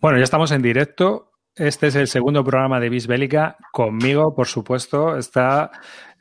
Bueno, 0.00 0.18
ya 0.18 0.24
estamos 0.24 0.52
en 0.52 0.62
directo. 0.62 1.32
Este 1.56 1.88
es 1.88 1.96
el 1.96 2.06
segundo 2.06 2.44
programa 2.44 2.78
de 2.78 2.88
Bisbélica. 2.88 3.56
Conmigo, 3.72 4.32
por 4.32 4.46
supuesto, 4.46 5.16
está 5.16 5.72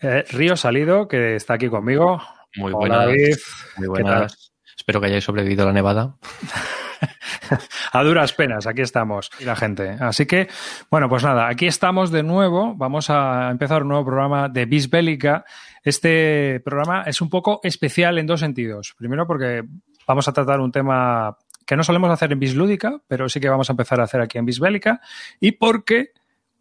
eh, 0.02 0.24
Río 0.32 0.56
Salido, 0.56 1.08
que 1.08 1.36
está 1.36 1.54
aquí 1.54 1.70
conmigo. 1.70 2.20
Muy 2.56 2.74
Hola, 2.74 2.78
buenas. 2.78 3.06
David. 3.06 3.36
Muy 3.78 3.88
buenas. 3.88 4.52
Espero 4.76 5.00
que 5.00 5.08
hayáis 5.08 5.24
sobrevivido 5.24 5.62
a 5.62 5.68
la 5.68 5.74
nevada. 5.74 6.16
A 7.94 8.04
duras 8.04 8.34
penas, 8.34 8.66
aquí 8.66 8.82
estamos 8.82 9.30
y 9.40 9.46
la 9.46 9.56
gente. 9.56 9.96
Así 10.00 10.26
que, 10.26 10.48
bueno, 10.90 11.08
pues 11.08 11.24
nada, 11.24 11.48
aquí 11.48 11.68
estamos 11.68 12.12
de 12.12 12.24
nuevo. 12.24 12.74
Vamos 12.76 13.12
a 13.12 13.52
empezar 13.52 13.84
un 13.84 13.90
nuevo 13.90 14.06
programa 14.06 14.50
de 14.50 14.66
Bisbélica. 14.66 15.46
Este 15.84 16.60
programa 16.66 17.04
es 17.04 17.22
un 17.22 17.30
poco 17.30 17.60
especial 17.62 18.18
en 18.18 18.26
dos 18.26 18.40
sentidos. 18.40 18.96
Primero, 18.98 19.28
porque 19.28 19.64
vamos 20.08 20.28
a 20.28 20.34
tratar 20.34 20.60
un 20.60 20.72
tema 20.72 21.38
que 21.68 21.76
no 21.76 21.84
solemos 21.84 22.10
hacer 22.10 22.32
en 22.32 22.40
Bislúdica, 22.40 23.00
pero 23.08 23.30
sí 23.30 23.40
que 23.40 23.50
vamos 23.50 23.70
a 23.70 23.74
empezar 23.74 24.00
a 24.00 24.06
hacer 24.06 24.22
aquí 24.22 24.40
en 24.40 24.46
Bisbélica. 24.46 25.02
Y 25.40 25.52
porque 25.52 26.12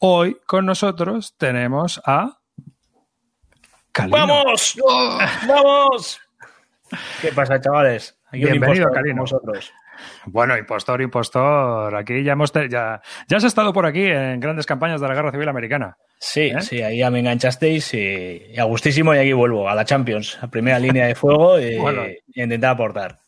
hoy 0.01 0.37
con 0.47 0.67
nosotros 0.67 1.35
tenemos 1.39 2.03
a. 2.05 2.39
Calino. 3.93 4.17
¡Vamos! 4.19 4.77
¡Vamos! 5.49 6.21
¿Qué 7.23 7.33
pasa, 7.33 7.61
chavales? 7.61 8.19
Aquí 8.29 8.45
Bienvenido, 8.45 8.91
Calino. 8.93 9.15
como 9.15 9.23
vosotros. 9.23 9.73
Bueno, 10.27 10.59
impostor, 10.59 11.01
impostor. 11.01 11.95
Aquí 11.97 12.23
ya 12.23 12.33
hemos 12.33 12.53
te- 12.53 12.69
ya, 12.69 13.01
ya 13.29 13.37
has 13.39 13.45
estado 13.45 13.73
por 13.73 13.87
aquí 13.87 14.05
en 14.05 14.39
grandes 14.41 14.67
campañas 14.67 15.01
de 15.01 15.09
la 15.09 15.15
Guerra 15.15 15.31
Civil 15.33 15.49
Americana. 15.49 15.97
Sí, 16.19 16.49
¿Eh? 16.55 16.61
sí, 16.61 16.83
ahí 16.83 16.99
ya 16.99 17.11
me 17.11 17.21
enganchasteis 17.21 17.95
y, 17.95 18.43
y 18.53 18.59
a 18.59 18.65
gustísimo 18.65 19.15
y 19.15 19.19
aquí 19.19 19.33
vuelvo 19.33 19.69
a 19.71 19.75
la 19.75 19.85
Champions, 19.87 20.39
a 20.43 20.49
primera 20.49 20.79
línea 20.79 21.07
de 21.07 21.15
fuego 21.15 21.59
y, 21.59 21.77
Bueno. 21.79 22.03
y 22.07 22.43
intentar 22.43 22.73
aportar. 22.73 23.21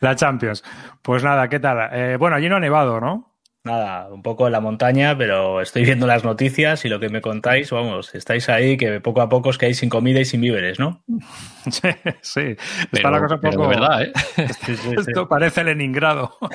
La 0.00 0.16
Champions. 0.16 0.64
Pues 1.02 1.22
nada, 1.22 1.48
¿qué 1.48 1.60
tal? 1.60 1.90
Eh, 1.92 2.16
bueno, 2.18 2.36
allí 2.36 2.48
no 2.48 2.56
ha 2.56 2.60
nevado, 2.60 3.00
¿no? 3.00 3.26
Nada, 3.62 4.08
un 4.08 4.22
poco 4.22 4.46
en 4.46 4.52
la 4.52 4.60
montaña, 4.60 5.16
pero 5.18 5.60
estoy 5.60 5.84
viendo 5.84 6.06
las 6.06 6.24
noticias 6.24 6.82
y 6.86 6.88
lo 6.88 6.98
que 6.98 7.10
me 7.10 7.20
contáis, 7.20 7.70
vamos, 7.70 8.14
estáis 8.14 8.48
ahí 8.48 8.78
que 8.78 9.02
poco 9.02 9.20
a 9.20 9.28
poco 9.28 9.50
os 9.50 9.58
quedáis 9.58 9.76
sin 9.76 9.90
comida 9.90 10.18
y 10.18 10.24
sin 10.24 10.40
víveres, 10.40 10.78
¿no? 10.78 11.02
Sí, 11.70 11.88
sí. 12.22 12.40
Está 12.40 12.88
Pero, 12.90 13.10
la 13.10 13.20
cosa 13.20 13.34
un 13.34 13.40
poco. 13.42 13.62
de 13.64 13.68
verdad, 13.68 14.02
¿eh? 14.02 14.12
Sí, 14.36 14.46
sí, 14.64 14.76
sí. 14.76 14.94
Esto 15.08 15.28
parece 15.28 15.62
Leningrado. 15.62 16.38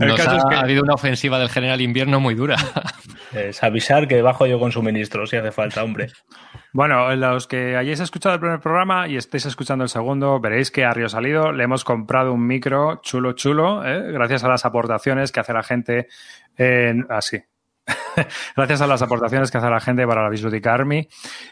El 0.00 0.08
Nos 0.08 0.16
caso 0.16 0.30
ha, 0.30 0.36
es 0.38 0.44
que- 0.48 0.54
habido 0.56 0.82
una 0.82 0.94
ofensiva 0.94 1.38
del 1.38 1.48
general 1.50 1.80
invierno 1.80 2.18
muy 2.20 2.34
dura. 2.34 2.56
Es 3.32 3.62
avisar 3.62 4.08
que 4.08 4.22
bajo 4.22 4.44
yo 4.46 4.58
con 4.58 4.72
suministros 4.72 5.30
si 5.30 5.36
hace 5.36 5.52
falta, 5.52 5.84
hombre. 5.84 6.08
Bueno, 6.72 7.14
los 7.14 7.46
que 7.46 7.76
hayáis 7.76 8.00
escuchado 8.00 8.34
el 8.34 8.40
primer 8.40 8.58
programa 8.58 9.06
y 9.06 9.16
estéis 9.16 9.46
escuchando 9.46 9.84
el 9.84 9.88
segundo, 9.88 10.40
veréis 10.40 10.72
que 10.72 10.84
a 10.84 10.92
Río 10.92 11.08
Salido 11.08 11.52
le 11.52 11.62
hemos 11.62 11.84
comprado 11.84 12.32
un 12.32 12.44
micro 12.44 13.00
chulo, 13.04 13.34
chulo, 13.34 13.86
¿eh? 13.86 14.10
gracias 14.10 14.42
a 14.42 14.48
las 14.48 14.64
aportaciones 14.64 15.30
que 15.30 15.38
hace 15.38 15.52
la 15.52 15.62
gente 15.62 16.08
en... 16.56 17.06
Así. 17.08 17.40
gracias 18.56 18.80
a 18.80 18.88
las 18.88 19.00
aportaciones 19.02 19.50
que 19.52 19.58
hace 19.58 19.70
la 19.70 19.78
gente 19.80 20.04
para 20.08 20.24
la 20.24 20.28
Bisludica 20.28 20.74
Army. 20.74 21.06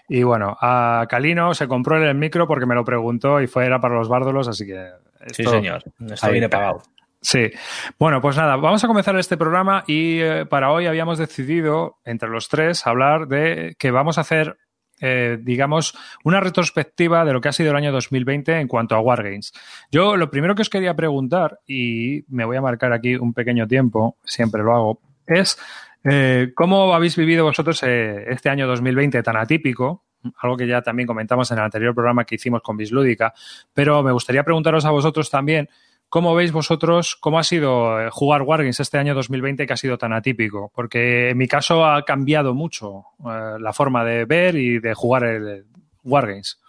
Y 0.09 0.25
bueno, 0.25 0.57
a 0.61 1.07
Calino 1.09 1.55
se 1.55 1.69
compró 1.69 1.97
el 2.03 2.15
micro 2.17 2.49
porque 2.49 2.67
me 2.67 2.75
lo 2.75 2.85
preguntó 2.85 3.41
y 3.41 3.47
fue 3.47 3.67
era 3.67 3.81
para 3.81 3.95
los 3.95 4.09
bárdolos, 4.09 4.49
así 4.49 4.67
que... 4.67 4.85
Sí, 5.29 5.43
esto- 5.43 5.51
señor. 5.53 5.85
Esto 6.11 6.27
Ahí. 6.27 6.33
viene 6.33 6.49
pagado. 6.49 6.83
Sí. 7.21 7.51
Bueno, 7.99 8.21
pues 8.21 8.37
nada, 8.37 8.57
vamos 8.57 8.85
a 8.85 8.87
comenzar 8.87 9.19
este 9.19 9.37
programa 9.37 9.85
y 9.87 10.21
eh, 10.21 10.47
para 10.47 10.71
hoy 10.71 10.87
habíamos 10.87 11.19
decidido, 11.19 11.99
entre 12.05 12.29
los 12.29 12.49
tres, 12.49 12.87
hablar 12.87 13.27
de 13.27 13.75
que 13.79 13.91
vamos 13.91 14.19
a 14.19 14.21
hacer, 14.21 14.57
eh, 15.01 15.37
digamos, 15.41 15.97
una 16.23 16.41
retrospectiva 16.41 17.25
de 17.25 17.33
lo 17.33 17.41
que 17.41 17.49
ha 17.49 17.53
sido 17.53 17.71
el 17.71 17.77
año 17.77 17.91
2020 17.91 18.61
en 18.61 18.69
cuanto 18.69 18.95
a 18.95 19.01
Wargames. 19.01 19.53
Yo 19.91 20.17
lo 20.17 20.31
primero 20.31 20.55
que 20.55 20.63
os 20.63 20.71
quería 20.71 20.95
preguntar, 20.95 21.59
y 21.67 22.25
me 22.29 22.45
voy 22.45 22.57
a 22.57 22.63
marcar 22.63 22.93
aquí 22.93 23.17
un 23.17 23.35
pequeño 23.35 23.67
tiempo, 23.67 24.17
siempre 24.25 24.63
lo 24.63 24.75
hago, 24.75 25.01
es 25.27 25.59
eh, 26.05 26.53
cómo 26.55 26.95
habéis 26.95 27.17
vivido 27.17 27.45
vosotros 27.45 27.83
eh, 27.83 28.27
este 28.29 28.49
año 28.49 28.67
2020 28.67 29.23
tan 29.23 29.37
atípico, 29.37 30.05
algo 30.39 30.57
que 30.57 30.67
ya 30.67 30.83
también 30.83 31.07
comentamos 31.07 31.51
en 31.51 31.59
el 31.59 31.65
anterior 31.65 31.95
programa 31.95 32.25
que 32.25 32.37
hicimos 32.37 32.63
con 32.63 32.77
Bislúdica, 32.77 33.35
pero 33.75 34.03
me 34.03 34.13
gustaría 34.13 34.45
preguntaros 34.45 34.85
a 34.85 34.91
vosotros 34.91 35.31
también 35.31 35.69
¿Cómo 36.11 36.35
veis 36.35 36.53
vosotros 36.53 37.17
cómo 37.17 37.39
ha 37.39 37.45
sido 37.45 38.01
eh, 38.01 38.09
jugar 38.11 38.41
Wargames 38.41 38.81
este 38.81 38.97
año 38.97 39.15
2020 39.15 39.67
que 39.67 39.73
ha 39.73 39.77
sido 39.77 39.99
tan 39.99 40.15
atípico? 40.15 40.73
Porque 40.75 41.31
en 41.31 41.37
mi 41.37 41.47
caso 41.47 41.85
ha 41.85 42.03
cambiado 42.07 42.55
mucho 42.55 43.05
eh, 43.21 43.59
la 43.61 43.75
forma 43.75 44.05
de 44.05 44.25
ver 44.25 44.57
y 44.57 44.79
de 44.79 44.95
jugar 44.95 45.25
el 45.25 45.67
Wargames. 46.05 46.61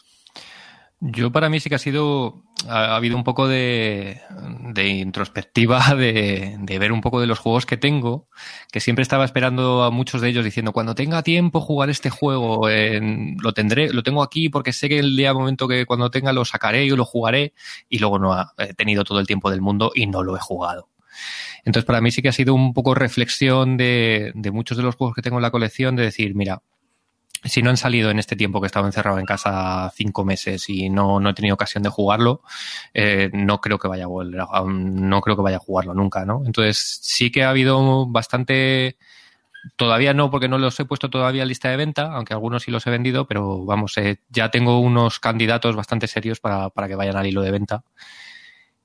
Yo 1.01 1.31
para 1.31 1.47
mí 1.47 1.61
sí 1.61 1.69
que 1.69 1.75
ha 1.75 1.79
sido, 1.79 2.43
ha, 2.67 2.87
ha 2.87 2.95
habido 2.97 3.15
un 3.15 3.23
poco 3.23 3.47
de, 3.47 4.19
de 4.73 4.87
introspectiva, 4.89 5.79
de, 5.95 6.57
de 6.59 6.79
ver 6.79 6.91
un 6.91 6.99
poco 6.99 7.21
de 7.21 7.27
los 7.27 7.39
juegos 7.39 7.65
que 7.65 7.77
tengo, 7.77 8.27
que 8.69 8.81
siempre 8.81 9.03
estaba 9.03 9.23
esperando 9.23 9.83
a 9.83 9.91
muchos 9.91 10.19
de 10.19 10.27
ellos 10.27 10.43
diciendo, 10.43 10.73
cuando 10.73 10.95
tenga 10.95 11.23
tiempo 11.23 11.61
jugar 11.61 11.89
este 11.89 12.09
juego, 12.09 12.67
lo 12.67 13.53
tendré, 13.53 13.93
lo 13.93 14.03
tengo 14.03 14.21
aquí 14.23 14.49
porque 14.49 14.73
sé 14.73 14.89
que 14.89 14.99
el 14.99 15.15
día 15.15 15.33
momento 15.33 15.69
que 15.69 15.85
cuando 15.85 16.11
tenga 16.11 16.33
lo 16.33 16.43
sacaré 16.43 16.83
y 16.83 16.89
lo 16.89 17.05
jugaré, 17.05 17.53
y 17.87 17.99
luego 17.99 18.19
no 18.19 18.33
ha 18.33 18.53
tenido 18.75 19.05
todo 19.05 19.21
el 19.21 19.27
tiempo 19.27 19.49
del 19.49 19.61
mundo 19.61 19.91
y 19.95 20.05
no 20.05 20.21
lo 20.23 20.35
he 20.35 20.39
jugado. 20.39 20.89
Entonces 21.63 21.85
para 21.85 22.01
mí 22.01 22.11
sí 22.11 22.21
que 22.21 22.29
ha 22.29 22.33
sido 22.33 22.53
un 22.53 22.73
poco 22.73 22.93
reflexión 22.93 23.77
de, 23.77 24.33
de 24.35 24.51
muchos 24.51 24.77
de 24.77 24.83
los 24.83 24.95
juegos 24.95 25.15
que 25.15 25.21
tengo 25.21 25.37
en 25.37 25.43
la 25.43 25.51
colección, 25.51 25.95
de 25.95 26.03
decir, 26.03 26.35
mira, 26.35 26.61
si 27.43 27.61
no 27.61 27.69
han 27.69 27.77
salido 27.77 28.09
en 28.09 28.19
este 28.19 28.35
tiempo 28.35 28.59
que 28.59 28.65
he 28.65 28.67
estado 28.67 28.85
encerrado 28.85 29.19
en 29.19 29.25
casa 29.25 29.91
cinco 29.95 30.25
meses 30.25 30.69
y 30.69 30.89
no, 30.89 31.19
no 31.19 31.29
he 31.29 31.33
tenido 31.33 31.53
ocasión 31.53 31.83
de 31.83 31.89
jugarlo, 31.89 32.41
eh, 32.93 33.29
no 33.33 33.61
creo 33.61 33.77
que 33.79 33.87
vaya 33.87 34.05
a 34.05 34.07
volver 34.07 34.41
no 34.65 35.21
creo 35.21 35.35
que 35.35 35.41
vaya 35.41 35.57
a 35.57 35.61
jugarlo 35.61 35.93
nunca, 35.93 36.25
¿no? 36.25 36.43
Entonces 36.45 36.99
sí 37.01 37.31
que 37.31 37.43
ha 37.43 37.49
habido 37.49 38.07
bastante 38.07 38.97
Todavía 39.75 40.13
no, 40.13 40.31
porque 40.31 40.47
no 40.47 40.57
los 40.57 40.79
he 40.79 40.85
puesto 40.85 41.09
todavía 41.09 41.41
en 41.41 41.49
lista 41.49 41.69
de 41.69 41.77
venta, 41.77 42.13
aunque 42.13 42.33
algunos 42.33 42.63
sí 42.63 42.71
los 42.71 42.85
he 42.87 42.89
vendido, 42.91 43.27
pero 43.27 43.65
vamos, 43.65 43.97
eh, 43.97 44.21
ya 44.29 44.49
tengo 44.51 44.79
unos 44.79 45.19
candidatos 45.19 45.75
bastante 45.75 46.07
serios 46.07 46.39
para, 46.39 46.69
para 46.69 46.87
que 46.87 46.95
vayan 46.95 47.17
al 47.17 47.27
hilo 47.27 47.41
de 47.41 47.51
venta. 47.51 47.83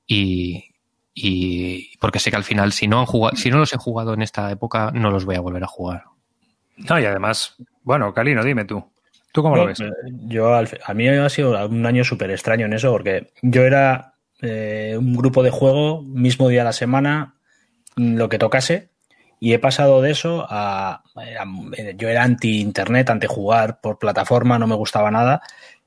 Y, 0.06 0.74
y 1.14 1.96
porque 1.98 2.18
sé 2.18 2.30
que 2.30 2.36
al 2.36 2.44
final, 2.44 2.72
si 2.72 2.88
no, 2.88 3.00
han 3.00 3.06
jugado, 3.06 3.36
si 3.36 3.50
no 3.50 3.58
los 3.58 3.72
he 3.72 3.76
jugado 3.76 4.14
en 4.14 4.22
esta 4.22 4.50
época, 4.50 4.90
no 4.92 5.10
los 5.10 5.24
voy 5.24 5.36
a 5.36 5.40
volver 5.40 5.62
a 5.62 5.68
jugar. 5.68 6.04
No, 6.76 6.98
y 6.98 7.04
además, 7.04 7.56
bueno, 7.82 8.12
Calino, 8.12 8.42
dime 8.44 8.64
tú. 8.64 8.84
¿Tú 9.32 9.42
cómo 9.42 9.56
lo 9.56 9.66
ves? 9.66 9.80
Eh, 9.80 9.90
Yo, 10.26 10.54
al- 10.54 10.68
a 10.84 10.94
mí 10.94 11.08
ha 11.08 11.28
sido 11.28 11.66
un 11.66 11.86
año 11.86 12.04
súper 12.04 12.30
extraño 12.30 12.66
en 12.66 12.72
eso, 12.72 12.90
porque 12.92 13.32
yo 13.42 13.62
era 13.62 14.14
eh, 14.40 14.96
un 14.98 15.16
grupo 15.16 15.42
de 15.42 15.50
juego, 15.50 16.02
mismo 16.02 16.48
día 16.48 16.60
de 16.60 16.64
la 16.66 16.72
semana, 16.72 17.34
mm, 17.96 18.16
lo 18.16 18.28
que 18.28 18.38
tocase, 18.38 18.90
y 19.40 19.52
he 19.54 19.58
pasado 19.58 20.02
de 20.02 20.10
eso 20.10 20.46
a. 20.48 21.02
a- 21.16 21.44
yo 21.96 22.08
era 22.08 22.22
anti-internet, 22.22 23.10
anti-jugar 23.10 23.80
por 23.80 23.98
plataforma, 23.98 24.58
no 24.58 24.66
me 24.66 24.74
gustaba 24.76 25.10
nada. 25.10 25.40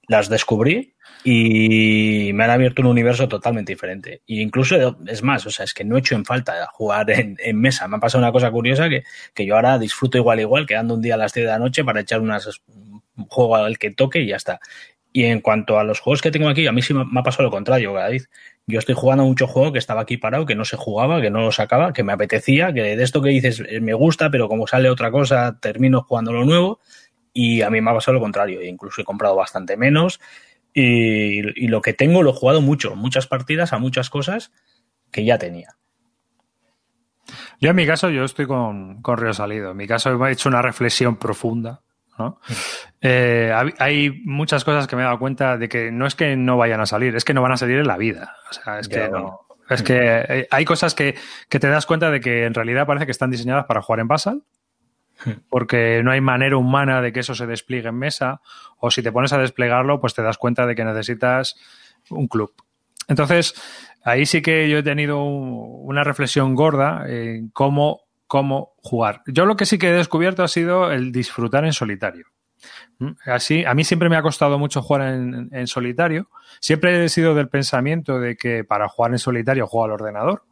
Las 0.08 0.30
descubrí 0.30 0.94
y 1.30 2.32
me 2.32 2.46
han 2.46 2.52
abierto 2.52 2.82
un 2.82 2.88
universo 2.88 3.28
totalmente 3.28 3.74
diferente. 3.74 4.22
E 4.26 4.36
incluso, 4.36 4.98
es 5.06 5.24
más, 5.24 5.46
o 5.46 5.52
sea, 5.52 5.66
es 5.66 5.74
que 5.74 5.84
no 5.84 5.98
he 5.98 6.00
hecho 6.00 6.16
en 6.16 6.24
falta 6.24 6.66
jugar 6.72 7.10
en, 7.12 7.36
mesa. 7.60 7.86
Me 7.90 7.98
ha 7.98 8.00
pasado 8.00 8.24
una 8.24 8.32
cosa 8.32 8.50
curiosa 8.50 8.88
que, 8.88 9.04
que 9.34 9.46
yo 9.46 9.56
ahora 9.56 9.78
disfruto 9.78 10.18
igual, 10.18 10.40
igual, 10.40 10.66
quedando 10.66 10.94
un 10.94 11.02
día 11.02 11.16
a 11.16 11.18
las 11.18 11.34
10 11.34 11.48
de 11.48 11.52
la 11.52 11.60
noche 11.60 11.84
para 11.84 12.00
echar 12.00 12.22
unas, 12.22 12.62
un 12.68 13.26
juego 13.28 13.58
al 13.58 13.78
que 13.78 13.92
toque 13.92 14.22
y 14.22 14.28
ya 14.28 14.38
está. 14.38 14.62
Y 15.12 15.26
en 15.26 15.42
cuanto 15.42 15.78
a 15.78 15.84
los 15.84 16.00
juegos 16.00 16.22
que 16.22 16.32
tengo 16.32 16.48
aquí, 16.48 16.66
a 16.66 16.72
mí 16.72 16.82
sí 16.82 16.94
me 16.94 17.04
ha 17.20 17.24
pasado 17.24 17.44
lo 17.44 17.52
contrario. 17.52 17.94
Yo 18.66 18.80
estoy 18.80 18.96
jugando 18.96 19.26
mucho 19.26 19.48
juego 19.48 19.74
que 19.74 19.80
estaba 19.80 20.04
aquí 20.04 20.16
parado, 20.16 20.46
que 20.46 20.56
no 20.56 20.64
se 20.64 20.78
jugaba, 20.78 21.20
que 21.20 21.30
no 21.30 21.42
lo 21.42 21.52
sacaba, 21.52 21.92
que 21.92 22.04
me 22.04 22.14
apetecía, 22.14 22.72
que 22.72 22.96
de 22.96 23.04
esto 23.04 23.22
que 23.22 23.32
dices 23.32 23.62
eh, 23.68 23.82
me 23.82 23.94
gusta, 23.94 24.32
pero 24.32 24.48
como 24.48 24.66
sale 24.66 24.90
otra 24.90 25.12
cosa, 25.12 25.60
termino 25.60 26.04
jugando 26.04 26.32
lo 26.32 26.46
nuevo. 26.46 26.80
Y 27.34 27.64
a 27.64 27.70
mí 27.70 27.82
me 27.82 27.92
ha 27.92 27.94
pasado 27.96 28.14
lo 28.14 28.22
contrario. 28.22 28.64
Incluso 28.64 29.02
he 29.02 29.04
comprado 29.04 29.36
bastante 29.36 29.76
menos. 29.76 30.22
Y, 30.80 31.66
y 31.66 31.68
lo 31.70 31.82
que 31.82 31.94
tengo 31.94 32.22
lo 32.22 32.30
he 32.30 32.34
jugado 32.34 32.62
mucho, 32.62 32.96
muchas 32.96 33.26
partidas 33.26 33.74
a 33.74 33.80
muchas 33.80 34.12
cosas 34.12 34.52
que 35.12 35.26
ya 35.26 35.40
tenía. 35.40 35.75
Yo 37.60 37.72
en 37.72 37.75
mi 37.75 37.88
caso, 37.88 38.10
yo 38.12 38.24
estoy 38.24 38.46
con, 38.46 39.01
con 39.01 39.18
Río 39.18 39.34
Salido. 39.34 39.72
En 39.72 39.78
mi 39.78 39.88
caso 39.88 40.24
he 40.28 40.31
hecho 40.31 40.50
una 40.50 40.62
reflexión 40.62 41.16
profunda. 41.18 41.81
¿no? 42.19 42.40
Eh, 43.01 43.51
hab- 43.54 43.74
hay 43.80 44.22
muchas 44.24 44.63
cosas 44.63 44.86
que 44.88 44.96
me 44.96 45.01
he 45.01 45.06
dado 45.06 45.18
cuenta 45.19 45.57
de 45.57 45.68
que 45.68 45.92
no 45.92 46.06
es 46.06 46.13
que 46.13 46.36
no 46.36 46.57
vayan 46.57 46.80
a 46.80 46.86
salir, 46.86 47.16
es 47.16 47.25
que 47.25 47.34
no 47.34 47.42
van 47.42 47.54
a 47.54 47.57
salir 47.57 47.80
en 47.80 47.88
la 47.88 47.98
vida. 47.98 48.36
O 48.51 48.54
sea, 48.54 48.80
es 48.80 48.88
que 48.88 49.10
no. 49.10 49.40
Es 49.69 49.81
que 49.84 49.98
eh, 50.30 50.48
hay 50.51 50.63
cosas 50.63 50.94
que, 50.94 51.16
que 51.50 51.60
te 51.60 51.68
das 51.68 51.86
cuenta 51.88 52.10
de 52.12 52.19
que 52.22 52.46
en 52.46 52.54
realidad 52.54 52.86
parece 52.86 53.06
que 53.06 53.12
están 53.12 53.31
diseñadas 53.31 53.66
para 53.66 53.81
jugar 53.81 54.00
en 54.00 54.07
Basal, 54.07 54.44
porque 55.50 56.02
no 56.04 56.12
hay 56.12 56.22
manera 56.22 56.58
humana 56.58 57.02
de 57.02 57.12
que 57.14 57.22
eso 57.22 57.36
se 57.36 57.48
despliegue 57.48 57.90
en 57.90 57.96
mesa, 57.96 58.42
o 58.80 58.92
si 58.92 59.02
te 59.04 59.12
pones 59.12 59.34
a 59.34 59.38
desplegarlo, 59.38 60.00
pues 60.00 60.14
te 60.14 60.22
das 60.22 60.38
cuenta 60.38 60.66
de 60.66 60.75
que 60.75 60.86
necesitas 60.86 61.56
un 62.10 62.28
club. 62.28 62.54
Entonces, 63.08 63.54
ahí 64.04 64.25
sí 64.25 64.42
que 64.42 64.69
yo 64.69 64.78
he 64.80 64.84
tenido 64.84 65.24
un- 65.24 65.90
una 65.90 66.04
reflexión 66.04 66.56
gorda 66.56 67.06
en 67.08 67.50
cómo, 67.50 68.02
cómo 68.28 68.74
jugar. 68.78 69.22
Yo 69.28 69.46
lo 69.46 69.56
que 69.56 69.66
sí 69.66 69.78
que 69.78 69.90
he 69.90 69.94
descubierto 69.94 70.44
ha 70.44 70.48
sido 70.48 70.92
el 70.92 71.12
disfrutar 71.12 71.63
en 71.66 71.74
solitario. 71.74 72.25
¿Mm? 73.00 73.12
Así, 73.28 73.63
a 73.63 73.74
mí 73.74 73.84
siempre 73.84 74.10
me 74.10 74.18
ha 74.18 74.22
costado 74.22 74.58
mucho 74.60 74.81
jugar 74.81 75.13
en, 75.13 75.50
en 75.52 75.68
solitario. 75.68 76.30
Siempre 76.60 77.04
he 77.06 77.10
sido 77.10 77.36
del 77.36 77.48
pensamiento 77.50 78.20
de 78.20 78.36
que 78.36 78.63
para 78.63 78.90
jugar 78.90 79.12
en 79.12 79.20
solitario 79.20 79.68
juego 79.68 79.86
al 79.86 79.92
ordenador. 79.92 80.44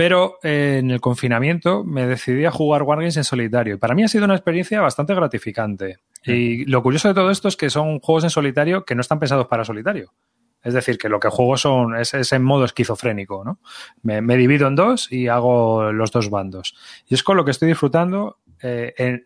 Pero 0.00 0.38
eh, 0.42 0.78
en 0.78 0.90
el 0.90 0.98
confinamiento 1.02 1.84
me 1.84 2.06
decidí 2.06 2.46
a 2.46 2.50
jugar 2.50 2.84
Wargames 2.84 3.18
en 3.18 3.24
solitario. 3.24 3.74
Y 3.74 3.76
para 3.76 3.94
mí 3.94 4.02
ha 4.02 4.08
sido 4.08 4.24
una 4.24 4.34
experiencia 4.34 4.80
bastante 4.80 5.14
gratificante. 5.14 5.98
Y 6.24 6.64
lo 6.64 6.82
curioso 6.82 7.08
de 7.08 7.12
todo 7.12 7.30
esto 7.30 7.48
es 7.48 7.56
que 7.58 7.68
son 7.68 8.00
juegos 8.00 8.24
en 8.24 8.30
solitario 8.30 8.86
que 8.86 8.94
no 8.94 9.02
están 9.02 9.18
pensados 9.18 9.46
para 9.46 9.62
solitario. 9.62 10.14
Es 10.62 10.72
decir, 10.72 10.96
que 10.96 11.10
lo 11.10 11.20
que 11.20 11.28
juego 11.28 11.58
son, 11.58 11.96
es, 11.98 12.14
en 12.32 12.42
modo 12.42 12.64
esquizofrénico, 12.64 13.44
¿no? 13.44 13.58
Me, 14.02 14.22
divido 14.38 14.68
en 14.68 14.74
dos 14.74 15.12
y 15.12 15.28
hago 15.28 15.92
los 15.92 16.10
dos 16.12 16.30
bandos. 16.30 16.74
Y 17.06 17.12
es 17.12 17.22
con 17.22 17.36
lo 17.36 17.44
que 17.44 17.50
estoy 17.50 17.68
disfrutando 17.68 18.38
eh, 18.62 18.94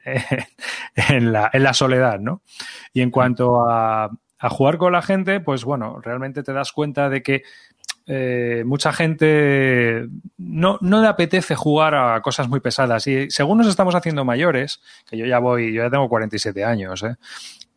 en, 1.09 1.33
la, 1.33 1.51
en, 1.53 1.63
la, 1.63 1.73
soledad, 1.73 2.19
¿no? 2.19 2.43
Y 2.93 3.03
en 3.03 3.13
cuanto 3.13 3.71
a, 3.71 4.11
a 4.41 4.51
jugar 4.51 4.77
con 4.77 4.93
la 4.93 5.03
gente, 5.03 5.39
pues 5.39 5.65
bueno, 5.65 6.01
realmente 6.03 6.43
te 6.43 6.53
das 6.53 6.73
cuenta 6.73 7.09
de 7.09 7.23
que 7.23 7.45
eh, 8.07 8.63
mucha 8.67 8.93
gente 8.93 10.07
no, 10.37 10.79
no, 10.81 11.01
le 11.01 11.09
apetece 11.09 11.55
jugar 11.55 11.95
a 11.95 12.21
cosas 12.21 12.49
muy 12.49 12.61
pesadas. 12.61 13.07
Y 13.07 13.31
según 13.31 13.59
nos 13.59 13.67
estamos 13.67 13.95
haciendo 13.95 14.25
mayores, 14.25 14.81
que 15.09 15.17
yo 15.17 15.27
ya 15.27 15.39
voy, 15.39 15.73
yo 15.73 15.83
ya 15.85 15.91
tengo 15.91 16.09
47 16.09 16.65
años, 16.65 17.03
¿eh? 17.03 17.17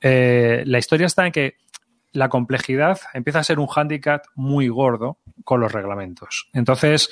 Eh, 0.02 0.64
la 0.66 0.78
historia 0.78 1.08
está 1.08 1.26
en 1.26 1.32
que 1.32 1.56
la 2.12 2.30
complejidad 2.30 3.00
empieza 3.14 3.40
a 3.40 3.44
ser 3.44 3.60
un 3.60 3.68
hándicap 3.68 4.26
muy 4.36 4.68
gordo 4.68 5.18
con 5.44 5.60
los 5.60 5.72
reglamentos. 5.72 6.50
Entonces, 6.54 7.10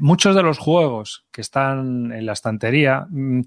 muchos 0.00 0.34
de 0.34 0.42
los 0.42 0.58
juegos 0.58 1.24
que 1.30 1.40
están 1.40 2.12
en 2.12 2.26
la 2.26 2.32
estantería 2.32 3.06
mm, 3.08 3.42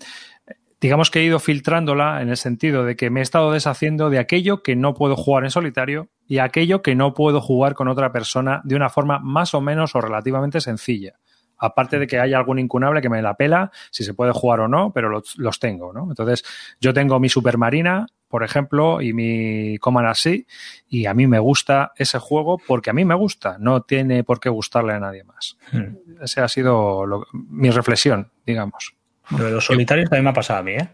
digamos 0.81 1.11
que 1.11 1.19
he 1.19 1.23
ido 1.23 1.39
filtrándola 1.39 2.21
en 2.23 2.29
el 2.29 2.37
sentido 2.37 2.83
de 2.83 2.95
que 2.95 3.11
me 3.11 3.19
he 3.19 3.23
estado 3.23 3.51
deshaciendo 3.51 4.09
de 4.09 4.17
aquello 4.17 4.63
que 4.63 4.75
no 4.75 4.95
puedo 4.95 5.15
jugar 5.15 5.43
en 5.43 5.51
solitario 5.51 6.09
y 6.27 6.39
aquello 6.39 6.81
que 6.81 6.95
no 6.95 7.13
puedo 7.13 7.39
jugar 7.39 7.75
con 7.75 7.87
otra 7.87 8.11
persona 8.11 8.61
de 8.63 8.75
una 8.75 8.89
forma 8.89 9.19
más 9.19 9.53
o 9.53 9.61
menos 9.61 9.95
o 9.95 10.01
relativamente 10.01 10.59
sencilla. 10.59 11.13
Aparte 11.59 11.99
de 11.99 12.07
que 12.07 12.19
haya 12.19 12.39
algún 12.39 12.57
incunable 12.57 13.01
que 13.01 13.09
me 13.09 13.21
la 13.21 13.35
pela, 13.35 13.71
si 13.91 14.03
se 14.03 14.15
puede 14.15 14.31
jugar 14.31 14.61
o 14.61 14.67
no, 14.67 14.91
pero 14.91 15.21
los, 15.37 15.59
tengo, 15.59 15.93
¿no? 15.93 16.07
Entonces, 16.09 16.43
yo 16.79 16.91
tengo 16.91 17.19
mi 17.19 17.29
Supermarina, 17.29 18.07
por 18.27 18.43
ejemplo, 18.43 18.99
y 18.99 19.13
mi 19.13 19.77
Command 19.77 20.07
así, 20.07 20.47
y 20.89 21.05
a 21.05 21.13
mí 21.13 21.27
me 21.27 21.37
gusta 21.37 21.91
ese 21.95 22.17
juego 22.17 22.57
porque 22.57 22.89
a 22.89 22.93
mí 22.93 23.05
me 23.05 23.13
gusta, 23.13 23.57
no 23.59 23.83
tiene 23.83 24.23
por 24.23 24.39
qué 24.39 24.49
gustarle 24.49 24.93
a 24.93 24.99
nadie 24.99 25.23
más. 25.23 25.57
Hmm. 25.71 25.97
Esa 26.23 26.45
ha 26.45 26.47
sido 26.47 27.05
mi 27.33 27.69
reflexión, 27.69 28.31
digamos. 28.43 28.95
Lo 29.29 29.45
de 29.45 29.51
los 29.51 29.65
solitarios 29.65 30.09
también 30.09 30.25
me 30.25 30.29
ha 30.31 30.33
pasado 30.33 30.59
a 30.59 30.63
mí, 30.63 30.73
¿eh? 30.73 30.89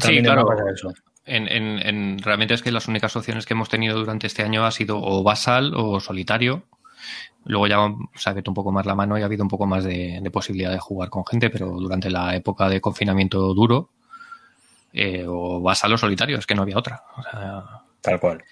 sí, 0.00 0.22
claro. 0.22 0.46
En, 1.26 2.18
realmente 2.18 2.54
es 2.54 2.62
que 2.62 2.70
las 2.70 2.86
únicas 2.86 3.16
opciones 3.16 3.46
que 3.46 3.54
hemos 3.54 3.68
tenido 3.68 3.98
durante 3.98 4.26
este 4.26 4.42
año 4.42 4.64
ha 4.66 4.70
sido 4.70 5.00
o 5.00 5.22
basal 5.22 5.72
o 5.74 6.00
solitario. 6.00 6.64
Luego 7.46 7.66
ya 7.66 7.76
se 8.14 8.28
ha 8.28 8.30
abierto 8.30 8.50
un 8.50 8.54
poco 8.54 8.72
más 8.72 8.86
la 8.86 8.94
mano 8.94 9.18
y 9.18 9.22
ha 9.22 9.26
habido 9.26 9.42
un 9.42 9.48
poco 9.48 9.66
más 9.66 9.84
de, 9.84 10.22
posibilidad 10.32 10.70
de 10.70 10.78
jugar 10.78 11.10
con 11.10 11.24
gente, 11.26 11.50
pero 11.50 11.68
durante 11.70 12.10
la 12.10 12.34
época 12.34 12.68
de 12.68 12.80
confinamiento 12.80 13.52
duro, 13.54 13.90
eh, 14.92 15.24
o 15.26 15.60
basal 15.60 15.92
o 15.92 15.98
solitario, 15.98 16.38
es 16.38 16.46
que 16.46 16.54
no 16.54 16.62
había 16.62 16.78
otra. 16.78 17.02
Tal 18.00 18.20
cual. 18.20 18.42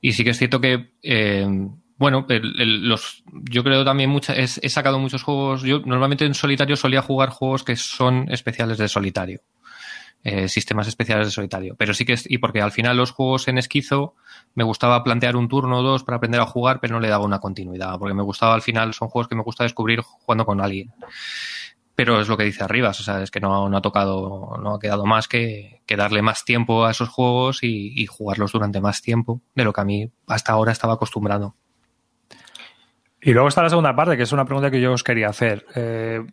Y 0.00 0.12
sí 0.12 0.24
que 0.24 0.30
es 0.30 0.38
cierto 0.38 0.60
que 0.60 0.92
eh, 1.02 1.46
bueno, 1.98 2.26
los, 2.28 3.22
yo 3.30 3.64
creo 3.64 3.84
también 3.84 4.10
mucha, 4.10 4.34
he, 4.34 4.46
sacado 4.46 4.98
muchos 4.98 5.22
juegos. 5.22 5.62
Yo 5.62 5.80
normalmente 5.80 6.26
en 6.26 6.34
solitario 6.34 6.76
solía 6.76 7.00
jugar 7.00 7.30
juegos 7.30 7.64
que 7.64 7.76
son 7.76 8.30
especiales 8.30 8.76
de 8.76 8.88
solitario. 8.88 9.40
Eh, 10.22 10.48
sistemas 10.48 10.88
especiales 10.88 11.28
de 11.28 11.30
solitario. 11.30 11.74
Pero 11.76 11.94
sí 11.94 12.04
que 12.04 12.14
es, 12.14 12.30
y 12.30 12.38
porque 12.38 12.60
al 12.60 12.72
final 12.72 12.96
los 12.96 13.12
juegos 13.12 13.48
en 13.48 13.58
esquizo 13.58 14.14
me 14.54 14.64
gustaba 14.64 15.02
plantear 15.04 15.36
un 15.36 15.48
turno 15.48 15.78
o 15.78 15.82
dos 15.82 16.02
para 16.04 16.16
aprender 16.16 16.40
a 16.40 16.46
jugar, 16.46 16.80
pero 16.80 16.94
no 16.94 17.00
le 17.00 17.08
daba 17.08 17.24
una 17.24 17.38
continuidad. 17.38 17.98
Porque 17.98 18.14
me 18.14 18.22
gustaba 18.22 18.54
al 18.54 18.62
final, 18.62 18.92
son 18.92 19.08
juegos 19.08 19.28
que 19.28 19.36
me 19.36 19.42
gusta 19.42 19.64
descubrir 19.64 20.00
jugando 20.00 20.44
con 20.44 20.60
alguien. 20.60 20.92
Pero 21.94 22.20
es 22.20 22.28
lo 22.28 22.36
que 22.36 22.44
dice 22.44 22.62
arriba, 22.62 22.90
o 22.90 22.92
sea, 22.92 23.22
es 23.22 23.30
que 23.30 23.40
no, 23.40 23.70
no 23.70 23.76
ha 23.78 23.80
tocado, 23.80 24.58
no 24.62 24.74
ha 24.74 24.78
quedado 24.78 25.06
más 25.06 25.28
que, 25.28 25.80
que 25.86 25.96
darle 25.96 26.20
más 26.20 26.44
tiempo 26.44 26.84
a 26.84 26.90
esos 26.90 27.08
juegos 27.08 27.62
y, 27.62 27.94
y 27.94 28.04
jugarlos 28.04 28.52
durante 28.52 28.82
más 28.82 29.00
tiempo 29.00 29.40
de 29.54 29.64
lo 29.64 29.72
que 29.72 29.80
a 29.80 29.84
mí 29.84 30.10
hasta 30.26 30.52
ahora 30.52 30.72
estaba 30.72 30.94
acostumbrado. 30.94 31.54
Y 33.26 33.32
luego 33.32 33.48
está 33.48 33.60
la 33.60 33.70
segunda 33.70 33.96
parte, 33.96 34.16
que 34.16 34.22
es 34.22 34.30
una 34.30 34.44
pregunta 34.44 34.70
que 34.70 34.80
yo 34.80 34.92
os 34.92 35.02
quería 35.02 35.26
hacer. 35.26 35.66
Eh, 35.74 36.24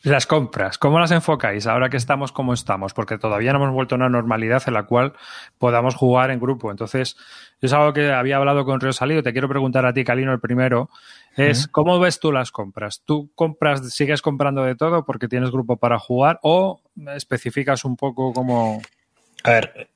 las 0.00 0.26
compras, 0.26 0.78
¿cómo 0.78 0.98
las 0.98 1.10
enfocáis 1.10 1.66
ahora 1.66 1.90
que 1.90 1.98
estamos 1.98 2.32
como 2.32 2.54
estamos? 2.54 2.94
Porque 2.94 3.18
todavía 3.18 3.52
no 3.52 3.58
hemos 3.58 3.74
vuelto 3.74 3.94
a 3.94 3.98
una 3.98 4.08
normalidad 4.08 4.62
en 4.66 4.72
la 4.72 4.84
cual 4.84 5.12
podamos 5.58 5.94
jugar 5.94 6.30
en 6.30 6.40
grupo. 6.40 6.70
Entonces, 6.70 7.18
es 7.60 7.72
algo 7.74 7.92
que 7.92 8.10
había 8.10 8.38
hablado 8.38 8.64
con 8.64 8.80
Río 8.80 8.94
Salido. 8.94 9.22
Te 9.22 9.32
quiero 9.32 9.46
preguntar 9.46 9.84
a 9.84 9.92
ti, 9.92 10.04
Calino, 10.04 10.32
el 10.32 10.40
primero. 10.40 10.88
Es, 11.36 11.68
¿cómo 11.68 12.00
ves 12.00 12.18
tú 12.18 12.32
las 12.32 12.50
compras? 12.50 13.02
¿Tú 13.04 13.30
compras, 13.34 13.92
sigues 13.92 14.22
comprando 14.22 14.64
de 14.64 14.74
todo 14.74 15.04
porque 15.04 15.28
tienes 15.28 15.50
grupo 15.50 15.76
para 15.76 15.98
jugar 15.98 16.40
o 16.42 16.80
especificas 17.14 17.84
un 17.84 17.94
poco 17.94 18.32
cómo...? 18.32 18.80
A 19.44 19.50
ver, 19.50 19.90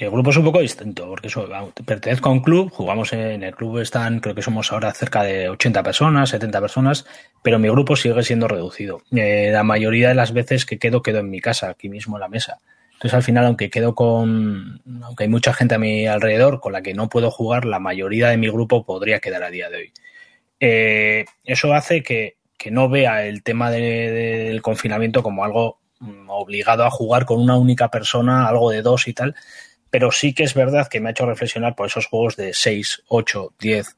el 0.00 0.10
grupo 0.10 0.30
es 0.30 0.36
un 0.36 0.44
poco 0.44 0.60
distinto, 0.60 1.06
porque 1.06 1.28
eso, 1.28 1.46
pertenezco 1.84 2.30
a 2.30 2.32
un 2.32 2.40
club, 2.40 2.70
jugamos 2.70 3.12
en 3.12 3.42
el 3.42 3.54
club, 3.54 3.78
están, 3.78 4.20
creo 4.20 4.34
que 4.34 4.42
somos 4.42 4.72
ahora 4.72 4.92
cerca 4.92 5.22
de 5.22 5.48
80 5.50 5.82
personas, 5.82 6.30
70 6.30 6.60
personas, 6.60 7.06
pero 7.42 7.58
mi 7.58 7.68
grupo 7.68 7.96
sigue 7.96 8.22
siendo 8.22 8.48
reducido. 8.48 9.02
Eh, 9.12 9.50
la 9.52 9.62
mayoría 9.62 10.08
de 10.08 10.14
las 10.14 10.32
veces 10.32 10.64
que 10.64 10.78
quedo, 10.78 11.02
quedo 11.02 11.18
en 11.18 11.28
mi 11.28 11.40
casa, 11.40 11.68
aquí 11.68 11.88
mismo 11.88 12.16
en 12.16 12.20
la 12.20 12.28
mesa. 12.28 12.58
Entonces, 12.94 13.14
al 13.14 13.22
final, 13.22 13.46
aunque 13.46 13.70
quedo 13.70 13.94
con, 13.94 14.82
aunque 15.02 15.24
hay 15.24 15.30
mucha 15.30 15.52
gente 15.52 15.74
a 15.74 15.78
mi 15.78 16.06
alrededor 16.06 16.60
con 16.60 16.72
la 16.72 16.82
que 16.82 16.94
no 16.94 17.08
puedo 17.08 17.30
jugar, 17.30 17.64
la 17.64 17.78
mayoría 17.78 18.28
de 18.28 18.36
mi 18.36 18.48
grupo 18.48 18.84
podría 18.84 19.20
quedar 19.20 19.42
a 19.42 19.50
día 19.50 19.70
de 19.70 19.76
hoy. 19.76 19.92
Eh, 20.60 21.24
eso 21.44 21.72
hace 21.74 22.02
que, 22.02 22.36
no 22.70 22.90
vea 22.90 23.24
el 23.24 23.42
tema 23.42 23.70
del 23.70 24.60
confinamiento 24.60 25.22
como 25.22 25.44
algo 25.44 25.78
mm, 26.00 26.28
obligado 26.28 26.84
a 26.84 26.90
jugar 26.90 27.24
con 27.24 27.40
una 27.40 27.56
única 27.56 27.90
persona, 27.90 28.46
algo 28.46 28.70
de 28.70 28.82
dos 28.82 29.08
y 29.08 29.14
tal, 29.14 29.34
pero 29.90 30.10
sí 30.12 30.32
que 30.32 30.44
es 30.44 30.54
verdad 30.54 30.88
que 30.88 31.00
me 31.00 31.08
ha 31.08 31.12
hecho 31.12 31.26
reflexionar 31.26 31.74
por 31.74 31.86
esos 31.86 32.06
juegos 32.06 32.36
de 32.36 32.54
6, 32.54 33.02
8, 33.08 33.54
10, 33.58 33.96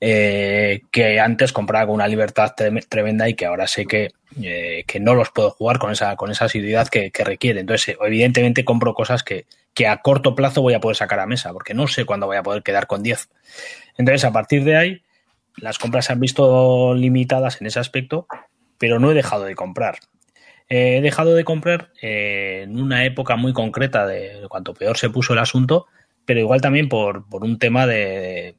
que 0.00 1.20
antes 1.20 1.52
compraba 1.52 1.86
con 1.86 1.96
una 1.96 2.08
libertad 2.08 2.54
tremenda 2.88 3.28
y 3.28 3.34
que 3.34 3.46
ahora 3.46 3.66
sé 3.66 3.86
que, 3.86 4.10
eh, 4.42 4.84
que 4.86 5.00
no 5.00 5.14
los 5.14 5.30
puedo 5.30 5.50
jugar 5.50 5.78
con 5.78 5.92
esa, 5.92 6.16
con 6.16 6.30
esa 6.30 6.46
asiduidad 6.46 6.88
que, 6.88 7.10
que 7.10 7.24
requiere. 7.24 7.60
Entonces, 7.60 7.96
evidentemente 8.00 8.64
compro 8.64 8.94
cosas 8.94 9.22
que, 9.22 9.46
que 9.74 9.86
a 9.86 9.98
corto 9.98 10.34
plazo 10.34 10.62
voy 10.62 10.74
a 10.74 10.80
poder 10.80 10.96
sacar 10.96 11.20
a 11.20 11.26
mesa, 11.26 11.52
porque 11.52 11.74
no 11.74 11.86
sé 11.86 12.04
cuándo 12.04 12.26
voy 12.26 12.36
a 12.36 12.42
poder 12.42 12.62
quedar 12.62 12.86
con 12.86 13.02
10. 13.02 13.28
Entonces, 13.98 14.24
a 14.24 14.32
partir 14.32 14.64
de 14.64 14.76
ahí, 14.76 15.02
las 15.56 15.78
compras 15.78 16.06
se 16.06 16.12
han 16.12 16.20
visto 16.20 16.94
limitadas 16.94 17.60
en 17.60 17.66
ese 17.66 17.78
aspecto, 17.78 18.26
pero 18.78 18.98
no 18.98 19.10
he 19.10 19.14
dejado 19.14 19.44
de 19.44 19.54
comprar 19.54 19.98
he 20.72 21.00
dejado 21.00 21.34
de 21.34 21.44
comprar 21.44 21.90
eh, 22.00 22.62
en 22.64 22.80
una 22.80 23.04
época 23.04 23.36
muy 23.36 23.52
concreta 23.52 24.06
de 24.06 24.46
cuanto 24.48 24.74
peor 24.74 24.96
se 24.96 25.10
puso 25.10 25.32
el 25.32 25.38
asunto, 25.38 25.86
pero 26.24 26.40
igual 26.40 26.60
también 26.60 26.88
por, 26.88 27.28
por 27.28 27.44
un 27.44 27.58
tema 27.58 27.86
de, 27.86 28.54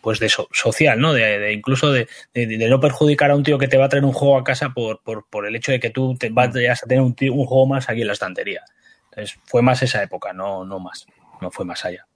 pues 0.00 0.20
de 0.20 0.28
social, 0.28 1.00
¿no? 1.00 1.12
De, 1.12 1.52
incluso 1.52 1.92
de, 1.92 2.08
no 2.34 2.80
perjudicar 2.80 3.30
a 3.30 3.36
un 3.36 3.42
tío 3.42 3.58
que 3.58 3.68
te 3.68 3.76
va 3.76 3.86
a 3.86 3.88
traer 3.88 4.04
un 4.04 4.12
juego 4.12 4.38
a 4.38 4.44
casa 4.44 4.70
por, 4.70 5.02
por, 5.02 5.26
por 5.28 5.46
el 5.46 5.56
hecho 5.56 5.72
de 5.72 5.80
que 5.80 5.90
tú 5.90 6.16
te 6.18 6.30
vas 6.30 6.48
a 6.48 6.86
tener 6.86 7.02
un, 7.02 7.14
un, 7.20 7.46
juego 7.46 7.66
más 7.66 7.88
aquí 7.88 8.00
en 8.00 8.06
la 8.06 8.14
estantería. 8.14 8.62
Entonces 9.10 9.38
fue 9.44 9.62
más 9.62 9.82
esa 9.82 10.02
época, 10.02 10.32
no, 10.32 10.64
no 10.64 10.78
más, 10.78 11.06
no 11.40 11.50
fue 11.50 11.64
más 11.64 11.84
allá. 11.84 12.06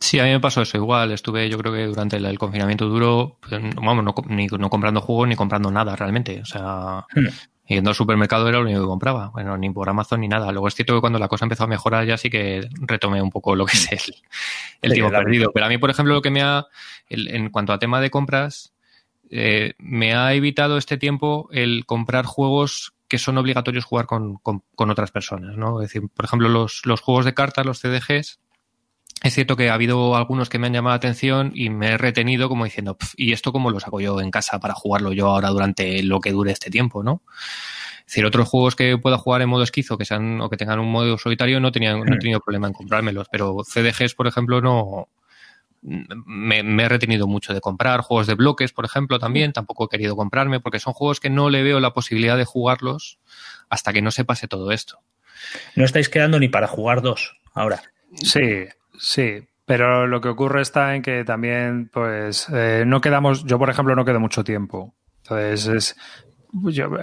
Sí, 0.00 0.18
a 0.18 0.24
mí 0.24 0.30
me 0.30 0.40
pasó 0.40 0.62
eso 0.62 0.76
igual. 0.76 1.12
Estuve, 1.12 1.48
yo 1.48 1.56
creo 1.56 1.72
que 1.72 1.86
durante 1.86 2.16
el, 2.16 2.38
confinamiento 2.38 2.86
duro, 2.86 3.38
pues, 3.40 3.60
vamos, 3.74 4.04
no, 4.04 4.14
ni, 4.28 4.46
no 4.46 4.68
comprando 4.68 5.00
juegos 5.00 5.28
ni 5.28 5.36
comprando 5.36 5.70
nada 5.70 5.96
realmente. 5.96 6.40
O 6.42 6.44
sea, 6.44 7.06
Yendo 7.66 7.90
al 7.90 7.96
supermercado 7.96 8.48
era 8.48 8.58
lo 8.58 8.64
único 8.64 8.80
que 8.80 8.86
compraba. 8.86 9.30
Bueno, 9.30 9.56
ni 9.56 9.70
por 9.70 9.88
Amazon 9.88 10.20
ni 10.20 10.28
nada. 10.28 10.52
Luego 10.52 10.68
es 10.68 10.74
cierto 10.74 10.94
que 10.94 11.00
cuando 11.00 11.18
la 11.18 11.28
cosa 11.28 11.46
empezó 11.46 11.64
a 11.64 11.66
mejorar 11.66 12.06
ya 12.06 12.18
sí 12.18 12.28
que 12.28 12.68
retomé 12.80 13.22
un 13.22 13.30
poco 13.30 13.56
lo 13.56 13.64
que 13.64 13.76
es 13.76 13.90
el, 13.92 14.14
el 14.82 14.92
tiempo 14.92 15.10
perdido. 15.10 15.50
Pero 15.52 15.66
a 15.66 15.68
mí, 15.68 15.78
por 15.78 15.90
ejemplo, 15.90 16.14
lo 16.14 16.22
que 16.22 16.30
me 16.30 16.42
ha, 16.42 16.66
en 17.08 17.48
cuanto 17.50 17.72
a 17.72 17.78
tema 17.78 18.00
de 18.00 18.10
compras, 18.10 18.74
eh, 19.30 19.72
me 19.78 20.14
ha 20.14 20.34
evitado 20.34 20.76
este 20.76 20.98
tiempo 20.98 21.48
el 21.52 21.86
comprar 21.86 22.26
juegos 22.26 22.94
que 23.08 23.18
son 23.18 23.38
obligatorios 23.38 23.84
jugar 23.84 24.06
con, 24.06 24.36
con, 24.36 24.62
con 24.74 24.90
otras 24.90 25.10
personas, 25.10 25.56
¿no? 25.56 25.80
Es 25.80 25.88
decir, 25.88 26.08
por 26.14 26.24
ejemplo, 26.24 26.48
los, 26.48 26.82
los 26.84 27.00
juegos 27.00 27.24
de 27.24 27.34
cartas, 27.34 27.64
los 27.64 27.80
CDGs, 27.80 28.40
es 29.22 29.34
cierto 29.34 29.56
que 29.56 29.70
ha 29.70 29.74
habido 29.74 30.16
algunos 30.16 30.48
que 30.48 30.58
me 30.58 30.66
han 30.66 30.74
llamado 30.74 30.92
la 30.92 30.96
atención 30.96 31.52
y 31.54 31.70
me 31.70 31.92
he 31.92 31.98
retenido 31.98 32.48
como 32.48 32.64
diciendo, 32.64 32.96
¿y 33.16 33.32
esto 33.32 33.52
cómo 33.52 33.70
lo 33.70 33.80
saco 33.80 34.00
yo 34.00 34.20
en 34.20 34.30
casa 34.30 34.60
para 34.60 34.74
jugarlo 34.74 35.12
yo 35.12 35.28
ahora 35.28 35.48
durante 35.48 36.02
lo 36.02 36.20
que 36.20 36.32
dure 36.32 36.52
este 36.52 36.70
tiempo, 36.70 37.02
no? 37.02 37.22
Es 38.00 38.12
decir, 38.12 38.26
otros 38.26 38.48
juegos 38.48 38.76
que 38.76 38.98
pueda 38.98 39.16
jugar 39.16 39.40
en 39.40 39.48
modo 39.48 39.62
esquizo 39.62 39.96
que 39.96 40.04
sean 40.04 40.40
o 40.42 40.50
que 40.50 40.58
tengan 40.58 40.78
un 40.78 40.92
modo 40.92 41.16
solitario 41.16 41.58
no, 41.58 41.72
tenían, 41.72 42.00
no 42.00 42.14
he 42.14 42.18
tenido 42.18 42.40
problema 42.40 42.66
en 42.66 42.74
comprármelos, 42.74 43.28
pero 43.32 43.56
CDGs, 43.64 44.14
por 44.14 44.26
ejemplo, 44.26 44.60
no. 44.60 45.08
Me, 45.80 46.60
he 46.60 46.88
retenido 46.88 47.26
mucho 47.26 47.52
de 47.54 47.60
comprar. 47.60 48.00
Juegos 48.00 48.26
de 48.26 48.34
bloques, 48.34 48.72
por 48.72 48.84
ejemplo, 48.84 49.18
también 49.18 49.52
tampoco 49.52 49.84
he 49.84 49.88
querido 49.88 50.16
comprarme 50.16 50.60
porque 50.60 50.80
son 50.80 50.92
juegos 50.92 51.20
que 51.20 51.28
no 51.28 51.50
le 51.50 51.62
veo 51.62 51.80
la 51.80 51.92
posibilidad 51.92 52.36
de 52.38 52.44
jugarlos 52.44 53.18
hasta 53.68 53.92
que 53.92 54.02
no 54.02 54.10
se 54.10 54.24
pase 54.24 54.48
todo 54.48 54.70
esto. 54.70 54.98
No 55.74 55.84
estáis 55.84 56.08
quedando 56.08 56.38
ni 56.38 56.48
para 56.48 56.68
jugar 56.68 57.02
dos 57.02 57.36
ahora. 57.54 57.82
Sí, 58.22 58.64
Sí, 58.98 59.48
pero 59.64 60.06
lo 60.06 60.20
que 60.20 60.28
ocurre 60.28 60.62
está 60.62 60.94
en 60.94 61.02
que 61.02 61.24
también, 61.24 61.88
pues, 61.92 62.48
eh, 62.52 62.84
no 62.86 63.00
quedamos, 63.00 63.44
yo 63.44 63.58
por 63.58 63.70
ejemplo 63.70 63.96
no 63.96 64.04
quedo 64.04 64.20
mucho 64.20 64.44
tiempo. 64.44 64.94
Entonces, 65.22 65.66
es, 65.66 65.96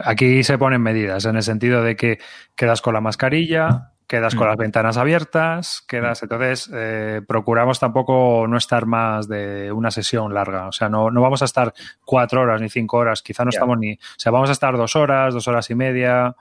aquí 0.03 0.43
se 0.43 0.57
ponen 0.57 0.81
medidas 0.81 1.25
en 1.25 1.36
el 1.36 1.43
sentido 1.43 1.83
de 1.83 1.95
que 1.95 2.19
quedas 2.55 2.81
con 2.81 2.93
la 2.93 3.01
mascarilla, 3.01 3.93
quedas 4.05 4.36
con 4.36 4.45
mm. 4.45 4.50
las 4.50 4.57
ventanas 4.57 4.98
abiertas, 4.98 5.83
quedas. 5.88 6.21
Entonces, 6.21 6.69
eh, 6.74 7.21
procuramos 7.27 7.79
tampoco 7.79 8.45
no 8.48 8.57
estar 8.57 8.86
más 8.86 9.27
de 9.27 9.71
una 9.71 9.89
sesión 9.89 10.33
larga. 10.33 10.67
O 10.67 10.71
sea, 10.71 10.88
no, 10.88 11.10
no 11.10 11.21
vamos 11.21 11.41
a 11.41 11.45
estar 11.45 11.74
cuatro 12.05 12.41
horas 12.41 12.62
ni 12.62 12.69
cinco 12.69 12.98
horas, 12.98 13.24
quizá 13.24 13.43
no 13.43 13.50
estamos 13.50 13.79
ni. 13.79 13.93
O 13.93 13.98
sea, 14.17 14.31
vamos 14.31 14.50
a 14.50 14.53
estar 14.53 14.77
dos 14.77 14.95
horas, 14.95 15.33
dos 15.33 15.48
horas 15.48 15.69
y 15.69 15.75
media. 15.75 16.36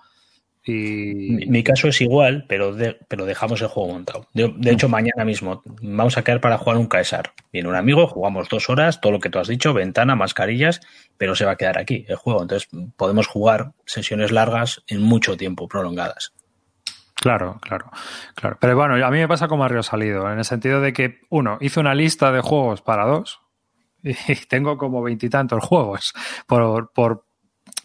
Y... 0.70 1.46
Mi, 1.48 1.62
caso 1.62 1.88
es 1.88 2.00
igual, 2.00 2.44
pero, 2.48 2.76
pero 3.08 3.24
dejamos 3.24 3.60
el 3.62 3.68
juego 3.68 3.92
montado. 3.92 4.26
De, 4.32 4.70
hecho, 4.70 4.88
mm. 4.88 4.90
mañana 4.90 5.24
mismo 5.24 5.62
vamos 5.82 6.16
a 6.16 6.22
quedar 6.22 6.40
para 6.40 6.58
jugar 6.58 6.78
un 6.78 6.86
Caesar. 6.86 7.32
Viene 7.52 7.68
un 7.68 7.74
amigo, 7.74 8.06
jugamos 8.06 8.48
dos 8.48 8.70
horas, 8.70 9.00
todo 9.00 9.12
lo 9.12 9.18
que 9.18 9.30
tú 9.30 9.38
has 9.38 9.48
dicho, 9.48 9.74
ventana, 9.74 10.14
mascarillas, 10.14 10.80
pero 11.16 11.34
se 11.34 11.44
va 11.44 11.52
a 11.52 11.56
quedar 11.56 11.78
aquí 11.78 12.04
el 12.08 12.16
juego. 12.16 12.42
Entonces 12.42 12.68
podemos 12.96 13.26
jugar 13.26 13.72
sesiones 13.84 14.30
largas 14.30 14.82
en 14.86 15.02
mucho 15.02 15.36
tiempo, 15.36 15.66
prolongadas. 15.68 16.32
Claro, 17.16 17.58
claro, 17.60 17.90
claro. 18.34 18.56
Pero 18.60 18.76
bueno, 18.76 18.94
a 19.04 19.10
mí 19.10 19.18
me 19.18 19.28
pasa 19.28 19.46
como 19.46 19.64
a 19.64 19.68
Río 19.68 19.82
Salido, 19.82 20.30
en 20.30 20.38
el 20.38 20.44
sentido 20.44 20.80
de 20.80 20.92
que, 20.92 21.20
uno, 21.28 21.58
hice 21.60 21.80
una 21.80 21.94
lista 21.94 22.32
de 22.32 22.40
juegos 22.40 22.80
para 22.80 23.04
dos 23.04 23.40
y 24.02 24.34
tengo 24.46 24.78
como 24.78 25.02
veintitantos 25.02 25.62
juegos 25.62 26.14
por, 26.46 26.92
por 26.92 27.26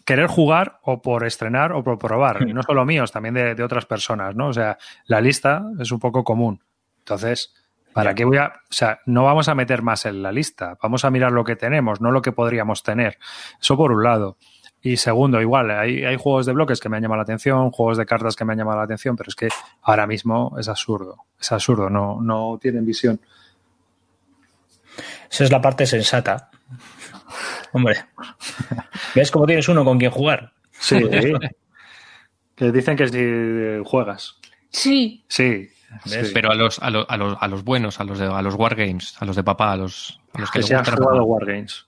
querer 0.06 0.28
jugar 0.28 0.78
o 0.84 1.02
por 1.02 1.26
estrenar 1.26 1.72
o 1.72 1.82
por 1.82 1.98
probar. 1.98 2.48
Y 2.48 2.54
no 2.54 2.62
solo 2.62 2.86
míos, 2.86 3.10
también 3.10 3.34
de, 3.34 3.62
otras 3.62 3.84
personas, 3.84 4.34
¿no? 4.36 4.48
O 4.48 4.52
sea, 4.52 4.78
la 5.06 5.20
lista 5.20 5.64
es 5.80 5.90
un 5.90 5.98
poco 5.98 6.22
común. 6.22 6.62
Entonces, 7.00 7.52
¿para 7.92 8.14
qué 8.14 8.24
voy 8.24 8.38
a...? 8.38 8.46
O 8.46 8.72
sea, 8.72 9.00
no 9.04 9.24
vamos 9.24 9.48
a 9.48 9.54
meter 9.54 9.82
más 9.82 10.06
en 10.06 10.22
la 10.22 10.30
lista. 10.30 10.78
Vamos 10.80 11.04
a 11.04 11.10
mirar 11.10 11.32
lo 11.32 11.44
que 11.44 11.56
tenemos, 11.56 12.00
no 12.00 12.12
lo 12.12 12.22
que 12.22 12.30
podríamos 12.30 12.84
tener. 12.84 13.18
Eso 13.60 13.76
por 13.76 13.90
un 13.90 14.04
lado. 14.04 14.38
Y 14.80 14.96
segundo, 14.96 15.40
igual, 15.40 15.72
hay, 15.72 16.04
hay 16.04 16.16
juegos 16.16 16.46
de 16.46 16.52
bloques 16.52 16.78
que 16.78 16.88
me 16.88 16.96
han 16.96 17.02
llamado 17.02 17.16
la 17.16 17.24
atención, 17.24 17.72
juegos 17.72 17.98
de 17.98 18.06
cartas 18.06 18.36
que 18.36 18.44
me 18.44 18.52
han 18.52 18.60
llamado 18.60 18.78
la 18.78 18.84
atención, 18.84 19.16
pero 19.16 19.28
es 19.28 19.34
que 19.34 19.48
ahora 19.82 20.06
mismo 20.06 20.54
es 20.56 20.68
absurdo. 20.68 21.24
Es 21.40 21.50
absurdo, 21.50 21.90
no, 21.90 22.20
no 22.22 22.58
tienen 22.62 22.86
visión. 22.86 23.20
Esa 25.28 25.42
es 25.42 25.50
la 25.50 25.60
parte 25.60 25.84
sensata. 25.84 26.50
Hombre, 27.76 27.94
¿ves 29.14 29.30
cómo 29.30 29.44
tienes 29.44 29.68
uno 29.68 29.84
con 29.84 29.98
quien 29.98 30.10
jugar? 30.10 30.50
Sí, 30.70 30.98
que 32.54 32.72
dicen 32.72 32.96
que 32.96 33.06
si 33.06 33.84
juegas. 33.86 34.36
Sí. 34.70 35.22
Sí. 35.28 35.68
Pero 36.32 36.52
a 36.52 36.54
los, 36.54 36.78
a, 36.78 36.88
los, 36.88 37.04
a, 37.06 37.18
los, 37.18 37.36
a 37.38 37.48
los 37.48 37.64
buenos, 37.64 38.00
a 38.00 38.04
los 38.04 38.18
de 38.18 38.24
a 38.24 38.40
los 38.40 38.54
wargames, 38.54 39.14
a 39.20 39.26
los 39.26 39.36
de 39.36 39.44
papá, 39.44 39.72
a 39.72 39.76
los, 39.76 40.18
a 40.32 40.40
los 40.40 40.50
que, 40.50 40.60
que 40.60 40.66
se 40.68 40.74
han 40.74 40.86
jugado 40.86 41.22
wargames. 41.24 41.84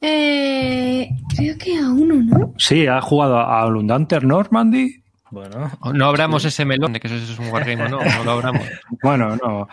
Eh, 0.00 1.08
creo 1.36 1.56
que 1.56 1.78
a 1.78 1.88
uno, 1.88 2.16
¿no? 2.16 2.54
Sí, 2.58 2.88
ha 2.88 3.00
jugado 3.00 3.38
a 3.38 3.64
Lundunter 3.68 4.24
Normandy. 4.24 5.04
Bueno, 5.30 5.70
no 5.94 6.06
abramos 6.06 6.44
ese 6.44 6.64
melón 6.64 6.94
de 6.94 6.98
que 6.98 7.06
eso 7.06 7.14
es 7.14 7.38
un 7.38 7.46
wargame 7.50 7.84
o 7.84 7.88
no, 7.88 8.04
no 8.04 8.24
lo 8.24 8.30
abramos. 8.32 8.66
bueno, 9.04 9.36
no. 9.36 9.68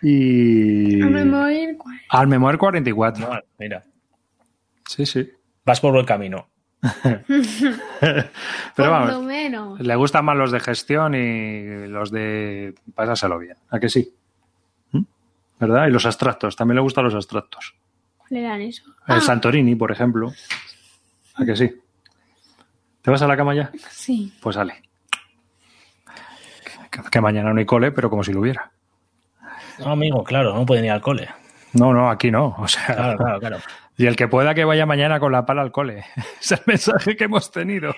Y. 0.00 1.02
Al 1.02 1.10
Memoir 1.10 1.76
44. 1.76 2.08
Al 2.08 2.28
Memoir 2.28 2.58
44. 2.58 3.42
mira. 3.58 3.82
Sí, 4.86 5.06
sí. 5.06 5.30
Vas 5.64 5.80
por 5.80 5.92
buen 5.92 6.06
camino. 6.06 6.48
Pero 8.76 8.90
vamos, 8.90 9.80
le 9.80 9.96
gustan 9.96 10.24
más 10.24 10.36
los 10.36 10.50
de 10.50 10.58
gestión 10.58 11.14
y 11.14 11.86
los 11.86 12.10
de 12.10 12.74
pasárselo 12.94 13.38
bien. 13.38 13.56
¿A 13.70 13.78
que 13.78 13.88
sí? 13.88 14.12
¿Mm? 14.90 15.02
¿Verdad? 15.60 15.86
Y 15.86 15.90
los 15.90 16.04
abstractos. 16.06 16.56
También 16.56 16.76
le 16.76 16.82
gustan 16.82 17.04
los 17.04 17.14
abstractos. 17.14 17.74
¿Cuál 18.18 18.40
eran 18.40 18.60
eso? 18.62 18.82
El 19.06 19.18
ah. 19.18 19.20
Santorini, 19.20 19.76
por 19.76 19.92
ejemplo. 19.92 20.32
¿A 21.34 21.44
que 21.44 21.54
sí? 21.54 21.72
¿Te 23.02 23.10
vas 23.10 23.22
a 23.22 23.28
la 23.28 23.36
cama 23.36 23.54
ya? 23.54 23.70
Sí. 23.90 24.32
Pues 24.40 24.56
sale. 24.56 24.82
Que, 27.10 27.20
mañana 27.20 27.52
no 27.52 27.58
hay 27.58 27.66
cole, 27.66 27.90
pero 27.92 28.10
como 28.10 28.22
si 28.22 28.32
lo 28.32 28.40
hubiera. 28.40 28.70
No, 29.78 29.92
amigo, 29.92 30.22
claro, 30.22 30.54
no 30.54 30.66
pueden 30.66 30.84
ir 30.84 30.90
al 30.90 31.00
cole. 31.00 31.28
No, 31.72 31.92
no, 31.92 32.10
aquí 32.10 32.30
no. 32.30 32.54
O 32.58 32.68
sea, 32.68 32.86
claro, 32.86 33.18
claro, 33.18 33.40
claro. 33.40 33.58
Y 33.96 34.06
el 34.06 34.16
que 34.16 34.28
pueda 34.28 34.54
que 34.54 34.64
vaya 34.64 34.86
mañana 34.86 35.20
con 35.20 35.32
la 35.32 35.44
pala 35.44 35.62
al 35.62 35.72
cole. 35.72 36.04
Es 36.40 36.52
el 36.52 36.60
mensaje 36.66 37.16
que 37.16 37.24
hemos 37.24 37.50
tenido. 37.50 37.94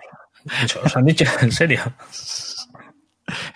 ¿Os 0.85 0.97
han 0.97 1.05
dicho 1.05 1.25
en 1.41 1.53
serio? 1.53 1.81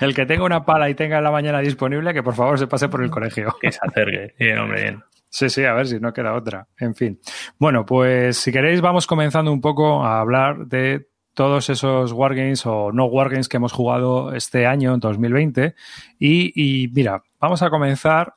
El 0.00 0.14
que 0.14 0.24
tenga 0.26 0.44
una 0.44 0.64
pala 0.64 0.88
y 0.88 0.94
tenga 0.94 1.18
en 1.18 1.24
la 1.24 1.30
mañana 1.30 1.60
disponible, 1.60 2.14
que 2.14 2.22
por 2.22 2.34
favor 2.34 2.58
se 2.58 2.66
pase 2.66 2.88
por 2.88 3.02
el 3.02 3.10
colegio. 3.10 3.54
Que 3.60 3.72
se 3.72 3.80
acerque. 3.82 4.34
Bien, 4.38 4.58
hombre, 4.58 4.82
bien. 4.82 5.04
Sí, 5.28 5.50
sí, 5.50 5.64
a 5.64 5.74
ver 5.74 5.86
si 5.86 6.00
no 6.00 6.12
queda 6.12 6.34
otra. 6.34 6.68
En 6.78 6.94
fin. 6.94 7.20
Bueno, 7.58 7.84
pues 7.84 8.38
si 8.38 8.50
queréis 8.50 8.80
vamos 8.80 9.06
comenzando 9.06 9.52
un 9.52 9.60
poco 9.60 10.04
a 10.04 10.20
hablar 10.20 10.66
de 10.66 11.08
todos 11.34 11.68
esos 11.70 12.12
wargames 12.12 12.64
o 12.66 12.92
no 12.92 13.04
wargames 13.06 13.48
que 13.48 13.58
hemos 13.58 13.72
jugado 13.72 14.34
este 14.34 14.66
año, 14.66 14.94
en 14.94 15.00
2020. 15.00 15.74
Y, 16.18 16.52
y 16.54 16.88
mira, 16.88 17.22
vamos 17.38 17.62
a 17.62 17.70
comenzar 17.70 18.34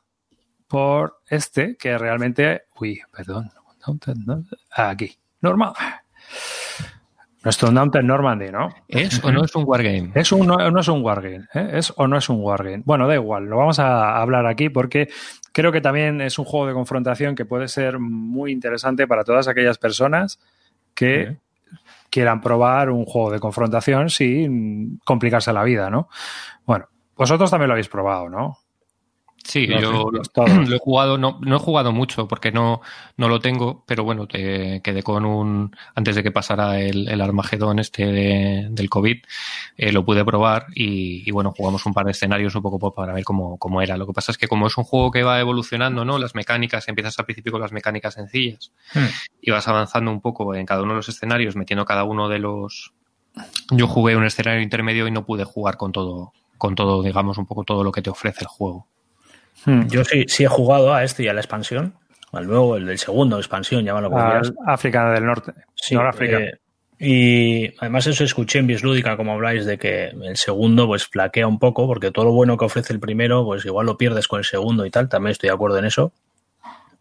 por 0.68 1.20
este, 1.30 1.78
que 1.78 1.98
realmente... 1.98 2.64
Uy, 2.80 3.02
perdón, 3.12 3.50
Aquí. 4.72 5.16
Normal. 5.42 5.74
Nuestro 7.44 7.72
Downton 7.72 8.06
Normandy, 8.06 8.52
¿no? 8.52 8.70
¿Es 8.88 9.24
o 9.24 9.32
no 9.32 9.44
es 9.44 9.56
un 9.56 9.64
wargame? 9.66 10.12
Es 10.14 10.32
un, 10.32 10.46
no, 10.46 10.80
es 10.80 10.88
un 10.88 11.04
wargame. 11.04 11.48
¿eh? 11.56 11.70
¿Es 11.74 11.92
o 11.96 12.08
no 12.08 12.18
es 12.18 12.30
un 12.30 12.40
wargame? 12.40 12.84
Bueno, 12.86 13.08
da 13.08 13.16
igual, 13.16 13.46
lo 13.46 13.58
vamos 13.58 13.80
a 13.80 14.22
hablar 14.22 14.46
aquí 14.46 14.70
porque 14.70 15.10
creo 15.52 15.72
que 15.72 15.82
también 15.82 16.22
es 16.22 16.38
un 16.38 16.46
juego 16.46 16.68
de 16.68 16.74
confrontación 16.74 17.34
que 17.34 17.46
puede 17.46 17.68
ser 17.68 17.98
muy 17.98 18.52
interesante 18.52 19.08
para 19.08 19.24
todas 19.24 19.48
aquellas 19.48 19.80
personas 19.80 20.40
que 20.94 21.38
quieran 22.12 22.42
probar 22.42 22.92
un 22.92 23.06
juego 23.06 23.32
de 23.32 23.40
confrontación 23.40 24.12
sin 24.12 25.00
complicarse 25.00 25.52
la 25.52 25.64
vida, 25.64 25.90
¿no? 25.90 26.10
Bueno, 26.66 26.90
vosotros 27.16 27.50
también 27.50 27.70
lo 27.70 27.74
habéis 27.74 27.90
probado, 27.90 28.30
¿no? 28.30 28.60
Sí, 29.44 29.68
yo 29.68 30.12
lo 30.12 30.76
he 30.76 30.80
jugado, 30.80 31.18
no, 31.18 31.40
no 31.42 31.56
he 31.56 31.60
jugado 31.60 31.92
mucho 31.92 32.28
porque 32.28 32.52
no, 32.52 32.82
no 33.18 33.28
lo 33.28 33.40
tengo, 33.40 33.84
pero 33.88 34.04
bueno, 34.04 34.28
te 34.28 34.82
quedé 34.82 35.04
con 35.04 35.26
un, 35.26 35.76
antes 35.96 36.16
de 36.16 36.24
que 36.24 36.32
pasara 36.32 36.80
el, 36.80 37.08
el 37.08 37.22
Armagedón 37.22 37.80
este 37.80 38.06
del 38.06 38.90
COVID, 38.90 39.18
eh, 39.78 39.92
lo 39.92 40.06
pude 40.06 40.24
probar 40.24 40.68
y, 40.76 41.30
bueno, 41.32 41.54
jugamos 41.56 41.86
un 41.86 41.94
par 41.94 42.06
de 42.06 42.12
escenarios 42.12 42.56
un 42.56 42.62
poco 42.62 42.94
para 42.94 43.14
ver 43.14 43.24
cómo, 43.24 43.58
cómo, 43.58 43.82
era. 43.82 43.98
Lo 43.98 44.06
que 44.06 44.14
pasa 44.14 44.32
es 44.32 44.38
que 44.38 44.48
como 44.48 44.68
es 44.68 44.78
un 44.78 44.84
juego 44.84 45.12
que 45.12 45.24
va 45.24 45.40
evolucionando, 45.40 46.06
¿no? 46.06 46.20
Las 46.20 46.36
mecánicas, 46.36 46.88
empiezas 46.88 47.18
al 47.20 47.26
principio 47.26 47.52
con 47.52 47.62
las 47.62 47.72
mecánicas 47.72 48.14
sencillas 48.14 48.72
hmm. 48.94 49.06
y 49.42 49.52
vas 49.52 49.68
avanzando 49.68 50.12
un 50.12 50.22
poco 50.22 50.56
en 50.56 50.66
cada 50.66 50.84
uno 50.84 50.94
de 50.94 50.98
los 50.98 51.10
escenarios, 51.10 51.56
metiendo 51.56 51.86
cada 51.86 52.04
uno 52.04 52.30
de 52.30 52.40
los... 52.40 52.94
Yo 53.72 53.88
jugué 53.88 54.16
un 54.16 54.26
escenario 54.26 54.62
intermedio 54.62 55.08
y 55.08 55.12
no 55.12 55.26
pude 55.26 55.46
jugar 55.46 55.78
con 55.78 55.92
todo, 55.92 56.34
con 56.58 56.76
todo, 56.76 57.02
digamos, 57.02 57.38
un 57.38 57.46
poco 57.46 57.64
todo 57.64 57.84
lo 57.84 57.92
que 57.92 58.02
te 58.02 58.10
ofrece 58.10 58.42
el 58.42 58.48
juego. 58.48 58.88
Hmm. 59.66 59.88
Yo 59.88 60.04
sí, 60.04 60.26
sí 60.28 60.44
he 60.44 60.48
jugado 60.48 60.94
a 60.94 61.04
este 61.04 61.24
y 61.24 61.28
a 61.28 61.34
la 61.34 61.42
expansión, 61.42 61.94
al 62.32 62.48
nuevo, 62.48 62.78
el 62.78 62.86
del 62.86 62.98
segundo, 62.98 63.38
expansión, 63.38 63.84
llámalo 63.84 64.10
como 64.10 64.24
quieras. 64.24 64.54
África 64.66 65.12
del 65.12 65.26
Norte, 65.26 65.54
sí, 65.76 65.96
eh, 66.22 66.54
y 67.04 67.74
además 67.80 68.06
eso 68.06 68.24
escuché 68.24 68.60
en 68.60 68.68
Bislúdica, 68.68 69.18
como 69.18 69.34
habláis, 69.34 69.66
de 69.66 69.78
que 69.78 70.10
el 70.10 70.38
segundo 70.38 70.86
pues 70.86 71.08
flaquea 71.08 71.48
un 71.48 71.58
poco, 71.58 71.88
porque 71.88 72.12
todo 72.12 72.26
lo 72.26 72.32
bueno 72.32 72.58
que 72.58 72.66
ofrece 72.66 72.94
el 72.94 73.00
primero, 73.00 73.44
pues 73.44 73.66
igual 73.66 73.88
lo 73.88 73.98
pierdes 73.98 74.28
con 74.28 74.40
el 74.40 74.46
segundo 74.46 74.86
y 74.86 74.92
tal, 74.92 75.10
también 75.10 75.32
estoy 75.32 75.50
de 75.50 75.56
acuerdo 75.56 75.80
en 75.80 75.86
eso. 75.86 76.14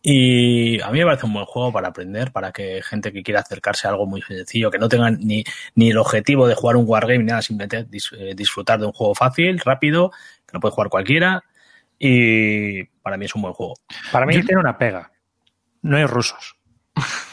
Y 0.03 0.81
a 0.81 0.91
mí 0.91 1.01
me 1.01 1.05
parece 1.05 1.27
un 1.27 1.35
buen 1.35 1.45
juego 1.45 1.71
para 1.71 1.89
aprender, 1.89 2.33
para 2.33 2.51
que 2.51 2.81
gente 2.83 3.13
que 3.13 3.23
quiera 3.23 3.41
acercarse 3.41 3.87
a 3.87 3.91
algo 3.91 4.07
muy 4.07 4.23
sencillo, 4.23 4.71
que 4.71 4.79
no 4.79 4.89
tengan 4.89 5.19
ni, 5.21 5.45
ni 5.75 5.91
el 5.91 5.99
objetivo 5.99 6.49
de 6.49 6.55
jugar 6.55 6.77
un 6.77 6.87
wargame 6.89 7.19
ni 7.19 7.25
nada, 7.25 7.43
simplemente 7.43 7.87
eh, 8.19 8.35
disfrutar 8.35 8.81
de 8.81 8.87
un 8.87 8.93
juego 8.93 9.15
fácil, 9.15 9.59
rápido, 9.59 10.13
que 10.47 10.55
lo 10.55 10.61
puede 10.61 10.73
jugar 10.73 10.89
cualquiera 10.89 11.45
y 12.03 12.83
para 13.03 13.19
mí 13.19 13.27
es 13.27 13.35
un 13.35 13.43
buen 13.43 13.53
juego. 13.53 13.75
Para 14.11 14.25
mí 14.25 14.33
tiene 14.43 14.59
una 14.59 14.77
pega. 14.79 15.13
No 15.83 15.99
hay 15.99 16.07
rusos. 16.07 16.57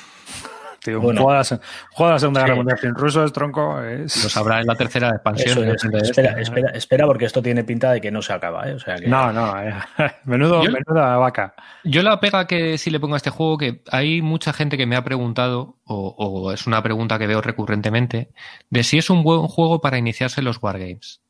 Tío, 0.83 1.01
bueno, 1.01 1.23
juegas, 1.23 1.59
juegas 1.91 2.21
Segunda 2.21 2.41
Guerra 2.41 2.55
Mundial 2.55 2.77
sin 2.79 2.95
rusos, 2.95 3.33
tronco. 3.33 3.81
Es... 3.81 4.23
Lo 4.23 4.29
sabrá 4.29 4.61
en 4.61 4.67
la 4.67 4.75
tercera 4.75 5.09
expansión. 5.09 5.69
espera, 5.69 6.39
espera, 6.39 6.69
espera, 6.71 7.05
porque 7.05 7.25
esto 7.25 7.41
tiene 7.41 7.63
pinta 7.63 7.91
de 7.91 7.99
que 7.99 8.11
no 8.11 8.21
se 8.21 8.31
acaba. 8.31 8.69
¿eh? 8.69 8.73
O 8.73 8.79
sea 8.79 8.95
que... 8.95 9.07
No, 9.07 9.33
no. 9.33 9.61
Eh. 9.61 9.73
Menudo, 10.25 10.63
yo, 10.63 10.71
menuda 10.71 11.17
vaca. 11.17 11.55
Yo 11.83 12.03
la 12.03 12.19
pega 12.19 12.47
que 12.47 12.77
sí 12.77 12.89
le 12.89 12.99
pongo 12.99 13.15
a 13.15 13.17
este 13.17 13.29
juego, 13.29 13.57
que 13.57 13.81
hay 13.91 14.21
mucha 14.21 14.53
gente 14.53 14.77
que 14.77 14.85
me 14.85 14.95
ha 14.95 15.03
preguntado, 15.03 15.77
o, 15.83 16.15
o 16.17 16.51
es 16.53 16.67
una 16.67 16.83
pregunta 16.83 17.19
que 17.19 17.27
veo 17.27 17.41
recurrentemente, 17.41 18.31
de 18.69 18.83
si 18.83 18.97
es 18.97 19.09
un 19.09 19.23
buen 19.23 19.41
juego 19.47 19.81
para 19.81 19.97
iniciarse 19.97 20.41
en 20.41 20.45
los 20.45 20.61
wargames. 20.61 21.21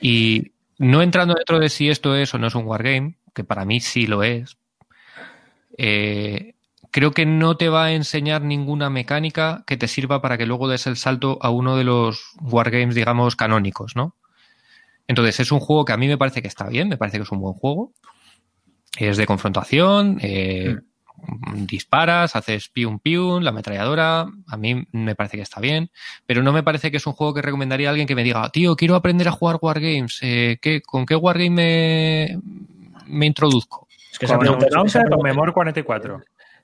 Y 0.00 0.52
no 0.80 1.02
entrando 1.02 1.34
dentro 1.34 1.58
de 1.58 1.68
si 1.68 1.90
esto 1.90 2.16
es 2.16 2.32
o 2.32 2.38
no 2.38 2.46
es 2.46 2.54
un 2.54 2.64
wargame, 2.64 3.18
que 3.34 3.44
para 3.44 3.66
mí 3.66 3.80
sí 3.80 4.06
lo 4.06 4.22
es, 4.22 4.56
eh, 5.76 6.54
creo 6.90 7.10
que 7.10 7.26
no 7.26 7.58
te 7.58 7.68
va 7.68 7.84
a 7.84 7.92
enseñar 7.92 8.40
ninguna 8.40 8.88
mecánica 8.88 9.62
que 9.66 9.76
te 9.76 9.88
sirva 9.88 10.22
para 10.22 10.38
que 10.38 10.46
luego 10.46 10.68
des 10.68 10.86
el 10.86 10.96
salto 10.96 11.38
a 11.42 11.50
uno 11.50 11.76
de 11.76 11.84
los 11.84 12.32
wargames, 12.40 12.94
digamos, 12.94 13.36
canónicos, 13.36 13.94
¿no? 13.94 14.16
Entonces 15.06 15.40
es 15.40 15.52
un 15.52 15.60
juego 15.60 15.84
que 15.84 15.92
a 15.92 15.98
mí 15.98 16.08
me 16.08 16.16
parece 16.16 16.40
que 16.40 16.48
está 16.48 16.66
bien, 16.66 16.88
me 16.88 16.96
parece 16.96 17.18
que 17.18 17.24
es 17.24 17.30
un 17.32 17.40
buen 17.40 17.54
juego. 17.54 17.92
Es 18.98 19.18
de 19.18 19.26
confrontación, 19.26 20.18
eh, 20.22 20.78
disparas, 21.54 22.36
haces 22.36 22.68
piun 22.68 22.98
piun, 22.98 23.44
la 23.44 23.50
ametralladora, 23.50 24.26
a 24.46 24.56
mí 24.56 24.86
me 24.92 25.14
parece 25.14 25.36
que 25.36 25.42
está 25.42 25.60
bien, 25.60 25.90
pero 26.26 26.42
no 26.42 26.52
me 26.52 26.62
parece 26.62 26.90
que 26.90 26.96
es 26.96 27.06
un 27.06 27.12
juego 27.12 27.34
que 27.34 27.42
recomendaría 27.42 27.88
a 27.88 27.90
alguien 27.90 28.06
que 28.06 28.14
me 28.14 28.24
diga, 28.24 28.48
tío, 28.50 28.76
quiero 28.76 28.94
aprender 28.94 29.28
a 29.28 29.32
jugar 29.32 29.58
Wargames, 29.60 30.18
eh, 30.22 30.58
¿qué, 30.60 30.80
¿con 30.82 31.06
qué 31.06 31.16
Wargame 31.16 31.50
me, 31.50 32.38
me 33.06 33.26
introduzco? 33.26 33.88
Es 34.12 34.18
que 34.18 34.26
esa 34.26 34.38
pregunta, 34.38 34.66
esa 34.66 35.00
pregunta, 35.00 35.28
Memor 35.28 35.52
44. 35.52 36.22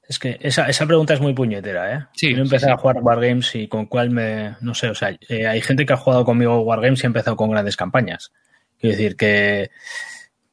Es 0.08 0.20
que 0.20 0.38
esa, 0.40 0.68
esa, 0.68 0.86
pregunta 0.86 1.14
es 1.14 1.20
muy 1.20 1.34
puñetera, 1.34 1.92
¿eh? 1.92 2.06
Sí, 2.12 2.28
Quiero 2.28 2.42
empezar 2.42 2.68
sí, 2.68 2.72
sí. 2.72 2.72
a 2.72 2.76
jugar 2.76 2.98
Wargames 3.02 3.54
y 3.56 3.66
con 3.66 3.86
cuál 3.86 4.10
me... 4.10 4.54
No 4.60 4.72
sé, 4.72 4.88
o 4.88 4.94
sea, 4.94 5.16
eh, 5.28 5.48
hay 5.48 5.60
gente 5.60 5.84
que 5.84 5.92
ha 5.92 5.96
jugado 5.96 6.24
conmigo 6.24 6.60
Wargames 6.60 7.02
y 7.02 7.06
ha 7.06 7.08
empezado 7.08 7.36
con 7.36 7.50
grandes 7.50 7.76
campañas. 7.76 8.32
Quiero 8.78 8.96
decir 8.96 9.16
que 9.16 9.70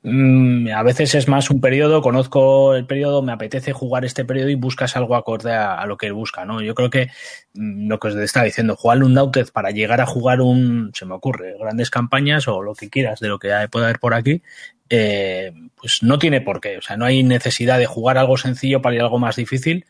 mmm, 0.03 0.67
a 0.67 0.83
veces 0.83 1.15
es 1.15 1.27
más 1.27 1.49
un 1.49 1.61
periodo, 1.61 2.01
conozco 2.01 2.75
el 2.75 2.85
periodo, 2.85 3.21
me 3.21 3.31
apetece 3.31 3.71
jugar 3.73 4.05
este 4.05 4.25
periodo 4.25 4.49
y 4.49 4.55
buscas 4.55 4.95
algo 4.95 5.15
acorde 5.15 5.53
a, 5.53 5.85
lo 5.85 5.97
que 5.97 6.07
él 6.07 6.13
busca, 6.13 6.45
¿no? 6.45 6.61
Yo 6.61 6.75
creo 6.75 6.89
que 6.89 7.07
mmm, 7.53 7.87
lo 7.87 7.99
que 7.99 8.09
os 8.09 8.15
estaba 8.15 8.45
diciendo, 8.45 8.75
jugar 8.75 9.03
un 9.03 9.13
Nautet 9.13 9.51
para 9.51 9.71
llegar 9.71 10.01
a 10.01 10.05
jugar 10.05 10.41
un, 10.41 10.91
se 10.93 11.05
me 11.05 11.15
ocurre, 11.15 11.55
grandes 11.59 11.89
campañas 11.89 12.47
o 12.47 12.61
lo 12.61 12.75
que 12.75 12.89
quieras 12.89 13.19
de 13.19 13.29
lo 13.29 13.39
que 13.39 13.49
pueda 13.71 13.85
haber 13.85 13.99
por 13.99 14.13
aquí, 14.13 14.41
eh, 14.89 15.51
pues 15.75 16.03
no 16.03 16.19
tiene 16.19 16.41
por 16.41 16.61
qué. 16.61 16.77
O 16.77 16.81
sea, 16.81 16.97
no 16.97 17.05
hay 17.05 17.23
necesidad 17.23 17.79
de 17.79 17.85
jugar 17.85 18.17
algo 18.17 18.37
sencillo 18.37 18.81
para 18.81 18.95
ir 18.95 19.01
a 19.01 19.05
algo 19.05 19.19
más 19.19 19.37
difícil. 19.37 19.85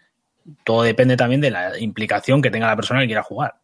Todo 0.64 0.84
depende 0.84 1.18
también 1.18 1.42
de 1.42 1.52
la 1.52 1.80
implicación 1.80 2.42
que 2.42 2.52
tenga 2.52 2.68
la 2.68 2.76
persona 2.76 3.02
que 3.02 3.08
quiera 3.08 3.24
jugar. 3.24 3.56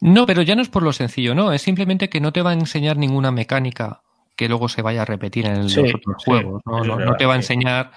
No, 0.00 0.26
pero 0.26 0.42
ya 0.42 0.54
no 0.56 0.62
es 0.62 0.68
por 0.68 0.82
lo 0.82 0.92
sencillo, 0.92 1.34
no. 1.34 1.52
Es 1.52 1.62
simplemente 1.62 2.08
que 2.08 2.20
no 2.20 2.32
te 2.32 2.42
va 2.42 2.50
a 2.50 2.54
enseñar 2.54 2.96
ninguna 2.96 3.30
mecánica 3.30 4.02
que 4.36 4.48
luego 4.48 4.68
se 4.68 4.82
vaya 4.82 5.02
a 5.02 5.04
repetir 5.04 5.46
en 5.46 5.68
Sí, 5.68 5.80
los 5.80 5.94
otros 5.94 6.16
sí, 6.18 6.24
juegos. 6.30 6.62
¿no? 6.64 6.84
No- 6.84 7.16
te 7.16 7.26
va 7.26 7.34
a 7.34 7.36
enseñar, 7.36 7.90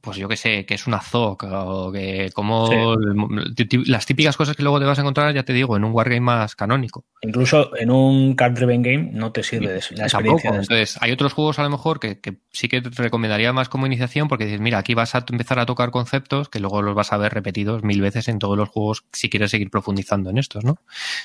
pues 0.00 0.16
yo 0.16 0.28
qué 0.28 0.36
sé, 0.36 0.64
que 0.66 0.74
es 0.74 0.86
una 0.86 1.00
ZOC 1.00 1.44
o 1.50 1.90
que 1.92 2.30
como 2.34 2.66
Sí. 2.68 3.80
las 3.86 4.06
típicas 4.06 4.36
cosas 4.36 4.54
que 4.56 4.62
luego 4.62 4.78
te 4.78 4.86
vas 4.86 4.98
a 4.98 5.02
encontrar, 5.02 5.34
ya 5.34 5.42
te 5.42 5.52
digo, 5.52 5.76
en 5.76 5.84
un 5.84 5.92
wargame 5.92 6.20
más 6.20 6.54
canónico. 6.54 7.04
Incluso 7.22 7.74
en 7.76 7.90
un 7.90 8.34
card 8.34 8.52
driven 8.54 8.82
game 8.82 9.10
no 9.12 9.32
te 9.32 9.42
sirve 9.42 9.68
de 9.72 9.80
la 9.96 10.04
experiencia. 10.04 10.50
de- 10.52 10.58
Entonces, 10.58 10.96
hay 11.00 11.10
otros 11.10 11.32
juegos 11.32 11.58
a 11.58 11.64
lo 11.64 11.70
mejor 11.70 11.98
que, 11.98 12.20
que 12.20 12.36
sí 12.52 12.68
que 12.68 12.80
te 12.80 12.90
recomendaría 13.02 13.52
más 13.52 13.68
como 13.68 13.86
iniciación 13.86 14.28
porque 14.28 14.44
dices, 14.44 14.60
mira, 14.60 14.78
aquí 14.78 14.94
vas 14.94 15.14
a 15.14 15.24
empezar 15.28 15.58
a 15.58 15.66
tocar 15.66 15.90
conceptos 15.90 16.48
que 16.48 16.60
luego 16.60 16.80
los 16.82 16.94
vas 16.94 17.12
a 17.12 17.16
ver 17.16 17.32
repetidos 17.34 17.82
mil 17.82 18.00
veces 18.00 18.28
en 18.28 18.38
todos 18.38 18.56
los 18.56 18.68
juegos 18.68 19.04
si 19.12 19.28
quieres 19.28 19.50
seguir 19.50 19.70
profundizando 19.70 20.30
en 20.30 20.38
estos, 20.38 20.64
¿no? 20.64 20.76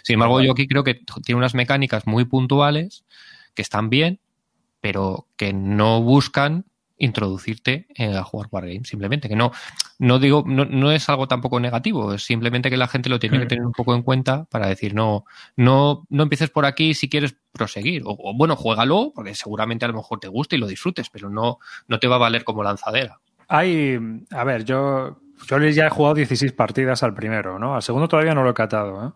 Sin 0.04 0.16
embargo, 0.16 0.42
yo 0.42 0.54
aquí 0.54 0.68
creo 0.68 0.84
que 0.84 1.02
tiene 1.24 1.38
unas 1.38 1.54
mecánicas 1.54 2.08
muy 2.08 2.26
puntuales 2.26 3.04
que 3.54 3.62
están 3.62 3.92
bien, 3.92 4.20
pero 4.84 5.30
que 5.38 5.54
no 5.54 6.02
buscan 6.02 6.66
introducirte 6.98 7.88
eh, 7.96 8.18
a 8.18 8.24
jugar 8.24 8.50
Wargame, 8.52 8.84
simplemente 8.84 9.30
que 9.30 9.36
no, 9.38 9.54
no 9.98 10.20
digo, 10.20 10.44
no, 10.46 10.66
no 10.66 10.92
es 10.92 11.08
algo 11.08 11.26
tampoco 11.26 11.62
negativo, 11.62 12.14
es 12.14 12.26
simplemente 12.26 12.70
que 12.70 12.76
la 12.76 12.90
gente 12.90 13.08
lo 13.08 13.18
tiene 13.18 13.40
que 13.40 13.46
tener 13.46 13.66
un 13.66 13.72
poco 13.72 13.96
en 13.96 14.04
cuenta 14.04 14.44
para 14.44 14.68
decir, 14.68 14.94
no, 14.94 15.24
no, 15.56 16.06
no 16.10 16.24
empieces 16.24 16.50
por 16.50 16.66
aquí 16.66 16.94
si 16.96 17.08
quieres 17.08 17.34
proseguir, 17.54 18.04
o, 18.06 18.10
o, 18.10 18.34
bueno, 18.36 18.58
juégalo, 18.58 19.14
porque 19.16 19.36
seguramente 19.36 19.86
a 19.86 19.88
lo 19.88 19.94
mejor 19.94 20.20
te 20.20 20.28
guste 20.28 20.58
y 20.58 20.60
lo 20.60 20.68
disfrutes, 20.68 21.10
pero 21.10 21.30
no, 21.30 21.60
no 21.88 22.00
te 22.00 22.10
va 22.10 22.18
a 22.18 22.20
valer 22.20 22.44
como 22.44 22.62
lanzadera. 22.62 23.22
Hay, 23.48 23.98
a 24.32 24.44
ver, 24.44 24.66
yo, 24.66 25.18
yo 25.48 25.60
ya 25.60 25.88
he 25.88 25.90
jugado 25.90 26.16
16 26.16 26.52
partidas 26.52 27.04
al 27.04 27.14
primero, 27.14 27.58
¿no? 27.58 27.76
Al 27.76 27.84
segundo 27.84 28.10
todavía 28.10 28.36
no 28.36 28.44
lo 28.44 28.50
he 28.50 28.54
catado, 28.54 29.08
¿eh? 29.08 29.12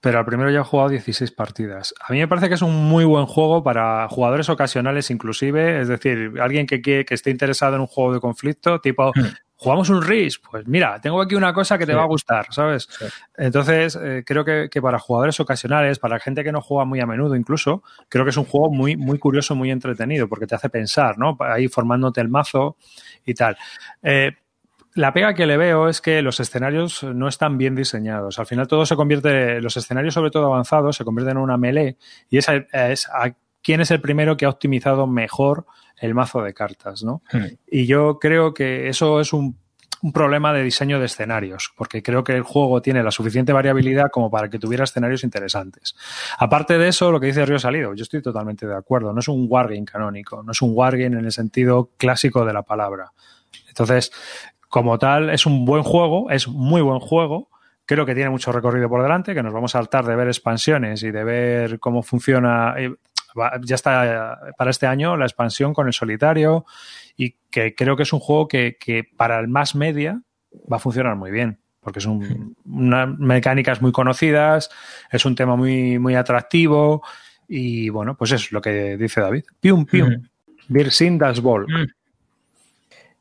Pero 0.00 0.18
al 0.18 0.24
primero 0.26 0.50
ya 0.50 0.60
he 0.60 0.64
jugado 0.64 0.90
16 0.90 1.30
partidas. 1.32 1.94
A 2.06 2.12
mí 2.12 2.18
me 2.18 2.28
parece 2.28 2.48
que 2.48 2.54
es 2.54 2.62
un 2.62 2.74
muy 2.88 3.04
buen 3.04 3.26
juego 3.26 3.62
para 3.62 4.06
jugadores 4.08 4.48
ocasionales 4.50 5.10
inclusive, 5.10 5.80
es 5.80 5.88
decir, 5.88 6.32
alguien 6.40 6.66
que, 6.66 6.80
quiere, 6.82 7.04
que 7.04 7.14
esté 7.14 7.30
interesado 7.30 7.74
en 7.76 7.80
un 7.80 7.86
juego 7.86 8.12
de 8.14 8.20
conflicto, 8.20 8.80
tipo, 8.80 9.12
Hmm. 9.14 9.28
jugamos 9.56 9.88
un 9.88 10.02
RIS, 10.02 10.40
pues 10.40 10.66
mira, 10.66 11.00
tengo 11.00 11.22
aquí 11.22 11.34
una 11.36 11.54
cosa 11.54 11.78
que 11.78 11.86
te 11.86 11.92
Sí. 11.92 11.96
va 11.96 12.02
a 12.02 12.06
gustar, 12.06 12.46
¿sabes? 12.50 12.86
Sí. 12.90 13.06
Entonces, 13.38 13.96
eh, 14.02 14.22
creo 14.26 14.44
que, 14.44 14.68
que, 14.70 14.82
para 14.82 14.98
jugadores 14.98 15.40
ocasionales, 15.40 15.98
para 15.98 16.20
gente 16.20 16.44
que 16.44 16.52
no 16.52 16.60
juega 16.60 16.84
muy 16.84 17.00
a 17.00 17.06
menudo 17.06 17.34
incluso, 17.34 17.82
creo 18.10 18.24
que 18.24 18.30
es 18.30 18.36
un 18.36 18.44
juego 18.44 18.68
muy, 18.70 18.96
muy 18.96 19.18
curioso, 19.18 19.54
muy 19.54 19.70
entretenido, 19.70 20.28
porque 20.28 20.46
te 20.46 20.54
hace 20.54 20.68
pensar, 20.68 21.16
¿no? 21.18 21.38
Ahí 21.40 21.68
formándote 21.68 22.20
el 22.20 22.28
mazo 22.28 22.76
y 23.24 23.32
tal. 23.32 23.56
Eh, 24.02 24.32
la 24.94 25.12
pega 25.12 25.34
que 25.34 25.46
le 25.46 25.56
veo 25.56 25.88
es 25.88 26.00
que 26.00 26.22
los 26.22 26.38
escenarios 26.38 27.02
no 27.02 27.26
están 27.26 27.58
bien 27.58 27.74
diseñados. 27.74 28.38
Al 28.38 28.46
final 28.46 28.68
todo 28.68 28.86
se 28.86 28.94
convierte, 28.94 29.60
los 29.60 29.76
escenarios 29.76 30.14
sobre 30.14 30.30
todo 30.30 30.46
avanzados, 30.46 30.96
se 30.96 31.04
convierten 31.04 31.36
en 31.36 31.42
una 31.42 31.56
melee 31.56 31.96
y 32.30 32.38
esa 32.38 32.54
es 32.72 33.08
a 33.08 33.34
quién 33.60 33.80
es 33.80 33.90
el 33.90 34.00
primero 34.00 34.36
que 34.36 34.44
ha 34.44 34.50
optimizado 34.50 35.06
mejor 35.06 35.66
el 35.96 36.14
mazo 36.14 36.42
de 36.42 36.54
cartas, 36.54 37.02
¿no? 37.02 37.22
Hmm. 37.32 37.56
Y 37.66 37.86
yo 37.86 38.18
creo 38.20 38.54
que 38.54 38.88
eso 38.88 39.20
es 39.20 39.32
un, 39.32 39.58
un, 40.02 40.12
problema 40.12 40.52
de 40.52 40.62
diseño 40.62 41.00
de 41.00 41.06
escenarios, 41.06 41.72
porque 41.76 42.02
creo 42.02 42.22
que 42.22 42.34
el 42.34 42.42
juego 42.42 42.82
tiene 42.82 43.02
la 43.02 43.10
suficiente 43.10 43.52
variabilidad 43.52 44.10
como 44.12 44.30
para 44.30 44.50
que 44.50 44.58
tuviera 44.58 44.84
escenarios 44.84 45.24
interesantes. 45.24 45.96
Aparte 46.38 46.78
de 46.78 46.88
eso, 46.88 47.10
lo 47.10 47.18
que 47.18 47.28
dice 47.28 47.46
Río 47.46 47.58
Salido, 47.58 47.94
yo 47.94 48.02
estoy 48.02 48.22
totalmente 48.22 48.66
de 48.66 48.76
acuerdo, 48.76 49.12
no 49.12 49.20
es 49.20 49.28
un 49.28 49.46
wargame 49.48 49.84
canónico, 49.84 50.42
no 50.42 50.52
es 50.52 50.60
un 50.60 50.72
wargame 50.74 51.18
en 51.18 51.24
el 51.24 51.32
sentido 51.32 51.90
clásico 51.96 52.44
de 52.44 52.52
la 52.52 52.62
palabra. 52.62 53.12
Entonces, 53.68 54.12
como 54.74 54.98
tal, 54.98 55.30
es 55.30 55.46
un 55.46 55.64
buen 55.64 55.84
juego, 55.84 56.32
es 56.32 56.48
muy 56.48 56.82
buen 56.82 56.98
juego. 56.98 57.48
Creo 57.86 58.04
que 58.04 58.12
tiene 58.16 58.28
mucho 58.28 58.50
recorrido 58.50 58.88
por 58.88 59.02
delante, 59.02 59.32
que 59.32 59.40
nos 59.40 59.52
vamos 59.52 59.72
a 59.76 59.78
saltar 59.78 60.04
de 60.04 60.16
ver 60.16 60.26
expansiones 60.26 61.04
y 61.04 61.12
de 61.12 61.22
ver 61.22 61.78
cómo 61.78 62.02
funciona. 62.02 62.74
Ya 63.62 63.74
está 63.76 64.36
para 64.58 64.72
este 64.72 64.88
año 64.88 65.16
la 65.16 65.26
expansión 65.26 65.74
con 65.74 65.86
el 65.86 65.92
solitario 65.92 66.66
y 67.16 67.36
que 67.52 67.76
creo 67.76 67.96
que 67.96 68.02
es 68.02 68.12
un 68.12 68.18
juego 68.18 68.48
que, 68.48 68.76
que 68.80 69.04
para 69.04 69.38
el 69.38 69.46
más 69.46 69.76
media 69.76 70.20
va 70.52 70.78
a 70.78 70.80
funcionar 70.80 71.14
muy 71.14 71.30
bien 71.30 71.60
porque 71.78 72.00
son 72.00 72.56
unas 72.64 73.16
mecánicas 73.16 73.80
muy 73.80 73.92
conocidas, 73.92 74.70
es 75.12 75.24
un 75.24 75.36
tema 75.36 75.54
muy, 75.54 76.00
muy 76.00 76.16
atractivo 76.16 77.00
y 77.46 77.90
bueno, 77.90 78.16
pues 78.16 78.32
es 78.32 78.50
lo 78.50 78.60
que 78.60 78.96
dice 78.96 79.20
David. 79.20 79.44
Pium, 79.60 79.86
pium. 79.86 80.10
Mm. 80.10 80.28
Virsin 80.66 81.16
das 81.16 81.40
Ball. 81.40 81.64
Mm. 81.68 81.86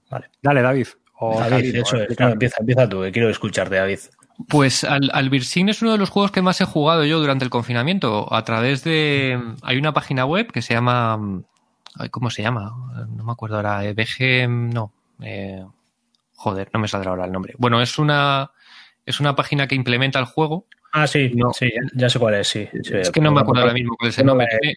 Vale. 0.10 0.30
Dale, 0.42 0.62
David. 0.63 0.88
O 1.29 1.39
David, 1.39 1.51
David 1.51 1.75
eso 1.75 1.97
es. 1.97 2.19
No, 2.19 2.29
empieza, 2.29 2.57
empieza 2.59 2.89
tú, 2.89 3.01
que 3.01 3.12
quiero 3.12 3.29
escucharte, 3.29 3.75
David. 3.75 3.99
Pues 4.47 4.83
al, 4.83 5.09
al 5.13 5.29
Virsin 5.29 5.69
es 5.69 5.81
uno 5.81 5.91
de 5.91 5.97
los 5.97 6.09
juegos 6.09 6.31
que 6.31 6.41
más 6.41 6.59
he 6.59 6.65
jugado 6.65 7.05
yo 7.05 7.19
durante 7.19 7.45
el 7.45 7.51
confinamiento. 7.51 8.33
A 8.33 8.43
través 8.43 8.83
de. 8.83 9.39
Hay 9.62 9.77
una 9.77 9.93
página 9.93 10.25
web 10.25 10.51
que 10.51 10.62
se 10.62 10.73
llama. 10.73 11.43
¿Cómo 12.12 12.29
se 12.29 12.41
llama? 12.41 13.07
No 13.09 13.23
me 13.23 13.31
acuerdo 13.31 13.57
ahora. 13.57 13.81
BG. 13.93 14.49
No. 14.49 14.91
Eh, 15.21 15.63
joder, 16.36 16.69
no 16.73 16.79
me 16.79 16.88
saldrá 16.88 17.12
ahora 17.12 17.25
el 17.25 17.31
nombre. 17.31 17.53
Bueno, 17.57 17.81
es 17.81 17.99
una. 17.99 18.51
Es 19.05 19.19
una 19.19 19.36
página 19.36 19.67
que 19.67 19.75
implementa 19.75 20.19
el 20.19 20.25
juego. 20.25 20.65
Ah, 20.95 21.08
sí, 21.08 21.32
no. 21.34 21.51
sí, 21.53 21.71
ya 21.95 22.08
sé 22.08 22.19
cuál 22.19 22.36
es, 22.36 22.47
sí. 22.47 22.69
sí 22.84 22.93
es 22.93 23.10
que 23.10 23.19
no 23.19 23.32
me 23.32 23.41
acuerdo 23.41 23.62
ahora 23.62 23.73
mismo 23.73 23.95
cuál 23.97 24.12
es 24.12 24.19
el 24.19 24.27
no 24.27 24.36
nombre. 24.36 24.47
Me, 24.62 24.75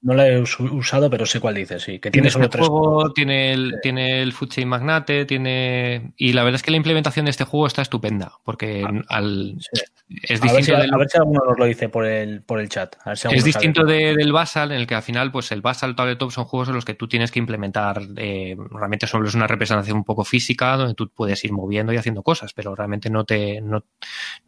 no 0.00 0.14
la 0.14 0.28
he 0.28 0.40
usado, 0.40 1.10
pero 1.10 1.26
sé 1.26 1.40
cuál 1.40 1.56
dice, 1.56 1.80
sí. 1.80 1.98
Que 1.98 2.12
tiene, 2.12 2.28
tiene 2.28 2.30
solo 2.30 2.44
este 2.44 2.58
tres 2.58 2.68
juego, 2.68 3.12
tiene 3.12 3.52
el, 3.52 3.72
sí. 3.72 3.78
tiene 3.82 4.22
el 4.22 4.32
Food 4.32 4.50
Chain 4.50 4.68
Magnate, 4.68 5.24
tiene. 5.24 6.12
Y 6.16 6.34
la 6.34 6.44
verdad 6.44 6.54
es 6.54 6.62
que 6.62 6.70
la 6.70 6.76
implementación 6.76 7.24
de 7.24 7.32
este 7.32 7.42
juego 7.42 7.66
está 7.66 7.82
estupenda, 7.82 8.34
porque 8.44 8.84
ah, 8.86 9.02
al. 9.08 9.56
Sí. 9.58 9.82
Es 10.22 10.40
a 10.40 10.52
ver, 10.52 10.62
si, 10.62 10.70
del... 10.70 10.94
a 10.94 10.96
ver, 10.96 11.08
si, 11.10 11.18
alguno 11.18 11.40
nos 11.44 11.58
lo 11.58 11.64
dice 11.64 11.88
por 11.88 12.06
el, 12.06 12.40
por 12.42 12.60
el 12.60 12.68
chat. 12.68 12.94
Si 13.16 13.26
es 13.28 13.42
distinto 13.42 13.84
de, 13.84 14.14
del 14.14 14.32
Basal, 14.32 14.70
en 14.70 14.78
el 14.78 14.86
que 14.86 14.94
al 14.94 15.02
final, 15.02 15.32
pues 15.32 15.50
el 15.50 15.62
Basal 15.62 15.96
Tabletop 15.96 16.30
son 16.30 16.44
juegos 16.44 16.68
en 16.68 16.76
los 16.76 16.84
que 16.84 16.94
tú 16.94 17.08
tienes 17.08 17.32
que 17.32 17.40
implementar. 17.40 18.00
Eh, 18.16 18.56
realmente 18.70 19.08
solo 19.08 19.26
es 19.26 19.34
una 19.34 19.48
representación 19.48 19.96
un 19.96 20.04
poco 20.04 20.24
física, 20.24 20.76
donde 20.76 20.94
tú 20.94 21.08
puedes 21.08 21.44
ir 21.44 21.52
moviendo 21.52 21.92
y 21.92 21.96
haciendo 21.96 22.22
cosas, 22.22 22.52
pero 22.52 22.76
realmente 22.76 23.10
no 23.10 23.24
te, 23.24 23.60
no, 23.60 23.84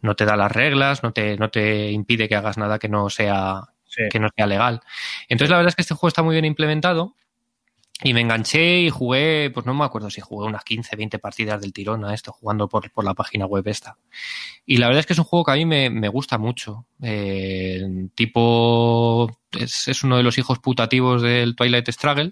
no 0.01 0.15
te 0.15 0.25
da 0.25 0.37
las 0.37 0.53
reglas, 0.53 1.03
no 1.03 1.08
te, 1.13 1.37
no 1.37 1.51
te 1.51 1.91
impide 1.91 2.29
que 2.29 2.37
hagas 2.37 2.59
nada 2.59 2.79
que 2.79 2.89
no 2.89 3.11
sea, 3.11 3.63
sí. 3.87 4.03
que 4.11 4.19
no 4.19 4.29
sea 4.35 4.47
legal. 4.47 4.81
Entonces, 5.29 5.51
la 5.51 5.57
verdad 5.57 5.71
es 5.71 5.77
que 5.77 5.83
este 5.83 5.95
juego 5.95 6.09
está 6.09 6.23
muy 6.23 6.35
bien 6.35 6.45
implementado. 6.45 7.15
Y 8.01 8.15
me 8.15 8.21
enganché 8.21 8.83
y 8.83 8.91
jugué, 8.91 9.51
pues 9.53 9.67
no 9.67 9.75
me 9.75 9.85
acuerdo 9.85 10.09
si 10.09 10.21
jugué 10.21 10.47
unas 10.47 10.63
15, 10.63 10.95
20 10.95 11.19
partidas 11.19 11.61
del 11.61 11.73
tirón 11.73 12.05
a 12.05 12.15
esto, 12.15 12.33
jugando 12.33 12.69
por, 12.69 12.93
por 12.93 13.05
la 13.05 13.15
página 13.15 13.45
web 13.45 13.67
esta. 13.67 13.99
Y 14.65 14.77
la 14.77 14.87
verdad 14.87 15.01
es 15.01 15.07
que 15.07 15.15
es 15.15 15.19
un 15.19 15.25
juego 15.25 15.45
que 15.45 15.51
a 15.51 15.57
mí 15.57 15.65
me, 15.65 15.91
me 15.91 16.09
gusta 16.09 16.39
mucho. 16.39 16.87
Eh, 17.03 17.83
tipo, 18.15 19.29
es, 19.51 19.89
es, 19.89 20.05
uno 20.05 20.17
de 20.17 20.23
los 20.23 20.39
hijos 20.39 20.61
putativos 20.61 21.23
del 21.23 21.57
Twilight 21.57 21.89
Struggle, 21.89 22.31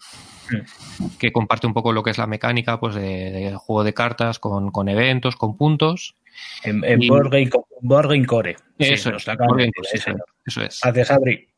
sí. 0.48 1.08
que 1.18 1.32
comparte 1.32 1.66
un 1.66 1.74
poco 1.74 1.92
lo 1.92 2.04
que 2.04 2.10
es 2.10 2.18
la 2.18 2.28
mecánica 2.28 2.78
pues 2.78 2.94
de, 2.94 3.32
de 3.32 3.56
juego 3.56 3.82
de 3.82 3.92
cartas 3.92 4.38
con, 4.38 4.70
con, 4.70 4.88
eventos, 4.88 5.34
con 5.34 5.56
puntos. 5.56 6.14
En, 6.62 6.84
en 6.84 7.02
y, 7.02 7.08
Game 7.08 8.26
Core. 8.26 8.56
Eso, 8.78 9.10
sí, 9.10 9.16
es, 9.16 10.02
sí, 10.02 10.12
eso 10.44 10.62
es. 10.62 10.80
Gracias, 10.82 11.10
Adri 11.10 11.48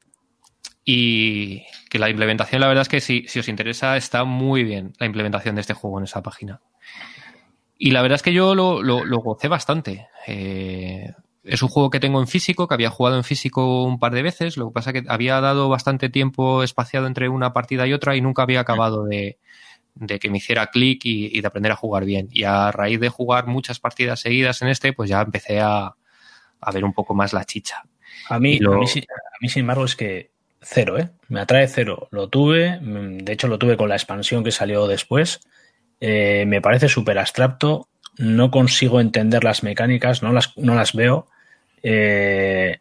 y 0.91 1.67
que 1.91 1.99
la 1.99 2.09
implementación, 2.09 2.63
la 2.63 2.67
verdad 2.67 2.81
es 2.81 2.89
que 2.89 3.03
si, 3.03 3.27
si, 3.29 3.41
os 3.41 3.49
interesa, 3.49 3.99
está 3.99 4.25
muy 4.25 4.65
bien 4.65 4.95
la 4.99 5.05
implementación 5.05 5.55
de 5.55 5.61
este 5.61 5.75
juego 5.75 5.99
en 5.99 6.05
esa 6.05 6.23
página. 6.23 6.63
Y 7.77 7.91
la 7.91 8.01
verdad 8.01 8.17
es 8.17 8.23
que 8.23 8.33
yo 8.33 8.55
lo, 8.55 8.83
lo, 8.83 9.05
lo 9.05 9.19
gocé 9.19 9.49
bastante. 9.49 10.09
Eh, 10.27 11.13
es 11.45 11.63
un 11.63 11.69
juego 11.69 11.91
que 11.91 12.01
tengo 12.01 12.21
en 12.21 12.27
físico, 12.27 12.67
que 12.67 12.73
había 12.73 12.89
jugado 12.89 13.19
en 13.19 13.25
físico 13.25 13.85
un 13.85 13.99
par 13.99 14.15
de 14.15 14.23
veces, 14.23 14.57
lo 14.57 14.69
que 14.69 14.73
pasa 14.73 14.93
es 14.93 15.03
que 15.03 15.11
había 15.11 15.39
dado 15.43 15.69
bastante 15.69 16.09
tiempo 16.09 16.63
espaciado 16.63 17.07
entre 17.07 17.29
una 17.29 17.53
partida 17.53 17.87
y 17.87 17.93
otra 17.93 18.17
y 18.17 18.23
nunca 18.23 18.45
había 18.45 18.61
acabado 18.61 19.05
de, 19.05 19.37
de 19.99 20.19
que 20.19 20.31
me 20.31 20.39
hiciera 20.39 20.69
clic 20.69 21.01
y, 21.05 21.41
de 21.41 21.47
aprender 21.47 21.73
a 21.73 21.77
jugar 21.77 22.05
bien. 22.05 22.29
Y 22.33 22.45
a 22.45 22.71
raíz 22.71 23.01
de 23.01 23.09
jugar 23.09 23.47
muchas 23.47 23.81
partidas 23.81 24.21
seguidas 24.21 24.63
en 24.63 24.69
este, 24.69 24.93
pues 24.93 25.11
ya 25.11 25.21
empecé 25.21 25.61
a, 25.61 25.95
ver 26.73 26.85
un 26.85 26.93
poco 26.93 27.15
más 27.15 27.33
la 27.33 27.45
chicha. 27.45 27.83
A 28.29 28.39
mí, 28.39 28.59
a, 28.65 28.77
mí, 29.41 29.49
sin 29.49 29.61
embargo, 29.61 29.85
es 29.85 29.97
que 29.97 30.31
cero, 30.61 30.99
¿eh? 30.99 31.09
Me 31.29 31.41
atrae 31.41 31.67
cero. 31.69 32.09
Lo 32.11 32.29
tuve, 32.29 32.79
mm, 32.81 33.19
de 33.19 33.33
hecho 33.33 33.49
lo 33.49 33.59
tuve 33.59 33.77
con 33.77 33.89
la 33.89 33.97
expansión 33.97 34.45
que 34.45 34.51
salió 34.51 34.87
después. 34.87 35.41
Eh, 36.01 36.45
me 36.47 36.61
parece 36.61 36.89
súper 36.89 37.19
abstracto, 37.19 37.89
no 38.19 38.51
consigo 38.51 39.01
entender 39.01 39.45
las 39.45 39.63
mecánicas, 39.63 40.23
no 40.23 40.33
las, 40.33 40.57
no 40.57 40.75
las 40.75 40.93
veo. 40.93 41.27
Eh, 41.83 42.79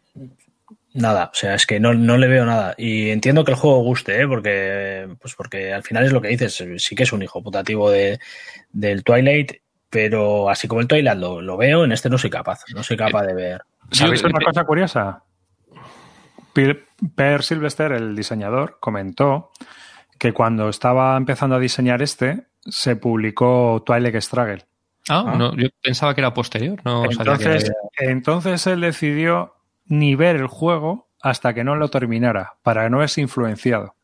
nada, 0.94 1.30
o 1.32 1.34
sea, 1.34 1.54
es 1.54 1.66
que 1.66 1.80
no, 1.80 1.92
le 1.92 2.28
veo 2.28 2.44
nada. 2.44 2.74
Y 2.76 3.10
entiendo 3.10 3.44
que 3.44 3.52
el 3.52 3.56
juego 3.56 3.82
guste, 3.82 4.20
¿eh? 4.20 4.28
porque, 4.28 5.08
pues 5.20 5.34
porque 5.34 5.72
al 5.72 5.82
final 5.82 6.04
es 6.04 6.12
lo 6.12 6.20
que 6.20 6.28
dices, 6.28 6.64
sí 6.78 6.94
que 6.94 7.02
es 7.02 7.12
un 7.12 7.22
hijo 7.22 7.42
putativo 7.42 7.90
de, 7.90 8.18
del 8.72 9.04
Twilight, 9.04 9.52
pero 9.90 10.50
así 10.50 10.68
como 10.68 10.80
el 10.80 10.88
Twilight 10.88 11.18
lo, 11.18 11.56
veo, 11.56 11.84
en 11.84 11.92
este 11.92 12.10
no 12.10 12.18
soy 12.18 12.30
capaz, 12.30 12.64
no 12.74 12.82
soy 12.82 12.96
capaz 12.96 13.24
de 13.24 13.34
ver. 13.34 13.62
¿Sabéis 13.90 14.22
una 14.22 14.40
cosa 14.44 14.64
curiosa? 14.64 15.22
Per 16.52 17.42
Silvester, 17.42 17.92
el 17.92 18.16
diseñador, 18.16 18.78
comentó 18.80 19.52
que 20.18 20.32
cuando 20.32 20.68
estaba 20.68 21.16
empezando 21.16 21.56
a 21.56 21.60
diseñar 21.60 22.02
este, 22.02 22.48
se 22.60 22.96
publicó 22.96 23.82
Twilight 23.86 24.20
Struggle. 24.20 24.64
Ah, 25.08 25.24
ah. 25.26 25.36
No, 25.36 25.56
yo 25.56 25.68
pensaba 25.80 26.14
que 26.14 26.20
era 26.20 26.34
posterior. 26.34 26.80
No 26.84 27.04
entonces, 27.04 27.72
entonces 27.98 28.66
él 28.66 28.80
decidió 28.80 29.54
ni 29.88 30.14
ver 30.14 30.36
el 30.36 30.46
juego 30.46 31.08
hasta 31.20 31.54
que 31.54 31.64
no 31.64 31.74
lo 31.74 31.88
terminara, 31.88 32.54
para 32.62 32.88
no 32.88 32.98
verse 32.98 33.20
influenciado. 33.20 33.94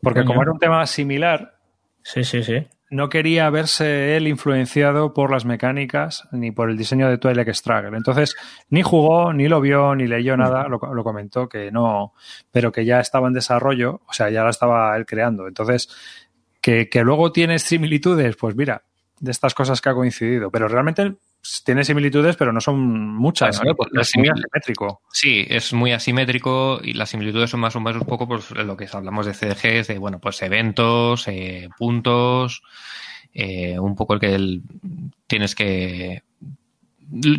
Porque 0.00 0.24
como 0.24 0.42
era 0.42 0.52
un 0.52 0.58
tema 0.58 0.86
similar, 0.86 1.58
sí, 2.02 2.22
sí, 2.22 2.42
sí. 2.42 2.66
no 2.90 3.08
quería 3.08 3.50
verse 3.50 4.16
él 4.16 4.28
influenciado 4.28 5.12
por 5.12 5.30
las 5.30 5.44
mecánicas 5.44 6.28
ni 6.32 6.52
por 6.52 6.70
el 6.70 6.76
diseño 6.76 7.08
de 7.08 7.18
Twilight 7.18 7.48
Struggle. 7.54 7.96
Entonces, 7.96 8.36
ni 8.68 8.82
jugó, 8.82 9.32
ni 9.32 9.48
lo 9.48 9.60
vio, 9.60 9.94
ni 9.94 10.06
leyó 10.06 10.36
nada, 10.36 10.68
lo, 10.68 10.78
lo, 10.78 11.04
comentó 11.04 11.48
que 11.48 11.70
no, 11.70 12.14
pero 12.52 12.72
que 12.72 12.84
ya 12.84 13.00
estaba 13.00 13.26
en 13.28 13.34
desarrollo, 13.34 14.00
o 14.06 14.12
sea, 14.12 14.30
ya 14.30 14.44
la 14.44 14.50
estaba 14.50 14.96
él 14.96 15.06
creando. 15.06 15.48
Entonces, 15.48 15.88
que, 16.60 16.88
que 16.88 17.02
luego 17.02 17.32
tiene 17.32 17.58
similitudes, 17.58 18.36
pues 18.36 18.54
mira, 18.54 18.84
de 19.18 19.30
estas 19.30 19.54
cosas 19.54 19.80
que 19.80 19.88
ha 19.88 19.94
coincidido, 19.94 20.50
pero 20.50 20.68
realmente 20.68 21.16
tiene 21.64 21.84
similitudes, 21.84 22.36
pero 22.36 22.52
no 22.52 22.60
son 22.60 23.14
muchas. 23.14 23.60
Pues 23.76 23.90
es 23.92 24.16
muy 24.16 24.28
asimétrico. 24.28 25.02
Sí, 25.12 25.46
es 25.48 25.72
muy 25.72 25.92
asimétrico 25.92 26.80
y 26.82 26.94
las 26.94 27.10
similitudes 27.10 27.50
son 27.50 27.60
más 27.60 27.76
o 27.76 27.80
menos 27.80 28.02
un 28.02 28.08
poco 28.08 28.26
pues, 28.26 28.50
lo 28.50 28.76
que 28.76 28.88
hablamos 28.92 29.26
de 29.26 29.34
CDGs, 29.34 29.88
de 29.88 29.98
bueno, 29.98 30.20
pues 30.20 30.40
eventos, 30.42 31.28
eh, 31.28 31.68
puntos, 31.76 32.62
eh, 33.32 33.78
un 33.78 33.94
poco 33.94 34.14
el 34.14 34.20
que 34.20 34.60
tienes 35.26 35.54
que 35.54 36.22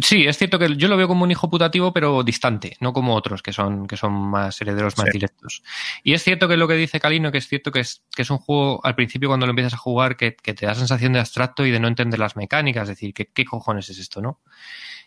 Sí, 0.02 0.26
es 0.26 0.38
cierto 0.38 0.58
que 0.58 0.78
yo 0.78 0.88
lo 0.88 0.96
veo 0.96 1.10
como 1.10 1.24
un 1.24 1.32
hijo 1.32 1.50
putativo, 1.50 1.92
pero 1.92 2.24
distante, 2.24 2.78
no 2.80 2.94
como 2.94 3.16
otros 3.16 3.42
que 3.42 3.52
son, 3.52 3.86
que 3.86 3.98
son 3.98 4.14
más 4.14 4.62
herederos 4.62 4.98
más 4.98 5.10
directos. 5.12 5.62
Y 6.04 6.14
es 6.14 6.24
cierto 6.24 6.48
que 6.48 6.56
lo 6.56 6.70
que 6.70 6.76
dice 6.76 7.02
Calino, 7.02 7.32
que 7.34 7.40
es 7.40 7.48
cierto 7.48 7.72
que 7.72 7.82
es, 7.82 8.04
que 8.16 8.22
es 8.22 8.30
un 8.30 8.38
juego, 8.38 8.80
al 8.86 8.96
principio 8.96 9.28
cuando 9.28 9.46
lo 9.46 9.50
empiezas 9.50 9.74
a 9.74 9.78
jugar, 9.78 10.16
que, 10.16 10.32
te 10.32 10.66
da 10.66 10.74
sensación 10.74 11.12
de 11.14 11.20
abstracto 11.20 11.66
y 11.66 11.72
de 11.72 11.82
no 11.82 11.90
entender 11.90 12.20
las 12.20 12.38
mecánicas, 12.38 12.84
es 12.84 12.90
decir, 12.90 13.14
¿qué, 13.14 13.26
qué 13.26 13.44
cojones 13.44 13.90
es 13.90 14.00
esto, 14.00 14.22
no? 14.22 14.40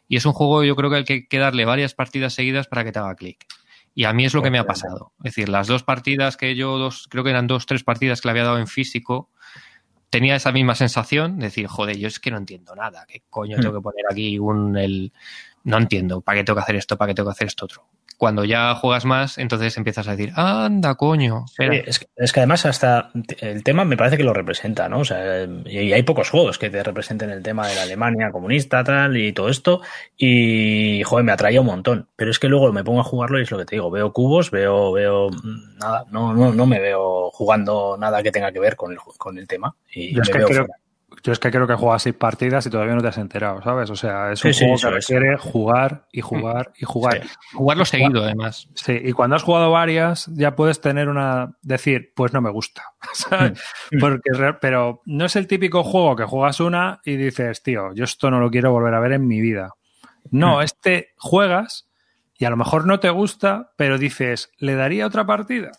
Y 0.09 0.17
es 0.17 0.27
un 0.27 0.33
juego, 0.33 0.63
yo 0.63 0.77
creo 0.77 0.91
que 0.91 0.97
hay 0.97 1.27
que 1.27 1.39
darle 1.39 1.65
varias 1.65 1.95
partidas 1.95 2.35
seguidas 2.35 2.67
para 2.67 2.85
que 2.85 2.93
te 2.93 2.99
haga 2.99 3.15
clic. 3.15 3.47
Y 3.95 4.05
a 4.05 4.13
mí 4.13 4.25
es 4.25 4.35
lo 4.35 4.43
que 4.43 4.51
me 4.51 4.59
ha 4.59 4.65
pasado. 4.65 5.13
Es 5.19 5.35
decir, 5.35 5.49
las 5.49 5.67
dos 5.67 5.83
partidas 5.83 6.37
que 6.37 6.55
yo, 6.55 6.79
dos, 6.79 7.07
creo 7.09 7.25
que 7.25 7.31
eran 7.31 7.47
dos, 7.47 7.67
tres 7.67 7.83
partidas 7.83 8.21
que 8.21 8.29
le 8.29 8.31
había 8.33 8.45
dado 8.45 8.59
en 8.59 8.67
físico, 8.67 9.31
tenía 10.11 10.35
esa 10.35 10.53
misma 10.53 10.75
sensación 10.75 11.39
de 11.39 11.47
decir, 11.47 11.67
joder, 11.69 11.97
yo 11.97 12.09
es 12.09 12.19
que 12.19 12.31
no 12.31 12.37
entiendo 12.37 12.75
nada, 12.75 13.07
¿qué 13.09 13.23
coño 13.31 13.57
tengo 13.59 13.73
hmm. 13.73 13.77
que 13.77 13.83
poner 13.83 14.05
aquí 14.11 14.39
un 14.39 14.77
el 14.77 15.13
no 15.65 15.79
entiendo, 15.79 16.21
¿para 16.21 16.39
qué 16.39 16.45
tengo 16.45 16.57
que 16.57 16.63
hacer 16.63 16.77
esto? 16.77 16.97
¿Para 16.97 17.11
qué 17.11 17.15
tengo 17.15 17.29
que 17.29 17.33
hacer 17.35 17.49
esto 17.49 17.65
otro? 17.65 17.85
Cuando 18.17 18.45
ya 18.45 18.75
juegas 18.75 19.07
más, 19.07 19.39
entonces 19.39 19.75
empiezas 19.79 20.07
a 20.07 20.11
decir, 20.11 20.31
anda, 20.37 20.95
coño. 20.95 21.47
es, 21.59 21.99
que, 22.33 22.41
además 22.41 22.67
hasta 22.67 23.11
el 23.41 23.65
tema 23.65 23.87
me 23.87 23.97
parece 23.97 24.19
que 24.19 24.25
lo 24.25 24.35
representa, 24.35 24.91
¿no? 24.91 24.99
O 25.01 25.05
sea, 25.07 25.47
y 25.65 25.95
hay 25.95 26.03
pocos 26.03 26.29
juegos 26.29 26.59
que 26.59 26.69
te 26.69 26.83
representen 26.83 27.31
el 27.31 27.43
tema 27.43 27.67
de 27.67 27.77
la 27.77 27.83
Alemania 27.83 28.31
comunista, 28.31 28.85
tal, 28.85 29.17
y 29.17 29.33
todo 29.33 29.49
esto. 29.49 29.81
Y, 30.19 31.03
joder, 31.03 31.25
me 31.25 31.33
atraía 31.33 31.63
un 31.63 31.69
montón. 31.69 32.09
Pero 32.15 32.31
es 32.31 32.39
que 32.39 32.49
luego 32.49 32.71
me 32.75 32.85
pongo 32.85 33.01
a 33.01 33.05
jugarlo 33.05 33.39
y 33.39 33.45
es 33.45 33.51
lo 33.51 33.57
que 33.57 33.65
te 33.65 33.77
digo, 33.77 33.91
veo 33.91 34.13
cubos, 34.13 34.51
veo, 34.51 34.93
veo 34.93 35.31
nada, 35.79 36.05
no, 36.11 36.35
no, 36.35 36.53
no 36.53 36.67
me 36.67 36.79
veo 36.79 37.31
jugando 37.31 37.97
nada 37.99 38.23
que 38.23 38.33
tenga 38.33 38.53
que 38.53 38.61
ver 38.61 38.77
con 38.77 38.93
el, 38.93 38.99
con 38.99 39.39
el 39.39 39.49
tema. 39.49 39.75
Y 39.95 40.15
Yo 40.15 40.21
es 40.21 40.29
que 40.29 40.45
creo, 40.45 40.67
yo 41.23 41.33
es 41.33 41.39
que 41.39 41.51
creo 41.51 41.67
que 41.67 41.75
juegas 41.75 42.03
seis 42.03 42.15
partidas 42.15 42.65
y 42.67 42.71
todavía 42.71 42.95
no 42.95 43.03
te 43.03 43.09
has 43.09 43.19
enterado, 43.19 43.61
¿sabes? 43.63 43.91
O 43.91 43.97
sea, 43.97 44.33
es 44.33 44.45
un 44.45 44.53
juego 44.53 44.77
que 44.77 44.91
requiere 44.91 45.37
jugar 45.37 46.07
y 46.13 46.21
jugar 46.21 46.73
y 46.79 46.85
jugar. 46.85 47.23
Jugarlo 47.53 47.85
seguido, 47.85 48.23
además. 48.23 48.69
Sí, 48.75 48.99
y 49.03 49.13
cuando 49.13 49.37
has 49.37 49.43
jugado 49.43 49.71
varias, 49.71 50.27
ya 50.35 50.55
puedes 50.57 50.81
tener 50.81 51.09
una. 51.09 51.57
decir, 51.63 52.13
pues 52.15 52.33
no 52.33 52.41
me 52.41 52.51
gusta. 52.51 52.83
¿sabes? 53.13 53.61
Porque, 53.99 54.31
pero 54.61 55.03
no 55.05 55.25
es 55.25 55.37
el 55.37 55.47
típico 55.47 55.83
juego 55.83 56.17
que 56.17 56.25
juegas 56.25 56.61
una 56.61 57.01
y 57.05 57.17
dices, 57.17 57.63
tío, 57.63 57.93
yo 57.95 58.05
esto 58.05 58.31
no 58.31 58.41
lo 58.41 58.51
quiero 58.51 58.73
volver 58.73 58.95
a 58.95 59.01
ver 59.01 59.13
en 59.13 59.27
mi 59.27 59.41
vida. 59.41 59.71
No, 60.31 60.63
este 60.63 61.09
juegas 61.17 61.89
y 62.39 62.47
a 62.47 62.51
lo 62.51 62.57
mejor 62.57 62.87
no 62.87 63.01
te 63.01 63.11
gusta, 63.11 63.73
pero 63.77 63.99
dices, 63.99 64.51
¿le 64.59 64.75
daría 64.75 65.07
otra 65.07 65.27
partida? 65.27 65.73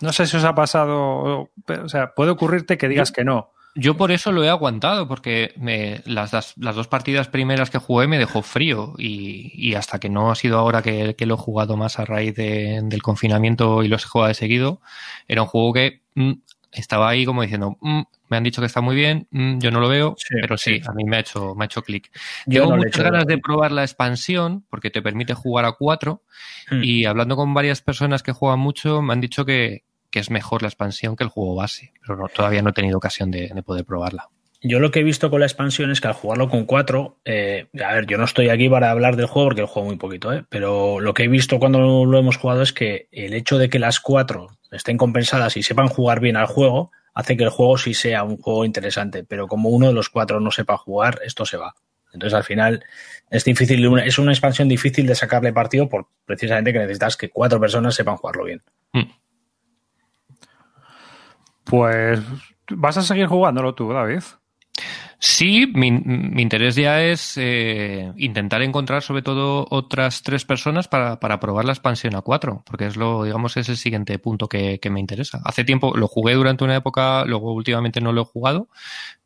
No 0.00 0.12
sé 0.12 0.26
si 0.26 0.36
os 0.36 0.44
ha 0.44 0.54
pasado, 0.54 1.50
o 1.66 1.88
sea, 1.88 2.14
puede 2.14 2.30
ocurrirte 2.30 2.78
que 2.78 2.88
digas 2.88 3.12
que 3.12 3.24
no. 3.24 3.52
Yo 3.74 3.96
por 3.96 4.10
eso 4.10 4.32
lo 4.32 4.42
he 4.42 4.48
aguantado, 4.48 5.06
porque 5.06 5.52
me, 5.56 6.02
las, 6.04 6.32
las, 6.32 6.76
dos 6.76 6.88
partidas 6.88 7.28
primeras 7.28 7.70
que 7.70 7.78
jugué 7.78 8.08
me 8.08 8.18
dejó 8.18 8.42
frío 8.42 8.94
y, 8.98 9.52
y 9.54 9.74
hasta 9.74 10.00
que 10.00 10.08
no 10.08 10.30
ha 10.30 10.34
sido 10.34 10.58
ahora 10.58 10.82
que, 10.82 11.14
que, 11.14 11.26
lo 11.26 11.34
he 11.34 11.38
jugado 11.38 11.76
más 11.76 11.98
a 11.98 12.04
raíz 12.04 12.34
de, 12.34 12.80
del 12.82 13.02
confinamiento 13.02 13.84
y 13.84 13.88
los 13.88 14.04
he 14.04 14.08
jugado 14.08 14.28
de 14.28 14.34
seguido, 14.34 14.80
era 15.28 15.42
un 15.42 15.48
juego 15.48 15.72
que 15.72 16.02
mm, 16.16 16.32
estaba 16.72 17.08
ahí 17.08 17.24
como 17.24 17.42
diciendo, 17.42 17.76
mm, 17.80 18.02
me 18.28 18.36
han 18.36 18.44
dicho 18.44 18.60
que 18.60 18.66
está 18.66 18.80
muy 18.80 18.94
bien, 18.96 19.28
mm, 19.30 19.58
yo 19.58 19.70
no 19.70 19.80
lo 19.80 19.88
veo, 19.88 20.16
pero 20.40 20.56
sí, 20.56 20.80
a 20.86 20.92
mí 20.92 21.04
me 21.04 21.16
ha 21.16 21.20
hecho, 21.20 21.54
me 21.54 21.64
ha 21.64 21.66
hecho 21.66 21.82
clic. 21.82 22.10
Tengo 22.48 22.76
muchas 22.76 23.02
ganas 23.02 23.26
de 23.26 23.38
probar 23.38 23.72
la 23.72 23.82
expansión 23.82 24.64
porque 24.68 24.90
te 24.90 25.02
permite 25.02 25.34
jugar 25.34 25.64
a 25.64 25.72
cuatro 25.72 26.22
y 26.82 27.04
hablando 27.04 27.34
con 27.34 27.52
varias 27.52 27.82
personas 27.82 28.22
que 28.22 28.32
juegan 28.32 28.60
mucho 28.60 29.02
me 29.02 29.12
han 29.12 29.20
dicho 29.20 29.44
que, 29.44 29.82
que 30.10 30.18
es 30.18 30.30
mejor 30.30 30.62
la 30.62 30.68
expansión 30.68 31.16
que 31.16 31.24
el 31.24 31.30
juego 31.30 31.54
base, 31.54 31.92
pero 32.06 32.28
todavía 32.28 32.62
no 32.62 32.70
he 32.70 32.74
tenido 32.74 32.98
ocasión 32.98 33.30
de, 33.30 33.50
poder 33.64 33.84
probarla. 33.84 34.28
Yo 34.62 34.78
lo 34.78 34.90
que 34.90 35.00
he 35.00 35.04
visto 35.04 35.30
con 35.30 35.40
la 35.40 35.46
expansión 35.46 35.90
es 35.90 36.00
que 36.00 36.08
al 36.08 36.14
jugarlo 36.14 36.50
con 36.50 36.66
cuatro, 36.66 37.18
eh, 37.24 37.68
a 37.82 37.94
ver, 37.94 38.06
yo 38.06 38.18
no 38.18 38.24
estoy 38.24 38.50
aquí 38.50 38.68
para 38.68 38.90
hablar 38.90 39.16
del 39.16 39.26
juego 39.26 39.48
porque 39.48 39.62
el 39.62 39.66
juego 39.66 39.88
muy 39.88 39.96
poquito, 39.96 40.32
¿eh? 40.32 40.44
pero 40.50 41.00
lo 41.00 41.14
que 41.14 41.24
he 41.24 41.28
visto 41.28 41.58
cuando 41.58 42.04
lo 42.04 42.18
hemos 42.18 42.36
jugado 42.36 42.60
es 42.60 42.72
que 42.72 43.08
el 43.10 43.32
hecho 43.32 43.56
de 43.56 43.70
que 43.70 43.78
las 43.78 44.00
cuatro 44.00 44.58
estén 44.70 44.98
compensadas 44.98 45.56
y 45.56 45.62
sepan 45.62 45.88
jugar 45.88 46.20
bien 46.20 46.36
al 46.36 46.46
juego 46.46 46.90
hace 47.14 47.36
que 47.36 47.44
el 47.44 47.50
juego 47.50 47.78
sí 47.78 47.94
sea 47.94 48.22
un 48.22 48.36
juego 48.36 48.64
interesante, 48.64 49.24
pero 49.24 49.46
como 49.46 49.70
uno 49.70 49.88
de 49.88 49.94
los 49.94 50.10
cuatro 50.10 50.40
no 50.40 50.50
sepa 50.50 50.76
jugar, 50.76 51.20
esto 51.24 51.46
se 51.46 51.56
va. 51.56 51.74
Entonces 52.12 52.36
al 52.36 52.44
final 52.44 52.84
es 53.30 53.44
difícil, 53.44 53.84
es 53.98 54.18
una 54.18 54.32
expansión 54.32 54.68
difícil 54.68 55.06
de 55.06 55.14
sacarle 55.14 55.52
partido 55.52 55.88
por 55.88 56.08
precisamente 56.24 56.72
que 56.72 56.80
necesitas 56.80 57.16
que 57.16 57.30
cuatro 57.30 57.60
personas 57.60 57.94
sepan 57.94 58.16
jugarlo 58.16 58.44
bien. 58.44 58.62
Mm. 58.92 59.10
Pues 61.64 62.20
vas 62.70 62.96
a 62.96 63.02
seguir 63.02 63.26
jugándolo 63.26 63.74
tú, 63.74 63.92
David. 63.92 64.22
Sí, 65.22 65.70
mi, 65.74 65.88
interés 65.88 66.76
ya 66.76 67.02
es 67.02 67.34
eh, 67.36 68.10
intentar 68.16 68.62
encontrar 68.62 69.02
sobre 69.02 69.20
todo 69.20 69.66
otras 69.68 70.22
tres 70.22 70.46
personas 70.46 70.88
para, 70.88 71.20
para, 71.20 71.38
probar 71.38 71.66
la 71.66 71.72
expansión 71.72 72.16
a 72.16 72.22
cuatro, 72.22 72.62
porque 72.64 72.86
es 72.86 72.96
lo, 72.96 73.24
digamos, 73.24 73.54
es 73.58 73.68
el 73.68 73.76
siguiente 73.76 74.18
punto 74.18 74.48
que, 74.48 74.80
me 74.90 74.98
interesa. 74.98 75.42
Hace 75.44 75.64
tiempo 75.64 75.94
lo 75.94 76.08
jugué 76.08 76.32
durante 76.32 76.64
una 76.64 76.76
época, 76.76 77.26
luego 77.26 77.52
últimamente 77.52 78.00
no 78.00 78.14
lo 78.14 78.22
he 78.22 78.24
jugado, 78.24 78.68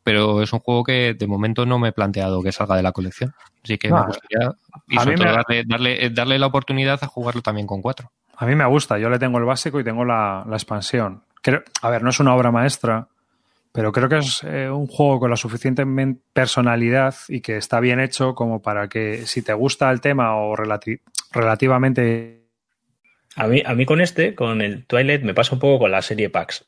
pero 0.03 0.43
es 0.43 0.53
un 0.53 0.59
juego 0.59 0.83
que 0.83 1.15
de 1.15 1.27
momento 1.29 1.65
no 1.65 1.79
me 1.79 1.91
he 1.91 1.93
planteado 1.93 2.43
que 2.43 2.51
salga 2.51 2.75
de 2.75 2.83
la 2.83 2.91
colección. 2.91 3.33
Así 3.63 3.79
que 3.79 3.93
me 3.93 4.05
gustaría 4.05 4.51
y 4.89 4.99
sobre 4.99 5.15
todo 5.15 5.29
darle, 5.67 6.11
darle, 6.11 6.39
la 6.41 6.47
oportunidad 6.47 6.99
a 7.03 7.07
jugarlo 7.07 7.41
también 7.41 7.69
con 7.69 7.81
cuatro. 7.81 8.11
A 8.37 8.47
mí 8.47 8.57
me 8.57 8.67
gusta, 8.67 8.99
yo 8.99 9.09
le 9.11 9.21
tengo 9.21 9.39
el 9.39 9.45
básico 9.45 9.79
y 9.79 9.85
tengo 9.85 10.05
la, 10.05 10.45
la 10.49 10.57
expansión 10.57 11.23
a 11.83 11.91
ver, 11.91 12.03
no 12.03 12.11
es 12.11 12.21
una 12.21 12.35
obra 12.35 12.51
maestra, 12.51 13.09
pero 13.73 13.91
creo 13.93 14.09
que 14.09 14.19
es 14.19 14.43
eh, 14.45 14.71
un 14.71 14.87
juego 14.87 15.21
con 15.21 15.31
la 15.31 15.37
suficiente 15.37 15.85
personalidad 16.33 17.15
y 17.29 17.41
que 17.41 17.57
está 17.57 17.81
bien 17.81 17.99
hecho 18.01 18.35
como 18.35 18.63
para 18.63 18.89
que 18.89 19.27
si 19.27 19.43
te 19.43 19.53
gusta 19.53 19.91
el 19.91 20.01
tema 20.01 20.37
o 20.37 20.55
relativamente... 20.55 22.45
A 23.37 23.49
mí, 23.49 23.63
a 23.67 23.75
mí 23.75 23.85
con 23.85 24.01
este, 24.01 24.37
con 24.37 24.63
el 24.63 24.87
Twilight, 24.87 25.23
me 25.23 25.35
pasa 25.35 25.55
un 25.55 25.59
poco 25.59 25.81
con 25.81 25.91
la 25.91 26.03
serie 26.03 26.31
PAX. 26.31 26.65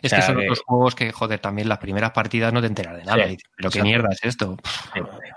Es 0.00 0.12
que 0.12 0.22
son 0.22 0.38
otros 0.38 0.62
juegos 0.64 0.94
que, 0.94 1.12
joder, 1.12 1.38
también 1.38 1.68
las 1.68 1.78
primeras 1.78 2.12
partidas 2.12 2.52
no 2.52 2.60
te 2.60 2.68
enteras 2.68 2.96
de 2.96 3.04
nada. 3.04 3.26
pero 3.56 3.70
qué 3.70 3.82
mierda 3.82 4.08
es 4.12 4.20
esto. 4.22 4.56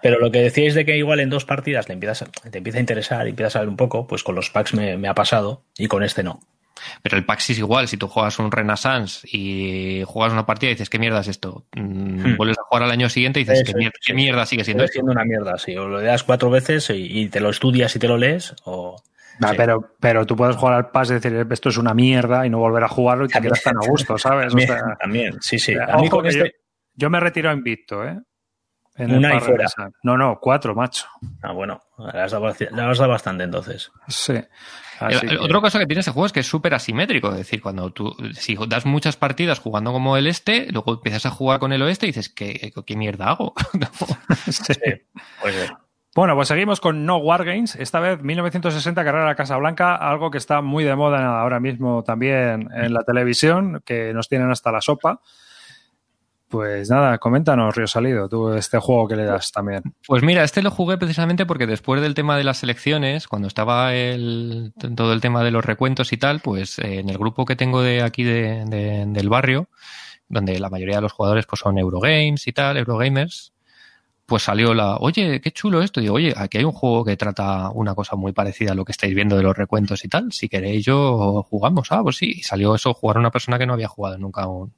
Pero 0.02 0.20
lo 0.20 0.32
que 0.32 0.40
decíais 0.40 0.76
de 0.76 0.86
que 0.86 0.98
igual 0.98 1.20
en 1.20 1.30
dos 1.30 1.44
partidas 1.44 1.90
le 1.90 1.94
empiezas, 1.94 2.24
te 2.50 2.58
empieza 2.58 2.78
a 2.78 2.82
interesar 2.82 3.28
y 3.28 3.32
empiezas 3.32 3.58
a 3.58 3.60
ver 3.60 3.70
un 3.70 3.78
poco, 3.78 4.08
pues 4.08 4.24
con 4.24 4.36
los 4.36 4.50
packs 4.50 4.74
me, 4.74 4.98
me 4.98 5.08
ha 5.08 5.14
pasado 5.14 5.64
y 5.78 5.88
con 5.88 6.04
este 6.04 6.24
no. 6.24 6.40
Pero 7.02 7.18
el 7.18 7.26
Pax 7.26 7.50
es 7.52 7.60
igual, 7.60 7.88
si 7.88 7.98
tú 7.98 8.08
juegas 8.08 8.40
un 8.40 8.52
Renaissance 8.52 9.28
y 9.32 10.04
juegas 10.06 10.34
una 10.34 10.46
partida 10.46 10.72
y 10.72 10.74
dices, 10.76 10.90
¿qué 10.90 11.00
mierda 11.00 11.20
es 11.22 11.28
esto? 11.28 11.66
Mm, 11.76 12.10
Hmm. 12.34 12.38
Vuelves 12.38 12.58
a 12.60 12.64
jugar 12.64 12.84
al 12.84 12.92
año 12.92 13.10
siguiente 13.10 13.40
y 13.40 13.44
dices, 13.44 13.62
Eso 13.62 13.72
¿qué, 13.74 13.78
mierda, 13.78 13.94
qué 14.06 14.12
sí. 14.12 14.14
mierda 14.14 14.46
sigue 14.46 14.64
siendo 14.64 14.82
Sigue 14.84 14.86
esto? 14.86 14.94
siendo 14.94 15.12
una 15.12 15.24
mierda, 15.26 15.58
sí. 15.58 15.76
O 15.78 15.88
lo 15.88 16.02
das 16.02 16.24
cuatro 16.24 16.50
veces 16.50 16.90
y, 16.90 17.20
y 17.22 17.28
te 17.30 17.40
lo 17.40 17.50
estudias 17.50 17.96
y 17.96 18.00
te 18.00 18.08
lo 18.08 18.18
lees, 18.18 18.56
o. 18.66 19.02
Sí. 19.42 19.46
pero, 19.56 19.96
pero 20.02 20.26
tú 20.26 20.36
puedes 20.36 20.58
jugar 20.58 20.74
al 20.76 20.90
PAS 20.92 21.12
y 21.12 21.14
decir, 21.14 21.48
esto 21.50 21.70
es 21.70 21.78
una 21.78 21.94
mierda 21.94 22.46
y 22.46 22.50
no 22.50 22.58
volver 22.60 22.84
a 22.84 22.90
jugarlo 22.90 23.24
y 23.24 23.30
te 23.30 23.40
quedas 23.40 23.64
tan 23.64 23.78
a 23.78 23.88
gusto, 23.88 24.18
¿sabes? 24.18 24.48
O 24.48 24.50
También, 24.58 24.68
sea, 24.68 24.98
también, 25.00 25.38
sí, 25.40 25.58
sí. 25.58 25.76
o 25.76 25.86
sea, 25.86 25.94
A 25.96 25.98
mí 25.98 26.08
ojo 26.08 26.18
con 26.18 26.24
que 26.24 26.30
este. 26.30 26.44
yo, 26.44 26.50
yo 26.96 27.10
me 27.10 27.22
retiro 27.22 27.50
invicto, 27.54 28.04
¿eh? 28.06 28.20
En 28.98 29.16
Una 29.16 29.36
y 29.36 29.40
fuera. 29.40 29.66
No, 30.04 30.18
no, 30.18 30.40
cuatro, 30.42 30.76
macho. 30.76 31.06
Ah, 31.42 31.54
bueno, 31.54 31.80
le 32.14 32.20
has 32.20 32.32
dado, 32.34 32.48
bac- 32.48 32.70
le 32.70 32.82
has 32.82 32.98
dado 32.98 33.12
bastante 33.12 33.46
entonces. 33.46 33.90
Sí. 34.10 34.34
El- 35.02 35.08
Así 35.16 35.26
el- 35.26 35.30
que- 35.32 35.38
Otra 35.46 35.62
cosa 35.62 35.80
que 35.80 35.86
tiene 35.86 36.00
este 36.00 36.12
juego 36.12 36.26
es 36.26 36.32
que 36.34 36.40
es 36.42 36.48
súper 36.48 36.74
asimétrico. 36.74 37.30
Es 37.32 37.38
decir, 37.38 37.62
cuando 37.62 37.92
tú, 37.92 38.16
si 38.34 38.58
das 38.68 38.86
muchas 38.86 39.16
partidas 39.18 39.60
jugando 39.60 39.92
como 39.92 40.18
el 40.18 40.28
este, 40.28 40.68
luego 40.72 40.94
empiezas 40.94 41.26
a 41.26 41.30
jugar 41.32 41.60
con 41.60 41.72
el 41.74 41.82
oeste 41.82 42.06
y 42.06 42.10
dices, 42.10 42.30
¿qué, 42.30 42.72
qué 42.86 42.96
mierda 42.96 43.30
hago? 43.30 43.54
No. 43.80 43.88
sí. 44.52 44.74
Pues 45.42 45.56
eh, 45.56 45.70
Bueno, 46.16 46.36
pues 46.36 46.48
seguimos 46.48 46.82
con 46.82 47.06
No 47.06 47.18
Wargames. 47.18 47.76
Esta 47.76 48.00
vez 48.00 48.22
1960 48.22 49.04
Carrera 49.04 49.24
a 49.26 49.28
la 49.28 49.36
Casa 49.36 49.56
Blanca, 49.58 49.96
algo 49.96 50.32
que 50.32 50.38
está 50.40 50.62
muy 50.62 50.84
de 50.84 50.96
moda 50.96 51.40
ahora 51.40 51.60
mismo 51.60 52.04
también 52.04 52.70
en 52.76 52.94
la 52.94 53.04
televisión, 53.04 53.82
que 53.86 54.14
nos 54.14 54.28
tienen 54.28 54.50
hasta 54.52 54.72
la 54.72 54.82
sopa. 54.82 55.22
Pues 56.50 56.90
nada, 56.90 57.20
coméntanos, 57.20 57.76
Río 57.76 57.86
Salido, 57.86 58.28
tú 58.28 58.52
este 58.54 58.80
juego 58.80 59.08
que 59.08 59.16
le 59.16 59.24
das 59.26 59.52
también. 59.52 59.84
Pues 60.08 60.24
mira, 60.24 60.44
este 60.44 60.64
lo 60.64 60.72
jugué 60.72 60.98
precisamente 60.98 61.46
porque 61.46 61.68
después 61.68 62.02
del 62.02 62.16
tema 62.16 62.38
de 62.38 62.44
las 62.44 62.64
elecciones, 62.64 63.28
cuando 63.28 63.48
estaba 63.48 63.94
el, 63.94 64.74
todo 64.96 65.14
el 65.14 65.22
tema 65.22 65.44
de 65.44 65.52
los 65.52 65.64
recuentos 65.64 66.12
y 66.12 66.18
tal, 66.18 66.40
pues 66.40 66.80
eh, 66.80 67.00
en 67.02 67.10
el 67.10 67.20
grupo 67.20 67.46
que 67.46 67.56
tengo 67.56 67.84
de 67.84 68.02
aquí 68.02 68.24
de, 68.24 68.66
de- 68.66 69.06
del 69.08 69.30
barrio, 69.30 69.70
donde 70.28 70.58
la 70.60 70.72
mayoría 70.72 70.96
de 70.96 71.02
los 71.04 71.12
jugadores 71.14 71.46
pues 71.46 71.60
son 71.60 71.78
Eurogames 71.78 72.48
y 72.48 72.52
tal, 72.52 72.78
Eurogamers, 72.78 73.54
pues 74.26 74.44
salió 74.44 74.74
la, 74.74 74.98
oye, 74.98 75.42
qué 75.42 75.52
chulo 75.52 75.82
esto. 75.84 76.02
Digo, 76.02 76.16
oye, 76.16 76.34
aquí 76.38 76.60
hay 76.60 76.64
un 76.64 76.72
juego 76.72 77.06
que 77.06 77.18
trata 77.18 77.70
una 77.72 77.96
cosa 77.96 78.16
muy 78.16 78.32
parecida 78.32 78.72
a 78.74 78.76
lo 78.76 78.86
que 78.86 78.92
estáis 78.92 79.16
viendo 79.16 79.38
de 79.38 79.44
los 79.44 79.58
recuentos 79.58 80.06
y 80.06 80.08
tal. 80.08 80.32
Si 80.32 80.50
queréis, 80.50 80.86
yo 80.86 81.44
jugamos. 81.50 81.92
Ah, 81.92 82.02
pues 82.04 82.18
sí. 82.18 82.34
Y 82.38 82.44
salió 82.44 82.76
eso, 82.76 82.94
jugar 82.94 83.18
a 83.18 83.20
una 83.22 83.32
persona 83.32 83.60
que 83.60 83.66
no 83.68 83.74
había 83.74 83.88
jugado 83.88 84.18
nunca 84.20 84.48
un, 84.48 84.74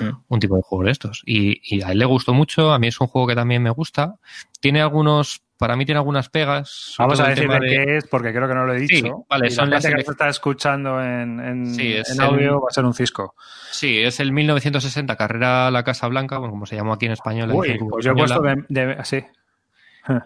Mm. 0.00 0.08
un 0.28 0.40
tipo 0.40 0.56
de 0.56 0.62
juego 0.62 0.84
de 0.84 0.90
estos. 0.90 1.22
Y, 1.26 1.60
y 1.76 1.82
a 1.82 1.92
él 1.92 1.98
le 1.98 2.04
gustó 2.04 2.32
mucho. 2.34 2.72
A 2.72 2.78
mí 2.78 2.86
es 2.88 3.00
un 3.00 3.06
juego 3.06 3.26
que 3.28 3.34
también 3.34 3.62
me 3.62 3.70
gusta. 3.70 4.16
Tiene 4.60 4.80
algunos, 4.80 5.42
para 5.58 5.76
mí 5.76 5.84
tiene 5.84 5.98
algunas 5.98 6.28
pegas. 6.28 6.94
Vamos 6.98 7.20
a 7.20 7.28
decirle 7.28 7.60
de- 7.60 7.68
qué 7.68 7.96
es, 7.98 8.06
porque 8.08 8.32
creo 8.32 8.48
que 8.48 8.54
no 8.54 8.64
lo 8.66 8.74
he 8.74 8.80
dicho. 8.80 8.96
Sí, 8.96 9.12
vale, 9.28 9.46
y 9.48 9.50
son 9.50 9.70
la 9.70 9.76
las 9.76 9.86
que 9.86 9.94
nos 9.94 10.08
está 10.08 10.28
escuchando 10.28 11.00
en, 11.02 11.40
en- 11.40 11.74
Sí, 11.74 11.92
es 11.94 12.10
en 12.10 12.20
el- 12.20 12.26
audio 12.28 12.60
va 12.60 12.68
a 12.70 12.72
ser 12.74 12.84
un 12.84 12.94
cisco. 12.94 13.34
Sí, 13.70 13.98
es 14.00 14.20
el 14.20 14.32
1960, 14.32 15.16
Carrera 15.16 15.66
a 15.68 15.70
la 15.70 15.82
Casa 15.84 16.06
Blanca, 16.08 16.38
bueno, 16.38 16.52
como 16.52 16.66
se 16.66 16.76
llamó 16.76 16.92
aquí 16.92 17.06
en 17.06 17.12
español. 17.12 17.50
Uy, 17.52 17.78
pues 17.88 18.04
yo 18.04 18.12
he 18.12 18.14
puesto 18.14 18.40
de... 18.42 18.64
de- 18.68 18.96
sí. 19.04 19.24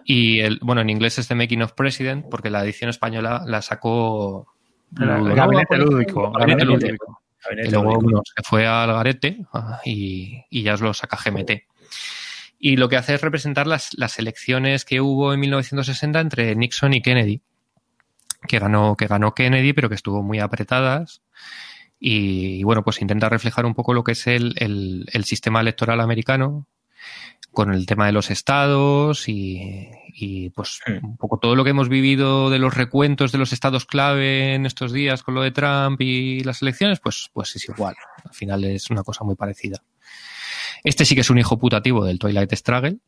Y 0.05 0.39
el, 0.39 0.59
bueno, 0.63 0.81
en 0.81 0.89
inglés 0.89 1.19
es 1.19 1.27
The 1.27 1.35
Making 1.35 1.61
of 1.61 1.73
President, 1.73 2.25
porque 2.31 2.49
la 2.49 2.63
edición 2.63 2.89
española 2.89 3.43
la 3.45 3.61
sacó 3.61 4.47
El 4.99 5.05
lúdico. 5.79 6.31
Gabinete 6.31 6.65
lúdico. 6.65 7.21
Y 7.51 7.71
luego 7.71 7.91
bueno, 8.01 8.21
se 8.25 8.43
fue 8.43 8.67
al 8.67 8.91
garete 8.93 9.45
ah, 9.53 9.79
y, 9.85 10.43
y 10.49 10.63
ya 10.63 10.73
os 10.75 10.81
lo 10.81 10.93
saca 10.93 11.17
GMT. 11.17 11.51
Y 12.59 12.77
lo 12.77 12.89
que 12.89 12.97
hace 12.97 13.13
es 13.13 13.21
representar 13.21 13.67
las, 13.67 13.93
las 13.97 14.17
elecciones 14.19 14.83
que 14.85 14.99
hubo 15.01 15.33
en 15.33 15.39
1960 15.39 16.19
entre 16.19 16.55
Nixon 16.55 16.93
y 16.93 17.01
Kennedy, 17.01 17.41
que 18.47 18.59
ganó, 18.59 18.95
que 18.95 19.07
ganó 19.07 19.33
Kennedy, 19.35 19.73
pero 19.73 19.89
que 19.89 19.95
estuvo 19.95 20.23
muy 20.23 20.39
apretadas. 20.39 21.21
Y, 21.99 22.59
y 22.59 22.63
bueno, 22.63 22.83
pues 22.83 23.01
intenta 23.01 23.29
reflejar 23.29 23.65
un 23.65 23.73
poco 23.75 23.93
lo 23.93 24.03
que 24.03 24.11
es 24.13 24.27
el, 24.27 24.53
el- 24.57 25.05
el 25.13 25.25
sistema 25.25 25.61
electoral 25.61 25.99
americano, 26.01 26.67
con 27.57 27.73
el 27.73 27.87
tema 27.87 28.05
de 28.05 28.11
los 28.11 28.29
estados 28.29 29.27
y, 29.27 29.89
y, 30.13 30.51
pues 30.51 30.79
un 31.01 31.17
poco 31.17 31.39
todo 31.39 31.55
lo 31.55 31.63
que 31.63 31.71
hemos 31.71 31.89
vivido 31.89 32.51
de 32.51 32.59
los 32.59 32.75
recuentos 32.75 33.31
de 33.31 33.39
los 33.39 33.51
estados 33.51 33.87
clave 33.87 34.53
en 34.53 34.67
estos 34.67 34.93
días 34.93 35.23
con 35.23 35.33
lo 35.33 35.41
de 35.41 35.49
Trump 35.49 35.99
y 35.99 36.41
las 36.41 36.61
elecciones, 36.61 36.99
pues, 36.99 37.31
pues 37.33 37.55
es 37.55 37.67
igual. 37.67 37.95
Al 38.23 38.33
final 38.35 38.63
es 38.63 38.91
una 38.91 39.01
cosa 39.01 39.23
muy 39.23 39.33
parecida. 39.33 39.81
Este 40.83 41.03
sí 41.03 41.15
que 41.15 41.21
es 41.21 41.31
un 41.31 41.39
hijo 41.39 41.57
putativo 41.57 42.05
del 42.05 42.19
Twilight 42.19 42.53
Struggle, 42.53 42.99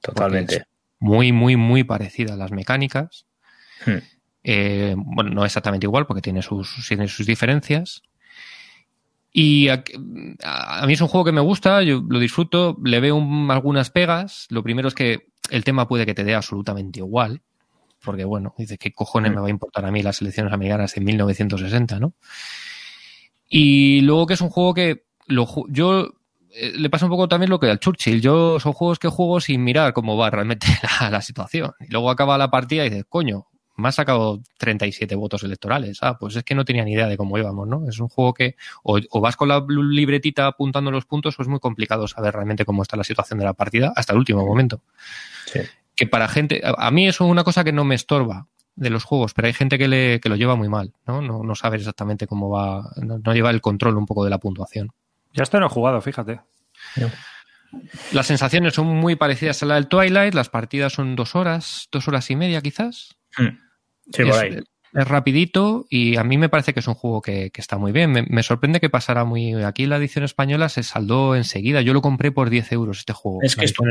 Totalmente. 0.00 0.66
muy, 1.00 1.32
muy, 1.32 1.56
muy 1.56 1.82
parecida 1.82 2.34
a 2.34 2.36
las 2.36 2.52
mecánicas. 2.52 3.26
Hmm. 3.84 3.98
Eh, 4.44 4.94
bueno, 4.96 5.30
no 5.30 5.44
exactamente 5.44 5.86
igual 5.86 6.06
porque 6.06 6.22
tiene 6.22 6.42
sus, 6.42 6.86
tiene 6.86 7.08
sus 7.08 7.26
diferencias. 7.26 8.02
Y 9.32 9.68
a, 9.68 9.84
a 10.44 10.86
mí 10.86 10.94
es 10.94 11.00
un 11.00 11.08
juego 11.08 11.24
que 11.24 11.32
me 11.32 11.40
gusta, 11.40 11.82
yo 11.82 12.02
lo 12.08 12.18
disfruto, 12.18 12.76
le 12.84 12.98
veo 13.00 13.16
un- 13.16 13.50
algunas 13.50 13.90
pegas. 13.90 14.46
Lo 14.50 14.62
primero 14.62 14.88
es 14.88 14.94
que 14.94 15.28
el 15.50 15.64
tema 15.64 15.86
puede 15.86 16.06
que 16.06 16.14
te 16.14 16.24
dé 16.24 16.34
absolutamente 16.34 17.00
igual, 17.00 17.42
porque 18.04 18.24
bueno, 18.24 18.54
dices, 18.58 18.78
¿qué 18.78 18.92
cojones 18.92 19.30
Mm. 19.30 19.34
me 19.34 19.40
va 19.42 19.46
a 19.48 19.50
importar 19.50 19.84
a 19.84 19.90
mí 19.90 20.02
las 20.02 20.20
elecciones 20.22 20.52
americanas 20.52 20.96
en 20.96 21.04
1960, 21.04 22.00
no? 22.00 22.14
Y 23.48 24.00
luego 24.02 24.26
que 24.26 24.34
es 24.34 24.40
un 24.40 24.50
juego 24.50 24.74
que 24.74 25.04
lo, 25.26 25.46
yo 25.68 26.08
eh, 26.54 26.72
le 26.76 26.90
pasa 26.90 27.06
un 27.06 27.10
poco 27.10 27.28
también 27.28 27.50
lo 27.50 27.58
que 27.60 27.70
al 27.70 27.78
Churchill. 27.80 28.20
Yo 28.20 28.58
son 28.60 28.72
juegos 28.72 28.98
que 28.98 29.08
juego 29.08 29.40
sin 29.40 29.62
mirar 29.64 29.92
cómo 29.92 30.16
va 30.16 30.30
realmente 30.30 30.66
la, 31.00 31.10
la 31.10 31.22
situación. 31.22 31.72
Y 31.80 31.90
luego 31.92 32.10
acaba 32.10 32.38
la 32.38 32.50
partida 32.50 32.84
y 32.86 32.90
dices, 32.90 33.04
coño, 33.08 33.46
me 33.78 33.88
ha 33.88 33.92
sacado 33.92 34.42
37 34.58 35.14
votos 35.14 35.44
electorales. 35.44 35.98
Ah, 36.02 36.18
pues 36.18 36.36
es 36.36 36.44
que 36.44 36.54
no 36.54 36.64
tenía 36.64 36.84
ni 36.84 36.92
idea 36.92 37.06
de 37.06 37.16
cómo 37.16 37.38
íbamos, 37.38 37.66
¿no? 37.66 37.88
Es 37.88 38.00
un 38.00 38.08
juego 38.08 38.34
que 38.34 38.56
o, 38.82 38.98
o 39.10 39.20
vas 39.20 39.36
con 39.36 39.48
la 39.48 39.64
libretita 39.68 40.46
apuntando 40.46 40.90
los 40.90 41.06
puntos 41.06 41.38
o 41.38 41.42
es 41.42 41.48
muy 41.48 41.60
complicado 41.60 42.08
saber 42.08 42.34
realmente 42.34 42.64
cómo 42.64 42.82
está 42.82 42.96
la 42.96 43.04
situación 43.04 43.38
de 43.38 43.44
la 43.44 43.54
partida 43.54 43.92
hasta 43.94 44.12
el 44.12 44.18
último 44.18 44.44
momento. 44.44 44.82
Sí. 45.46 45.60
Que 45.94 46.06
para 46.06 46.28
gente, 46.28 46.60
a, 46.64 46.86
a 46.86 46.90
mí 46.90 47.06
eso 47.06 47.24
es 47.24 47.30
una 47.30 47.44
cosa 47.44 47.62
que 47.62 47.72
no 47.72 47.84
me 47.84 47.94
estorba 47.94 48.48
de 48.74 48.90
los 48.90 49.04
juegos, 49.04 49.32
pero 49.32 49.46
hay 49.46 49.54
gente 49.54 49.78
que, 49.78 49.86
le, 49.86 50.20
que 50.20 50.28
lo 50.28 50.36
lleva 50.36 50.56
muy 50.56 50.68
mal, 50.68 50.92
¿no? 51.06 51.22
No, 51.22 51.44
no 51.44 51.54
saber 51.54 51.78
exactamente 51.80 52.26
cómo 52.26 52.50
va, 52.50 52.90
no, 52.96 53.18
no 53.18 53.34
lleva 53.34 53.50
el 53.50 53.60
control 53.60 53.96
un 53.96 54.06
poco 54.06 54.24
de 54.24 54.30
la 54.30 54.38
puntuación. 54.38 54.92
Ya 55.34 55.44
esto 55.44 55.60
no 55.60 55.66
he 55.66 55.70
jugado, 55.70 56.00
fíjate. 56.00 56.40
Las 58.12 58.26
sensaciones 58.26 58.74
son 58.74 58.86
muy 58.86 59.14
parecidas 59.14 59.62
a 59.62 59.66
la 59.66 59.74
del 59.76 59.88
Twilight, 59.88 60.34
las 60.34 60.48
partidas 60.48 60.92
son 60.92 61.16
dos 61.16 61.36
horas, 61.36 61.88
dos 61.92 62.08
horas 62.08 62.30
y 62.30 62.36
media 62.36 62.60
quizás. 62.60 63.16
Hmm. 63.36 63.67
Sí, 64.12 64.22
es, 64.22 64.28
por 64.28 64.38
ahí. 64.38 64.58
es 64.94 65.08
rapidito 65.08 65.86
y 65.90 66.16
a 66.16 66.24
mí 66.24 66.38
me 66.38 66.48
parece 66.48 66.72
que 66.74 66.80
es 66.80 66.88
un 66.88 66.94
juego 66.94 67.20
que, 67.20 67.50
que 67.50 67.60
está 67.60 67.76
muy 67.78 67.92
bien. 67.92 68.10
Me, 68.10 68.22
me 68.28 68.42
sorprende 68.42 68.80
que 68.80 68.88
pasara 68.90 69.24
muy... 69.24 69.54
Aquí 69.62 69.86
la 69.86 69.96
edición 69.96 70.24
española 70.24 70.68
se 70.68 70.82
saldó 70.82 71.36
enseguida. 71.36 71.80
Yo 71.82 71.92
lo 71.92 72.00
compré 72.02 72.32
por 72.32 72.50
10 72.50 72.72
euros 72.72 72.98
este 72.98 73.12
juego. 73.12 73.38
Es 73.42 73.54
que 73.56 73.64
esto 73.66 73.82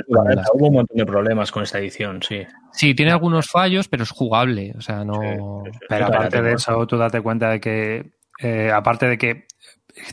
hubo 0.53 0.67
un 0.67 0.73
montón 0.73 0.97
de 0.97 1.05
problemas 1.05 1.51
con 1.51 1.63
esta 1.63 1.79
edición, 1.79 2.21
sí. 2.23 2.41
Sí, 2.73 2.93
tiene 2.95 3.11
algunos 3.11 3.47
fallos, 3.47 3.87
pero 3.87 4.03
es 4.03 4.09
jugable. 4.11 4.73
O 4.77 4.81
sea, 4.81 5.03
no... 5.05 5.13
Sí, 5.13 5.71
sí, 5.71 5.71
sí. 5.79 5.85
Pero 5.89 6.05
aparte 6.07 6.41
de 6.41 6.53
eso, 6.53 6.87
tú 6.87 6.97
date 6.97 7.21
cuenta 7.21 7.49
de 7.51 7.59
que, 7.59 8.11
eh, 8.39 8.71
aparte 8.73 9.07
de 9.07 9.17
que 9.17 9.45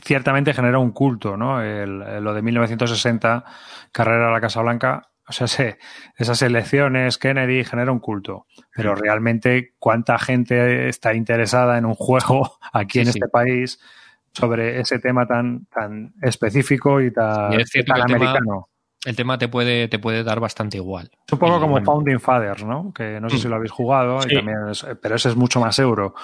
ciertamente 0.03 0.53
genera 0.53 0.79
un 0.79 0.91
culto, 0.91 1.37
¿no? 1.37 1.61
El- 1.61 2.01
el- 2.01 2.23
lo 2.23 2.33
de 2.33 2.41
1960, 2.41 3.43
carrera 3.91 4.29
a 4.29 4.31
la 4.31 4.41
Casa 4.41 4.61
Blanca, 4.61 5.09
o 5.27 5.31
sea, 5.33 5.47
se- 5.47 5.77
esas 6.17 6.41
elecciones, 6.41 7.17
Kennedy 7.17 7.63
genera 7.63 7.91
un 7.91 7.99
culto. 7.99 8.45
Pero 8.75 8.95
realmente, 8.95 9.73
¿cuánta 9.79 10.17
gente 10.19 10.87
está 10.89 11.13
interesada 11.13 11.77
en 11.77 11.85
un 11.85 11.95
juego 11.95 12.57
aquí 12.73 12.99
Sí, 12.99 12.99
en 12.99 13.05
sí. 13.13 13.19
este 13.19 13.29
país 13.29 13.79
sobre 14.33 14.79
ese 14.81 14.99
tema 14.99 15.25
tan, 15.25 15.65
tan 15.67 16.13
específico 16.21 17.01
y 17.01 17.11
tan, 17.11 17.53
Y 17.53 17.61
es 17.61 17.69
cierto 17.69 17.93
tan 17.93 18.05
que 18.05 18.13
el 18.13 18.19
tema- 18.19 18.29
americano? 18.31 18.69
El 19.05 19.15
tema 19.15 19.37
te 19.37 19.47
puede, 19.47 19.87
te 19.87 19.99
puede 19.99 20.23
dar 20.23 20.39
bastante 20.39 20.77
igual. 20.77 21.09
Es 21.27 21.33
un 21.33 21.39
poco 21.39 21.57
Y, 21.57 21.59
como 21.59 21.71
bueno, 21.73 21.85
Founding 21.85 22.19
Fathers, 22.19 22.63
¿no? 22.65 22.91
Que 22.93 23.19
no 23.21 23.29
sé 23.29 23.37
si 23.37 23.47
lo 23.47 23.55
habéis 23.55 23.71
jugado, 23.71 24.19
y 24.27 24.33
también 24.33 24.57
es- 24.71 24.85
pero 25.01 25.15
ese 25.15 25.29
es 25.29 25.35
mucho 25.35 25.59
más 25.59 25.77
euro. 25.79 26.15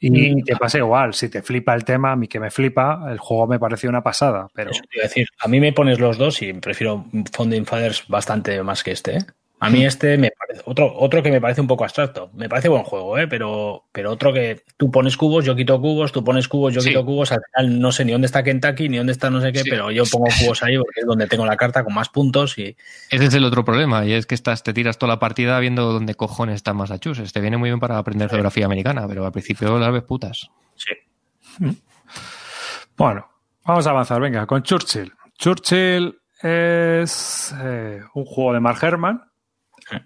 Y, 0.00 0.36
Mm. 0.36 0.44
te 0.44 0.56
pasa 0.56 0.78
igual, 0.78 1.14
si 1.14 1.28
te 1.28 1.42
flipa 1.42 1.74
el 1.74 1.84
tema, 1.84 2.12
a 2.12 2.16
mí 2.16 2.28
que 2.28 2.38
me 2.40 2.50
flipa, 2.50 3.06
el 3.10 3.18
juego 3.18 3.46
me 3.48 3.58
pareció 3.58 3.88
una 3.90 4.02
pasada, 4.02 4.46
pero 4.54 4.70
Eso 4.70 4.82
te 4.88 4.98
iba 4.98 5.04
a 5.04 5.08
decir, 5.08 5.26
a 5.40 5.48
mí 5.48 5.58
me 5.60 5.72
pones 5.72 5.98
los 5.98 6.16
dos 6.16 6.40
y 6.42 6.52
prefiero 6.54 7.04
Founding 7.32 7.66
Fathers 7.66 8.04
bastante 8.08 8.62
más 8.62 8.82
que 8.84 8.92
este. 8.92 9.16
¿eh? 9.16 9.24
A 9.60 9.70
mí 9.70 9.84
este 9.84 10.16
me 10.18 10.30
parece 10.30 10.62
otro, 10.66 10.92
otro 10.96 11.20
que 11.20 11.32
me 11.32 11.40
parece 11.40 11.60
un 11.60 11.66
poco 11.66 11.82
abstracto. 11.82 12.30
Me 12.34 12.48
parece 12.48 12.68
buen 12.68 12.84
juego, 12.84 13.18
¿eh? 13.18 13.26
pero, 13.26 13.86
pero 13.90 14.12
otro 14.12 14.32
que 14.32 14.62
tú 14.76 14.88
pones 14.90 15.16
cubos, 15.16 15.44
yo 15.44 15.56
quito 15.56 15.80
cubos, 15.80 16.12
tú 16.12 16.22
pones 16.22 16.46
cubos, 16.46 16.72
yo 16.72 16.80
Sí. 16.80 16.90
quito 16.90 17.04
cubos. 17.04 17.32
Al 17.32 17.40
final 17.52 17.80
no 17.80 17.90
sé 17.90 18.04
ni 18.04 18.12
dónde 18.12 18.26
está 18.26 18.44
Kentucky, 18.44 18.88
ni 18.88 18.98
dónde 18.98 19.10
está 19.12 19.30
no 19.30 19.40
sé 19.40 19.52
qué, 19.52 19.60
Sí. 19.64 19.70
pero 19.70 19.90
yo 19.90 20.04
pongo 20.10 20.26
cubos 20.40 20.62
ahí 20.62 20.76
porque 20.78 21.00
es 21.00 21.06
donde 21.06 21.26
tengo 21.26 21.44
la 21.44 21.56
carta 21.56 21.82
con 21.82 21.92
más 21.92 22.08
puntos 22.08 22.56
y 22.56 22.76
Ese 23.10 23.24
es 23.24 23.34
el 23.34 23.44
otro 23.44 23.64
problema, 23.64 24.04
y 24.06 24.12
es 24.12 24.26
que 24.26 24.36
estás, 24.36 24.62
te 24.62 24.72
tiras 24.72 24.96
toda 24.96 25.14
la 25.14 25.18
partida 25.18 25.58
viendo 25.58 25.92
dónde 25.92 26.14
cojones 26.14 26.54
está 26.54 26.72
Massachusetts. 26.72 27.32
Te 27.32 27.40
viene 27.40 27.56
muy 27.56 27.70
bien 27.70 27.80
para 27.80 27.98
aprender 27.98 28.28
geografía 28.30 28.64
americana, 28.66 29.08
pero 29.08 29.26
al 29.26 29.32
principio 29.32 29.76
las 29.78 29.92
ves 29.92 30.02
putas. 30.04 30.50
sí. 30.76 30.92
bueno, 32.96 33.26
vamos 33.64 33.86
a 33.86 33.90
avanzar, 33.90 34.20
venga, 34.20 34.46
con 34.46 34.62
Churchill. 34.62 35.12
Churchill 35.36 36.16
es 36.42 37.54
eh, 37.60 38.00
un 38.14 38.24
juego 38.24 38.52
de 38.54 38.60
Mark 38.60 38.78
Herman. 38.82 39.27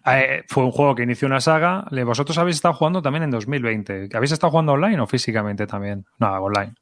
Eh, 0.07 0.42
fue 0.49 0.64
un 0.64 0.71
juego 0.71 0.95
que 0.95 1.03
inició 1.03 1.27
una 1.27 1.40
saga. 1.40 1.85
Le- 1.90 2.05
Vosotros 2.05 2.37
habéis 2.38 2.57
estado 2.57 2.75
jugando 2.75 3.03
también 3.03 3.25
en 3.25 3.31
2020. 3.31 4.09
¿Habéis 4.14 4.33
estado 4.33 4.51
jugando 4.51 4.73
online 4.73 5.01
o 5.01 5.07
físicamente 5.07 5.66
también? 5.66 6.05
No, 6.18 6.29
online. 6.40 6.73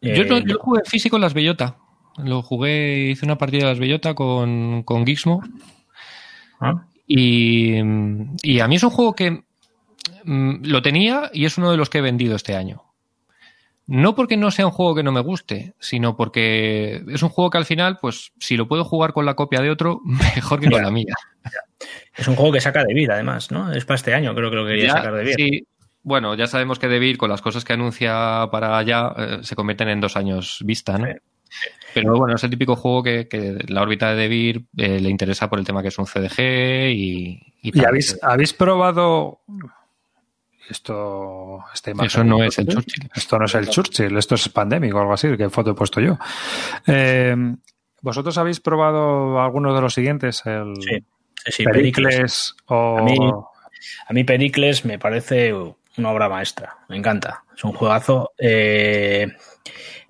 Yo, 0.00 0.10
Eh, 0.22 0.24
lo- 0.28 0.38
yo 0.38 0.58
jugué 0.58 0.82
físico 0.84 1.16
en 1.16 1.22
las 1.22 1.34
Bellota. 1.34 1.76
Lo 2.18 2.42
jugué, 2.42 3.10
hice 3.10 3.24
una 3.26 3.38
partida 3.38 3.64
de 3.64 3.70
las 3.70 3.78
Bellota 3.78 4.14
con, 4.14 4.82
con 4.84 5.04
Gizmo. 5.06 5.42
¿ah? 6.60 6.84
Y, 7.06 7.74
y 8.42 8.60
a 8.60 8.68
mí 8.68 8.76
es 8.76 8.82
un 8.82 8.90
juego 8.90 9.14
que 9.14 9.42
mm, 10.24 10.64
lo 10.64 10.82
tenía 10.82 11.30
y 11.32 11.44
es 11.44 11.58
uno 11.58 11.70
de 11.70 11.76
los 11.76 11.88
que 11.90 11.98
he 11.98 12.02
vendido 12.02 12.36
este 12.36 12.54
año. 12.56 12.82
No 13.86 14.14
porque 14.14 14.36
no 14.36 14.50
sea 14.50 14.66
un 14.66 14.72
juego 14.72 14.94
que 14.94 15.02
no 15.02 15.12
me 15.12 15.20
guste, 15.22 15.72
sino 15.78 16.14
porque 16.16 17.02
es 17.08 17.22
un 17.22 17.30
juego 17.30 17.48
que 17.50 17.56
al 17.58 17.64
final, 17.64 17.98
pues 18.00 18.32
si 18.38 18.56
lo 18.58 18.68
puedo 18.68 18.84
jugar 18.84 19.14
con 19.14 19.24
la 19.24 19.34
copia 19.34 19.60
de 19.62 19.70
otro, 19.70 20.00
mejor 20.04 20.60
que 20.60 20.70
con 20.70 20.82
la 20.82 20.90
mía. 20.90 21.14
Es 22.16 22.26
un 22.28 22.34
juego 22.36 22.52
que 22.52 22.60
saca 22.60 22.84
de 22.84 22.94
vida, 22.94 23.14
además, 23.14 23.50
¿no? 23.50 23.72
Es 23.72 23.84
para 23.84 23.96
este 23.96 24.14
año, 24.14 24.34
creo 24.34 24.50
que 24.50 24.56
lo 24.56 24.66
quería 24.66 24.86
Ya, 24.86 24.92
sacar 24.92 25.14
de 25.14 25.24
vida. 25.24 25.34
sí. 25.36 25.66
Bueno, 26.02 26.34
ya 26.36 26.46
sabemos 26.46 26.78
que 26.78 26.88
Devir, 26.88 27.18
con 27.18 27.28
las 27.28 27.42
cosas 27.42 27.64
que 27.64 27.74
anuncia 27.74 28.48
para 28.50 28.78
allá, 28.78 29.12
eh, 29.18 29.38
se 29.42 29.54
convierten 29.54 29.88
en 29.88 30.00
dos 30.00 30.16
años 30.16 30.62
vista, 30.64 30.96
¿no? 30.96 31.06
Sí. 31.06 31.12
Pero 31.92 32.16
bueno, 32.16 32.36
es 32.36 32.44
el 32.44 32.50
típico 32.50 32.76
juego 32.76 33.02
que, 33.02 33.28
que 33.28 33.58
la 33.68 33.82
órbita 33.82 34.10
de 34.10 34.16
Devir 34.16 34.64
eh, 34.76 35.00
le 35.00 35.10
interesa 35.10 35.50
por 35.50 35.58
el 35.58 35.66
tema 35.66 35.82
que 35.82 35.88
es 35.88 35.98
un 35.98 36.06
CDG 36.06 36.90
y... 36.92 37.52
¿Y 37.62 37.84
habéis, 37.84 38.18
habéis 38.22 38.54
probado 38.54 39.40
esto? 40.70 41.64
Esta 41.74 41.90
imagen 41.90 42.06
Eso 42.06 42.24
no 42.24 42.42
es 42.44 42.58
el 42.58 42.68
Churchill. 42.68 43.10
Esto 43.14 43.38
no 43.38 43.44
es 43.46 43.54
el 43.54 43.68
Churchill, 43.68 44.16
esto 44.16 44.34
es 44.34 44.48
pandémico 44.50 44.98
o 44.98 45.00
algo 45.00 45.12
así, 45.14 45.36
que 45.36 45.48
foto 45.50 45.70
he 45.72 45.74
puesto 45.74 46.00
yo. 46.00 46.18
Eh, 46.86 47.34
¿Vosotros 48.02 48.36
habéis 48.38 48.60
probado 48.60 49.40
alguno 49.40 49.74
de 49.74 49.80
los 49.80 49.94
siguientes? 49.94 50.42
El 50.46 50.74
Sí, 50.80 51.04
sí, 51.50 51.58
sí, 51.58 51.64
Pericles. 51.64 52.06
Pericles 52.14 52.54
o... 52.66 52.98
A 52.98 53.02
mí- 53.02 53.18
A 54.08 54.12
mí 54.12 54.24
Pericles 54.24 54.84
me 54.84 54.98
parece 54.98 55.52
una 55.52 56.10
obra 56.10 56.28
maestra, 56.28 56.78
me 56.88 56.96
encanta, 56.96 57.44
es 57.56 57.62
un 57.64 57.72
juegazo. 57.72 58.32
Eh, 58.38 59.28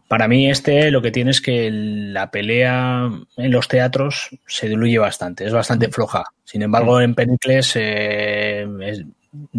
para 0.09 0.27
mí 0.27 0.51
este 0.51 0.91
lo 0.91 1.03
que 1.03 1.11
tiene 1.11 1.31
es 1.33 1.41
que 1.43 1.69
la 1.71 2.31
pelea 2.31 3.11
en 3.37 3.51
los 3.51 3.69
teatros 3.69 4.31
se 4.47 4.69
diluye 4.69 4.99
bastante, 4.99 5.45
es 5.47 5.53
bastante 5.53 5.89
floja. 5.89 6.25
Sin 6.45 6.63
embargo, 6.63 7.01
en 7.01 7.15
Pericles 7.15 7.73
eh, 7.77 8.67
es- 8.83 9.05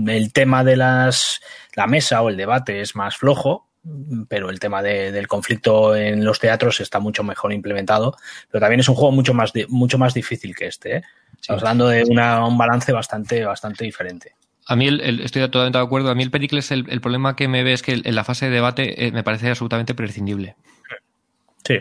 el 0.08 0.34
tema 0.34 0.64
de 0.64 0.76
las 0.76 1.40
la 1.76 1.86
mesa 1.86 2.24
o 2.24 2.30
el 2.30 2.38
debate 2.38 2.82
es 2.82 2.96
más 2.96 3.16
flojo, 3.18 3.68
pero 4.28 4.50
el 4.50 4.60
tema 4.60 4.82
de- 4.82 5.12
del 5.12 5.28
conflicto 5.28 5.96
en 5.96 6.24
los 6.26 6.40
teatros 6.40 6.80
está 6.82 7.00
mucho 7.00 7.24
mejor 7.24 7.54
implementado. 7.54 8.16
Pero 8.52 8.62
también 8.62 8.80
es 8.82 8.90
un 8.90 8.96
juego 8.96 9.12
mucho 9.12 9.34
más 9.34 9.52
mucho 9.70 9.98
más 9.98 10.14
difícil 10.14 10.56
que 10.56 10.68
este. 10.68 10.98
¿eh? 10.98 11.02
Estamos 11.40 11.64
hablando 11.64 11.88
de 11.88 12.04
una- 12.04 12.46
un 12.46 12.58
balance 12.58 12.92
bastante, 12.92 13.46
bastante 13.46 13.86
diferente. 13.86 14.34
A 14.68 14.76
mí 14.76 14.88
el- 14.88 15.02
el- 15.02 15.22
estoy 15.22 15.42
totalmente 15.44 15.78
de 15.80 15.84
acuerdo. 15.84 16.12
A 16.12 16.16
mí 16.16 16.22
el 16.24 16.30
Pericles, 16.32 16.70
el, 16.72 16.86
el 16.90 17.02
problema 17.02 17.36
que 17.36 17.48
me 17.48 17.64
ve 17.64 17.74
es 17.74 17.82
que 17.82 18.02
en 18.04 18.16
la 18.16 18.24
fase 18.24 18.46
de 18.46 18.52
debate 18.52 19.08
eh, 19.08 19.12
me 19.12 19.24
parece 19.24 19.50
absolutamente 19.50 19.96
prescindible. 19.96 20.56
Sí. 21.66 21.74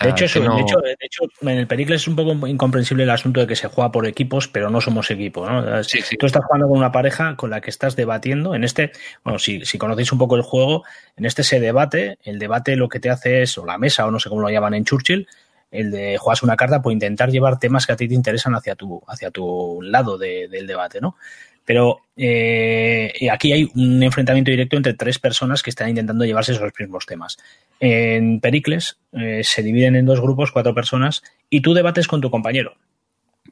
De, 0.00 0.10
hecho, 0.10 0.24
eso- 0.26 0.40
no- 0.40 0.56
de, 0.56 0.62
hecho, 0.62 0.78
de 0.78 0.96
hecho, 1.00 1.22
en 1.42 1.48
el 1.48 1.66
Pericles 1.66 2.02
es 2.02 2.08
un 2.08 2.16
poco 2.16 2.46
incomprensible 2.46 3.02
el 3.02 3.10
asunto 3.10 3.40
de 3.40 3.46
que 3.46 3.56
se 3.56 3.68
juega 3.68 3.90
por 3.92 4.06
equipos, 4.06 4.46
pero 4.48 4.70
no 4.70 4.80
somos 4.80 5.10
equipo. 5.10 5.48
¿no? 5.48 5.82
Sí, 5.84 6.00
sí. 6.00 6.16
Tú 6.16 6.26
estás 6.26 6.44
jugando 6.44 6.68
con 6.68 6.78
una 6.78 6.92
pareja 6.92 7.36
con 7.36 7.50
la 7.50 7.60
que 7.60 7.70
estás 7.70 7.96
debatiendo. 7.96 8.54
En 8.54 8.62
este, 8.64 8.92
bueno, 9.24 9.38
si, 9.38 9.64
si 9.64 9.78
conocéis 9.78 10.12
un 10.12 10.18
poco 10.18 10.36
el 10.36 10.42
juego, 10.42 10.84
en 11.16 11.26
este 11.26 11.42
se 11.42 11.60
debate. 11.60 12.18
El 12.22 12.38
debate 12.38 12.76
lo 12.76 12.88
que 12.88 13.00
te 13.00 13.10
hace 13.10 13.42
es, 13.42 13.58
o 13.58 13.66
la 13.66 13.78
mesa, 13.78 14.06
o 14.06 14.10
no 14.10 14.20
sé 14.20 14.28
cómo 14.28 14.40
lo 14.42 14.48
llaman 14.50 14.74
en 14.74 14.84
Churchill, 14.84 15.26
el 15.72 15.90
de 15.90 16.16
juegas 16.18 16.42
una 16.44 16.56
carta 16.56 16.80
por 16.80 16.92
intentar 16.92 17.30
llevar 17.30 17.58
temas 17.58 17.84
que 17.86 17.92
a 17.92 17.96
ti 17.96 18.06
te 18.08 18.14
interesan 18.14 18.54
hacia 18.54 18.76
tu, 18.76 19.02
hacia 19.08 19.30
tu 19.32 19.80
lado 19.82 20.16
de- 20.16 20.46
del 20.48 20.66
debate, 20.66 21.00
¿no? 21.00 21.16
Pero 21.64 22.02
eh, 22.16 23.12
aquí 23.30 23.52
hay 23.52 23.68
un 23.74 24.00
enfrentamiento 24.00 24.52
directo 24.52 24.76
entre 24.76 24.94
tres 24.94 25.18
personas 25.18 25.64
que 25.64 25.70
están 25.70 25.88
intentando 25.88 26.24
llevarse 26.24 26.52
esos 26.52 26.70
mismos 26.78 27.06
temas. 27.06 27.36
En 27.80 28.40
Pericles 28.40 28.98
eh, 29.12 29.42
se 29.44 29.62
dividen 29.62 29.96
en 29.96 30.06
dos 30.06 30.20
grupos, 30.20 30.52
cuatro 30.52 30.74
personas, 30.74 31.22
y 31.50 31.60
tú 31.60 31.74
debates 31.74 32.08
con 32.08 32.20
tu 32.20 32.30
compañero. 32.30 32.74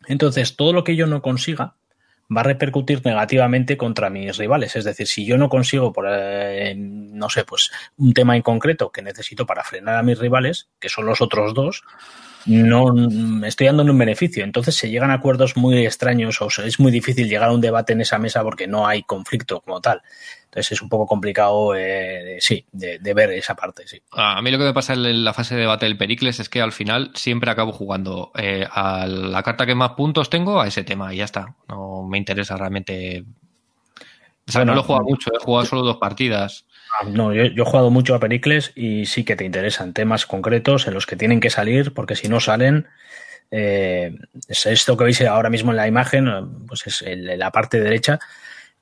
Entonces, 0.06 0.56
todo 0.56 0.72
lo 0.72 0.84
que 0.84 0.96
yo 0.96 1.06
no 1.06 1.22
consiga 1.22 1.74
va 2.34 2.40
a 2.40 2.44
repercutir 2.44 3.04
negativamente 3.04 3.76
contra 3.76 4.10
mis 4.10 4.36
rivales. 4.38 4.76
Es 4.76 4.84
decir, 4.84 5.06
si 5.06 5.26
yo 5.26 5.36
no 5.36 5.48
consigo, 5.48 5.92
por, 5.92 6.06
eh, 6.08 6.74
no 6.76 7.28
sé, 7.28 7.44
pues 7.44 7.70
un 7.96 8.14
tema 8.14 8.36
en 8.36 8.42
concreto 8.42 8.90
que 8.90 9.02
necesito 9.02 9.46
para 9.46 9.64
frenar 9.64 9.96
a 9.96 10.02
mis 10.02 10.18
rivales, 10.18 10.68
que 10.80 10.88
son 10.88 11.06
los 11.06 11.20
otros 11.20 11.54
dos, 11.54 11.82
no 12.46 12.92
me 12.92 13.48
estoy 13.48 13.66
dando 13.66 13.82
un 13.82 13.98
beneficio. 13.98 14.44
Entonces 14.44 14.74
se 14.74 14.90
llegan 14.90 15.10
a 15.10 15.14
acuerdos 15.14 15.56
muy 15.56 15.84
extraños 15.84 16.40
o 16.40 16.48
es 16.62 16.80
muy 16.80 16.92
difícil 16.92 17.28
llegar 17.28 17.48
a 17.48 17.52
un 17.52 17.60
debate 17.60 17.92
en 17.92 18.00
esa 18.00 18.18
mesa 18.18 18.42
porque 18.42 18.66
no 18.66 18.86
hay 18.86 19.02
conflicto 19.02 19.60
como 19.60 19.80
tal. 19.80 20.02
Entonces 20.44 20.72
es 20.72 20.82
un 20.82 20.88
poco 20.88 21.06
complicado, 21.06 21.74
eh, 21.74 22.36
sí, 22.38 22.64
de, 22.70 23.00
de 23.00 23.14
ver 23.14 23.30
esa 23.30 23.56
parte, 23.56 23.88
sí. 23.88 24.00
A 24.12 24.40
mí 24.40 24.52
lo 24.52 24.58
que 24.58 24.64
me 24.64 24.72
pasa 24.72 24.92
en 24.92 25.24
la 25.24 25.32
fase 25.32 25.56
de 25.56 25.62
debate 25.62 25.86
del 25.86 25.96
Pericles 25.96 26.38
es 26.38 26.48
que 26.48 26.62
al 26.62 26.70
final 26.70 27.10
siempre 27.14 27.50
acabo 27.50 27.72
jugando 27.72 28.30
eh, 28.36 28.64
a 28.70 29.06
la 29.06 29.42
carta 29.42 29.66
que 29.66 29.74
más 29.74 29.90
puntos 29.92 30.30
tengo 30.30 30.60
a 30.60 30.68
ese 30.68 30.84
tema 30.84 31.12
y 31.12 31.16
ya 31.16 31.24
está. 31.24 31.56
No 31.68 32.06
me 32.08 32.18
interesa 32.18 32.56
realmente. 32.56 33.24
O 34.46 34.52
sea, 34.52 34.60
Bueno, 34.60 34.72
no 34.72 34.76
lo 34.76 34.80
he 34.82 34.84
jugado 34.84 35.04
mucho, 35.04 35.30
he 35.34 35.42
jugado 35.42 35.66
solo 35.66 35.82
dos 35.82 35.96
partidas. 35.96 36.66
Ah, 37.00 37.04
No, 37.06 37.32
yo, 37.32 37.44
yo 37.44 37.62
he 37.62 37.66
jugado 37.66 37.90
mucho 37.90 38.14
a 38.14 38.20
Pericles 38.20 38.72
y 38.74 39.06
sí 39.06 39.24
que 39.24 39.36
te 39.36 39.44
interesan 39.44 39.92
temas 39.92 40.26
concretos 40.26 40.86
en 40.86 40.94
los 40.94 41.06
que 41.06 41.16
tienen 41.16 41.40
que 41.40 41.50
salir, 41.50 41.92
porque 41.92 42.14
si 42.16 42.28
no 42.28 42.40
salen, 42.40 42.86
eh, 43.50 44.16
es 44.48 44.66
esto 44.66 44.96
que 44.96 45.04
veis 45.04 45.20
ahora 45.22 45.50
mismo 45.50 45.70
en 45.70 45.76
la 45.76 45.88
imagen, 45.88 46.66
pues 46.66 46.86
es 46.86 47.02
la 47.06 47.50
parte 47.50 47.80
derecha, 47.80 48.18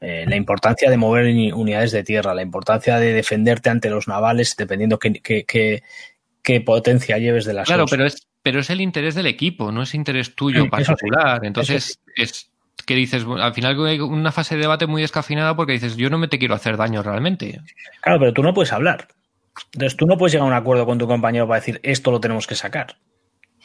eh, 0.00 0.24
la 0.28 0.36
importancia 0.36 0.90
de 0.90 0.96
mover 0.96 1.26
uni- 1.26 1.52
unidades 1.52 1.92
de 1.92 2.02
tierra, 2.04 2.34
la 2.34 2.42
importancia 2.42 2.98
de 2.98 3.12
defenderte 3.12 3.70
ante 3.70 3.88
los 3.90 4.08
navales, 4.08 4.56
dependiendo 4.56 4.98
qué, 4.98 5.12
qué- 5.14 5.44
qué- 5.44 5.82
qué 6.42 6.60
potencia 6.60 7.18
lleves 7.18 7.44
de 7.44 7.54
las 7.54 7.66
Claro, 7.66 7.82
dos. 7.82 7.90
pero 7.92 8.04
es, 8.06 8.26
pero 8.42 8.60
es 8.60 8.70
el 8.70 8.80
interés 8.80 9.14
del 9.14 9.26
equipo, 9.26 9.70
no 9.72 9.82
es 9.82 9.94
interés 9.94 10.34
tuyo 10.34 10.64
Sí, 10.64 10.70
particular. 10.70 11.44
Entonces, 11.44 12.00
es 12.16 12.50
que 12.86 12.94
dices, 12.94 13.24
al 13.38 13.54
final 13.54 13.84
hay 13.86 14.00
una 14.00 14.32
fase 14.32 14.56
de 14.56 14.62
debate 14.62 14.86
muy 14.86 15.02
descafinada 15.02 15.54
porque 15.54 15.72
dices, 15.72 15.96
yo 15.96 16.10
no 16.10 16.18
me 16.18 16.28
te 16.28 16.38
quiero 16.38 16.54
hacer 16.54 16.76
daño 16.76 17.02
realmente. 17.02 17.60
Claro, 18.00 18.18
pero 18.18 18.32
tú 18.32 18.42
no 18.42 18.52
puedes 18.52 18.72
hablar. 18.72 19.08
Entonces 19.74 19.96
tú 19.96 20.06
no 20.06 20.16
puedes 20.16 20.32
llegar 20.32 20.46
a 20.46 20.50
un 20.50 20.56
acuerdo 20.56 20.86
con 20.86 20.98
tu 20.98 21.06
compañero 21.06 21.46
para 21.46 21.60
decir 21.60 21.80
esto 21.82 22.10
lo 22.10 22.20
tenemos 22.20 22.46
que 22.46 22.54
sacar. 22.54 22.96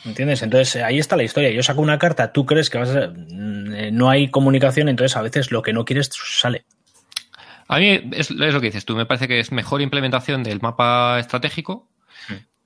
¿Entiendes? 0.05 0.43
Entonces 0.43 0.75
eh, 0.75 0.83
ahí 0.83 0.99
está 0.99 1.15
la 1.15 1.23
historia. 1.23 1.49
Yo 1.49 1.63
saco 1.63 1.81
una 1.81 1.97
carta, 1.97 2.31
tú 2.31 2.45
crees 2.45 2.69
que 2.69 2.77
vas 2.77 2.95
a... 2.95 3.07
mm, 3.07 3.73
eh, 3.73 3.91
no 3.91 4.09
hay 4.09 4.29
comunicación, 4.29 4.89
entonces 4.89 5.17
a 5.17 5.21
veces 5.21 5.51
lo 5.51 5.61
que 5.61 5.73
no 5.73 5.85
quieres 5.85 6.09
sale. 6.13 6.65
A 7.67 7.79
mí 7.79 7.89
es, 8.11 8.29
es 8.31 8.31
lo 8.31 8.61
que 8.61 8.67
dices 8.67 8.85
tú, 8.85 8.95
me 8.95 9.05
parece 9.05 9.27
que 9.27 9.39
es 9.39 9.51
mejor 9.51 9.81
implementación 9.81 10.43
del 10.43 10.61
mapa 10.61 11.19
estratégico, 11.19 11.89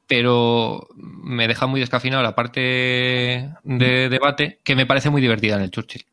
pero 0.05 0.87
me 0.95 1.47
deja 1.47 1.65
muy 1.65 1.79
descafinado 1.79 2.21
la 2.21 2.35
parte 2.35 3.49
de 3.63 4.09
debate 4.09 4.59
que 4.63 4.75
me 4.75 4.85
parece 4.85 5.09
muy 5.09 5.21
divertida 5.21 5.55
en 5.55 5.63
el 5.63 5.71
Churchill. 5.71 6.05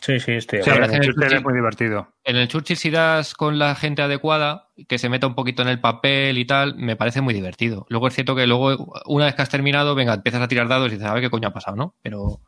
Sí, 0.00 0.20
sí, 0.20 0.32
estoy 0.32 0.60
acuerdo. 0.60 0.84
el 0.84 0.90
en 0.90 0.96
el 0.96 1.00
Churchill 1.14 1.32
es 1.36 1.42
muy 1.42 1.54
divertido. 1.54 2.08
En 2.24 2.36
el 2.36 2.46
Churchill, 2.48 2.76
si 2.76 2.90
das 2.90 3.34
con 3.34 3.58
la 3.58 3.74
gente 3.74 4.00
adecuada, 4.02 4.68
que 4.88 4.96
se 4.98 5.08
meta 5.08 5.26
un 5.26 5.34
poquito 5.34 5.62
en 5.62 5.68
el 5.68 5.80
papel 5.80 6.38
y 6.38 6.44
tal, 6.44 6.76
me 6.76 6.94
parece 6.94 7.20
muy 7.20 7.34
divertido. 7.34 7.84
Luego 7.88 8.06
es 8.08 8.14
cierto 8.14 8.36
que 8.36 8.46
luego, 8.46 8.92
una 9.06 9.24
vez 9.24 9.34
que 9.34 9.42
has 9.42 9.48
terminado, 9.50 9.94
venga, 9.96 10.14
empiezas 10.14 10.40
a 10.42 10.48
tirar 10.48 10.68
dados 10.68 10.88
y 10.88 10.92
dices, 10.94 11.06
a 11.08 11.14
ver 11.14 11.22
qué 11.22 11.30
coño 11.30 11.48
ha 11.48 11.52
pasado, 11.52 11.76
¿no? 11.76 11.94
Pero, 12.00 12.40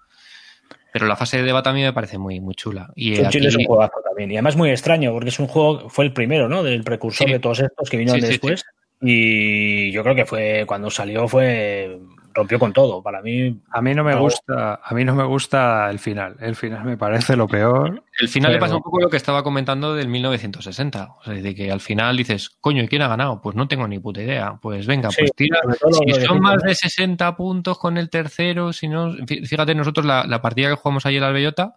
pero 0.92 1.06
la 1.06 1.16
fase 1.16 1.38
de 1.38 1.42
debate 1.42 1.68
a 1.70 1.72
mí 1.72 1.82
me 1.82 1.92
parece 1.92 2.18
muy, 2.18 2.40
muy 2.40 2.54
chula. 2.54 2.90
Y 2.94 3.16
Churchill 3.16 3.26
aquí- 3.42 3.46
es 3.48 3.56
un 3.56 3.64
juegazo 3.64 4.00
también. 4.04 4.30
Y 4.30 4.34
además 4.36 4.56
muy 4.56 4.70
extraño, 4.70 5.12
porque 5.12 5.30
es 5.30 5.38
un 5.40 5.48
juego, 5.48 5.88
fue 5.88 6.04
el 6.04 6.12
primero, 6.12 6.48
¿no? 6.48 6.62
Del 6.62 6.84
precursor 6.84 7.26
Sí. 7.26 7.32
de 7.32 7.40
todos 7.40 7.58
estos 7.60 7.90
que 7.90 7.96
vinieron 7.96 8.20
Sí, 8.20 8.26
sí, 8.26 8.32
después. 8.32 8.64
Y 9.02 9.90
yo 9.92 10.02
creo 10.02 10.14
que 10.14 10.26
fue, 10.26 10.64
cuando 10.66 10.90
salió, 10.90 11.26
fue 11.26 11.98
rompió 12.32 12.58
con 12.58 12.72
todo. 12.72 13.02
Para 13.02 13.20
mí, 13.22 13.60
A 13.72 13.80
mí 13.82 13.94
no 13.94 14.04
me 14.04 14.12
No. 14.12 14.20
gusta, 14.20 14.80
a 14.84 14.94
mí 14.94 15.04
no 15.04 15.14
me 15.14 15.24
gusta 15.24 15.88
el 15.90 15.98
final. 15.98 16.36
El 16.40 16.54
final 16.56 16.84
me 16.84 16.96
parece 16.96 17.36
lo 17.36 17.46
peor. 17.48 18.02
El 18.18 18.28
final 18.28 18.52
le 18.52 18.58
pasa 18.58 18.76
un 18.76 18.82
poco 18.82 19.00
lo 19.00 19.08
que 19.08 19.16
estaba 19.16 19.42
comentando 19.42 19.94
del 19.94 20.08
1960. 20.08 21.16
O 21.20 21.24
sea, 21.24 21.34
de 21.34 21.54
que 21.54 21.70
al 21.72 21.80
final 21.80 22.16
dices, 22.16 22.50
coño, 22.60 22.82
¿y 22.82 22.88
quién 22.88 23.02
ha 23.02 23.08
ganado? 23.08 23.40
Pues 23.40 23.56
no 23.56 23.66
tengo 23.68 23.86
ni 23.88 23.98
puta 23.98 24.22
idea. 24.22 24.58
Pues 24.60 24.86
venga, 24.86 25.10
Sí, 25.10 25.16
pues 25.20 25.32
tira. 25.34 25.58
Si 26.06 26.26
son 26.26 26.40
más 26.40 26.62
de 26.62 26.74
60 26.74 27.36
puntos 27.36 27.78
con 27.78 27.96
el 27.98 28.10
tercero, 28.10 28.72
si 28.72 28.88
no. 28.88 29.12
fí- 29.12 29.46
Fíjate, 29.46 29.74
nosotros 29.74 30.04
la, 30.06 30.24
la 30.24 30.40
partida 30.42 30.68
que 30.68 30.74
jugamos 30.76 31.06
ayer 31.06 31.22
al 31.24 31.32
Bellota, 31.32 31.76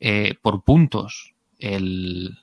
eh, 0.00 0.34
por 0.42 0.62
puntos, 0.62 1.34
el. 1.58 2.38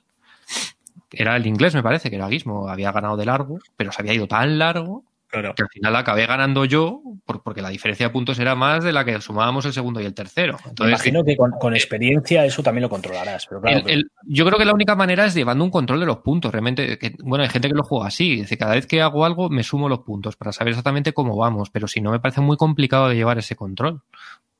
Era 1.12 1.36
el 1.36 1.46
inglés, 1.46 1.74
me 1.74 1.82
parece, 1.82 2.10
que 2.10 2.16
era 2.16 2.28
Guismo, 2.28 2.68
había 2.68 2.92
ganado 2.92 3.16
de 3.16 3.24
largo, 3.24 3.58
pero 3.76 3.92
se 3.92 4.02
había 4.02 4.12
ido 4.12 4.26
tan 4.26 4.58
largo 4.58 5.04
claro. 5.28 5.54
que 5.54 5.62
al 5.62 5.68
final 5.68 5.96
acabé 5.96 6.26
ganando 6.26 6.64
yo, 6.64 7.02
por- 7.24 7.42
porque 7.42 7.62
la 7.62 7.68
diferencia 7.70 8.06
de 8.06 8.12
puntos 8.12 8.38
era 8.38 8.54
más 8.54 8.84
de 8.84 8.92
la 8.92 9.04
que 9.04 9.20
sumábamos 9.20 9.64
el 9.66 9.72
segundo 9.72 10.00
y 10.00 10.04
el 10.04 10.14
tercero. 10.14 10.56
Me 10.80 10.88
imagino 10.88 11.24
que 11.24 11.36
con, 11.36 11.52
con 11.52 11.74
experiencia 11.74 12.44
eso 12.44 12.62
también 12.62 12.82
lo 12.82 12.88
controlarás. 12.88 13.46
Pero 13.46 13.60
claro, 13.60 13.78
el- 13.80 13.90
el- 13.90 14.10
yo 14.24 14.44
creo 14.46 14.58
que 14.58 14.64
la 14.64 14.72
única 14.74 14.94
manera 14.96 15.24
es 15.26 15.34
llevando 15.34 15.64
un 15.64 15.70
control 15.70 16.00
de 16.00 16.06
los 16.06 16.18
puntos. 16.18 16.50
Realmente, 16.52 16.98
que- 16.98 17.14
bueno, 17.22 17.42
hay 17.44 17.50
gente 17.50 17.68
que 17.68 17.74
lo 17.74 17.82
juega 17.84 18.06
así. 18.06 18.36
Dice, 18.36 18.56
cada 18.58 18.74
vez 18.74 18.86
que 18.86 19.02
hago 19.02 19.24
algo, 19.24 19.48
me 19.50 19.62
sumo 19.62 19.88
los 19.88 20.00
puntos 20.00 20.36
para 20.36 20.52
saber 20.52 20.70
exactamente 20.70 21.12
cómo 21.12 21.36
vamos. 21.36 21.70
Pero 21.70 21.88
si 21.88 22.00
no, 22.00 22.10
me 22.10 22.20
parece 22.20 22.40
muy 22.40 22.56
complicado 22.56 23.08
de 23.08 23.16
llevar 23.16 23.38
ese 23.38 23.56
control. 23.56 24.02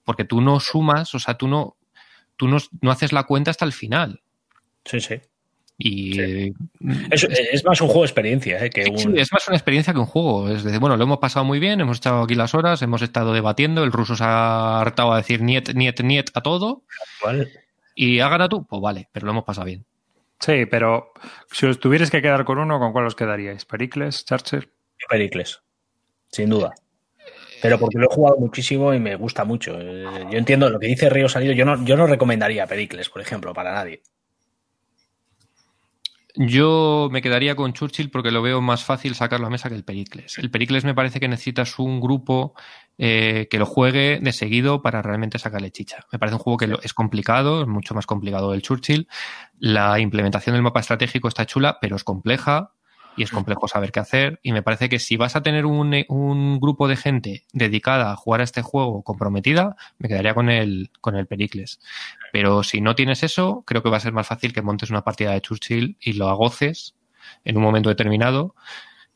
Porque 0.05 0.25
tú 0.25 0.41
no 0.41 0.61
sumas, 0.61 1.15
o 1.15 1.19
sea, 1.19 1.35
tú 1.35 1.49
no, 1.49 1.77
tú 2.37 2.49
no, 2.49 2.59
no 2.81 2.91
haces 2.91 3.13
la 3.13 3.25
cuenta 3.25 3.51
hasta 3.51 3.65
el 3.65 3.73
final. 3.73 4.21
sí, 4.85 5.01
sí. 5.01 5.17
Y 5.79 6.13
sí. 6.15 6.55
es, 7.11 7.25
es, 7.25 7.65
más 7.65 7.81
un 7.83 7.89
juego 7.89 8.03
de 8.03 8.07
experiencia 8.07 8.65
¿eh? 8.65 8.71
que 8.71 8.89
un... 8.89 8.99
sí, 8.99 9.09
es 9.15 9.31
más 9.31 9.47
una 9.47 9.57
experiencia 9.57 9.93
que 9.93 9.99
un 9.99 10.07
juego. 10.07 10.49
Es 10.49 10.65
decir, 10.65 10.81
bueno, 10.81 10.97
lo 10.97 11.05
hemos 11.05 11.19
pasado 11.19 11.45
muy 11.45 11.59
bien, 11.59 11.81
hemos 11.81 11.99
echado 11.99 12.23
aquí 12.23 12.35
las 12.35 12.55
horas, 12.55 12.81
hemos 12.81 13.03
estado 13.03 13.35
debatiendo, 13.35 13.85
el 13.85 13.93
ruso 13.93 14.17
se 14.17 14.25
ha 14.25 14.81
hartado 14.81 15.13
a 15.13 15.19
decir 15.19 15.43
niet, 15.43 15.75
niet, 15.75 16.01
niet 16.01 16.31
a 16.33 16.41
todo. 16.41 16.83
Y 17.95 18.21
ha 18.21 18.29
ganado 18.29 18.49
tú, 18.49 18.67
pues 18.67 18.81
vale, 18.81 19.09
pero 19.13 19.27
lo 19.27 19.33
hemos 19.33 19.45
pasado 19.45 19.67
bien. 19.67 19.85
Sí, 20.41 20.67
pero 20.67 21.13
si 21.51 21.67
os 21.67 21.79
tuvierais 21.79 22.11
que 22.11 22.23
quedar 22.23 22.45
con 22.45 22.59
uno, 22.59 22.79
¿con 22.79 22.93
cuál 22.93 23.07
os 23.07 23.15
quedaríais? 23.15 23.65
¿Pericles, 23.65 24.25
Charcher? 24.25 24.71
Pericles, 25.09 25.63
sin 26.31 26.51
duda. 26.51 26.75
Pero 27.63 27.79
porque 27.79 27.99
lo 27.99 28.05
he 28.05 28.15
jugado 28.15 28.37
muchísimo 28.39 28.93
y 28.93 29.01
me 29.01 29.17
gusta 29.17 29.45
mucho. 29.45 29.81
Yo 29.81 30.39
entiendo 30.39 30.69
lo 30.69 30.79
que 30.79 30.87
dice 30.87 31.09
Río 31.09 31.29
Salido. 31.29 31.53
Yo 31.53 31.65
no, 31.65 31.85
yo 31.85 31.97
no 31.97 32.07
recomendaría 32.07 32.67
Pericles, 32.67 33.09
por 33.09 33.23
ejemplo, 33.23 33.55
para 33.55 33.73
nadie. 33.73 34.03
Yo 36.37 37.09
me 37.11 37.23
quedaría 37.23 37.57
con 37.57 37.73
Churchill 37.73 38.11
porque 38.11 38.31
lo 38.31 38.43
veo 38.43 38.61
más 38.61 38.85
fácil 38.85 39.15
sacarlo 39.15 39.47
a 39.47 39.51
mesa 39.51 39.71
que 39.71 39.75
el 39.75 39.85
Pericles. 39.85 40.37
El 40.39 40.51
Pericles 40.51 40.85
me 40.85 40.95
parece 40.95 41.19
que 41.19 41.29
necesitas 41.29 41.79
un 41.79 41.99
grupo 41.99 42.55
eh, 42.99 43.49
que 43.51 43.59
lo 43.59 43.65
juegue 43.65 44.21
de 44.21 44.33
seguido 44.33 44.83
para 44.83 45.01
realmente 45.01 45.39
sacarle 45.39 45.71
chicha. 45.71 46.05
Me 46.13 46.19
parece 46.19 46.37
un 46.37 46.43
juego 46.43 46.59
que 46.59 46.77
es 46.83 46.93
complicado, 46.93 47.63
es 47.63 47.69
mucho 47.69 47.95
más 47.95 48.05
complicado 48.05 48.53
el 48.53 48.61
Churchill. 48.61 49.09
La 49.59 49.99
implementación 49.99 50.55
del 50.55 50.63
mapa 50.63 50.81
estratégico 50.81 51.29
está 51.29 51.47
chula, 51.47 51.79
pero 51.81 51.97
es 51.97 52.05
compleja 52.05 52.76
y 53.17 53.23
es 53.23 53.31
complejo 53.31 53.69
saber 53.69 53.93
qué 53.93 54.01
hacer. 54.01 54.41
Y 54.43 54.53
me 54.53 54.63
parece 54.63 54.89
que 54.89 54.99
si 54.99 55.17
vas 55.17 55.37
a 55.37 55.43
tener 55.43 55.67
un, 55.67 56.05
un, 56.09 56.61
grupo 56.61 56.89
de 56.89 56.97
gente 56.97 57.45
dedicada 57.53 58.13
a 58.13 58.17
jugar 58.17 58.41
a 58.41 58.45
este 58.45 58.63
juego 58.63 59.03
comprometida, 59.03 59.77
me 59.99 60.09
quedaría 60.09 60.35
con 60.35 60.51
el, 60.51 60.91
con 61.01 61.17
el 61.17 61.27
Pericles. 61.27 61.81
Pero 62.33 62.63
si 62.63 62.81
no 62.81 62.95
tienes 62.95 63.23
eso, 63.23 63.65
creo 63.67 63.83
que 63.83 63.91
va 63.91 63.97
a 63.97 64.01
ser 64.01 64.13
más 64.13 64.27
fácil 64.27 64.53
que 64.53 64.63
montes 64.63 64.91
una 64.91 65.03
partida 65.03 65.33
de 65.33 65.41
Churchill 65.41 65.97
y 66.01 66.13
lo 66.15 66.29
agoces 66.29 66.95
en 67.45 67.57
un 67.57 67.63
momento 67.63 67.89
determinado 67.89 68.55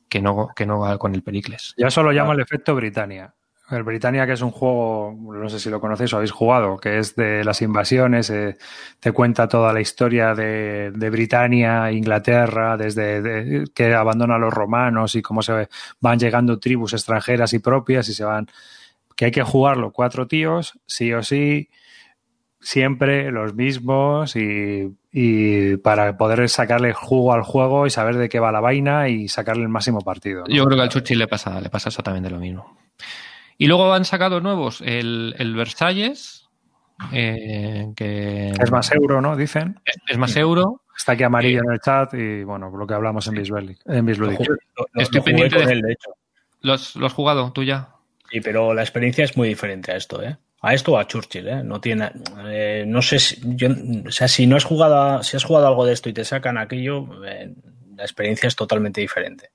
que 0.09 0.21
no, 0.21 0.49
que 0.55 0.67
no 0.67 0.99
con 0.99 1.15
el 1.15 1.23
Pericles. 1.23 1.75
Ya 1.77 1.91
solo 1.91 2.13
llamo 2.13 2.33
el 2.33 2.41
efecto 2.41 2.75
Britannia. 2.75 3.35
El 3.71 3.85
Britannia, 3.85 4.27
que 4.27 4.33
es 4.33 4.43
un 4.43 4.51
juego, 4.51 5.17
no 5.17 5.49
sé 5.49 5.61
si 5.61 5.71
lo 5.71 5.81
conocéis 5.81 6.13
o 6.13 6.17
habéis 6.17 6.33
jugado, 6.33 6.77
que 6.77 6.99
es 6.99 7.15
de 7.15 7.45
las 7.45 7.63
invasiones, 7.63 8.29
eh, 8.31 8.57
te 8.99 9.13
cuenta 9.13 9.49
toda 9.49 9.73
la 9.73 9.81
historia 9.81 10.35
de, 10.35 10.91
de 10.91 11.11
Britania, 11.11 11.93
Inglaterra, 11.93 12.77
desde 12.77 13.23
de, 13.23 13.65
que 13.73 13.95
abandona 13.95 14.35
a 14.35 14.39
los 14.39 14.53
romanos 14.53 15.15
y 15.15 15.23
cómo 15.23 15.43
se 15.43 15.69
van 16.01 16.19
llegando 16.19 16.59
tribus 16.59 16.95
extranjeras 16.95 17.53
y 17.53 17.61
propias 17.61 18.09
y 18.09 18.15
se 18.15 18.25
van. 18.25 18.49
Que 19.15 19.27
hay 19.27 19.31
que 19.31 19.43
jugarlo 19.43 19.93
cuatro 19.93 20.27
tíos, 20.27 20.79
sí 20.87 21.13
o 21.13 21.23
sí, 21.23 21.69
siempre 22.61 23.31
los 23.31 23.55
mismos 23.55 24.37
y, 24.37 24.97
y, 25.13 25.77
para 25.79 26.17
poder 26.17 26.49
sacarle 26.49 26.93
jugo 26.93 27.33
al 27.33 27.43
juego 27.43 27.87
y 27.87 27.91
saber 27.91 28.17
de 28.17 28.29
qué 28.29 28.41
va 28.41 28.53
la 28.53 28.61
vaina 28.61 29.09
y 29.09 29.29
sacarle 29.29 29.63
el 29.63 29.69
máximo 29.69 30.01
partido. 30.01 30.45
Yo 30.49 30.65
creo 30.65 30.77
que 30.77 30.83
al 30.83 30.89
Churchill 30.89 31.19
le 31.19 31.29
pasa, 31.29 31.61
le 31.61 31.71
pasa 31.71 31.89
exactamente 31.89 32.31
lo 32.31 32.39
mismo. 32.39 32.77
Y 33.61 33.67
luego 33.67 33.93
han 33.93 34.07
sacado 34.07 34.41
nuevos 34.41 34.81
el, 34.81 35.35
el 35.37 35.55
Versalles, 35.55 36.49
eh, 37.13 37.93
que 37.95 38.53
es 38.53 38.71
más 38.71 38.91
euro, 38.91 39.21
¿no? 39.21 39.37
Dicen. 39.37 39.79
Es, 39.85 39.97
es 40.09 40.17
más 40.17 40.35
euro. 40.35 40.81
Está 40.97 41.13
aquí 41.13 41.25
amarillo 41.25 41.59
eh, 41.59 41.65
en 41.67 41.73
el 41.75 41.81
chat 41.81 42.15
y 42.15 42.43
bueno, 42.43 42.71
lo 42.75 42.87
que 42.87 42.95
hablamos 42.95 43.27
en 43.27 43.35
Bisludic. 43.35 43.79
En 43.85 44.07
Bisludic. 44.07 44.49
Lo, 44.49 44.87
lo, 44.95 45.03
Estoy 45.03 45.21
pendiente 45.21 45.59
de 45.59 45.73
él, 45.75 45.83
de 45.83 45.93
hecho. 45.93 46.09
¿Lo 46.63 46.73
has, 46.73 46.97
¿Lo 46.97 47.05
has 47.05 47.13
jugado 47.13 47.53
tú 47.53 47.63
ya? 47.63 47.91
Sí, 48.31 48.41
pero 48.41 48.73
la 48.73 48.81
experiencia 48.81 49.25
es 49.25 49.37
muy 49.37 49.49
diferente 49.49 49.93
a 49.93 49.97
esto, 49.97 50.23
¿eh? 50.23 50.39
A 50.63 50.73
esto 50.73 50.93
o 50.93 50.99
a 50.99 51.07
Churchill, 51.07 51.47
¿eh? 51.47 51.63
No 51.63 51.83
tiene, 51.83 52.13
eh, 52.47 52.85
no 52.87 53.03
sé 53.03 53.19
si, 53.19 53.43
yo, 53.43 53.69
o 54.07 54.11
sea, 54.11 54.27
si 54.27 54.47
no 54.47 54.57
has 54.57 54.65
jugado, 54.65 55.23
si 55.23 55.37
has 55.37 55.45
jugado 55.45 55.67
algo 55.67 55.85
de 55.85 55.93
esto 55.93 56.09
y 56.09 56.15
te 56.15 56.25
sacan 56.25 56.57
aquello, 56.57 57.07
eh, 57.27 57.53
la 57.95 58.05
experiencia 58.05 58.47
es 58.47 58.57
totalmente 58.57 59.03
diferente. 59.03 59.51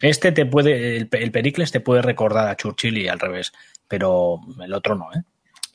Este 0.00 0.32
te 0.32 0.46
puede, 0.46 0.96
el, 0.96 1.08
el, 1.10 1.30
Pericles 1.30 1.72
te 1.72 1.80
puede 1.80 2.02
recordar 2.02 2.48
a 2.48 2.56
Churchill 2.56 2.98
y 2.98 3.08
al 3.08 3.18
revés, 3.18 3.52
pero 3.88 4.40
el 4.60 4.72
otro 4.72 4.94
no, 4.94 5.12
¿eh? 5.12 5.22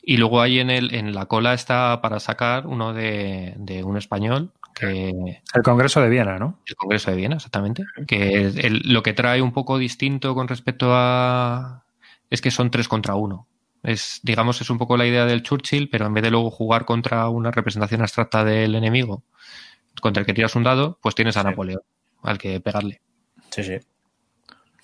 Y 0.05 0.17
luego 0.17 0.41
ahí 0.41 0.59
en 0.59 0.69
el, 0.69 0.93
en 0.93 1.13
la 1.13 1.27
cola 1.27 1.53
está 1.53 2.01
para 2.01 2.19
sacar 2.19 2.67
uno 2.67 2.93
de, 2.93 3.53
de 3.57 3.83
un 3.83 3.97
español 3.97 4.51
que 4.73 5.09
el 5.53 5.63
Congreso 5.63 6.01
de 6.01 6.09
Viena, 6.09 6.39
¿no? 6.39 6.59
El 6.65 6.75
Congreso 6.75 7.11
de 7.11 7.17
Viena, 7.17 7.35
exactamente. 7.35 7.83
Que 8.07 8.47
el, 8.47 8.81
lo 8.85 9.03
que 9.03 9.13
trae 9.13 9.41
un 9.41 9.53
poco 9.53 9.77
distinto 9.77 10.35
con 10.35 10.47
respecto 10.47 10.89
a 10.91 11.85
es 12.29 12.41
que 12.41 12.51
son 12.51 12.71
tres 12.71 12.87
contra 12.87 13.15
uno. 13.15 13.47
Es, 13.83 14.19
digamos, 14.23 14.61
es 14.61 14.69
un 14.69 14.77
poco 14.77 14.97
la 14.97 15.05
idea 15.05 15.25
del 15.25 15.43
Churchill, 15.43 15.89
pero 15.89 16.05
en 16.05 16.13
vez 16.13 16.23
de 16.23 16.31
luego 16.31 16.49
jugar 16.49 16.85
contra 16.85 17.29
una 17.29 17.51
representación 17.51 18.01
abstracta 18.01 18.43
del 18.43 18.75
enemigo, 18.75 19.23
contra 20.01 20.21
el 20.21 20.25
que 20.25 20.33
tiras 20.33 20.55
un 20.55 20.63
dado, 20.63 20.97
pues 21.01 21.15
tienes 21.15 21.37
a 21.37 21.41
sí. 21.41 21.47
Napoleón, 21.47 21.81
al 22.23 22.37
que 22.37 22.59
pegarle. 22.59 23.01
Sí, 23.51 23.63
sí. 23.63 23.77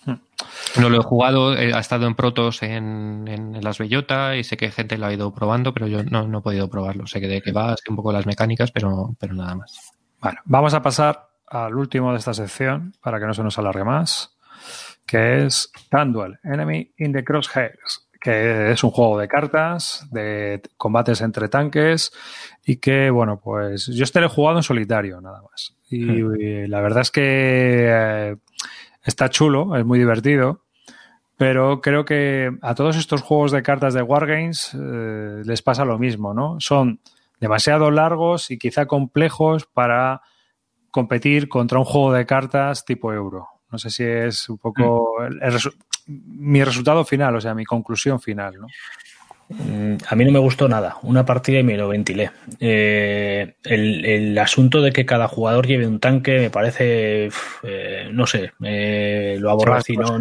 No 0.06 0.90
lo 0.90 0.98
he 0.98 1.04
jugado, 1.04 1.52
ha 1.52 1.80
estado 1.80 2.08
en 2.08 2.16
protos 2.16 2.64
en, 2.64 3.28
en, 3.28 3.62
Las 3.62 3.78
Bellota 3.78 4.38
y 4.38 4.44
sé 4.44 4.56
que 4.56 4.72
gente 4.72 4.98
lo 4.98 5.08
ha 5.08 5.14
ido 5.14 5.34
probando, 5.34 5.74
pero 5.74 5.88
yo 5.88 6.04
no, 6.04 6.28
no 6.28 6.40
he 6.40 6.42
podido 6.42 6.70
probarlo. 6.70 7.08
Sé 7.08 7.20
que 7.20 7.28
de 7.28 7.42
qué 7.42 7.52
va, 7.52 7.76
sé 7.76 7.90
un 7.90 7.96
poco 7.96 8.14
las 8.14 8.26
mecánicas, 8.26 8.72
pero, 8.72 9.16
pero 9.20 9.34
nada 9.34 9.56
más. 9.56 9.92
Bueno, 10.22 10.40
vamos 10.46 10.74
a 10.74 10.82
pasar 10.82 11.30
al 11.48 11.76
último 11.76 12.12
de 12.12 12.20
esta 12.20 12.34
sección 12.34 12.94
para 13.02 13.20
que 13.20 13.26
no 13.26 13.34
se 13.34 13.44
nos 13.44 13.58
alargue 13.58 13.84
más, 13.84 14.38
que 15.06 15.46
es 15.46 15.72
Tanduel, 15.90 16.40
Enemy 16.44 16.94
in 16.98 17.14
the 17.14 17.24
Crosshairs, 17.24 18.08
que 18.20 18.72
es 18.72 18.84
un 18.84 18.92
juego 18.92 19.18
de 19.18 19.28
cartas, 19.28 20.08
de 20.12 20.62
combates 20.78 21.22
entre 21.22 21.50
tanques 21.50 22.12
y 22.66 22.78
que, 22.78 23.10
bueno, 23.10 23.40
pues 23.40 23.88
yo 23.88 24.04
este 24.04 24.20
lo 24.20 24.28
he 24.28 24.30
jugado 24.30 24.58
en 24.58 24.64
solitario 24.64 25.22
nada 25.22 25.42
más. 25.42 25.76
Y, 25.90 26.06
hmm. 26.06 26.36
y 26.40 26.68
la 26.68 26.82
verdad 26.82 27.02
es 27.02 27.12
que... 27.12 27.22
Eh, 27.24 28.36
está 29.10 29.30
chulo, 29.30 29.76
es 29.76 29.86
muy 29.86 30.00
divertido, 30.00 30.64
pero 31.38 31.82
creo 31.82 32.06
que 32.06 32.52
a 32.62 32.76
todos 32.76 32.96
estos 32.96 33.22
juegos 33.22 33.52
de 33.52 33.64
cartas 33.64 33.94
de 33.94 34.02
Wargames 34.02 34.72
eh, 34.74 35.42
les 35.44 35.62
pasa 35.62 35.84
lo 35.84 36.00
mismo, 36.00 36.34
¿no? 36.34 36.58
Son 36.60 37.02
demasiado 37.40 37.92
largos 37.92 38.52
y 38.52 38.58
quizá 38.58 38.86
complejos 38.86 39.66
para 39.66 40.22
competir 40.92 41.50
contra 41.50 41.80
un 41.80 41.86
juego 41.86 42.14
de 42.14 42.26
cartas 42.26 42.86
tipo 42.86 43.14
euro. 43.14 43.48
No 43.72 43.78
sé 43.78 43.90
si 43.90 44.04
es 44.04 44.50
un 44.50 44.58
poco 44.58 45.16
mm. 45.20 45.24
el, 45.24 45.44
el 45.44 45.54
resu 45.54 45.72
mi 46.10 46.64
resultado 46.64 47.06
final, 47.06 47.36
o 47.36 47.42
sea, 47.42 47.54
mi 47.54 47.66
conclusión 47.66 48.20
final, 48.20 48.56
¿no? 48.60 48.68
Mm, 49.50 49.98
A 50.08 50.16
mí 50.16 50.26
no 50.26 50.32
me 50.32 50.40
gustó 50.40 50.68
nada. 50.70 50.98
Una 51.02 51.26
partida 51.26 51.60
y 51.60 51.64
me 51.64 51.76
lo 51.76 51.88
ventilé. 51.88 52.32
Eh, 52.60 53.56
el, 53.64 54.06
el, 54.06 54.38
asunto 54.38 54.82
de 54.82 54.92
que 54.92 55.06
cada 55.06 55.28
jugador 55.28 55.66
lleve 55.66 55.88
un 55.88 56.00
tanque 56.00 56.40
me 56.40 56.50
parece, 56.52 57.30
eh, 57.64 58.10
no 58.12 58.28
sé, 58.28 58.52
eh, 58.64 59.38
lo 59.40 59.50
aborrecí. 59.50 59.98
No, 59.98 60.20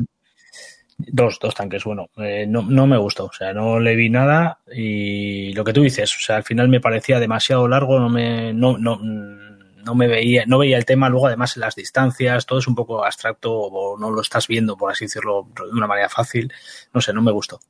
dos, 0.98 1.38
dos 1.40 1.54
tanques, 1.54 1.84
bueno, 1.84 2.08
eh, 2.16 2.46
no, 2.48 2.62
no 2.62 2.86
me 2.86 2.96
gustó. 2.96 3.26
O 3.26 3.32
sea, 3.32 3.52
no 3.52 3.78
le 3.80 3.96
vi 3.96 4.08
nada 4.08 4.60
y 4.74 5.52
lo 5.52 5.62
que 5.64 5.72
tú 5.72 5.82
dices, 5.82 6.14
o 6.16 6.20
sea, 6.20 6.36
al 6.36 6.44
final 6.44 6.68
me 6.68 6.80
parecía 6.80 7.20
demasiado 7.20 7.68
largo, 7.68 8.00
no 8.00 8.08
me, 8.08 8.52
no, 8.52 8.78
no, 8.78 8.98
no 8.98 9.94
me 9.94 10.08
veía, 10.08 10.44
no 10.46 10.58
veía 10.58 10.78
el 10.78 10.86
tema, 10.86 11.08
luego 11.08 11.26
además 11.26 11.56
en 11.56 11.60
las 11.60 11.74
distancias, 11.76 12.46
todo 12.46 12.58
es 12.58 12.66
un 12.66 12.74
poco 12.74 13.04
abstracto 13.04 13.52
o 13.54 13.98
no 13.98 14.10
lo 14.10 14.22
estás 14.22 14.48
viendo, 14.48 14.76
por 14.76 14.90
así 14.90 15.04
decirlo, 15.04 15.48
de 15.54 15.76
una 15.76 15.86
manera 15.86 16.08
fácil. 16.08 16.52
No 16.92 17.00
sé, 17.00 17.12
no 17.12 17.22
me 17.22 17.32
gustó. 17.32 17.60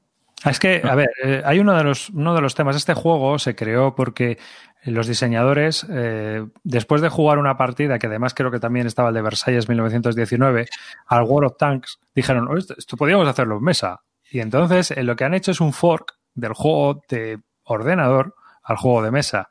Es 0.45 0.59
que, 0.59 0.81
a 0.85 0.95
ver, 0.95 1.11
eh, 1.25 1.43
hay 1.45 1.59
uno 1.59 1.77
de 1.77 1.83
los, 1.83 2.11
uno 2.11 2.35
de 2.35 2.41
los 2.41 2.55
temas. 2.55 2.77
Este 2.77 2.95
juego 2.95 3.39
se 3.39 3.57
creó 3.57 3.95
porque 3.95 4.39
los 4.85 5.07
diseñadores, 5.07 5.87
eh, 5.91 6.47
después 6.63 7.03
de 7.03 7.09
jugar 7.09 7.39
una 7.39 7.57
partida, 7.57 7.99
que 7.99 8.07
además 8.07 8.35
creo 8.35 8.51
que 8.51 8.61
también 8.61 8.87
estaba 8.87 9.09
el 9.09 9.15
de 9.15 9.23
Versalles 9.23 9.69
1919, 9.69 10.67
al 11.07 11.23
World 11.25 11.51
of 11.51 11.57
Tanks, 11.59 11.99
dijeron, 12.15 12.49
esto, 12.57 12.75
esto 12.79 12.97
podríamos 12.97 13.27
hacerlo 13.27 13.57
en 13.57 13.65
mesa. 13.65 14.03
Y 14.31 14.41
entonces 14.41 14.91
eh, 14.93 15.03
lo 15.03 15.17
que 15.17 15.25
han 15.25 15.35
hecho 15.35 15.51
es 15.51 15.61
un 15.61 15.73
fork 15.73 16.15
del 16.35 16.53
juego 16.53 17.03
de 17.09 17.41
ordenador 17.65 18.35
al 18.63 18.77
juego 18.77 19.03
de 19.03 19.11
mesa. 19.11 19.49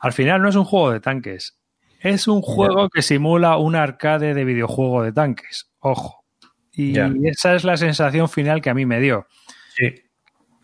Al 0.00 0.12
final 0.12 0.42
no 0.42 0.48
es 0.48 0.56
un 0.56 0.64
juego 0.64 0.90
de 0.90 1.00
tanques, 1.00 1.58
es 2.00 2.28
un 2.28 2.40
juego 2.42 2.88
que 2.88 3.02
simula 3.02 3.56
un 3.56 3.76
arcade 3.76 4.34
de 4.34 4.44
videojuego 4.44 5.02
de 5.02 5.12
tanques. 5.12 5.70
Ojo. 5.78 6.24
Y 6.72 6.92
yeah. 6.92 7.12
esa 7.24 7.54
es 7.54 7.64
la 7.64 7.76
sensación 7.76 8.28
final 8.28 8.62
que 8.62 8.70
a 8.70 8.74
mí 8.74 8.86
me 8.86 9.00
dio. 9.00 9.26
Sí. 9.74 9.94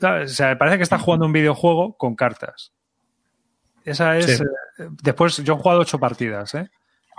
O 0.03 0.27
sea, 0.29 0.59
parece 0.59 0.77
que 0.77 0.83
está 0.83 0.99
jugando 0.99 1.27
un 1.27 1.33
videojuego 1.33 1.97
con 1.97 2.15
cartas. 2.15 2.73
Esa 3.85 4.17
es. 4.19 4.39
Sí. 4.39 4.45
Eh, 4.79 4.89
después, 5.03 5.39
yo 5.39 5.55
he 5.55 5.57
jugado 5.57 5.81
ocho 5.81 5.99
partidas, 5.99 6.55
¿eh? 6.55 6.69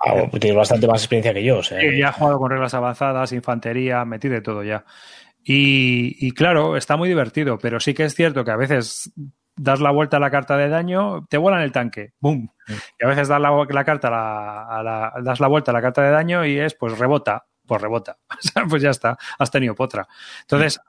Ah, 0.06 0.12
bueno, 0.14 0.30
pues 0.30 0.42
tienes 0.42 0.58
bastante 0.58 0.88
más 0.88 1.02
experiencia 1.02 1.34
que 1.34 1.44
yo. 1.44 1.58
O 1.58 1.64
sea, 1.64 1.80
ya 1.82 2.10
he 2.10 2.12
jugado 2.12 2.38
con 2.38 2.52
reglas 2.52 2.74
avanzadas, 2.74 3.32
infantería, 3.32 4.06
metí 4.06 4.28
de 4.28 4.42
todo 4.42 4.64
ya. 4.64 4.86
Y, 5.44 6.16
y, 6.20 6.32
claro, 6.34 6.76
está 6.76 6.98
muy 6.98 7.10
divertido, 7.10 7.58
pero 7.58 7.80
sí 7.80 7.94
que 7.94 8.04
es 8.04 8.14
cierto 8.14 8.44
que 8.44 8.52
a 8.52 8.58
veces 8.58 9.12
das 9.56 9.80
la 9.80 9.92
vuelta 9.92 10.18
a 10.18 10.20
la 10.20 10.30
carta 10.30 10.56
de 10.56 10.70
daño, 10.70 11.26
te 11.28 11.38
vuelan 11.38 11.62
el 11.62 11.72
tanque, 11.72 12.14
¡boom! 12.20 12.50
Y 13.00 13.06
a 13.06 13.08
veces 13.08 13.28
das 13.28 13.42
la, 13.42 13.66
la 13.68 13.84
carta 13.84 14.10
a 14.10 14.12
la, 14.12 14.64
a 14.64 14.84
la, 14.84 15.14
das 15.24 15.40
la 15.40 15.48
vuelta 15.48 15.72
a 15.72 15.74
la 15.74 15.82
carta 15.82 16.04
de 16.04 16.12
daño 16.12 16.46
y 16.46 16.60
es, 16.60 16.76
pues 16.76 16.98
rebota, 17.00 17.46
pues 17.66 17.82
rebota. 17.82 18.18
pues 18.70 18.82
ya 18.84 18.92
está, 18.92 19.18
has 19.40 19.50
tenido 19.50 19.74
potra. 19.74 20.08
Entonces, 20.42 20.80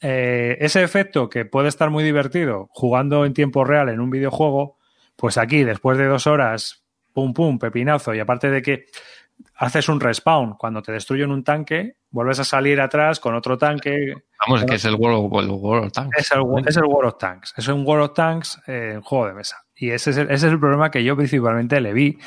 eh, 0.00 0.56
ese 0.60 0.82
efecto 0.82 1.28
que 1.28 1.44
puede 1.44 1.68
estar 1.68 1.90
muy 1.90 2.04
divertido 2.04 2.68
jugando 2.70 3.24
en 3.24 3.34
tiempo 3.34 3.64
real 3.64 3.88
en 3.88 4.00
un 4.00 4.10
videojuego, 4.10 4.78
pues 5.16 5.38
aquí, 5.38 5.64
después 5.64 5.98
de 5.98 6.06
dos 6.06 6.26
horas, 6.26 6.84
pum, 7.12 7.32
pum, 7.32 7.58
pepinazo, 7.58 8.14
y 8.14 8.20
aparte 8.20 8.50
de 8.50 8.62
que 8.62 8.86
haces 9.56 9.88
un 9.88 10.00
respawn, 10.00 10.54
cuando 10.54 10.82
te 10.82 10.92
destruyen 10.92 11.30
un 11.30 11.42
tanque, 11.42 11.96
vuelves 12.10 12.38
a 12.40 12.44
salir 12.44 12.80
atrás 12.80 13.20
con 13.20 13.34
otro 13.34 13.58
tanque. 13.58 14.14
Vamos, 14.46 14.60
es 14.60 14.66
que 14.66 14.76
es 14.76 14.84
el 14.84 14.94
World, 14.94 15.50
of 15.50 15.92
Tanks. 15.92 16.16
Es 16.16 16.30
el, 16.32 16.40
World 16.40 17.08
of 17.08 17.18
Tanks. 17.18 17.54
Es 17.56 17.68
un 17.68 17.86
World 17.86 18.04
of 18.04 18.14
Tanks 18.14 18.60
en 18.66 19.00
juego 19.02 19.26
de 19.26 19.34
mesa. 19.34 19.64
Y 19.74 19.90
ese 19.90 20.10
es, 20.10 20.16
el, 20.16 20.30
ese 20.30 20.46
es 20.46 20.52
el 20.52 20.60
problema 20.60 20.90
que 20.90 21.04
yo 21.04 21.16
principalmente 21.16 21.80
le 21.80 21.92
vi 21.92 22.18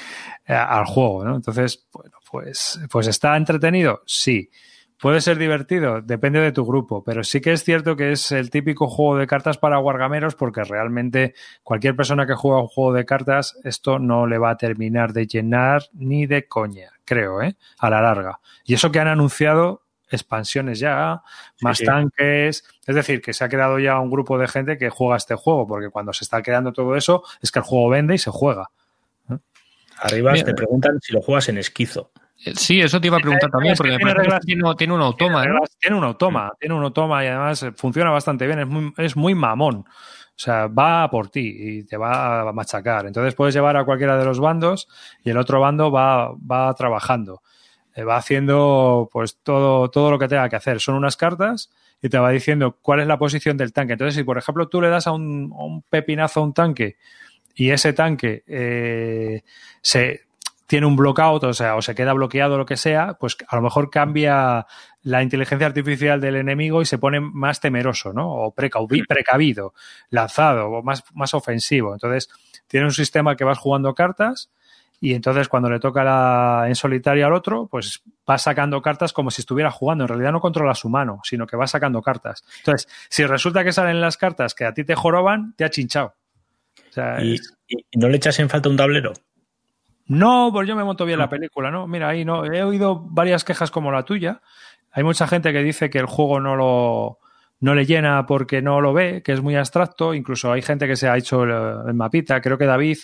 eh, 0.45 0.53
al 0.53 0.86
juego, 0.86 1.26
¿no? 1.26 1.36
Entonces, 1.36 1.88
bueno, 1.91 2.17
pues, 2.30 2.80
pues 2.89 3.07
está 3.07 3.36
entretenido, 3.36 4.01
sí. 4.05 4.49
Puede 5.02 5.20
ser 5.20 5.39
divertido, 5.39 5.99
depende 5.99 6.39
de 6.39 6.52
tu 6.52 6.64
grupo, 6.64 7.04
pero 7.04 7.24
sí 7.24 7.41
que 7.41 7.54
es 7.54 7.64
cierto 7.64 7.95
que 7.95 8.12
es 8.12 8.32
el 8.32 8.52
típico 8.52 8.88
juego 8.88 9.18
de 9.18 9.26
cartas 9.26 9.58
para 9.58 9.80
wargameros 9.80 10.36
porque 10.36 10.64
realmente 10.64 11.34
cualquier 11.64 11.95
persona 11.95 12.28
que 12.28 12.36
juega 12.36 12.62
un 12.62 12.68
juego 12.68 12.93
de 12.93 13.04
cartas 13.04 13.58
esto 13.64 13.97
no 13.97 14.28
le 14.28 14.38
va 14.38 14.52
a 14.52 14.58
terminar 14.58 15.12
de 15.12 15.26
llenar 15.26 15.86
ni 15.93 16.28
de 16.28 16.47
coña, 16.47 16.91
creo, 17.04 17.41
¿eh? 17.41 17.56
A 17.80 17.89
la 17.89 17.99
larga. 17.99 18.41
Y 18.64 18.76
eso 18.76 18.91
que 18.91 18.99
han 18.99 19.08
anunciado 19.08 19.82
expansiones 20.08 20.78
ya, 20.78 21.24
más 21.62 21.80
tanques, 21.80 22.64
es 22.86 22.95
decir, 22.95 23.24
que 23.24 23.34
se 23.34 23.43
ha 23.43 23.49
quedado 23.49 23.80
ya 23.80 23.99
un 23.99 24.12
grupo 24.12 24.38
de 24.38 24.47
gente 24.47 24.78
que 24.78 24.91
juega 24.91 25.18
este 25.18 25.34
juego, 25.34 25.66
porque 25.66 25.89
cuando 25.89 26.14
se 26.14 26.26
está 26.26 26.43
creando 26.43 26.74
todo 26.74 26.95
eso 26.95 27.24
es 27.41 27.52
que 27.52 27.58
el 27.58 27.66
juego 27.66 27.89
vende 27.89 28.14
y 28.14 28.20
se 28.20 28.30
juega. 28.30 28.70
Arriba 29.97 30.34
te 30.34 30.54
preguntan 30.54 30.99
si 31.02 31.12
lo 31.12 31.22
juegas 31.22 31.49
en 31.49 31.58
esquizo. 31.58 32.12
Eh, 32.44 32.54
sí, 32.56 32.82
eso 32.82 33.00
te 33.00 33.08
iba 33.08 33.18
a 33.18 33.20
preguntar 33.20 33.52
también, 33.52 33.76
porque 33.76 33.98
tiene, 33.98 34.14
tiene, 34.78 34.94
un 34.94 35.02
automa. 35.02 35.42
Tiene, 35.80 35.96
un 35.96 36.04
automa, 36.04 36.52
tiene 36.60 36.76
un 36.76 36.84
automa 36.84 37.24
y 37.24 37.28
además 37.28 37.64
eh, 37.64 37.72
funciona 37.74 38.10
bastante 38.10 38.48
bien, 38.48 38.60
es 38.60 38.68
muy, 38.68 38.94
es 38.98 39.16
muy 39.16 39.36
mamón. 39.36 39.86
O 39.88 40.44
sea, 40.44 40.68
va 40.68 41.08
por 41.12 41.30
ti 41.30 41.56
y 41.56 41.84
te 41.84 41.98
va 41.98 42.50
a 42.50 42.54
machacar. 42.54 43.06
Entonces 43.06 43.36
puedes 43.36 43.54
llevar 43.54 43.78
a 43.78 43.86
cualquiera 43.86 44.18
de 44.18 44.26
los 44.26 44.39
bandos 44.39 44.88
y 45.24 45.30
el 45.30 45.38
otro 45.38 45.60
bando 45.60 45.92
va, 45.92 46.32
va 46.34 46.74
trabajando. 46.74 47.42
Eh, 47.94 48.04
va 48.04 48.16
haciendo 48.16 49.10
pues 49.12 49.38
todo, 49.44 49.89
todo 49.92 50.10
lo 50.10 50.18
que 50.18 50.28
tenga 50.28 50.50
que 50.50 50.56
hacer. 50.56 50.80
Son 50.80 50.96
unas 50.96 51.18
cartas 51.18 51.70
y 52.02 52.10
te 52.10 52.18
va 52.18 52.32
diciendo 52.32 52.78
cuál 52.82 53.02
es 53.02 53.08
la 53.08 53.20
posición 53.20 53.58
del 53.58 53.74
tanque. 53.74 53.94
Entonces, 53.94 54.16
si 54.16 54.24
por 54.24 54.39
ejemplo 54.39 54.68
tú 54.68 54.82
le 54.82 54.89
das 54.89 55.06
a 55.06 55.12
un, 55.12 55.52
un 55.56 55.84
pepinazo 55.84 56.39
a 56.39 56.44
un 56.44 56.54
tanque 56.54 56.98
y 57.54 57.70
ese 57.70 57.94
tanque 57.94 58.44
eh, 58.48 59.44
se 59.82 60.22
tiene 60.72 60.88
un 60.88 60.95
blockout, 60.95 61.43
o 61.43 61.53
sea, 61.53 61.76
o 61.76 61.82
se 61.82 61.93
queda 61.93 62.13
bloqueado 62.13 62.55
o 62.55 62.57
lo 62.57 62.65
que 62.65 62.78
sea, 62.78 63.17
pues 63.19 63.36
a 63.45 63.57
lo 63.57 63.61
mejor 63.61 63.89
cambia 63.89 64.65
la 65.01 65.22
inteligencia 65.22 65.67
artificial 65.67 66.22
del 66.22 66.38
enemigo 66.38 66.82
y 66.82 66.86
se 66.86 66.97
pone 66.97 67.19
más 67.19 67.59
temeroso, 67.59 68.13
¿no? 68.13 68.32
O 68.32 68.55
precavido, 68.55 69.74
lanzado, 70.11 70.69
o 70.69 70.82
más, 70.82 71.03
más 71.13 71.34
ofensivo. 71.34 71.91
Entonces, 71.91 72.30
tiene 72.67 72.86
un 72.86 72.93
sistema 72.93 73.36
que 73.36 73.43
vas 73.43 73.57
jugando 73.57 73.93
cartas 73.93 74.49
y 75.01 75.13
entonces 75.13 75.49
cuando 75.49 75.69
le 75.69 75.82
toca 75.82 76.05
la, 76.05 76.63
en 76.69 76.76
solitario 76.76 77.28
al 77.28 77.34
otro, 77.34 77.67
pues 77.67 78.01
va 78.30 78.38
sacando 78.38 78.82
cartas 78.82 79.11
como 79.11 79.30
si 79.30 79.41
estuviera 79.41 79.72
jugando. 79.72 80.05
En 80.05 80.07
realidad 80.07 80.32
no 80.32 80.39
controla 80.39 80.74
su 80.74 80.88
mano, 80.88 81.19
sino 81.26 81.47
que 81.47 81.57
va 81.57 81.67
sacando 81.67 82.01
cartas. 82.01 82.45
Entonces, 82.59 82.88
si 83.09 83.26
resulta 83.26 83.65
que 83.65 83.74
salen 83.74 83.99
las 83.99 84.15
cartas 84.15 84.55
que 84.55 84.63
a 84.63 84.74
ti 84.74 84.86
te 84.86 84.95
joroban, 84.95 85.53
te 85.57 85.65
ha 85.65 85.69
chinchado. 85.69 86.15
¿Y, 87.22 87.36
no 87.97 88.07
le 88.07 88.15
echas 88.15 88.39
en 88.39 88.49
falta 88.49 88.69
un 88.69 88.78
tablero? 88.78 89.11
No, 90.12 90.49
pues 90.51 90.68
yo 90.68 90.76
me 90.76 90.84
monto 90.84 91.05
bien 91.05 91.20
la 91.20 91.30
película, 91.30 91.72
¿no? 91.72 91.88
Mira, 91.88 92.09
ahí 92.09 92.26
no. 92.26 92.43
He 92.43 92.62
oído 92.64 92.99
varias 92.99 93.45
quejas 93.45 93.72
como 93.72 93.93
la 93.93 94.03
tuya. 94.03 94.41
Hay 94.91 95.03
mucha 95.03 95.26
gente 95.26 95.53
que 95.53 95.64
dice 95.64 95.89
que 95.89 95.99
el 95.99 96.05
juego 96.05 96.41
no 96.41 96.57
lo 96.57 97.20
no 97.62 97.76
le 97.76 97.86
llena 97.86 98.26
porque 98.26 98.62
no 98.62 98.82
lo 98.82 98.91
ve, 98.91 99.24
que 99.24 99.32
es 99.32 99.41
muy 99.41 99.55
abstracto. 99.55 100.14
Incluso 100.14 100.51
hay 100.51 100.64
gente 100.64 100.86
que 100.86 100.97
se 100.97 101.07
ha 101.07 101.16
hecho 101.16 101.43
el, 101.43 101.93
mapita. 101.93 102.41
Creo 102.41 102.57
que 102.57 102.66
David 102.66 102.97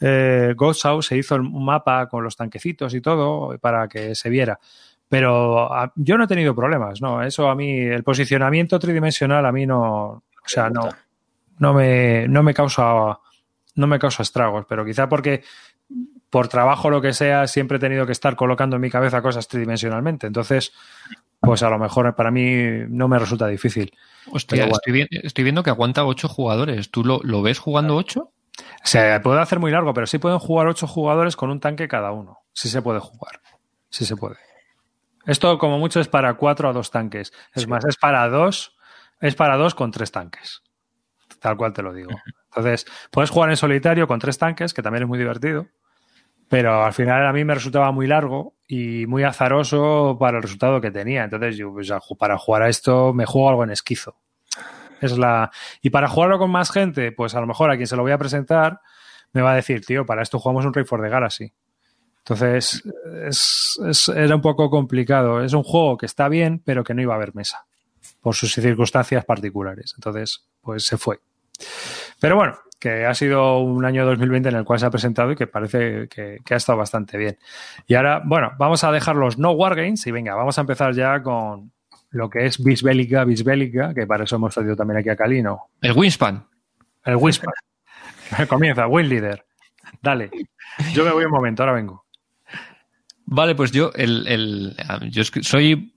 eh, 0.00 0.56
se 1.00 1.16
hizo 1.16 1.36
un 1.36 1.64
mapa 1.64 2.08
con 2.08 2.24
los 2.24 2.34
tanquecitos 2.34 2.92
y 2.94 3.00
todo 3.00 3.56
para 3.60 3.86
que 3.86 4.16
se 4.16 4.28
viera. 4.28 4.58
Pero 5.08 5.70
yo 5.94 6.18
no 6.18 6.24
he 6.24 6.26
tenido 6.26 6.56
problemas, 6.56 7.00
¿no? 7.00 7.22
Eso 7.22 7.48
a 7.48 7.54
mí, 7.54 7.78
el 7.78 8.02
posicionamiento 8.02 8.80
tridimensional 8.80 9.46
a 9.46 9.52
mí 9.52 9.64
no, 9.64 10.02
o 10.02 10.22
sea, 10.44 10.70
no, 10.70 10.88
no 11.58 11.72
me, 11.72 12.26
no 12.26 12.42
me 12.42 12.52
causa 12.52 13.20
no 13.74 13.86
me 13.86 13.98
causa 13.98 14.22
estragos, 14.22 14.66
pero 14.68 14.84
quizá 14.84 15.08
porque 15.08 15.42
por 16.32 16.48
trabajo 16.48 16.88
lo 16.88 17.02
que 17.02 17.12
sea 17.12 17.46
siempre 17.46 17.76
he 17.76 17.78
tenido 17.78 18.06
que 18.06 18.12
estar 18.12 18.36
colocando 18.36 18.76
en 18.76 18.82
mi 18.82 18.88
cabeza 18.88 19.20
cosas 19.20 19.48
tridimensionalmente. 19.48 20.26
Entonces, 20.26 20.72
pues 21.38 21.62
a 21.62 21.68
lo 21.68 21.78
mejor 21.78 22.14
para 22.14 22.30
mí 22.30 22.56
no 22.88 23.06
me 23.06 23.18
resulta 23.18 23.46
difícil. 23.48 23.92
Hostia, 24.30 24.64
estoy, 24.64 25.44
viendo 25.44 25.62
que 25.62 25.68
aguanta 25.68 26.06
ocho 26.06 26.28
jugadores. 26.28 26.90
¿Tú 26.90 27.04
lo, 27.04 27.42
ves 27.42 27.58
jugando 27.58 27.96
ocho? 27.96 28.32
Se 28.82 29.20
puede 29.20 29.42
hacer 29.42 29.58
muy 29.58 29.70
largo, 29.70 29.92
pero 29.92 30.06
sí 30.06 30.16
pueden 30.16 30.38
jugar 30.38 30.68
ocho 30.68 30.86
jugadores 30.86 31.36
con 31.36 31.50
un 31.50 31.60
tanque 31.60 31.86
cada 31.86 32.12
uno. 32.12 32.38
Sí 32.54 32.70
se 32.70 32.80
puede 32.80 33.00
jugar. 33.00 33.42
Sí 33.90 34.06
se 34.06 34.16
puede. 34.16 34.36
Esto, 35.26 35.58
como 35.58 35.78
mucho, 35.78 36.00
es 36.00 36.08
para 36.08 36.32
cuatro 36.38 36.66
a 36.66 36.72
dos 36.72 36.90
tanques. 36.90 37.30
Es 37.52 37.68
más, 37.68 37.84
es 37.84 37.98
para 37.98 38.26
dos, 38.30 38.74
es 39.20 39.34
para 39.34 39.58
dos 39.58 39.74
con 39.74 39.90
tres 39.90 40.10
tanques 40.10 40.62
tal 41.40 41.56
cual 41.56 41.72
te 41.72 41.82
lo 41.82 41.92
digo. 41.92 42.10
Entonces, 42.50 42.86
puedes 43.10 43.28
jugar 43.28 43.50
en 43.50 43.56
solitario 43.56 44.06
con 44.06 44.20
tres 44.20 44.38
tanques, 44.38 44.72
que 44.72 44.80
también 44.80 45.02
es 45.02 45.08
muy 45.08 45.18
divertido, 45.18 45.66
pero 46.52 46.84
al 46.84 46.92
final 46.92 47.26
a 47.26 47.32
mí 47.32 47.46
me 47.46 47.54
resultaba 47.54 47.92
muy 47.92 48.06
largo 48.06 48.56
y 48.68 49.06
muy 49.06 49.22
azaroso 49.22 50.18
para 50.20 50.36
el 50.36 50.42
resultado 50.42 50.82
que 50.82 50.90
tenía. 50.90 51.24
Entonces, 51.24 51.56
yo, 51.56 51.72
pues, 51.72 51.90
para 52.18 52.36
jugar 52.36 52.64
a 52.64 52.68
esto 52.68 53.14
me 53.14 53.24
juego 53.24 53.48
algo 53.48 53.64
en 53.64 53.70
esquizo. 53.70 54.16
Es 55.00 55.16
la... 55.16 55.50
Y 55.80 55.88
para 55.88 56.08
jugarlo 56.08 56.38
con 56.38 56.50
más 56.50 56.70
gente, 56.70 57.10
pues 57.10 57.34
a 57.34 57.40
lo 57.40 57.46
mejor 57.46 57.70
a 57.70 57.76
quien 57.76 57.86
se 57.86 57.96
lo 57.96 58.02
voy 58.02 58.12
a 58.12 58.18
presentar 58.18 58.80
me 59.32 59.40
va 59.40 59.52
a 59.52 59.54
decir, 59.54 59.82
tío, 59.86 60.04
para 60.04 60.20
esto 60.20 60.38
jugamos 60.38 60.66
un 60.66 60.74
Rey 60.74 60.84
for 60.84 61.00
the 61.00 61.08
Galaxy. 61.08 61.50
Entonces, 62.18 62.82
era 64.14 64.34
un 64.34 64.42
poco 64.42 64.68
complicado. 64.68 65.42
Es 65.42 65.54
un 65.54 65.62
juego 65.62 65.96
que 65.96 66.04
está 66.04 66.28
bien, 66.28 66.60
pero 66.62 66.84
que 66.84 66.92
no 66.92 67.00
iba 67.00 67.14
a 67.14 67.16
haber 67.16 67.34
mesa 67.34 67.64
por 68.20 68.34
sus 68.34 68.52
circunstancias 68.52 69.24
particulares. 69.24 69.94
Entonces, 69.96 70.44
pues 70.60 70.84
se 70.84 70.98
fue. 70.98 71.18
Pero 72.20 72.36
bueno, 72.36 72.58
que 72.82 73.06
ha 73.06 73.14
sido 73.14 73.60
un 73.60 73.84
año 73.84 74.04
2020 74.04 74.48
en 74.48 74.56
el 74.56 74.64
cual 74.64 74.80
se 74.80 74.86
ha 74.86 74.90
presentado 74.90 75.30
y 75.30 75.36
que 75.36 75.46
parece 75.46 76.08
que, 76.08 76.40
ha 76.50 76.56
estado 76.56 76.78
bastante 76.78 77.16
bien. 77.16 77.38
Y 77.86 77.94
ahora, 77.94 78.20
bueno, 78.24 78.54
vamos 78.58 78.82
a 78.82 78.90
dejar 78.90 79.14
los 79.14 79.38
no 79.38 79.52
wargames 79.52 80.04
y 80.08 80.10
venga, 80.10 80.34
vamos 80.34 80.58
a 80.58 80.62
empezar 80.62 80.92
ya 80.92 81.22
con 81.22 81.70
lo 82.10 82.28
que 82.28 82.44
es 82.44 82.60
Bisbélica, 82.60 83.22
Bisbélica, 83.22 83.94
que 83.94 84.04
para 84.04 84.24
eso 84.24 84.34
hemos 84.34 84.52
traído 84.52 84.74
también 84.74 84.98
aquí 84.98 85.10
a 85.10 85.14
Calino. 85.14 85.68
El 85.80 85.92
Winspan. 85.92 86.44
El 87.04 87.14
Winspan. 87.14 87.54
Comienza, 88.48 88.88
Win 88.88 89.08
Leader. 89.08 89.46
Dale. 90.02 90.32
Yo 90.92 91.04
me 91.04 91.12
voy 91.12 91.24
un 91.24 91.30
momento, 91.30 91.62
ahora 91.62 91.74
vengo. 91.74 92.04
Vale, 93.26 93.54
pues 93.54 93.70
yo, 93.70 93.92
el, 93.94 94.26
el, 94.26 94.76
yo 95.08 95.22
soy 95.22 95.91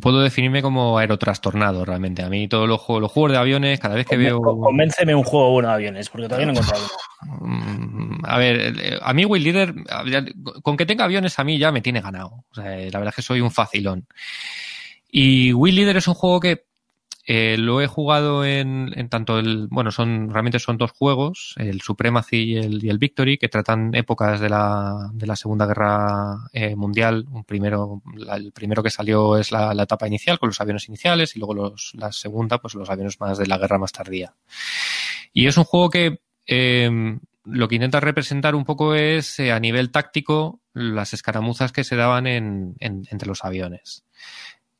puedo 0.00 0.20
definirme 0.20 0.62
como 0.62 0.98
aerotrastornado 0.98 1.84
realmente. 1.84 2.22
A 2.22 2.28
mí 2.28 2.46
todos 2.48 2.68
los 2.68 2.80
juegos, 2.80 3.02
los 3.02 3.12
juegos 3.12 3.32
de 3.32 3.38
aviones, 3.38 3.80
cada 3.80 3.96
vez 3.96 4.06
que 4.06 4.16
veo. 4.16 4.40
Convénceme 4.40 5.14
un 5.14 5.24
juego 5.24 5.50
bueno 5.50 5.68
de 5.68 5.74
aviones, 5.74 6.08
porque 6.08 6.28
todavía 6.28 6.46
no 6.46 6.52
he 6.52 6.56
encontrado 6.56 6.86
mm, 7.40 8.24
A 8.24 8.38
ver, 8.38 9.00
a 9.02 9.12
mí 9.12 9.24
Will 9.24 9.42
Leader, 9.42 9.74
con 10.62 10.76
que 10.76 10.86
tenga 10.86 11.04
aviones 11.04 11.38
a 11.38 11.44
mí 11.44 11.58
ya 11.58 11.72
me 11.72 11.80
tiene 11.80 12.00
ganado. 12.00 12.44
O 12.50 12.54
sea, 12.54 12.64
la 12.64 12.98
verdad 12.98 13.08
es 13.08 13.16
que 13.16 13.22
soy 13.22 13.40
un 13.40 13.50
facilón. 13.50 14.06
Y 15.10 15.52
Will 15.52 15.74
Leader 15.74 15.96
es 15.96 16.06
un 16.06 16.14
juego 16.14 16.38
que 16.38 16.67
eh, 17.30 17.58
lo 17.58 17.82
he 17.82 17.86
jugado 17.86 18.42
en, 18.46 18.90
en, 18.96 19.10
tanto 19.10 19.38
el, 19.38 19.68
bueno, 19.68 19.90
son, 19.90 20.30
realmente 20.30 20.58
son 20.58 20.78
dos 20.78 20.92
juegos, 20.92 21.54
el 21.58 21.82
Supremacy 21.82 22.54
y 22.54 22.56
el, 22.56 22.96
Victory, 22.96 23.36
que 23.36 23.50
tratan 23.50 23.94
épocas 23.94 24.40
de 24.40 24.48
la, 24.48 25.10
de 25.12 25.26
la 25.26 25.36
Segunda 25.36 25.66
Guerra 25.66 26.48
eh, 26.54 26.74
Mundial. 26.74 27.26
Un 27.30 27.44
primero, 27.44 28.00
el 28.34 28.50
primero 28.52 28.82
que 28.82 28.88
salió 28.88 29.36
es 29.36 29.52
la, 29.52 29.74
la, 29.74 29.82
etapa 29.82 30.06
inicial 30.08 30.38
con 30.38 30.48
los 30.48 30.58
aviones 30.62 30.88
iniciales 30.88 31.36
y 31.36 31.38
luego 31.38 31.52
los, 31.52 31.92
la 31.92 32.12
segunda, 32.12 32.62
pues 32.62 32.74
los 32.74 32.88
aviones 32.88 33.20
más 33.20 33.36
de 33.36 33.46
la 33.46 33.58
guerra 33.58 33.76
más 33.76 33.92
tardía. 33.92 34.34
Y 35.34 35.48
es 35.48 35.58
un 35.58 35.64
juego 35.64 35.90
que, 35.90 36.20
eh, 36.46 37.18
lo 37.44 37.68
que 37.68 37.74
intenta 37.74 38.00
representar 38.00 38.54
un 38.54 38.64
poco 38.64 38.94
es 38.94 39.38
eh, 39.38 39.52
a 39.52 39.60
nivel 39.60 39.90
táctico 39.90 40.62
las 40.72 41.12
escaramuzas 41.12 41.72
que 41.72 41.84
se 41.84 41.96
daban 41.96 42.26
en, 42.26 42.74
en, 42.80 43.06
entre 43.10 43.28
los 43.28 43.44
aviones. 43.44 44.06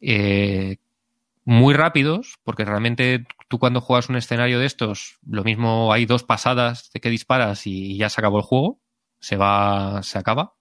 Eh, 0.01 0.79
muy 1.49 1.73
rápidos, 1.73 2.35
porque 2.45 2.67
realmente 2.67 3.25
tú 3.49 3.59
cuando 3.59 3.81
juegas 3.81 4.11
un 4.11 4.17
escenario 4.17 4.59
de 4.59 4.67
estos, 4.67 5.19
lo 5.27 5.45
mismo 5.45 5.95
hay 5.95 6.05
dos 6.05 6.23
pasadas 6.23 6.91
de 6.93 7.01
que 7.01 7.09
disparas 7.09 7.67
y 7.67 7.97
ya 7.97 8.11
se 8.11 8.21
acabó 8.21 8.37
el 8.37 8.45
juego, 8.45 8.83
se 9.19 9.39
va, 9.39 10.03
se 10.03 10.19
acaba. 10.19 10.57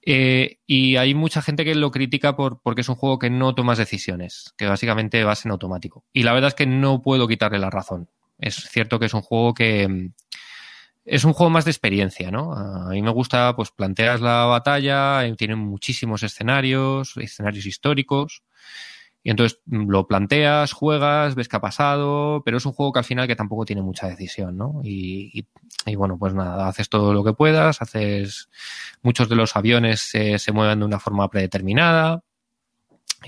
Eh, 0.00 0.56
y 0.66 0.96
hay 0.96 1.14
mucha 1.14 1.42
gente 1.42 1.66
que 1.66 1.74
lo 1.74 1.90
critica 1.90 2.34
por, 2.34 2.62
porque 2.62 2.80
es 2.80 2.88
un 2.88 2.94
juego 2.94 3.18
que 3.18 3.28
no 3.28 3.54
tomas 3.54 3.76
decisiones, 3.76 4.54
que 4.56 4.66
básicamente 4.66 5.22
vas 5.22 5.44
en 5.44 5.50
automático. 5.50 6.06
Y 6.14 6.22
la 6.22 6.32
verdad 6.32 6.48
es 6.48 6.54
que 6.54 6.66
no 6.66 7.02
puedo 7.02 7.28
quitarle 7.28 7.58
la 7.58 7.68
razón. 7.68 8.08
Es 8.38 8.54
cierto 8.54 8.98
que 8.98 9.04
es 9.04 9.12
un 9.12 9.20
juego 9.20 9.52
que 9.52 10.12
es 11.04 11.24
un 11.24 11.34
juego 11.34 11.50
más 11.50 11.66
de 11.66 11.72
experiencia, 11.72 12.30
¿no? 12.30 12.54
A 12.54 12.88
mí 12.88 13.02
me 13.02 13.10
gusta, 13.10 13.54
pues 13.54 13.70
planteas 13.70 14.22
la 14.22 14.46
batalla, 14.46 15.26
eh, 15.26 15.34
tiene 15.36 15.56
muchísimos 15.56 16.22
escenarios, 16.22 17.18
escenarios 17.18 17.66
históricos. 17.66 18.42
Y 19.24 19.30
entonces 19.30 19.58
mm, 19.66 19.90
lo 19.90 20.06
planteas, 20.06 20.72
juegas, 20.72 21.34
ves 21.34 21.48
qué 21.48 21.56
ha 21.56 21.60
pasado, 21.60 22.42
pero 22.44 22.58
es 22.58 22.66
un 22.66 22.72
juego 22.72 22.92
que 22.92 23.00
al 23.00 23.04
final 23.04 23.26
que 23.26 23.34
tampoco 23.34 23.64
tiene 23.64 23.82
mucha 23.82 24.06
decisión, 24.06 24.56
¿no? 24.56 24.80
Y, 24.84 25.46
Y 25.86 25.94
bueno, 25.96 26.16
pues 26.18 26.34
nada, 26.34 26.68
haces 26.68 26.88
todo 26.88 27.12
lo 27.12 27.24
que 27.24 27.32
puedas, 27.32 27.82
haces 27.82 28.48
muchos 29.02 29.28
de 29.28 29.36
los 29.36 29.56
aviones 29.56 30.00
se 30.02 30.52
mueven 30.52 30.78
de 30.78 30.84
una 30.84 31.00
forma 31.00 31.28
predeterminada. 31.28 32.22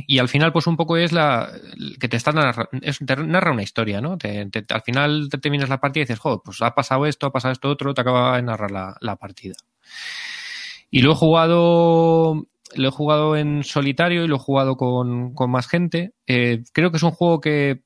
Y 0.07 0.18
al 0.18 0.28
final, 0.28 0.53
pues 0.53 0.66
un 0.66 0.76
poco 0.76 0.97
es 0.97 1.12
la 1.12 1.51
que 1.99 2.09
te 2.09 2.16
está 2.16 2.32
narra, 2.32 2.68
te 2.70 3.16
narra 3.16 3.53
una 3.53 3.62
historia, 3.62 4.01
¿no? 4.01 4.18
al 4.20 4.82
final 4.82 5.28
te 5.30 5.38
terminas 5.38 5.68
la 5.68 5.80
partida 5.80 6.03
y 6.03 6.05
dices, 6.05 6.18
joder, 6.18 6.40
pues 6.44 6.61
ha 6.62 6.74
pasado 6.74 7.07
esto, 7.07 7.26
ha 7.26 7.32
pasado 7.32 7.53
esto 7.53 7.70
otro, 7.70 7.94
te 7.94 8.01
acaba 8.03 8.36
de 8.36 8.42
narrar 8.42 8.70
la, 8.70 9.16
partida. 9.16 9.55
Y 10.90 11.01
lo 11.01 11.12
he 11.12 11.14
jugado 11.14 12.47
lo 12.74 12.88
he 12.88 12.90
jugado 12.90 13.36
en 13.36 13.62
solitario 13.64 14.24
y 14.24 14.28
lo 14.28 14.36
he 14.36 14.40
jugado 14.40 14.76
con, 14.76 15.34
más 15.48 15.68
gente. 15.68 16.12
Eh, 16.26 16.62
creo 16.72 16.90
que 16.90 16.96
es 16.96 17.02
un 17.02 17.12
juego 17.12 17.40
que 17.40 17.82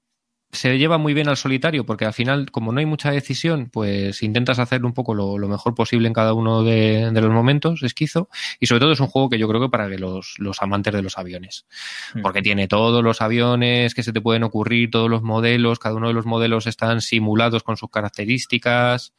se 0.52 0.78
lleva 0.78 0.98
muy 0.98 1.14
bien 1.14 1.28
al 1.28 1.36
solitario 1.36 1.86
porque 1.86 2.04
al 2.04 2.12
final, 2.12 2.50
como 2.50 2.72
no 2.72 2.80
hay 2.80 2.86
mucha 2.86 3.10
decisión, 3.12 3.70
pues 3.72 4.22
intentas 4.22 4.58
hacer 4.58 4.84
un 4.84 4.92
poco 4.92 5.14
lo, 5.14 5.36
mejor 5.48 5.74
posible 5.74 6.08
en 6.08 6.14
cada 6.14 6.34
uno 6.34 6.64
de, 6.64 7.10
los 7.12 7.30
momentos, 7.30 7.82
esquizo. 7.82 8.28
Y 8.58 8.66
sobre 8.66 8.80
todo 8.80 8.92
es 8.92 9.00
un 9.00 9.06
juego 9.06 9.28
que 9.28 9.38
yo 9.38 9.48
creo 9.48 9.60
que 9.60 9.68
para 9.68 9.88
que 9.88 9.98
los, 9.98 10.34
los 10.38 10.60
amantes 10.60 10.92
de 10.92 11.02
los 11.02 11.18
aviones. 11.18 11.66
Mm. 12.14 12.22
Porque 12.22 12.42
tiene 12.42 12.66
todos 12.66 13.02
los 13.04 13.20
aviones 13.20 13.94
que 13.94 14.02
se 14.02 14.12
te 14.12 14.20
pueden 14.20 14.42
ocurrir, 14.42 14.90
todos 14.90 15.08
los 15.08 15.22
modelos, 15.22 15.78
cada 15.78 15.94
uno 15.94 16.08
de 16.08 16.14
los 16.14 16.26
modelos 16.26 16.66
están 16.66 17.00
simulados 17.00 17.62
con 17.62 17.76
sus 17.76 17.90
características. 17.90 19.14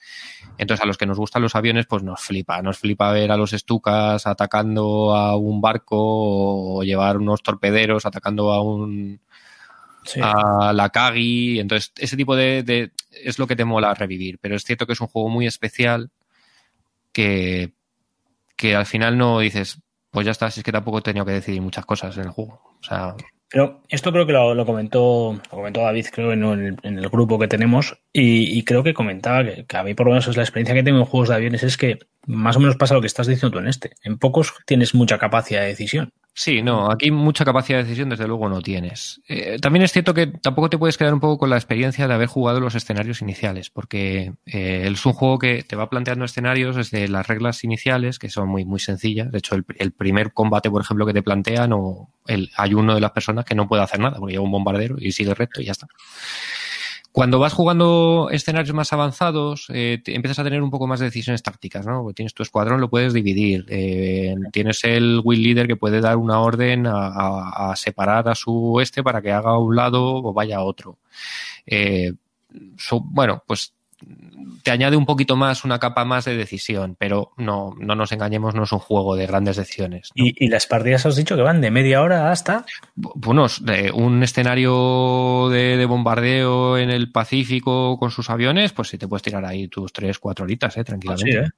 Entonces 0.57 0.83
a 0.83 0.87
los 0.87 0.97
que 0.97 1.05
nos 1.05 1.17
gustan 1.17 1.41
los 1.41 1.55
aviones, 1.55 1.85
pues 1.85 2.03
nos 2.03 2.19
flipa. 2.19 2.61
Nos 2.61 2.77
flipa 2.77 3.11
ver 3.11 3.31
a 3.31 3.37
los 3.37 3.53
estucas 3.53 4.27
atacando 4.27 5.15
a 5.15 5.37
un 5.37 5.61
barco 5.61 5.97
o 5.97 6.83
llevar 6.83 7.17
unos 7.17 7.41
torpederos 7.41 8.05
atacando 8.05 8.51
a 8.51 8.61
un 8.61 9.21
a 10.21 10.73
la 10.73 10.89
Kagi. 10.89 11.59
Entonces, 11.59 11.91
ese 11.97 12.17
tipo 12.17 12.35
de, 12.35 12.91
es 13.11 13.39
lo 13.39 13.47
que 13.47 13.55
te 13.55 13.65
mola 13.65 13.93
revivir. 13.93 14.39
Pero 14.39 14.55
es 14.55 14.63
cierto 14.63 14.85
que 14.85 14.93
es 14.93 15.01
un 15.01 15.07
juego 15.07 15.29
muy 15.29 15.47
especial 15.47 16.09
que, 17.11 17.73
que 18.55 18.75
al 18.75 18.85
final 18.85 19.17
no 19.17 19.39
dices, 19.39 19.81
pues 20.11 20.25
ya 20.25 20.31
está, 20.31 20.51
si 20.51 20.59
es 20.59 20.63
que 20.63 20.71
tampoco 20.71 20.99
he 20.99 21.01
tenido 21.01 21.25
que 21.25 21.33
decidir 21.33 21.61
muchas 21.61 21.85
cosas 21.85 22.15
en 22.17 22.25
el 22.25 22.31
juego. 22.31 22.61
O 22.79 22.83
sea. 22.83 23.15
Pero 23.49 23.81
esto 23.89 24.11
creo 24.11 24.25
que 24.25 24.31
lo, 24.31 24.65
comentó, 24.65 25.33
lo 25.33 25.57
comentó 25.57 25.81
David, 25.81 26.05
creo, 26.11 26.31
en 26.31 26.43
el, 26.43 26.77
en 26.83 26.97
el 26.97 27.09
grupo 27.09 27.37
que 27.37 27.49
tenemos, 27.49 27.97
y, 28.13 28.63
creo 28.63 28.83
que 28.83 28.93
comentaba 28.93 29.43
que, 29.43 29.77
a 29.77 29.83
mí 29.83 29.93
por 29.93 30.07
lo 30.07 30.11
menos 30.11 30.27
es 30.27 30.35
la 30.35 30.43
experiencia 30.43 30.75
que 30.75 30.83
tengo 30.83 30.99
en 30.99 31.05
juegos 31.05 31.29
de 31.29 31.35
aviones, 31.35 31.63
es 31.63 31.77
que 31.77 31.99
más 32.27 32.57
o 32.57 32.59
menos 32.59 32.75
pasa 32.75 32.93
lo 32.93 33.01
que 33.01 33.07
estás 33.07 33.27
diciendo 33.27 33.51
tú 33.51 33.59
en 33.59 33.69
este. 33.69 33.91
En 34.03 34.17
pocos 34.17 34.53
tienes 34.65 34.93
mucha 34.93 35.17
capacidad 35.17 35.61
de 35.61 35.67
decisión. 35.67 36.11
Sí, 36.33 36.61
no, 36.61 36.89
aquí 36.89 37.11
mucha 37.11 37.43
capacidad 37.43 37.79
de 37.79 37.83
decisión 37.83 38.09
desde 38.09 38.27
luego 38.27 38.47
no 38.47 38.61
tienes. 38.61 39.21
Eh, 39.27 39.57
también 39.61 39.83
es 39.83 39.91
cierto 39.91 40.13
que 40.13 40.27
tampoco 40.27 40.69
te 40.69 40.77
puedes 40.77 40.97
quedar 40.97 41.13
un 41.13 41.19
poco 41.19 41.37
con 41.37 41.49
la 41.49 41.57
experiencia 41.57 42.07
de 42.07 42.13
haber 42.13 42.27
jugado 42.27 42.61
los 42.61 42.73
escenarios 42.73 43.21
iniciales, 43.21 43.69
porque 43.69 44.33
eh, 44.45 44.87
es 44.89 45.05
un 45.05 45.13
juego 45.13 45.39
que 45.39 45.63
te 45.63 45.75
va 45.75 45.89
planteando 45.89 46.23
escenarios 46.23 46.77
desde 46.77 47.09
las 47.09 47.27
reglas 47.27 47.63
iniciales, 47.65 48.17
que 48.17 48.29
son 48.29 48.47
muy, 48.47 48.63
muy 48.63 48.79
sencillas. 48.79 49.29
De 49.29 49.39
hecho, 49.39 49.55
el, 49.55 49.91
primer 49.91 50.31
combate, 50.31 50.69
por 50.69 50.81
ejemplo, 50.81 51.05
que 51.05 51.13
te 51.13 51.21
plantean, 51.21 51.73
o 51.73 52.09
el, 52.27 52.49
hay 52.55 52.73
uno 52.73 52.95
de 52.95 53.01
las 53.01 53.11
personas 53.11 53.43
que 53.43 53.55
no 53.55 53.67
puede 53.67 53.83
hacer 53.83 53.99
nada, 53.99 54.17
porque 54.17 54.33
lleva 54.33 54.45
un 54.45 54.51
bombardero 54.51 54.95
y 54.99 55.11
sigue 55.11 55.33
recto 55.33 55.61
y 55.61 55.65
ya 55.65 55.73
está. 55.73 55.87
Cuando 57.11 57.39
vas 57.39 57.51
jugando 57.51 58.29
escenarios 58.31 58.73
más 58.73 58.93
avanzados, 58.93 59.67
eh, 59.73 60.01
empiezas 60.05 60.39
a 60.39 60.43
tener 60.45 60.61
un 60.61 60.71
poco 60.71 60.87
más 60.87 61.01
de 61.01 61.07
decisiones 61.07 61.43
tácticas, 61.43 61.85
¿no? 61.85 62.09
tienes 62.13 62.33
tu 62.33 62.41
escuadrón, 62.41 62.79
lo 62.79 62.89
puedes 62.89 63.13
dividir. 63.13 63.65
Eh, 63.67 64.33
tienes 64.53 64.83
el 64.85 65.19
will 65.23 65.43
leader 65.43 65.67
que 65.67 65.75
puede 65.75 65.99
dar 65.99 66.15
una 66.15 66.39
orden 66.39 66.85
a, 66.87 67.73
separar 67.75 68.29
a 68.29 68.35
su 68.35 68.79
este 68.81 69.03
para 69.03 69.21
que 69.21 69.31
haga 69.31 69.57
un 69.57 69.75
lado 69.75 70.23
o 70.23 70.33
vaya 70.33 70.57
a 70.57 70.63
otro. 70.63 70.99
Eh, 71.65 72.13
bueno, 73.03 73.43
pues 73.45 73.73
te 74.63 74.71
añade 74.71 74.95
un 74.95 75.05
poquito 75.05 75.35
más, 75.35 75.63
una 75.63 75.79
capa 75.79 76.05
más 76.05 76.25
de 76.25 76.35
decisión, 76.35 76.95
pero 76.97 77.31
no, 77.37 77.75
no 77.79 77.95
nos 77.95 78.11
engañemos, 78.11 78.55
no 78.55 78.63
es 78.63 78.71
un 78.71 78.79
juego 78.79 79.15
de 79.15 79.27
grandes 79.27 79.57
decisiones. 79.57 80.09
¿Y, 80.15 80.47
las 80.49 80.67
partidas 80.67 81.05
has 81.05 81.15
dicho 81.15 81.35
que 81.35 81.41
van 81.41 81.61
de 81.61 81.71
media 81.71 82.01
hora 82.01 82.31
hasta? 82.31 82.65
Bueno, 82.95 83.47
un 83.93 84.23
escenario 84.23 85.49
de, 85.49 85.85
bombardeo 85.85 86.77
en 86.77 86.89
el 86.89 87.11
Pacífico 87.11 87.97
con 87.97 88.11
sus 88.11 88.29
aviones, 88.29 88.71
pues 88.73 88.89
si 88.89 88.97
te 88.97 89.07
puedes 89.07 89.23
tirar 89.23 89.45
ahí 89.45 89.67
tus 89.67 89.91
tres, 89.91 90.19
cuatro 90.19 90.43
horitas, 90.43 90.77
eh, 90.77 90.83
tranquilamente. 90.83 91.39
Ah, 91.39 91.45
¿eh? 91.45 91.49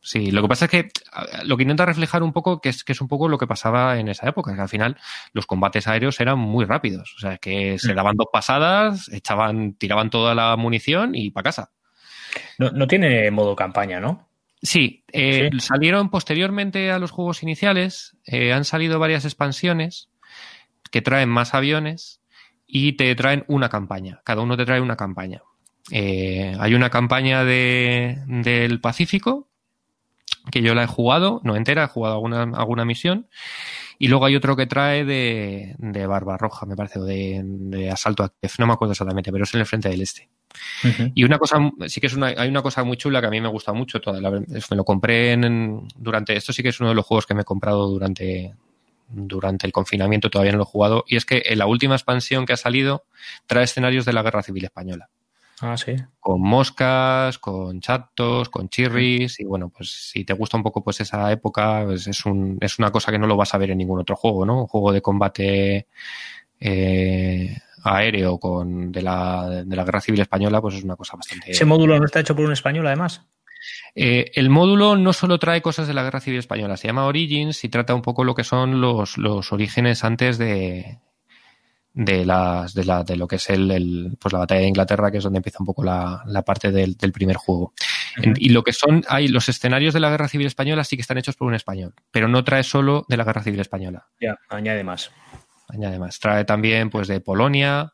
sí, 0.00 0.30
lo 0.30 0.42
que 0.42 0.48
pasa 0.48 0.64
es 0.66 0.70
que 0.70 0.88
lo 1.44 1.56
que 1.56 1.62
intenta 1.62 1.84
reflejar 1.84 2.22
un 2.22 2.32
poco 2.32 2.60
que 2.60 2.70
es, 2.70 2.84
que 2.84 2.92
es 2.92 3.00
un 3.00 3.08
poco 3.08 3.28
lo 3.28 3.38
que 3.38 3.46
pasaba 3.46 3.98
en 3.98 4.08
esa 4.08 4.28
época, 4.28 4.54
que 4.54 4.60
al 4.60 4.68
final 4.68 4.96
los 5.32 5.46
combates 5.46 5.86
aéreos 5.86 6.20
eran 6.20 6.38
muy 6.38 6.64
rápidos, 6.64 7.14
o 7.16 7.20
sea, 7.20 7.38
que 7.38 7.78
se 7.78 7.92
mm. 7.92 7.96
daban 7.96 8.16
dos 8.16 8.28
pasadas, 8.32 9.08
echaban, 9.12 9.74
tiraban 9.74 10.10
toda 10.10 10.34
la 10.34 10.56
munición 10.56 11.14
y 11.14 11.30
para 11.30 11.44
casa. 11.44 11.70
No, 12.58 12.86
tiene 12.86 13.30
modo 13.30 13.56
campaña, 13.56 14.00
¿no? 14.00 14.28
Sí, 14.60 15.04
eh, 15.12 15.50
salieron 15.60 16.10
posteriormente 16.10 16.90
a 16.90 16.98
los 16.98 17.12
juegos 17.12 17.42
iniciales, 17.42 18.16
eh, 18.26 18.52
han 18.52 18.64
salido 18.64 18.98
varias 18.98 19.24
expansiones 19.24 20.08
que 20.90 21.00
traen 21.00 21.28
más 21.28 21.54
aviones 21.54 22.20
y 22.66 22.94
te 22.94 23.14
traen 23.14 23.44
una 23.46 23.68
campaña, 23.68 24.20
cada 24.24 24.42
uno 24.42 24.56
te 24.56 24.66
trae 24.66 24.80
una 24.80 24.96
campaña. 24.96 25.42
Eh, 25.90 26.54
hay 26.58 26.74
una 26.74 26.90
campaña 26.90 27.44
de, 27.44 28.18
del 28.26 28.80
Pacífico, 28.80 29.48
que 30.50 30.62
yo 30.62 30.74
la 30.74 30.84
he 30.84 30.86
jugado, 30.86 31.40
no 31.44 31.56
entera, 31.56 31.84
he 31.84 31.88
jugado 31.88 32.16
alguna, 32.16 32.42
alguna 32.42 32.84
misión, 32.84 33.28
y 33.98 34.08
luego 34.08 34.26
hay 34.26 34.36
otro 34.36 34.56
que 34.56 34.66
trae 34.66 35.04
de, 35.04 35.74
de 35.78 36.06
Barbarroja, 36.06 36.66
me 36.66 36.76
parece, 36.76 36.98
o 36.98 37.04
de, 37.04 37.42
de 37.44 37.90
Asalto 37.90 38.22
a 38.22 38.32
no 38.58 38.66
me 38.66 38.72
acuerdo 38.72 38.92
exactamente, 38.92 39.32
pero 39.32 39.44
es 39.44 39.54
en 39.54 39.60
el 39.60 39.66
frente 39.66 39.88
del 39.88 40.02
este. 40.02 40.28
Y 41.14 41.24
una 41.24 41.38
cosa, 41.38 41.58
sí 41.86 42.00
que 42.00 42.06
es 42.06 42.14
una, 42.14 42.28
hay 42.28 42.48
una 42.48 42.62
cosa 42.62 42.84
muy 42.84 42.96
chula 42.96 43.20
que 43.20 43.26
a 43.26 43.30
mí 43.30 43.40
me 43.40 43.48
gusta 43.48 43.72
mucho, 43.72 44.00
toda 44.00 44.20
la, 44.20 44.30
me 44.30 44.76
lo 44.76 44.84
compré 44.84 45.32
en, 45.32 45.88
durante, 45.96 46.36
esto 46.36 46.52
sí 46.52 46.62
que 46.62 46.70
es 46.70 46.80
uno 46.80 46.90
de 46.90 46.94
los 46.94 47.04
juegos 47.04 47.26
que 47.26 47.34
me 47.34 47.42
he 47.42 47.44
comprado 47.44 47.88
durante, 47.88 48.54
durante 49.08 49.66
el 49.66 49.72
confinamiento, 49.72 50.30
todavía 50.30 50.52
no 50.52 50.58
lo 50.58 50.64
he 50.64 50.66
jugado, 50.66 51.04
y 51.06 51.16
es 51.16 51.24
que 51.24 51.42
en 51.46 51.58
la 51.58 51.66
última 51.66 51.94
expansión 51.94 52.46
que 52.46 52.52
ha 52.52 52.56
salido 52.56 53.04
trae 53.46 53.64
escenarios 53.64 54.04
de 54.04 54.12
la 54.12 54.22
Guerra 54.22 54.42
Civil 54.42 54.64
Española. 54.64 55.08
Ah, 55.60 55.76
sí. 55.76 55.96
Con 56.20 56.40
moscas, 56.40 57.38
con 57.38 57.80
chatos, 57.80 58.48
con 58.48 58.68
chirris, 58.68 59.40
y 59.40 59.44
bueno, 59.44 59.70
pues 59.70 59.90
si 59.90 60.24
te 60.24 60.32
gusta 60.32 60.56
un 60.56 60.62
poco 60.62 60.84
pues 60.84 61.00
esa 61.00 61.32
época, 61.32 61.82
pues 61.84 62.06
es, 62.06 62.24
un, 62.26 62.58
es 62.60 62.78
una 62.78 62.92
cosa 62.92 63.10
que 63.10 63.18
no 63.18 63.26
lo 63.26 63.36
vas 63.36 63.54
a 63.54 63.58
ver 63.58 63.72
en 63.72 63.78
ningún 63.78 64.00
otro 64.00 64.14
juego, 64.14 64.46
¿no? 64.46 64.60
Un 64.60 64.66
juego 64.68 64.92
de 64.92 65.02
combate 65.02 65.88
eh, 66.60 67.56
aéreo 67.84 68.38
con 68.38 68.92
de 68.92 69.02
la, 69.02 69.62
de 69.64 69.76
la 69.76 69.84
Guerra 69.84 70.00
Civil 70.00 70.20
Española, 70.20 70.60
pues 70.60 70.76
es 70.76 70.84
una 70.84 70.96
cosa 70.96 71.16
bastante... 71.16 71.50
¿Ese 71.50 71.64
módulo 71.64 71.98
no 71.98 72.04
está 72.04 72.20
hecho 72.20 72.34
por 72.34 72.44
un 72.44 72.52
español, 72.52 72.86
además? 72.86 73.26
Eh, 73.94 74.30
el 74.34 74.50
módulo 74.50 74.96
no 74.96 75.12
solo 75.12 75.38
trae 75.38 75.62
cosas 75.62 75.86
de 75.86 75.94
la 75.94 76.02
Guerra 76.02 76.20
Civil 76.20 76.38
Española, 76.38 76.76
se 76.76 76.86
llama 76.86 77.06
Origins 77.06 77.64
y 77.64 77.68
trata 77.68 77.94
un 77.94 78.02
poco 78.02 78.24
lo 78.24 78.34
que 78.34 78.44
son 78.44 78.80
los, 78.80 79.18
los 79.18 79.52
orígenes 79.52 80.04
antes 80.04 80.38
de, 80.38 80.98
de, 81.92 82.24
las, 82.24 82.74
de, 82.74 82.84
la, 82.84 83.02
de 83.02 83.16
lo 83.16 83.26
que 83.26 83.36
es 83.36 83.50
el, 83.50 84.16
pues 84.20 84.32
la 84.32 84.40
batalla 84.40 84.60
de 84.60 84.68
Inglaterra, 84.68 85.10
que 85.10 85.18
es 85.18 85.24
donde 85.24 85.38
empieza 85.38 85.58
un 85.60 85.66
poco 85.66 85.82
la, 85.82 86.22
la 86.26 86.42
parte 86.42 86.70
del, 86.70 86.96
del, 86.96 87.12
primer 87.12 87.36
juego. 87.36 87.72
Y 88.36 88.50
lo 88.50 88.62
que 88.62 88.72
son, 88.72 89.04
hay 89.08 89.28
los 89.28 89.48
escenarios 89.48 89.94
de 89.94 90.00
la 90.00 90.10
Guerra 90.10 90.28
Civil 90.28 90.46
Española 90.46 90.84
sí 90.84 90.96
que 90.96 91.02
están 91.02 91.18
hechos 91.18 91.36
por 91.36 91.48
un 91.48 91.54
español, 91.54 91.94
pero 92.10 92.28
no 92.28 92.44
trae 92.44 92.62
solo 92.62 93.04
de 93.08 93.16
la 93.16 93.24
Guerra 93.24 93.42
Civil 93.42 93.60
Española. 93.60 94.06
Ya, 94.20 94.36
añade 94.48 94.84
más 94.84 95.10
añade 95.68 95.98
más. 95.98 96.18
Trae 96.18 96.44
también 96.44 96.90
pues 96.90 97.08
de 97.08 97.20
Polonia, 97.20 97.92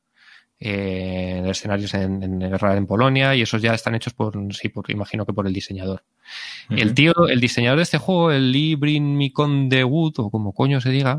eh, 0.58 1.40
de 1.42 1.50
escenarios 1.50 1.92
en, 1.94 2.22
en, 2.22 2.38
guerra 2.38 2.76
en 2.76 2.86
Polonia 2.86 3.34
y 3.34 3.42
esos 3.42 3.60
ya 3.60 3.74
están 3.74 3.94
hechos 3.94 4.14
por, 4.14 4.34
sí, 4.54 4.68
por, 4.68 4.90
imagino 4.90 5.26
que 5.26 5.32
por 5.32 5.46
el 5.46 5.52
diseñador. 5.52 6.04
El 6.70 6.94
tío, 6.94 7.12
el 7.28 7.40
diseñador 7.40 7.78
de 7.78 7.82
este 7.82 7.98
juego, 7.98 8.30
el 8.30 8.52
Lee 8.52 8.74
Brin 8.74 9.16
Mikon 9.16 9.68
de 9.68 9.84
Wood, 9.84 10.14
o 10.18 10.30
como 10.30 10.54
coño 10.54 10.80
se 10.80 10.90
diga, 10.90 11.18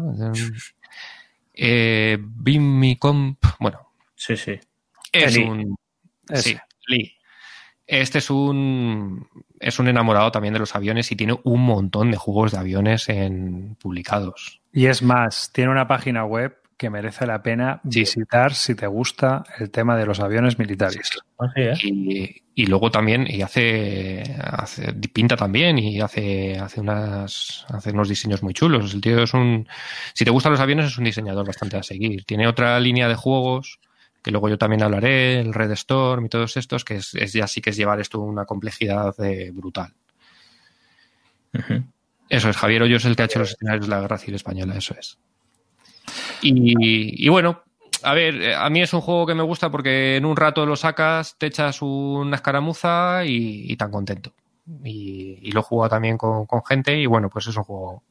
eh, 1.53 2.17
Mikon, 2.19 3.37
bueno. 3.59 3.91
Sí, 4.15 4.35
sí. 4.35 4.59
Es 5.11 5.37
un... 5.37 5.77
Sí, 6.33 6.57
Lee. 6.87 7.15
Este 7.85 8.17
es 8.17 8.29
un 8.31 9.27
es 9.59 9.79
un 9.79 9.87
enamorado 9.87 10.31
también 10.31 10.53
de 10.53 10.59
los 10.59 10.75
aviones 10.75 11.11
y 11.11 11.15
tiene 11.15 11.37
un 11.43 11.61
montón 11.61 12.11
de 12.11 12.17
juegos 12.17 12.51
de 12.51 12.57
aviones 12.57 13.09
en 13.09 13.75
publicados. 13.79 14.61
Y 14.71 14.87
es 14.87 15.01
más, 15.01 15.51
tiene 15.53 15.71
una 15.71 15.87
página 15.87 16.25
web 16.25 16.57
que 16.77 16.89
merece 16.89 17.25
la 17.25 17.41
pena 17.41 17.79
visitar 17.83 18.53
si 18.53 18.75
te 18.75 18.87
gusta 18.87 19.43
el 19.59 19.71
tema 19.71 19.95
de 19.95 20.05
los 20.05 20.19
aviones 20.19 20.59
militares. 20.59 21.09
y, 21.81 22.65
luego 22.65 22.91
también, 22.91 23.25
y 23.29 23.41
hace, 23.41 24.23
hace, 24.41 24.93
pinta 24.93 25.37
también 25.37 25.79
y 25.79 26.01
hace, 26.01 26.57
hace 26.59 26.81
unas, 26.81 27.65
hace 27.69 27.91
unos 27.91 28.09
diseños 28.09 28.43
muy 28.43 28.53
chulos. 28.53 28.93
El 28.93 29.01
tío 29.01 29.23
es 29.23 29.33
un, 29.33 29.67
si 30.13 30.25
te 30.25 30.31
gustan 30.31 30.51
los 30.51 30.61
aviones 30.61 30.87
es 30.87 30.97
un 30.97 31.05
diseñador 31.05 31.47
bastante 31.47 31.77
a 31.77 31.83
seguir. 31.83 32.25
Tiene 32.25 32.47
otra 32.47 32.77
línea 32.79 33.07
de 33.07 33.15
juegos 33.15 33.79
que 34.25 34.31
luego 34.31 34.49
yo 34.49 34.57
también 34.57 34.81
hablaré, 34.81 35.39
el 35.39 35.53
Red 35.53 35.69
Storm 35.73 36.25
y 36.25 36.29
todos 36.29 36.57
estos, 36.57 36.83
que 36.83 36.95
es, 36.95 37.11
ya 37.31 37.45
sí 37.45 37.61
que 37.61 37.69
es 37.69 37.77
llevar 37.77 37.99
esto 37.99 38.19
una 38.19 38.45
complejidad 38.45 39.13
eh, 39.23 39.51
brutal. 39.53 39.93
Eso 42.27 42.49
es, 42.49 42.57
Javier 42.57 42.81
Hoyos 42.81 43.03
es 43.03 43.05
el 43.05 43.15
que 43.15 43.21
ha 43.21 43.25
hecho 43.25 43.37
los 43.37 43.51
escenarios 43.51 43.85
de 43.85 43.91
la 43.91 44.01
Guerra 44.01 44.17
Civil 44.17 44.33
Española, 44.33 44.75
eso 44.75 44.95
es. 44.99 45.19
Y, 46.41 47.29
bueno, 47.29 47.61
a 48.01 48.15
ver, 48.15 48.41
eh, 48.41 48.55
a 48.55 48.67
mí 48.71 48.81
es 48.81 48.93
un 48.93 49.01
juego 49.01 49.27
que 49.27 49.35
me 49.35 49.43
gusta 49.43 49.69
porque 49.69 50.15
en 50.17 50.25
un 50.25 50.35
rato 50.35 50.65
lo 50.65 50.75
sacas, 50.75 51.37
te 51.37 51.45
echas 51.45 51.83
una 51.83 52.37
escaramuza 52.37 53.25
y, 53.25 53.71
y 53.71 53.77
tan 53.77 53.91
contento. 53.91 54.33
Y, 54.83 55.37
y, 55.39 55.51
lo 55.51 55.59
he 55.59 55.63
jugado 55.63 55.91
también 55.91 56.17
con, 56.17 56.47
con, 56.47 56.65
gente 56.65 56.97
y 56.97 57.05
bueno, 57.05 57.29
pues 57.29 57.45
es 57.45 57.55
un 57.57 57.63
juego 57.63 58.01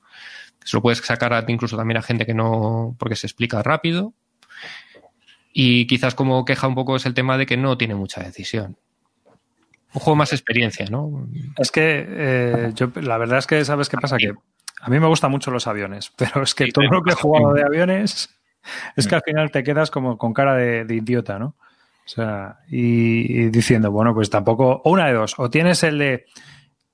que 0.60 0.68
se 0.68 0.76
lo 0.76 0.80
puedes 0.80 1.00
sacar 1.00 1.32
a, 1.32 1.44
incluso 1.48 1.76
también 1.76 1.98
a 1.98 2.02
gente 2.02 2.24
que 2.24 2.34
no, 2.34 2.94
porque 3.00 3.16
se 3.16 3.26
explica 3.26 3.64
rápido. 3.64 4.14
Y 5.56 5.86
quizás 5.86 6.16
como 6.16 6.44
queja 6.44 6.66
un 6.66 6.74
poco 6.74 6.96
es 6.96 7.06
el 7.06 7.14
tema 7.14 7.38
de 7.38 7.46
que 7.46 7.56
no 7.56 7.78
tiene 7.78 7.94
mucha 7.94 8.20
decisión. 8.20 8.76
Un 9.94 10.00
juego 10.00 10.16
más 10.16 10.32
experiencia, 10.32 10.86
¿no? 10.90 11.28
Es 11.56 11.70
que 11.70 12.04
eh, 12.06 12.72
yo, 12.74 12.90
la 12.96 13.16
verdad 13.18 13.38
es 13.38 13.46
que, 13.46 13.64
¿sabes 13.64 13.88
qué 13.88 13.96
pasa? 13.96 14.16
Que 14.16 14.32
a 14.80 14.90
mí 14.90 14.98
me 14.98 15.06
gustan 15.06 15.30
mucho 15.30 15.52
los 15.52 15.68
aviones, 15.68 16.12
pero 16.16 16.42
es 16.42 16.56
que 16.56 16.66
sí, 16.66 16.72
todo 16.72 16.86
lo 16.86 17.02
que 17.02 17.12
he 17.12 17.14
jugado 17.14 17.54
de 17.54 17.62
aviones 17.62 18.36
es 18.96 19.06
que 19.06 19.14
al 19.14 19.22
final 19.22 19.52
te 19.52 19.62
quedas 19.62 19.92
como 19.92 20.18
con 20.18 20.34
cara 20.34 20.56
de, 20.56 20.84
de 20.84 20.96
idiota, 20.96 21.38
¿no? 21.38 21.54
O 22.04 22.08
sea, 22.08 22.58
y, 22.68 23.44
y, 23.44 23.48
diciendo, 23.50 23.92
bueno, 23.92 24.12
pues 24.12 24.28
tampoco, 24.28 24.82
o 24.84 24.90
una 24.90 25.06
de 25.06 25.12
dos, 25.12 25.36
o 25.38 25.48
tienes 25.50 25.84
el 25.84 25.98
de 25.98 26.26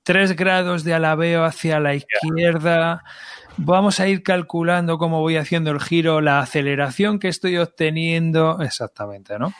tres 0.03 0.35
grados 0.35 0.83
de 0.83 0.93
alabeo 0.93 1.43
hacia 1.43 1.79
la 1.79 1.95
izquierda, 1.95 3.03
vamos 3.65 3.99
a 3.99 4.07
ir 4.07 4.23
calculando 4.23 4.97
cómo 4.97 5.21
voy 5.21 5.37
haciendo 5.37 5.71
el 5.71 5.79
giro, 5.79 6.21
la 6.21 6.39
aceleración 6.39 7.19
que 7.19 7.27
estoy 7.27 7.57
obteniendo, 7.57 8.59
exactamente, 8.61 9.37
¿no? 9.39 9.53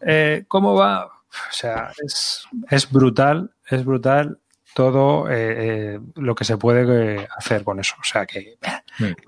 Eh, 0.00 0.44
¿Cómo 0.48 0.74
va? 0.74 1.06
O 1.06 1.52
sea, 1.52 1.92
es, 2.04 2.46
es 2.70 2.90
brutal, 2.90 3.52
es 3.68 3.84
brutal 3.84 4.38
todo 4.76 5.30
eh, 5.30 5.94
eh, 5.94 6.00
lo 6.16 6.34
que 6.34 6.44
se 6.44 6.58
puede 6.58 7.26
hacer 7.34 7.64
con 7.64 7.80
eso. 7.80 7.94
O 7.98 8.04
sea 8.04 8.26
que 8.26 8.56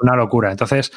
una 0.01 0.15
locura. 0.15 0.51
Entonces, 0.51 0.93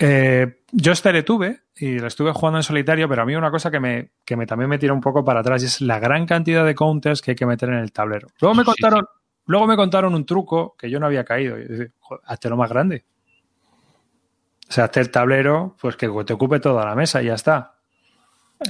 eh, 0.00 0.62
yo 0.72 0.90
este 0.90 1.12
le 1.12 1.22
tuve 1.22 1.60
y 1.76 2.00
lo 2.00 2.08
estuve 2.08 2.32
jugando 2.32 2.58
en 2.58 2.64
solitario, 2.64 3.08
pero 3.08 3.22
a 3.22 3.24
mí 3.24 3.36
una 3.36 3.52
cosa 3.52 3.70
que 3.70 3.78
me, 3.78 4.10
que 4.24 4.36
me 4.36 4.46
también 4.46 4.68
me 4.68 4.78
tira 4.78 4.92
un 4.92 5.00
poco 5.00 5.24
para 5.24 5.40
atrás 5.40 5.62
es 5.62 5.80
la 5.80 6.00
gran 6.00 6.26
cantidad 6.26 6.64
de 6.64 6.74
counters 6.74 7.22
que 7.22 7.30
hay 7.30 7.34
que 7.36 7.46
meter 7.46 7.68
en 7.68 7.76
el 7.76 7.92
tablero. 7.92 8.26
Luego 8.40 8.56
me 8.56 8.64
contaron, 8.64 9.02
sí, 9.02 9.06
sí. 9.06 9.21
Luego 9.46 9.66
me 9.66 9.76
contaron 9.76 10.14
un 10.14 10.26
truco 10.26 10.74
que 10.78 10.90
yo 10.90 10.98
no 11.00 11.06
había 11.06 11.24
caído. 11.24 11.58
Y 11.58 11.90
hazte 12.24 12.48
lo 12.48 12.56
más 12.56 12.70
grande. 12.70 13.04
O 14.68 14.72
sea, 14.72 14.84
hazte 14.84 15.00
el 15.00 15.10
tablero, 15.10 15.76
pues 15.80 15.96
que 15.96 16.08
te 16.24 16.32
ocupe 16.32 16.60
toda 16.60 16.84
la 16.84 16.94
mesa 16.94 17.22
y 17.22 17.26
ya 17.26 17.34
está. 17.34 17.74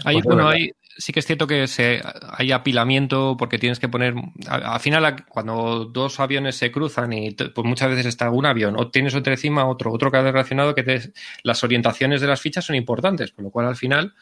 Ahí, 0.05 0.17
pues 0.23 0.25
bueno, 0.25 0.49
hay, 0.49 0.73
sí 0.97 1.13
que 1.13 1.21
es 1.21 1.27
cierto 1.27 1.47
que 1.47 1.67
se, 1.67 2.03
hay 2.31 2.53
apilamiento 2.53 3.37
porque 3.39 3.59
tienes 3.59 3.79
que 3.79 3.89
poner. 3.89 4.15
Al 4.49 4.81
final, 4.81 5.25
cuando 5.29 5.85
dos 5.87 6.21
aviones 6.21 6.57
se 6.57 6.71
cruzan 6.71 7.13
y 7.13 7.33
pues 7.33 7.67
muchas 7.67 7.91
veces 7.91 8.07
está 8.07 8.31
un 8.31 8.47
avión, 8.47 8.77
o 8.79 8.91
tienes 8.91 9.15
otro 9.15 9.33
encima, 9.33 9.67
otro, 9.67 9.93
otro 9.93 10.11
que 10.11 10.19
ha 10.19 10.23
relacionado, 10.23 10.75
que 10.75 10.83
te, 10.83 11.13
las 11.43 11.63
orientaciones 11.65 12.21
de 12.21 12.27
las 12.27 12.41
fichas 12.41 12.65
son 12.65 12.77
importantes, 12.77 13.33
con 13.33 13.45
lo 13.45 13.51
cual 13.51 13.67
al 13.67 13.77
final 13.77 14.15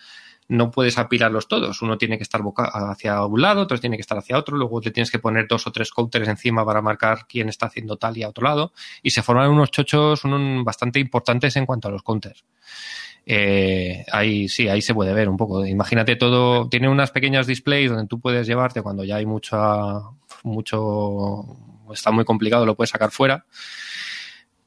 no 0.50 0.70
puedes 0.72 0.98
apilarlos 0.98 1.46
todos. 1.46 1.80
Uno 1.80 1.96
tiene 1.96 2.16
que 2.18 2.24
estar 2.24 2.42
hacia 2.56 3.24
un 3.24 3.40
lado, 3.40 3.62
otro 3.62 3.78
tiene 3.78 3.96
que 3.96 4.00
estar 4.00 4.18
hacia 4.18 4.36
otro, 4.36 4.56
luego 4.56 4.80
te 4.80 4.90
tienes 4.90 5.10
que 5.10 5.20
poner 5.20 5.46
dos 5.46 5.66
o 5.66 5.72
tres 5.72 5.92
counters 5.92 6.28
encima 6.28 6.66
para 6.66 6.82
marcar 6.82 7.26
quién 7.28 7.48
está 7.48 7.66
haciendo 7.66 7.96
tal 7.96 8.18
y 8.18 8.24
a 8.24 8.28
otro 8.28 8.44
lado. 8.44 8.72
Y 9.02 9.10
se 9.10 9.22
forman 9.22 9.48
unos 9.48 9.70
chochos 9.70 10.22
bastante 10.64 10.98
importantes 10.98 11.54
en 11.56 11.66
cuanto 11.66 11.86
a 11.86 11.92
los 11.92 12.02
counters. 12.02 12.44
Eh, 13.24 14.04
ahí 14.10 14.48
sí, 14.48 14.68
ahí 14.68 14.82
se 14.82 14.92
puede 14.92 15.14
ver 15.14 15.28
un 15.28 15.36
poco. 15.36 15.64
Imagínate 15.64 16.16
todo, 16.16 16.68
tiene 16.68 16.88
unas 16.88 17.12
pequeñas 17.12 17.46
displays 17.46 17.90
donde 17.90 18.08
tú 18.08 18.18
puedes 18.18 18.46
llevarte 18.46 18.82
cuando 18.82 19.04
ya 19.04 19.16
hay 19.16 19.26
mucha, 19.26 20.00
mucho, 20.42 21.44
está 21.92 22.10
muy 22.10 22.24
complicado, 22.24 22.66
lo 22.66 22.74
puedes 22.74 22.90
sacar 22.90 23.12
fuera. 23.12 23.46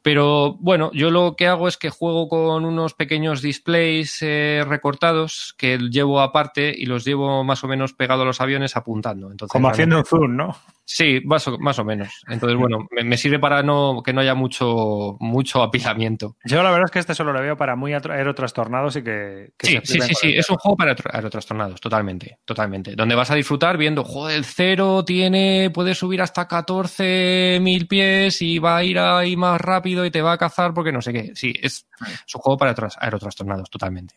Pero 0.04 0.58
bueno, 0.60 0.91
yo 0.93 1.12
lo 1.12 1.36
que 1.38 1.47
hago 1.47 1.70
es 1.70 1.78
que 1.78 1.89
juego 1.89 2.28
con 2.28 2.66
unos 2.66 2.93
pequeños 2.93 3.41
displays 3.41 4.18
eh, 4.22 4.66
recortados 4.68 5.56
que 5.58 5.78
llevo 5.78 6.20
aparte 6.20 6.74
y 6.76 6.86
los 6.86 7.06
llevo 7.06 7.45
más 7.45 7.64
o 7.64 7.68
menos 7.70 7.93
pegados 7.93 8.24
a 8.24 8.26
los 8.26 8.41
aviones 8.41 8.76
apuntando. 8.76 9.32
Entonces, 9.32 9.54
Como 9.54 9.70
haciendo 9.70 9.99
un 9.99 10.06
zoom, 10.06 10.36
¿no? 10.36 10.58
Sí, 10.86 11.22
más 11.24 11.47
o, 11.47 11.58
más 11.58 11.80
o 11.80 11.86
menos. 11.86 12.10
Entonces, 12.28 12.60
bueno, 12.60 12.86
me, 12.91 13.06
me, 13.06 13.16
sirve 13.16 13.39
para 13.39 13.64
no 13.64 14.01
que 14.04 14.12
no 14.12 14.20
haya 14.20 14.36
mucho, 14.36 15.16
mucho 15.22 15.64
apilamiento. 15.64 16.36
Yo 16.43 16.62
la 16.62 16.72
verdad 16.72 16.88
es 16.88 16.91
que 16.91 16.99
este 16.99 17.16
solo 17.16 17.32
lo 17.32 17.41
veo 17.41 17.56
para 17.56 17.78
muy 17.78 17.93
aerotrastornados 17.93 18.97
y 18.97 19.04
que... 19.04 19.54
que 19.58 19.68
sí, 19.68 19.80
sí, 19.86 20.01
sí, 20.01 20.14
sí, 20.14 20.34
es 20.36 20.49
un 20.49 20.58
juego 20.58 20.76
para 20.76 20.93
aerotrastornados, 21.14 21.80
totalmente, 21.80 22.39
totalmente. 22.43 22.95
Donde 22.97 23.16
vas 23.16 23.32
a 23.32 23.36
disfrutar 23.36 23.78
viendo, 23.78 24.04
joder, 24.04 24.36
el 24.36 24.43
cero 24.43 25.06
tiene, 25.06 25.72
puede 25.74 25.95
subir 25.95 26.22
hasta 26.22 26.49
14.000 26.49 27.88
pies 27.88 28.41
y 28.41 28.60
va 28.60 28.76
a 28.78 28.84
ir 28.84 28.99
ahí 28.99 29.38
más 29.38 29.62
rápido 29.62 29.92
y 30.05 30.11
te 30.11 30.21
va 30.21 30.33
a 30.33 30.37
cazar 30.37 30.73
porque 30.73 30.91
no 30.91 31.01
sé 31.01 31.13
qué. 31.13 31.31
Sí, 31.35 31.53
es, 31.61 31.87
es 32.25 32.35
un 32.35 32.41
juego 32.41 32.57
para 32.57 32.75
aerotrastornados, 32.99 33.69
totalmente. 33.69 34.15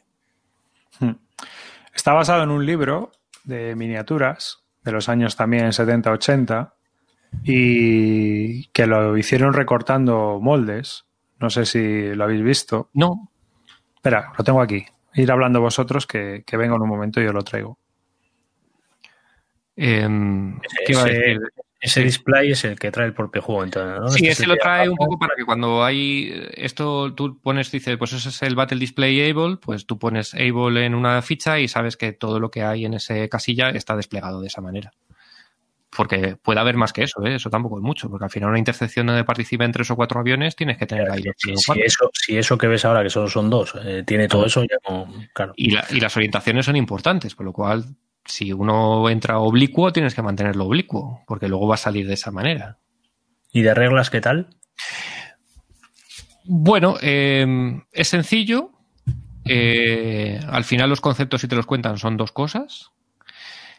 Hmm. 1.01 1.13
Está 1.95 2.13
basado 2.13 2.43
en 2.43 2.51
un 2.51 2.65
libro 2.65 3.13
de 3.45 3.75
miniaturas 3.75 4.65
de 4.83 4.93
los 4.93 5.09
años 5.09 5.37
también 5.37 5.67
70-80 5.67 6.73
y 7.45 8.67
que 8.69 8.87
lo 8.87 9.17
hicieron 9.17 9.53
recortando 9.53 10.39
moldes. 10.41 11.05
No 11.39 11.51
sé 11.51 11.67
si 11.67 12.15
lo 12.15 12.25
habéis 12.25 12.43
visto. 12.43 12.91
No. 12.95 13.31
Espera, 13.95 14.33
lo 14.37 14.45
tengo 14.45 14.61
aquí. 14.61 14.87
Ir 15.15 15.31
hablando 15.31 15.61
vosotros 15.61 16.07
que, 16.07 16.45
que 16.47 16.57
vengo 16.57 16.77
en 16.77 16.83
un 16.83 16.89
momento 16.89 17.21
y 17.21 17.25
yo 17.25 17.33
lo 17.33 17.43
traigo. 17.43 17.79
Eh, 19.77 20.09
¿Qué 20.87 20.93
ese, 20.93 21.01
a 21.01 21.05
decir? 21.05 21.41
Ese 21.81 22.03
display 22.03 22.53
es 22.53 22.65
el 22.65 22.79
que 22.79 22.91
trae 22.91 23.07
el 23.07 23.13
propio 23.13 23.43
juego, 23.43 23.65
entonces, 23.65 24.01
¿no? 24.01 24.09
Sí, 24.09 24.27
este 24.27 24.45
ese 24.45 24.47
lo 24.47 24.57
trae 24.57 24.89
un 24.89 24.97
poco 24.97 25.19
para 25.19 25.35
que 25.37 25.45
cuando 25.45 25.85
hay 25.85 26.49
esto, 26.55 27.13
tú 27.15 27.39
pones, 27.41 27.71
dice, 27.71 27.99
pues 27.99 28.13
ese 28.15 28.31
es 28.31 28.43
el 28.43 28.55
Battle 28.55 28.79
Display 28.79 29.31
Able, 29.31 29.59
pues 29.59 29.87
tú 29.87 29.99
pones 29.99 30.35
Able 30.35 30.87
en 30.87 30.95
una 30.95 31.21
ficha 31.23 31.59
y 31.61 31.69
sabes 31.69 31.97
que 31.97 32.13
todo 32.13 32.41
lo 32.41 32.51
que 32.51 32.63
hay 32.63 32.87
en 32.87 32.95
ese 32.95 33.29
casilla 33.29 33.71
está 33.71 33.95
desplegado 33.95 34.41
de 34.41 34.47
esa 34.47 34.63
manera. 34.63 34.93
Porque 35.95 36.37
puede 36.37 36.61
haber 36.61 36.77
más 36.77 36.93
que 36.93 37.05
eso, 37.05 37.25
¿eh? 37.25 37.37
eso 37.37 37.49
tampoco 37.49 37.79
es 37.79 37.83
mucho, 37.83 38.11
porque 38.11 38.25
al 38.25 38.31
final 38.31 38.51
una 38.51 38.59
intercepción 38.59 39.07
donde 39.07 39.25
participen 39.25 39.73
tres 39.73 39.91
o 39.91 39.97
cuatro 39.97 40.21
aviones 40.21 40.57
tienes 40.57 40.77
que 40.79 40.87
tener 40.87 41.11
ahí 41.11 41.23
los 41.23 41.35
si, 41.39 41.57
si, 41.57 41.81
eso, 41.81 42.11
si 42.13 42.37
eso 42.37 42.59
que 42.59 42.67
ves 42.67 42.85
ahora, 42.85 43.03
que 43.03 43.11
solo 43.11 43.29
son 43.29 43.49
dos, 43.49 43.75
eh, 43.83 44.03
tiene 44.07 44.29
todo 44.29 44.47
eso, 44.47 44.63
ya 44.63 44.77
no, 44.89 45.09
claro. 45.33 45.53
Y, 45.57 45.71
la, 45.71 45.87
y 45.91 46.01
las 46.01 46.17
orientaciones 46.17 46.67
son 46.67 46.77
importantes, 46.77 47.35
por 47.35 47.47
lo 47.47 47.53
cual 47.53 47.85
si 48.27 48.53
uno 48.53 49.09
entra 49.09 49.39
oblicuo, 49.39 49.93
tienes 49.93 50.15
que 50.15 50.23
mantenerlo 50.23 50.67
oblicuo, 50.67 51.23
porque 51.27 51.49
luego 51.49 51.67
va 51.67 51.75
a 51.75 51.79
salir 51.79 52.07
de 52.07 52.15
esa 52.15 52.31
manera. 52.31 52.79
¿Y 53.53 53.63
de 53.63 53.75
reglas 53.75 54.11
qué 54.11 54.21
tal? 54.21 54.49
Bueno, 56.45 56.97
eh, 57.01 57.81
es 57.93 58.09
sencillo. 58.09 58.73
Eh, 59.45 60.41
al 60.49 60.65
final 60.65 60.91
los 60.91 61.01
conceptos, 61.01 61.41
si 61.41 61.49
te 61.49 61.57
los 61.57 61.67
cuentan, 61.67 61.99
son 61.99 62.17
dos 62.17 62.33
cosas. 62.33 62.91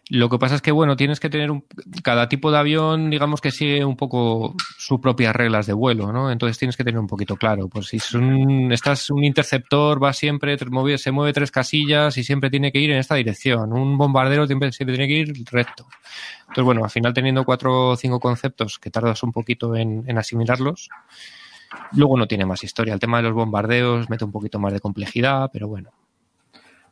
Lo 0.10 0.30
que 0.30 0.40
pasa 0.40 0.56
es 0.56 0.62
que, 0.62 0.72
bueno, 0.72 0.96
tienes 0.96 1.20
que 1.20 1.30
tener 1.30 1.52
un, 1.52 1.66
cada 2.02 2.30
tipo 2.30 2.50
de 2.50 2.58
avión, 2.58 3.10
digamos 3.10 3.42
que 3.42 3.52
sigue 3.52 3.84
un 3.84 3.98
poco 3.98 4.56
sus 4.78 5.02
propias 5.02 5.36
reglas 5.36 5.66
de 5.66 5.74
vuelo, 5.74 6.14
¿no? 6.14 6.32
Entonces 6.32 6.58
tienes 6.58 6.78
que 6.78 6.86
tener 6.86 7.00
un 7.00 7.08
poquito 7.08 7.36
claro. 7.36 7.68
Pues 7.68 7.88
si 7.88 7.98
es 7.98 8.14
un, 8.14 8.72
estás 8.72 9.10
un 9.10 9.26
interceptor, 9.26 10.02
va 10.02 10.14
siempre, 10.14 10.58
se 10.98 11.12
mueve 11.12 11.34
tres 11.34 11.52
casillas 11.52 12.18
y 12.18 12.24
siempre 12.24 12.50
tiene 12.50 12.72
que 12.72 12.80
ir 12.80 12.92
en 12.92 13.00
esta 13.00 13.16
dirección. 13.16 13.74
Un 13.74 13.98
bombardero 13.98 14.48
siempre, 14.48 14.72
siempre 14.72 14.96
tiene 14.96 15.14
que 15.14 15.20
ir 15.20 15.46
recto. 15.52 15.88
Entonces, 16.42 16.64
bueno, 16.64 16.86
al 16.86 16.90
final 16.90 17.14
teniendo 17.14 17.44
cuatro 17.44 17.90
o 17.90 17.96
cinco 17.98 18.22
conceptos 18.22 18.80
que 18.80 18.90
tardas 18.90 19.22
un 19.24 19.34
poquito 19.34 19.76
en, 19.76 20.06
en 20.08 20.18
asimilarlos, 20.18 20.90
luego 21.92 22.18
no 22.18 22.28
tiene 22.28 22.46
más 22.46 22.64
historia. 22.64 22.94
El 22.94 23.02
tema 23.02 23.18
de 23.18 23.24
los 23.24 23.34
bombardeos 23.34 24.10
mete 24.10 24.24
un 24.24 24.32
poquito 24.32 24.58
más 24.58 24.72
de 24.72 24.80
complejidad, 24.80 25.50
pero 25.52 25.68
bueno, 25.68 25.92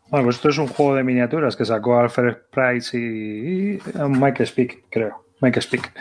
bueno, 0.09 0.25
pues 0.25 0.37
esto 0.37 0.49
es 0.49 0.57
un 0.57 0.67
juego 0.67 0.95
de 0.95 1.03
miniaturas 1.03 1.55
que 1.55 1.65
sacó 1.65 1.99
Alfred 1.99 2.37
Price 2.51 2.97
y, 2.97 3.75
y 3.75 3.79
Mike 4.07 4.45
Speak, 4.45 4.83
creo. 4.89 5.25
Mike 5.41 5.61
Speak, 5.61 5.91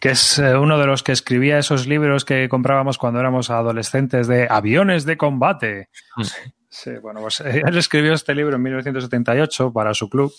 que 0.00 0.10
es 0.10 0.38
eh, 0.38 0.54
uno 0.56 0.78
de 0.78 0.86
los 0.86 1.02
que 1.02 1.12
escribía 1.12 1.58
esos 1.58 1.86
libros 1.86 2.24
que 2.24 2.48
comprábamos 2.48 2.98
cuando 2.98 3.20
éramos 3.20 3.48
adolescentes 3.48 4.26
de 4.26 4.46
aviones 4.50 5.06
de 5.06 5.16
combate. 5.16 5.88
Sí, 6.22 6.52
sí 6.68 6.90
bueno, 7.00 7.20
pues 7.20 7.40
eh, 7.40 7.62
él 7.66 7.76
escribió 7.78 8.12
este 8.12 8.34
libro 8.34 8.56
en 8.56 8.62
1978 8.62 9.72
para 9.72 9.94
su 9.94 10.10
club. 10.10 10.32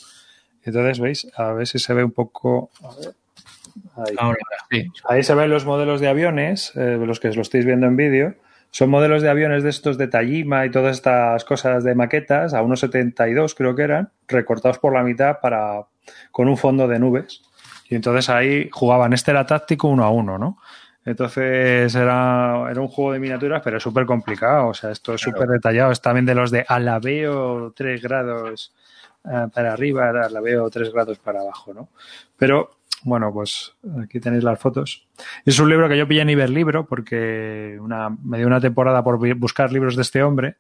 Entonces, 0.63 0.99
¿veis? 0.99 1.27
A 1.35 1.53
ver 1.53 1.67
si 1.67 1.79
se 1.79 1.93
ve 1.93 2.03
un 2.03 2.11
poco. 2.11 2.69
A 2.83 2.95
ver. 2.95 3.15
Ahí. 3.95 4.15
Ahora, 4.17 4.39
sí. 4.69 4.87
Ahí 5.09 5.23
se 5.23 5.33
ven 5.33 5.49
los 5.49 5.65
modelos 5.65 5.99
de 5.99 6.07
aviones, 6.07 6.73
eh, 6.75 6.97
los 7.03 7.19
que 7.19 7.29
lo 7.29 7.41
estáis 7.41 7.65
viendo 7.65 7.87
en 7.87 7.97
vídeo 7.97 8.35
son 8.73 8.89
modelos 8.89 9.21
de 9.21 9.29
aviones 9.29 9.61
de 9.61 9.69
estos 9.69 9.99
de 9.99 10.07
Tajima 10.07 10.65
y 10.65 10.71
todas 10.71 10.95
estas 10.95 11.45
cosas 11.45 11.83
de 11.83 11.93
maquetas, 11.93 12.55
a 12.55 12.63
unos 12.63 12.79
72 12.79 13.53
creo 13.53 13.75
que 13.75 13.83
eran, 13.83 14.09
recortados 14.27 14.79
por 14.79 14.93
la 14.93 15.03
mitad 15.03 15.39
para 15.41 15.85
con 16.31 16.47
un 16.49 16.57
fondo 16.57 16.87
de 16.87 16.97
nubes. 16.97 17.43
Y 17.87 17.93
entonces 17.93 18.31
ahí 18.31 18.69
jugaban, 18.71 19.13
este 19.13 19.29
era 19.29 19.45
táctico 19.45 19.89
uno 19.89 20.03
a 20.03 20.09
uno, 20.09 20.39
¿no? 20.39 20.57
Entonces 21.05 21.93
era, 21.93 22.67
era 22.71 22.81
un 22.81 22.87
juego 22.87 23.13
de 23.13 23.19
miniaturas, 23.19 23.61
pero 23.63 23.77
es 23.77 23.83
súper 23.83 24.07
complicado. 24.07 24.69
O 24.69 24.73
sea, 24.73 24.89
esto 24.89 25.13
es 25.13 25.21
súper 25.21 25.41
claro. 25.41 25.53
detallado. 25.53 25.91
Es 25.91 26.01
también 26.01 26.25
de 26.25 26.33
los 26.33 26.49
de 26.49 26.65
alabeo 26.67 27.73
3 27.75 28.01
grados 28.01 28.73
uh, 29.25 29.49
para 29.49 29.73
arriba, 29.73 30.09
alabeo 30.09 30.67
3 30.71 30.91
grados 30.91 31.19
para 31.19 31.41
abajo, 31.41 31.75
¿no? 31.75 31.89
Pero 32.37 32.71
bueno, 33.03 33.31
pues 33.33 33.75
aquí 34.01 34.19
tenéis 34.19 34.43
las 34.43 34.59
fotos. 34.59 35.07
Es 35.45 35.59
un 35.59 35.69
libro 35.69 35.89
que 35.89 35.97
yo 35.97 36.07
pillé 36.07 36.21
en 36.21 36.29
Iberlibro 36.29 36.85
porque 36.85 37.77
una, 37.79 38.09
me 38.09 38.37
dio 38.37 38.47
una 38.47 38.61
temporada 38.61 39.03
por 39.03 39.17
buscar 39.37 39.71
libros 39.71 39.95
de 39.95 40.01
este 40.01 40.23
hombre 40.23 40.57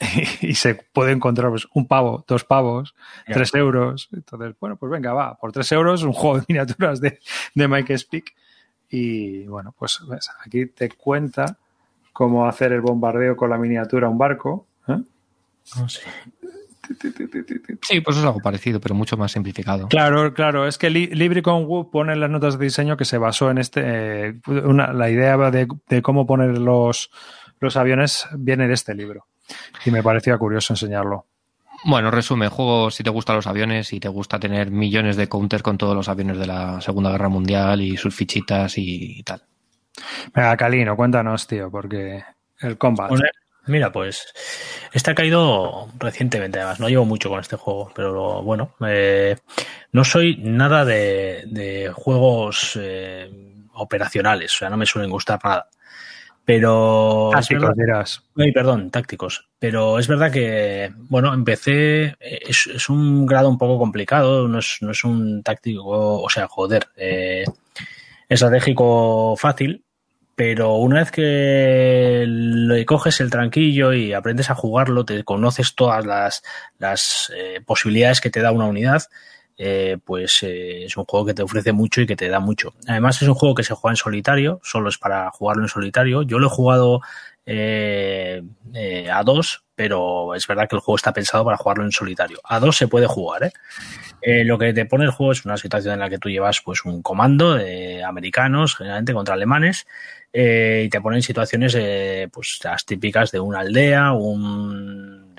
y 0.40 0.54
se 0.54 0.74
puede 0.74 1.12
encontrar 1.12 1.50
pues, 1.50 1.66
un 1.74 1.86
pavo, 1.86 2.24
dos 2.26 2.44
pavos, 2.44 2.94
tres 3.26 3.54
euros. 3.54 4.08
Entonces, 4.12 4.54
bueno, 4.60 4.76
pues 4.76 4.90
venga, 4.90 5.12
va, 5.12 5.36
por 5.36 5.52
tres 5.52 5.70
euros 5.72 6.02
un 6.02 6.12
juego 6.12 6.38
de 6.38 6.44
miniaturas 6.48 7.00
de, 7.00 7.20
de 7.54 7.68
Mike 7.68 7.96
Speak. 7.98 8.34
Y 8.90 9.46
bueno, 9.46 9.74
pues 9.76 10.00
ves, 10.08 10.30
aquí 10.44 10.66
te 10.66 10.90
cuenta 10.90 11.58
cómo 12.12 12.46
hacer 12.46 12.72
el 12.72 12.80
bombardeo 12.80 13.36
con 13.36 13.50
la 13.50 13.58
miniatura 13.58 14.06
a 14.06 14.10
un 14.10 14.18
barco. 14.18 14.66
¿eh? 14.88 14.98
No 15.76 15.88
sé. 15.88 16.02
Sí, 17.82 18.00
pues 18.00 18.16
es 18.16 18.24
algo 18.24 18.40
parecido, 18.40 18.80
pero 18.80 18.94
mucho 18.94 19.16
más 19.16 19.32
simplificado. 19.32 19.88
Claro, 19.88 20.32
claro, 20.34 20.66
es 20.66 20.78
que 20.78 20.90
Li- 20.90 21.08
Libricon 21.08 21.64
Wood 21.66 21.90
pone 21.90 22.12
en 22.14 22.20
las 22.20 22.30
notas 22.30 22.58
de 22.58 22.64
diseño 22.64 22.96
que 22.96 23.04
se 23.04 23.18
basó 23.18 23.50
en 23.50 23.58
este. 23.58 23.82
eh, 24.28 24.34
una- 24.46 24.92
la 24.92 25.10
idea 25.10 25.36
de, 25.50 25.66
de 25.88 26.02
cómo 26.02 26.26
poner 26.26 26.58
los, 26.58 27.10
los 27.60 27.76
aviones 27.76 28.26
viene 28.36 28.68
de 28.68 28.74
este 28.74 28.94
libro. 28.94 29.26
Y 29.84 29.90
me 29.90 30.02
parecía 30.02 30.38
curioso 30.38 30.72
enseñarlo. 30.72 31.26
Bueno, 31.86 32.10
resumen, 32.10 32.48
juego 32.48 32.90
si 32.90 33.02
te 33.02 33.10
gustan 33.10 33.36
los 33.36 33.46
aviones 33.46 33.92
y 33.92 34.00
te 34.00 34.08
gusta 34.08 34.38
tener 34.40 34.70
millones 34.70 35.16
de 35.16 35.28
counters 35.28 35.62
con 35.62 35.76
todos 35.76 35.94
los 35.94 36.08
aviones 36.08 36.38
de 36.38 36.46
la 36.46 36.80
Segunda 36.80 37.10
Guerra 37.10 37.28
Mundial 37.28 37.82
y 37.82 37.98
sus 37.98 38.14
fichitas 38.14 38.78
y 38.78 39.22
tal. 39.22 39.42
Venga, 40.34 40.56
Calino, 40.56 40.96
cuéntanos, 40.96 41.46
tío, 41.46 41.70
porque 41.70 42.24
el 42.60 42.78
combat. 42.78 43.10
Bueno, 43.10 43.24
Mira, 43.66 43.90
pues 43.92 44.32
este 44.92 45.10
ha 45.10 45.14
caído 45.14 45.88
recientemente, 45.98 46.58
además. 46.58 46.80
No 46.80 46.88
llevo 46.88 47.04
mucho 47.04 47.30
con 47.30 47.40
este 47.40 47.56
juego, 47.56 47.90
pero 47.94 48.42
bueno, 48.42 48.74
eh, 48.86 49.36
no 49.92 50.04
soy 50.04 50.36
nada 50.36 50.84
de, 50.84 51.44
de 51.46 51.90
juegos 51.94 52.78
eh, 52.80 53.30
operacionales, 53.74 54.54
o 54.54 54.58
sea, 54.58 54.70
no 54.70 54.76
me 54.76 54.86
suelen 54.86 55.10
gustar 55.10 55.38
nada. 55.42 55.68
Pero. 56.44 57.30
Tácticos, 57.32 57.74
dirás. 57.74 58.22
Ay, 58.36 58.52
perdón, 58.52 58.90
tácticos. 58.90 59.48
Pero 59.58 59.98
es 59.98 60.08
verdad 60.08 60.30
que, 60.30 60.92
bueno, 61.08 61.32
empecé, 61.32 62.16
es, 62.20 62.66
es 62.66 62.88
un 62.90 63.24
grado 63.24 63.48
un 63.48 63.56
poco 63.56 63.78
complicado, 63.78 64.46
no 64.46 64.58
es, 64.58 64.76
no 64.82 64.90
es 64.90 65.04
un 65.04 65.42
táctico, 65.42 66.20
o 66.20 66.28
sea, 66.28 66.46
joder, 66.46 66.88
eh, 66.96 67.44
estratégico 68.28 69.36
fácil, 69.38 69.83
pero 70.36 70.74
una 70.74 71.00
vez 71.00 71.10
que 71.10 72.24
le 72.26 72.84
coges 72.84 73.20
el 73.20 73.30
tranquillo 73.30 73.92
y 73.92 74.12
aprendes 74.12 74.50
a 74.50 74.54
jugarlo, 74.54 75.04
te 75.04 75.22
conoces 75.24 75.74
todas 75.74 76.04
las, 76.04 76.42
las 76.78 77.32
eh, 77.36 77.60
posibilidades 77.64 78.20
que 78.20 78.30
te 78.30 78.40
da 78.40 78.52
una 78.52 78.66
unidad, 78.66 79.02
eh, 79.56 79.98
pues 80.04 80.42
eh, 80.42 80.84
es 80.84 80.96
un 80.96 81.04
juego 81.04 81.26
que 81.26 81.34
te 81.34 81.42
ofrece 81.42 81.72
mucho 81.72 82.00
y 82.00 82.06
que 82.06 82.16
te 82.16 82.28
da 82.28 82.40
mucho. 82.40 82.74
Además 82.88 83.22
es 83.22 83.28
un 83.28 83.34
juego 83.34 83.54
que 83.54 83.62
se 83.62 83.74
juega 83.74 83.92
en 83.92 83.96
solitario, 83.96 84.60
solo 84.64 84.88
es 84.88 84.98
para 84.98 85.30
jugarlo 85.30 85.62
en 85.62 85.68
solitario. 85.68 86.22
Yo 86.22 86.38
lo 86.38 86.48
he 86.48 86.50
jugado 86.50 87.00
a 87.46 89.22
dos, 89.22 89.64
pero 89.74 90.34
es 90.34 90.46
verdad 90.46 90.68
que 90.68 90.76
el 90.76 90.80
juego 90.80 90.96
está 90.96 91.12
pensado 91.12 91.44
para 91.44 91.56
jugarlo 91.56 91.84
en 91.84 91.92
solitario. 91.92 92.40
A 92.44 92.60
dos 92.60 92.76
se 92.76 92.88
puede 92.88 93.06
jugar. 93.06 93.52
Eh, 94.26 94.44
lo 94.44 94.58
que 94.58 94.72
te 94.72 94.86
pone 94.86 95.04
el 95.04 95.10
juego 95.10 95.32
es 95.32 95.44
una 95.44 95.58
situación 95.58 95.94
en 95.94 96.00
la 96.00 96.08
que 96.08 96.18
tú 96.18 96.30
llevas 96.30 96.62
pues 96.64 96.84
un 96.84 97.02
comando 97.02 97.54
de 97.54 98.02
americanos, 98.02 98.76
generalmente 98.76 99.12
contra 99.12 99.34
alemanes, 99.34 99.86
eh, 100.36 100.82
y 100.86 100.88
te 100.88 101.00
ponen 101.00 101.22
situaciones 101.22 101.76
eh, 101.78 102.28
pues 102.32 102.58
las 102.64 102.84
típicas 102.84 103.30
de 103.30 103.38
una 103.38 103.60
aldea, 103.60 104.12
un, 104.12 105.32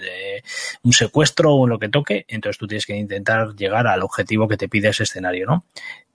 un 0.83 0.93
secuestro 0.93 1.53
o 1.53 1.67
lo 1.67 1.77
que 1.77 1.89
toque, 1.89 2.23
entonces 2.29 2.57
tú 2.57 2.65
tienes 2.65 2.85
que 2.85 2.95
intentar 2.95 3.53
llegar 3.57 3.87
al 3.87 4.03
objetivo 4.03 4.47
que 4.47 4.55
te 4.55 4.69
pide 4.69 4.87
ese 4.87 5.03
escenario, 5.03 5.47
¿no? 5.47 5.65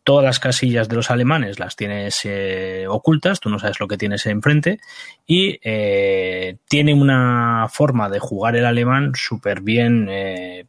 Todas 0.03 0.24
las 0.24 0.41
casillas 0.41 0.89
de 0.89 0.97
los 0.97 1.11
alemanes 1.11 1.59
las 1.59 1.76
tienes 1.76 2.22
eh, 2.24 2.87
ocultas, 2.89 3.39
tú 3.39 3.51
no 3.51 3.59
sabes 3.59 3.81
lo 3.81 3.87
que 3.87 3.99
tienes 3.99 4.24
enfrente 4.24 4.81
y 5.26 5.59
tiene 5.59 6.95
una 6.95 7.66
forma 7.70 8.09
de 8.09 8.18
jugar 8.18 8.57
el 8.57 8.64
alemán 8.64 9.12
súper 9.14 9.61
bien 9.61 10.09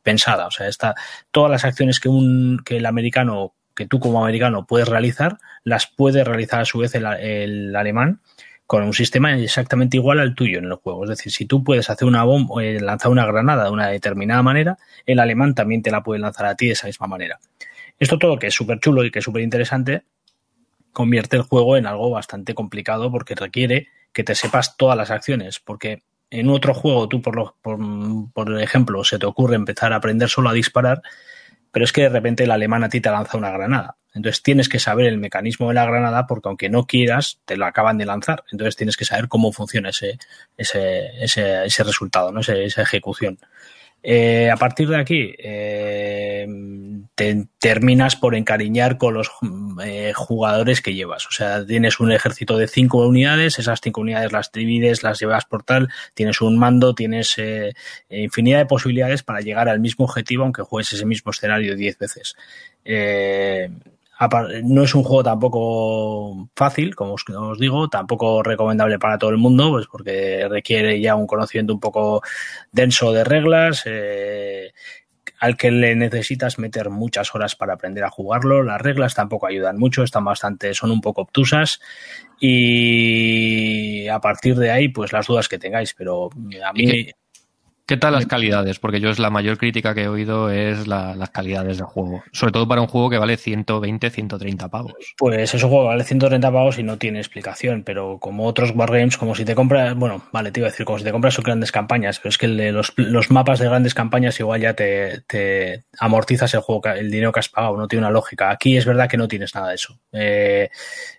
pensada. 0.04 0.48
O 0.48 0.52
sea, 0.52 0.68
está, 0.68 0.96
todas 1.32 1.50
las 1.50 1.64
acciones 1.64 2.02
que, 2.02 2.10
un, 2.10 2.62
que 2.66 2.76
el 2.76 2.86
americano, 2.86 3.54
que 3.82 3.88
tú 3.88 4.00
como 4.00 4.22
americano 4.22 4.66
puedes 4.68 4.88
realizar, 4.88 5.38
las 5.64 5.88
puede 5.88 6.24
realizar 6.24 6.62
a 6.62 6.66
su 6.66 6.80
vez 6.80 6.94
el, 6.96 7.06
el 7.06 7.76
alemán 7.76 8.22
con 8.68 8.84
un 8.84 8.94
sistema 8.94 9.36
exactamente 9.36 9.98
igual 9.98 10.20
al 10.20 10.36
tuyo 10.36 10.60
en 10.60 10.66
el 10.66 10.76
juego. 10.76 11.04
Es 11.04 11.10
decir, 11.10 11.32
si 11.32 11.46
tú 11.46 11.64
puedes 11.64 11.90
hacer 11.90 12.08
una 12.08 12.24
bomba, 12.24 12.64
eh, 12.64 12.80
lanzar 12.80 13.12
una 13.12 13.26
granada 13.26 13.66
de 13.66 13.70
una 13.70 13.88
determinada 13.88 14.42
manera, 14.44 14.78
el 15.06 15.20
alemán 15.20 15.56
también 15.56 15.82
te 15.82 15.92
la 15.92 16.04
puede 16.04 16.22
lanzar 16.22 16.46
a 16.46 16.56
ti 16.56 16.68
de 16.68 16.74
esa 16.74 16.88
misma 16.88 17.08
manera. 17.08 17.40
Esto 18.00 18.18
todo 18.18 18.40
que 18.40 18.48
es 18.48 18.54
súper 18.54 18.80
chulo 18.80 19.04
y 19.04 19.12
que 19.12 19.20
es 19.20 19.26
súper 19.26 19.42
interesante, 19.42 20.04
convierte 20.94 21.38
el 21.38 21.44
juego 21.44 21.76
en 21.76 21.86
algo 21.86 22.12
bastante 22.12 22.54
complicado 22.54 23.12
porque 23.12 23.36
requiere 23.36 23.90
que 24.14 24.24
te 24.24 24.36
sepas 24.36 24.78
todas 24.78 24.98
las 24.98 25.12
acciones, 25.12 25.60
porque 25.60 26.04
en 26.30 26.50
otro 26.50 26.74
juego 26.74 27.10
tú, 27.10 27.22
por, 27.22 27.36
lo, 27.36 27.58
por, 27.62 27.78
por 28.32 28.62
ejemplo, 28.62 29.04
se 29.04 29.20
te 29.20 29.26
ocurre 29.26 29.56
empezar 29.56 29.92
a 29.92 29.98
aprender 29.98 30.30
solo 30.30 30.50
a 30.50 30.54
disparar, 30.54 31.02
pero 31.72 31.86
es 31.86 31.92
que 31.94 32.04
de 32.04 32.10
repente 32.10 32.44
el 32.44 32.52
alemán 32.52 32.84
a 32.84 32.90
ti 32.90 33.02
te 33.02 33.10
lanza 33.10 33.38
una 33.38 33.52
granada. 33.52 33.98
Entonces 34.14 34.44
tienes 34.44 34.68
que 34.68 34.80
saber 34.80 35.08
el 35.08 35.18
mecanismo 35.18 35.70
de 35.70 35.76
la 35.76 35.86
granada 35.86 36.28
porque 36.28 36.50
aunque 36.50 36.70
no 36.70 36.86
quieras, 36.86 37.40
te 37.46 37.56
lo 37.56 37.66
acaban 37.66 37.98
de 37.98 38.06
lanzar. 38.06 38.44
Entonces 38.52 38.76
tienes 38.76 38.98
que 38.98 39.06
saber 39.06 39.30
cómo 39.30 39.54
funciona 39.54 39.90
ese, 39.90 40.20
ese, 40.58 41.24
ese, 41.24 41.66
ese 41.66 41.84
resultado, 41.84 42.32
¿no? 42.32 42.42
Esa 42.42 42.82
ejecución. 42.82 43.40
Eh, 44.04 44.50
a 44.50 44.58
partir 44.58 44.88
de 44.88 44.98
aquí, 44.98 45.34
eh, 45.38 46.48
te 47.14 47.48
terminas 47.60 48.16
por 48.16 48.36
encariñar 48.36 48.98
con 48.98 49.14
los 49.14 49.30
eh, 49.84 50.12
jugadores 50.16 50.82
que 50.82 50.96
llevas. 50.96 51.28
O 51.28 51.32
sea, 51.32 51.66
tienes 51.66 52.00
un 52.00 52.12
ejército 52.12 52.58
de 52.58 52.68
cinco 52.68 53.06
unidades, 53.06 53.60
esas 53.60 53.80
cinco 53.82 54.02
unidades 54.02 54.32
las 54.32 54.52
divides, 54.52 55.04
las 55.04 55.20
llevas 55.20 55.46
por 55.46 55.64
tal, 55.64 55.90
tienes 56.16 56.42
un 56.42 56.58
mando, 56.58 56.96
tienes 56.96 57.38
eh, 57.38 57.74
infinidad 58.10 58.60
de 58.60 58.66
posibilidades 58.66 59.22
para 59.22 59.42
llegar 59.42 59.70
al 59.70 59.80
mismo 59.80 60.06
objetivo, 60.06 60.44
aunque 60.44 60.64
juegues 60.64 60.94
ese 60.94 61.06
mismo 61.06 61.32
escenario 61.32 61.76
diez 61.76 61.98
veces. 61.98 62.36
No 64.64 64.84
es 64.84 64.94
un 64.94 65.04
juego 65.04 65.24
tampoco 65.24 66.50
fácil, 66.56 66.96
como 66.96 67.14
os, 67.14 67.26
os, 67.28 67.58
digo, 67.58 67.90
tampoco 67.90 68.44
recomendable 68.44 69.00
para 69.00 69.18
todo 69.18 69.32
el 69.32 69.38
mundo, 69.38 69.72
pues 69.72 69.88
porque 69.88 70.48
requiere 70.48 71.02
ya 71.02 71.16
un 71.16 71.26
conocimiento 71.26 71.74
un 71.74 71.80
poco 71.80 72.22
denso 72.72 73.14
de 73.14 73.24
reglas, 73.24 73.84
eh, 73.86 74.74
al 75.40 75.58
que 75.58 75.72
le 75.72 75.96
necesitas 75.96 76.60
meter 76.60 76.92
muchas 76.92 77.34
horas 77.34 77.56
para 77.56 77.74
aprender 77.74 78.04
a 78.04 78.12
jugarlo. 78.12 78.62
Las 78.62 78.80
reglas 78.80 79.16
tampoco 79.16 79.48
ayudan 79.48 79.80
mucho, 79.80 80.04
están 80.04 80.24
bastante, 80.24 80.76
son 80.76 80.92
un 80.92 81.02
poco 81.02 81.22
obtusas 81.22 81.82
y 82.40 84.08
a 84.08 84.20
partir 84.20 84.56
de 84.56 84.70
ahí, 84.70 84.90
pues 84.90 85.14
las 85.14 85.26
dudas 85.26 85.48
que 85.48 85.58
tengáis, 85.58 85.96
pero 85.96 86.30
a 86.64 86.74
mí... 86.74 87.12
¿Qué 87.86 87.98
tal 87.98 88.14
las 88.14 88.26
calidades? 88.26 88.80
Porque 88.80 89.00
yo 89.00 89.10
es 89.10 89.20
la 89.20 89.30
mayor 89.30 89.58
crítica 89.58 89.94
que 89.94 90.04
he 90.04 90.08
oído 90.08 90.50
es 90.50 90.88
la, 90.88 91.16
las 91.16 91.30
calidades 91.30 91.78
del 91.78 91.88
juego. 91.88 92.24
Sobre 92.32 92.54
todo 92.54 92.68
para 92.68 92.82
un 92.82 92.88
juego 92.88 93.10
que 93.10 93.18
vale 93.18 93.38
120, 93.38 94.10
130 94.10 94.70
pavos. 94.70 94.94
Pues 95.18 95.54
ese 95.54 95.68
juego 95.68 95.86
vale 95.86 96.04
130 96.04 96.52
pavos 96.52 96.80
y 96.80 96.84
no 96.84 96.98
tiene 96.98 97.20
explicación, 97.20 97.84
pero 97.84 98.18
como 98.20 98.46
otros 98.46 98.72
wargames, 98.76 99.18
como 99.18 99.36
si 99.36 99.44
te 99.44 99.56
compras, 99.56 99.96
bueno, 99.96 100.24
vale, 100.32 100.52
te 100.52 100.60
iba 100.60 100.68
a 100.68 100.72
decir, 100.72 100.86
como 100.86 101.00
si 101.00 101.04
te 101.04 101.12
compras 101.12 101.34
sus 101.34 101.44
grandes 101.44 101.72
campañas, 101.72 102.20
pero 102.20 102.30
es 102.30 102.38
que 102.38 102.48
los, 102.48 102.94
los, 102.96 103.32
mapas 103.32 103.60
de 103.60 103.66
grandes 103.66 103.94
campañas 103.94 104.40
igual 104.40 104.62
ya 104.62 104.74
te, 104.74 105.22
te, 105.28 105.84
amortizas 106.00 106.54
el 106.54 106.62
juego, 106.62 106.82
el 106.86 107.12
dinero 107.12 107.32
que 107.32 107.40
has 107.40 107.50
pagado, 107.50 107.78
no 107.78 107.88
tiene 107.88 108.06
una 108.06 108.12
lógica. 108.12 108.52
Aquí 108.52 108.78
es 108.78 108.86
verdad 108.86 109.10
que 109.10 109.18
no 109.18 109.28
tienes 109.28 109.54
nada 109.56 109.70
de 109.70 109.76
eso. 109.76 110.00
Eh, 110.12 110.70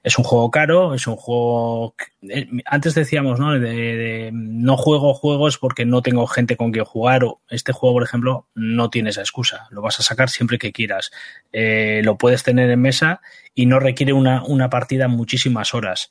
es 0.03 0.19
un 0.19 0.25
juego 0.25 0.51
caro, 0.51 0.95
es 0.95 1.07
un 1.07 1.17
juego... 1.17 1.95
Que, 1.97 2.49
antes 2.67 2.95
decíamos, 2.95 3.39
¿no? 3.39 3.53
De, 3.53 3.61
de, 3.61 4.31
no 4.33 4.77
juego 4.77 5.13
juegos 5.15 5.59
porque 5.59 5.85
no 5.85 6.03
tengo 6.03 6.27
gente 6.27 6.52
con 6.57 6.73
que 6.73 6.83
jugar. 6.83 7.23
Este 7.49 7.73
juego, 7.73 7.95
por 7.95 8.03
ejemplo, 8.03 8.47
no 8.55 8.91
tiene 8.91 9.11
esa 9.11 9.21
excusa. 9.21 9.67
Lo 9.71 9.83
vas 9.83 10.01
a 10.01 10.03
sacar 10.03 10.31
siempre 10.31 10.59
que 10.59 10.73
quieras. 10.73 11.11
Eh, 11.53 12.01
lo 12.05 12.17
puedes 12.17 12.43
tener 12.43 12.71
en 12.71 12.81
mesa 12.81 13.21
y 13.55 13.67
no 13.67 13.81
requiere 13.81 14.13
una, 14.13 14.45
una 14.45 14.71
partida 14.71 15.09
muchísimas 15.09 15.75
horas. 15.75 16.11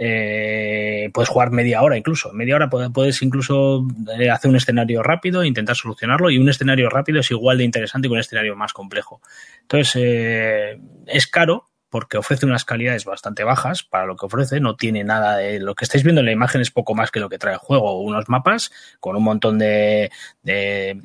Eh, 0.00 1.10
puedes 1.12 1.28
jugar 1.28 1.50
media 1.50 1.82
hora 1.82 1.96
incluso. 1.96 2.32
Media 2.32 2.56
hora 2.56 2.68
puedes 2.68 3.20
incluso 3.22 3.86
eh, 4.18 4.30
hacer 4.30 4.48
un 4.48 4.56
escenario 4.56 5.02
rápido 5.02 5.42
e 5.42 5.48
intentar 5.48 5.76
solucionarlo. 5.76 6.30
Y 6.30 6.38
un 6.38 6.48
escenario 6.48 6.88
rápido 6.88 7.20
es 7.20 7.30
igual 7.30 7.58
de 7.58 7.64
interesante 7.64 8.08
que 8.08 8.12
un 8.12 8.20
escenario 8.20 8.56
más 8.56 8.72
complejo. 8.72 9.20
Entonces, 9.62 10.78
es 11.06 11.26
caro, 11.26 11.68
porque 11.90 12.18
ofrece 12.18 12.46
unas 12.46 12.64
calidades 12.64 13.04
bastante 13.04 13.44
bajas 13.44 13.82
para 13.82 14.06
lo 14.06 14.16
que 14.16 14.26
ofrece, 14.26 14.60
no 14.60 14.76
tiene 14.76 15.04
nada 15.04 15.36
de 15.36 15.60
lo 15.60 15.74
que 15.74 15.84
estáis 15.84 16.04
viendo 16.04 16.20
en 16.20 16.26
la 16.26 16.32
imagen 16.32 16.60
es 16.60 16.70
poco 16.70 16.94
más 16.94 17.10
que 17.10 17.20
lo 17.20 17.28
que 17.28 17.38
trae 17.38 17.54
el 17.54 17.58
juego, 17.58 18.00
unos 18.00 18.28
mapas 18.28 18.70
con 19.00 19.16
un 19.16 19.22
montón 19.22 19.58
de, 19.58 20.10
de 20.42 21.00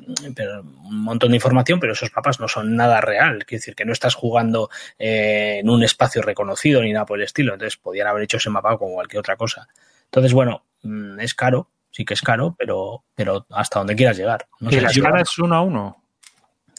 un 0.56 1.02
montón 1.02 1.30
de 1.30 1.36
información, 1.36 1.80
pero 1.80 1.92
esos 1.92 2.10
mapas 2.14 2.40
no 2.40 2.48
son 2.48 2.76
nada 2.76 3.00
real, 3.00 3.44
quiere 3.44 3.60
decir 3.60 3.74
que 3.74 3.84
no 3.84 3.92
estás 3.92 4.14
jugando 4.14 4.70
eh, 4.98 5.58
en 5.60 5.70
un 5.70 5.82
espacio 5.82 6.22
reconocido 6.22 6.82
ni 6.82 6.92
nada 6.92 7.06
por 7.06 7.18
el 7.18 7.24
estilo, 7.24 7.54
entonces 7.54 7.76
podían 7.76 8.08
haber 8.08 8.24
hecho 8.24 8.36
ese 8.36 8.50
mapa 8.50 8.76
como 8.76 8.94
cualquier 8.94 9.20
otra 9.20 9.36
cosa. 9.36 9.68
Entonces, 10.04 10.32
bueno, 10.32 10.64
mm, 10.82 11.20
es 11.20 11.34
caro, 11.34 11.70
sí 11.90 12.04
que 12.04 12.14
es 12.14 12.22
caro, 12.22 12.54
pero, 12.58 13.04
pero 13.14 13.46
hasta 13.50 13.80
donde 13.80 13.96
quieras 13.96 14.16
llegar. 14.16 14.46
No 14.60 14.70
¿Y 14.70 14.74
sé, 14.74 14.80
la 14.80 14.88
escala 14.88 15.20
es 15.20 15.38
uno 15.38 15.54
a 15.54 15.62
uno? 15.62 16.02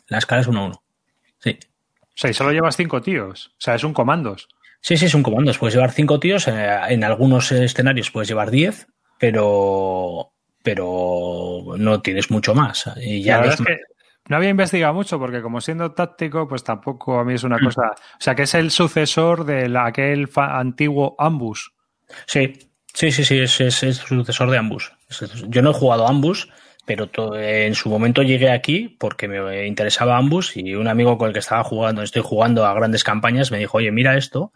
La 0.07 0.19
escala 0.19 0.41
es 0.41 0.47
uno 0.47 0.61
a 0.61 0.65
uno. 0.67 0.83
O 2.15 2.17
sea, 2.17 2.29
y 2.29 2.33
solo 2.33 2.51
llevas 2.51 2.77
cinco 2.77 3.01
tíos. 3.01 3.47
O 3.47 3.55
sea, 3.59 3.75
es 3.75 3.83
un 3.83 3.93
comandos. 3.93 4.47
Sí, 4.81 4.95
sí, 4.97 5.05
es 5.05 5.13
un 5.15 5.23
comandos. 5.23 5.57
Puedes 5.57 5.73
llevar 5.75 5.91
cinco 5.91 6.19
tíos. 6.19 6.47
En 6.47 7.03
algunos 7.03 7.51
escenarios 7.51 8.11
puedes 8.11 8.29
llevar 8.29 8.51
diez, 8.51 8.87
pero, 9.19 10.31
pero 10.63 11.63
no 11.77 12.01
tienes 12.01 12.31
mucho 12.31 12.53
más. 12.55 12.89
Y 12.97 13.21
ya 13.23 13.35
La 13.37 13.41
verdad 13.41 13.59
los- 13.59 13.67
es 13.69 13.75
que 13.75 13.81
no 14.27 14.37
había 14.37 14.49
investigado 14.49 14.93
mucho 14.93 15.19
porque 15.19 15.41
como 15.41 15.61
siendo 15.61 15.91
táctico, 15.91 16.47
pues 16.47 16.63
tampoco 16.63 17.19
a 17.19 17.25
mí 17.25 17.33
es 17.33 17.43
una 17.43 17.59
cosa... 17.59 17.91
O 17.91 18.17
sea, 18.21 18.33
que 18.35 18.43
es 18.43 18.53
el 18.55 18.71
sucesor 18.71 19.45
de 19.45 19.69
la- 19.69 19.85
aquel 19.87 20.29
antiguo 20.35 21.15
Ambus. 21.19 21.73
Sí, 22.27 22.53
sí, 22.93 23.11
sí, 23.11 23.23
sí, 23.25 23.39
es, 23.39 23.59
es, 23.61 23.83
es 23.83 23.97
sucesor 23.97 24.49
de 24.49 24.57
Ambus. 24.57 24.91
Yo 25.47 25.61
no 25.61 25.71
he 25.71 25.73
jugado 25.73 26.07
Ambus, 26.07 26.49
pero 26.85 27.09
en 27.35 27.73
su 27.73 27.89
momento 27.89 28.21
llegué 28.21 28.51
aquí 28.51 28.95
porque 28.99 29.27
me 29.27 29.65
interesaba 29.65 30.17
Ambus 30.17 30.55
y 30.55 30.75
un 30.75 30.87
amigo 30.87 31.17
con 31.17 31.27
el 31.27 31.33
que 31.33 31.39
estaba 31.39 31.63
jugando, 31.63 32.03
estoy 32.03 32.21
jugando 32.23 32.65
a 32.65 32.73
grandes 32.73 33.03
campañas, 33.03 33.51
me 33.51 33.57
dijo, 33.57 33.79
oye, 33.79 33.91
mira 33.91 34.15
esto. 34.17 34.51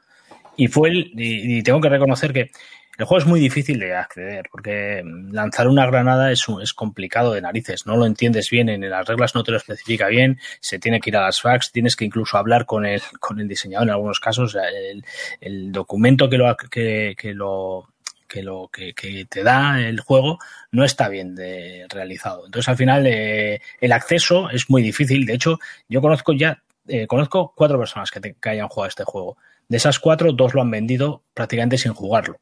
Y 0.56 0.68
fue 0.68 0.90
el, 0.90 1.12
y, 1.16 1.64
tengo 1.64 1.82
que 1.82 1.90
reconocer 1.90 2.34
que 2.34 2.52
el 2.98 3.06
juego 3.06 3.20
es 3.20 3.26
muy 3.26 3.40
difícil 3.40 3.80
de 3.80 3.96
acceder 3.96 4.48
porque 4.52 5.02
lanzar 5.32 5.70
una 5.70 5.86
granada 5.86 6.32
es, 6.32 6.46
es 6.62 6.74
complicado 6.74 7.34
de 7.34 7.42
narices, 7.42 7.88
no 7.88 7.96
lo 7.96 8.06
entiendes 8.06 8.50
bien, 8.50 8.68
en 8.68 8.88
las 8.90 9.08
reglas 9.08 9.36
no 9.36 9.44
te 9.44 9.52
lo 9.52 9.58
especifica 9.58 10.08
bien, 10.08 10.38
se 10.60 10.78
tiene 10.78 11.00
que 11.00 11.10
ir 11.10 11.18
a 11.18 11.22
las 11.22 11.42
fax, 11.42 11.72
tienes 11.72 11.96
que 11.96 12.04
incluso 12.04 12.38
hablar 12.38 12.66
con 12.66 12.86
el, 12.86 13.02
con 13.22 13.40
el 13.40 13.48
diseñador 13.48 13.88
en 13.88 13.94
algunos 13.94 14.20
casos, 14.20 14.56
el, 14.56 15.06
el 15.40 15.72
documento 15.72 16.30
que 16.30 16.38
lo, 16.38 16.58
que, 16.58 17.16
que 17.18 17.34
lo 17.34 17.88
que 18.30 18.44
lo 18.44 18.70
que, 18.72 18.94
te 19.30 19.44
da 19.44 19.82
el 19.82 20.00
juego 20.00 20.40
no 20.72 20.86
está 20.86 21.10
bien 21.10 21.36
de, 21.36 21.86
realizado. 21.90 22.46
Entonces, 22.46 22.70
al 22.70 22.78
final, 22.78 23.06
eh, 23.08 23.60
el 23.82 23.92
acceso 23.92 24.50
es 24.52 24.70
muy 24.70 24.82
difícil. 24.84 25.26
De 25.26 25.34
hecho, 25.34 25.60
yo 25.90 26.00
conozco 26.02 26.32
ya, 26.34 26.64
eh, 26.88 27.08
conozco 27.08 27.54
cuatro 27.56 27.78
personas 27.80 28.12
que, 28.12 28.22
te- 28.22 28.36
que 28.36 28.50
hayan 28.50 28.70
jugado 28.70 28.88
este 28.90 29.04
juego. 29.04 29.38
De 29.68 29.78
esas 29.78 30.00
cuatro, 30.00 30.32
dos 30.32 30.54
lo 30.54 30.62
han 30.62 30.72
vendido 30.72 31.24
prácticamente 31.34 31.78
sin 31.78 31.94
jugarlo. 31.94 32.40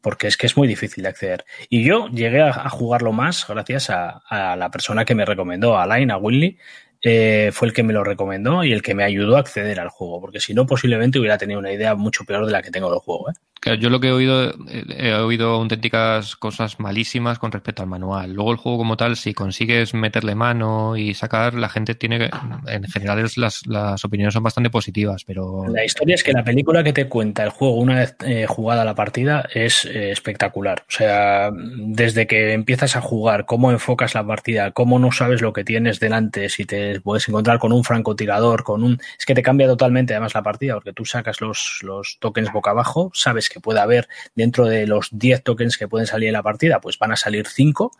Porque 0.00 0.28
es 0.28 0.36
que 0.38 0.46
es 0.46 0.56
muy 0.56 0.66
difícil 0.66 1.02
de 1.02 1.10
acceder. 1.10 1.44
Y 1.68 1.84
yo 1.84 2.08
llegué 2.08 2.40
a, 2.40 2.68
jugarlo 2.70 3.12
más 3.12 3.46
gracias 3.46 3.90
a, 3.90 4.22
a 4.28 4.56
la 4.56 4.70
persona 4.70 5.04
que 5.04 5.14
me 5.14 5.26
recomendó, 5.26 5.78
a 5.78 5.86
Line, 5.86 6.12
a 6.12 6.16
Winley. 6.16 6.56
eh, 7.02 7.50
fue 7.52 7.68
el 7.68 7.74
que 7.74 7.82
me 7.82 7.92
lo 7.92 8.02
recomendó 8.04 8.64
y 8.64 8.72
el 8.72 8.82
que 8.82 8.94
me 8.94 9.04
ayudó 9.04 9.36
a 9.36 9.40
acceder 9.40 9.78
al 9.80 9.88
juego, 9.90 10.20
porque 10.20 10.40
si 10.40 10.54
no, 10.54 10.66
posiblemente 10.66 11.18
hubiera 11.18 11.38
tenido 11.38 11.58
una 11.60 11.72
idea 11.72 11.94
mucho 11.94 12.24
peor 12.24 12.46
de 12.46 12.52
la 12.52 12.62
que 12.62 12.70
tengo 12.70 12.90
del 12.90 13.00
juego. 13.00 13.30
¿eh? 13.30 13.34
Yo 13.78 13.90
lo 13.90 14.00
que 14.00 14.08
he 14.08 14.12
oído, 14.12 14.50
eh, 14.68 14.84
he 14.88 15.14
oído 15.14 15.50
auténticas 15.50 16.34
cosas 16.36 16.80
malísimas 16.80 17.38
con 17.38 17.52
respecto 17.52 17.82
al 17.82 17.88
manual. 17.88 18.32
Luego 18.32 18.52
el 18.52 18.56
juego 18.56 18.78
como 18.78 18.96
tal, 18.96 19.16
si 19.16 19.34
consigues 19.34 19.92
meterle 19.92 20.34
mano 20.34 20.96
y 20.96 21.12
sacar, 21.12 21.52
la 21.52 21.68
gente 21.68 21.94
tiene 21.94 22.18
que, 22.18 22.30
en 22.68 22.84
general 22.84 23.28
las, 23.36 23.66
las 23.66 24.04
opiniones 24.04 24.32
son 24.32 24.42
bastante 24.42 24.70
positivas, 24.70 25.24
pero 25.24 25.66
La 25.68 25.84
historia 25.84 26.14
es 26.14 26.24
que 26.24 26.32
la 26.32 26.42
película 26.42 26.82
que 26.82 26.94
te 26.94 27.06
cuenta 27.06 27.44
el 27.44 27.50
juego 27.50 27.74
una 27.74 27.96
vez 27.96 28.16
eh, 28.24 28.46
jugada 28.46 28.82
la 28.82 28.94
partida 28.94 29.46
es 29.52 29.84
eh, 29.84 30.10
espectacular. 30.10 30.84
O 30.88 30.92
sea, 30.92 31.50
desde 31.52 32.26
que 32.26 32.54
empiezas 32.54 32.96
a 32.96 33.02
jugar, 33.02 33.44
cómo 33.44 33.70
enfocas 33.70 34.14
la 34.14 34.26
partida, 34.26 34.70
cómo 34.70 34.98
no 34.98 35.12
sabes 35.12 35.42
lo 35.42 35.52
que 35.52 35.64
tienes 35.64 36.00
delante, 36.00 36.48
si 36.48 36.64
te 36.64 36.98
puedes 37.02 37.28
encontrar 37.28 37.58
con 37.58 37.72
un 37.72 37.84
francotirador, 37.84 38.64
con 38.64 38.82
un... 38.82 38.98
Es 39.18 39.26
que 39.26 39.34
te 39.34 39.42
cambia 39.42 39.66
totalmente 39.66 40.14
además 40.14 40.34
la 40.34 40.42
partida, 40.42 40.74
porque 40.74 40.94
tú 40.94 41.04
sacas 41.04 41.42
los, 41.42 41.80
los 41.82 42.16
tokens 42.20 42.50
boca 42.52 42.70
abajo, 42.70 43.10
sabes 43.12 43.49
que 43.50 43.60
puede 43.60 43.80
haber 43.80 44.08
dentro 44.34 44.64
de 44.66 44.86
los 44.86 45.08
10 45.12 45.42
tokens 45.42 45.76
que 45.76 45.88
pueden 45.88 46.06
salir 46.06 46.28
en 46.28 46.32
la 46.34 46.42
partida, 46.42 46.80
pues 46.80 46.98
van 46.98 47.12
a 47.12 47.16
salir 47.16 47.46
5. 47.46 47.90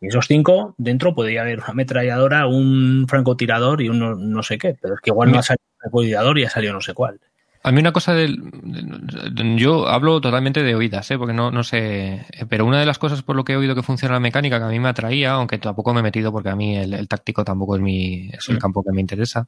Y 0.00 0.08
esos 0.08 0.26
cinco, 0.26 0.74
dentro 0.78 1.14
podría 1.14 1.42
haber 1.42 1.58
una 1.58 1.68
ametralladora, 1.68 2.46
un 2.48 3.06
francotirador 3.08 3.82
y 3.82 3.88
un 3.88 4.32
no, 4.32 4.42
sé 4.42 4.58
qué, 4.58 4.74
pero 4.82 4.94
es 4.94 5.00
que 5.00 5.10
igual 5.10 5.30
no 5.30 5.38
ha 5.38 5.42
salido 5.44 5.62
un 5.74 5.80
francotirador 5.80 6.38
y 6.40 6.44
ha 6.44 6.50
salido 6.50 6.72
no 6.72 6.80
sé 6.80 6.92
cuál. 6.92 7.20
A 7.62 7.70
mí 7.70 7.78
una 7.78 7.92
cosa 7.92 8.12
del... 8.12 8.36
de- 8.64 9.56
Yo 9.56 9.86
hablo 9.86 10.20
totalmente 10.20 10.64
de 10.64 10.74
oídas, 10.74 11.08
¿eh? 11.12 11.18
porque 11.18 11.32
no, 11.32 11.52
no 11.52 11.62
sé... 11.62 12.26
Pero 12.48 12.66
una 12.66 12.80
de 12.80 12.86
las 12.86 12.98
cosas 12.98 13.22
por 13.22 13.36
lo 13.36 13.44
que 13.44 13.52
he 13.52 13.56
oído 13.56 13.76
que 13.76 13.84
funciona 13.84 14.14
la 14.14 14.18
mecánica 14.20 14.58
que 14.58 14.64
a 14.64 14.68
mí 14.68 14.80
me 14.80 14.88
atraía, 14.88 15.34
aunque 15.34 15.58
tampoco 15.58 15.94
me 15.94 16.00
he 16.00 16.02
metido 16.02 16.32
porque 16.32 16.48
a 16.48 16.56
mí 16.56 16.76
el, 16.76 16.94
el 16.94 17.06
táctico 17.06 17.44
tampoco 17.44 17.76
es, 17.76 17.82
mi, 17.82 18.28
es 18.32 18.48
el 18.48 18.56
Mm. 18.56 18.58
campo 18.58 18.82
que 18.82 18.90
me 18.90 19.00
interesa, 19.00 19.46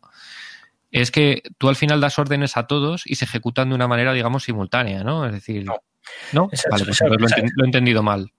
es 1.03 1.11
que 1.11 1.43
tú 1.59 1.69
al 1.69 1.77
final 1.77 2.01
das 2.01 2.19
órdenes 2.19 2.57
a 2.57 2.67
todos 2.67 3.03
y 3.05 3.17
se 3.17 3.25
ejecutan 3.25 3.69
de 3.69 3.75
una 3.75 3.89
manera, 3.89 4.13
digamos, 4.13 4.45
simultánea, 4.45 5.03
¿no? 5.03 5.27
Es 5.27 5.33
decir... 5.33 5.65
No. 5.65 5.83
¿No? 6.33 6.49
Exacto, 6.53 6.71
vale, 6.71 6.85
pues 6.85 7.01
exacto, 7.01 7.53
lo 7.57 7.65
he 7.65 7.67
entendido 7.67 8.03
mal. 8.03 8.31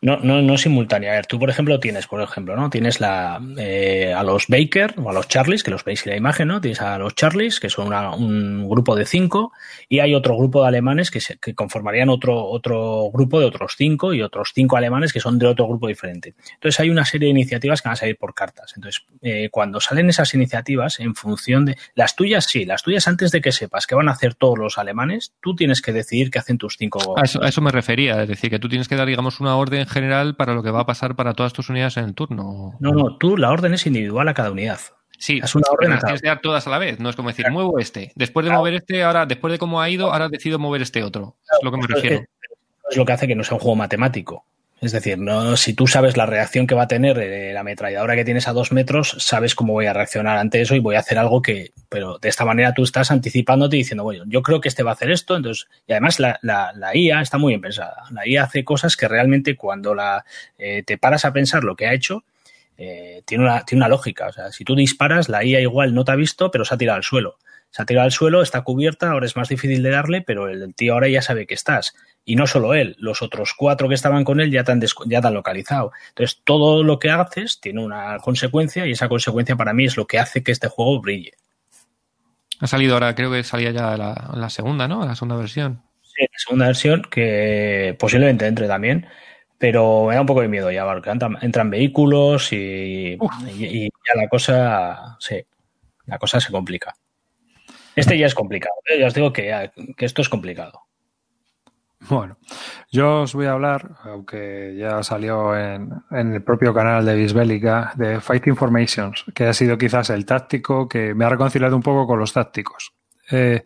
No, 0.00 0.16
no, 0.18 0.40
no 0.42 0.56
simultánea. 0.58 1.12
A 1.12 1.14
ver, 1.16 1.26
tú, 1.26 1.38
por 1.38 1.50
ejemplo, 1.50 1.80
tienes, 1.80 2.06
por 2.06 2.20
ejemplo, 2.22 2.54
¿no? 2.56 2.70
Tienes 2.70 3.00
la, 3.00 3.40
eh, 3.58 4.14
a 4.16 4.22
los 4.22 4.46
Baker 4.48 4.94
o 4.96 5.10
a 5.10 5.12
los 5.12 5.26
Charlies, 5.28 5.62
que 5.62 5.70
los 5.72 5.84
veis 5.84 6.06
en 6.06 6.10
la 6.12 6.16
imagen, 6.16 6.48
¿no? 6.48 6.60
Tienes 6.60 6.80
a 6.80 6.98
los 6.98 7.14
Charlies, 7.14 7.58
que 7.60 7.68
son 7.68 7.88
una- 7.88 8.10
un 8.14 8.68
grupo 8.68 8.94
de 8.94 9.04
cinco, 9.04 9.52
y 9.88 9.98
hay 9.98 10.14
otro 10.14 10.36
grupo 10.36 10.62
de 10.62 10.68
alemanes 10.68 11.10
que, 11.10 11.20
se, 11.20 11.38
que 11.38 11.54
conformarían 11.54 12.08
otro, 12.10 12.44
otro 12.44 13.10
grupo 13.12 13.40
de 13.40 13.46
otros 13.46 13.74
cinco, 13.76 14.14
y 14.14 14.22
otros 14.22 14.52
cinco 14.54 14.76
alemanes 14.76 15.12
que 15.12 15.20
son 15.20 15.38
de 15.38 15.46
otro 15.46 15.66
grupo 15.66 15.88
diferente. 15.88 16.34
Entonces, 16.54 16.78
hay 16.80 16.90
una 16.90 17.04
serie 17.04 17.26
de 17.26 17.30
iniciativas 17.30 17.82
que 17.82 17.88
van 17.88 17.94
a 17.94 17.96
salir 17.96 18.16
por 18.16 18.34
cartas. 18.34 18.72
Entonces, 18.76 19.02
eh, 19.22 19.48
cuando 19.50 19.80
salen 19.80 20.08
esas 20.08 20.32
iniciativas, 20.34 21.00
en 21.00 21.14
función 21.14 21.64
de. 21.64 21.76
Las 21.94 22.14
tuyas, 22.14 22.44
sí, 22.44 22.64
las 22.64 22.82
tuyas 22.82 23.08
antes 23.08 23.32
de 23.32 23.40
que 23.40 23.50
sepas 23.52 23.86
qué 23.86 23.94
van 23.94 24.08
a 24.08 24.12
hacer 24.12 24.34
todos 24.34 24.58
los 24.58 24.78
alemanes, 24.78 25.32
tú 25.40 25.56
tienes 25.56 25.82
que 25.82 25.92
decidir 25.92 26.30
qué 26.30 26.38
hacen 26.38 26.56
tus 26.58 26.76
cinco. 26.78 27.18
A 27.18 27.22
eso, 27.24 27.42
eso 27.42 27.60
me 27.60 27.70
refería, 27.72 28.22
es 28.22 28.28
decir, 28.28 28.50
que 28.50 28.58
tú 28.58 28.68
tienes 28.68 28.86
que 28.88 28.94
dar, 28.96 29.06
digamos, 29.08 29.40
una 29.40 29.56
orden 29.56 29.87
general 29.88 30.36
para 30.36 30.54
lo 30.54 30.62
que 30.62 30.70
va 30.70 30.80
a 30.80 30.86
pasar 30.86 31.16
para 31.16 31.34
todas 31.34 31.52
tus 31.52 31.68
unidades 31.70 31.96
en 31.96 32.04
el 32.04 32.14
turno. 32.14 32.74
No, 32.80 32.92
no, 32.92 33.16
tú 33.16 33.36
la 33.36 33.50
orden 33.50 33.74
es 33.74 33.86
individual 33.86 34.28
a 34.28 34.34
cada 34.34 34.50
unidad. 34.50 34.78
Sí, 35.18 35.40
Es 35.42 35.54
una 35.56 35.66
orden 35.70 35.90
las 35.90 36.00
cada 36.00 36.08
tienes 36.10 36.22
que 36.22 36.28
dar 36.28 36.40
todas 36.40 36.66
a 36.66 36.70
la 36.70 36.78
vez. 36.78 37.00
No 37.00 37.08
es 37.10 37.16
como 37.16 37.28
decir, 37.28 37.50
muevo 37.50 37.78
este. 37.80 38.12
Después 38.14 38.44
de 38.44 38.50
Claro. 38.50 38.60
mover 38.60 38.74
este, 38.74 39.02
ahora, 39.02 39.26
después 39.26 39.50
de 39.52 39.58
cómo 39.58 39.80
ha 39.80 39.90
ido, 39.90 40.12
ahora 40.12 40.28
decido 40.28 40.58
mover 40.60 40.82
este 40.82 41.02
otro. 41.02 41.36
Es 41.42 41.58
lo 41.64 41.70
que 41.72 41.76
me 41.76 41.86
refiero. 41.88 42.16
Es, 42.18 42.22
es 42.90 42.96
lo 42.96 43.04
que 43.04 43.12
hace 43.12 43.26
que 43.26 43.34
no 43.34 43.42
sea 43.42 43.54
un 43.56 43.60
juego 43.60 43.74
matemático. 43.76 44.44
Es 44.80 44.92
decir, 44.92 45.18
no, 45.18 45.56
si 45.56 45.74
tú 45.74 45.88
sabes 45.88 46.16
la 46.16 46.24
reacción 46.24 46.68
que 46.68 46.76
va 46.76 46.84
a 46.84 46.88
tener 46.88 47.18
eh, 47.18 47.52
la 47.52 47.60
ametralladora 47.60 48.14
que 48.14 48.24
tienes 48.24 48.46
a 48.46 48.52
dos 48.52 48.70
metros, 48.70 49.16
sabes 49.18 49.56
cómo 49.56 49.72
voy 49.72 49.86
a 49.86 49.92
reaccionar 49.92 50.38
ante 50.38 50.60
eso 50.60 50.76
y 50.76 50.78
voy 50.78 50.94
a 50.94 51.00
hacer 51.00 51.18
algo 51.18 51.42
que, 51.42 51.72
pero 51.88 52.18
de 52.18 52.28
esta 52.28 52.44
manera 52.44 52.74
tú 52.74 52.84
estás 52.84 53.10
anticipándote 53.10 53.74
y 53.74 53.80
diciendo, 53.80 54.04
bueno, 54.04 54.22
yo 54.28 54.40
creo 54.42 54.60
que 54.60 54.68
este 54.68 54.84
va 54.84 54.92
a 54.92 54.94
hacer 54.94 55.10
esto, 55.10 55.36
entonces, 55.36 55.66
y 55.88 55.92
además 55.92 56.20
la, 56.20 56.38
la, 56.42 56.72
la 56.76 56.96
IA 56.96 57.20
está 57.20 57.38
muy 57.38 57.50
bien 57.50 57.60
pensada. 57.60 58.04
La 58.12 58.24
IA 58.24 58.44
hace 58.44 58.62
cosas 58.64 58.96
que 58.96 59.08
realmente 59.08 59.56
cuando 59.56 59.96
la, 59.96 60.24
eh, 60.58 60.84
te 60.86 60.96
paras 60.96 61.24
a 61.24 61.32
pensar 61.32 61.64
lo 61.64 61.74
que 61.74 61.86
ha 61.88 61.92
hecho, 61.92 62.22
eh, 62.76 63.22
tiene, 63.26 63.44
una, 63.44 63.64
tiene 63.64 63.80
una 63.80 63.88
lógica. 63.88 64.28
O 64.28 64.32
sea, 64.32 64.52
si 64.52 64.62
tú 64.62 64.76
disparas, 64.76 65.28
la 65.28 65.44
IA 65.44 65.60
igual 65.60 65.92
no 65.92 66.04
te 66.04 66.12
ha 66.12 66.16
visto, 66.16 66.52
pero 66.52 66.64
se 66.64 66.74
ha 66.74 66.78
tirado 66.78 66.96
al 66.96 67.02
suelo. 67.02 67.38
Se 67.70 67.82
ha 67.82 67.84
tirado 67.84 68.04
al 68.04 68.12
suelo, 68.12 68.42
está 68.42 68.62
cubierta, 68.62 69.10
ahora 69.10 69.26
es 69.26 69.36
más 69.36 69.48
difícil 69.48 69.82
de 69.82 69.90
darle, 69.90 70.22
pero 70.22 70.48
el 70.48 70.74
tío 70.74 70.94
ahora 70.94 71.08
ya 71.08 71.20
sabe 71.20 71.46
que 71.46 71.54
estás. 71.54 71.94
Y 72.28 72.36
no 72.36 72.46
solo 72.46 72.74
él, 72.74 72.94
los 72.98 73.22
otros 73.22 73.54
cuatro 73.56 73.88
que 73.88 73.94
estaban 73.94 74.22
con 74.22 74.38
él 74.38 74.50
ya 74.50 74.62
te 74.62 74.70
han, 74.70 74.82
ya 75.06 75.22
te 75.22 75.26
han 75.26 75.32
localizado. 75.32 75.92
Entonces, 76.10 76.42
todo 76.44 76.84
lo 76.84 76.98
que 76.98 77.08
haces 77.08 77.58
tiene 77.58 77.82
una 77.82 78.18
consecuencia 78.18 78.84
y 78.84 78.90
esa 78.90 79.08
consecuencia 79.08 79.56
para 79.56 79.72
mí 79.72 79.86
es 79.86 79.96
lo 79.96 80.06
que 80.06 80.18
hace 80.18 80.42
que 80.42 80.52
este 80.52 80.68
juego 80.68 81.00
brille. 81.00 81.32
Ha 82.60 82.66
salido 82.66 82.92
ahora, 82.92 83.14
creo 83.14 83.30
que 83.30 83.42
salía 83.44 83.70
ya 83.70 83.96
la, 83.96 84.30
la 84.34 84.50
segunda, 84.50 84.86
¿no? 84.86 85.06
La 85.06 85.14
segunda 85.14 85.36
versión. 85.36 85.80
Sí, 86.02 86.20
la 86.20 86.38
segunda 86.38 86.66
versión, 86.66 87.00
que 87.10 87.96
posiblemente 87.98 88.46
entre 88.46 88.68
también, 88.68 89.06
pero 89.56 90.04
me 90.04 90.14
da 90.14 90.20
un 90.20 90.26
poco 90.26 90.42
de 90.42 90.48
miedo 90.48 90.70
ya, 90.70 90.84
porque 90.84 91.08
entran, 91.08 91.38
entran 91.40 91.70
vehículos 91.70 92.52
y, 92.52 93.16
y, 93.16 93.64
y 93.64 93.84
ya 93.84 94.20
la 94.20 94.28
cosa, 94.28 95.16
sí, 95.18 95.42
la 96.04 96.18
cosa 96.18 96.40
se 96.40 96.52
complica. 96.52 96.94
Este 97.96 98.18
ya 98.18 98.26
es 98.26 98.34
complicado, 98.34 98.74
¿eh? 98.84 99.00
ya 99.00 99.06
os 99.06 99.14
digo 99.14 99.32
que, 99.32 99.70
que 99.96 100.04
esto 100.04 100.20
es 100.20 100.28
complicado. 100.28 100.87
Bueno, 102.08 102.38
yo 102.92 103.22
os 103.22 103.34
voy 103.34 103.46
a 103.46 103.52
hablar, 103.52 103.96
aunque 104.04 104.76
ya 104.78 105.02
salió 105.02 105.56
en, 105.56 105.90
en 106.10 106.32
el 106.34 106.42
propio 106.42 106.72
canal 106.72 107.04
de 107.04 107.16
Bisbélica, 107.16 107.92
de 107.96 108.20
Fighting 108.20 108.56
Formations, 108.56 109.24
que 109.34 109.46
ha 109.46 109.52
sido 109.52 109.76
quizás 109.76 110.10
el 110.10 110.24
táctico 110.24 110.88
que 110.88 111.12
me 111.14 111.24
ha 111.24 111.28
reconciliado 111.28 111.74
un 111.74 111.82
poco 111.82 112.06
con 112.06 112.18
los 112.20 112.32
tácticos. 112.32 112.92
Eh, 113.30 113.62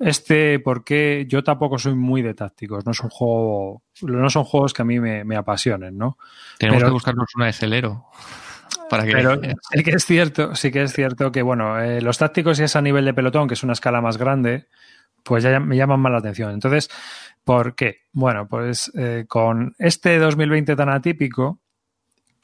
este, 0.00 0.58
porque 0.58 1.24
yo 1.28 1.44
tampoco 1.44 1.78
soy 1.78 1.94
muy 1.94 2.20
de 2.20 2.34
tácticos, 2.34 2.84
no 2.84 2.90
es 2.90 3.00
un 3.00 3.08
juego, 3.10 3.82
no 4.02 4.28
son 4.28 4.44
juegos 4.44 4.74
que 4.74 4.82
a 4.82 4.84
mí 4.84 4.98
me, 4.98 5.22
me 5.24 5.36
apasionen, 5.36 5.96
¿no? 5.96 6.18
Tenemos 6.58 6.80
Pero- 6.80 6.88
que 6.90 6.94
buscarnos 6.94 7.28
una 7.36 7.46
de 7.46 7.52
Celero. 7.52 8.06
Para 8.90 9.04
que 9.04 9.12
Pero 9.12 9.40
sí 9.72 9.82
que 9.84 9.92
es 9.92 10.04
cierto, 10.04 10.54
sí 10.56 10.70
que 10.72 10.82
es 10.82 10.92
cierto 10.92 11.30
que, 11.30 11.42
bueno, 11.42 11.80
eh, 11.80 12.02
los 12.02 12.18
tácticos 12.18 12.58
y 12.58 12.64
es 12.64 12.74
a 12.74 12.82
nivel 12.82 13.04
de 13.04 13.14
pelotón, 13.14 13.46
que 13.46 13.54
es 13.54 13.62
una 13.62 13.72
escala 13.74 14.00
más 14.00 14.18
grande, 14.18 14.66
pues 15.22 15.44
ya 15.44 15.60
me 15.60 15.76
llaman 15.76 16.00
más 16.00 16.10
la 16.12 16.18
atención. 16.18 16.50
Entonces, 16.52 16.90
¿por 17.44 17.74
qué? 17.74 18.02
Bueno, 18.12 18.46
pues 18.48 18.90
eh, 18.94 19.24
con 19.28 19.74
este 19.78 20.18
2020 20.18 20.76
tan 20.76 20.88
atípico 20.88 21.60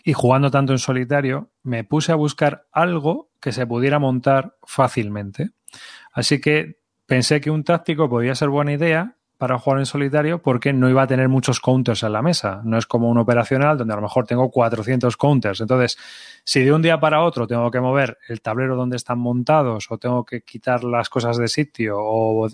y 0.05 0.13
jugando 0.13 0.51
tanto 0.51 0.73
en 0.73 0.79
solitario, 0.79 1.51
me 1.63 1.85
puse 1.85 2.13
a 2.13 2.17
buscar 2.17 2.67
algo 2.73 3.31
que 3.41 3.53
se 3.53 3.67
pudiera 3.67 3.99
montar 3.99 4.57
fácilmente. 4.65 5.51
Así 6.13 6.41
que 6.41 6.81
pensé 7.07 7.41
que 7.41 7.51
un 7.51 7.65
táctico 7.65 8.09
podía 8.09 8.35
ser 8.35 8.49
buena 8.49 8.73
idea 8.73 9.17
para 9.39 9.57
jugar 9.57 9.79
en 9.79 9.87
solitario 9.87 10.43
porque 10.43 10.73
no 10.73 10.91
iba 10.91 11.03
a 11.03 11.07
tener 11.07 11.29
muchos 11.29 11.61
counters 11.61 12.03
en 12.03 12.13
la 12.13 12.23
mesa. 12.23 12.61
No 12.65 12.77
es 12.77 12.87
como 12.87 13.09
un 13.09 13.19
operacional 13.19 13.79
donde 13.79 13.95
a 13.95 13.97
lo 13.97 14.03
mejor 14.03 14.27
tengo 14.27 14.51
400 14.51 15.17
counters. 15.17 15.61
Entonces, 15.61 15.97
si 16.43 16.61
de 16.65 16.73
un 16.73 16.83
día 16.83 16.99
para 16.99 17.23
otro 17.23 17.47
tengo 17.47 17.71
que 17.71 17.81
mover 17.81 18.19
el 18.29 18.43
tablero 18.43 18.75
donde 18.77 18.97
están 18.97 19.21
montados 19.21 19.87
o 19.91 19.99
tengo 19.99 20.25
que 20.25 20.43
quitar 20.43 20.83
las 20.83 21.09
cosas 21.09 21.37
de 21.39 21.47
sitio 21.47 21.97
o 21.99 22.49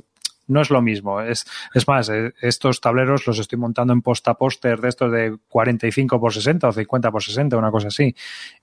no 0.46 0.60
es 0.60 0.70
lo 0.70 0.82
mismo. 0.82 1.20
Es, 1.20 1.46
es 1.74 1.88
más, 1.88 2.08
eh, 2.08 2.32
estos 2.40 2.80
tableros 2.80 3.26
los 3.26 3.38
estoy 3.38 3.58
montando 3.58 3.92
en 3.92 4.02
posta 4.02 4.34
póster 4.34 4.80
de 4.80 4.88
estos 4.88 5.10
de 5.12 5.36
45 5.48 6.20
por 6.20 6.32
60 6.32 6.68
o 6.68 6.72
50 6.72 7.10
por 7.10 7.22
60, 7.22 7.56
una 7.56 7.70
cosa 7.70 7.88
así. 7.88 8.14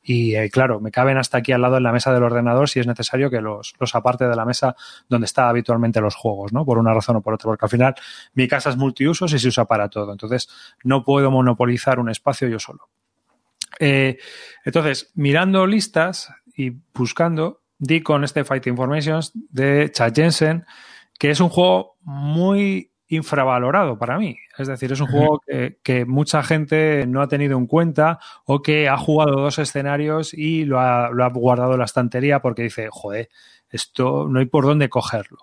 Y 0.02 0.36
eh, 0.36 0.50
claro, 0.50 0.80
me 0.80 0.92
caben 0.92 1.18
hasta 1.18 1.38
aquí 1.38 1.52
al 1.52 1.62
lado 1.62 1.78
en 1.78 1.84
la 1.84 1.92
mesa 1.92 2.14
del 2.14 2.24
ordenador 2.24 2.70
si 2.70 2.80
es 2.80 2.88
necesario 2.88 3.30
que 3.30 3.42
los, 3.42 3.74
los 3.80 3.96
aparte 3.96 4.28
de 4.28 4.36
la 4.36 4.46
mesa 4.46 4.76
donde 5.10 5.26
está 5.26 5.50
habitualmente 5.50 6.02
los 6.02 6.16
juegos, 6.16 6.54
¿no? 6.54 6.66
Por 6.66 6.78
una 6.78 6.94
razón 6.94 7.18
o 7.18 7.22
por 7.22 7.34
otra, 7.34 7.50
porque 7.50 7.66
al 7.66 7.70
final 7.70 7.96
mi 8.34 8.48
casa 8.48 8.70
es 8.70 8.78
multiusos 8.78 9.34
y 9.34 9.40
se 9.40 9.48
usa 9.48 9.66
para 9.66 9.90
todo. 9.90 10.12
Entonces, 10.12 10.50
no 10.84 11.04
puedo 11.04 11.32
monopolizar 11.32 12.00
un 12.00 12.10
espacio 12.10 12.48
yo 12.48 12.60
solo. 12.60 12.90
Eh, 13.80 14.18
entonces, 14.64 15.12
mirando 15.16 15.66
listas 15.66 16.32
y 16.56 16.72
buscando, 16.94 17.62
di 17.78 18.02
con 18.02 18.24
este 18.24 18.44
Fight 18.44 18.68
Informations 18.68 19.32
de 19.34 19.92
Chad 19.92 20.14
Jensen, 20.14 20.66
que 21.22 21.30
es 21.30 21.40
un 21.40 21.50
juego 21.50 21.98
muy 22.02 22.94
infravalorado 23.08 24.00
para 24.00 24.18
mí. 24.18 24.40
Es 24.58 24.68
decir, 24.68 24.92
es 24.92 25.02
un 25.02 25.06
juego 25.06 25.40
que, 25.84 26.06
mucha 26.06 26.42
gente 26.42 27.06
no 27.06 27.22
ha 27.22 27.28
tenido 27.28 27.60
en 27.60 27.68
cuenta 27.68 28.18
o 28.44 28.64
que 28.64 28.90
ha 28.90 28.98
jugado 28.98 29.40
dos 29.40 29.60
escenarios 29.60 30.34
y 30.34 30.66
lo 30.66 30.80
ha, 30.80 31.12
lo 31.12 31.24
ha 31.24 31.30
guardado 31.30 31.74
en 31.74 31.78
la 31.78 31.86
estantería 31.86 32.42
porque 32.42 32.64
dice, 32.64 32.88
joder, 32.90 33.30
esto 33.70 34.28
no 34.28 34.40
hay 34.40 34.48
por 34.48 34.66
dónde 34.66 34.90
cogerlo. 34.90 35.38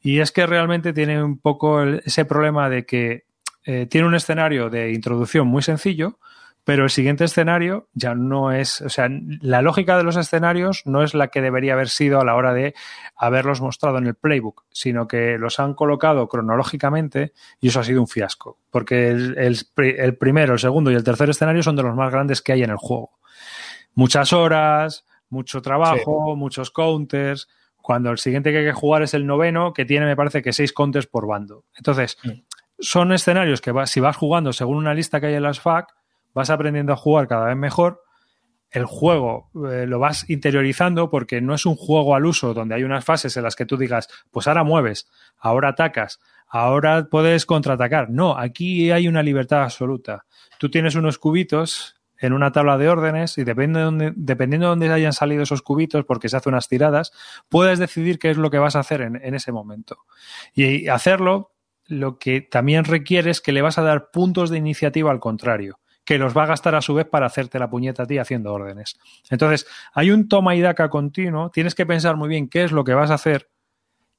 Y 0.00 0.18
es 0.18 0.32
que 0.32 0.46
realmente 0.46 0.92
tiene 0.92 1.22
un 1.22 1.38
poco 1.38 1.84
ese 1.84 2.24
problema 2.24 2.68
de 2.68 2.84
que 2.84 3.26
eh, 3.66 3.86
tiene 3.86 4.08
un 4.08 4.16
escenario 4.16 4.68
de 4.68 4.90
introducción 4.90 5.46
muy 5.46 5.62
sencillo, 5.62 6.18
pero 6.64 6.84
el 6.84 6.90
siguiente 6.90 7.24
escenario 7.24 7.88
ya 7.92 8.14
no 8.14 8.50
es, 8.50 8.80
o 8.80 8.88
sea, 8.88 9.08
la 9.10 9.60
lógica 9.60 9.98
de 9.98 10.02
los 10.02 10.16
escenarios 10.16 10.82
no 10.86 11.02
es 11.02 11.12
la 11.12 11.28
que 11.28 11.42
debería 11.42 11.74
haber 11.74 11.90
sido 11.90 12.20
a 12.20 12.24
la 12.24 12.34
hora 12.34 12.54
de 12.54 12.74
haberlos 13.16 13.60
mostrado 13.60 13.98
en 13.98 14.06
el 14.06 14.14
playbook, 14.14 14.64
sino 14.70 15.06
que 15.06 15.36
los 15.38 15.60
han 15.60 15.74
colocado 15.74 16.26
cronológicamente 16.26 17.32
y 17.60 17.68
eso 17.68 17.80
ha 17.80 17.84
sido 17.84 18.00
un 18.00 18.08
fiasco, 18.08 18.58
porque 18.70 19.10
el, 19.10 20.16
primero, 20.18 20.54
el 20.54 20.58
segundo 20.58 20.90
y 20.90 20.94
el 20.94 21.04
tercer 21.04 21.28
escenario 21.28 21.62
son 21.62 21.76
de 21.76 21.82
los 21.82 21.94
más 21.94 22.10
grandes 22.10 22.40
que 22.40 22.52
hay 22.52 22.62
en 22.62 22.70
el 22.70 22.78
juego. 22.78 23.18
Muchas 23.94 24.32
horas, 24.32 25.04
mucho 25.28 25.60
trabajo, 25.60 26.34
muchos 26.34 26.70
counters, 26.70 27.46
cuando 27.76 28.10
el 28.10 28.16
siguiente 28.16 28.50
que 28.50 28.58
hay 28.58 28.64
que 28.64 28.72
jugar 28.72 29.02
es 29.02 29.12
el 29.12 29.26
noveno, 29.26 29.74
que 29.74 29.84
tiene, 29.84 30.06
me 30.06 30.16
parece 30.16 30.40
que 30.40 30.54
seis 30.54 30.72
counters 30.72 31.06
por 31.06 31.26
bando. 31.26 31.64
Entonces, 31.76 32.16
mm. 32.24 32.30
son 32.78 33.12
escenarios 33.12 33.60
que 33.60 33.72
si 33.84 34.00
vas 34.00 34.16
jugando 34.16 34.54
según 34.54 34.78
una 34.78 34.94
lista 34.94 35.20
que 35.20 35.26
hay 35.26 35.34
en 35.34 35.42
las 35.42 35.60
FAC, 35.60 35.94
vas 36.34 36.50
aprendiendo 36.50 36.92
a 36.92 36.96
jugar 36.96 37.28
cada 37.28 37.46
vez 37.46 37.56
mejor, 37.56 38.02
el 38.74 38.86
juego 38.86 39.50
eh, 39.70 39.86
lo 39.86 40.00
vas 40.00 40.28
interiorizando 40.28 41.08
porque 41.08 41.40
no 41.40 41.54
es 41.54 41.64
un 41.64 41.76
juego 41.76 42.16
al 42.16 42.26
uso 42.26 42.52
donde 42.54 42.74
hay 42.74 42.82
unas 42.82 43.04
fases 43.04 43.36
en 43.36 43.44
las 43.44 43.54
que 43.54 43.66
tú 43.66 43.76
digas, 43.76 44.08
pues 44.32 44.48
ahora 44.48 44.64
mueves, 44.64 45.08
ahora 45.38 45.68
atacas, 45.68 46.18
ahora 46.48 47.06
puedes 47.08 47.46
contraatacar. 47.46 48.10
No, 48.10 48.36
aquí 48.36 48.90
hay 48.90 49.06
una 49.06 49.22
libertad 49.22 49.62
absoluta. 49.62 50.26
Tú 50.58 50.70
tienes 50.70 50.96
unos 50.96 51.18
cubitos 51.18 51.94
en 52.18 52.32
una 52.32 52.50
tabla 52.50 52.76
de 52.76 52.88
órdenes 52.88 53.38
y 53.38 53.44
depende 53.44 53.78
de 53.80 54.12
dependiendo 54.16 54.66
de 54.66 54.70
dónde 54.70 54.92
hayan 54.92 55.12
salido 55.12 55.44
esos 55.44 55.62
cubitos, 55.62 56.04
porque 56.04 56.28
se 56.28 56.36
hace 56.36 56.48
unas 56.48 56.68
tiradas, 56.68 57.12
puedes 57.48 57.78
decidir 57.78 58.18
qué 58.18 58.30
es 58.30 58.38
lo 58.38 58.50
que 58.50 58.58
vas 58.58 58.74
a 58.74 58.80
hacer 58.80 59.02
en 59.02 59.34
ese 59.34 59.52
momento. 59.52 59.98
Y 60.52 60.88
hacerlo 60.88 61.52
lo 61.86 62.18
que 62.18 62.40
también 62.40 62.84
requiere 62.84 63.30
es 63.30 63.40
que 63.40 63.52
le 63.52 63.62
vas 63.62 63.78
a 63.78 63.82
dar 63.82 64.10
puntos 64.10 64.50
de 64.50 64.58
iniciativa 64.58 65.12
al 65.12 65.20
contrario 65.20 65.78
que 66.04 66.18
los 66.18 66.36
va 66.36 66.44
a 66.44 66.46
gastar 66.46 66.74
a 66.74 66.82
su 66.82 66.94
vez 66.94 67.06
para 67.06 67.26
hacerte 67.26 67.58
la 67.58 67.70
puñeta 67.70 68.02
a 68.02 68.06
ti 68.06 68.18
haciendo 68.18 68.52
órdenes. 68.52 68.98
Entonces, 69.30 69.66
hay 69.92 70.10
un 70.10 70.28
toma 70.28 70.54
y 70.54 70.60
daca 70.60 70.90
continuo, 70.90 71.50
tienes 71.50 71.74
que 71.74 71.86
pensar 71.86 72.16
muy 72.16 72.28
bien 72.28 72.48
qué 72.48 72.64
es 72.64 72.72
lo 72.72 72.84
que 72.84 72.94
vas 72.94 73.10
a 73.10 73.14
hacer 73.14 73.50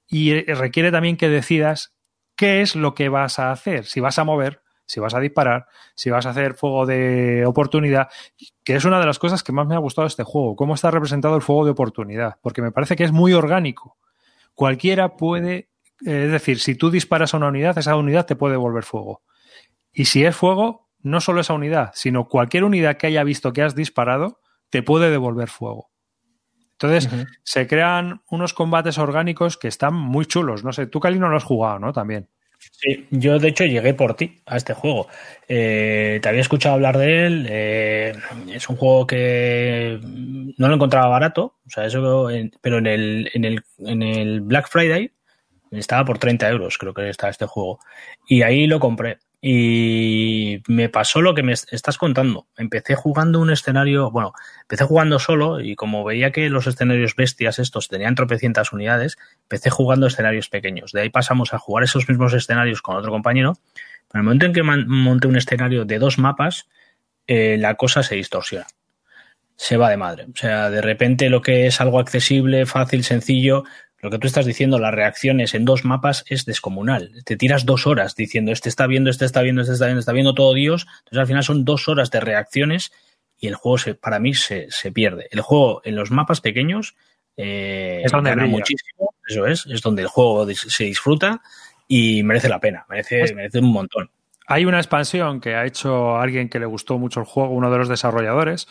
y 0.08 0.42
requiere 0.42 0.92
también 0.92 1.18
que 1.18 1.30
decidas 1.30 1.96
qué 2.36 2.62
es 2.62 2.76
lo 2.76 2.94
que 2.94 3.10
vas 3.10 3.40
a 3.40 3.52
hacer, 3.52 3.86
si 3.86 4.00
vas 4.00 4.20
a 4.20 4.24
mover, 4.24 4.62
si 4.86 5.00
vas 5.00 5.14
a 5.14 5.20
disparar, 5.20 5.68
si 5.96 6.10
vas 6.10 6.26
a 6.26 6.30
hacer 6.30 6.54
fuego 6.54 6.86
de 6.86 7.46
oportunidad, 7.46 8.10
que 8.64 8.76
es 8.76 8.86
una 8.86 9.00
de 9.00 9.06
las 9.06 9.20
cosas 9.20 9.44
que 9.44 9.52
más 9.52 9.68
me 9.68 9.76
ha 9.76 9.80
gustado 9.80 10.08
este 10.08 10.24
juego, 10.24 10.56
cómo 10.56 10.76
está 10.76 10.92
representado 10.92 11.36
el 11.36 11.42
fuego 11.42 11.66
de 11.66 11.72
oportunidad, 11.72 12.36
porque 12.42 12.62
me 12.62 12.72
parece 12.72 12.96
que 12.96 13.04
es 13.04 13.12
muy 13.12 13.34
orgánico. 13.34 13.98
Cualquiera 14.54 15.18
puede, 15.18 15.70
eh, 16.06 16.26
es 16.26 16.32
decir, 16.32 16.60
si 16.60 16.76
tú 16.76 16.92
disparas 16.92 17.34
a 17.34 17.38
una 17.38 17.48
unidad, 17.48 17.78
esa 17.78 17.96
unidad 17.96 18.26
te 18.26 18.36
puede 18.36 18.58
volver 18.58 18.84
fuego. 18.84 19.24
Y 19.92 20.06
si 20.06 20.26
es 20.26 20.36
fuego, 20.36 20.85
no 21.06 21.22
solo 21.22 21.42
esa 21.42 21.54
unidad, 21.54 21.92
sino 21.94 22.28
cualquier 22.28 22.64
unidad 22.64 22.98
que 22.98 23.08
haya 23.08 23.24
visto 23.24 23.54
que 23.54 23.62
has 23.62 23.76
disparado, 23.76 24.42
te 24.72 24.82
puede 24.82 25.12
devolver 25.12 25.50
fuego. 25.50 25.92
Entonces, 26.72 27.10
se 27.44 27.68
crean 27.68 28.22
unos 28.30 28.54
combates 28.54 28.98
orgánicos 28.98 29.56
que 29.56 29.68
están 29.68 29.94
muy 29.94 30.26
chulos. 30.26 30.64
No 30.64 30.74
sé, 30.74 30.88
tú, 30.88 31.00
Cali, 31.00 31.20
no 31.20 31.30
lo 31.30 31.38
has 31.38 31.44
jugado, 31.44 31.80
¿no? 31.80 31.94
También. 31.94 32.28
Sí, 32.72 33.08
yo 33.12 33.38
de 33.38 33.50
hecho 33.50 33.66
llegué 33.66 33.94
por 33.94 34.16
ti 34.16 34.42
a 34.48 34.58
este 34.58 34.74
juego. 34.74 35.08
Eh, 35.48 36.20
te 36.22 36.28
había 36.28 36.42
escuchado 36.42 36.76
hablar 36.76 36.98
de 36.98 37.28
él. 37.28 37.48
Eh, 37.50 38.14
es 38.52 38.68
un 38.68 38.76
juego 38.76 39.06
que 39.06 40.00
no 40.02 40.68
lo 40.68 40.74
encontraba 40.74 41.08
barato, 41.08 41.60
o 41.66 41.70
sea, 41.70 41.86
eso, 41.86 42.28
pero 42.62 42.80
en 42.80 42.88
el, 42.88 43.30
en, 43.34 43.46
el, 43.46 43.64
en 43.80 44.02
el 44.02 44.42
Black 44.42 44.68
Friday 44.70 45.12
estaba 45.72 46.04
por 46.04 46.18
30 46.18 46.50
euros, 46.50 46.78
creo 46.78 46.94
que 46.94 47.10
está 47.10 47.30
este 47.30 47.46
juego. 47.46 47.80
Y 48.28 48.42
ahí 48.42 48.68
lo 48.68 48.80
compré. 48.80 49.20
Y 49.42 50.64
me 50.68 50.90
pasó 50.90 51.22
lo 51.22 51.36
que 51.36 51.44
me 51.44 51.54
estás 51.54 51.98
contando. 51.98 52.48
Empecé 52.58 52.96
jugando 52.96 53.40
un 53.40 53.52
escenario, 53.52 54.10
bueno, 54.10 54.34
empecé 54.62 54.86
jugando 54.86 55.20
solo 55.20 55.60
y 55.60 55.76
como 55.76 56.04
veía 56.04 56.32
que 56.32 56.50
los 56.50 56.68
escenarios 56.68 57.16
bestias 57.16 57.60
estos 57.60 57.88
tenían 57.88 58.16
tropecientas 58.16 58.74
unidades, 58.74 59.18
empecé 59.44 59.70
jugando 59.70 60.08
escenarios 60.08 60.50
pequeños. 60.50 60.92
De 60.92 61.02
ahí 61.02 61.10
pasamos 61.10 61.54
a 61.54 61.60
jugar 61.60 61.84
esos 61.84 62.10
mismos 62.10 62.34
escenarios 62.34 62.82
con 62.82 62.96
otro 62.96 63.12
compañero. 63.12 63.54
Pero 64.12 64.14
en 64.14 64.20
el 64.20 64.24
momento 64.24 64.46
en 64.46 64.54
que 64.54 64.64
monté 64.64 65.28
un 65.28 65.36
escenario 65.36 65.86
de 65.86 66.00
dos 66.00 66.18
mapas, 66.18 66.68
eh, 67.28 67.58
la 67.60 67.76
cosa 67.76 68.04
se 68.04 68.16
distorsiona. 68.16 68.68
Se 69.56 69.78
va 69.78 69.90
de 69.90 69.98
madre. 69.98 70.26
O 70.26 70.36
sea, 70.36 70.70
de 70.70 70.82
repente 70.82 71.30
lo 71.30 71.42
que 71.42 71.68
es 71.68 71.80
algo 71.82 72.00
accesible, 72.00 72.66
fácil, 72.66 73.04
sencillo, 73.04 73.64
lo 74.06 74.12
que 74.12 74.20
tú 74.20 74.28
estás 74.28 74.46
diciendo, 74.46 74.78
las 74.78 74.94
reacciones 74.94 75.56
en 75.56 75.66
dos 75.66 75.84
mapas 75.84 76.26
es 76.28 76.46
descomunal. 76.46 77.12
Te 77.26 77.38
tiras 77.38 77.66
dos 77.66 77.88
horas 77.88 78.16
diciendo, 78.16 78.52
este 78.52 78.70
está 78.70 78.86
viendo, 78.86 79.10
este 79.10 79.26
está 79.26 79.42
viendo, 79.42 79.64
este 79.64 79.74
está 79.74 79.86
viendo, 79.88 80.00
está 80.00 80.12
viendo 80.12 80.36
todo 80.36 80.54
Dios. 80.54 80.86
Entonces 81.00 81.18
al 81.18 81.26
final 81.26 81.44
son 81.44 81.66
dos 81.66 81.88
horas 81.88 82.12
de 82.12 82.20
reacciones 82.20 82.92
y 83.40 83.48
el 83.48 83.56
juego 83.56 83.80
se, 83.80 83.96
para 83.96 84.20
mí 84.20 84.36
se, 84.36 84.70
pierde. 84.94 85.28
El 85.32 85.42
juego 85.42 85.82
en 85.84 85.96
los 85.96 86.12
mapas 86.12 86.40
pequeños 86.40 86.96
eh, 87.36 88.04
es 88.06 88.12
donde 88.12 88.30
gana 88.30 88.46
muchísimo. 88.46 89.16
Eso 89.28 89.48
es, 89.48 89.66
es 89.66 89.82
donde 89.82 90.04
el 90.04 90.08
juego 90.08 90.46
se 90.54 90.84
disfruta 90.84 91.42
y 91.88 92.22
merece 92.22 92.48
la 92.48 92.60
pena, 92.60 92.86
merece, 92.88 93.34
merece 93.34 93.58
un 93.58 93.74
montón. 93.74 94.12
Hay 94.46 94.66
una 94.66 94.78
expansión 94.78 95.42
que 95.42 95.56
ha 95.56 95.66
hecho 95.66 96.18
alguien 96.18 96.48
que 96.48 96.60
le 96.60 96.68
gustó 96.68 97.00
mucho 97.00 97.22
el 97.22 97.26
juego, 97.26 97.50
uno 97.50 97.72
de 97.72 97.80
los 97.80 97.90
desarrolladores, 97.90 98.68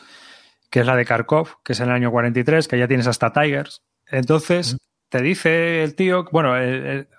que 0.70 0.78
es 0.78 0.86
la 0.86 0.94
de 0.94 1.04
Kharkov, 1.04 1.60
que 1.64 1.72
es 1.72 1.80
en 1.80 1.88
el 1.88 1.94
año 1.96 2.12
43, 2.12 2.68
que 2.68 2.78
ya 2.78 2.86
tienes 2.86 3.08
hasta 3.08 3.32
Tigers. 3.32 3.82
Entonces, 4.06 4.76
te 5.08 5.22
dice 5.22 5.82
el 5.82 5.94
tío, 5.94 6.26
bueno, 6.32 6.54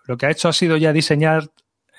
lo 0.05 0.17
que 0.17 0.25
ha 0.25 0.31
hecho 0.31 0.49
ha 0.49 0.53
sido 0.53 0.77
ya 0.77 0.93
diseñar 0.93 1.49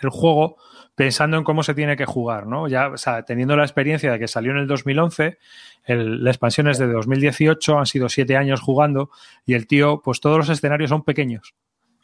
el 0.02 0.10
juego 0.10 0.56
pensando 0.94 1.36
en 1.36 1.44
cómo 1.44 1.62
se 1.62 1.74
tiene 1.74 1.96
que 1.96 2.06
jugar, 2.06 2.46
¿no? 2.46 2.68
Ya, 2.68 2.88
o 2.88 2.96
sea, 2.96 3.22
teniendo 3.22 3.54
la 3.56 3.64
experiencia 3.64 4.10
de 4.10 4.18
que 4.18 4.28
salió 4.28 4.50
en 4.52 4.58
el 4.58 4.66
2011, 4.66 5.38
la 5.86 6.30
expansión 6.30 6.68
es 6.68 6.78
de 6.78 6.86
2018, 6.86 7.78
han 7.78 7.86
sido 7.86 8.08
siete 8.08 8.36
años 8.36 8.60
jugando 8.60 9.10
y 9.44 9.54
el 9.54 9.66
tío, 9.66 10.00
pues 10.02 10.20
todos 10.20 10.38
los 10.38 10.48
escenarios 10.48 10.90
son 10.90 11.04
pequeños. 11.04 11.54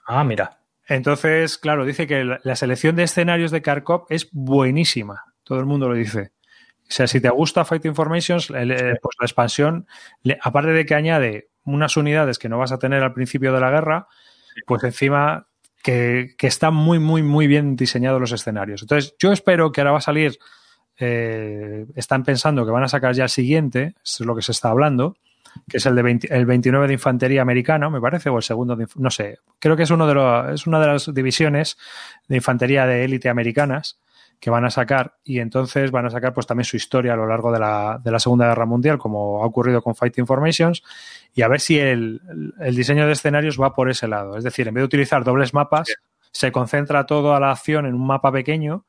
Ah, 0.07 0.23
mira. 0.25 0.59
Entonces, 0.87 1.59
claro, 1.59 1.87
dice 1.87 2.07
que 2.07 2.25
la, 2.25 2.57
selección 2.57 2.95
de 2.97 3.05
escenarios 3.05 3.51
de 3.51 3.63
Kharkov 3.63 4.05
es 4.11 4.29
buenísima. 4.31 5.25
Todo 5.43 5.59
el 5.59 5.67
mundo 5.67 5.89
lo 5.89 5.95
dice. 5.95 6.33
O 6.83 6.95
sea, 6.95 7.07
si 7.07 7.21
te 7.21 7.31
gusta 7.31 7.65
Fight 7.65 7.87
Informations, 7.87 8.49
pues 8.49 8.59
la 8.59 9.25
expansión, 9.27 9.87
aparte 10.43 10.73
de 10.73 10.85
que 10.85 10.95
añade 10.95 11.49
unas 11.65 11.97
unidades 11.97 12.39
que 12.39 12.49
no 12.49 12.59
vas 12.59 12.73
a 12.73 12.79
tener 12.79 13.03
al 13.03 13.13
principio 13.13 13.53
de 13.53 13.61
la 13.61 13.71
guerra, 13.71 14.09
pues 14.67 14.83
encima 14.85 15.47
que, 15.83 16.35
están 16.41 16.75
muy, 16.75 16.99
muy, 16.99 17.23
muy 17.23 17.47
bien 17.47 17.77
diseñados 17.77 18.21
los 18.21 18.33
escenarios. 18.33 18.83
Entonces, 18.83 19.15
yo 19.19 19.33
espero 19.33 19.73
que 19.73 19.81
ahora 19.81 19.93
va 19.93 19.99
a 19.99 20.03
salir, 20.03 20.39
eh, 20.99 21.87
están 21.97 22.23
pensando 22.23 22.65
que 22.65 22.71
van 22.71 22.85
a 22.85 22.89
sacar 22.89 23.15
ya 23.15 23.25
el 23.25 23.31
siguiente, 23.31 23.95
es 24.05 24.21
lo 24.21 24.35
que 24.37 24.43
se 24.43 24.53
está 24.53 24.71
hablando, 24.71 25.17
que 25.69 25.79
es 25.79 25.87
el 25.87 25.95
de 25.95 26.21
el 26.31 26.47
29 26.47 26.87
de 26.87 26.93
Infantería 26.95 27.43
Americana, 27.43 27.91
me 27.91 28.01
parece, 28.01 28.31
o 28.31 28.37
el 28.37 28.43
segundo, 28.43 28.79
no 28.97 29.11
sé, 29.11 29.39
creo 29.59 29.77
que 29.77 29.83
es, 29.83 29.91
uno 29.91 30.07
de 30.07 30.15
los, 30.15 30.55
es 30.55 30.67
una 30.67 30.81
de 30.81 30.87
las 30.87 31.13
divisiones 31.13 31.77
de 32.29 32.37
Infantería 32.37 32.87
de 32.87 33.05
élite 33.05 33.29
americanas 33.29 33.99
que 34.43 34.51
van 34.51 34.65
a 34.65 34.71
sacar 34.71 35.19
y 35.23 35.39
entonces 35.39 35.93
van 35.93 36.07
a 36.07 36.11
sacar 36.11 36.35
pues 36.35 36.49
también 36.49 36.65
su 36.65 36.77
historia 36.77 37.13
a 37.13 37.17
lo 37.17 37.29
largo 37.29 37.53
de 37.53 37.61
la, 37.61 38.01
de 38.03 38.11
la 38.11 38.19
Segunda 38.19 38.49
Guerra 38.49 38.67
Mundial, 38.67 38.99
como 38.99 39.41
ha 39.41 39.47
ocurrido 39.47 39.83
con 39.83 39.95
Fight 39.95 40.19
Informations, 40.19 40.83
y 41.33 41.43
a 41.43 41.49
ver 41.49 41.61
si 41.61 41.79
el, 41.79 42.21
el, 42.59 42.75
diseño 42.75 43.07
de 43.07 43.13
escenarios 43.13 43.57
va 43.57 43.73
por 43.73 43.89
ese 43.89 44.09
lado. 44.09 44.37
Es 44.37 44.43
decir, 44.43 44.67
en 44.67 44.75
vez 44.75 44.83
de 44.83 44.87
utilizar 44.87 45.23
dobles 45.23 45.55
mapas, 45.55 45.95
se 46.33 46.51
concentra 46.51 47.07
toda 47.07 47.39
la 47.39 47.53
acción 47.53 47.87
en 47.87 47.95
un 47.95 48.05
mapa 48.05 48.33
pequeño 48.33 48.85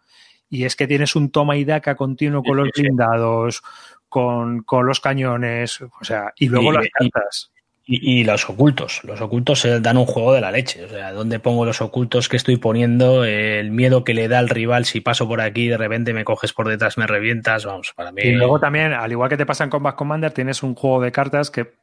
y 0.50 0.64
es 0.64 0.76
que 0.76 0.88
tienes 0.88 1.16
un 1.16 1.30
toma 1.30 1.56
y 1.56 1.66
daca 1.66 1.94
continuo 1.94 2.42
con 2.42 2.58
los 2.58 2.70
blindados, 2.76 3.62
con, 4.10 4.64
con, 4.64 4.88
los 4.88 5.00
cañones, 5.02 5.82
o 5.82 6.04
sea, 6.04 6.34
y 6.36 6.50
luego 6.50 6.72
las 6.72 6.88
cartas. 6.92 7.52
Y, 7.56 7.63
y, 7.86 8.24
los 8.24 8.50
ocultos. 8.50 9.02
Los 9.04 9.20
ocultos 9.20 9.68
dan 9.82 9.98
un 9.98 10.06
juego 10.06 10.34
de 10.34 10.40
la 10.40 10.52
leche. 10.52 10.86
O 10.86 10.88
sea, 10.88 11.12
¿dónde 11.12 11.40
pongo 11.40 11.66
los 11.66 11.82
ocultos 11.82 12.30
que 12.30 12.38
estoy 12.38 12.56
poniendo? 12.56 13.26
El 13.26 13.72
miedo 13.72 14.06
que 14.06 14.14
le 14.14 14.30
da 14.30 14.40
al 14.40 14.48
rival 14.48 14.86
si 14.86 15.02
paso 15.02 15.28
por 15.28 15.42
aquí, 15.42 15.68
de 15.68 15.78
repente 15.78 16.14
me 16.14 16.24
coges 16.24 16.54
por 16.54 16.70
detrás, 16.70 16.98
me 16.98 17.08
revientas. 17.08 17.66
Vamos, 17.66 17.92
para 17.94 18.14
mí. 18.14 18.22
Y 18.24 18.32
luego 18.32 18.60
también, 18.60 18.94
al 18.94 19.12
igual 19.12 19.30
que 19.30 19.36
te 19.36 19.46
pasa 19.46 19.66
en 19.66 19.70
Combat 19.70 19.96
Commander, 19.96 20.32
tienes 20.32 20.64
un 20.64 20.76
juego 20.76 21.02
de 21.02 21.12
cartas 21.12 21.52
que 21.52 21.74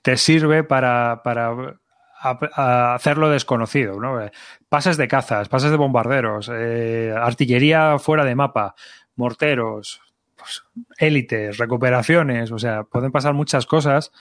te 0.00 0.16
sirve 0.16 0.64
para, 0.64 1.20
para 1.22 1.74
hacerlo 2.22 3.28
desconocido. 3.28 4.00
¿no? 4.00 4.18
Pases 4.70 4.96
de 4.96 5.06
cazas, 5.06 5.50
pases 5.50 5.70
de 5.70 5.76
bombarderos, 5.76 6.50
eh, 6.50 7.12
artillería 7.14 7.98
fuera 7.98 8.24
de 8.24 8.34
mapa, 8.34 8.74
morteros, 9.16 10.00
pues, 10.34 10.62
élites, 10.96 11.58
recuperaciones. 11.58 12.50
O 12.52 12.58
sea, 12.58 12.84
pueden 12.84 13.12
pasar 13.12 13.34
muchas 13.34 13.66
cosas 13.66 14.12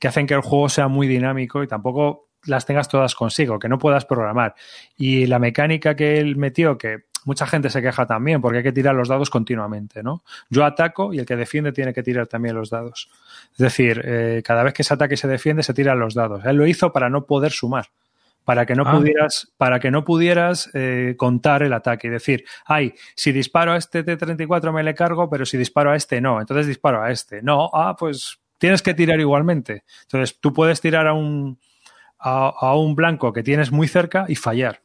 que 0.00 0.08
hacen 0.08 0.26
que 0.26 0.34
el 0.34 0.40
juego 0.40 0.68
sea 0.68 0.88
muy 0.88 1.06
dinámico 1.06 1.62
y 1.62 1.68
tampoco 1.68 2.30
las 2.46 2.66
tengas 2.66 2.88
todas 2.88 3.14
consigo, 3.14 3.58
que 3.58 3.68
no 3.68 3.78
puedas 3.78 4.06
programar. 4.06 4.54
Y 4.96 5.26
la 5.26 5.38
mecánica 5.38 5.94
que 5.94 6.18
él 6.18 6.36
metió, 6.36 6.78
que 6.78 7.04
mucha 7.26 7.46
gente 7.46 7.68
se 7.68 7.82
queja 7.82 8.06
también, 8.06 8.40
porque 8.40 8.58
hay 8.58 8.64
que 8.64 8.72
tirar 8.72 8.94
los 8.94 9.08
dados 9.08 9.28
continuamente, 9.28 10.02
¿no? 10.02 10.22
Yo 10.48 10.64
ataco 10.64 11.12
y 11.12 11.18
el 11.18 11.26
que 11.26 11.36
defiende 11.36 11.72
tiene 11.72 11.92
que 11.92 12.02
tirar 12.02 12.26
también 12.26 12.54
los 12.54 12.70
dados. 12.70 13.10
Es 13.52 13.58
decir, 13.58 14.00
eh, 14.04 14.42
cada 14.44 14.62
vez 14.62 14.72
que 14.72 14.84
se 14.84 14.94
ataca 14.94 15.12
y 15.12 15.18
se 15.18 15.28
defiende, 15.28 15.62
se 15.62 15.74
tiran 15.74 16.00
los 16.00 16.14
dados. 16.14 16.44
Él 16.46 16.56
lo 16.56 16.66
hizo 16.66 16.92
para 16.92 17.10
no 17.10 17.26
poder 17.26 17.52
sumar. 17.52 17.86
Para 18.42 18.64
que 18.64 18.74
no 18.74 18.84
ah. 18.86 18.92
pudieras, 18.92 19.52
para 19.58 19.78
que 19.78 19.90
no 19.90 20.02
pudieras 20.02 20.70
eh, 20.72 21.14
contar 21.18 21.62
el 21.62 21.74
ataque 21.74 22.06
y 22.06 22.10
decir, 22.10 22.44
ay, 22.64 22.94
si 23.14 23.32
disparo 23.32 23.72
a 23.72 23.76
este 23.76 24.02
T-34 24.02 24.72
me 24.72 24.82
le 24.82 24.94
cargo, 24.94 25.28
pero 25.28 25.44
si 25.44 25.58
disparo 25.58 25.90
a 25.90 25.96
este 25.96 26.22
no, 26.22 26.40
entonces 26.40 26.66
disparo 26.66 27.02
a 27.02 27.10
este. 27.10 27.42
No, 27.42 27.70
ah, 27.74 27.94
pues 27.98 28.39
tienes 28.60 28.82
que 28.82 28.94
tirar 28.94 29.18
igualmente. 29.18 29.84
Entonces, 30.02 30.38
tú 30.38 30.52
puedes 30.52 30.80
tirar 30.80 31.08
a 31.08 31.14
un, 31.14 31.58
a, 32.20 32.52
a 32.56 32.76
un 32.76 32.94
blanco 32.94 33.32
que 33.32 33.42
tienes 33.42 33.72
muy 33.72 33.88
cerca 33.88 34.26
y 34.28 34.36
fallar. 34.36 34.82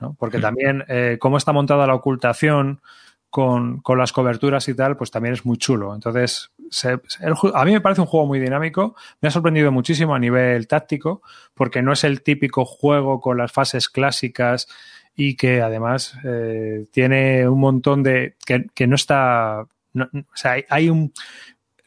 ¿no? 0.00 0.14
Porque 0.18 0.38
también, 0.38 0.84
eh, 0.88 1.16
cómo 1.18 1.38
está 1.38 1.52
montada 1.52 1.86
la 1.86 1.94
ocultación 1.94 2.82
con, 3.30 3.80
con, 3.80 3.96
las 3.96 4.12
coberturas 4.12 4.68
y 4.68 4.74
tal, 4.74 4.96
pues 4.96 5.10
también 5.10 5.34
es 5.34 5.46
muy 5.46 5.56
chulo. 5.56 5.94
Entonces, 5.94 6.50
se, 6.68 6.98
el, 7.20 7.34
a 7.54 7.64
mí 7.64 7.72
me 7.72 7.80
parece 7.80 8.00
un 8.00 8.06
juego 8.08 8.26
muy 8.26 8.40
dinámico. 8.40 8.96
Me 9.20 9.28
ha 9.28 9.30
sorprendido 9.30 9.70
muchísimo 9.70 10.14
a 10.14 10.18
nivel 10.18 10.66
táctico, 10.66 11.22
porque 11.54 11.82
no 11.82 11.92
es 11.92 12.02
el 12.02 12.22
típico 12.22 12.64
juego 12.64 13.20
con 13.20 13.38
las 13.38 13.52
fases 13.52 13.88
clásicas 13.88 14.68
y 15.14 15.36
que 15.36 15.62
además 15.62 16.18
eh, 16.24 16.86
tiene 16.90 17.48
un 17.48 17.60
montón 17.60 18.02
de. 18.02 18.34
que, 18.44 18.66
que 18.74 18.86
no 18.86 18.96
está. 18.96 19.64
No, 19.92 20.10
o 20.12 20.36
sea, 20.36 20.52
hay, 20.52 20.64
hay 20.68 20.90
un 20.90 21.12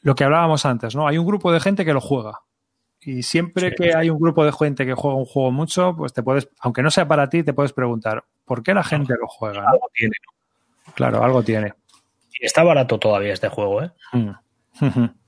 lo 0.02 0.16
que 0.16 0.24
hablábamos 0.24 0.66
antes, 0.66 0.96
¿no? 0.96 1.08
Hay 1.08 1.18
un 1.18 1.26
grupo 1.26 1.52
de 1.52 1.60
gente 1.60 1.86
que 1.86 1.94
lo 1.94 2.02
juega. 2.02 2.40
Y 3.02 3.24
siempre 3.24 3.70
sí, 3.70 3.76
que 3.76 3.96
hay 3.96 4.10
un 4.10 4.20
grupo 4.20 4.44
de 4.44 4.52
gente 4.52 4.86
que 4.86 4.94
juega 4.94 5.18
un 5.18 5.26
juego 5.26 5.52
mucho, 5.52 5.96
pues 5.96 6.14
te 6.14 6.22
puedes, 6.22 6.50
aunque 6.60 6.84
no 6.84 6.92
sea 6.92 7.08
para 7.08 7.30
ti, 7.30 7.44
te 7.44 7.54
puedes 7.54 7.72
preguntar, 7.72 8.26
¿por 8.44 8.62
qué 8.62 8.74
la 8.74 8.84
gente 8.84 9.14
lo 9.20 9.28
juega? 9.28 9.62
Algo 9.62 9.84
¿no? 9.84 9.90
tiene. 9.94 10.16
Claro, 10.96 11.24
algo 11.24 11.44
tiene. 11.44 11.74
Y 12.40 12.46
está 12.46 12.64
barato 12.64 13.00
todavía 13.00 13.34
este 13.34 13.50
juego, 13.50 13.84
¿eh? 13.84 13.92
Mm. 14.14 14.30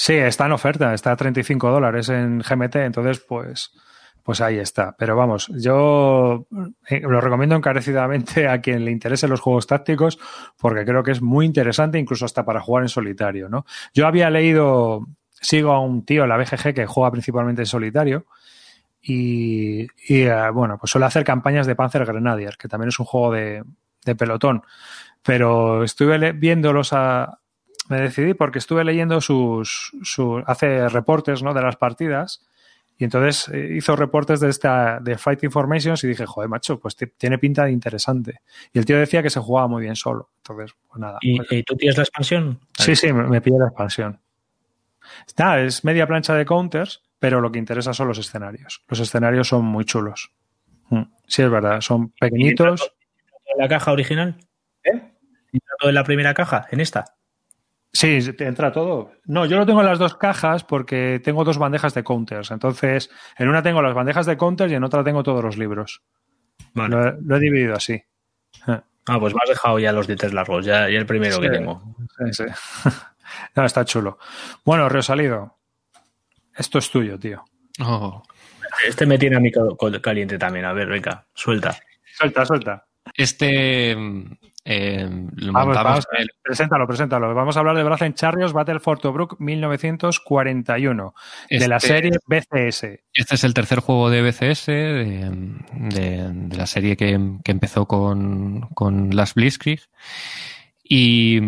Sí, 0.00 0.14
está 0.14 0.46
en 0.46 0.52
oferta, 0.52 0.94
está 0.94 1.10
a 1.10 1.16
35 1.16 1.72
dólares 1.72 2.08
en 2.08 2.38
GMT, 2.38 2.76
entonces 2.76 3.18
pues, 3.18 3.72
pues 4.28 4.42
ahí 4.42 4.58
está. 4.58 4.94
Pero 4.94 5.16
vamos, 5.16 5.50
yo 5.56 6.46
eh, 6.90 7.00
lo 7.00 7.18
recomiendo 7.18 7.56
encarecidamente 7.56 8.46
a 8.46 8.60
quien 8.60 8.84
le 8.84 8.90
interese 8.90 9.26
los 9.26 9.40
juegos 9.40 9.66
tácticos 9.66 10.18
porque 10.58 10.84
creo 10.84 11.02
que 11.02 11.12
es 11.12 11.22
muy 11.22 11.46
interesante, 11.46 11.98
incluso 11.98 12.26
hasta 12.26 12.44
para 12.44 12.60
jugar 12.60 12.84
en 12.84 12.90
solitario, 12.90 13.48
¿no? 13.48 13.64
Yo 13.94 14.06
había 14.06 14.28
leído, 14.28 15.06
sigo 15.30 15.72
a 15.72 15.80
un 15.80 16.04
tío 16.04 16.24
en 16.24 16.28
la 16.28 16.36
BGG 16.36 16.74
que 16.74 16.84
juega 16.84 17.10
principalmente 17.10 17.62
en 17.62 17.66
solitario 17.66 18.26
y, 19.00 19.84
uh, 19.86 20.52
bueno, 20.52 20.76
pues 20.76 20.90
suele 20.90 21.06
hacer 21.06 21.24
campañas 21.24 21.66
de 21.66 21.74
Panzer 21.74 22.04
Grenadier, 22.04 22.58
que 22.58 22.68
también 22.68 22.88
es 22.88 22.98
un 22.98 23.06
juego 23.06 23.32
de, 23.32 23.64
de 24.04 24.14
pelotón. 24.14 24.62
Pero 25.22 25.84
estuve 25.84 26.32
viéndolos 26.32 26.92
a, 26.92 27.38
me 27.88 27.98
decidí 27.98 28.34
porque 28.34 28.58
estuve 28.58 28.84
leyendo 28.84 29.22
sus, 29.22 29.92
sus 30.02 30.42
hace 30.46 30.86
reportes 30.90 31.42
¿no? 31.42 31.54
de 31.54 31.62
las 31.62 31.76
partidas 31.76 32.46
y 32.98 33.04
entonces 33.04 33.48
eh, 33.54 33.74
hizo 33.76 33.94
reportes 33.94 34.40
de 34.40 34.50
esta 34.50 34.98
de 35.00 35.16
Fight 35.16 35.44
Informations 35.44 36.02
y 36.02 36.08
dije, 36.08 36.26
joder, 36.26 36.48
macho, 36.48 36.80
pues 36.80 36.96
tiene 36.96 37.38
pinta 37.38 37.64
de 37.64 37.70
interesante. 37.70 38.40
Y 38.72 38.78
el 38.80 38.84
tío 38.84 38.98
decía 38.98 39.22
que 39.22 39.30
se 39.30 39.38
jugaba 39.40 39.68
muy 39.68 39.82
bien 39.82 39.94
solo. 39.94 40.30
Entonces, 40.38 40.74
pues 40.88 41.00
nada. 41.00 41.18
¿Y, 41.20 41.36
pues, 41.36 41.52
¿y 41.52 41.62
tú 41.62 41.76
tienes 41.76 41.96
la 41.96 42.02
expansión? 42.02 42.58
Sí, 42.76 42.96
sí, 42.96 43.12
me, 43.12 43.22
me 43.28 43.40
pide 43.40 43.58
la 43.58 43.66
expansión. 43.68 44.20
Está, 45.26 45.60
es 45.60 45.84
media 45.84 46.06
plancha 46.06 46.34
de 46.34 46.44
counters, 46.44 47.02
pero 47.18 47.40
lo 47.40 47.52
que 47.52 47.58
interesa 47.60 47.94
son 47.94 48.08
los 48.08 48.18
escenarios. 48.18 48.82
Los 48.88 48.98
escenarios 49.00 49.48
son 49.48 49.64
muy 49.64 49.84
chulos. 49.84 50.32
Mm, 50.90 51.02
Sí, 51.26 51.42
es 51.42 51.50
verdad, 51.50 51.80
son 51.82 52.10
pequeñitos. 52.18 52.92
¿En 53.46 53.58
la 53.58 53.68
caja 53.68 53.92
original? 53.92 54.36
¿Eh? 54.82 54.90
¿Entra 55.52 55.74
todo 55.78 55.90
en 55.90 55.94
la 55.94 56.04
primera 56.04 56.34
caja? 56.34 56.66
¿En 56.70 56.80
esta? 56.80 57.04
Sí, 57.92 58.32
te 58.32 58.46
entra 58.46 58.70
todo. 58.70 59.12
No, 59.24 59.46
yo 59.46 59.56
lo 59.56 59.66
tengo 59.66 59.80
en 59.80 59.86
las 59.86 59.98
dos 59.98 60.16
cajas 60.16 60.62
porque 60.62 61.20
tengo 61.24 61.44
dos 61.44 61.58
bandejas 61.58 61.94
de 61.94 62.04
counters. 62.04 62.50
Entonces, 62.50 63.10
en 63.38 63.48
una 63.48 63.62
tengo 63.62 63.82
las 63.82 63.94
bandejas 63.94 64.26
de 64.26 64.36
counters 64.36 64.70
y 64.70 64.74
en 64.74 64.84
otra 64.84 65.02
tengo 65.02 65.22
todos 65.22 65.42
los 65.42 65.56
libros. 65.56 66.02
Vale. 66.74 66.94
Lo, 66.94 67.20
lo, 67.20 67.36
he 67.36 67.40
dividido 67.40 67.74
así. 67.74 68.02
Ah, 68.66 69.18
pues 69.18 69.34
me 69.34 69.40
has 69.42 69.48
dejado 69.48 69.78
ya 69.78 69.90
los 69.90 70.06
dientes 70.06 70.34
largos, 70.34 70.66
ya, 70.66 70.88
ya 70.90 70.98
el 70.98 71.06
primero 71.06 71.36
sí, 71.36 71.40
que 71.40 71.48
tengo. 71.48 71.96
Sí, 72.18 72.44
sí. 72.44 72.44
no, 73.56 73.64
está 73.64 73.84
chulo. 73.86 74.18
Bueno, 74.64 74.86
Río 74.88 75.02
Salido, 75.02 75.56
esto 76.54 76.78
es 76.78 76.90
tuyo, 76.90 77.18
tío. 77.18 77.42
Oh. 77.80 78.22
Este 78.86 79.06
me 79.06 79.18
tiene 79.18 79.36
a 79.36 79.40
mí 79.40 79.50
caliente 80.02 80.38
también. 80.38 80.66
A 80.66 80.74
ver, 80.74 80.88
venga, 80.88 81.26
suelta. 81.32 81.76
Suelta, 82.04 82.44
suelta. 82.44 82.87
Este 83.14 83.96
eh, 84.70 85.08
lo 85.36 85.52
vamos, 85.52 85.74
vamos, 85.74 86.06
el... 86.18 86.28
Preséntalo, 86.42 86.86
preséntalo. 86.86 87.34
Vamos 87.34 87.56
a 87.56 87.60
hablar 87.60 87.74
de 87.74 87.84
Brazen 87.84 88.12
Charrios 88.12 88.52
Battle 88.52 88.80
for 88.80 88.98
Tobruk 88.98 89.40
1941, 89.40 91.14
este, 91.48 91.64
de 91.64 91.68
la 91.68 91.80
serie 91.80 92.10
BCS. 92.26 92.84
Este 93.14 93.34
es 93.34 93.44
el 93.44 93.54
tercer 93.54 93.80
juego 93.80 94.10
de 94.10 94.20
BCS, 94.20 94.66
de, 94.66 95.30
de, 95.72 96.30
de 96.32 96.56
la 96.56 96.66
serie 96.66 96.98
que, 96.98 97.18
que 97.42 97.50
empezó 97.50 97.86
con, 97.86 98.68
con, 98.74 99.16
las 99.16 99.32
Blitzkrieg. 99.32 99.80
Y, 100.84 101.38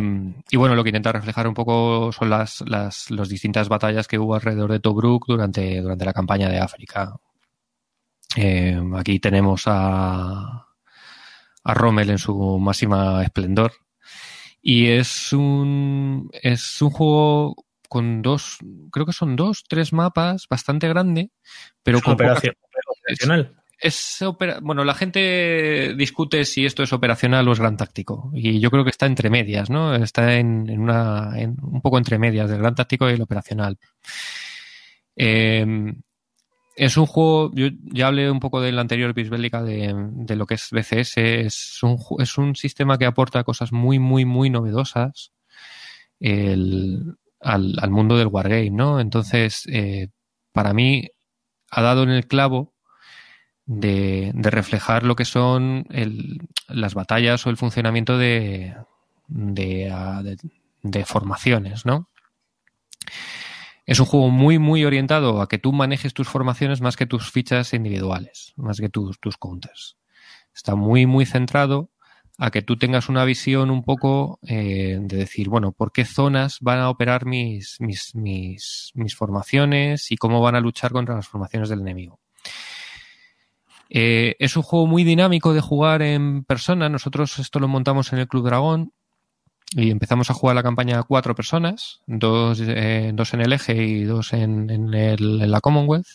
y, 0.50 0.56
bueno, 0.56 0.74
lo 0.74 0.82
que 0.82 0.88
intenta 0.88 1.12
reflejar 1.12 1.46
un 1.46 1.54
poco 1.54 2.12
son 2.12 2.30
las, 2.30 2.62
las, 2.66 3.10
las 3.10 3.28
distintas 3.28 3.68
batallas 3.68 4.08
que 4.08 4.18
hubo 4.18 4.34
alrededor 4.34 4.72
de 4.72 4.80
Tobruk 4.80 5.26
durante, 5.26 5.82
durante 5.82 6.06
la 6.06 6.14
campaña 6.14 6.48
de 6.48 6.58
África. 6.58 7.16
Eh, 8.34 8.80
aquí 8.96 9.20
tenemos 9.20 9.64
a, 9.66 10.69
a 11.64 11.74
Rommel 11.74 12.10
en 12.10 12.18
su 12.18 12.58
máxima 12.58 13.22
esplendor. 13.22 13.72
Y 14.62 14.88
es 14.88 15.32
un, 15.32 16.28
es 16.32 16.82
un 16.82 16.90
juego 16.90 17.56
con 17.88 18.22
dos, 18.22 18.58
creo 18.92 19.06
que 19.06 19.12
son 19.12 19.34
dos, 19.36 19.64
tres 19.66 19.92
mapas, 19.92 20.46
bastante 20.48 20.88
grande, 20.88 21.30
pero 21.82 21.98
es 21.98 22.04
con 22.04 22.14
operación, 22.14 22.54
operacional. 23.02 23.56
Es, 23.78 24.18
es 24.18 24.22
opera, 24.22 24.58
bueno, 24.60 24.84
la 24.84 24.94
gente 24.94 25.94
discute 25.96 26.44
si 26.44 26.66
esto 26.66 26.82
es 26.82 26.92
operacional 26.92 27.48
o 27.48 27.52
es 27.52 27.58
gran 27.58 27.76
táctico. 27.76 28.30
Y 28.34 28.60
yo 28.60 28.70
creo 28.70 28.84
que 28.84 28.90
está 28.90 29.06
entre 29.06 29.30
medias, 29.30 29.70
¿no? 29.70 29.94
Está 29.94 30.36
en, 30.36 30.68
en 30.68 30.80
una, 30.80 31.32
en, 31.36 31.56
un 31.62 31.80
poco 31.80 31.98
entre 31.98 32.18
medias 32.18 32.50
del 32.50 32.58
gran 32.58 32.74
táctico 32.74 33.08
y 33.08 33.14
el 33.14 33.22
operacional. 33.22 33.78
Eh, 35.16 35.94
es 36.80 36.96
un 36.96 37.04
juego, 37.04 37.50
yo 37.52 37.68
ya 37.92 38.06
hablé 38.06 38.30
un 38.30 38.40
poco 38.40 38.62
del 38.62 38.78
anterior 38.78 39.12
Bisbélica 39.12 39.62
de, 39.62 40.34
lo 40.34 40.46
que 40.46 40.54
es 40.54 40.70
BCS, 40.70 41.18
es 41.18 41.82
un, 41.82 42.56
sistema 42.56 42.96
que 42.96 43.04
aporta 43.04 43.44
cosas 43.44 43.70
muy, 43.70 43.98
muy, 43.98 44.24
muy 44.24 44.48
novedosas 44.48 45.32
al, 46.22 47.90
mundo 47.90 48.16
del 48.16 48.28
Wargame, 48.28 48.70
¿no? 48.70 48.98
Entonces, 48.98 49.66
eh, 49.70 50.08
para 50.52 50.72
mí 50.72 51.10
ha 51.70 51.82
dado 51.82 52.02
en 52.02 52.08
el 52.08 52.26
clavo 52.26 52.72
de, 53.66 54.32
reflejar 54.34 55.02
lo 55.02 55.16
que 55.16 55.26
son 55.26 55.86
las 56.66 56.94
batallas 56.94 57.46
o 57.46 57.50
el 57.50 57.58
funcionamiento 57.58 58.16
de, 58.16 58.74
de, 59.28 60.38
de 60.82 61.04
formaciones, 61.04 61.84
¿no? 61.84 62.08
Es 63.90 63.98
un 63.98 64.06
juego 64.06 64.30
muy, 64.30 64.60
muy 64.60 64.84
orientado 64.84 65.42
a 65.42 65.48
que 65.48 65.58
tú 65.58 65.72
manejes 65.72 66.14
tus 66.14 66.28
formaciones 66.28 66.80
más 66.80 66.96
que 66.96 67.06
tus 67.06 67.32
fichas 67.32 67.74
individuales, 67.74 68.52
más 68.56 68.78
que 68.78 68.88
tus, 68.88 69.18
tus 69.18 69.36
counters. 69.36 69.96
Está 70.54 70.76
muy, 70.76 71.06
muy 71.06 71.26
centrado 71.26 71.90
a 72.38 72.52
que 72.52 72.62
tú 72.62 72.76
tengas 72.76 73.08
una 73.08 73.24
visión 73.24 73.68
un 73.68 73.82
poco 73.82 74.38
eh, 74.46 74.96
de 75.00 75.16
decir, 75.16 75.48
bueno, 75.48 75.72
¿por 75.72 75.90
qué 75.90 76.04
zonas 76.04 76.58
van 76.60 76.78
a 76.78 76.88
operar 76.88 77.26
mis, 77.26 77.80
mis, 77.80 78.14
mis, 78.14 78.92
mis 78.94 79.16
formaciones 79.16 80.12
y 80.12 80.16
cómo 80.16 80.40
van 80.40 80.54
a 80.54 80.60
luchar 80.60 80.92
contra 80.92 81.16
las 81.16 81.26
formaciones 81.26 81.68
del 81.68 81.80
enemigo? 81.80 82.20
Eh, 83.88 84.36
es 84.38 84.56
un 84.56 84.62
juego 84.62 84.86
muy 84.86 85.02
dinámico 85.02 85.52
de 85.52 85.62
jugar 85.62 86.02
en 86.02 86.44
persona. 86.44 86.88
Nosotros 86.88 87.40
esto 87.40 87.58
lo 87.58 87.66
montamos 87.66 88.12
en 88.12 88.20
el 88.20 88.28
Club 88.28 88.44
Dragón 88.44 88.92
y 89.76 89.90
empezamos 89.90 90.30
a 90.30 90.34
jugar 90.34 90.56
la 90.56 90.62
campaña 90.62 91.02
cuatro 91.04 91.34
personas, 91.34 92.00
dos, 92.06 92.60
eh, 92.60 93.12
dos 93.14 93.34
en 93.34 93.40
el 93.40 93.52
eje 93.52 93.74
y 93.84 94.04
dos 94.04 94.32
en, 94.32 94.68
en, 94.70 95.50
la 95.50 95.60
Commonwealth. 95.60 96.08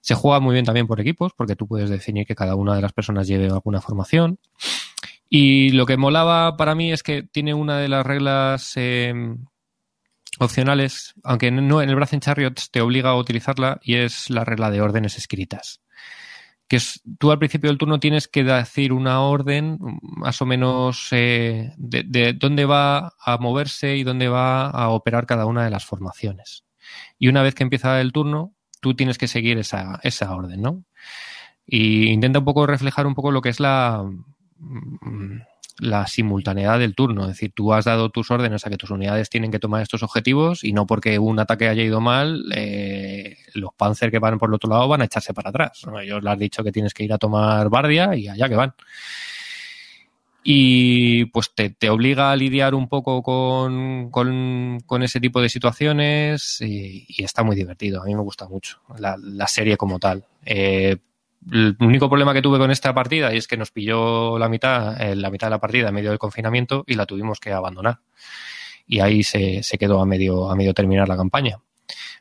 Se 0.00 0.14
juega 0.14 0.40
muy 0.40 0.54
bien 0.54 0.64
también 0.64 0.86
por 0.86 1.00
equipos, 1.00 1.32
porque 1.36 1.54
tú 1.54 1.66
puedes 1.68 1.90
definir 1.90 2.26
que 2.26 2.34
cada 2.34 2.56
una 2.56 2.74
de 2.74 2.82
las 2.82 2.92
personas 2.92 3.28
lleve 3.28 3.46
alguna 3.46 3.80
formación. 3.80 4.38
Y 5.28 5.70
lo 5.70 5.86
que 5.86 5.96
molaba 5.96 6.56
para 6.56 6.74
mí 6.74 6.92
es 6.92 7.02
que 7.02 7.22
tiene 7.22 7.54
una 7.54 7.78
de 7.78 7.88
las 7.88 8.04
reglas 8.04 8.72
eh, 8.76 9.14
opcionales, 10.38 11.14
aunque 11.22 11.50
no 11.50 11.82
en 11.82 11.90
el 11.90 11.96
Brazen 11.96 12.20
Chariots 12.20 12.70
te 12.70 12.80
obliga 12.80 13.10
a 13.10 13.16
utilizarla, 13.16 13.80
y 13.82 13.96
es 13.96 14.30
la 14.30 14.44
regla 14.44 14.70
de 14.70 14.80
órdenes 14.80 15.18
escritas 15.18 15.81
que 16.68 16.76
es, 16.76 17.02
tú 17.18 17.30
al 17.30 17.38
principio 17.38 17.68
del 17.68 17.78
turno 17.78 18.00
tienes 18.00 18.28
que 18.28 18.44
decir 18.44 18.92
una 18.92 19.20
orden 19.20 19.78
más 20.00 20.40
o 20.40 20.46
menos 20.46 21.08
eh, 21.10 21.72
de, 21.76 22.02
de, 22.06 22.32
dónde 22.32 22.64
va 22.64 23.12
a 23.20 23.36
moverse 23.38 23.96
y 23.96 24.04
dónde 24.04 24.28
va 24.28 24.70
a 24.70 24.88
operar 24.88 25.26
cada 25.26 25.46
una 25.46 25.64
de 25.64 25.70
las 25.70 25.84
formaciones. 25.84 26.64
Y 27.18 27.28
una 27.28 27.42
vez 27.42 27.54
que 27.54 27.62
empieza 27.62 28.00
el 28.00 28.12
turno, 28.12 28.54
tú 28.80 28.94
tienes 28.94 29.18
que 29.18 29.28
seguir 29.28 29.58
esa, 29.58 30.00
esa 30.02 30.34
orden, 30.34 30.62
¿no? 30.62 30.84
Y 31.64 32.10
intenta 32.10 32.40
un 32.40 32.44
poco 32.44 32.66
reflejar 32.66 33.06
un 33.06 33.14
poco 33.14 33.30
lo 33.30 33.40
que 33.40 33.50
es 33.50 33.60
la, 33.60 34.04
la 35.82 36.06
simultaneidad 36.06 36.78
del 36.78 36.94
turno. 36.94 37.22
Es 37.22 37.28
decir, 37.30 37.52
tú 37.52 37.72
has 37.72 37.84
dado 37.84 38.08
tus 38.10 38.30
órdenes 38.30 38.64
a 38.64 38.70
que 38.70 38.76
tus 38.76 38.90
unidades 38.90 39.28
tienen 39.28 39.50
que 39.50 39.58
tomar 39.58 39.82
estos 39.82 40.04
objetivos 40.04 40.62
y 40.62 40.72
no 40.72 40.86
porque 40.86 41.18
un 41.18 41.40
ataque 41.40 41.68
haya 41.68 41.82
ido 41.82 42.00
mal, 42.00 42.44
eh, 42.54 43.36
los 43.54 43.74
panzer 43.76 44.12
que 44.12 44.20
van 44.20 44.38
por 44.38 44.48
el 44.48 44.54
otro 44.54 44.70
lado 44.70 44.86
van 44.86 45.02
a 45.02 45.06
echarse 45.06 45.34
para 45.34 45.50
atrás. 45.50 45.82
Ellos 46.00 46.22
le 46.22 46.30
has 46.30 46.38
dicho 46.38 46.62
que 46.62 46.70
tienes 46.70 46.94
que 46.94 47.02
ir 47.02 47.12
a 47.12 47.18
tomar 47.18 47.68
Bardia 47.68 48.14
y 48.14 48.28
allá 48.28 48.48
que 48.48 48.54
van. 48.54 48.74
Y 50.44 51.24
pues 51.26 51.52
te, 51.52 51.70
te 51.70 51.90
obliga 51.90 52.30
a 52.30 52.36
lidiar 52.36 52.76
un 52.76 52.88
poco 52.88 53.20
con, 53.22 54.08
con, 54.10 54.78
con 54.86 55.02
ese 55.02 55.20
tipo 55.20 55.40
de 55.40 55.48
situaciones 55.48 56.60
y, 56.60 57.06
y, 57.08 57.24
está 57.24 57.42
muy 57.42 57.56
divertido. 57.56 58.02
A 58.02 58.04
mí 58.04 58.14
me 58.14 58.22
gusta 58.22 58.48
mucho 58.48 58.80
la, 58.98 59.16
la 59.20 59.48
serie 59.48 59.76
como 59.76 59.98
tal. 59.98 60.24
Eh, 60.44 60.96
el 61.50 61.76
único 61.80 62.08
problema 62.08 62.32
que 62.32 62.42
tuve 62.42 62.58
con 62.58 62.70
esta 62.70 62.94
partida 62.94 63.34
y 63.34 63.38
es 63.38 63.48
que 63.48 63.56
nos 63.56 63.70
pilló 63.70 64.38
la 64.38 64.48
mitad, 64.48 65.00
eh, 65.00 65.16
la 65.16 65.30
mitad 65.30 65.48
de 65.48 65.52
la 65.52 65.60
partida 65.60 65.88
en 65.88 65.94
medio 65.94 66.10
del 66.10 66.18
confinamiento 66.18 66.84
y 66.86 66.94
la 66.94 67.06
tuvimos 67.06 67.40
que 67.40 67.52
abandonar. 67.52 68.00
Y 68.86 69.00
ahí 69.00 69.22
se, 69.22 69.62
se, 69.62 69.78
quedó 69.78 70.00
a 70.00 70.06
medio, 70.06 70.50
a 70.50 70.56
medio 70.56 70.74
terminar 70.74 71.08
la 71.08 71.16
campaña. 71.16 71.58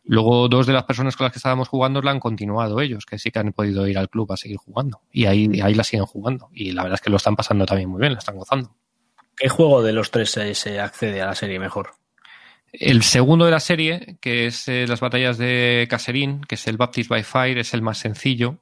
Luego, 0.04 0.48
dos 0.48 0.66
de 0.66 0.74
las 0.74 0.84
personas 0.84 1.16
con 1.16 1.26
las 1.26 1.34
que 1.34 1.40
estábamos 1.40 1.68
jugando 1.68 2.02
la 2.02 2.12
han 2.12 2.20
continuado 2.20 2.82
ellos, 2.82 3.06
que 3.06 3.20
sí 3.20 3.32
que 3.32 3.40
han 3.40 3.54
podido 3.54 3.88
ir 3.88 3.98
al 3.98 4.10
club 4.10 4.32
a 4.32 4.38
seguir 4.38 4.58
jugando. 4.58 5.02
Y 5.12 5.26
ahí, 5.26 5.62
ahí 5.62 5.74
la 5.74 5.84
siguen 5.84 6.06
jugando. 6.06 6.50
Y 6.54 6.72
la 6.72 6.84
verdad 6.84 6.96
es 6.96 7.02
que 7.02 7.10
lo 7.10 7.18
están 7.18 7.36
pasando 7.36 7.66
también 7.66 7.90
muy 7.90 8.00
bien, 8.00 8.14
la 8.14 8.20
están 8.20 8.36
gozando. 8.36 8.76
¿Qué 9.36 9.50
juego 9.50 9.82
de 9.84 9.94
los 9.94 10.12
tres 10.12 10.32
se 10.32 10.80
accede 10.80 11.22
a 11.22 11.28
la 11.28 11.36
serie 11.36 11.60
mejor? 11.60 11.92
El 12.74 13.04
segundo 13.04 13.46
de 13.46 13.52
la 13.52 13.60
serie, 13.60 14.18
que 14.22 14.48
es 14.48 14.68
eh, 14.68 14.86
las 14.88 15.02
batallas 15.02 15.38
de 15.38 15.88
Caserín, 15.90 16.42
que 16.42 16.56
es 16.56 16.68
el 16.68 16.78
Baptist 16.78 17.10
by 17.10 17.24
Fire, 17.24 17.58
es 17.58 17.74
el 17.74 17.82
más 17.82 17.98
sencillo, 17.98 18.60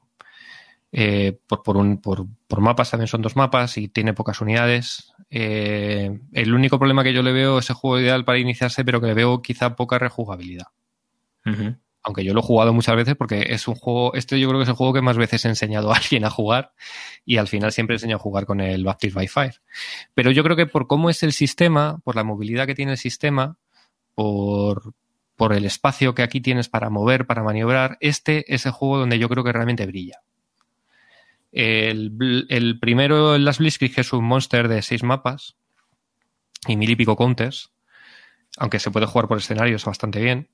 eh, 0.92 1.38
por, 1.46 1.62
por, 1.62 1.76
un, 1.76 2.00
por, 2.00 2.26
por, 2.48 2.60
mapas 2.60 2.90
también 2.90 3.06
son 3.06 3.22
dos 3.22 3.36
mapas 3.36 3.76
y 3.78 3.88
tiene 3.88 4.12
pocas 4.12 4.40
unidades. 4.40 5.12
Eh, 5.30 6.20
el 6.32 6.54
único 6.54 6.78
problema 6.78 7.04
que 7.04 7.12
yo 7.12 7.22
le 7.22 7.32
veo 7.32 7.58
es 7.58 7.70
el 7.70 7.76
juego 7.76 8.00
ideal 8.00 8.24
para 8.24 8.38
iniciarse, 8.38 8.84
pero 8.84 9.00
que 9.00 9.06
le 9.06 9.14
veo 9.14 9.40
quizá 9.42 9.76
poca 9.76 9.98
rejugabilidad. 9.98 10.66
Uh 11.46 11.50
-huh. 11.50 11.78
Aunque 12.02 12.24
yo 12.24 12.32
lo 12.32 12.40
he 12.40 12.42
jugado 12.42 12.72
muchas 12.72 12.96
veces 12.96 13.14
porque 13.14 13.46
es 13.50 13.68
un 13.68 13.74
juego, 13.74 14.14
este 14.14 14.40
yo 14.40 14.48
creo 14.48 14.58
que 14.58 14.62
es 14.64 14.68
el 14.68 14.74
juego 14.74 14.94
que 14.94 15.02
más 15.02 15.16
veces 15.16 15.44
he 15.44 15.48
enseñado 15.48 15.92
a 15.92 15.96
alguien 15.96 16.24
a 16.24 16.30
jugar 16.30 16.72
y 17.24 17.36
al 17.36 17.46
final 17.46 17.72
siempre 17.72 17.96
enseño 17.96 18.16
a 18.16 18.18
jugar 18.18 18.46
con 18.46 18.60
el 18.60 18.84
Baptist 18.84 19.14
by 19.14 19.28
Fire. 19.28 19.60
Pero 20.14 20.30
yo 20.30 20.42
creo 20.42 20.56
que 20.56 20.66
por 20.66 20.86
cómo 20.86 21.10
es 21.10 21.22
el 21.22 21.32
sistema, 21.32 21.98
por 22.02 22.16
la 22.16 22.24
movilidad 22.24 22.66
que 22.66 22.74
tiene 22.74 22.92
el 22.92 22.98
sistema, 22.98 23.58
por, 24.14 24.94
por 25.36 25.52
el 25.52 25.66
espacio 25.66 26.14
que 26.14 26.22
aquí 26.22 26.40
tienes 26.40 26.68
para 26.68 26.90
mover, 26.90 27.26
para 27.26 27.42
maniobrar, 27.44 27.96
este 28.00 28.52
es 28.52 28.66
el 28.66 28.72
juego 28.72 28.98
donde 28.98 29.18
yo 29.18 29.28
creo 29.28 29.44
que 29.44 29.52
realmente 29.52 29.86
brilla. 29.86 30.22
El, 31.52 32.46
el 32.48 32.78
primero, 32.78 33.34
el 33.34 33.44
Last 33.44 33.60
Blitzkrieg, 33.60 33.98
es 33.98 34.12
un 34.12 34.24
monster 34.24 34.68
de 34.68 34.82
seis 34.82 35.02
mapas 35.02 35.56
y 36.66 36.76
mil 36.76 36.90
y 36.90 36.96
pico 36.96 37.16
counters, 37.16 37.72
aunque 38.58 38.78
se 38.78 38.90
puede 38.90 39.06
jugar 39.06 39.28
por 39.28 39.38
escenarios 39.38 39.84
bastante 39.84 40.20
bien. 40.20 40.48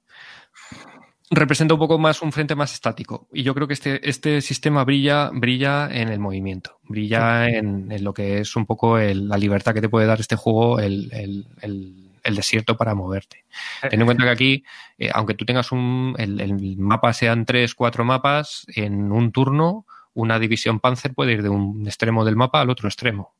Representa 1.28 1.74
un 1.74 1.80
poco 1.80 1.98
más 1.98 2.22
un 2.22 2.30
frente 2.30 2.54
más 2.54 2.72
estático. 2.72 3.28
Y 3.32 3.42
yo 3.42 3.52
creo 3.52 3.66
que 3.66 3.74
este, 3.74 4.08
este 4.08 4.40
sistema 4.40 4.84
brilla, 4.84 5.30
brilla 5.34 5.88
en 5.90 6.08
el 6.08 6.20
movimiento, 6.20 6.78
brilla 6.84 7.48
en, 7.48 7.90
en 7.90 8.04
lo 8.04 8.14
que 8.14 8.38
es 8.38 8.54
un 8.54 8.64
poco 8.64 8.96
el, 8.98 9.28
la 9.28 9.36
libertad 9.36 9.74
que 9.74 9.80
te 9.80 9.88
puede 9.88 10.06
dar 10.06 10.20
este 10.20 10.36
juego, 10.36 10.78
el, 10.78 11.10
el, 11.12 11.46
el, 11.62 12.12
el 12.22 12.36
desierto 12.36 12.76
para 12.76 12.94
moverte. 12.94 13.44
Ten 13.90 14.00
en 14.00 14.06
cuenta 14.06 14.22
que 14.22 14.30
aquí, 14.30 14.64
eh, 14.98 15.10
aunque 15.12 15.34
tú 15.34 15.44
tengas 15.44 15.72
un, 15.72 16.14
el, 16.16 16.40
el 16.40 16.76
mapa 16.78 17.12
sean 17.12 17.44
tres, 17.44 17.74
cuatro 17.74 18.04
mapas, 18.04 18.64
en 18.68 19.10
un 19.10 19.32
turno 19.32 19.84
una 20.16 20.38
división 20.38 20.80
Panzer 20.80 21.14
puede 21.14 21.32
ir 21.32 21.42
de 21.42 21.50
un 21.50 21.86
extremo 21.86 22.24
del 22.24 22.36
mapa 22.36 22.60
al 22.60 22.70
otro 22.70 22.88
extremo. 22.88 23.34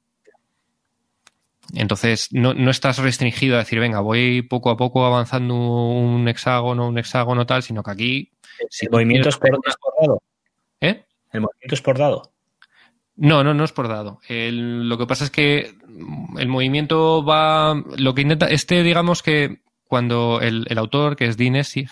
Entonces, 1.75 2.29
no, 2.33 2.55
no, 2.55 2.71
estás 2.71 2.99
restringido 2.99 3.57
a 3.57 3.61
decir, 3.61 3.81
venga, 3.81 4.01
voy 4.01 4.43
poco 4.43 4.71
a 4.71 4.77
poco 4.77 5.05
avanzando 5.05 5.55
un 5.55 6.29
hexágono, 6.29 6.87
un 6.87 6.99
hexágono 6.99 7.47
tal, 7.47 7.63
sino 7.63 7.83
que 7.83 7.91
aquí. 7.91 8.33
¿El 8.61 8.67
si 8.71 8.89
movimiento 8.89 9.31
es 9.31 9.39
por, 9.39 9.59
es 9.67 9.77
por, 9.77 9.95
dado? 10.01 10.23
¿Eh? 10.81 11.05
¿El 11.33 11.41
movimiento 11.41 11.75
es 11.75 11.83
por 11.83 11.99
dado? 11.99 12.33
No, 13.17 13.43
no, 13.43 13.55
no 13.55 13.65
es 13.65 13.73
por 13.73 13.89
dado. 13.89 14.21
El, 14.29 14.89
lo 14.89 14.99
que 14.99 15.07
pasa 15.07 15.25
es 15.25 15.31
que 15.31 15.75
el 16.37 16.49
movimiento 16.49 17.25
va. 17.25 17.83
Lo 17.97 18.15
que 18.15 18.23
intenta. 18.23 18.47
Este, 18.47 18.83
digamos 18.83 19.23
que 19.23 19.63
cuando 19.89 20.41
el, 20.43 20.67
el 20.69 20.79
autor, 20.79 21.17
que 21.17 21.25
es 21.25 21.37
Dean 21.37 21.57
Essig, 21.57 21.89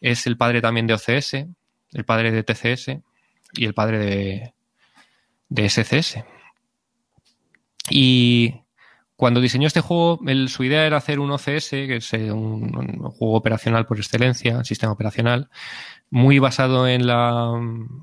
es 0.00 0.26
el 0.26 0.36
padre 0.36 0.60
también 0.60 0.86
de 0.86 0.94
OCS, 0.94 1.34
el 1.92 2.04
padre 2.04 2.32
de 2.32 2.42
TCS, 2.42 3.02
y 3.52 3.64
el 3.66 3.74
padre 3.74 3.98
de, 3.98 4.54
de 5.48 5.68
SCS. 5.68 6.24
Y 7.90 8.54
cuando 9.16 9.40
diseñó 9.40 9.66
este 9.66 9.80
juego, 9.80 10.20
su 10.48 10.64
idea 10.64 10.86
era 10.86 10.96
hacer 10.96 11.20
un 11.20 11.30
OCS, 11.30 11.70
que 11.70 11.96
es 11.96 12.12
un, 12.12 12.76
un, 12.76 13.10
juego 13.10 13.34
operacional 13.34 13.86
por 13.86 13.98
excelencia, 13.98 14.64
sistema 14.64 14.92
operacional, 14.92 15.48
muy 16.10 16.38
basado 16.38 16.88
en, 16.88 17.06
la, 17.06 17.52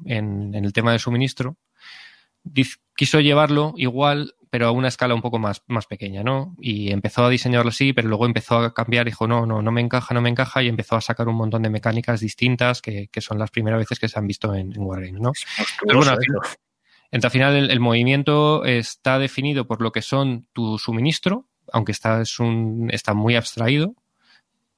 en 0.05 0.55
el 0.55 0.73
tema 0.73 0.91
de 0.91 0.99
suministro. 0.99 1.57
Quiso 2.95 3.19
llevarlo 3.19 3.73
igual 3.75 4.35
pero 4.49 4.67
a 4.67 4.71
una 4.71 4.87
escala 4.87 5.13
un 5.13 5.21
poco 5.21 5.37
más, 5.37 5.63
más 5.67 5.85
pequeña, 5.85 6.23
¿no? 6.23 6.55
Y 6.59 6.91
empezó 6.91 7.25
a 7.25 7.29
diseñarlo 7.29 7.69
así, 7.69 7.93
pero 7.93 8.07
luego 8.07 8.25
empezó 8.25 8.57
a 8.57 8.73
cambiar, 8.73 9.05
dijo, 9.05 9.27
no, 9.27 9.45
no, 9.45 9.61
no 9.61 9.71
me 9.71 9.81
encaja, 9.81 10.13
no 10.13 10.21
me 10.21 10.29
encaja, 10.29 10.63
y 10.63 10.67
empezó 10.67 10.95
a 10.95 11.01
sacar 11.01 11.27
un 11.27 11.35
montón 11.35 11.61
de 11.61 11.69
mecánicas 11.69 12.19
distintas 12.19 12.81
que, 12.81 13.07
que 13.11 13.21
son 13.21 13.37
las 13.37 13.51
primeras 13.51 13.79
veces 13.79 13.99
que 13.99 14.07
se 14.07 14.17
han 14.17 14.27
visto 14.27 14.55
en, 14.55 14.73
en 14.73 14.81
Wargames, 14.81 15.21
¿no? 15.21 15.31
Pero 15.85 15.99
bueno, 15.99 16.13
al 16.13 16.19
final, 16.19 16.41
entre 17.11 17.27
al 17.27 17.31
final 17.31 17.55
el, 17.55 17.71
el, 17.71 17.79
movimiento 17.79 18.65
está 18.65 19.19
definido 19.19 19.67
por 19.67 19.81
lo 19.81 19.91
que 19.91 20.01
son 20.01 20.47
tu 20.53 20.79
suministro, 20.79 21.45
aunque 21.71 21.91
está, 21.91 22.21
es 22.21 22.39
un, 22.39 22.89
está 22.91 23.13
muy 23.13 23.35
abstraído, 23.35 23.93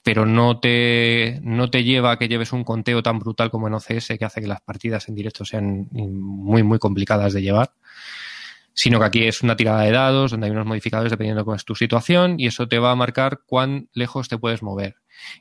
pero 0.04 0.26
no 0.26 0.60
te, 0.60 1.40
no 1.44 1.70
te 1.70 1.84
lleva 1.84 2.12
a 2.12 2.18
que 2.18 2.28
lleves 2.28 2.52
un 2.52 2.64
conteo 2.64 3.04
tan 3.04 3.20
brutal 3.20 3.52
como 3.52 3.68
en 3.68 3.76
OCS 3.76 4.14
que 4.20 4.26
hace 4.26 4.42
que 4.42 4.48
las 4.48 4.62
partidas 4.62 5.08
en 5.08 5.16
directo 5.16 5.46
sean 5.46 5.88
muy, 5.92 6.64
muy 6.64 6.80
complicadas 6.80 7.34
de 7.34 7.42
llevar 7.42 7.74
sino 8.74 9.00
que 9.00 9.06
aquí 9.06 9.24
es 9.24 9.42
una 9.42 9.56
tirada 9.56 9.82
de 9.82 9.92
dados 9.92 10.32
donde 10.32 10.48
hay 10.48 10.52
unos 10.52 10.66
modificadores 10.66 11.12
dependiendo 11.12 11.42
de 11.42 11.46
cuál 11.46 11.58
es 11.58 11.66
tu 11.66 11.76
situación 11.76 12.40
y 12.40 12.48
eso 12.48 12.68
te 12.68 12.80
va 12.80 12.92
a 12.92 12.96
marcar 12.96 13.42
cuán 13.46 13.90
lejos 13.94 14.30
te 14.30 14.38
puedes 14.38 14.64
mover. 14.64 14.96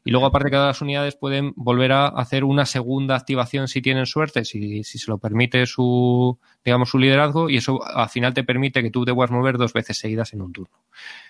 Y 0.05 0.11
luego, 0.11 0.27
aparte, 0.27 0.51
cada 0.51 0.66
las 0.66 0.82
unidades 0.82 1.16
pueden 1.16 1.52
volver 1.57 1.93
a 1.93 2.09
hacer 2.09 2.44
una 2.44 2.66
segunda 2.66 3.16
activación 3.16 3.66
si 3.69 3.81
tienen 3.81 4.05
suerte, 4.05 4.44
si, 4.44 4.85
si 4.85 4.98
se 4.98 5.11
lo 5.11 5.19
permite 5.19 5.65
su, 5.65 6.39
digamos, 6.65 6.90
su 6.90 6.98
liderazgo, 6.98 7.48
y 7.48 7.57
eso 7.57 7.82
al 7.82 8.09
final 8.11 8.35
te 8.35 8.44
permite 8.44 8.82
que 8.82 8.90
tú 8.90 9.05
te 9.05 9.15
puedas 9.15 9.31
mover 9.31 9.57
dos 9.57 9.73
veces 9.73 9.98
seguidas 9.98 10.35
en 10.35 10.43
un 10.43 10.52
turno. 10.52 10.85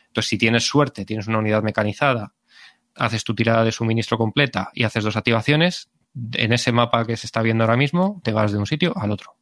Entonces, 0.08 0.28
si 0.28 0.38
tienes 0.38 0.64
suerte, 0.64 1.04
tienes 1.04 1.28
una 1.28 1.38
unidad 1.38 1.62
mecanizada, 1.62 2.32
haces 2.96 3.22
tu 3.22 3.34
tirada 3.34 3.62
de 3.62 3.70
suministro 3.70 4.18
completa 4.18 4.70
y 4.74 4.82
haces 4.82 5.04
dos 5.04 5.16
activaciones, 5.16 5.90
en 6.32 6.52
ese 6.52 6.72
mapa 6.72 7.06
que 7.06 7.16
se 7.16 7.28
está 7.28 7.42
viendo 7.42 7.62
ahora 7.62 7.76
mismo, 7.76 8.20
te 8.24 8.32
vas 8.32 8.50
de 8.50 8.58
un 8.58 8.66
sitio 8.66 8.92
al 8.96 9.12
otro 9.12 9.36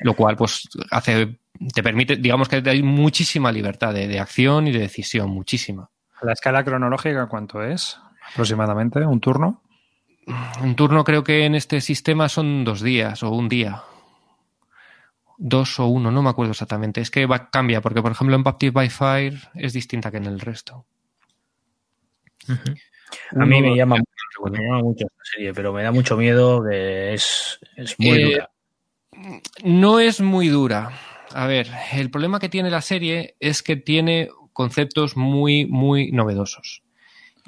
lo 0.00 0.14
cual 0.14 0.36
pues 0.36 0.68
hace 0.90 1.40
te 1.74 1.82
permite 1.82 2.16
digamos 2.16 2.48
que 2.48 2.62
hay 2.64 2.82
muchísima 2.82 3.50
libertad 3.50 3.92
de, 3.92 4.06
de, 4.06 4.20
acción 4.20 4.68
y 4.68 4.72
de 4.72 4.80
decisión 4.80 5.30
muchísima. 5.30 5.90
La 6.22 6.32
escala 6.32 6.64
cronológica 6.64 7.26
cuánto 7.26 7.62
es 7.62 7.98
aproximadamente 8.32 9.04
un 9.04 9.20
turno 9.20 9.62
un 10.62 10.76
turno 10.76 11.04
creo 11.04 11.24
que 11.24 11.44
en 11.44 11.54
este 11.54 11.80
sistema 11.80 12.28
son 12.28 12.64
dos 12.64 12.82
días 12.82 13.22
o 13.22 13.30
un 13.30 13.48
día. 13.48 13.82
Dos 15.38 15.78
o 15.78 15.86
uno 15.86 16.10
no 16.10 16.22
me 16.22 16.30
acuerdo 16.30 16.52
exactamente. 16.52 17.00
Es 17.00 17.10
que 17.10 17.26
va, 17.26 17.50
cambia 17.50 17.80
porque 17.80 18.02
por 18.02 18.12
ejemplo 18.12 18.36
en 18.36 18.42
Baptist 18.42 18.74
by 18.74 18.90
Fire 18.90 19.38
es 19.54 19.72
distinta 19.72 20.10
que 20.10 20.18
en 20.18 20.26
el 20.26 20.40
resto. 20.40 20.84
Uh 22.48 22.52
-huh. 22.52 22.80
A 23.40 23.46
mí 23.46 23.62
me 23.62 23.74
llama, 23.74 23.96
me 23.96 24.58
llama, 24.58 24.82
mucho 24.82 25.06
esta 25.06 25.24
serie, 25.32 25.54
pero 25.54 25.72
me 25.72 25.82
da 25.82 25.92
mucho 25.92 26.16
miedo 26.16 26.62
que 26.62 27.14
es, 27.14 27.58
es 27.76 27.98
muy 27.98 28.20
eh, 28.20 28.24
dura 28.24 28.50
no 29.64 30.00
es 30.00 30.20
muy 30.20 30.48
dura. 30.48 30.90
A 31.34 31.46
ver, 31.46 31.68
el 31.92 32.10
problema 32.10 32.40
que 32.40 32.48
tiene 32.48 32.70
la 32.70 32.80
serie 32.80 33.36
es 33.40 33.62
que 33.62 33.76
tiene 33.76 34.30
conceptos 34.52 35.16
muy, 35.16 35.66
muy 35.66 36.10
novedosos. 36.10 36.82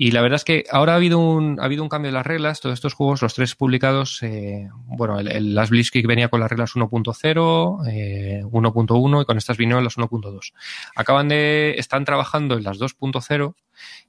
Y 0.03 0.13
la 0.13 0.23
verdad 0.23 0.37
es 0.37 0.45
que 0.45 0.65
ahora 0.71 0.95
ha 0.95 0.97
habido 0.97 1.19
un, 1.19 1.61
ha 1.61 1.65
habido 1.65 1.83
un 1.83 1.91
cambio 1.91 2.09
en 2.09 2.15
las 2.15 2.27
reglas. 2.27 2.61
Todos 2.61 2.73
estos 2.73 2.95
juegos, 2.95 3.21
los 3.21 3.35
tres 3.35 3.55
publicados, 3.55 4.23
eh, 4.23 4.67
bueno, 4.87 5.21
el, 5.21 5.55
Last 5.55 5.69
Blitzkrieg 5.69 6.07
venía 6.07 6.31
con 6.31 6.41
las 6.41 6.49
reglas 6.49 6.75
1.0, 6.75 7.87
eh, 7.87 8.43
1.1 8.43 9.23
y 9.23 9.25
con 9.27 9.37
estas 9.37 9.59
vinieron 9.59 9.85
las 9.85 9.99
1.2. 9.99 10.55
Acaban 10.97 11.29
de, 11.29 11.75
están 11.77 12.07
trabajando 12.07 12.55
en 12.55 12.63
las 12.63 12.79
2.0 12.79 13.55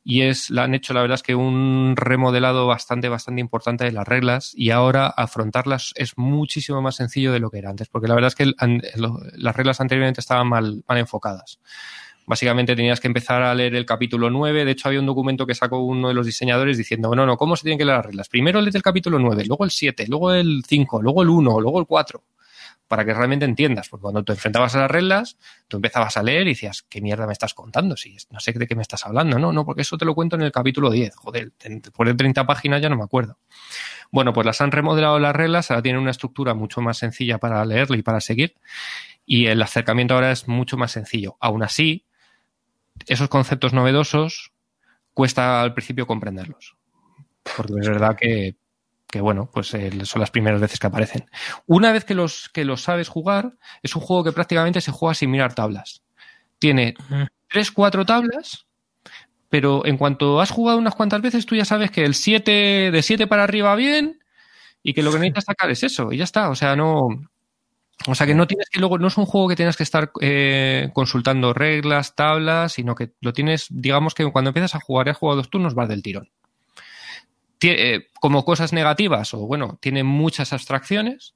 y 0.06 0.22
es, 0.22 0.50
la 0.50 0.64
han 0.64 0.76
hecho, 0.76 0.94
la 0.94 1.02
verdad 1.02 1.16
es 1.16 1.24
que 1.24 1.36
un 1.36 1.96
remodelado 1.98 2.68
bastante, 2.68 3.10
bastante 3.10 3.42
importante 3.42 3.84
de 3.84 3.92
las 3.92 4.08
reglas 4.08 4.54
y 4.56 4.70
ahora 4.70 5.08
afrontarlas 5.08 5.92
es 5.98 6.18
muchísimo 6.18 6.82
más 6.82 6.96
sencillo 6.96 7.34
de 7.34 7.40
lo 7.40 7.50
que 7.50 7.58
era 7.58 7.70
antes, 7.70 7.90
porque 7.90 8.08
la 8.08 8.16
verdad 8.16 8.30
es 8.30 8.36
que 8.36 8.44
el, 8.44 8.56
las 9.34 9.56
reglas 9.58 9.82
anteriormente 9.82 10.22
estaban 10.22 10.48
mal, 10.48 10.86
mal 10.88 10.98
enfocadas. 11.00 11.60
Básicamente 12.26 12.76
tenías 12.76 13.00
que 13.00 13.08
empezar 13.08 13.42
a 13.42 13.54
leer 13.54 13.76
el 13.76 13.86
capítulo 13.86 14.30
9. 14.30 14.66
De 14.66 14.72
hecho, 14.72 14.88
había 14.88 15.00
un 15.00 15.06
documento 15.06 15.46
que 15.46 15.56
sacó 15.56 15.80
uno 15.80 16.08
de 16.08 16.14
los 16.14 16.26
diseñadores 16.26 16.78
diciendo, 16.78 17.14
no, 17.16 17.26
no, 17.26 17.38
¿cómo 17.38 17.56
se 17.56 17.64
tienen 17.64 17.78
que 17.78 17.86
leer 17.86 17.98
las 17.98 18.06
reglas? 18.06 18.30
Primero 18.30 18.62
lees 18.62 18.76
el 18.76 18.82
capítulo 18.82 19.20
9, 19.20 19.46
luego 19.46 19.66
el 19.66 19.72
7, 19.72 20.06
luego 20.08 20.34
el 20.34 20.64
5, 20.68 21.02
luego 21.02 21.24
el 21.24 21.30
1, 21.30 21.60
luego 21.60 21.80
el 21.80 21.86
4 21.86 22.24
para 22.92 23.06
que 23.06 23.14
realmente 23.14 23.46
entiendas. 23.46 23.88
Porque 23.88 24.02
cuando 24.02 24.22
te 24.22 24.34
enfrentabas 24.34 24.76
a 24.76 24.80
las 24.80 24.92
reglas, 24.92 25.38
tú 25.70 25.78
empezabas 25.78 26.18
a 26.18 26.24
leer 26.24 26.42
y 26.48 26.50
decías, 26.50 26.84
¿qué 26.90 27.00
mierda 27.00 27.26
me 27.26 27.32
estás 27.32 27.54
contando? 27.54 27.96
Si 27.96 28.18
no 28.32 28.42
sé 28.42 28.52
de 28.52 28.68
qué 28.68 28.76
me 28.76 28.82
estás 28.82 29.06
hablando. 29.06 29.40
No, 29.40 29.54
no, 29.54 29.66
porque 29.66 29.84
eso 29.84 29.98
te 29.98 30.04
lo 30.04 30.14
cuento 30.14 30.36
en 30.36 30.42
el 30.42 30.52
capítulo 30.52 30.92
10. 30.92 31.16
Joder, 31.16 31.54
después 31.58 32.08
de 32.08 32.16
30 32.16 32.46
páginas 32.46 32.82
ya 32.82 32.90
no 32.90 32.98
me 32.98 33.06
acuerdo. 33.06 33.38
Bueno, 34.12 34.34
pues 34.34 34.46
las 34.46 34.60
han 34.60 34.74
remodelado 34.74 35.20
las 35.20 35.34
reglas, 35.34 35.72
ahora 35.72 35.82
tienen 35.82 36.02
una 36.02 36.12
estructura 36.12 36.54
mucho 36.54 36.82
más 36.82 36.98
sencilla 36.98 37.38
para 37.38 37.64
leerlo 37.64 37.96
y 37.96 38.02
para 38.02 38.20
seguir. 38.20 38.56
Y 39.26 39.46
el 39.46 39.62
acercamiento 39.62 40.16
ahora 40.16 40.34
es 40.34 40.50
mucho 40.50 40.76
más 40.76 40.92
sencillo. 40.92 41.38
Aún 41.40 41.64
así, 41.64 42.04
esos 43.08 43.30
conceptos 43.30 43.74
novedosos 43.74 44.52
cuesta 45.14 45.62
al 45.62 45.74
principio 45.74 46.08
comprenderlos. 46.08 46.76
Porque 47.58 47.74
es 47.80 47.88
verdad 47.88 48.16
que, 48.20 48.56
que 49.12 49.22
bueno, 49.22 49.50
pues 49.52 49.74
eh, 49.74 49.92
son 50.06 50.22
las 50.22 50.32
primeras 50.32 50.62
veces 50.62 50.80
que 50.80 50.88
aparecen. 50.88 51.30
Una 51.68 51.92
vez 51.92 52.06
que 52.06 52.16
los, 52.16 52.50
que 52.50 52.66
los 52.66 52.82
sabes 52.82 53.10
jugar, 53.10 53.54
es 53.84 53.96
un 53.96 54.02
juego 54.02 54.24
que 54.24 54.32
prácticamente 54.32 54.82
se 54.82 54.92
juega 54.92 55.14
sin 55.14 55.32
mirar 55.32 55.54
tablas. 55.54 56.04
Tiene 56.60 56.96
tres, 57.48 57.72
cuatro 57.72 58.06
tablas, 58.06 58.68
pero 59.50 59.86
en 59.86 59.98
cuanto 59.98 60.40
has 60.40 60.52
jugado 60.52 60.78
unas 60.78 60.96
cuantas 60.96 61.22
veces, 61.22 61.46
tú 61.46 61.56
ya 61.56 61.66
sabes 61.66 61.92
que 61.92 62.06
el 62.06 62.16
7 62.16 62.92
de 62.92 63.02
7 63.02 63.28
para 63.28 63.44
arriba 63.44 63.76
bien 63.76 64.20
y 64.82 64.94
que 64.94 65.04
lo 65.04 65.12
que 65.12 65.20
necesitas 65.20 65.46
sacar 65.46 65.70
es 65.70 65.84
eso, 65.84 66.12
y 66.12 66.18
ya 66.18 66.24
está. 66.24 66.50
O 66.50 66.56
sea, 66.56 66.76
no, 66.76 67.10
o 68.08 68.16
sea 68.16 68.28
que 68.28 68.36
no 68.36 68.48
tienes 68.48 68.70
que 68.70 68.80
luego, 68.80 68.98
no 68.98 69.08
es 69.08 69.18
un 69.18 69.26
juego 69.26 69.48
que 69.48 69.56
tienes 69.56 69.78
que 69.78 69.84
estar 69.84 70.12
eh, 70.22 70.90
consultando 70.94 71.54
reglas, 71.54 72.16
tablas, 72.16 72.74
sino 72.74 72.96
que 72.96 73.12
lo 73.22 73.34
tienes, 73.34 73.68
digamos 73.70 74.14
que 74.14 74.30
cuando 74.32 74.50
empiezas 74.50 74.76
a 74.76 74.80
jugar 74.80 75.08
y 75.08 75.10
has 75.12 75.18
jugado 75.18 75.38
dos 75.38 75.50
turnos, 75.50 75.76
vas 75.76 75.90
del 75.90 76.02
tirón. 76.02 76.30
Eh, 77.64 78.08
como 78.20 78.44
cosas 78.44 78.74
negativas, 78.74 79.34
o 79.34 79.46
bueno, 79.46 79.78
tiene 79.82 80.04
muchas 80.04 80.52
abstracciones. 80.52 81.36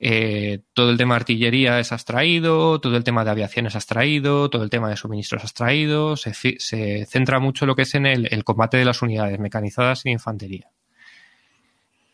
Eh, 0.00 0.60
todo 0.72 0.90
el 0.90 0.98
tema 0.98 1.14
de 1.14 1.20
artillería 1.20 1.78
es 1.78 1.92
abstraído, 1.92 2.80
todo 2.80 2.96
el 2.96 3.04
tema 3.04 3.24
de 3.24 3.30
aviación 3.30 3.66
es 3.66 3.76
abstraído, 3.76 4.50
todo 4.50 4.64
el 4.64 4.70
tema 4.70 4.90
de 4.90 4.96
suministros 4.96 5.42
es 5.42 5.44
abstraído. 5.44 6.16
Se, 6.16 6.34
se 6.34 7.06
centra 7.06 7.38
mucho 7.38 7.66
lo 7.66 7.76
que 7.76 7.82
es 7.82 7.94
en 7.94 8.06
el, 8.06 8.44
combate 8.44 8.76
de 8.76 8.84
las 8.84 9.02
unidades 9.02 9.38
mecanizadas 9.38 10.04
y 10.04 10.10
infantería. 10.10 10.68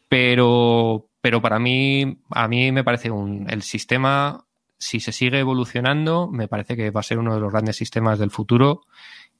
Pero, 0.08 1.08
pero 1.20 1.42
para 1.42 1.58
mí, 1.58 2.22
a 2.30 2.48
mí 2.48 2.72
me 2.72 2.84
parece 2.84 3.10
un, 3.10 3.48
el 3.50 3.62
sistema, 3.62 4.46
si 4.78 5.00
se 5.00 5.12
sigue 5.12 5.38
evolucionando, 5.38 6.28
me 6.28 6.48
parece 6.48 6.76
que 6.76 6.90
va 6.90 7.00
a 7.00 7.04
ser 7.04 7.18
uno 7.18 7.34
de 7.34 7.40
los 7.40 7.52
grandes 7.52 7.76
sistemas 7.76 8.18
del 8.18 8.30
futuro 8.30 8.82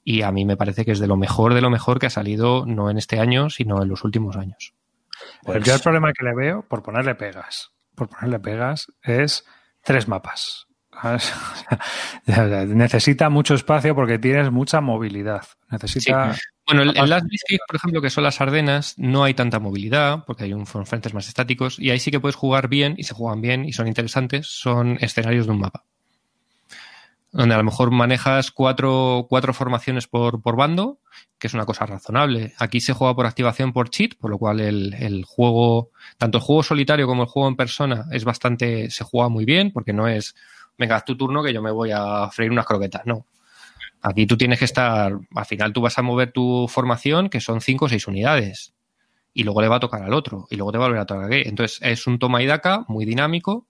y 0.03 0.21
a 0.23 0.31
mí 0.31 0.45
me 0.45 0.57
parece 0.57 0.85
que 0.85 0.91
es 0.91 0.99
de 0.99 1.07
lo 1.07 1.17
mejor 1.17 1.53
de 1.53 1.61
lo 1.61 1.69
mejor 1.69 1.99
que 1.99 2.07
ha 2.07 2.11
salido 2.11 2.65
no 2.65 2.89
en 2.89 2.97
este 2.97 3.19
año, 3.19 3.49
sino 3.49 3.81
en 3.81 3.89
los 3.89 4.03
últimos 4.03 4.35
años. 4.37 4.73
Pues... 5.43 5.63
Yo 5.63 5.75
el 5.75 5.81
problema 5.81 6.11
que 6.13 6.25
le 6.25 6.35
veo, 6.35 6.63
por 6.63 6.83
ponerle 6.83 7.15
pegas, 7.15 7.71
por 7.95 8.09
ponerle 8.09 8.39
pegas, 8.39 8.91
es 9.03 9.45
tres 9.83 10.07
mapas. 10.07 10.67
Necesita 12.25 13.29
mucho 13.29 13.55
espacio 13.55 13.95
porque 13.95 14.19
tienes 14.19 14.51
mucha 14.51 14.81
movilidad. 14.81 15.43
Necesita. 15.69 16.33
Sí. 16.33 16.41
Bueno, 16.67 16.83
en 16.83 17.09
las 17.09 17.23
Blitzkrieg, 17.23 17.59
por 17.67 17.75
ejemplo, 17.75 18.01
que 18.01 18.09
son 18.09 18.23
las 18.23 18.39
Ardenas, 18.39 18.93
no 18.97 19.23
hay 19.23 19.33
tanta 19.33 19.59
movilidad 19.59 20.23
porque 20.25 20.45
hay 20.45 20.53
un, 20.53 20.65
frentes 20.65 21.13
más 21.13 21.27
estáticos 21.27 21.79
y 21.79 21.89
ahí 21.89 21.99
sí 21.99 22.11
que 22.11 22.19
puedes 22.19 22.35
jugar 22.35 22.67
bien 22.69 22.95
y 22.97 23.03
se 23.03 23.13
juegan 23.13 23.41
bien 23.41 23.65
y 23.65 23.73
son 23.73 23.87
interesantes. 23.87 24.47
Son 24.47 24.97
escenarios 25.01 25.47
de 25.47 25.51
un 25.51 25.59
mapa. 25.59 25.83
Donde 27.31 27.55
a 27.55 27.57
lo 27.57 27.63
mejor 27.63 27.91
manejas 27.91 28.51
cuatro, 28.51 29.25
cuatro 29.29 29.53
formaciones 29.53 30.07
por, 30.07 30.41
por 30.41 30.55
bando, 30.55 30.99
que 31.39 31.47
es 31.47 31.53
una 31.53 31.65
cosa 31.65 31.85
razonable. 31.85 32.53
Aquí 32.57 32.81
se 32.81 32.93
juega 32.93 33.15
por 33.15 33.25
activación 33.25 33.73
por 33.73 33.89
cheat, 33.89 34.15
por 34.15 34.29
lo 34.29 34.37
cual 34.37 34.59
el, 34.59 34.93
el 34.93 35.23
juego, 35.23 35.91
tanto 36.17 36.37
el 36.37 36.43
juego 36.43 36.63
solitario 36.63 37.07
como 37.07 37.23
el 37.23 37.29
juego 37.29 37.47
en 37.47 37.55
persona, 37.55 38.05
es 38.11 38.25
bastante, 38.25 38.91
se 38.91 39.03
juega 39.03 39.29
muy 39.29 39.45
bien 39.45 39.71
porque 39.71 39.93
no 39.93 40.07
es 40.07 40.35
venga, 40.81 40.95
haz 40.95 41.05
tu 41.05 41.15
turno 41.15 41.43
que 41.43 41.53
yo 41.53 41.61
me 41.61 41.71
voy 41.71 41.91
a 41.91 42.29
freír 42.31 42.51
unas 42.51 42.65
croquetas. 42.65 43.03
No. 43.05 43.27
Aquí 44.01 44.25
tú 44.25 44.35
tienes 44.37 44.59
que 44.59 44.65
estar, 44.65 45.13
al 45.35 45.45
final 45.45 45.73
tú 45.73 45.81
vas 45.81 45.97
a 45.97 46.01
mover 46.01 46.31
tu 46.31 46.67
formación, 46.67 47.29
que 47.29 47.39
son 47.39 47.61
cinco 47.61 47.85
o 47.85 47.89
seis 47.89 48.07
unidades. 48.07 48.73
Y 49.33 49.43
luego 49.43 49.61
le 49.61 49.67
va 49.67 49.77
a 49.77 49.79
tocar 49.79 50.01
al 50.03 50.13
otro. 50.13 50.47
Y 50.49 50.55
luego 50.55 50.71
te 50.71 50.77
va 50.77 50.85
a 50.85 50.87
volver 50.87 51.01
a 51.01 51.05
tocar 51.05 51.25
aquí. 51.25 51.41
Entonces 51.45 51.79
es 51.81 52.07
un 52.07 52.19
toma 52.19 52.41
y 52.41 52.47
daca 52.47 52.83
muy 52.87 53.05
dinámico 53.05 53.67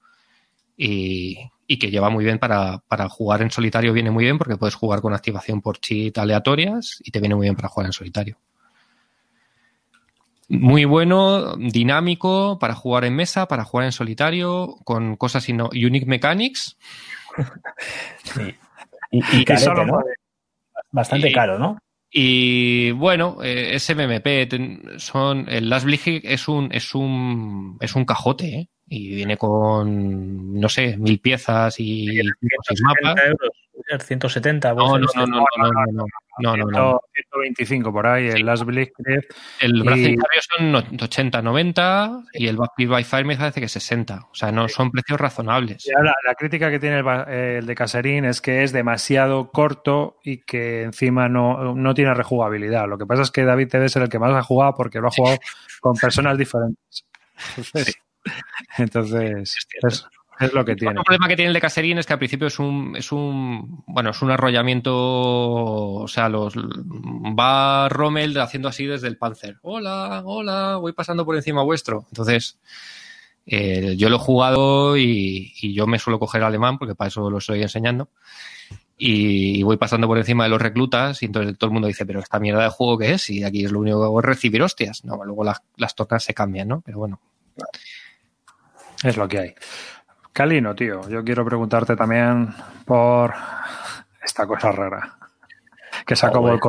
y, 0.78 1.38
y 1.68 1.78
que 1.78 1.92
lleva 1.92 2.10
muy 2.10 2.24
bien 2.24 2.40
para, 2.40 2.80
para, 2.88 3.10
jugar 3.10 3.42
en 3.42 3.52
solitario. 3.52 3.94
Viene 3.94 4.10
muy 4.10 4.24
bien 4.24 4.38
porque 4.38 4.58
puedes 4.58 4.76
jugar 4.76 5.02
con 5.02 5.14
activación 5.14 5.62
por 5.62 5.80
cheat 5.80 6.18
aleatorias 6.18 7.00
y 7.04 7.12
te 7.12 7.20
viene 7.20 7.36
muy 7.36 7.46
bien 7.46 7.56
para 7.56 7.68
jugar 7.68 7.88
en 7.88 7.94
solitario. 7.94 8.38
Muy 10.48 10.84
bueno, 10.84 11.56
dinámico 11.56 12.60
para 12.60 12.76
jugar 12.76 13.06
en 13.06 13.16
mesa, 13.16 13.48
para 13.48 13.64
jugar 13.64 13.86
en 13.86 13.94
solitario, 13.94 14.76
con 14.84 15.16
cosas 15.16 15.44
sino 15.44 15.70
unique 15.74 16.06
mechanics. 16.06 16.78
Sí. 18.24 18.56
Y, 19.12 19.42
y, 19.42 19.46
carete, 19.46 19.66
solo 19.66 19.86
¿no? 19.86 20.04
Bastante 20.92 21.30
y, 21.30 21.32
caro, 21.32 21.58
¿no? 21.58 21.78
Y 22.10 22.92
bueno, 22.92 23.38
eh, 23.42 23.76
es 23.76 23.90
MMP, 23.90 25.00
son 25.00 25.48
el 25.48 25.70
Last 25.70 25.86
Blizzard 25.86 26.22
es 26.24 26.48
un 26.48 26.70
es 26.74 26.94
un 26.94 27.78
es 27.80 27.96
un 27.96 28.06
cajote, 28.06 28.48
¿eh? 28.48 28.70
Y 28.88 29.16
viene 29.16 29.38
con 29.38 30.60
no 30.60 30.68
sé, 30.68 30.98
mil 30.98 31.20
piezas 31.20 31.80
y, 31.80 32.20
y 32.20 32.30
seis 32.68 32.82
mapas. 32.84 33.16
Euros. 33.26 33.52
170. 34.00 34.74
No, 34.74 34.98
no, 34.98 35.08
no, 35.16 35.26
no, 35.26 35.26
no, 35.26 35.46
no, 35.58 35.72
no, 35.72 35.92
no, 35.92 36.06
no, 36.42 37.00
125 37.14 37.92
por 37.92 38.08
ahí, 38.08 38.28
el 38.28 38.46
Last 38.46 38.64
Blitzkrieg. 38.64 39.28
El 39.60 39.84
Brazillario 39.84 40.42
son 40.58 40.76
80, 40.76 41.42
90 41.42 42.24
y 42.34 42.48
el 42.48 42.58
Backbeat 42.58 42.90
by 42.90 43.04
Fire 43.04 43.26
me 43.26 43.38
parece 43.38 43.62
que 43.62 43.68
60. 43.68 44.28
O 44.32 44.36
sea, 44.36 44.52
no 44.52 44.68
son 44.68 44.92
precios 44.92 45.20
razonables. 45.20 45.86
La, 45.94 46.14
la, 46.26 46.36
crítica 46.36 46.70
que 46.70 46.80
tiene 46.80 47.00
el, 47.00 47.34
el, 47.34 47.66
de 47.66 47.76
Caserín 47.76 48.26
es 48.26 48.42
que 48.42 48.64
es 48.64 48.72
demasiado 48.72 49.52
corto 49.52 50.20
y 50.24 50.38
que 50.40 50.84
encima 50.84 51.30
no, 51.30 51.76
no 51.76 51.94
tiene 51.94 52.14
rejugabilidad. 52.14 52.88
Lo 52.88 52.98
que 52.98 53.06
pasa 53.06 53.22
es 53.24 53.32
que 53.32 53.44
David 53.44 53.70
debe 53.72 53.90
ser 53.90 54.04
el 54.04 54.10
que 54.10 54.20
más 54.20 54.34
ha 54.34 54.44
jugado 54.44 54.74
porque 54.76 55.00
lo 55.00 55.08
ha 55.08 55.12
jugado 55.12 55.38
con 55.80 55.96
personas 55.96 56.38
diferentes. 56.38 57.06
Entonces, 57.58 57.96
sí. 58.26 58.32
entonces 58.78 59.58
es, 59.82 60.08
es 60.42 60.54
lo 60.54 60.66
que 60.66 60.76
tiene. 60.76 60.96
El 60.98 61.04
problema 61.04 61.28
que 61.28 61.36
tiene 61.36 61.50
el 61.50 61.54
de 61.54 61.62
Caserín 61.62 61.98
es 61.98 62.06
que 62.06 62.14
al 62.14 62.20
principio 62.20 62.48
es 62.48 62.60
un, 62.60 62.96
es 62.98 63.12
un, 63.12 63.84
bueno, 63.88 64.10
es 64.12 64.22
un 64.22 64.32
arrollamiento, 64.32 64.94
o 64.94 66.08
sea, 66.08 66.30
los 66.30 66.56
va 66.56 67.90
Rommel 67.90 68.38
haciendo 68.40 68.68
así 68.68 68.86
desde 68.86 69.08
el 69.08 69.18
Panzer. 69.18 69.58
Hola, 69.62 70.22
hola, 70.26 70.78
voy 70.78 70.94
pasando 70.94 71.26
por 71.26 71.36
encima 71.36 71.64
vuestro. 71.64 72.06
Entonces, 72.10 72.60
eh, 73.46 73.96
yo 73.98 74.10
lo 74.10 74.18
he 74.18 74.20
jugado 74.20 74.98
y, 74.98 75.54
y, 75.62 75.74
yo 75.74 75.88
me 75.88 76.00
suelo 76.00 76.20
coger 76.20 76.44
alemán 76.44 76.78
porque 76.78 76.96
para 76.96 77.10
eso 77.10 77.30
lo 77.30 77.38
estoy 77.38 77.62
enseñando. 77.62 78.10
Y 79.04 79.64
voy 79.64 79.78
pasando 79.78 80.06
por 80.06 80.20
encima 80.20 80.44
de 80.44 80.52
los 80.52 80.62
reclutas 80.62 81.24
y 81.24 81.26
entonces 81.26 81.58
todo 81.58 81.70
el 81.70 81.74
mundo 81.74 81.88
dice, 81.88 82.06
pero 82.06 82.20
esta 82.20 82.40
mierda 82.40 82.64
de 82.64 82.70
juego 82.70 83.00
que 83.00 83.14
es 83.14 83.32
y 83.32 83.44
aquí 83.44 83.66
es 83.66 83.72
lo 83.72 83.80
único 83.80 84.00
que 84.00 84.06
hago 84.06 84.20
es 84.20 84.26
recibir 84.26 84.62
hostias. 84.62 85.04
No, 85.06 85.24
luego 85.26 85.44
las, 85.44 85.64
las 85.78 85.96
tocas 85.96 86.24
se 86.24 86.36
cambian, 86.36 86.68
¿no? 86.68 86.82
Pero 86.82 87.00
bueno. 87.00 87.20
Es 89.04 89.18
lo 89.18 89.28
que 89.28 89.40
hay. 89.40 89.56
Calino, 90.34 90.74
tío, 90.76 91.08
yo 91.10 91.24
quiero 91.24 91.46
preguntarte 91.46 91.96
también 91.96 92.54
por 92.86 93.34
esta 94.24 94.48
cosa 94.48 94.72
rara 94.72 95.18
que 96.06 96.16
sacó 96.16 96.40
oh, 96.40 96.42
bueno. 96.42 96.60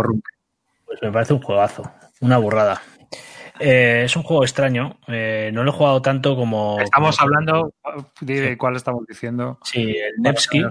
Pues 0.86 1.00
me 1.02 1.12
parece 1.12 1.32
un 1.32 1.40
juegazo, 1.40 1.90
una 2.20 2.38
burrada. 2.38 2.80
Eh, 3.58 4.02
es 4.04 4.16
un 4.16 4.24
juego 4.24 4.42
extraño, 4.42 4.98
eh, 5.06 5.50
no 5.52 5.62
lo 5.62 5.70
he 5.70 5.74
jugado 5.74 6.02
tanto 6.02 6.34
como... 6.34 6.80
Estamos 6.80 7.16
como 7.16 7.28
hablando, 7.28 7.74
de 8.20 8.50
sí. 8.50 8.56
cuál 8.56 8.76
estamos 8.76 9.06
diciendo. 9.06 9.58
Sí, 9.62 9.96
el 9.96 10.14
Nevsky, 10.18 10.64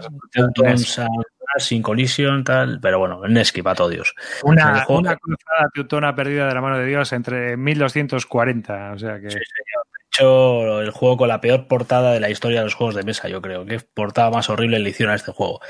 sin 1.58 1.82
collision, 1.82 2.44
tal, 2.44 2.80
pero 2.82 3.00
bueno, 3.00 3.24
el 3.24 3.34
Nevsky 3.34 3.62
para 3.62 3.76
todos 3.76 3.92
Dios. 3.92 4.14
Una, 4.44 4.74
o 4.74 4.76
sea, 4.76 4.86
una 4.98 5.16
cruzada 5.16 5.70
teutona 5.74 6.14
perdida 6.16 6.48
de 6.48 6.54
la 6.54 6.62
mano 6.62 6.78
de 6.78 6.86
Dios 6.86 7.14
entre 7.14 7.56
1240, 7.56 8.92
o 8.94 8.98
sea 8.98 9.20
que... 9.20 9.30
Sí, 9.30 9.38
señor 9.38 9.91
hecho 10.12 10.82
el 10.82 10.92
juego 10.92 11.18
con 11.18 11.28
la 11.30 11.42
peor 11.42 11.68
portada 11.68 12.14
de 12.14 12.20
la 12.20 12.30
historia 12.30 12.60
de 12.60 12.66
los 12.66 12.76
juegos 12.76 12.96
de 12.96 13.04
mesa, 13.04 13.30
yo 13.30 13.42
creo. 13.42 13.66
que 13.66 13.80
portada 13.80 14.30
más 14.30 14.50
horrible 14.50 14.80
le 14.80 14.90
hicieron 14.90 15.14
a 15.14 15.16
este 15.16 15.32
juego. 15.32 15.62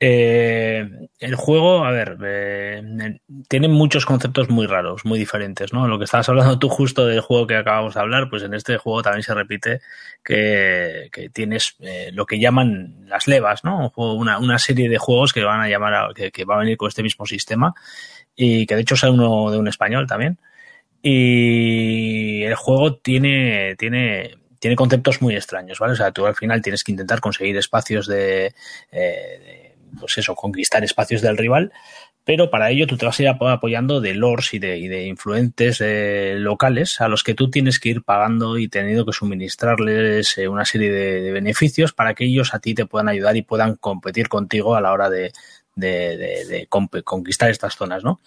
Eh, 0.00 0.86
el 1.20 1.34
juego, 1.36 1.84
a 1.84 1.90
ver, 1.90 2.18
eh, 2.24 2.82
tiene 3.48 3.68
muchos 3.68 4.04
conceptos 4.04 4.50
muy 4.50 4.66
raros, 4.66 5.04
muy 5.04 5.18
diferentes, 5.18 5.72
¿no? 5.72 5.86
Lo 5.86 5.98
que 5.98 6.04
estabas 6.04 6.28
hablando 6.28 6.58
tú 6.58 6.68
justo 6.68 7.06
del 7.06 7.20
juego 7.20 7.46
que 7.46 7.56
acabamos 7.56 7.94
de 7.94 8.00
hablar, 8.00 8.28
pues 8.28 8.42
en 8.42 8.54
este 8.54 8.76
juego 8.76 9.02
también 9.02 9.22
se 9.22 9.34
repite 9.34 9.80
que, 10.22 11.08
tienes 11.32 11.76
eh, 11.80 12.10
lo 12.12 12.26
que 12.26 12.38
llaman 12.38 13.06
las 13.06 13.28
levas, 13.28 13.64
¿no? 13.64 13.92
Una, 13.96 14.38
una, 14.38 14.58
serie 14.58 14.88
de 14.88 14.98
juegos 14.98 15.32
que 15.32 15.44
van 15.44 15.60
a 15.60 15.68
llamar, 15.68 15.94
a, 15.94 16.08
que, 16.14 16.30
que 16.32 16.44
va 16.44 16.56
a 16.56 16.58
venir 16.58 16.76
con 16.76 16.88
este 16.88 17.02
mismo 17.02 17.24
sistema 17.24 17.72
y 18.36 18.66
que 18.66 18.74
de 18.74 18.82
hecho 18.82 18.96
sale 18.96 19.12
uno 19.12 19.50
de 19.50 19.58
un 19.58 19.68
español 19.68 20.06
también. 20.06 20.38
Y 21.06 22.42
el 22.44 22.54
juego 22.54 22.96
tiene, 22.96 23.76
tiene 23.76 24.38
tiene 24.58 24.76
conceptos 24.76 25.20
muy 25.20 25.36
extraños, 25.36 25.78
¿vale? 25.78 25.92
O 25.92 25.96
sea, 25.96 26.10
tú 26.10 26.24
al 26.24 26.34
final 26.34 26.62
tienes 26.62 26.82
que 26.82 26.92
intentar 26.92 27.20
conseguir 27.20 27.54
espacios 27.58 28.06
de, 28.06 28.54
eh, 28.92 29.74
pues 30.00 30.16
eso, 30.16 30.34
conquistar 30.34 30.82
espacios 30.82 31.20
del 31.20 31.36
rival, 31.36 31.70
pero 32.24 32.48
para 32.48 32.70
ello 32.70 32.86
tú 32.86 32.96
te 32.96 33.04
vas 33.04 33.18
a 33.20 33.22
ir 33.22 33.28
apoyando 33.28 34.00
de 34.00 34.14
lords 34.14 34.54
y 34.54 34.58
de, 34.58 34.78
y 34.78 34.88
de 34.88 35.06
influentes 35.06 35.82
eh, 35.82 36.36
locales 36.38 37.02
a 37.02 37.08
los 37.08 37.22
que 37.22 37.34
tú 37.34 37.50
tienes 37.50 37.78
que 37.78 37.90
ir 37.90 38.02
pagando 38.02 38.56
y 38.56 38.68
teniendo 38.68 39.04
que 39.04 39.12
suministrarles 39.12 40.38
eh, 40.38 40.48
una 40.48 40.64
serie 40.64 40.90
de, 40.90 41.30
beneficios 41.30 41.92
para 41.92 42.14
que 42.14 42.24
ellos 42.24 42.54
a 42.54 42.60
ti 42.60 42.74
te 42.74 42.86
puedan 42.86 43.08
ayudar 43.08 43.36
y 43.36 43.42
puedan 43.42 43.76
competir 43.76 44.28
contigo 44.28 44.74
a 44.74 44.80
la 44.80 44.92
hora 44.92 45.10
de, 45.10 45.32
de, 45.76 46.68
conquistar 47.04 47.50
estas 47.50 47.76
zonas, 47.76 48.04
¿no? 48.04 48.20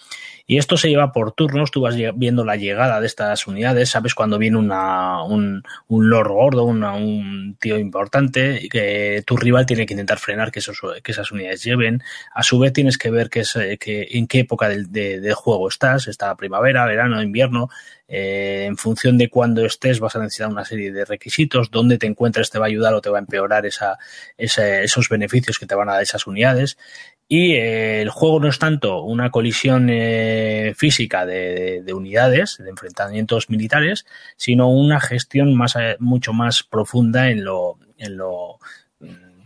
Y 0.45 0.57
esto 0.57 0.77
se 0.77 0.89
lleva 0.89 1.11
por 1.11 1.33
turnos, 1.33 1.71
tú 1.71 1.81
vas 1.81 1.95
viendo 2.15 2.45
la 2.45 2.55
llegada 2.55 2.99
de 3.01 3.07
estas 3.07 3.47
unidades, 3.47 3.89
sabes 3.89 4.15
cuando 4.15 4.37
viene 4.37 4.57
una, 4.57 5.23
un, 5.23 5.63
un 5.87 6.09
lord 6.09 6.31
gordo, 6.31 6.63
un 6.63 7.57
tío 7.59 7.77
importante, 7.77 8.59
y 8.61 8.69
que 8.69 9.23
tu 9.25 9.35
rival 9.35 9.65
tiene 9.65 9.85
que 9.85 9.93
intentar 9.93 10.19
frenar 10.19 10.51
que, 10.51 10.59
esas 10.59 11.31
unidades 11.31 11.63
lleven. 11.63 12.01
A 12.33 12.43
su 12.43 12.59
vez 12.59 12.73
tienes 12.73 12.97
que 12.97 13.09
ver 13.09 13.29
que 13.29 13.41
es, 13.41 13.57
que, 13.79 14.07
en 14.11 14.27
qué 14.27 14.39
época 14.39 14.69
del, 14.69 14.91
de, 14.91 15.33
juego 15.33 15.67
estás, 15.67 16.07
está 16.07 16.35
primavera, 16.35 16.85
verano, 16.85 17.21
invierno, 17.21 17.69
eh, 18.09 18.65
en 18.67 18.77
función 18.77 19.17
de 19.17 19.29
cuándo 19.29 19.65
estés 19.65 19.99
vas 19.99 20.15
a 20.15 20.19
necesitar 20.19 20.47
una 20.47 20.63
serie 20.63 20.93
de 20.93 21.03
requisitos, 21.03 21.71
dónde 21.71 21.97
te 21.97 22.07
encuentres 22.07 22.49
te 22.49 22.57
va 22.57 22.65
a 22.65 22.69
ayudar 22.69 22.93
o 22.93 23.01
te 23.01 23.09
va 23.09 23.17
a 23.17 23.19
empeorar 23.19 23.65
esos 23.65 25.09
beneficios 25.09 25.59
que 25.59 25.65
te 25.65 25.75
van 25.75 25.89
a 25.89 25.93
dar 25.93 26.03
esas 26.03 26.25
unidades 26.25 26.77
y 27.27 27.53
eh, 27.53 28.01
el 28.01 28.09
juego 28.09 28.39
no 28.39 28.47
es 28.47 28.57
tanto 28.57 29.01
una 29.01 29.31
colisión 29.31 29.89
eh, 29.89 30.73
física 30.77 31.25
de, 31.25 31.83
unidades, 31.93 32.57
de 32.57 32.69
enfrentamientos 32.69 33.49
militares, 33.49 34.05
sino 34.37 34.69
una 34.69 35.01
gestión 35.01 35.53
más, 35.55 35.75
eh, 35.75 35.97
mucho 35.99 36.31
más 36.31 36.63
profunda 36.63 37.29
en 37.29 37.43
lo, 37.43 37.77
en 37.97 38.17
lo 38.17 38.59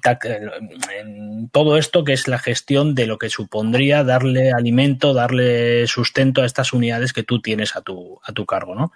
en 0.03 1.49
todo 1.51 1.77
esto 1.77 2.03
que 2.03 2.13
es 2.13 2.27
la 2.27 2.39
gestión 2.39 2.95
de 2.95 3.05
lo 3.05 3.19
que 3.19 3.29
supondría 3.29 4.03
darle 4.03 4.51
alimento, 4.51 5.13
darle 5.13 5.85
sustento 5.85 6.41
a 6.41 6.47
estas 6.47 6.73
unidades 6.73 7.13
que 7.13 7.21
tú 7.21 7.39
tienes 7.39 7.75
a 7.75 7.81
tu, 7.81 8.19
a 8.23 8.33
tu 8.33 8.47
cargo, 8.47 8.73
¿no? 8.73 8.91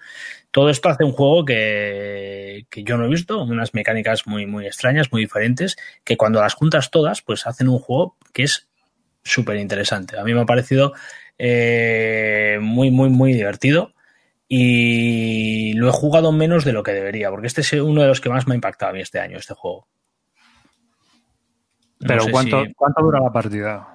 Todo 0.49 0.69
esto 0.69 0.89
hace 0.89 1.03
un 1.03 1.11
juego 1.11 1.45
que, 1.45 2.65
que 2.71 2.83
yo 2.83 2.97
no 2.97 3.05
he 3.05 3.09
visto, 3.09 3.43
unas 3.43 3.75
mecánicas 3.75 4.25
muy, 4.25 4.47
muy 4.47 4.65
extrañas, 4.65 5.11
muy 5.11 5.21
diferentes, 5.21 5.75
que 6.03 6.17
cuando 6.17 6.41
las 6.41 6.55
juntas 6.55 6.89
todas, 6.89 7.21
pues 7.21 7.45
hacen 7.45 7.69
un 7.69 7.77
juego 7.77 8.15
que 8.33 8.41
es 8.41 8.67
súper 9.26 9.57
interesante. 9.57 10.18
A 10.18 10.23
mí 10.23 10.34
me 10.34 10.41
ha 10.41 10.45
parecido 10.45 10.93
eh, 11.38 12.57
muy, 12.61 12.91
muy, 12.91 13.10
muy 13.10 13.34
divertido 13.34 13.91
y 14.47 15.73
lo 15.73 15.89
he 15.89 15.91
jugado 15.91 16.31
menos 16.31 16.64
de 16.64 16.72
lo 16.72 16.84
que 16.84 16.93
debería, 16.93 17.31
porque 17.31 17.47
este 17.47 17.61
es 17.61 17.73
uno 17.73 18.03
de 18.03 18.07
los 18.07 18.22
que 18.22 18.30
más 18.30 18.47
me 18.47 18.53
ha 18.53 18.56
impactado 18.56 18.91
a 18.91 18.93
mí 18.93 19.02
este 19.02 19.19
año, 19.19 19.38
este 19.38 19.56
juego. 19.56 19.88
Pero 21.99 22.26
¿cuánto, 22.31 22.64
¿cuánto 22.76 23.03
dura 23.03 23.19
la 23.19 23.31
partida? 23.31 23.94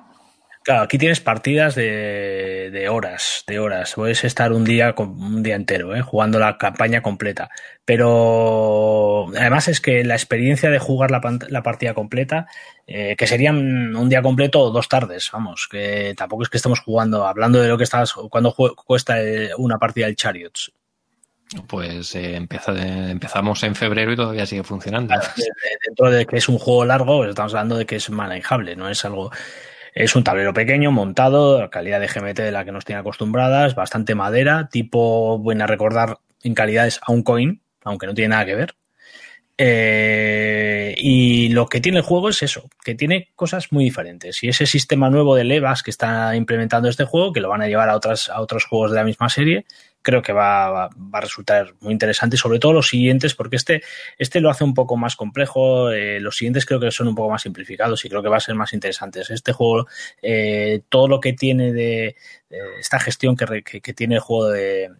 Claro, 0.63 0.83
aquí 0.83 0.99
tienes 0.99 1.21
partidas 1.21 1.75
de, 1.75 2.87
horas, 2.91 3.45
de 3.47 3.59
horas. 3.59 3.95
Puedes 3.95 4.25
estar 4.25 4.53
un 4.53 4.65
día, 4.65 4.95
un 4.99 5.43
día 5.43 5.57
entero, 5.57 5.97
¿eh? 5.97 6.03
jugando 6.03 6.39
la 6.39 6.59
campaña 6.59 7.01
completa. 7.01 7.49
Pero 7.87 9.29
además 9.35 9.69
es 9.69 9.81
que 9.81 10.05
la 10.05 10.15
experiencia 10.15 10.69
de 10.69 10.79
jugar 10.79 11.11
la, 11.11 11.23
la 11.49 11.63
partida 11.63 11.95
completa, 11.95 12.47
eh, 12.87 13.17
que 13.17 13.27
serían 13.27 13.97
un 13.97 14.09
día 14.11 14.21
completo 14.21 14.61
o 14.61 14.71
dos 14.71 14.89
tardes, 14.89 15.31
vamos, 15.33 15.67
que 15.71 16.13
tampoco 16.15 16.43
es 16.43 16.51
que 16.51 16.59
estemos 16.59 16.81
jugando, 16.81 17.27
hablando 17.27 17.61
de 17.63 17.69
lo 17.69 17.79
que 17.79 17.85
estás, 17.85 18.13
cuando 18.13 18.55
cuesta 18.55 19.23
eh, 19.23 19.51
una 19.57 19.79
partida 19.79 20.07
del 20.07 20.17
Chariots. 20.17 20.73
Pues 21.67 22.15
empezamos 22.15 23.63
en 23.65 23.75
febrero 23.75 24.13
y 24.13 24.17
todavía 24.17 24.47
sigue 24.47 24.63
funcionando. 24.63 25.15
Dentro 25.87 26.11
de 26.11 26.27
que 26.27 26.37
es 26.37 26.49
un 26.49 26.59
juego 26.59 26.85
largo, 26.85 27.19
pues 27.19 27.31
estamos 27.31 27.55
hablando 27.55 27.77
de 27.77 27.87
que 27.87 27.97
es 27.97 28.09
manejable, 28.11 28.77
no 28.77 28.89
es 28.89 29.05
algo 29.05 29.33
es 29.95 30.15
un 30.17 30.25
tablero 30.25 30.55
pequeño, 30.55 30.93
montado, 30.93 31.69
calidad 31.71 32.01
de 32.01 32.09
GMT 32.09 32.39
de 32.39 32.53
la 32.53 32.65
que 32.65 32.73
nos 32.73 32.85
tiene 32.85 33.01
acostumbradas, 33.01 33.75
bastante 33.75 34.15
madera, 34.15 34.69
tipo, 34.71 35.39
buena 35.39 35.67
recordar 35.67 36.19
en 36.43 36.55
calidades 36.55 37.01
a 37.03 37.13
un 37.13 37.23
coin, 37.23 37.61
aunque 37.85 38.07
no 38.07 38.15
tiene 38.15 38.31
nada 38.31 38.47
que 38.47 38.55
ver. 38.55 38.75
Eh, 39.63 40.95
y 40.97 41.51
lo 41.51 41.67
que 41.67 41.83
tiene 41.83 41.99
el 41.99 42.05
juego 42.05 42.31
es 42.31 42.43
eso, 42.43 42.71
que 42.83 42.95
tiene 42.95 43.29
cosas 43.37 43.73
muy 43.73 43.85
diferentes. 43.85 44.43
Y 44.43 44.49
ese 44.49 44.65
sistema 44.65 45.11
nuevo 45.11 45.35
de 45.35 45.45
levas 45.45 45.83
que 45.83 45.91
está 45.91 46.35
implementando 46.35 46.89
este 46.89 47.05
juego, 47.05 47.33
que 47.33 47.41
lo 47.41 47.51
van 47.51 47.61
a 47.61 47.69
llevar 47.69 47.91
a, 47.91 47.97
otras, 47.97 48.31
a 48.31 48.41
otros 48.41 48.65
juegos 48.65 48.91
de 48.93 48.97
la 48.97 49.05
misma 49.05 49.29
serie, 49.29 49.67
creo 50.03 50.23
que 50.23 50.33
va, 50.33 50.71
va, 50.71 50.91
a 51.13 51.21
resultar 51.21 51.75
muy 51.81 51.93
interesante, 51.93 52.37
sobre 52.37 52.59
todo 52.59 52.73
los 52.73 52.89
siguientes, 52.89 53.35
porque 53.35 53.57
este, 53.57 53.83
este 54.19 54.41
lo 54.41 54.51
hace 54.51 54.65
un 54.65 54.75
poco 54.75 54.97
más 54.97 55.17
complejo, 55.17 55.91
eh, 55.91 56.21
los 56.21 56.37
siguientes 56.37 56.67
creo 56.67 56.81
que 56.81 56.91
son 56.91 57.09
un 57.09 57.15
poco 57.15 57.31
más 57.31 57.43
simplificados 57.43 58.05
y 58.05 58.09
creo 58.09 58.23
que 58.23 58.29
va 58.29 58.39
a 58.39 58.41
ser 58.41 58.55
más 58.55 58.73
interesantes. 58.73 59.31
Este 59.31 59.53
juego, 59.53 59.87
eh, 60.23 60.83
todo 60.89 61.09
lo 61.09 61.21
que 61.21 61.33
tiene 61.33 61.73
de, 61.73 62.17
esta 62.79 62.99
gestión 62.99 63.37
que, 63.37 63.63
que, 63.63 63.95
tiene 63.95 64.17
el 64.17 64.21
juego 64.21 64.51
de, 64.51 64.91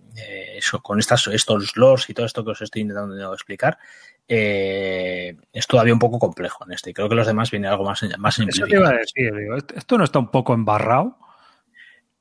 eso, 0.57 0.81
con 0.83 0.99
estas, 0.99 1.27
estos 1.29 1.77
lores 1.77 2.09
y 2.09 2.15
todo 2.15 2.27
esto 2.27 2.45
que 2.45 2.51
os 2.51 2.63
estoy 2.63 2.83
intentando 2.83 3.33
explicar, 3.33 3.79
eh, 4.29 5.35
es 5.53 5.67
todavía 5.67 5.93
un 5.93 5.99
poco 5.99 6.19
complejo 6.19 6.65
en 6.65 6.73
este. 6.73 6.95
Creo 6.95 7.09
que 7.09 7.17
los 7.17 7.27
demás 7.27 7.51
vienen 7.51 7.71
algo 7.71 7.85
más, 7.85 8.05
más 8.19 8.35
simplificado. 8.35 8.93
¿esto 9.75 9.99
no 9.99 10.05
está 10.05 10.21
un 10.21 10.31
poco 10.31 10.55
embarrado? 10.55 11.17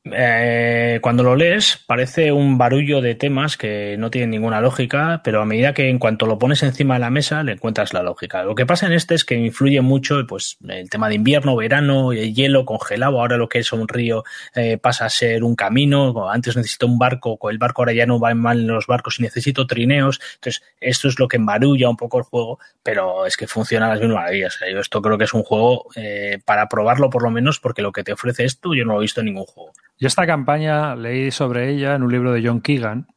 Eh, 0.06 1.00
cuando 1.02 1.24
lo 1.24 1.36
lees 1.36 1.84
parece 1.86 2.32
un 2.32 2.58
barullo 2.58 3.02
de 3.02 3.16
temas 3.16 3.58
que 3.58 3.98
no 3.98 4.10
tienen 4.10 4.30
ninguna 4.30 4.62
lógica, 4.62 5.22
pero 5.26 5.42
a 5.42 5.46
medida 5.46 5.74
que 5.74 5.90
en 5.90 6.00
cuanto 6.00 6.26
lo 6.26 6.40
pones 6.40 6.64
encima 6.64 6.94
de 6.94 7.02
la 7.02 7.10
mesa 7.10 7.44
le 7.44 7.52
encuentras 7.54 7.94
la 7.94 8.02
lógica. 8.02 8.44
Lo 8.44 8.56
que 8.56 8.66
pasa 8.66 8.88
en 8.88 8.94
este 8.94 9.16
es 9.16 9.26
que 9.26 9.36
influye 9.36 9.82
mucho 9.82 10.26
pues, 10.26 10.58
el 10.68 10.90
tema 10.90 11.10
de 11.10 11.16
invierno, 11.16 11.56
verano, 11.56 12.14
el 12.14 12.34
hielo 12.34 12.64
congelado, 12.64 13.20
ahora 13.20 13.36
lo 13.36 13.50
que 13.50 13.60
es 13.60 13.74
un 13.74 13.88
río 13.90 14.24
eh, 14.56 14.78
pasa 14.78 15.06
a 15.06 15.10
ser 15.10 15.44
un 15.44 15.56
camino, 15.56 16.30
antes 16.30 16.56
necesito 16.56 16.88
un 16.88 16.98
barco, 16.98 17.38
el 17.50 17.58
barco 17.58 17.82
ahora 17.82 17.94
ya 17.94 18.06
no 18.06 18.20
va 18.20 18.34
mal 18.34 18.62
en 18.62 18.68
los 18.68 18.88
barcos 18.88 19.20
y 19.20 19.24
necesito 19.24 19.68
trineos, 19.68 20.22
entonces 20.36 20.64
esto 20.80 21.10
es 21.10 21.20
lo 21.20 21.28
que 21.28 21.38
embarulla 21.38 21.90
un 21.90 21.98
poco 21.98 22.20
el 22.20 22.24
juego, 22.24 22.60
pero 22.82 23.26
es 23.26 23.36
que 23.36 23.48
funciona 23.48 23.88
a 23.88 23.90
las 23.90 24.00
mismas 24.00 24.16
maravillas. 24.16 24.60
Yo 24.72 24.80
esto 24.80 25.02
creo 25.02 25.18
que 25.18 25.26
es 25.26 25.34
un 25.34 25.44
juego 25.44 25.88
eh, 25.96 26.40
para 26.46 26.70
probarlo 26.70 27.10
por 27.10 27.22
lo 27.22 27.32
menos 27.32 27.60
porque 27.60 27.82
lo 27.82 27.92
que 27.92 28.04
te 28.04 28.14
ofrece 28.14 28.46
esto 28.46 28.74
yo 28.74 28.86
no 28.86 28.94
lo 28.94 29.00
he 29.00 29.04
visto 29.04 29.20
en 29.20 29.26
ningún 29.26 29.46
juego. 29.46 29.74
Yo 30.00 30.08
esta 30.08 30.26
campaña 30.26 30.96
leí 30.96 31.30
sobre 31.30 31.70
ella 31.70 31.96
en 31.96 32.04
un 32.04 32.12
libro 32.12 32.32
de 32.32 32.42
John 32.46 32.62
Keegan, 32.62 33.08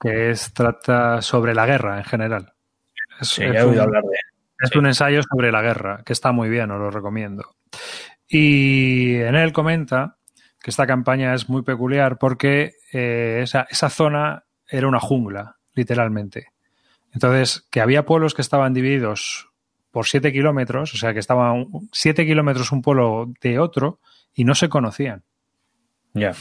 que 0.00 0.30
es, 0.30 0.54
trata 0.54 1.20
sobre 1.22 1.54
la 1.54 1.66
guerra 1.66 1.98
en 1.98 2.04
general. 2.04 2.52
Es, 3.20 3.36
he 3.40 3.60
oído 3.62 3.82
hablar 3.82 4.04
de 4.04 4.16
Es 4.60 4.76
un 4.76 4.86
ensayo 4.86 5.22
sobre 5.24 5.50
la 5.50 5.60
guerra, 5.60 6.02
que 6.04 6.12
está 6.12 6.30
muy 6.30 6.48
bien, 6.48 6.70
os 6.70 6.78
lo 6.78 6.90
recomiendo. 6.92 7.56
Y 8.28 9.16
en 9.16 9.34
él 9.34 9.52
comenta 9.52 10.18
que 10.60 10.70
esta 10.70 10.86
campaña 10.86 11.34
es 11.34 11.48
muy 11.48 11.62
peculiar 11.62 12.16
porque 12.16 12.74
eh, 12.92 13.40
esa, 13.42 13.66
esa 13.68 13.90
zona 13.90 14.44
era 14.68 14.86
una 14.86 15.00
jungla, 15.00 15.56
literalmente. 15.74 16.52
Entonces, 17.12 17.66
que 17.72 17.80
había 17.80 18.06
pueblos 18.06 18.34
que 18.34 18.42
estaban 18.42 18.72
divididos 18.72 19.50
por 19.90 20.06
siete 20.06 20.32
kilómetros, 20.32 20.94
o 20.94 20.96
sea, 20.96 21.12
que 21.12 21.18
estaban 21.18 21.66
siete 21.90 22.24
kilómetros 22.24 22.70
un 22.70 22.82
pueblo 22.82 23.32
de 23.40 23.58
otro 23.58 23.98
y 24.32 24.44
no 24.44 24.54
se 24.54 24.68
conocían. 24.68 25.24
Ya. 26.14 26.32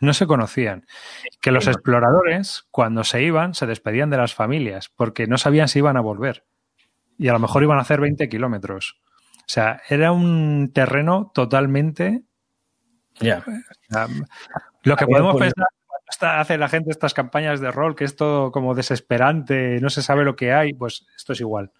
No 0.00 0.12
se 0.12 0.26
conocían. 0.26 0.86
Que 1.40 1.52
los 1.52 1.66
exploradores, 1.66 2.66
cuando 2.70 3.04
se 3.04 3.22
iban, 3.22 3.54
se 3.54 3.66
despedían 3.66 4.10
de 4.10 4.16
las 4.16 4.34
familias, 4.34 4.90
porque 4.94 5.26
no 5.26 5.38
sabían 5.38 5.68
si 5.68 5.78
iban 5.78 5.96
a 5.96 6.00
volver. 6.00 6.44
Y 7.18 7.28
a 7.28 7.32
lo 7.32 7.38
mejor 7.38 7.62
iban 7.62 7.78
a 7.78 7.82
hacer 7.82 8.00
20 8.00 8.28
kilómetros. 8.28 9.00
O 9.38 9.46
sea, 9.46 9.80
era 9.88 10.12
un 10.12 10.72
terreno 10.72 11.30
totalmente. 11.34 12.22
Ya. 13.20 13.44
lo 14.82 14.96
que 14.96 15.06
podemos 15.06 15.36
pensar 15.36 15.66
hace 16.20 16.58
la 16.58 16.68
gente 16.68 16.90
estas 16.90 17.14
campañas 17.14 17.60
de 17.60 17.70
rol, 17.70 17.94
que 17.94 18.04
es 18.04 18.16
todo 18.16 18.52
como 18.52 18.74
desesperante, 18.74 19.80
no 19.80 19.90
se 19.90 20.02
sabe 20.02 20.24
lo 20.24 20.36
que 20.36 20.52
hay, 20.52 20.72
pues 20.72 21.06
esto 21.16 21.32
es 21.32 21.40
igual. 21.40 21.72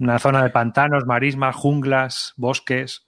Una 0.00 0.18
zona 0.18 0.42
de 0.42 0.50
pantanos, 0.50 1.06
marismas, 1.06 1.54
junglas, 1.54 2.34
bosques 2.36 3.06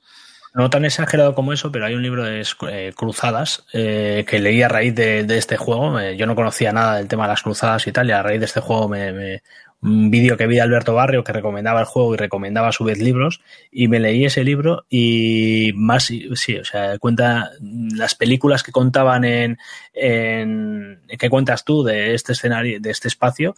no 0.55 0.71
tan 0.71 0.85
exagerado 0.85 1.35
como 1.35 1.53
eso, 1.53 1.71
pero 1.71 1.87
hay 1.87 1.95
un 1.95 2.03
libro 2.03 2.25
de 2.25 2.45
eh, 2.71 2.93
cruzadas 2.97 3.65
eh, 3.73 4.25
que 4.29 4.39
leí 4.41 4.63
a 4.63 4.69
raíz 4.69 4.95
de, 4.95 5.27
este 5.37 5.57
juego. 5.57 6.01
yo 6.13 6.27
no 6.27 6.35
conocía 6.35 6.73
nada 6.73 6.97
del 6.97 7.09
tema 7.09 7.25
de 7.25 7.31
las 7.31 7.43
cruzadas 7.43 7.87
y 7.87 7.93
tal, 7.93 8.09
y 8.09 8.13
a 8.13 8.23
raíz 8.23 8.41
de 8.41 8.47
este 8.47 8.61
juego 8.61 8.89
me, 8.89 9.43
un 9.81 10.11
vídeo 10.11 10.37
que 10.37 10.47
vi 10.47 10.57
de 10.57 10.63
Alberto 10.63 10.95
Barrio 10.95 11.23
que 11.23 11.33
recomendaba 11.33 11.81
el 11.81 11.87
juego 11.87 12.15
y 12.15 12.17
recomendaba 12.17 12.69
a 12.69 12.73
su 12.73 12.85
vez 12.85 12.99
libros 12.99 13.41
y 13.71 13.87
me 13.89 14.01
leí 14.01 14.25
ese 14.25 14.43
libro 14.43 14.85
y 14.89 15.73
más, 15.77 16.05
sí, 16.05 16.59
o 16.59 16.65
sea, 16.65 16.99
cuenta 16.99 17.51
las 17.61 18.15
películas 18.15 18.63
que 18.63 18.73
contaban 18.73 19.25
en, 19.25 19.59
en 19.93 21.01
¿qué 21.19 21.31
cuentas 21.31 21.65
tú 21.65 21.85
de 21.85 22.15
este 22.15 22.33
escenario, 22.33 22.81
de 22.81 22.91
este 22.91 23.09
espacio? 23.09 23.55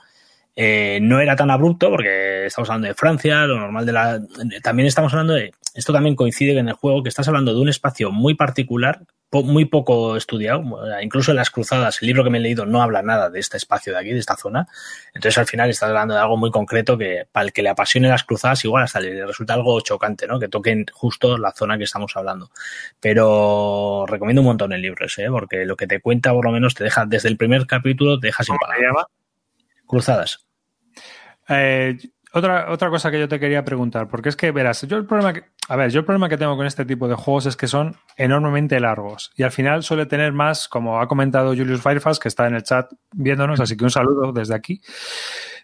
Eh, 0.57 0.99
no 1.01 1.21
era 1.21 1.37
tan 1.37 1.51
abrupto 1.51 1.91
porque 1.91 2.47
estamos 2.47 2.69
hablando 2.69 2.89
de 2.89 2.95
Francia, 2.95 3.47
lo 3.47 3.59
normal 3.59 3.87
de 3.87 3.93
la... 3.93 4.21
También 4.63 4.87
estamos 4.87 5.13
hablando 5.13 5.35
de... 5.35 5.53
Esto 5.75 5.93
también 5.93 6.17
coincide 6.17 6.59
en 6.59 6.69
el 6.69 6.75
juego 6.75 7.03
que 7.03 7.09
estás 7.09 7.29
hablando 7.29 7.55
de 7.55 7.61
un 7.61 7.69
espacio 7.69 8.11
muy 8.11 8.35
particular, 8.35 9.03
muy 9.31 9.65
poco 9.65 10.17
estudiado, 10.17 10.65
incluso 11.01 11.31
en 11.31 11.37
las 11.37 11.51
cruzadas, 11.51 12.03
el 12.03 12.09
libro 12.09 12.25
que 12.25 12.31
me 12.31 12.39
he 12.39 12.41
leído 12.41 12.67
no 12.67 12.83
habla 12.83 13.03
nada 13.03 13.31
de 13.31 13.39
este 13.39 13.57
espacio 13.57 13.93
de 13.93 14.01
aquí, 14.01 14.11
de 14.11 14.19
esta 14.19 14.37
zona. 14.37 14.67
Entonces 15.15 15.39
al 15.39 15.47
final 15.47 15.71
estás 15.71 15.89
hablando 15.89 16.15
de 16.15 16.21
algo 16.21 16.37
muy 16.37 16.51
concreto 16.51 16.99
que 16.99 17.27
para 17.31 17.47
el 17.47 17.53
que 17.53 17.63
le 17.63 17.69
apasione 17.69 18.09
las 18.09 18.25
cruzadas 18.25 18.65
igual 18.65 18.83
hasta 18.83 18.99
le 18.99 19.25
resulta 19.25 19.55
algo 19.55 19.81
chocante, 19.83 20.27
¿no? 20.27 20.41
Que 20.41 20.49
toquen 20.49 20.87
justo 20.93 21.39
la 21.39 21.53
zona 21.53 21.79
que 21.79 21.85
estamos 21.85 22.17
hablando. 22.17 22.51
Pero 22.99 24.05
recomiendo 24.09 24.43
un 24.43 24.49
montón 24.49 24.73
el 24.73 24.83
libro 24.83 25.07
ese, 25.07 25.25
¿eh? 25.25 25.31
porque 25.31 25.65
lo 25.65 25.77
que 25.77 25.87
te 25.87 26.01
cuenta 26.01 26.33
por 26.33 26.45
lo 26.45 26.51
menos 26.51 26.75
te 26.75 26.83
deja, 26.83 27.07
desde 27.07 27.29
el 27.29 27.37
primer 27.37 27.67
capítulo 27.69 28.19
te 28.19 28.27
deja 28.27 28.43
sin 28.43 28.57
palabras. 28.57 29.07
Cruzadas. 29.91 30.47
Eh, 31.49 31.99
otra, 32.33 32.71
otra 32.71 32.91
cosa 32.91 33.11
que 33.11 33.19
yo 33.19 33.27
te 33.27 33.41
quería 33.41 33.65
preguntar, 33.65 34.07
porque 34.07 34.29
es 34.29 34.37
que, 34.37 34.53
verás, 34.53 34.83
yo 34.83 34.97
el 34.97 35.05
problema 35.05 35.33
que, 35.33 35.43
a 35.69 35.75
ver, 35.75 35.91
yo 35.91 35.99
el 35.99 36.05
problema 36.05 36.29
que 36.29 36.37
tengo 36.37 36.57
con 36.57 36.65
este 36.65 36.85
tipo 36.85 37.09
de 37.09 37.17
juegos 37.17 37.47
es 37.47 37.57
que 37.57 37.67
son 37.67 37.97
enormemente 38.17 38.79
largos 38.79 39.33
y 39.35 39.43
al 39.43 39.51
final 39.51 39.83
suele 39.83 40.07
tener 40.07 40.33
más, 40.33 40.69
como 40.69 41.01
ha 41.01 41.09
comentado 41.09 41.57
Julius 41.57 41.83
Firefast, 41.83 42.23
que 42.23 42.29
está 42.29 42.47
en 42.47 42.55
el 42.55 42.63
chat 42.63 42.89
viéndonos, 43.13 43.59
así 43.59 43.77
que 43.77 43.83
un 43.83 43.91
saludo 43.91 44.33
desde 44.33 44.55
aquí. 44.55 44.81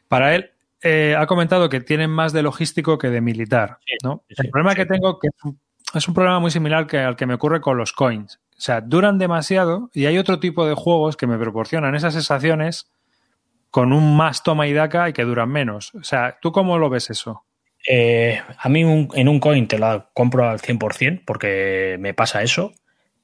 Para 0.09 0.35
él, 0.35 0.51
eh, 0.82 1.15
ha 1.16 1.27
comentado 1.27 1.69
que 1.69 1.81
tienen 1.81 2.11
más 2.11 2.32
de 2.32 2.43
logístico 2.43 2.98
que 2.98 3.11
de 3.11 3.20
militar, 3.20 3.78
¿no? 4.03 4.24
el 4.28 4.51
problema 4.51 4.74
que 4.74 4.86
tengo 4.86 5.20
que 5.20 5.28
es 5.94 6.09
un 6.09 6.15
problema 6.15 6.40
muy 6.40 6.51
similar 6.51 6.89
que 6.89 6.98
al 6.98 7.15
que 7.15 7.27
me 7.27 7.35
ocurre 7.35 7.61
con 7.61 7.78
los 7.78 7.93
coins. 7.93 8.40
O 8.59 8.61
sea, 8.61 8.81
duran 8.81 9.19
demasiado 9.19 9.89
y 9.93 10.07
hay 10.07 10.19
otro 10.19 10.40
tipo 10.40 10.66
de 10.66 10.74
juegos 10.74 11.16
que 11.16 11.27
me 11.27 11.39
proporcionan 11.39 11.94
esas 11.94 12.15
sensaciones 12.15 12.90
con 13.77 13.93
un 13.93 14.16
más 14.16 14.43
toma 14.43 14.66
y 14.66 14.73
daca 14.73 15.07
y 15.07 15.12
que 15.12 15.24
duran 15.24 15.51
menos. 15.51 15.94
O 15.97 16.03
sea, 16.03 16.39
¿tú 16.40 16.51
cómo 16.51 16.78
lo 16.78 16.89
ves 16.89 17.11
eso? 17.11 17.44
Eh, 17.86 18.40
a 18.59 18.69
mí 18.70 18.81
en 19.12 19.28
un 19.28 19.39
coin 19.39 19.69
te 19.69 19.78
la 19.78 20.09
compro 20.15 20.48
al 20.48 20.61
100% 20.61 21.24
porque 21.27 21.98
me 22.01 22.15
pasa 22.15 22.43
eso, 22.43 22.73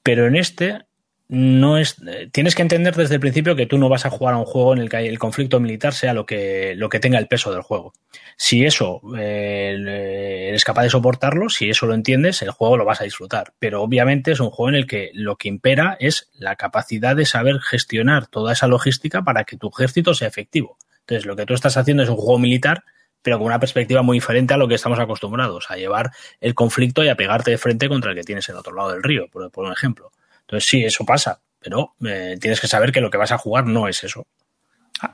pero 0.03 0.27
en 0.27 0.35
este 0.35 0.85
no 1.29 1.77
es 1.77 1.95
tienes 2.31 2.53
que 2.53 2.61
entender 2.61 2.95
desde 2.95 3.15
el 3.15 3.21
principio 3.21 3.55
que 3.55 3.65
tú 3.65 3.77
no 3.77 3.89
vas 3.89 4.05
a 4.05 4.09
jugar 4.09 4.35
a 4.35 4.37
un 4.37 4.45
juego 4.45 4.73
en 4.73 4.79
el 4.79 4.89
que 4.89 5.07
el 5.07 5.17
conflicto 5.19 5.59
militar 5.59 5.93
sea 5.93 6.13
lo 6.13 6.25
que, 6.25 6.75
lo 6.75 6.89
que 6.89 6.99
tenga 6.99 7.17
el 7.17 7.27
peso 7.27 7.51
del 7.51 7.61
juego. 7.61 7.93
Si 8.37 8.65
eso 8.65 9.01
eh, 9.17 10.47
eres 10.49 10.63
capaz 10.63 10.83
de 10.83 10.89
soportarlo, 10.89 11.49
si 11.49 11.69
eso 11.69 11.85
lo 11.85 11.93
entiendes, 11.93 12.41
el 12.41 12.51
juego 12.51 12.77
lo 12.77 12.85
vas 12.85 13.01
a 13.01 13.05
disfrutar. 13.05 13.53
Pero 13.59 13.81
obviamente 13.81 14.31
es 14.31 14.39
un 14.39 14.49
juego 14.49 14.69
en 14.69 14.75
el 14.75 14.87
que 14.87 15.11
lo 15.13 15.35
que 15.37 15.47
impera 15.47 15.97
es 15.99 16.29
la 16.33 16.55
capacidad 16.55 17.15
de 17.15 17.25
saber 17.25 17.59
gestionar 17.59 18.27
toda 18.27 18.53
esa 18.53 18.67
logística 18.67 19.23
para 19.23 19.43
que 19.43 19.57
tu 19.57 19.69
ejército 19.69 20.13
sea 20.13 20.27
efectivo. 20.27 20.77
Entonces, 20.99 21.25
lo 21.25 21.35
que 21.35 21.45
tú 21.45 21.53
estás 21.53 21.77
haciendo 21.77 22.03
es 22.03 22.09
un 22.09 22.15
juego 22.15 22.39
militar, 22.39 22.83
pero 23.21 23.37
con 23.37 23.47
una 23.47 23.59
perspectiva 23.59 24.01
muy 24.01 24.17
diferente 24.17 24.53
a 24.53 24.57
lo 24.57 24.67
que 24.67 24.75
estamos 24.75 24.99
acostumbrados, 24.99 25.69
a 25.69 25.75
llevar 25.75 26.11
el 26.39 26.53
conflicto 26.53 27.03
y 27.03 27.09
a 27.09 27.15
pegarte 27.15 27.51
de 27.51 27.57
frente 27.57 27.89
contra 27.89 28.11
el 28.11 28.17
que 28.17 28.23
tienes 28.23 28.47
en 28.49 28.55
otro 28.55 28.73
lado 28.73 28.91
del 28.91 29.03
río, 29.03 29.27
por, 29.31 29.49
por 29.51 29.65
un 29.65 29.71
ejemplo. 29.71 30.11
Entonces 30.47 30.69
sí, 30.69 30.83
eso 30.83 31.05
pasa, 31.05 31.41
pero 31.59 31.95
eh, 32.05 32.37
tienes 32.39 32.59
que 32.59 32.67
saber 32.67 32.91
que 32.91 33.01
lo 33.01 33.09
que 33.09 33.17
vas 33.17 33.31
a 33.31 33.37
jugar 33.37 33.65
no 33.65 33.87
es 33.87 34.03
eso. 34.03 34.27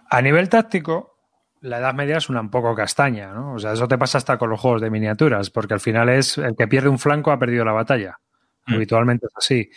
A 0.09 0.21
nivel 0.21 0.49
táctico, 0.49 1.17
la 1.61 1.79
Edad 1.79 1.93
Media 1.93 2.17
es 2.17 2.29
una 2.29 2.41
un 2.41 2.49
poco 2.49 2.75
castaña, 2.75 3.33
¿no? 3.33 3.53
O 3.53 3.59
sea, 3.59 3.73
eso 3.73 3.87
te 3.87 3.97
pasa 3.97 4.17
hasta 4.17 4.37
con 4.37 4.49
los 4.49 4.59
juegos 4.59 4.81
de 4.81 4.89
miniaturas, 4.89 5.49
porque 5.49 5.73
al 5.73 5.79
final 5.79 6.09
es 6.09 6.37
el 6.37 6.55
que 6.55 6.67
pierde 6.67 6.89
un 6.89 6.99
flanco 6.99 7.31
ha 7.31 7.39
perdido 7.39 7.65
la 7.65 7.71
batalla. 7.71 8.19
Mm. 8.65 8.73
Habitualmente 8.75 9.27
es 9.27 9.33
así. 9.35 9.69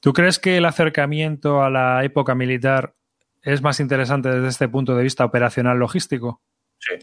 ¿Tú 0.00 0.12
crees 0.12 0.38
que 0.38 0.56
el 0.56 0.64
acercamiento 0.64 1.62
a 1.62 1.70
la 1.70 2.04
época 2.04 2.34
militar 2.34 2.94
es 3.42 3.62
más 3.62 3.80
interesante 3.80 4.30
desde 4.30 4.48
este 4.48 4.68
punto 4.68 4.96
de 4.96 5.02
vista 5.02 5.24
operacional 5.24 5.78
logístico? 5.78 6.40
Sí, 6.78 6.94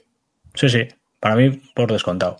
sí, 0.54 0.70
sí. 0.70 0.88
Para 1.20 1.36
mí, 1.36 1.62
por 1.76 1.92
descontado. 1.92 2.38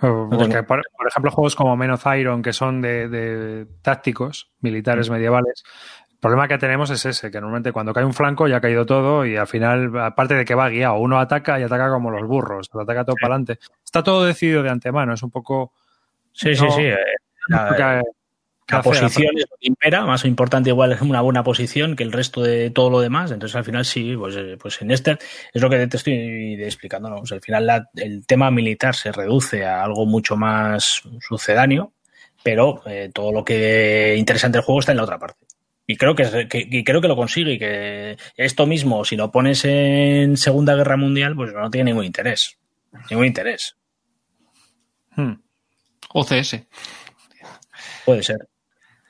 Porque, 0.00 0.62
por, 0.62 0.82
ejemplo, 1.08 1.30
juegos 1.30 1.56
como 1.56 1.76
Men 1.76 1.90
of 1.90 2.06
Iron, 2.16 2.42
que 2.42 2.52
son 2.52 2.80
de, 2.80 3.66
tácticos 3.82 4.50
militares 4.60 5.10
mm. 5.10 5.12
medievales, 5.12 5.64
el 6.10 6.18
problema 6.18 6.48
que 6.48 6.58
tenemos 6.58 6.90
es 6.90 7.04
ese, 7.04 7.30
que 7.30 7.40
normalmente 7.40 7.72
cuando 7.72 7.92
cae 7.92 8.04
un 8.04 8.14
flanco 8.14 8.46
ya 8.48 8.56
ha 8.56 8.60
caído 8.60 8.86
todo 8.86 9.24
y 9.24 9.36
al 9.36 9.46
final, 9.46 9.96
aparte 9.98 10.34
de 10.34 10.44
que 10.44 10.54
va 10.54 10.68
guiado, 10.68 10.98
uno 10.98 11.18
ataca 11.18 11.58
y 11.58 11.62
ataca 11.62 11.90
como 11.90 12.10
los 12.10 12.26
burros, 12.26 12.68
ataca 12.72 13.04
todo 13.04 13.16
para 13.20 13.34
adelante. 13.34 13.58
Está 13.84 14.02
todo 14.02 14.24
decidido 14.24 14.62
de 14.62 14.70
antemano, 14.70 15.14
es 15.14 15.22
un 15.22 15.30
poco... 15.30 15.72
Sí, 16.32 16.54
sí, 16.54 16.66
sí. 16.70 16.82
Eh, 16.82 16.96
la 18.70 18.82
posición 18.82 19.32
es 19.36 19.46
lo 19.50 19.56
que 19.58 19.66
impera, 19.68 20.04
más 20.04 20.24
importante 20.24 20.70
igual 20.70 20.92
es 20.92 21.00
una 21.00 21.22
buena 21.22 21.42
posición 21.42 21.96
que 21.96 22.02
el 22.02 22.12
resto 22.12 22.42
de 22.42 22.70
todo 22.70 22.90
lo 22.90 23.00
demás. 23.00 23.30
Entonces 23.30 23.56
al 23.56 23.64
final 23.64 23.84
sí, 23.84 24.14
pues, 24.16 24.36
eh, 24.36 24.56
pues 24.60 24.80
en 24.82 24.90
este 24.90 25.18
es 25.52 25.62
lo 25.62 25.70
que 25.70 25.86
te 25.86 25.96
estoy 25.96 26.62
explicando. 26.62 27.08
¿no? 27.08 27.22
al 27.30 27.40
final 27.40 27.86
el 27.94 28.26
tema 28.26 28.50
militar 28.50 28.94
se 28.94 29.10
reduce 29.10 29.64
a 29.64 29.82
algo 29.82 30.04
mucho 30.04 30.36
más 30.36 31.02
sucedáneo, 31.20 31.92
pero 32.42 32.82
eh, 32.86 33.10
todo 33.12 33.32
lo 33.32 33.44
que 33.44 34.14
interesante 34.18 34.58
del 34.58 34.64
juego 34.64 34.80
está 34.80 34.92
en 34.92 34.98
la 34.98 35.04
otra 35.04 35.18
parte. 35.18 35.46
Y 35.86 35.96
creo 35.96 36.14
que, 36.14 36.48
que, 36.48 36.84
creo 36.84 37.00
que 37.00 37.08
lo 37.08 37.16
consigue 37.16 37.54
y 37.54 37.58
que 37.58 38.18
esto 38.36 38.66
mismo, 38.66 39.06
si 39.06 39.16
lo 39.16 39.32
pones 39.32 39.64
en 39.64 40.36
Segunda 40.36 40.74
Guerra 40.74 40.98
Mundial, 40.98 41.34
pues 41.34 41.54
no 41.54 41.70
tiene 41.70 41.92
ningún 41.92 42.04
interés. 42.04 42.58
Ningún 43.10 43.24
interés. 43.24 43.76
Hmm. 45.16 45.32
OCS. 46.12 46.66
Puede 48.04 48.22
ser. 48.22 48.48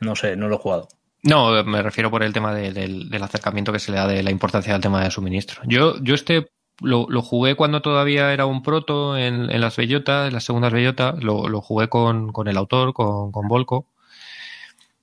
No 0.00 0.16
sé, 0.16 0.36
no 0.36 0.48
lo 0.48 0.56
he 0.56 0.58
jugado. 0.58 0.88
No, 1.22 1.64
me 1.64 1.82
refiero 1.82 2.10
por 2.10 2.22
el 2.22 2.32
tema 2.32 2.54
del, 2.54 3.22
acercamiento 3.22 3.72
que 3.72 3.80
se 3.80 3.90
le 3.90 3.98
da 3.98 4.06
de 4.06 4.22
la 4.22 4.30
importancia 4.30 4.72
del 4.72 4.82
tema 4.82 5.02
de 5.02 5.10
suministro. 5.10 5.62
Yo, 5.66 6.00
yo 6.00 6.14
este 6.14 6.46
lo, 6.80 7.06
jugué 7.22 7.56
cuando 7.56 7.82
todavía 7.82 8.32
era 8.32 8.46
un 8.46 8.62
proto 8.62 9.16
en, 9.16 9.60
las 9.60 9.76
bellotas, 9.76 10.28
en 10.28 10.34
las 10.34 10.44
segundas 10.44 10.72
bellotas. 10.72 11.22
Lo, 11.22 11.60
jugué 11.60 11.88
con, 11.88 12.32
el 12.46 12.56
autor, 12.56 12.92
con, 12.92 13.32
con 13.32 13.48
Volco. 13.48 13.86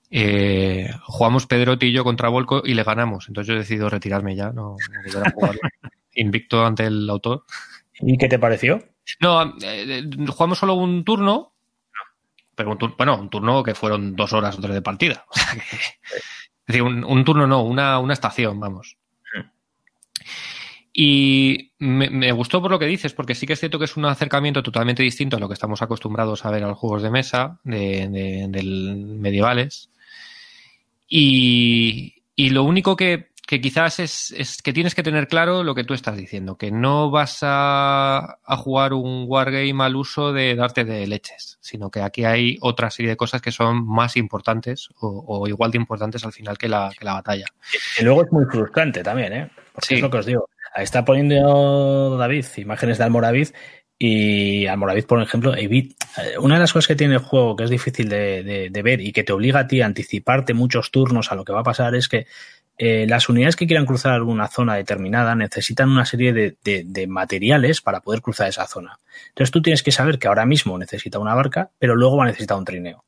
Eh, 0.09 0.89
jugamos 1.03 1.47
Pedrotti 1.47 1.87
y 1.87 1.91
yo 1.91 2.05
contra 2.05 2.29
Volco 2.29 2.61
y 2.63 2.73
le 2.73 2.83
ganamos. 2.83 3.27
Entonces 3.27 3.47
yo 3.49 3.55
he 3.55 3.59
decidido 3.59 3.89
retirarme 3.89 4.35
ya, 4.35 4.51
no, 4.51 4.77
volver 5.03 5.27
a 5.27 5.31
jugar 5.31 5.55
invicto 6.15 6.65
ante 6.65 6.85
el 6.85 7.09
autor. 7.09 7.43
¿Y 7.99 8.17
qué 8.17 8.29
te 8.29 8.39
pareció? 8.39 8.81
No, 9.19 9.43
eh, 9.43 9.51
eh, 9.61 10.03
jugamos 10.29 10.57
solo 10.57 10.75
un 10.75 11.03
turno 11.03 11.54
pero 12.55 12.71
un 12.71 12.77
turno, 12.77 12.95
bueno, 12.97 13.17
un 13.17 13.29
turno 13.29 13.63
que 13.63 13.75
fueron 13.75 14.15
dos 14.15 14.33
horas 14.33 14.57
o 14.57 14.61
tres 14.61 14.73
de 14.73 14.81
partida. 14.81 15.25
es 15.35 16.67
decir, 16.67 16.81
un, 16.81 17.25
turno 17.25 17.45
no, 17.45 17.63
una, 17.63 17.99
una, 17.99 18.13
estación, 18.13 18.59
vamos. 18.59 18.97
Y 20.93 21.73
me, 21.77 22.31
gustó 22.31 22.61
por 22.61 22.71
lo 22.71 22.79
que 22.79 22.85
dices, 22.85 23.13
porque 23.13 23.35
sí 23.35 23.45
que 23.45 23.53
es 23.53 23.59
cierto 23.59 23.77
que 23.77 23.85
es 23.85 23.97
un 23.97 24.05
acercamiento 24.05 24.63
totalmente 24.63 25.03
distinto 25.03 25.35
a 25.35 25.39
lo 25.41 25.49
que 25.49 25.53
estamos 25.53 25.81
acostumbrados 25.81 26.45
a 26.45 26.51
ver 26.51 26.63
a 26.63 26.67
los 26.67 26.77
juegos 26.77 27.03
de 27.03 27.11
mesa 27.11 27.59
de, 27.63 28.07
de, 28.07 28.47
medievales. 29.19 29.89
Y, 31.07 32.23
y 32.35 32.49
lo 32.51 32.63
único 32.63 32.95
que, 32.95 33.31
que 33.47 33.61
quizás 33.61 33.99
es, 33.99 34.33
es, 34.35 34.61
que 34.61 34.73
tienes 34.73 34.95
que 34.95 35.03
tener 35.03 35.27
claro 35.27 35.63
lo 35.63 35.75
que 35.75 35.83
tú 35.83 35.93
estás 35.93 36.17
diciendo, 36.17 36.57
que 36.57 36.71
no 36.71 37.11
vas 37.11 37.39
a, 37.41 38.39
a, 38.43 38.57
jugar 38.57 38.93
un 38.93 39.25
wargame 39.27 39.83
al 39.83 39.95
uso 39.95 40.33
de 40.33 40.55
darte 40.55 40.83
de 40.83 41.05
leches, 41.05 41.57
sino 41.61 41.91
que 41.91 42.01
aquí 42.01 42.25
hay 42.25 42.57
otra 42.61 42.89
serie 42.89 43.11
de 43.11 43.17
cosas 43.17 43.41
que 43.41 43.51
son 43.51 43.85
más 43.85 44.17
importantes 44.17 44.89
o, 44.99 45.47
igual 45.47 45.71
de 45.71 45.77
importantes 45.77 46.25
al 46.25 46.33
final 46.33 46.57
que 46.57 46.67
la, 46.67 46.91
que 46.97 47.05
la 47.05 47.13
batalla. 47.13 47.45
Y 47.99 48.03
luego 48.03 48.23
es 48.23 48.31
muy 48.31 48.45
frustrante 48.45 49.03
también, 49.03 49.33
¿eh? 49.33 49.49
Porque 49.73 49.95
es 49.95 50.01
lo 50.01 50.09
que 50.09 50.17
os 50.17 50.25
digo. 50.25 50.49
Ahí 50.73 50.83
está 50.83 51.05
poniendo 51.05 52.17
David 52.17 52.45
imágenes 52.57 52.97
de 52.97 53.03
Almoravid 53.03 53.49
y 53.97 54.65
Almoravid, 54.65 55.05
por 55.05 55.21
ejemplo, 55.21 55.55
eh, 55.55 55.95
una 56.39 56.55
de 56.55 56.59
las 56.59 56.73
cosas 56.73 56.87
que 56.87 56.95
tiene 56.95 57.13
el 57.13 57.21
juego 57.21 57.55
que 57.55 57.63
es 57.63 57.69
difícil 57.69 58.09
de, 58.09 58.43
de, 58.43 58.69
de, 58.69 58.81
ver 58.81 58.99
y 58.99 59.13
que 59.13 59.23
te 59.23 59.31
obliga 59.31 59.61
a 59.61 59.67
ti 59.67 59.81
a 59.81 59.85
anticiparte 59.85 60.53
muchos 60.53 60.91
turnos 60.91 61.31
a 61.31 61.35
lo 61.35 61.45
que 61.45 61.53
va 61.53 61.61
a 61.61 61.63
pasar 61.63 61.95
es 61.95 62.09
que 62.09 62.27
eh, 62.77 63.05
las 63.07 63.29
unidades 63.29 63.55
que 63.55 63.67
quieran 63.67 63.85
cruzar 63.85 64.13
alguna 64.13 64.47
zona 64.47 64.75
determinada 64.75 65.33
necesitan 65.35 65.89
una 65.89 66.05
serie 66.05 66.33
de, 66.33 67.07
materiales 67.07 67.81
para 67.81 68.01
poder 68.01 68.21
cruzar 68.21 68.49
esa 68.49 68.67
zona. 68.67 68.99
Entonces 69.29 69.51
tú 69.51 69.61
tienes 69.61 69.81
que 69.81 69.91
saber 69.91 70.19
que 70.19 70.27
ahora 70.27 70.45
mismo 70.45 70.77
necesita 70.77 71.19
una 71.19 71.35
barca, 71.35 71.71
pero 71.79 71.95
luego 71.95 72.17
va 72.17 72.25
a 72.25 72.27
necesitar 72.27 72.57
un 72.57 72.65
trineo. 72.65 73.05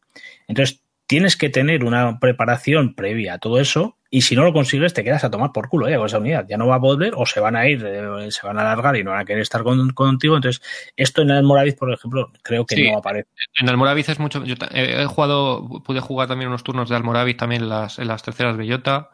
Entonces 0.47 0.81
tienes 1.05 1.35
que 1.35 1.49
tener 1.49 1.83
una 1.83 2.19
preparación 2.19 2.93
previa 2.93 3.35
a 3.35 3.37
todo 3.39 3.59
eso 3.59 3.97
y 4.09 4.21
si 4.21 4.37
no 4.37 4.43
lo 4.43 4.53
consigues 4.53 4.93
te 4.93 5.03
quedas 5.03 5.25
a 5.25 5.29
tomar 5.29 5.51
por 5.51 5.67
culo 5.67 5.87
¿eh? 5.89 5.97
con 5.97 6.05
esa 6.05 6.19
unidad. 6.19 6.45
Ya 6.47 6.57
no 6.57 6.67
va 6.67 6.75
a 6.75 6.81
poder 6.81 7.13
o 7.17 7.25
se 7.25 7.41
van 7.41 7.57
a 7.57 7.67
ir, 7.67 7.83
eh, 7.85 8.31
se 8.31 8.47
van 8.47 8.57
a 8.57 8.61
alargar 8.61 8.95
y 8.95 9.03
no 9.03 9.11
van 9.11 9.21
a 9.21 9.25
querer 9.25 9.41
estar 9.41 9.63
contigo. 9.63 10.35
Entonces, 10.37 10.61
esto 10.95 11.21
en 11.23 11.31
el 11.31 11.43
Moraviz, 11.43 11.75
por 11.75 11.91
ejemplo, 11.91 12.31
creo 12.41 12.65
que 12.65 12.89
no 12.89 12.99
aparece. 12.99 13.27
En 13.59 13.67
el 13.67 13.75
Moraviz 13.75 14.07
es 14.07 14.19
mucho... 14.19 14.45
Yo 14.45 14.55
he 14.71 15.05
jugado, 15.05 15.81
pude 15.83 15.99
jugar 15.99 16.29
también 16.29 16.47
unos 16.47 16.63
turnos 16.63 16.87
de 16.87 16.95
Almoraviz 16.95 17.35
también 17.35 17.63
en 17.63 17.69
las, 17.69 17.99
en 17.99 18.07
las 18.07 18.23
terceras 18.23 18.55
bellota 18.55 19.09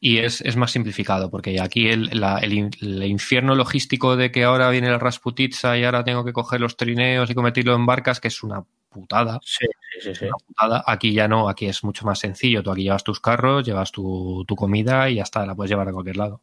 y 0.00 0.18
es, 0.18 0.40
es, 0.40 0.56
más 0.56 0.72
simplificado, 0.72 1.30
porque 1.30 1.60
aquí 1.60 1.88
el, 1.88 2.08
la, 2.18 2.38
el, 2.38 2.70
el, 2.80 3.04
infierno 3.04 3.54
logístico 3.54 4.16
de 4.16 4.32
que 4.32 4.44
ahora 4.44 4.70
viene 4.70 4.88
el 4.88 4.98
Rasputitsa 4.98 5.76
y 5.76 5.84
ahora 5.84 6.04
tengo 6.04 6.24
que 6.24 6.32
coger 6.32 6.60
los 6.60 6.76
trineos 6.76 7.28
y 7.28 7.34
convertirlo 7.34 7.74
en 7.74 7.84
barcas, 7.84 8.18
que 8.18 8.28
es 8.28 8.42
una 8.42 8.64
putada. 8.88 9.38
Sí, 9.44 9.66
sí, 10.00 10.14
sí. 10.14 10.24
Una 10.24 10.38
putada. 10.46 10.84
Aquí 10.86 11.12
ya 11.12 11.28
no, 11.28 11.48
aquí 11.50 11.66
es 11.66 11.84
mucho 11.84 12.06
más 12.06 12.18
sencillo. 12.18 12.62
Tú 12.62 12.70
aquí 12.70 12.84
llevas 12.84 13.04
tus 13.04 13.20
carros, 13.20 13.64
llevas 13.64 13.92
tu, 13.92 14.44
tu 14.48 14.56
comida 14.56 15.10
y 15.10 15.16
ya 15.16 15.22
está, 15.22 15.44
la 15.44 15.54
puedes 15.54 15.70
llevar 15.70 15.88
a 15.88 15.92
cualquier 15.92 16.16
lado. 16.16 16.42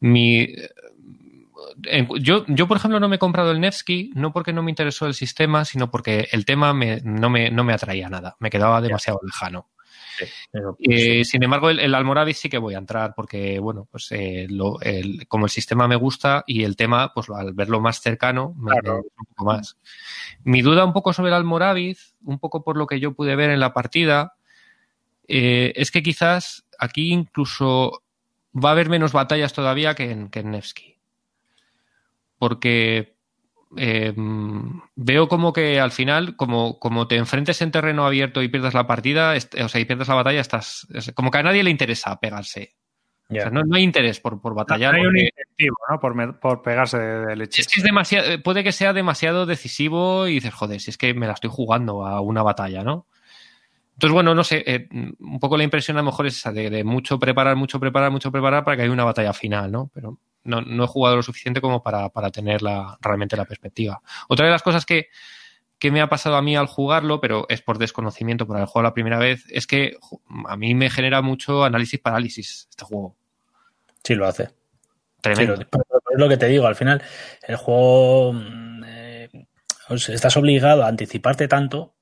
Mi, 0.00 0.48
yo, 2.20 2.44
yo, 2.46 2.68
por 2.68 2.76
ejemplo, 2.76 3.00
no 3.00 3.08
me 3.08 3.16
he 3.16 3.18
comprado 3.18 3.50
el 3.50 3.60
Nevsky, 3.60 4.12
no 4.14 4.32
porque 4.32 4.52
no 4.52 4.62
me 4.62 4.70
interesó 4.70 5.06
el 5.06 5.14
sistema, 5.14 5.64
sino 5.64 5.90
porque 5.90 6.28
el 6.32 6.44
tema 6.44 6.72
me, 6.72 7.00
no, 7.02 7.30
me, 7.30 7.50
no 7.50 7.64
me 7.64 7.72
atraía 7.72 8.08
nada. 8.08 8.36
Me 8.40 8.50
quedaba 8.50 8.80
demasiado 8.80 9.20
lejano. 9.22 9.68
Sí, 10.18 10.26
eh, 10.80 11.24
sin 11.24 11.42
embargo, 11.42 11.70
el, 11.70 11.78
el, 11.80 12.34
sí 12.34 12.48
que 12.48 12.58
voy 12.58 12.74
a 12.74 12.78
entrar 12.78 13.14
porque, 13.14 13.58
bueno, 13.58 13.86
pues 13.90 14.10
eh, 14.10 14.46
lo, 14.48 14.80
el, 14.80 15.26
como 15.28 15.46
el 15.46 15.50
sistema 15.50 15.86
me 15.86 15.96
gusta 15.96 16.44
y 16.46 16.64
el 16.64 16.76
tema, 16.76 17.12
pues 17.14 17.28
al 17.30 17.52
verlo 17.52 17.80
más 17.80 18.00
cercano, 18.00 18.54
me, 18.58 18.72
claro. 18.72 19.04
un 19.16 19.26
poco 19.26 19.44
más. 19.44 19.78
Mi 20.44 20.62
duda 20.62 20.84
un 20.84 20.92
poco 20.92 21.12
sobre 21.12 21.28
el 21.28 21.34
Almoravis, 21.34 22.16
un 22.24 22.38
poco 22.38 22.64
por 22.64 22.76
lo 22.76 22.86
que 22.86 23.00
yo 23.00 23.14
pude 23.14 23.36
ver 23.36 23.50
en 23.50 23.60
la 23.60 23.72
partida, 23.72 24.34
eh, 25.26 25.72
es 25.76 25.90
que 25.90 26.02
quizás 26.02 26.64
aquí 26.78 27.12
incluso 27.12 28.02
va 28.54 28.70
a 28.70 28.72
haber 28.72 28.88
menos 28.88 29.12
batallas 29.12 29.52
todavía 29.52 29.94
que 29.94 30.10
en, 30.10 30.30
que 30.30 30.40
en 30.40 30.50
Nevsky. 30.50 30.98
Porque 32.38 33.17
eh, 33.76 34.14
veo 34.96 35.28
como 35.28 35.52
que 35.52 35.80
al 35.80 35.90
final, 35.90 36.36
como, 36.36 36.78
como 36.78 37.06
te 37.06 37.16
enfrentes 37.16 37.60
en 37.60 37.70
terreno 37.70 38.06
abierto 38.06 38.42
y 38.42 38.48
pierdas 38.48 38.74
la 38.74 38.86
partida, 38.86 39.34
o 39.62 39.68
sea, 39.68 39.80
y 39.80 39.84
pierdes 39.84 40.08
la 40.08 40.14
batalla, 40.14 40.40
estás. 40.40 40.86
Como 41.14 41.30
que 41.30 41.38
a 41.38 41.42
nadie 41.42 41.62
le 41.62 41.70
interesa 41.70 42.18
pegarse. 42.18 42.74
Yeah. 43.28 43.40
O 43.40 43.42
sea, 43.42 43.50
no, 43.50 43.62
no, 43.62 43.76
hay 43.76 43.82
interés 43.82 44.20
por, 44.20 44.40
por 44.40 44.54
batallar. 44.54 44.94
No 44.94 45.00
hay 45.00 45.04
porque... 45.04 45.20
un 45.20 45.26
incentivo, 45.26 45.76
¿no? 45.90 46.00
Por, 46.00 46.40
por 46.40 46.62
pegarse 46.62 46.98
de, 46.98 47.26
de, 47.26 47.36
leche. 47.36 47.60
Es 47.60 47.68
que 47.68 47.80
es 47.80 47.84
demasiado, 47.84 48.42
puede 48.42 48.64
que 48.64 48.72
sea 48.72 48.94
demasiado 48.94 49.44
decisivo 49.44 50.26
y 50.28 50.34
dices, 50.34 50.54
joder, 50.54 50.80
si 50.80 50.90
es 50.90 50.96
que 50.96 51.12
me 51.12 51.26
la 51.26 51.34
estoy 51.34 51.50
jugando 51.52 52.06
a 52.06 52.22
una 52.22 52.42
batalla, 52.42 52.82
¿no? 52.82 53.06
Entonces, 53.92 54.14
bueno, 54.14 54.34
no 54.34 54.44
sé, 54.44 54.62
eh, 54.64 54.88
un 55.18 55.40
poco 55.40 55.58
la 55.58 55.64
impresión 55.64 55.96
a 55.96 56.00
lo 56.00 56.06
mejor 56.06 56.26
es 56.26 56.36
esa 56.36 56.52
de, 56.52 56.70
de, 56.70 56.84
mucho 56.84 57.18
preparar, 57.18 57.56
mucho 57.56 57.80
preparar, 57.80 58.12
mucho 58.12 58.30
preparar 58.30 58.64
para 58.64 58.76
que 58.76 58.84
haya 58.84 58.92
una 58.92 59.04
batalla 59.04 59.32
final, 59.32 59.72
¿no? 59.72 59.90
Pero 59.92 60.20
no, 60.44 60.60
no 60.62 60.84
he 60.84 60.86
jugado 60.86 61.16
lo 61.16 61.22
suficiente 61.22 61.60
como 61.60 61.82
para, 61.82 62.08
para 62.08 62.30
tener 62.30 62.62
la, 62.62 62.98
realmente 63.00 63.36
la 63.36 63.44
perspectiva. 63.44 64.00
Otra 64.28 64.46
de 64.46 64.52
las 64.52 64.62
cosas 64.62 64.86
que, 64.86 65.08
que 65.78 65.90
me 65.90 66.00
ha 66.00 66.08
pasado 66.08 66.36
a 66.36 66.42
mí 66.42 66.56
al 66.56 66.66
jugarlo, 66.66 67.20
pero 67.20 67.46
es 67.48 67.62
por 67.62 67.78
desconocimiento, 67.78 68.46
por 68.46 68.56
haber 68.56 68.68
jugado 68.68 68.88
la 68.88 68.94
primera 68.94 69.18
vez, 69.18 69.44
es 69.50 69.66
que 69.66 69.96
a 70.46 70.56
mí 70.56 70.74
me 70.74 70.90
genera 70.90 71.22
mucho 71.22 71.64
análisis 71.64 72.00
parálisis 72.00 72.68
este 72.70 72.84
juego. 72.84 73.16
Sí, 74.02 74.14
lo 74.14 74.26
hace. 74.26 74.50
Tremendo. 75.20 75.56
Sí, 75.56 75.62
es 75.62 76.18
lo 76.18 76.28
que 76.28 76.36
te 76.36 76.46
digo, 76.46 76.66
al 76.66 76.76
final 76.76 77.02
el 77.46 77.56
juego 77.56 78.34
eh, 78.86 79.28
estás 79.90 80.36
obligado 80.36 80.84
a 80.84 80.88
anticiparte 80.88 81.48
tanto 81.48 81.94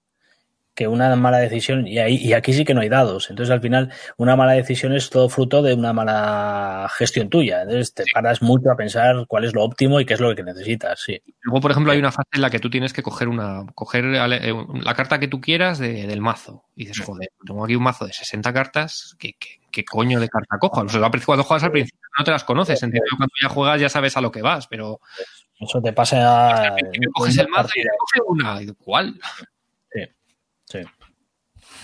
que 0.77 0.86
una 0.86 1.16
mala 1.16 1.39
decisión, 1.39 1.89
y, 1.89 1.98
ahí, 1.98 2.16
y 2.16 2.35
aquí 2.35 2.53
sí 2.53 2.65
que 2.65 2.74
no 2.74 2.82
hay 2.82 2.90
dados, 2.90 3.31
entonces 3.31 3.51
al 3.51 3.62
final 3.62 3.90
una 4.19 4.36
mala 4.36 4.53
decisión 4.53 4.93
es 4.93 5.09
todo 5.09 5.31
fruto 5.31 5.62
de 5.62 5.73
una 5.73 5.94
mala 5.94 6.86
gestión 6.98 7.31
tuya, 7.31 7.62
entonces 7.62 7.94
te 7.94 8.05
paras 8.12 8.43
mucho 8.43 8.70
a 8.70 8.77
pensar 8.77 9.24
cuál 9.27 9.44
es 9.44 9.55
lo 9.55 9.65
óptimo 9.65 9.98
y 9.98 10.05
qué 10.05 10.15
es 10.15 10.20
lo 10.20 10.35
que 10.36 10.43
necesitas, 10.43 11.01
sí. 11.01 11.20
Luego, 11.40 11.62
por 11.62 11.70
ejemplo, 11.70 11.93
hay 11.93 11.98
una 11.98 12.12
fase 12.12 12.28
en 12.35 12.43
la 12.43 12.51
que 12.51 12.59
tú 12.59 12.69
tienes 12.69 12.93
que 12.93 13.03
coger 13.03 13.28
una, 13.28 13.65
coger 13.74 14.05
la 14.05 14.94
carta 14.94 15.19
que 15.19 15.28
tú 15.28 15.40
quieras 15.40 15.78
de, 15.78 16.07
del 16.07 16.20
mazo, 16.20 16.65
y 16.77 16.85
dices, 16.85 17.05
joder, 17.05 17.31
tengo 17.47 17.65
aquí 17.65 17.74
un 17.74 17.82
mazo 17.82 18.07
de 18.07 18.12
60 18.12 18.53
cartas, 18.53 19.16
¿qué, 19.19 19.32
qué, 19.39 19.61
qué 19.73 19.82
coño 19.82 20.20
de 20.20 20.28
carta 20.28 20.59
cojo? 20.59 20.82
O 20.82 20.89
sea, 20.90 21.01
cuando 21.24 21.43
juegas 21.43 21.65
al 21.65 21.73
principio 21.73 22.01
no 22.19 22.24
te 22.24 22.31
las 22.31 22.44
conoces, 22.44 22.82
entiendo, 22.82 23.09
cuando 23.16 23.32
ya 23.43 23.48
juegas 23.48 23.81
ya 23.81 23.89
sabes 23.89 24.15
a 24.16 24.20
lo 24.20 24.31
que 24.31 24.43
vas, 24.43 24.66
pero... 24.66 25.01
Eso 25.59 25.81
te 25.81 25.94
pasa... 25.94 26.66
A... 26.66 26.77
coges 27.15 27.39
el 27.39 27.48
mazo 27.48 27.70
y 27.77 27.82
te 27.82 27.89
coges 27.98 28.23
una, 28.27 28.61
¿cuál? 28.85 29.19
Sí. 30.67 30.81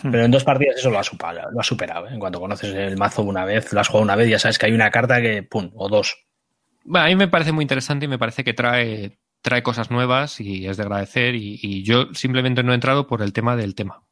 Sí. 0.01 0.09
Pero 0.11 0.25
en 0.25 0.31
dos 0.31 0.45
partidas 0.45 0.77
eso 0.77 0.91
lo 0.91 0.99
ha 0.99 1.05
superado. 1.05 1.51
Lo 1.51 1.61
ha 1.61 1.65
superado 1.65 2.07
¿eh? 2.07 2.13
En 2.13 2.21
cuanto 2.21 2.41
conoces 2.41 2.75
el 2.75 2.97
mazo 2.97 3.23
una 3.23 3.45
vez, 3.45 3.73
lo 3.73 3.81
has 3.81 3.89
jugado 3.89 4.05
una 4.05 4.17
vez, 4.17 4.29
ya 4.29 4.39
sabes 4.39 4.59
que 4.59 4.67
hay 4.67 4.73
una 4.73 4.91
carta 4.91 5.21
que, 5.21 5.43
pum, 5.43 5.71
o 5.75 5.89
dos. 5.89 6.27
Bueno, 6.85 7.07
a 7.07 7.09
mí 7.09 7.17
me 7.17 7.29
parece 7.29 7.53
muy 7.53 7.63
interesante 7.63 8.07
y 8.07 8.09
me 8.09 8.19
parece 8.19 8.43
que 8.45 8.55
trae, 8.55 9.19
trae 9.41 9.63
cosas 9.63 9.91
nuevas 9.91 10.41
y 10.41 10.67
es 10.67 10.77
de 10.77 10.83
agradecer. 10.83 11.35
Y, 11.35 11.59
y 11.63 11.83
yo 11.85 12.13
simplemente 12.15 12.63
no 12.63 12.73
he 12.73 12.75
entrado 12.75 13.07
por 13.07 13.23
el 13.23 13.33
tema 13.33 13.57
del 13.57 13.75
tema, 13.75 14.03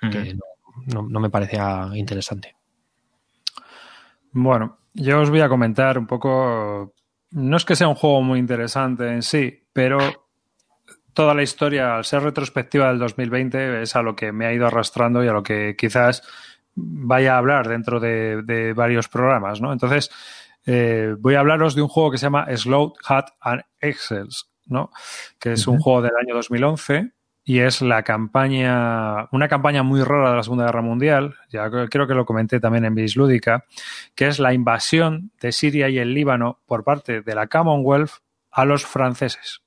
que 0.00 0.34
no, 0.34 1.02
no, 1.02 1.08
no 1.08 1.20
me 1.20 1.30
parecía 1.30 1.88
interesante. 1.94 2.56
Bueno, 4.32 4.78
yo 4.94 5.20
os 5.20 5.30
voy 5.30 5.40
a 5.40 5.48
comentar 5.48 5.98
un 5.98 6.06
poco. 6.06 6.94
No 7.30 7.56
es 7.56 7.64
que 7.64 7.76
sea 7.76 7.88
un 7.88 7.94
juego 7.94 8.22
muy 8.22 8.38
interesante 8.38 9.08
en 9.08 9.22
sí, 9.22 9.66
pero 9.72 10.29
toda 11.14 11.34
la 11.34 11.42
historia, 11.42 11.96
al 11.96 12.04
ser 12.04 12.22
retrospectiva 12.22 12.88
del 12.88 12.98
2020, 12.98 13.82
es 13.82 13.96
a 13.96 14.02
lo 14.02 14.16
que 14.16 14.32
me 14.32 14.46
ha 14.46 14.52
ido 14.52 14.66
arrastrando 14.66 15.24
y 15.24 15.28
a 15.28 15.32
lo 15.32 15.42
que 15.42 15.76
quizás 15.76 16.22
vaya 16.74 17.34
a 17.34 17.38
hablar 17.38 17.68
dentro 17.68 18.00
de, 18.00 18.42
de 18.42 18.72
varios 18.72 19.08
programas, 19.08 19.60
¿no? 19.60 19.72
Entonces, 19.72 20.10
eh, 20.66 21.14
voy 21.18 21.34
a 21.34 21.40
hablaros 21.40 21.74
de 21.74 21.82
un 21.82 21.88
juego 21.88 22.10
que 22.10 22.18
se 22.18 22.26
llama 22.26 22.46
Slow 22.54 22.94
Hat 23.06 23.30
and 23.40 23.62
Excels, 23.80 24.50
¿no? 24.66 24.90
Que 25.38 25.52
es 25.52 25.66
uh 25.66 25.70
-huh. 25.70 25.74
un 25.74 25.80
juego 25.80 26.02
del 26.02 26.12
año 26.20 26.34
2011 26.34 27.12
y 27.44 27.60
es 27.60 27.80
la 27.80 28.02
campaña, 28.02 29.28
una 29.32 29.48
campaña 29.48 29.82
muy 29.82 30.02
rara 30.02 30.30
de 30.30 30.36
la 30.36 30.42
Segunda 30.42 30.66
Guerra 30.66 30.82
Mundial, 30.82 31.34
ya 31.48 31.68
creo 31.70 32.06
que 32.06 32.14
lo 32.14 32.26
comenté 32.26 32.60
también 32.60 32.84
en 32.84 32.94
Bis 32.94 33.16
Lúdica, 33.16 33.64
que 34.14 34.28
es 34.28 34.38
la 34.38 34.52
invasión 34.52 35.32
de 35.40 35.50
Siria 35.50 35.88
y 35.88 35.98
el 35.98 36.14
Líbano 36.14 36.60
por 36.66 36.84
parte 36.84 37.22
de 37.22 37.34
la 37.34 37.46
Commonwealth 37.46 38.22
a 38.50 38.64
los 38.64 38.84
franceses. 38.84 39.62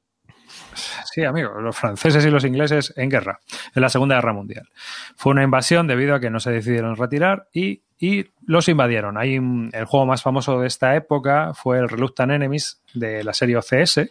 Sí, 0.76 1.24
amigo, 1.24 1.60
los 1.62 1.76
franceses 1.76 2.26
y 2.26 2.30
los 2.30 2.46
ingleses 2.46 2.94
en 2.96 3.10
guerra, 3.10 3.40
en 3.76 3.82
la 3.82 3.90
Segunda 3.90 4.16
Guerra 4.16 4.34
Mundial. 4.34 4.70
Fue 5.16 5.32
una 5.32 5.44
invasión 5.44 5.88
debido 5.88 6.16
a 6.16 6.20
que 6.20 6.30
no 6.30 6.40
se 6.40 6.52
decidieron 6.52 6.96
retirar 6.96 7.48
y, 7.54 7.82
y 8.00 8.26
los 8.46 8.68
invadieron. 8.70 9.18
Ahí 9.18 9.36
el 9.36 9.86
juego 9.86 10.06
más 10.06 10.22
famoso 10.22 10.60
de 10.60 10.68
esta 10.68 10.96
época 10.96 11.54
fue 11.54 11.80
el 11.80 11.90
Reluctant 11.90 12.32
Enemies 12.32 12.82
de 12.94 13.24
la 13.24 13.34
serie 13.34 13.58
OCS, 13.58 14.02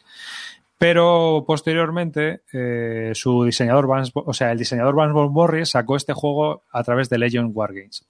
pero 0.79 1.45
posteriormente 1.47 2.43
eh, 2.53 3.13
su 3.15 3.45
diseñador, 3.45 3.89
o 4.15 4.33
sea, 4.33 4.53
el 4.53 4.59
diseñador 4.59 4.95
Vance 4.95 5.13
von 5.13 5.33
Borries 5.33 5.71
sacó 5.71 5.97
este 5.97 6.13
juego 6.13 6.65
a 6.73 6.83
través 6.83 7.09
de 7.09 7.19
Legend 7.19 7.53
Wargames. 7.55 8.05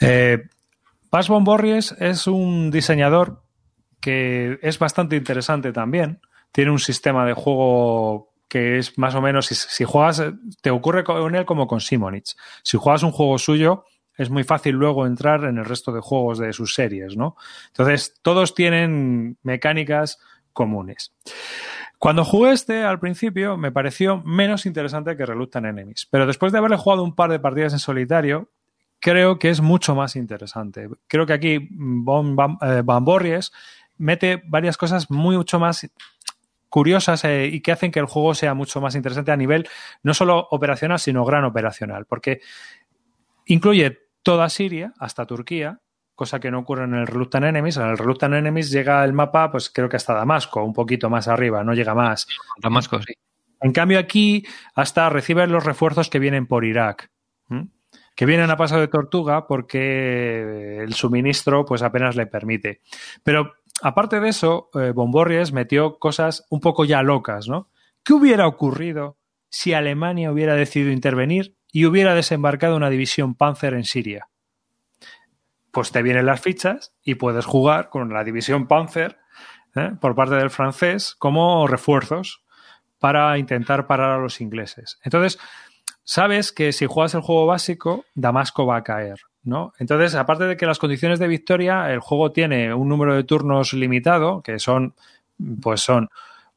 Eh, 0.00 0.44
Vance 1.10 1.32
von 1.32 1.44
Borries 1.44 1.92
es 1.98 2.26
un 2.26 2.70
diseñador 2.70 3.42
que 4.00 4.58
es 4.62 4.78
bastante 4.78 5.16
interesante 5.16 5.72
también 5.72 6.20
tiene 6.52 6.70
un 6.70 6.78
sistema 6.78 7.24
de 7.24 7.34
juego 7.34 8.30
que 8.48 8.78
es 8.78 8.98
más 8.98 9.14
o 9.14 9.20
menos, 9.20 9.46
si, 9.46 9.84
juegas, 9.84 10.24
te 10.60 10.70
ocurre 10.70 11.04
con 11.04 11.34
él 11.36 11.44
como 11.44 11.68
con 11.68 11.80
Simonich. 11.80 12.34
Si 12.64 12.76
juegas 12.76 13.04
un 13.04 13.12
juego 13.12 13.38
suyo, 13.38 13.84
es 14.16 14.28
muy 14.28 14.42
fácil 14.42 14.74
luego 14.74 15.06
entrar 15.06 15.44
en 15.44 15.58
el 15.58 15.64
resto 15.64 15.92
de 15.92 16.00
juegos 16.00 16.38
de 16.38 16.52
sus 16.52 16.74
series, 16.74 17.16
¿no? 17.16 17.36
Entonces, 17.68 18.18
todos 18.22 18.56
tienen 18.56 19.38
mecánicas 19.44 20.18
comunes. 20.52 21.12
Cuando 21.98 22.24
jugué 22.24 22.52
este 22.52 22.82
al 22.82 22.98
principio 22.98 23.56
me 23.56 23.72
pareció 23.72 24.22
menos 24.24 24.66
interesante 24.66 25.16
que 25.16 25.26
Reluctant 25.26 25.66
Enemies, 25.66 26.08
pero 26.10 26.26
después 26.26 26.50
de 26.50 26.58
haberle 26.58 26.76
jugado 26.76 27.04
un 27.04 27.14
par 27.14 27.30
de 27.30 27.38
partidas 27.38 27.72
en 27.72 27.78
solitario, 27.78 28.50
creo 29.00 29.38
que 29.38 29.50
es 29.50 29.60
mucho 29.60 29.94
más 29.94 30.16
interesante. 30.16 30.88
Creo 31.06 31.26
que 31.26 31.32
aquí 31.32 31.54
eh, 31.54 31.68
Van 32.84 33.04
Borries 33.04 33.52
mete 33.98 34.42
varias 34.46 34.76
cosas 34.76 35.10
mucho 35.10 35.60
más 35.60 35.88
curiosas 36.70 37.24
eh, 37.24 37.46
y 37.46 37.60
que 37.60 37.72
hacen 37.72 37.90
que 37.90 37.98
el 37.98 38.06
juego 38.06 38.34
sea 38.34 38.54
mucho 38.54 38.80
más 38.80 38.94
interesante 38.94 39.32
a 39.32 39.36
nivel 39.36 39.68
no 40.02 40.14
solo 40.14 40.48
operacional, 40.50 40.98
sino 40.98 41.24
gran 41.24 41.44
operacional, 41.44 42.06
porque 42.06 42.40
incluye 43.44 43.98
toda 44.22 44.48
Siria 44.48 44.94
hasta 44.98 45.26
Turquía, 45.26 45.80
cosa 46.14 46.40
que 46.40 46.50
no 46.50 46.60
ocurre 46.60 46.84
en 46.84 46.94
el 46.94 47.06
Reluctant 47.06 47.44
Enemies. 47.44 47.76
En 47.76 47.88
el 47.88 47.98
Reluctant 47.98 48.34
Enemies 48.34 48.70
llega 48.70 49.04
el 49.04 49.12
mapa, 49.12 49.50
pues 49.50 49.68
creo 49.68 49.88
que 49.88 49.96
hasta 49.96 50.14
Damasco, 50.14 50.64
un 50.64 50.72
poquito 50.72 51.10
más 51.10 51.28
arriba, 51.28 51.64
no 51.64 51.74
llega 51.74 51.94
más. 51.94 52.26
Damasco, 52.62 53.02
sí. 53.02 53.14
En 53.62 53.72
cambio, 53.72 53.98
aquí 53.98 54.46
hasta 54.74 55.10
reciben 55.10 55.52
los 55.52 55.64
refuerzos 55.64 56.08
que 56.08 56.18
vienen 56.18 56.46
por 56.46 56.64
Irak. 56.64 57.10
¿Mm? 57.48 57.64
que 58.20 58.26
vienen 58.26 58.50
a 58.50 58.56
paso 58.58 58.78
de 58.78 58.88
tortuga 58.88 59.46
porque 59.46 60.82
el 60.82 60.92
suministro 60.92 61.64
pues 61.64 61.80
apenas 61.80 62.16
le 62.16 62.26
permite. 62.26 62.82
Pero 63.22 63.54
aparte 63.82 64.20
de 64.20 64.28
eso, 64.28 64.70
eh, 64.74 64.92
Bomborries 64.94 65.52
metió 65.52 65.98
cosas 65.98 66.46
un 66.50 66.60
poco 66.60 66.84
ya 66.84 67.02
locas, 67.02 67.48
¿no? 67.48 67.68
¿Qué 68.02 68.12
hubiera 68.12 68.46
ocurrido 68.46 69.18
si 69.50 69.74
Alemania 69.74 70.30
hubiera 70.32 70.54
decidido 70.54 70.92
intervenir 70.92 71.56
y 71.72 71.84
hubiera 71.84 72.14
desembarcado 72.14 72.76
una 72.76 72.90
división 72.90 73.34
Panzer 73.34 73.74
en 73.74 73.84
Siria. 73.84 74.28
Pues 75.70 75.92
te 75.92 76.02
vienen 76.02 76.26
las 76.26 76.40
fichas 76.40 76.94
y 77.02 77.16
puedes 77.16 77.46
jugar 77.46 77.90
con 77.90 78.12
la 78.12 78.24
división 78.24 78.66
Panzer 78.66 79.18
¿eh? 79.76 79.92
por 80.00 80.14
parte 80.14 80.34
del 80.36 80.50
francés 80.50 81.14
como 81.18 81.66
refuerzos 81.66 82.42
para 82.98 83.38
intentar 83.38 83.86
parar 83.86 84.10
a 84.10 84.18
los 84.18 84.40
ingleses. 84.40 84.98
Entonces, 85.04 85.38
sabes 86.02 86.52
que 86.52 86.72
si 86.72 86.86
juegas 86.86 87.14
el 87.14 87.20
juego 87.20 87.46
básico, 87.46 88.04
Damasco 88.14 88.66
va 88.66 88.78
a 88.78 88.84
caer. 88.84 89.20
¿No? 89.42 89.72
Entonces, 89.78 90.14
aparte 90.14 90.44
de 90.44 90.56
que 90.56 90.66
las 90.66 90.78
condiciones 90.78 91.18
de 91.18 91.28
victoria, 91.28 91.92
el 91.92 92.00
juego 92.00 92.32
tiene 92.32 92.74
un 92.74 92.88
número 92.88 93.14
de 93.14 93.24
turnos 93.24 93.72
limitado, 93.72 94.42
que 94.42 94.58
son, 94.58 94.94
pues 95.60 95.80
son 95.80 96.08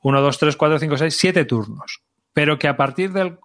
1, 0.02 0.22
2, 0.22 0.38
3, 0.38 0.56
4, 0.56 0.80
5, 0.80 0.98
6, 0.98 1.18
7 1.18 1.46
turnos. 1.46 2.02
Pero 2.34 2.58
que 2.58 2.68
a 2.68 2.76
partir 2.76 3.12
del 3.12 3.38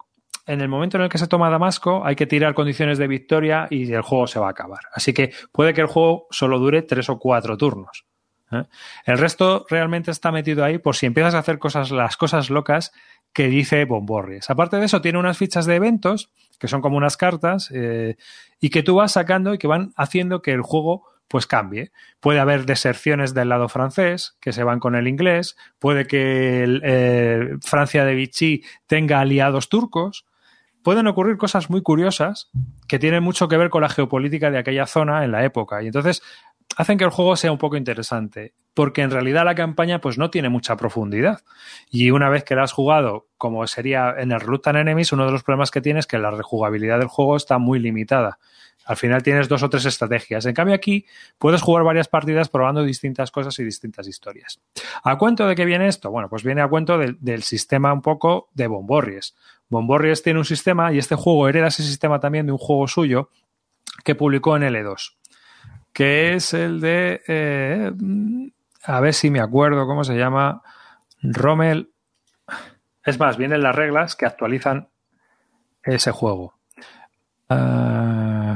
en 0.49 0.61
el 0.61 0.67
momento 0.67 0.97
en 0.97 1.03
el 1.03 1.09
que 1.09 1.19
se 1.19 1.27
toma 1.27 1.51
Damasco 1.51 2.03
hay 2.03 2.15
que 2.15 2.25
tirar 2.25 2.55
condiciones 2.55 2.97
de 2.97 3.07
victoria 3.07 3.67
y 3.69 3.93
el 3.93 4.01
juego 4.01 4.25
se 4.25 4.39
va 4.39 4.47
a 4.47 4.51
acabar. 4.51 4.79
Así 4.91 5.13
que 5.13 5.31
puede 5.51 5.75
que 5.75 5.81
el 5.81 5.87
juego 5.87 6.25
solo 6.31 6.57
dure 6.57 6.81
tres 6.81 7.07
o 7.09 7.19
cuatro 7.19 7.55
turnos. 7.55 8.05
¿Eh? 8.51 8.63
El 9.05 9.17
resto 9.17 9.65
realmente 9.69 10.11
está 10.11 10.31
metido 10.31 10.63
ahí 10.63 10.77
por 10.77 10.95
si 10.95 11.05
empiezas 11.05 11.35
a 11.35 11.39
hacer 11.39 11.59
cosas, 11.59 11.91
las 11.91 12.17
cosas 12.17 12.49
locas 12.49 12.91
que 13.33 13.47
dice 13.47 13.85
Bomborries. 13.85 14.49
Aparte 14.49 14.77
de 14.77 14.85
eso, 14.85 15.01
tiene 15.01 15.19
unas 15.19 15.37
fichas 15.37 15.65
de 15.65 15.75
eventos 15.75 16.29
que 16.59 16.67
son 16.67 16.81
como 16.81 16.97
unas 16.97 17.17
cartas 17.17 17.71
eh, 17.73 18.17
y 18.59 18.69
que 18.69 18.83
tú 18.83 18.95
vas 18.95 19.13
sacando 19.13 19.53
y 19.53 19.57
que 19.57 19.67
van 19.67 19.93
haciendo 19.95 20.41
que 20.41 20.51
el 20.51 20.61
juego 20.61 21.05
pues 21.29 21.45
cambie. 21.47 21.91
Puede 22.19 22.39
haber 22.39 22.65
deserciones 22.65 23.33
del 23.33 23.49
lado 23.49 23.69
francés 23.69 24.35
que 24.41 24.51
se 24.51 24.63
van 24.63 24.79
con 24.79 24.95
el 24.95 25.07
inglés, 25.07 25.55
puede 25.77 26.05
que 26.05 26.79
eh, 26.83 27.57
Francia 27.61 28.03
de 28.03 28.15
Vichy 28.15 28.63
tenga 28.87 29.19
aliados 29.19 29.69
turcos, 29.69 30.25
pueden 30.83 31.07
ocurrir 31.07 31.37
cosas 31.37 31.69
muy 31.69 31.81
curiosas 31.81 32.49
que 32.87 32.99
tienen 32.99 33.23
mucho 33.23 33.47
que 33.47 33.57
ver 33.57 33.69
con 33.69 33.83
la 33.83 33.89
geopolítica 33.89 34.49
de 34.49 34.57
aquella 34.57 34.87
zona 34.87 35.23
en 35.23 35.31
la 35.31 35.45
época. 35.45 35.83
Y 35.83 35.87
entonces 35.87 36.23
hacen 36.77 36.97
que 36.97 37.03
el 37.03 37.09
juego 37.09 37.35
sea 37.35 37.51
un 37.51 37.57
poco 37.57 37.77
interesante, 37.77 38.53
porque 38.73 39.01
en 39.01 39.11
realidad 39.11 39.45
la 39.45 39.55
campaña 39.55 39.99
pues 39.99 40.17
no 40.17 40.29
tiene 40.29 40.49
mucha 40.49 40.77
profundidad. 40.77 41.41
Y 41.89 42.11
una 42.11 42.29
vez 42.29 42.43
que 42.43 42.55
la 42.55 42.63
has 42.63 42.71
jugado, 42.71 43.27
como 43.37 43.65
sería 43.67 44.15
en 44.17 44.31
el 44.31 44.39
Reluctant 44.39 44.77
Enemies, 44.77 45.11
uno 45.11 45.25
de 45.25 45.31
los 45.31 45.43
problemas 45.43 45.71
que 45.71 45.81
tienes 45.81 46.03
es 46.03 46.07
que 46.07 46.17
la 46.17 46.31
rejugabilidad 46.31 46.99
del 46.99 47.07
juego 47.07 47.35
está 47.35 47.57
muy 47.57 47.79
limitada. 47.79 48.39
Al 48.85 48.97
final 48.97 49.21
tienes 49.21 49.47
dos 49.47 49.61
o 49.61 49.69
tres 49.69 49.85
estrategias. 49.85 50.45
En 50.47 50.55
cambio 50.55 50.73
aquí 50.73 51.05
puedes 51.37 51.61
jugar 51.61 51.83
varias 51.83 52.07
partidas 52.07 52.49
probando 52.49 52.83
distintas 52.83 53.29
cosas 53.29 53.59
y 53.59 53.63
distintas 53.63 54.07
historias. 54.07 54.59
¿A 55.03 55.17
cuento 55.17 55.47
de 55.47 55.55
qué 55.55 55.65
viene 55.65 55.87
esto? 55.87 56.09
Bueno, 56.09 56.27
pues 56.27 56.43
viene 56.43 56.61
a 56.61 56.67
cuento 56.67 56.97
del 56.97 57.43
sistema 57.43 57.93
un 57.93 58.01
poco 58.01 58.49
de 58.53 58.65
Bomborries. 58.65 59.35
Bomborries 59.69 60.23
tiene 60.23 60.39
un 60.39 60.45
sistema 60.45 60.91
y 60.91 60.97
este 60.97 61.13
juego 61.13 61.47
hereda 61.47 61.67
ese 61.67 61.83
sistema 61.83 62.19
también 62.19 62.47
de 62.47 62.51
un 62.51 62.57
juego 62.57 62.87
suyo 62.87 63.29
que 64.03 64.15
publicó 64.15 64.55
en 64.55 64.63
L2, 64.63 65.17
que 65.93 66.33
es 66.33 66.53
el 66.53 66.81
de, 66.81 67.21
eh, 67.27 67.91
a 68.83 68.99
ver 68.99 69.13
si 69.13 69.29
me 69.29 69.39
acuerdo 69.39 69.85
cómo 69.85 70.03
se 70.03 70.15
llama, 70.15 70.61
Rommel. 71.21 71.91
Es 73.03 73.19
más, 73.19 73.37
vienen 73.37 73.63
las 73.63 73.75
reglas 73.75 74.15
que 74.15 74.25
actualizan 74.25 74.89
ese 75.83 76.11
juego. 76.11 76.53
Uh... 77.49 78.55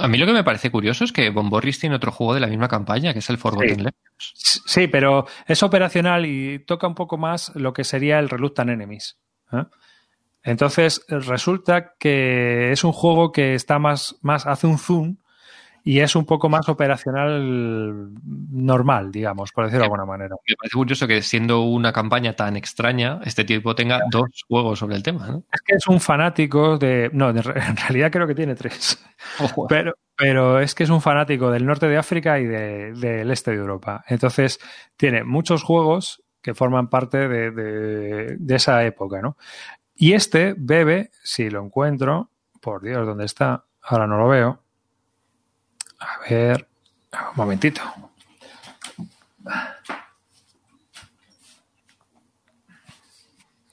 A 0.00 0.08
mí 0.08 0.16
lo 0.16 0.24
que 0.24 0.32
me 0.32 0.44
parece 0.44 0.70
curioso 0.70 1.04
es 1.04 1.12
que 1.12 1.28
Bomborris 1.28 1.78
tiene 1.78 1.96
otro 1.96 2.10
juego 2.10 2.32
de 2.32 2.40
la 2.40 2.46
misma 2.46 2.68
campaña, 2.68 3.12
que 3.12 3.18
es 3.18 3.28
el 3.28 3.36
Forgotten 3.36 3.76
sí. 3.76 3.76
Legends. 3.76 4.62
Sí, 4.66 4.86
pero 4.86 5.26
es 5.46 5.62
operacional 5.62 6.24
y 6.24 6.60
toca 6.60 6.86
un 6.86 6.94
poco 6.94 7.18
más 7.18 7.52
lo 7.54 7.74
que 7.74 7.84
sería 7.84 8.18
el 8.18 8.30
Reluctant 8.30 8.70
Enemies. 8.70 9.18
¿eh? 9.52 9.64
Entonces, 10.42 11.04
resulta 11.08 11.94
que 11.98 12.72
es 12.72 12.82
un 12.82 12.92
juego 12.92 13.30
que 13.30 13.54
está 13.54 13.78
más, 13.78 14.16
más, 14.22 14.46
hace 14.46 14.66
un 14.66 14.78
zoom 14.78 15.16
y 15.84 16.00
es 16.00 16.14
un 16.14 16.24
poco 16.24 16.48
más 16.48 16.68
operacional 16.68 18.10
normal, 18.50 19.10
digamos, 19.10 19.52
por 19.52 19.64
decirlo 19.64 19.80
de 19.80 19.84
alguna 19.86 20.04
manera. 20.04 20.36
Me 20.46 20.56
parece 20.56 20.74
curioso 20.74 21.06
que 21.06 21.22
siendo 21.22 21.62
una 21.62 21.92
campaña 21.92 22.34
tan 22.34 22.56
extraña, 22.56 23.20
este 23.24 23.44
tipo 23.44 23.74
tenga 23.74 24.00
dos 24.10 24.44
juegos 24.48 24.78
sobre 24.78 24.96
el 24.96 25.02
tema, 25.02 25.28
¿no? 25.28 25.44
Es 25.52 25.60
que 25.62 25.76
es 25.76 25.86
un 25.86 26.00
fanático 26.00 26.78
de... 26.78 27.10
No, 27.12 27.30
en 27.30 27.42
realidad 27.88 28.10
creo 28.10 28.26
que 28.26 28.34
tiene 28.34 28.54
tres. 28.54 29.02
Ojo. 29.40 29.66
Pero, 29.68 29.94
pero 30.16 30.60
es 30.60 30.74
que 30.74 30.84
es 30.84 30.90
un 30.90 31.00
fanático 31.00 31.50
del 31.50 31.66
norte 31.66 31.86
de 31.88 31.96
África 31.96 32.38
y 32.38 32.46
de, 32.46 32.92
del 32.92 33.30
este 33.30 33.52
de 33.52 33.58
Europa. 33.58 34.04
Entonces, 34.08 34.58
tiene 34.96 35.24
muchos 35.24 35.62
juegos 35.62 36.22
que 36.42 36.54
forman 36.54 36.88
parte 36.88 37.28
de, 37.28 37.50
de, 37.50 38.36
de 38.38 38.54
esa 38.54 38.84
época, 38.84 39.20
¿no? 39.20 39.36
Y 39.94 40.14
este 40.14 40.54
bebe, 40.56 41.10
si 41.22 41.50
lo 41.50 41.62
encuentro, 41.62 42.30
por 42.60 42.82
Dios, 42.82 43.06
¿dónde 43.06 43.26
está? 43.26 43.66
Ahora 43.82 44.06
no 44.06 44.16
lo 44.16 44.28
veo. 44.28 44.62
A 46.00 46.18
ver, 46.28 46.66
un 47.12 47.36
momentito. 47.36 47.80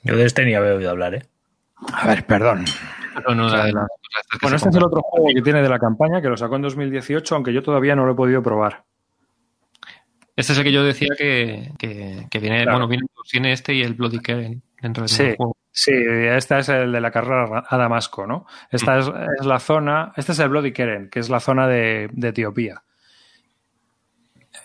Yo 0.03 0.15
de 0.15 0.25
este 0.25 0.45
ni 0.45 0.53
había 0.55 0.73
oído 0.75 0.89
hablar, 0.89 1.15
¿eh? 1.15 1.25
A 1.93 2.07
ver, 2.07 2.25
perdón. 2.25 2.65
No, 3.27 3.35
no, 3.35 3.49
la 3.49 3.65
de 3.65 3.73
la- 3.73 3.87
Bueno, 4.41 4.55
este 4.57 4.69
es 4.69 4.75
el 4.75 4.83
otro 4.83 5.01
juego 5.01 5.27
que 5.35 5.41
tiene 5.41 5.61
de 5.61 5.69
la 5.69 5.79
campaña, 5.79 6.21
que 6.21 6.29
lo 6.29 6.37
sacó 6.37 6.55
en 6.55 6.61
2018, 6.63 7.35
aunque 7.35 7.53
yo 7.53 7.61
todavía 7.63 7.95
no 7.95 8.05
lo 8.05 8.13
he 8.13 8.15
podido 8.15 8.41
probar. 8.41 8.85
Este 10.35 10.53
es 10.53 10.57
el 10.59 10.63
que 10.63 10.71
yo 10.71 10.83
decía 10.83 11.09
que, 11.17 11.71
que, 11.79 12.27
que 12.29 12.39
viene, 12.39 12.57
Claro. 12.63 12.77
bueno, 12.77 12.87
viene, 12.87 13.05
tiene 13.29 13.51
este 13.53 13.73
y 13.73 13.81
el 13.81 13.95
Bloody 13.95 14.19
Karen 14.19 14.61
dentro 14.81 15.01
del 15.03 15.09
Sí. 15.09 15.33
juego. 15.35 15.56
Sí, 15.79 15.93
este 15.93 16.57
es 16.57 16.69
el 16.69 16.91
de 16.91 16.99
la 16.99 17.11
carrera 17.11 17.63
a 17.69 17.77
Damasco, 17.77 18.25
¿no? 18.25 18.47
Esta 18.71 18.97
es, 18.97 19.11
es 19.39 19.45
la 19.45 19.59
zona, 19.59 20.11
este 20.15 20.31
es 20.31 20.39
el 20.39 20.49
Bloody 20.49 20.73
Keren, 20.73 21.07
que 21.07 21.19
es 21.19 21.29
la 21.29 21.39
zona 21.39 21.67
de, 21.67 22.09
de 22.13 22.29
Etiopía, 22.29 22.81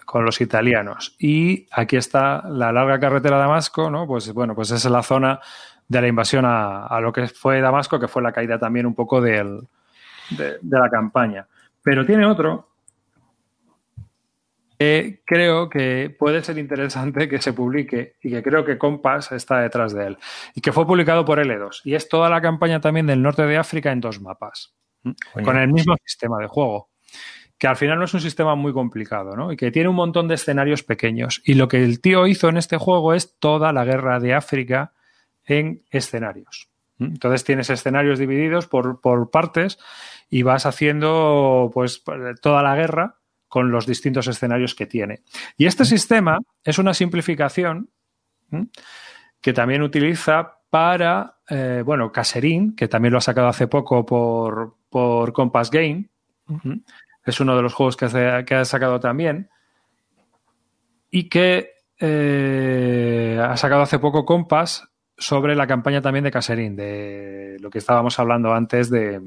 con 0.06 0.24
los 0.24 0.40
italianos. 0.40 1.14
Y 1.18 1.66
aquí 1.70 1.98
está 1.98 2.48
la 2.48 2.72
larga 2.72 2.98
carretera 2.98 3.36
a 3.36 3.40
Damasco, 3.40 3.90
¿no? 3.90 4.06
Pues 4.06 4.32
bueno, 4.32 4.54
pues 4.54 4.70
esa 4.70 4.88
es 4.88 4.90
la 4.90 5.02
zona 5.02 5.38
de 5.86 6.00
la 6.00 6.08
invasión 6.08 6.46
a, 6.46 6.86
a 6.86 6.98
lo 7.02 7.12
que 7.12 7.28
fue 7.28 7.60
Damasco, 7.60 8.00
que 8.00 8.08
fue 8.08 8.22
la 8.22 8.32
caída 8.32 8.58
también 8.58 8.86
un 8.86 8.94
poco 8.94 9.20
del, 9.20 9.68
de, 10.30 10.56
de 10.62 10.78
la 10.78 10.88
campaña. 10.88 11.46
Pero 11.82 12.06
tiene 12.06 12.24
otro 12.24 12.71
creo 15.24 15.68
que 15.68 16.14
puede 16.18 16.42
ser 16.42 16.58
interesante 16.58 17.28
que 17.28 17.40
se 17.40 17.52
publique 17.52 18.16
y 18.22 18.30
que 18.30 18.42
creo 18.42 18.64
que 18.64 18.78
Compass 18.78 19.32
está 19.32 19.60
detrás 19.60 19.92
de 19.94 20.08
él 20.08 20.18
y 20.54 20.60
que 20.60 20.72
fue 20.72 20.86
publicado 20.86 21.24
por 21.24 21.38
L2 21.38 21.80
y 21.84 21.94
es 21.94 22.08
toda 22.08 22.28
la 22.28 22.40
campaña 22.40 22.80
también 22.80 23.06
del 23.06 23.22
norte 23.22 23.42
de 23.42 23.56
África 23.56 23.92
en 23.92 24.00
dos 24.00 24.20
mapas 24.20 24.74
con 25.32 25.56
el 25.56 25.72
mismo 25.72 25.96
sistema 26.04 26.38
de 26.38 26.46
juego 26.46 26.90
que 27.58 27.66
al 27.66 27.76
final 27.76 27.98
no 27.98 28.04
es 28.06 28.14
un 28.14 28.20
sistema 28.20 28.54
muy 28.54 28.72
complicado 28.72 29.36
¿no? 29.36 29.52
y 29.52 29.56
que 29.56 29.70
tiene 29.70 29.88
un 29.88 29.96
montón 29.96 30.26
de 30.26 30.34
escenarios 30.34 30.82
pequeños. 30.82 31.40
Y 31.44 31.54
lo 31.54 31.68
que 31.68 31.84
el 31.84 32.00
tío 32.00 32.26
hizo 32.26 32.48
en 32.48 32.56
este 32.56 32.76
juego 32.76 33.14
es 33.14 33.38
toda 33.38 33.72
la 33.72 33.84
guerra 33.84 34.18
de 34.18 34.34
África 34.34 34.94
en 35.44 35.84
escenarios 35.90 36.72
entonces 37.10 37.44
tienes 37.44 37.70
escenarios 37.70 38.18
divididos 38.18 38.66
por, 38.66 39.00
por 39.00 39.30
partes 39.30 39.78
y 40.30 40.42
vas 40.42 40.66
haciendo 40.66 41.70
pues 41.72 42.02
toda 42.40 42.62
la 42.62 42.74
guerra 42.74 43.16
con 43.52 43.70
los 43.70 43.86
distintos 43.86 44.28
escenarios 44.28 44.74
que 44.74 44.86
tiene. 44.86 45.20
Y 45.58 45.66
este 45.66 45.84
sistema 45.84 46.38
es 46.64 46.78
una 46.78 46.94
simplificación 46.94 47.90
que 49.42 49.52
también 49.52 49.82
utiliza 49.82 50.60
para, 50.70 51.36
eh, 51.50 51.82
bueno, 51.84 52.10
Caserín, 52.10 52.74
que 52.74 52.88
también 52.88 53.12
lo 53.12 53.18
ha 53.18 53.20
sacado 53.20 53.48
hace 53.48 53.66
poco 53.66 54.06
por, 54.06 54.76
por 54.88 55.34
Compass 55.34 55.70
Game. 55.70 56.08
Es 57.26 57.40
uno 57.40 57.54
de 57.54 57.60
los 57.60 57.74
juegos 57.74 57.94
que, 57.94 58.42
que 58.46 58.54
ha 58.54 58.64
sacado 58.64 58.98
también. 58.98 59.50
Y 61.10 61.28
que 61.28 61.72
eh, 62.00 63.38
ha 63.38 63.58
sacado 63.58 63.82
hace 63.82 63.98
poco 63.98 64.24
Compass 64.24 64.88
sobre 65.18 65.54
la 65.54 65.66
campaña 65.66 66.00
también 66.00 66.24
de 66.24 66.30
Caserín, 66.30 66.74
de 66.74 67.58
lo 67.60 67.68
que 67.68 67.80
estábamos 67.80 68.18
hablando 68.18 68.54
antes 68.54 68.88
de, 68.88 69.20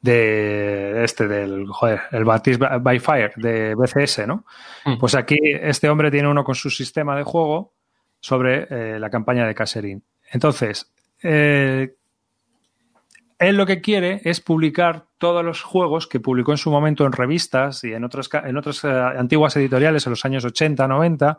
de 0.00 1.02
este 1.02 1.26
del 1.26 1.66
joder, 1.68 2.02
el 2.12 2.24
Baptiste 2.24 2.64
by 2.80 2.98
Fire 3.00 3.32
de 3.36 3.74
BCS, 3.74 4.26
¿no? 4.26 4.44
Mm. 4.84 4.98
Pues 4.98 5.14
aquí 5.14 5.38
este 5.44 5.88
hombre 5.88 6.10
tiene 6.10 6.28
uno 6.28 6.44
con 6.44 6.54
su 6.54 6.70
sistema 6.70 7.16
de 7.16 7.24
juego 7.24 7.74
sobre 8.20 8.66
eh, 8.70 8.98
la 8.98 9.10
campaña 9.10 9.46
de 9.46 9.54
Caserín. 9.54 10.04
Entonces, 10.30 10.92
eh, 11.22 11.94
él 13.38 13.56
lo 13.56 13.66
que 13.66 13.80
quiere 13.80 14.20
es 14.24 14.40
publicar 14.40 15.06
todos 15.18 15.44
los 15.44 15.62
juegos 15.62 16.06
que 16.06 16.20
publicó 16.20 16.52
en 16.52 16.58
su 16.58 16.70
momento 16.70 17.06
en 17.06 17.12
revistas 17.12 17.84
y 17.84 17.92
en 17.92 18.04
otras, 18.04 18.28
en 18.44 18.56
otras 18.56 18.84
eh, 18.84 18.88
antiguas 18.88 19.56
editoriales 19.56 20.06
en 20.06 20.10
los 20.10 20.24
años 20.24 20.44
80, 20.44 20.86
90. 20.86 21.38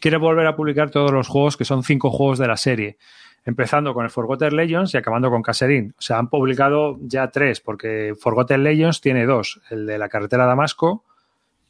Quiere 0.00 0.16
volver 0.18 0.46
a 0.46 0.56
publicar 0.56 0.90
todos 0.90 1.12
los 1.12 1.28
juegos 1.28 1.56
que 1.56 1.64
son 1.64 1.82
cinco 1.82 2.10
juegos 2.10 2.38
de 2.38 2.46
la 2.46 2.56
serie 2.56 2.98
empezando 3.44 3.94
con 3.94 4.04
el 4.04 4.10
Forgotten 4.10 4.56
Legends 4.56 4.94
y 4.94 4.96
acabando 4.96 5.30
con 5.30 5.42
Caserín. 5.42 5.94
O 5.98 6.02
sea, 6.02 6.18
han 6.18 6.28
publicado 6.28 6.98
ya 7.02 7.30
tres, 7.30 7.60
porque 7.60 8.14
Forgotten 8.18 8.62
Legends 8.62 9.00
tiene 9.00 9.26
dos, 9.26 9.60
el 9.70 9.86
de 9.86 9.98
la 9.98 10.08
carretera 10.08 10.46
Damasco 10.46 11.04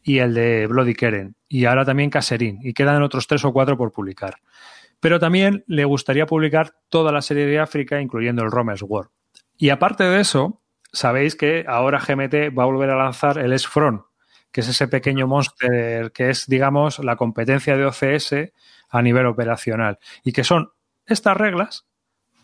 y 0.03 0.19
el 0.19 0.35
de 0.35 0.67
Bloody 0.67 0.95
Keren, 0.95 1.35
y 1.49 1.65
ahora 1.65 1.85
también 1.85 2.11
Caserín, 2.11 2.59
y 2.63 2.75
quedan 2.75 3.03
otros 3.03 3.27
tres 3.27 3.45
o 3.45 3.53
cuatro 3.53 3.77
por 3.77 3.91
publicar. 3.91 4.37
Pero 5.01 5.19
también 5.19 5.65
le 5.67 5.85
gustaría 5.85 6.27
publicar 6.27 6.75
toda 6.89 7.11
la 7.11 7.23
serie 7.23 7.47
de 7.47 7.59
África, 7.59 8.01
incluyendo 8.01 8.43
el 8.43 8.51
Romer's 8.51 8.83
War. 8.83 9.09
Y 9.57 9.71
aparte 9.71 10.05
de 10.05 10.21
eso, 10.21 10.61
sabéis 10.93 11.37
que 11.37 11.65
ahora 11.67 11.99
GMT 11.99 12.57
va 12.57 12.65
a 12.65 12.67
volver 12.67 12.91
a 12.91 12.97
lanzar 12.97 13.39
el 13.39 13.53
S-Front, 13.53 14.03
que 14.51 14.61
es 14.61 14.69
ese 14.69 14.89
pequeño 14.89 15.27
monster 15.27 16.13
que 16.13 16.31
es, 16.31 16.47
digamos, 16.47 17.01
la 17.01 17.17
competencia 17.17 17.77
de 17.77 17.87
OCS 17.87 18.53
a 18.91 19.03
nivel 19.03 19.27
operacional. 19.27 19.99
Y 20.23 20.33
que 20.33 20.45
son 20.45 20.71
estas 21.07 21.37
reglas 21.37 21.87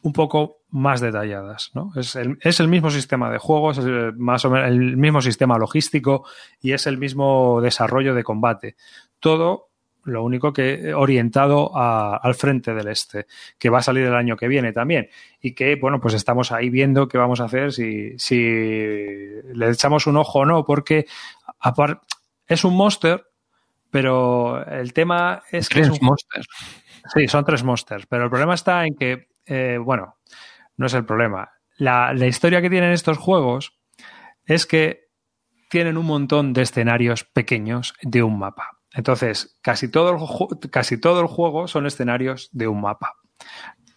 un 0.03 0.13
poco 0.13 0.63
más 0.71 1.01
detalladas. 1.01 1.71
¿no? 1.75 1.93
Es, 1.97 2.17
el, 2.17 2.39
es 2.41 2.61
el 2.61 2.69
mismo 2.69 2.91
sistema 2.91 3.31
de 3.31 3.39
juegos, 3.39 3.79
es 3.79 3.85
el, 3.85 4.17
más 4.17 4.45
o 4.45 4.51
menos 4.51 4.69
el 4.69 4.97
mismo 4.97 5.21
sistema 5.21 5.59
logístico 5.59 6.25
y 6.61 6.73
es 6.73 6.87
el 6.87 6.99
mismo 6.99 7.61
desarrollo 7.61 8.15
de 8.15 8.25
combate. 8.25 8.77
Todo 9.19 9.71
lo 10.05 10.25
único 10.25 10.53
que 10.53 10.95
orientado 10.95 11.77
a, 11.77 12.17
al 12.17 12.35
frente 12.35 12.73
del 12.73 12.89
este, 12.89 13.27
que 13.59 13.69
va 13.69 13.79
a 13.79 13.83
salir 13.83 14.07
el 14.07 14.15
año 14.15 14.37
que 14.37 14.49
viene 14.49 14.73
también. 14.73 15.11
Y 15.41 15.53
que, 15.53 15.77
bueno, 15.77 16.01
pues 16.01 16.15
estamos 16.15 16.53
ahí 16.53 16.71
viendo 16.71 17.09
qué 17.09 17.19
vamos 17.19 17.41
a 17.41 17.45
hacer, 17.45 17.73
si, 17.73 18.19
si 18.19 18.39
le 18.39 19.71
echamos 19.71 20.07
un 20.07 20.17
ojo 20.17 20.41
o 20.41 20.47
no, 20.47 20.65
porque 20.65 21.07
es 22.47 22.65
un 22.65 22.77
monster, 22.77 23.27
pero 23.91 24.65
el 24.67 24.93
tema 24.93 25.43
es 25.51 25.69
que. 25.69 25.81
Es 25.81 25.91
un, 25.91 25.99
monsters. 26.01 26.47
Sí, 27.15 27.29
son 27.29 27.45
tres 27.45 27.65
monsters, 27.65 28.07
pero 28.07 28.25
el 28.25 28.31
problema 28.31 28.55
está 28.55 28.87
en 28.87 28.95
que, 28.95 29.29
eh, 29.47 29.79
bueno, 29.79 30.19
no 30.77 30.87
es 30.87 30.95
el 30.95 31.05
problema. 31.05 31.51
La, 31.77 32.13
la 32.13 32.27
historia 32.27 32.61
que 32.61 32.71
tienen 32.71 32.93
estos 32.93 33.19
juegos 33.19 33.79
es 34.45 34.67
que 34.67 35.11
tienen 35.71 35.97
un 35.97 36.07
montón 36.07 36.53
de 36.53 36.63
escenarios 36.63 37.25
pequeños 37.25 37.95
de 38.03 38.23
un 38.23 38.39
mapa. 38.39 38.81
Entonces, 38.93 39.59
casi 39.63 39.89
todo, 39.89 40.11
el, 40.11 40.71
casi 40.71 41.01
todo 41.01 41.21
el 41.21 41.27
juego 41.27 41.69
son 41.69 41.87
escenarios 41.87 42.49
de 42.53 42.67
un 42.67 42.81
mapa. 42.81 43.15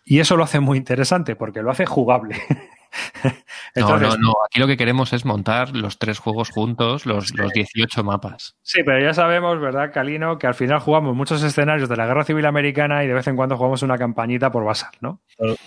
Y 0.05 0.19
eso 0.19 0.37
lo 0.37 0.43
hace 0.43 0.59
muy 0.59 0.77
interesante 0.77 1.35
porque 1.35 1.61
lo 1.61 1.71
hace 1.71 1.85
jugable. 1.85 2.35
Entonces, 3.75 4.09
no, 4.09 4.15
no, 4.15 4.21
no. 4.29 4.33
Aquí 4.45 4.59
lo 4.59 4.67
que 4.67 4.77
queremos 4.77 5.13
es 5.13 5.25
montar 5.25 5.75
los 5.75 5.97
tres 5.97 6.19
juegos 6.19 6.49
juntos, 6.49 7.05
los, 7.05 7.29
sí. 7.29 7.37
los 7.37 7.51
18 7.51 8.03
mapas. 8.03 8.55
Sí, 8.61 8.81
pero 8.83 9.03
ya 9.03 9.13
sabemos, 9.13 9.59
¿verdad, 9.59 9.91
Calino? 9.91 10.37
Que 10.37 10.47
al 10.47 10.53
final 10.53 10.79
jugamos 10.79 11.15
muchos 11.15 11.41
escenarios 11.43 11.89
de 11.89 11.97
la 11.97 12.05
Guerra 12.05 12.23
Civil 12.23 12.45
Americana 12.45 13.03
y 13.03 13.07
de 13.07 13.13
vez 13.13 13.27
en 13.27 13.35
cuando 13.35 13.57
jugamos 13.57 13.81
una 13.81 13.97
campañita 13.97 14.51
por 14.51 14.63
Basal, 14.63 14.91
¿no? 15.01 15.21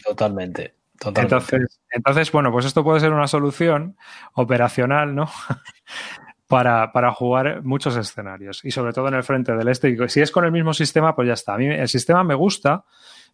Totalmente. 0.04 0.74
Totalmente. 0.98 1.34
Entonces, 1.34 1.80
entonces, 1.90 2.32
bueno, 2.32 2.50
pues 2.50 2.64
esto 2.64 2.82
puede 2.82 3.00
ser 3.00 3.12
una 3.12 3.26
solución 3.26 3.96
operacional, 4.32 5.14
¿no? 5.14 5.28
para, 6.46 6.92
para, 6.92 7.12
jugar 7.12 7.62
muchos 7.64 7.96
escenarios 7.96 8.64
y 8.64 8.70
sobre 8.70 8.92
todo 8.92 9.08
en 9.08 9.14
el 9.14 9.24
frente 9.24 9.54
del 9.54 9.68
este. 9.68 9.90
Y 9.90 10.08
si 10.08 10.20
es 10.20 10.30
con 10.30 10.44
el 10.44 10.52
mismo 10.52 10.72
sistema, 10.72 11.14
pues 11.14 11.28
ya 11.28 11.34
está. 11.34 11.54
A 11.54 11.58
mí 11.58 11.66
el 11.66 11.88
sistema 11.88 12.24
me 12.24 12.34
gusta. 12.34 12.84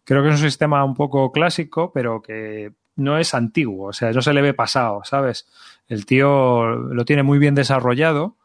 Creo 0.03 0.21
que 0.21 0.29
es 0.29 0.35
un 0.35 0.41
sistema 0.41 0.83
un 0.83 0.93
poco 0.93 1.31
clásico, 1.31 1.91
pero 1.93 2.21
que 2.21 2.73
no 2.95 3.17
es 3.17 3.33
antiguo. 3.33 3.87
O 3.89 3.93
sea, 3.93 4.11
no 4.11 4.21
se 4.21 4.33
le 4.33 4.41
ve 4.41 4.53
pasado, 4.53 5.01
¿sabes? 5.03 5.47
El 5.87 6.05
tío 6.05 6.75
lo 6.75 7.05
tiene 7.05 7.23
muy 7.23 7.39
bien 7.39 7.55
desarrollado 7.55 8.37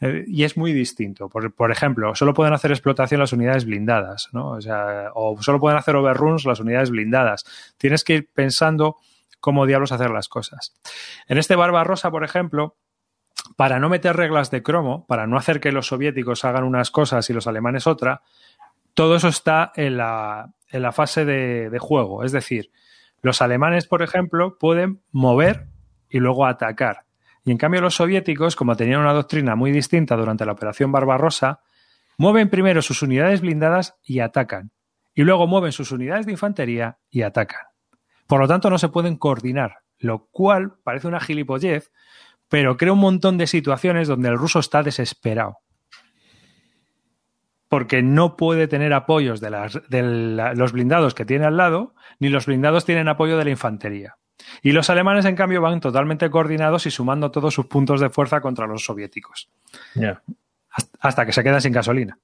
eh, 0.00 0.24
y 0.26 0.44
es 0.44 0.56
muy 0.56 0.72
distinto. 0.72 1.28
Por, 1.28 1.52
por, 1.54 1.70
ejemplo, 1.70 2.14
solo 2.14 2.34
pueden 2.34 2.54
hacer 2.54 2.70
explotación 2.70 3.20
las 3.20 3.32
unidades 3.32 3.64
blindadas, 3.64 4.28
¿no? 4.32 4.50
O 4.50 4.60
sea, 4.60 5.10
o 5.14 5.40
solo 5.42 5.60
pueden 5.60 5.78
hacer 5.78 5.96
overruns 5.96 6.44
las 6.44 6.60
unidades 6.60 6.90
blindadas. 6.90 7.44
Tienes 7.78 8.04
que 8.04 8.14
ir 8.14 8.28
pensando 8.32 8.96
cómo 9.40 9.66
diablos 9.66 9.92
hacer 9.92 10.10
las 10.10 10.28
cosas. 10.28 10.74
En 11.28 11.38
este 11.38 11.54
Barbarossa, 11.54 12.10
por 12.10 12.24
ejemplo, 12.24 12.76
para 13.56 13.78
no 13.78 13.88
meter 13.88 14.16
reglas 14.16 14.50
de 14.50 14.62
cromo, 14.62 15.04
para 15.06 15.26
no 15.26 15.36
hacer 15.36 15.60
que 15.60 15.72
los 15.72 15.88
soviéticos 15.88 16.44
hagan 16.44 16.64
unas 16.64 16.90
cosas 16.90 17.28
y 17.28 17.32
los 17.32 17.46
alemanes 17.46 17.86
otra, 17.86 18.22
todo 18.94 19.16
eso 19.16 19.28
está 19.28 19.72
en 19.76 19.98
la, 19.98 20.50
en 20.70 20.82
la 20.82 20.92
fase 20.92 21.24
de, 21.24 21.78
juego. 21.78 22.24
Es 22.24 22.32
decir, 22.32 22.70
los 23.24 23.40
alemanes, 23.40 23.86
por 23.86 24.02
ejemplo, 24.02 24.58
pueden 24.58 25.02
mover 25.10 25.68
y 26.10 26.18
luego 26.18 26.44
atacar. 26.44 27.06
Y 27.42 27.52
en 27.52 27.56
cambio 27.56 27.80
los 27.80 27.94
soviéticos, 27.94 28.54
como 28.54 28.76
tenían 28.76 29.00
una 29.00 29.14
doctrina 29.14 29.56
muy 29.56 29.72
distinta 29.72 30.14
durante 30.14 30.44
la 30.44 30.52
Operación 30.52 30.92
Barbarossa, 30.92 31.62
mueven 32.18 32.50
primero 32.50 32.82
sus 32.82 33.00
unidades 33.00 33.40
blindadas 33.40 33.96
y 34.04 34.20
atacan. 34.20 34.72
Y 35.14 35.22
luego 35.22 35.46
mueven 35.46 35.72
sus 35.72 35.90
unidades 35.90 36.26
de 36.26 36.32
infantería 36.32 36.98
y 37.08 37.22
atacan. 37.22 37.62
Por 38.26 38.40
lo 38.40 38.46
tanto, 38.46 38.68
no 38.68 38.76
se 38.76 38.90
pueden 38.90 39.16
coordinar, 39.16 39.78
lo 39.98 40.26
cual 40.30 40.74
parece 40.84 41.08
una 41.08 41.18
gilipollez, 41.18 41.92
pero 42.50 42.76
crea 42.76 42.92
un 42.92 42.98
montón 42.98 43.38
de 43.38 43.46
situaciones 43.46 44.06
donde 44.06 44.28
el 44.28 44.36
ruso 44.36 44.58
está 44.58 44.82
desesperado. 44.82 45.60
Porque 47.74 48.02
no 48.02 48.36
puede 48.36 48.68
tener 48.68 48.92
apoyos 48.92 49.40
de, 49.40 49.50
las, 49.50 49.80
de 49.88 50.02
la, 50.04 50.54
los 50.54 50.70
blindados 50.70 51.12
que 51.12 51.24
tiene 51.24 51.44
al 51.44 51.56
lado, 51.56 51.96
ni 52.20 52.28
los 52.28 52.46
blindados 52.46 52.84
tienen 52.84 53.08
apoyo 53.08 53.36
de 53.36 53.42
la 53.42 53.50
infantería. 53.50 54.14
Y 54.62 54.70
los 54.70 54.90
alemanes, 54.90 55.24
en 55.24 55.34
cambio, 55.34 55.60
van 55.60 55.80
totalmente 55.80 56.30
coordinados 56.30 56.86
y 56.86 56.92
sumando 56.92 57.32
todos 57.32 57.52
sus 57.52 57.66
puntos 57.66 58.00
de 58.00 58.10
fuerza 58.10 58.40
contra 58.40 58.68
los 58.68 58.84
soviéticos. 58.84 59.48
Yeah. 59.96 60.22
Hasta 61.00 61.26
que 61.26 61.32
se 61.32 61.42
quedan 61.42 61.60
sin 61.60 61.72
gasolina. 61.72 62.16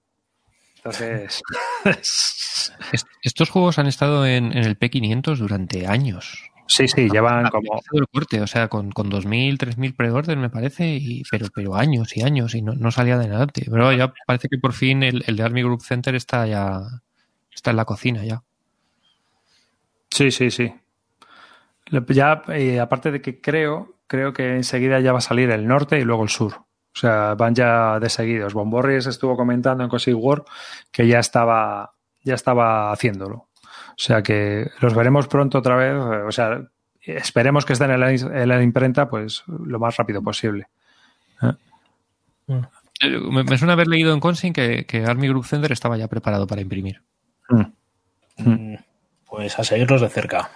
Entonces. 0.76 1.42
Estos 3.24 3.50
juegos 3.50 3.80
han 3.80 3.88
estado 3.88 4.24
en, 4.24 4.56
en 4.56 4.64
el 4.64 4.78
P500 4.78 5.36
durante 5.36 5.88
años. 5.88 6.49
Sí, 6.70 6.86
sí, 6.86 7.08
llevan 7.10 7.48
como. 7.48 7.82
El 7.92 8.06
corte, 8.06 8.40
o 8.40 8.46
sea, 8.46 8.68
con, 8.68 8.92
con 8.92 9.10
2.000, 9.10 9.58
3.000 9.58 9.96
pre-orders, 9.96 10.40
me 10.40 10.50
parece, 10.50 10.86
y, 10.86 11.24
pero, 11.28 11.48
pero 11.52 11.74
años 11.74 12.16
y 12.16 12.22
años, 12.22 12.54
y 12.54 12.62
no, 12.62 12.74
no 12.74 12.92
salía 12.92 13.18
de 13.18 13.24
adelante. 13.24 13.66
Pero 13.68 13.92
ya 13.92 14.12
parece 14.24 14.48
que 14.48 14.56
por 14.56 14.72
fin 14.72 15.02
el, 15.02 15.24
el, 15.26 15.36
de 15.36 15.42
Army 15.42 15.64
Group 15.64 15.82
Center 15.82 16.14
está 16.14 16.46
ya. 16.46 16.80
Está 17.52 17.70
en 17.70 17.76
la 17.76 17.84
cocina 17.84 18.24
ya. 18.24 18.44
Sí, 20.10 20.30
sí, 20.30 20.52
sí. 20.52 20.72
Ya, 21.90 22.42
eh, 22.48 22.78
aparte 22.78 23.10
de 23.10 23.20
que 23.20 23.40
creo, 23.40 23.96
creo 24.06 24.32
que 24.32 24.54
enseguida 24.54 25.00
ya 25.00 25.10
va 25.10 25.18
a 25.18 25.22
salir 25.22 25.50
el 25.50 25.66
norte 25.66 25.98
y 25.98 26.04
luego 26.04 26.22
el 26.22 26.28
sur. 26.28 26.54
O 26.54 26.98
sea, 26.98 27.34
van 27.34 27.56
ya 27.56 27.98
de 27.98 28.08
seguidos. 28.08 28.54
Bomborris 28.54 29.06
estuvo 29.06 29.36
comentando 29.36 29.82
en 29.82 29.90
Cosig 29.90 30.14
War 30.14 30.44
que 30.92 31.08
ya 31.08 31.18
estaba, 31.18 31.94
ya 32.22 32.34
estaba 32.34 32.92
haciéndolo. 32.92 33.49
O 34.00 34.02
sea 34.02 34.22
que 34.22 34.70
los 34.80 34.94
veremos 34.94 35.28
pronto 35.28 35.58
otra 35.58 35.76
vez. 35.76 35.92
O 35.94 36.32
sea, 36.32 36.62
esperemos 37.02 37.66
que 37.66 37.74
estén 37.74 37.90
en 37.90 38.00
la, 38.00 38.10
en 38.10 38.48
la 38.48 38.62
imprenta 38.62 39.10
pues 39.10 39.44
lo 39.46 39.78
más 39.78 39.98
rápido 39.98 40.22
posible. 40.22 40.68
¿Eh? 41.42 42.62
Me, 43.30 43.44
me, 43.44 43.58
suena 43.58 43.74
haber 43.74 43.88
leído 43.88 44.14
en 44.14 44.20
Consin 44.20 44.54
que, 44.54 44.86
que, 44.86 45.04
Army 45.04 45.28
Group 45.28 45.44
Center 45.44 45.70
estaba 45.70 45.98
ya 45.98 46.08
preparado 46.08 46.46
para 46.46 46.62
imprimir. 46.62 47.02
Mm. 47.50 48.76
Pues 49.26 49.58
a 49.58 49.64
seguirlos 49.64 50.00
de 50.00 50.08
cerca. 50.08 50.50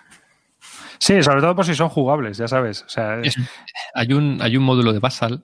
Sí, 0.97 1.23
sobre 1.23 1.43
todo 1.43 1.55
por 1.55 1.67
si 1.67 1.75
son 1.75 1.91
jugables, 1.91 2.39
ya 2.39 2.49
sabes. 2.49 2.83
O 2.85 2.89
sea, 2.89 3.21
es, 3.21 3.37
hay, 3.93 4.15
un, 4.15 4.39
hay 4.41 4.57
un 4.57 4.63
módulo 4.63 4.95
de 4.95 5.01
Basal 5.01 5.43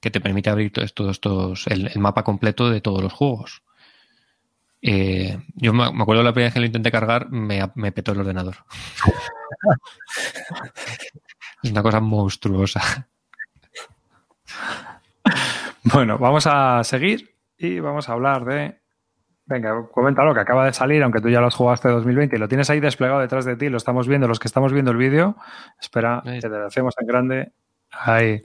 que 0.00 0.12
te 0.12 0.20
permite 0.20 0.48
abrir 0.48 0.72
todos 0.72 0.86
estos, 0.86 1.10
estos 1.10 1.66
el, 1.66 1.88
el, 1.88 1.98
mapa 1.98 2.22
completo 2.22 2.70
de 2.70 2.80
todos 2.80 3.02
los 3.02 3.12
juegos. 3.12 3.62
Eh, 4.82 5.38
yo 5.54 5.72
me 5.72 5.84
acuerdo 5.84 6.24
la 6.24 6.32
primera 6.32 6.48
vez 6.48 6.54
que 6.54 6.60
lo 6.60 6.66
intenté 6.66 6.90
cargar, 6.90 7.30
me, 7.30 7.60
me 7.76 7.92
petó 7.92 8.12
el 8.12 8.20
ordenador. 8.20 8.56
es 11.62 11.70
una 11.70 11.82
cosa 11.82 12.00
monstruosa. 12.00 13.08
Bueno, 15.84 16.18
vamos 16.18 16.46
a 16.46 16.82
seguir 16.84 17.34
y 17.58 17.80
vamos 17.80 18.08
a 18.08 18.12
hablar 18.12 18.44
de. 18.44 18.80
Venga, 19.46 19.88
coméntalo 19.90 20.32
que 20.32 20.40
acaba 20.40 20.64
de 20.64 20.72
salir, 20.72 21.02
aunque 21.02 21.20
tú 21.20 21.28
ya 21.28 21.40
lo 21.40 21.48
has 21.48 21.54
jugado 21.54 21.74
hasta 21.74 21.90
2020 21.90 22.36
y 22.36 22.38
lo 22.38 22.48
tienes 22.48 22.70
ahí 22.70 22.80
desplegado 22.80 23.20
detrás 23.20 23.44
de 23.44 23.56
ti, 23.56 23.68
lo 23.68 23.76
estamos 23.76 24.06
viendo, 24.06 24.28
los 24.28 24.38
que 24.38 24.48
estamos 24.48 24.72
viendo 24.72 24.92
el 24.92 24.96
vídeo. 24.96 25.36
Espera, 25.80 26.22
ahí. 26.24 26.40
que 26.40 26.48
te 26.48 26.48
lo 26.48 26.66
hacemos 26.66 26.94
en 26.98 27.06
grande. 27.06 27.52
Ahí. 27.90 28.42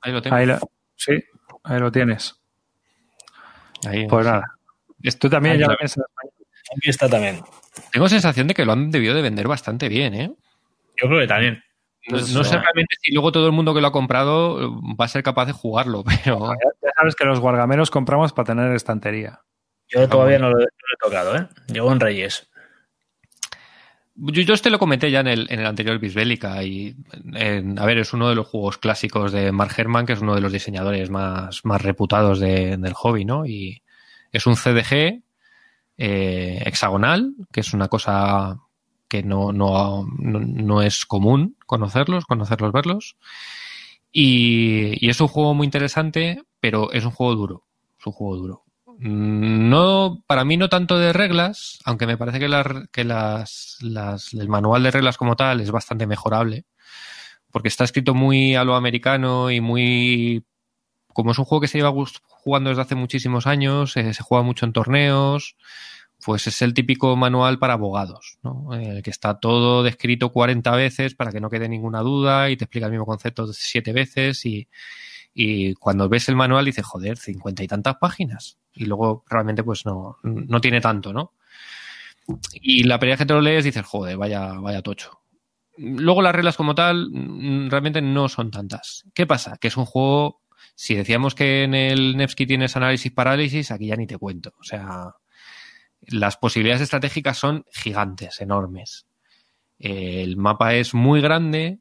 Ahí 0.00 0.12
lo 0.12 0.22
tengo. 0.22 0.36
Ahí 0.36 0.48
sí, 0.96 1.22
ahí 1.64 1.78
lo 1.78 1.92
tienes. 1.92 2.40
Ahí, 3.86 4.06
pues 4.08 4.26
nada. 4.26 4.57
Tú 5.18 5.28
también 5.28 5.54
Ahí 5.54 5.60
ya 5.60 5.66
lo 5.66 5.72
lo 5.72 5.78
ves 5.80 5.96
en 5.96 6.02
español. 6.02 6.34
Aquí 6.76 6.90
está 6.90 7.08
también. 7.08 7.40
Tengo 7.92 8.08
sensación 8.08 8.46
de 8.46 8.54
que 8.54 8.64
lo 8.64 8.72
han 8.72 8.90
debido 8.90 9.14
de 9.14 9.22
vender 9.22 9.48
bastante 9.48 9.88
bien, 9.88 10.14
¿eh? 10.14 10.30
Yo 11.00 11.08
creo 11.08 11.20
que 11.20 11.26
también. 11.26 11.62
No, 12.08 12.16
no, 12.16 12.44
sé 12.44 12.58
realmente 12.58 12.96
si 13.02 13.12
luego 13.12 13.32
todo 13.32 13.46
el 13.46 13.52
mundo 13.52 13.74
que 13.74 13.80
lo 13.80 13.88
ha 13.88 13.92
comprado 13.92 14.80
va 14.96 15.04
a 15.04 15.08
ser 15.08 15.22
capaz 15.22 15.46
de 15.46 15.52
jugarlo, 15.52 16.04
pero. 16.24 16.52
Ya, 16.82 16.90
sabes 16.96 17.14
que 17.14 17.24
los 17.24 17.40
guargameros 17.40 17.90
compramos 17.90 18.32
para 18.32 18.46
tener 18.46 18.72
estantería. 18.72 19.40
Yo 19.88 20.08
todavía 20.08 20.38
no 20.38 20.50
lo, 20.50 20.58
no 20.58 20.60
lo 20.60 20.66
he 20.66 20.96
tocado, 21.02 21.36
¿eh? 21.36 21.46
Llevo 21.72 21.92
en 21.92 22.00
Reyes. 22.00 22.50
Yo, 24.20 24.42
yo, 24.42 24.54
este 24.54 24.68
lo 24.68 24.78
comenté 24.78 25.10
ya 25.10 25.20
en 25.20 25.28
el, 25.28 25.46
en 25.48 25.60
el 25.60 25.66
anterior 25.66 25.98
Bisbélica 25.98 26.62
y, 26.62 26.96
en, 27.34 27.78
a 27.78 27.86
ver, 27.86 27.98
es 27.98 28.12
uno 28.12 28.28
de 28.28 28.34
los 28.34 28.48
juegos 28.48 28.76
clásicos 28.76 29.32
de 29.32 29.52
Mark 29.52 29.72
Herman, 29.76 30.06
que 30.06 30.14
es 30.14 30.20
uno 30.20 30.34
de 30.34 30.40
los 30.40 30.52
diseñadores 30.52 31.08
más, 31.08 31.64
más 31.64 31.82
reputados 31.82 32.40
de, 32.40 32.76
del 32.76 32.94
hobby, 32.94 33.24
¿no? 33.24 33.46
Y 33.46 33.82
es 34.32 34.46
un 34.46 34.56
CDG 34.56 35.22
eh, 35.96 36.62
hexagonal, 36.64 37.34
que 37.52 37.60
es 37.60 37.72
una 37.72 37.88
cosa 37.88 38.60
que 39.08 39.22
no, 39.22 39.52
no, 39.52 40.06
no, 40.18 40.40
no, 40.40 40.82
es 40.82 41.06
común 41.06 41.56
conocerlos, 41.66 42.26
conocerlos, 42.26 42.72
verlos. 42.72 43.16
Y, 44.12 45.04
y, 45.04 45.10
es 45.10 45.20
un 45.20 45.28
juego 45.28 45.54
muy 45.54 45.64
interesante, 45.66 46.42
pero 46.60 46.92
es 46.92 47.04
un 47.04 47.10
juego 47.10 47.34
duro. 47.34 47.64
Es 47.98 48.06
un 48.06 48.12
juego 48.12 48.36
duro. 48.36 48.64
No, 49.00 50.24
para 50.26 50.44
mí 50.44 50.56
no 50.56 50.68
tanto 50.68 50.98
de 50.98 51.12
reglas, 51.12 51.78
aunque 51.84 52.06
me 52.06 52.16
parece 52.16 52.40
que, 52.40 52.48
que 52.90 53.04
las, 53.04 53.78
el 54.32 54.48
manual 54.48 54.82
de 54.82 54.90
reglas 54.90 55.16
como 55.16 55.36
tal 55.36 55.60
es 55.60 55.70
bastante 55.70 56.06
mejorable, 56.08 56.64
porque 57.52 57.68
está 57.68 57.84
escrito 57.84 58.12
muy 58.14 58.56
a 58.56 58.64
lo 58.64 58.74
americano 58.74 59.50
y 59.52 59.60
muy... 59.60 60.44
Como 61.18 61.32
es 61.32 61.38
un 61.40 61.46
juego 61.46 61.62
que 61.62 61.66
se 61.66 61.78
lleva 61.78 61.92
jugando 62.28 62.70
desde 62.70 62.82
hace 62.82 62.94
muchísimos 62.94 63.48
años, 63.48 63.96
eh, 63.96 64.14
se 64.14 64.22
juega 64.22 64.44
mucho 64.44 64.64
en 64.64 64.72
torneos, 64.72 65.56
pues 66.24 66.46
es 66.46 66.62
el 66.62 66.74
típico 66.74 67.16
manual 67.16 67.58
para 67.58 67.72
abogados, 67.72 68.38
¿no? 68.44 68.72
el 68.72 69.02
que 69.02 69.10
está 69.10 69.40
todo 69.40 69.82
descrito 69.82 70.32
40 70.32 70.70
veces 70.76 71.16
para 71.16 71.32
que 71.32 71.40
no 71.40 71.50
quede 71.50 71.68
ninguna 71.68 72.02
duda 72.02 72.50
y 72.50 72.56
te 72.56 72.66
explica 72.66 72.86
el 72.86 72.92
mismo 72.92 73.04
concepto 73.04 73.52
siete 73.52 73.92
veces 73.92 74.46
y, 74.46 74.68
cuando 75.80 76.08
ves 76.08 76.28
el 76.28 76.36
manual 76.36 76.64
dices, 76.64 76.86
joder, 76.86 77.16
cincuenta 77.16 77.64
y 77.64 77.66
tantas 77.66 77.96
páginas. 77.96 78.56
Y 78.72 78.84
luego 78.84 79.24
realmente 79.28 79.64
pues 79.64 79.86
no, 79.86 80.18
no 80.22 80.60
tiene 80.60 80.80
tanto, 80.80 81.12
¿no? 81.12 81.32
Y 82.52 82.84
la 82.84 83.00
primera 83.00 83.18
que 83.18 83.26
te 83.26 83.34
lo 83.34 83.40
lees 83.40 83.64
dices, 83.64 83.84
joder, 83.84 84.16
vaya, 84.16 84.52
vaya 84.52 84.82
tocho. 84.82 85.18
Luego 85.78 86.22
las 86.22 86.32
reglas 86.32 86.56
como 86.56 86.76
tal 86.76 87.10
mm, 87.10 87.70
realmente 87.70 88.02
no 88.02 88.28
son 88.28 88.52
tantas. 88.52 89.04
¿Qué 89.14 89.26
pasa? 89.26 89.56
Que 89.60 89.66
es 89.66 89.76
un 89.76 89.84
juego, 89.84 90.42
si 90.80 90.94
decíamos 90.94 91.34
que 91.34 91.64
en 91.64 91.74
el 91.74 92.16
Nevsky 92.16 92.46
tienes 92.46 92.76
análisis 92.76 93.10
parálisis, 93.10 93.72
aquí 93.72 93.88
ya 93.88 93.96
ni 93.96 94.06
te 94.06 94.16
cuento. 94.16 94.54
O 94.60 94.62
sea, 94.62 95.16
las 96.02 96.36
posibilidades 96.36 96.82
estratégicas 96.82 97.36
son 97.36 97.64
gigantes, 97.72 98.40
enormes. 98.40 99.08
El 99.80 100.36
mapa 100.36 100.74
es 100.74 100.94
muy 100.94 101.20
grande 101.20 101.80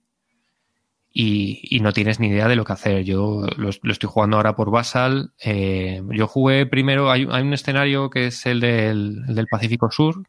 y, 1.13 1.77
no 1.79 1.93
tienes 1.93 2.19
ni 2.19 2.29
idea 2.29 2.47
de 2.47 2.55
lo 2.55 2.65
que 2.65 2.73
hacer. 2.73 3.03
Yo 3.03 3.45
lo, 3.55 3.69
estoy 3.69 4.09
jugando 4.09 4.37
ahora 4.37 4.55
por 4.55 4.71
Basal. 4.71 5.31
Eh, 5.43 6.01
yo 6.09 6.25
jugué 6.25 6.65
primero, 6.65 7.11
hay, 7.11 7.25
un 7.25 7.53
escenario 7.53 8.09
que 8.09 8.25
es 8.25 8.47
el 8.47 8.59
del, 8.59 9.47
Pacífico 9.47 9.91
Sur, 9.91 10.23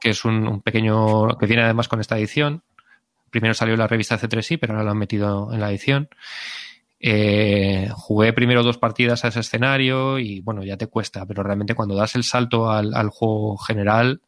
que 0.00 0.10
es 0.10 0.24
un, 0.24 0.60
pequeño, 0.62 1.38
que 1.38 1.46
viene 1.46 1.62
además 1.62 1.86
con 1.86 2.00
esta 2.00 2.18
edición. 2.18 2.64
Primero 3.30 3.54
salió 3.54 3.76
la 3.76 3.86
revista 3.86 4.18
C3I, 4.18 4.58
pero 4.58 4.72
ahora 4.72 4.86
lo 4.86 4.90
han 4.90 4.98
metido 4.98 5.52
en 5.52 5.60
la 5.60 5.70
edición. 5.70 6.08
Eh, 7.02 7.88
jugué 7.94 8.34
primero 8.34 8.62
dos 8.62 8.76
partidas 8.76 9.24
a 9.24 9.28
ese 9.28 9.40
escenario 9.40 10.18
y 10.18 10.40
bueno, 10.40 10.62
ya 10.62 10.76
te 10.76 10.86
cuesta, 10.86 11.24
pero 11.24 11.42
realmente 11.42 11.74
cuando 11.74 11.94
das 11.94 12.14
el 12.14 12.24
salto 12.24 12.70
al, 12.70 13.08
juego 13.08 13.56
general, 13.56 14.20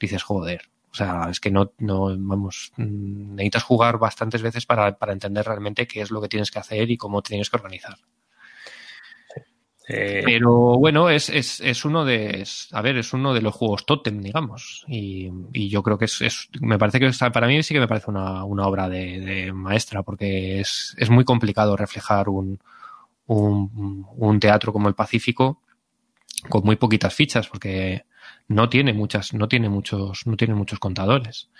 dices, 0.00 0.22
joder, 0.22 0.62
o 0.90 0.94
sea, 0.94 1.28
es 1.30 1.38
que 1.38 1.50
no, 1.50 1.72
no, 1.78 2.16
vamos, 2.18 2.72
mm, 2.78 3.34
necesitas 3.34 3.64
jugar 3.64 3.98
bastantes 3.98 4.40
veces 4.40 4.64
para, 4.64 4.96
para 4.96 5.12
entender 5.12 5.44
realmente 5.44 5.86
qué 5.86 6.00
es 6.00 6.10
lo 6.10 6.22
que 6.22 6.28
tienes 6.28 6.50
que 6.50 6.58
hacer 6.58 6.90
y 6.90 6.96
cómo 6.96 7.20
tienes 7.20 7.50
que 7.50 7.56
organizar. 7.56 7.98
Eh, 9.86 10.22
Pero 10.24 10.78
bueno, 10.78 11.10
es, 11.10 11.28
es, 11.28 11.60
es, 11.60 11.84
uno 11.84 12.04
de, 12.04 12.46
a 12.72 12.80
ver, 12.80 12.96
es 12.96 13.12
uno 13.12 13.34
de 13.34 13.42
los 13.42 13.54
juegos 13.54 13.84
totem, 13.84 14.20
digamos. 14.20 14.84
Y, 14.88 15.30
y 15.52 15.68
yo 15.68 15.82
creo 15.82 15.98
que 15.98 16.06
es, 16.06 16.22
es, 16.22 16.48
me 16.60 16.78
parece 16.78 17.00
que 17.00 17.10
para 17.32 17.46
mí 17.46 17.62
sí 17.62 17.74
que 17.74 17.80
me 17.80 17.88
parece 17.88 18.10
una, 18.10 18.44
una 18.44 18.66
obra 18.66 18.88
de, 18.88 19.20
de, 19.20 19.52
maestra, 19.52 20.02
porque 20.02 20.60
es, 20.60 20.94
es 20.98 21.10
muy 21.10 21.24
complicado 21.24 21.76
reflejar 21.76 22.30
un, 22.30 22.60
un, 23.26 24.06
un 24.16 24.40
teatro 24.40 24.72
como 24.72 24.88
el 24.88 24.94
Pacífico 24.94 25.60
con 26.48 26.64
muy 26.64 26.76
poquitas 26.76 27.14
fichas, 27.14 27.48
porque 27.48 28.04
no 28.48 28.68
tiene 28.68 28.92
muchas, 28.94 29.34
no 29.34 29.48
tiene 29.48 29.68
muchos, 29.68 30.26
no 30.26 30.36
tiene 30.36 30.54
muchos 30.54 30.78
contadores. 30.78 31.50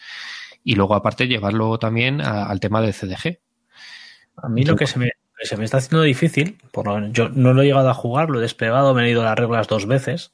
Y 0.63 0.77
luego, 0.77 0.95
aparte, 0.95 1.29
llevarlo 1.29 1.79
también 1.79 2.23
al 2.23 2.59
tema 2.61 2.81
de 2.81 2.93
CDG. 2.93 3.39
A 4.37 4.49
mí 4.49 4.65
lo 4.65 4.77
que 4.77 4.87
se 4.87 4.99
me, 4.99 5.11
se 5.45 5.57
me 5.57 5.65
está 5.65 5.79
haciendo 5.79 6.03
difícil, 6.03 6.59
por 6.73 7.13
yo 7.13 7.29
no 7.29 7.53
lo 7.53 7.63
he 7.63 7.67
llegado 7.67 7.91
a 7.91 7.95
jugar, 7.95 8.31
lo 8.31 8.39
he 8.39 8.43
despegado, 8.43 8.95
me 8.95 9.05
he 9.05 9.11
ido 9.11 9.23
las 9.23 9.39
reglas 9.39 9.69
dos 9.69 9.87
veces. 9.87 10.33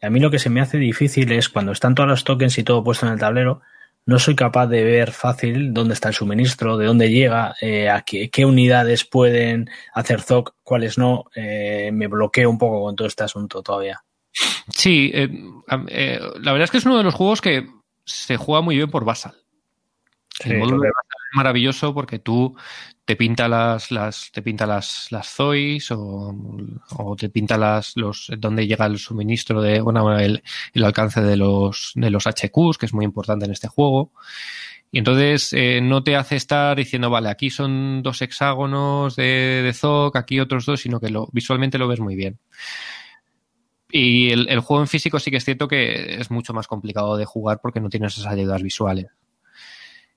Y 0.00 0.06
a 0.06 0.10
mí 0.10 0.20
lo 0.20 0.30
que 0.30 0.38
se 0.38 0.50
me 0.50 0.60
hace 0.60 0.78
difícil 0.78 1.32
es 1.32 1.48
cuando 1.48 1.72
están 1.72 1.94
todos 1.94 2.08
los 2.08 2.24
tokens 2.24 2.58
y 2.58 2.64
todo 2.64 2.84
puesto 2.84 3.06
en 3.06 3.12
el 3.12 3.18
tablero, 3.18 3.62
no 4.04 4.18
soy 4.18 4.34
capaz 4.34 4.66
de 4.66 4.82
ver 4.82 5.12
fácil 5.12 5.72
dónde 5.72 5.94
está 5.94 6.08
el 6.08 6.14
suministro, 6.14 6.76
de 6.76 6.86
dónde 6.86 7.10
llega, 7.10 7.54
eh, 7.60 7.88
a 7.88 8.02
qué, 8.02 8.44
unidades 8.44 9.04
pueden 9.04 9.70
hacer 9.94 10.22
ZOC, 10.22 10.56
cuáles 10.62 10.98
no. 10.98 11.26
Eh, 11.36 11.90
me 11.92 12.08
bloqueo 12.08 12.50
un 12.50 12.58
poco 12.58 12.82
con 12.82 12.96
todo 12.96 13.06
este 13.06 13.24
asunto 13.24 13.62
todavía. 13.62 14.02
Sí, 14.68 15.12
eh, 15.14 15.28
la 15.68 16.52
verdad 16.52 16.64
es 16.64 16.70
que 16.70 16.78
es 16.78 16.86
uno 16.86 16.98
de 16.98 17.04
los 17.04 17.14
juegos 17.14 17.40
que 17.40 17.66
se 18.04 18.36
juega 18.36 18.60
muy 18.60 18.76
bien 18.76 18.90
por 18.90 19.04
Basal. 19.04 19.41
El 20.40 20.58
módulo 20.58 20.82
de 20.82 20.88
es 20.88 21.36
maravilloso 21.36 21.94
porque 21.94 22.18
tú 22.18 22.56
te 23.04 23.16
pinta 23.16 23.48
las, 23.48 23.90
las 23.90 24.30
te 24.32 24.42
pinta 24.42 24.66
las, 24.66 25.08
las 25.10 25.28
Zois 25.28 25.90
o, 25.90 26.34
o, 26.96 27.16
te 27.16 27.28
pinta 27.28 27.58
las 27.58 27.96
los 27.96 28.30
dónde 28.38 28.66
llega 28.66 28.86
el 28.86 28.98
suministro 28.98 29.60
de 29.60 29.80
bueno 29.80 30.18
el, 30.18 30.42
el, 30.72 30.84
alcance 30.84 31.20
de 31.20 31.36
los 31.36 31.92
de 31.94 32.10
los 32.10 32.26
HQs 32.26 32.78
que 32.78 32.86
es 32.86 32.94
muy 32.94 33.04
importante 33.04 33.44
en 33.44 33.52
este 33.52 33.68
juego. 33.68 34.12
Y 34.94 34.98
entonces 34.98 35.54
eh, 35.54 35.80
no 35.80 36.04
te 36.04 36.16
hace 36.16 36.36
estar 36.36 36.76
diciendo 36.76 37.08
vale 37.08 37.30
aquí 37.30 37.50
son 37.50 38.02
dos 38.02 38.20
hexágonos 38.20 39.16
de, 39.16 39.62
de 39.62 39.72
ZOC 39.72 40.16
aquí 40.16 40.38
otros 40.38 40.66
dos 40.66 40.80
sino 40.80 41.00
que 41.00 41.08
lo 41.10 41.28
visualmente 41.32 41.78
lo 41.78 41.88
ves 41.88 42.00
muy 42.00 42.14
bien. 42.14 42.38
Y 43.90 44.30
el, 44.30 44.48
el, 44.48 44.60
juego 44.60 44.82
en 44.82 44.88
físico 44.88 45.18
sí 45.18 45.30
que 45.30 45.36
es 45.36 45.44
cierto 45.44 45.68
que 45.68 46.16
es 46.18 46.30
mucho 46.30 46.54
más 46.54 46.66
complicado 46.66 47.16
de 47.16 47.26
jugar 47.26 47.60
porque 47.62 47.80
no 47.80 47.90
tienes 47.90 48.16
esas 48.16 48.32
ayudas 48.32 48.62
visuales. 48.62 49.08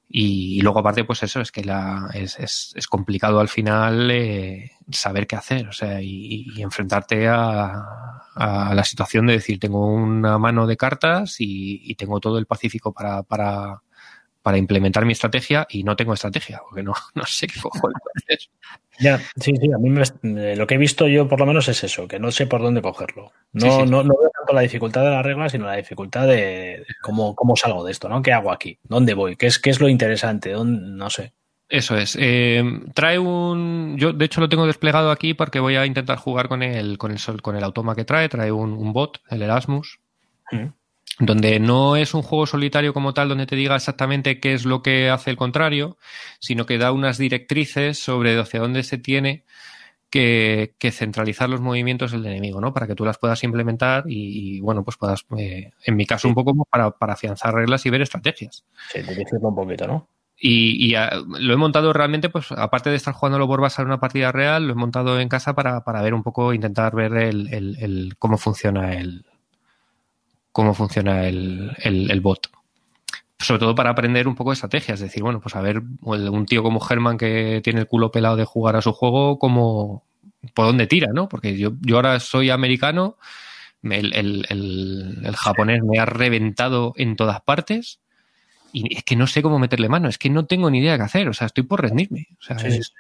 Y, 0.08 0.58
y 0.58 0.62
luego 0.62 0.80
aparte, 0.80 1.04
pues 1.04 1.24
eso, 1.24 1.42
es 1.42 1.52
que 1.52 1.64
la, 1.64 2.10
es, 2.14 2.40
es, 2.40 2.74
es 2.76 2.88
complicado 2.88 3.40
al 3.40 3.50
final 3.50 4.10
eh, 4.12 4.72
saber 4.92 5.28
qué 5.28 5.36
hacer, 5.36 5.68
o 5.68 5.74
sea, 5.74 6.02
y, 6.02 6.62
enfrentarte 6.62 7.28
a, 7.28 8.22
la 8.38 8.84
situación 8.84 9.28
de 9.28 9.34
decir, 9.34 9.60
tengo 9.60 9.88
una 9.88 10.38
mano 10.38 10.68
de 10.68 10.76
cartas 10.76 11.38
y, 11.40 11.96
tengo 11.96 12.20
todo 12.20 12.38
el 12.38 12.46
Pacífico 12.46 12.94
para, 12.94 13.82
para 14.46 14.60
implementar 14.60 15.06
mi 15.06 15.14
estrategia 15.14 15.66
y 15.72 15.84
no 15.84 15.96
tengo 15.96 16.14
estrategia, 16.14 16.62
porque 16.64 16.84
no, 16.84 16.94
no 17.16 17.26
sé 17.26 17.48
qué 17.48 17.60
cojones 17.60 17.98
hacer. 18.16 18.38
Ya, 19.00 19.18
sí, 19.38 19.56
sí, 19.60 19.72
a 19.74 19.80
mí 19.80 19.90
me, 19.90 20.04
eh, 20.04 20.56
lo 20.56 20.68
que 20.68 20.76
he 20.76 20.78
visto 20.78 21.08
yo 21.08 21.28
por 21.28 21.40
lo 21.40 21.48
menos 21.48 21.68
es 21.68 21.84
eso, 21.84 22.08
que 22.08 22.20
no 22.20 22.30
sé 22.30 22.46
por 22.46 22.62
dónde 22.62 22.84
cogerlo. 22.84 23.32
No, 23.54 23.62
sí, 23.62 23.72
sí. 23.72 23.90
no, 23.90 24.04
no 24.04 24.14
veo 24.16 24.30
tanto 24.30 24.54
la 24.54 24.62
dificultad 24.62 25.04
de 25.04 25.10
las 25.10 25.26
reglas, 25.26 25.52
sino 25.52 25.66
la 25.66 25.78
dificultad 25.78 26.28
de 26.28 26.86
cómo, 27.02 27.34
cómo 27.34 27.56
salgo 27.56 27.84
de 27.84 27.92
esto, 27.92 28.08
¿no? 28.08 28.22
¿Qué 28.22 28.34
hago 28.34 28.52
aquí? 28.52 28.78
¿Dónde 28.84 29.16
voy? 29.16 29.36
¿Qué 29.36 29.48
es, 29.48 29.58
qué 29.58 29.72
es 29.72 29.82
lo 29.82 29.90
interesante? 29.90 30.52
¿Dónde? 30.52 30.80
No 30.92 31.10
sé. 31.10 31.34
Eso 31.68 31.98
es. 31.98 32.16
Eh, 32.22 32.64
trae 32.94 33.18
un. 33.18 33.96
Yo, 33.98 34.14
de 34.14 34.26
hecho, 34.26 34.42
lo 34.42 34.50
tengo 34.50 34.68
desplegado 34.68 35.10
aquí 35.10 35.34
porque 35.34 35.60
voy 35.60 35.76
a 35.76 35.88
intentar 35.88 36.20
jugar 36.20 36.50
con 36.50 36.62
el, 36.62 37.00
con 37.00 37.12
el, 37.12 37.42
con 37.42 37.56
el 37.56 37.64
automa 37.64 37.96
que 37.96 38.06
trae. 38.06 38.30
Trae 38.30 38.52
un, 38.52 38.74
un 38.74 38.94
bot, 38.94 39.22
el 39.32 39.42
Erasmus. 39.42 40.00
Mm 40.52 40.68
donde 41.20 41.60
no 41.60 41.96
es 41.96 42.14
un 42.14 42.22
juego 42.22 42.46
solitario 42.46 42.94
como 42.94 43.14
tal, 43.14 43.30
donde 43.30 43.46
te 43.46 43.56
diga 43.56 43.76
exactamente 43.76 44.40
qué 44.40 44.54
es 44.54 44.66
lo 44.66 44.82
que 44.82 45.10
hace 45.10 45.30
el 45.32 45.38
contrario, 45.38 45.98
sino 46.40 46.66
que 46.66 46.78
da 46.78 46.92
unas 46.92 47.18
directrices 47.18 48.00
sobre 48.00 48.38
hacia 48.40 48.60
dónde 48.60 48.84
se 48.84 48.98
tiene 48.98 49.46
que, 50.10 50.76
que 50.78 50.92
centralizar 50.92 51.50
los 51.50 51.62
movimientos 51.62 52.12
del 52.12 52.26
enemigo, 52.26 52.60
¿no? 52.62 52.74
Para 52.74 52.88
que 52.88 52.96
tú 52.96 53.06
las 53.06 53.18
puedas 53.18 53.44
implementar 53.44 54.04
y, 54.08 54.58
y 54.58 54.62
bueno, 54.62 54.84
pues 54.84 54.98
puedas, 54.98 55.26
eh, 55.38 55.72
en 55.84 55.96
mi 55.96 56.06
caso, 56.06 56.24
sí. 56.24 56.28
un 56.30 56.36
poco 56.36 56.54
para, 56.70 56.92
para 56.92 57.14
afianzar 57.14 57.54
reglas 57.54 57.86
y 57.86 57.90
ver 57.90 58.02
estrategias. 58.02 58.66
Sí, 58.92 59.02
dirigirlo 59.02 59.50
un 59.50 59.56
poquito, 59.56 59.88
¿no? 59.88 60.10
Y, 60.38 60.86
y 60.86 60.96
a, 60.96 61.12
lo 61.40 61.54
he 61.54 61.58
montado 61.58 61.94
realmente, 61.94 62.30
pues 62.30 62.52
aparte 62.52 62.90
de 62.90 62.98
estar 62.98 63.14
jugándolo 63.14 63.48
por 63.48 63.62
base 63.62 63.82
en 63.82 63.88
una 63.88 64.02
partida 64.02 64.34
real, 64.34 64.68
lo 64.68 64.74
he 64.74 64.76
montado 64.76 65.18
en 65.20 65.30
casa 65.30 65.56
para, 65.56 65.84
para 65.86 66.02
ver 66.02 66.14
un 66.14 66.24
poco, 66.24 66.54
intentar 66.54 66.94
ver 66.94 67.14
el, 67.16 67.54
el, 67.54 67.78
el 67.80 68.16
cómo 68.20 68.38
funciona 68.38 68.96
el, 68.96 69.26
cómo 70.56 70.74
funciona 70.74 71.28
el, 71.28 71.76
el, 71.80 72.10
el, 72.10 72.22
bot. 72.22 72.50
Sobre 73.38 73.60
todo 73.60 73.76
para 73.76 73.90
aprender 73.90 74.26
un 74.26 74.36
poco 74.36 74.52
de 74.52 74.54
estrategias. 74.54 75.02
Es 75.02 75.08
decir, 75.08 75.22
bueno, 75.22 75.42
pues 75.42 75.54
a 75.58 75.62
ver, 75.62 75.82
un 76.02 76.46
tío 76.46 76.64
como 76.64 76.80
Germán 76.80 77.18
que 77.18 77.60
tiene 77.62 77.82
el 77.82 77.88
culo 77.88 78.10
pelado 78.10 78.38
de 78.38 78.46
jugar 78.46 78.78
a 78.78 78.82
su 78.82 78.94
juego, 78.94 79.38
como 79.38 80.06
por 80.54 80.68
dónde 80.68 80.88
tira, 80.88 81.10
¿no? 81.14 81.28
Porque 81.28 81.58
yo, 81.58 81.74
yo 81.82 81.98
ahora 81.98 82.22
soy 82.22 82.52
americano, 82.52 83.18
el, 83.84 84.14
el, 84.14 84.46
el, 84.48 85.24
el 85.26 85.36
japonés 85.36 85.84
me 85.84 86.00
ha 86.00 86.06
reventado 86.06 86.94
en 86.96 87.18
todas 87.18 87.42
partes 87.42 88.00
y 88.72 88.96
es 88.96 89.04
que 89.04 89.18
no 89.18 89.28
sé 89.28 89.42
cómo 89.42 89.60
meterle 89.60 89.90
mano, 89.90 90.08
es 90.08 90.18
que 90.18 90.30
no 90.30 90.46
tengo 90.46 90.70
ni 90.70 90.80
idea 90.80 90.94
de 90.94 91.00
qué 91.00 91.04
hacer, 91.04 91.28
o 91.28 91.34
sea, 91.34 91.48
estoy 91.48 91.66
por 91.66 91.82
rendirme. 91.82 92.28
O 92.40 92.44
sea, 92.44 92.58
sí, 92.58 92.68
es... 92.68 92.94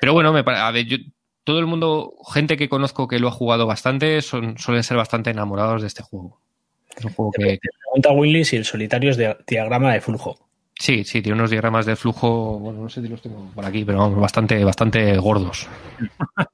Pero 0.00 0.12
bueno, 0.12 0.32
me, 0.32 0.44
a 0.46 0.70
ver, 0.70 0.86
yo 0.86 0.98
todo 1.44 1.58
el 1.58 1.66
mundo, 1.66 2.14
gente 2.32 2.56
que 2.56 2.70
conozco 2.70 3.06
que 3.06 3.18
lo 3.18 3.28
ha 3.28 3.32
jugado 3.32 3.66
bastante, 3.66 4.22
son, 4.22 4.56
suelen 4.58 4.82
ser 4.82 4.96
bastante 4.96 5.30
enamorados 5.30 5.82
de 5.82 5.88
este 5.88 6.02
juego. 6.02 6.40
Es 6.96 7.04
un 7.04 7.12
juego 7.12 7.32
que... 7.32 7.58
Te 7.58 7.68
pregunta 7.84 8.12
Winley 8.12 8.44
si 8.44 8.56
el 8.56 8.64
solitario 8.64 9.10
es 9.10 9.18
de 9.18 9.36
diagrama 9.46 9.92
de 9.92 10.00
flujo. 10.00 10.38
Sí, 10.78 11.04
sí, 11.04 11.22
tiene 11.22 11.38
unos 11.38 11.50
diagramas 11.50 11.86
de 11.86 11.96
flujo, 11.96 12.58
bueno, 12.58 12.82
no 12.82 12.88
sé 12.88 13.02
si 13.02 13.08
los 13.08 13.22
tengo 13.22 13.48
por 13.54 13.64
aquí, 13.64 13.84
pero 13.84 13.98
vamos, 13.98 14.18
bastante, 14.18 14.64
bastante 14.64 15.16
gordos. 15.18 15.68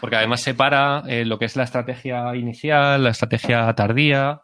Porque 0.00 0.16
además 0.16 0.40
separa 0.40 1.04
eh, 1.06 1.24
lo 1.24 1.38
que 1.38 1.44
es 1.44 1.56
la 1.56 1.62
estrategia 1.64 2.34
inicial, 2.34 3.04
la 3.04 3.10
estrategia 3.10 3.72
tardía 3.74 4.42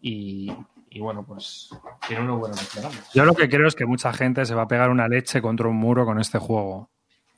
y, 0.00 0.52
y 0.90 1.00
bueno, 1.00 1.24
pues 1.24 1.70
tiene 2.06 2.22
unos 2.22 2.38
buenos 2.40 2.58
desplegables. 2.58 3.10
Yo 3.12 3.24
lo 3.24 3.34
que 3.34 3.48
creo 3.48 3.66
es 3.66 3.74
que 3.74 3.86
mucha 3.86 4.12
gente 4.12 4.44
se 4.44 4.54
va 4.54 4.62
a 4.62 4.68
pegar 4.68 4.90
una 4.90 5.08
leche 5.08 5.42
contra 5.42 5.66
un 5.68 5.76
muro 5.76 6.04
con 6.04 6.20
este 6.20 6.38
juego 6.38 6.90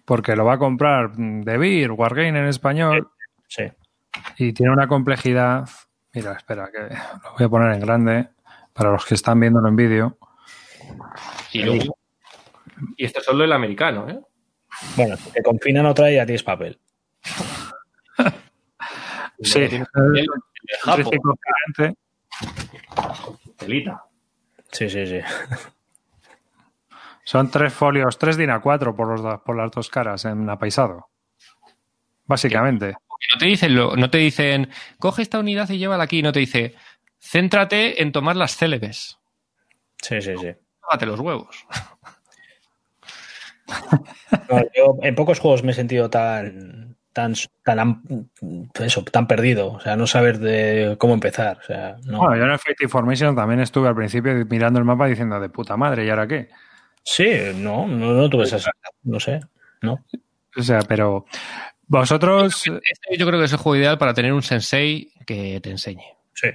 porque 0.05 0.37
lo 0.37 0.45
va 0.45 0.55
a 0.55 0.59
comprar 0.59 1.13
De 1.17 1.57
Beer, 1.59 1.93
Wargame 1.93 2.29
en 2.41 2.47
español. 2.47 3.11
Sí. 3.49 3.65
Y 4.39 4.53
tiene 4.53 4.73
una 4.73 4.87
complejidad. 4.89 5.69
Mira, 6.13 6.33
espera, 6.35 6.71
que 6.71 6.79
lo 6.81 7.33
voy 7.37 7.45
a 7.45 7.49
poner 7.49 7.73
en 7.73 7.81
grande 7.81 8.29
para 8.73 8.91
los 8.93 9.05
que 9.05 9.15
están 9.15 9.41
viéndolo 9.41 9.69
en 9.69 9.77
vídeo. 9.77 10.19
Y, 11.53 11.63
luego- 11.63 11.97
y 12.97 13.05
esto 13.05 13.21
es 13.21 13.25
solo 13.25 13.45
el 13.45 13.53
americano, 13.53 14.09
¿eh? 14.09 14.21
Bueno, 14.97 15.17
si 15.17 15.31
te 15.31 15.43
confinan 15.43 15.87
otra 15.87 16.11
y 16.11 16.17
ya 16.17 16.27
tienes 16.27 16.43
papel. 16.43 16.79
Sí, 19.41 19.59
el- 19.61 20.27
telita. 23.59 24.05
Sí, 24.71 24.89
sí, 24.89 25.07
sí. 25.07 25.21
Son 27.25 27.51
tres 27.51 27.73
folios, 27.73 28.19
tres 28.19 28.37
DIN 28.37 28.51
A4 28.51 28.95
por, 28.95 29.09
los, 29.09 29.23
dos- 29.23 29.41
por 29.45 29.57
las 29.57 29.71
dos 29.71 29.89
caras 29.89 30.25
en 30.27 30.49
apaisado. 30.51 31.09
Básicamente. 32.27 32.91
No 33.33 33.39
te 33.39 33.47
dicen, 33.47 33.75
lo- 33.75 33.97
no 33.97 34.11
te 34.11 34.19
dicen, 34.19 34.69
coge 34.99 35.23
esta 35.23 35.39
unidad 35.39 35.69
y 35.71 35.79
llévala 35.79 36.05
aquí. 36.05 36.23
No 36.23 36.33
te 36.33 36.41
dice, 36.41 36.75
céntrate 37.21 38.03
en 38.03 38.13
tomar 38.13 38.37
las 38.37 38.57
célebes. 38.57 39.19
Sí, 40.03 40.21
sí, 40.21 40.33
sí. 40.37 40.49
Tómate 40.83 41.07
los 41.07 41.21
huevos. 41.21 41.67
No, 44.51 44.61
yo 44.77 44.97
en 45.03 45.15
pocos 45.15 45.41
juegos 45.41 45.63
me 45.63 45.73
he 45.73 45.75
sentido 45.75 46.11
tan 46.11 46.97
tan 47.15 47.35
tan 47.63 48.29
eso, 48.81 49.03
tan 49.05 49.27
perdido, 49.27 49.73
o 49.73 49.81
sea, 49.81 49.97
no 49.97 50.07
saber 50.07 50.39
de 50.39 50.97
cómo 50.99 51.15
empezar, 51.15 51.59
o 51.59 51.63
sea, 51.63 51.97
no. 52.05 52.19
Bueno, 52.19 52.37
yo 52.37 52.45
en 52.45 52.51
el 52.51 52.59
Fate 52.59 52.83
Information 52.85 53.35
también 53.35 53.61
estuve 53.61 53.89
al 53.89 53.95
principio 53.95 54.35
mirando 54.51 54.79
el 54.81 54.85
mapa 54.85 55.07
diciendo 55.07 55.41
de 55.41 55.49
puta 55.49 55.77
madre, 55.77 56.05
¿y 56.05 56.11
ahora 56.11 56.27
qué? 56.27 56.49
Sí, 57.05 57.29
no, 57.55 57.87
no, 57.87 58.15
no 58.15 58.31
tuve 58.31 58.45
esa 58.45 58.59
no 59.03 59.21
sé, 59.21 59.41
no. 59.83 60.05
O 60.57 60.63
sea, 60.63 60.81
pero 60.81 61.27
vosotros 61.87 62.63
Este 62.67 63.19
yo 63.19 63.27
creo 63.27 63.39
que 63.39 63.45
es 63.45 63.53
el 63.53 63.59
juego 63.59 63.77
ideal 63.77 63.99
para 63.99 64.15
tener 64.15 64.33
un 64.33 64.43
sensei 64.43 65.13
que 65.27 65.61
te 65.61 65.71
enseñe. 65.71 66.05
Sí. 66.33 66.49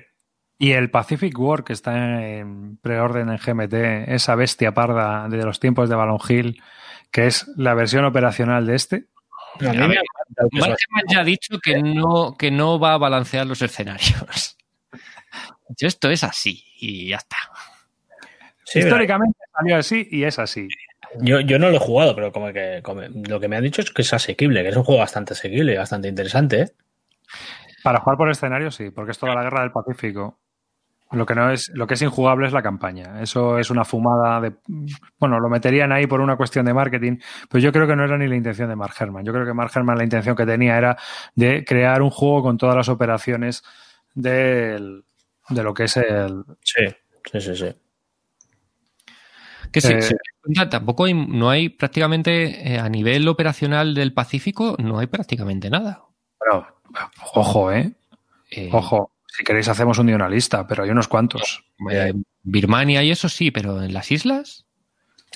y 0.58 0.72
el 0.72 0.90
Pacific 0.90 1.38
War 1.40 1.64
que 1.64 1.72
está 1.74 2.22
en 2.22 2.78
preorden 2.78 3.30
en 3.30 3.38
GMT, 3.38 4.10
esa 4.10 4.36
bestia 4.36 4.74
parda 4.74 5.30
de 5.30 5.38
los 5.46 5.60
tiempos 5.60 5.88
de 5.88 5.96
Balon 5.96 6.20
Hill, 6.28 6.62
que 7.12 7.28
es 7.28 7.48
la 7.56 7.76
versión 7.76 8.04
operacional 8.04 8.66
de 8.66 8.76
este. 8.76 9.06
A 9.62 9.72
mí 9.72 9.88
me 9.88 9.96
ya 11.10 11.22
ha 11.22 11.24
dicho 11.24 11.60
que 11.64 11.82
no, 11.82 12.36
que 12.38 12.52
no 12.52 12.80
va 12.80 12.94
a 12.94 12.98
balancear 12.98 13.46
los 13.48 13.62
escenarios. 13.62 14.58
Yo 15.78 15.88
esto 15.88 16.10
es 16.10 16.24
así 16.24 16.64
y 16.80 17.10
ya 17.10 17.18
está. 17.18 17.38
Sí, 18.72 18.80
Históricamente 18.80 19.38
salió 19.58 19.78
así 19.78 20.08
y 20.12 20.24
es 20.24 20.38
así. 20.40 20.68
Yo, 21.22 21.40
yo 21.40 21.58
no 21.58 21.70
lo 21.70 21.78
he 21.78 21.80
jugado, 21.80 22.14
pero 22.16 22.32
como 22.32 22.54
que 22.54 22.82
como 22.84 23.02
lo 23.02 23.40
que 23.40 23.48
me 23.48 23.56
han 23.58 23.64
dicho 23.64 23.82
es 23.82 23.90
que 23.92 24.04
es 24.04 24.14
asequible, 24.14 24.62
que 24.62 24.70
es 24.70 24.76
un 24.76 24.84
juego 24.84 25.00
bastante 25.00 25.34
asequible 25.34 25.74
y 25.74 25.78
bastante 25.78 26.08
interesante, 26.08 26.62
¿eh? 26.62 26.72
Para 27.84 28.00
jugar 28.02 28.18
por 28.18 28.30
escenario 28.30 28.70
sí, 28.72 28.92
porque 28.92 29.12
es 29.12 29.18
toda 29.18 29.34
la 29.34 29.42
guerra 29.44 29.62
del 29.62 29.72
Pacífico. 29.72 30.38
Lo 31.12 31.26
que 31.26 31.34
no 31.34 31.50
es, 31.50 31.72
lo 31.74 31.88
que 31.88 31.96
es 31.96 32.02
injugable 32.04 32.46
es 32.46 32.54
la 32.54 32.62
campaña. 32.62 33.20
Eso 33.24 33.58
es 33.58 33.72
una 33.72 33.84
fumada 33.84 34.40
de 34.42 34.54
bueno, 35.18 35.40
lo 35.40 35.50
meterían 35.50 35.92
ahí 35.92 36.06
por 36.06 36.22
una 36.22 36.36
cuestión 36.38 36.66
de 36.66 36.74
marketing, 36.76 37.18
pero 37.50 37.60
yo 37.64 37.72
creo 37.72 37.88
que 37.88 37.96
no 37.96 38.04
era 38.04 38.16
ni 38.18 38.28
la 38.28 38.36
intención 38.36 38.70
de 38.70 38.76
Mark 38.76 38.94
Herman. 39.00 39.26
Yo 39.26 39.34
creo 39.34 39.46
que 39.46 39.54
Mark 39.54 39.72
Herman 39.74 39.98
la 39.98 40.04
intención 40.04 40.36
que 40.36 40.46
tenía 40.46 40.78
era 40.78 40.98
de 41.34 41.66
crear 41.66 42.04
un 42.04 42.12
juego 42.12 42.44
con 42.44 42.58
todas 42.60 42.76
las 42.76 42.90
operaciones 42.90 43.64
del- 44.14 45.04
de 45.50 45.64
lo 45.64 45.74
que 45.74 45.86
es 45.86 45.98
el. 45.98 46.44
Sí, 46.64 46.86
sí, 47.32 47.42
sí, 47.42 47.56
sí. 47.56 47.76
Que 49.72 49.82
sí, 49.82 49.94
Eh, 49.94 50.02
sí. 50.02 50.16
tampoco 50.70 51.06
hay, 51.06 51.14
no 51.14 51.50
hay 51.50 51.70
prácticamente 51.70 52.74
eh, 52.74 52.80
a 52.80 52.90
nivel 52.90 53.28
operacional 53.28 53.94
del 53.94 54.14
Pacífico, 54.14 54.76
no 54.80 55.00
hay 55.00 55.08
prácticamente 55.08 55.70
nada. 55.70 56.04
Pero, 56.40 56.66
ojo, 57.34 57.72
eh. 57.72 57.92
Eh, 58.52 58.70
Ojo. 58.74 59.12
Si 59.28 59.44
queréis 59.44 59.68
hacemos 59.70 60.00
un 60.00 60.08
día 60.08 60.16
una 60.16 60.28
lista, 60.28 60.66
pero 60.68 60.84
hay 60.84 60.90
unos 60.90 61.08
cuantos. 61.08 61.64
eh, 61.92 62.14
Birmania 62.44 63.04
y 63.04 63.12
eso 63.12 63.30
sí, 63.30 63.52
pero 63.52 63.82
en 63.84 63.94
las 63.94 64.12
islas, 64.12 64.66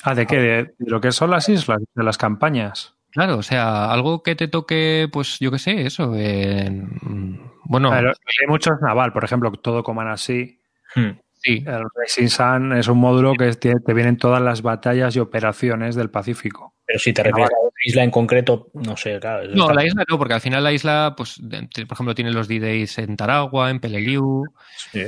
Ah, 0.01 0.15
¿de 0.15 0.25
qué? 0.25 0.37
De, 0.37 0.63
de 0.63 0.89
lo 0.91 0.99
que 0.99 1.11
son 1.11 1.29
las 1.29 1.47
islas, 1.47 1.79
de 1.93 2.03
las 2.03 2.17
campañas. 2.17 2.95
claro, 3.11 3.37
o 3.37 3.43
sea, 3.43 3.91
algo 3.91 4.23
que 4.23 4.35
te 4.35 4.47
toque, 4.47 5.07
pues 5.13 5.37
yo 5.39 5.51
qué 5.51 5.59
sé, 5.59 5.85
eso. 5.85 6.13
eh, 6.17 6.69
mm, 6.71 7.35
bueno, 7.65 7.91
hay 7.93 8.47
muchos 8.47 8.73
naval, 8.81 9.13
por 9.13 9.23
ejemplo, 9.23 9.51
todo 9.51 9.83
Command 9.83 10.09
así. 10.11 10.59
Hmm. 10.95 11.11
Sí, 11.43 11.63
El 11.67 11.83
Racing 11.95 12.27
Sun 12.27 12.73
es 12.73 12.87
un 12.87 12.97
módulo 12.99 13.33
que 13.33 13.51
te 13.53 13.93
vienen 13.93 14.17
todas 14.17 14.41
las 14.41 14.61
batallas 14.61 15.15
y 15.15 15.19
operaciones 15.19 15.95
del 15.95 16.09
Pacífico. 16.09 16.73
Pero 16.85 16.99
si 16.99 17.13
te 17.13 17.23
refieres 17.23 17.51
a 17.53 17.59
una 17.61 17.71
isla 17.85 18.03
en 18.03 18.11
concreto, 18.11 18.69
no 18.73 18.97
sé, 18.97 19.19
claro. 19.19 19.49
No, 19.53 19.71
la 19.71 19.85
isla 19.85 20.03
no, 20.09 20.17
porque 20.17 20.33
al 20.33 20.41
final 20.41 20.63
la 20.63 20.71
isla, 20.73 21.13
pues, 21.15 21.39
por 21.39 21.93
ejemplo, 21.93 22.15
tiene 22.15 22.31
los 22.31 22.47
D-Days 22.47 22.97
en 22.99 23.15
Taragua, 23.17 23.69
en 23.69 23.79
Peleliu, 23.79 24.43
Sí. 24.91 25.03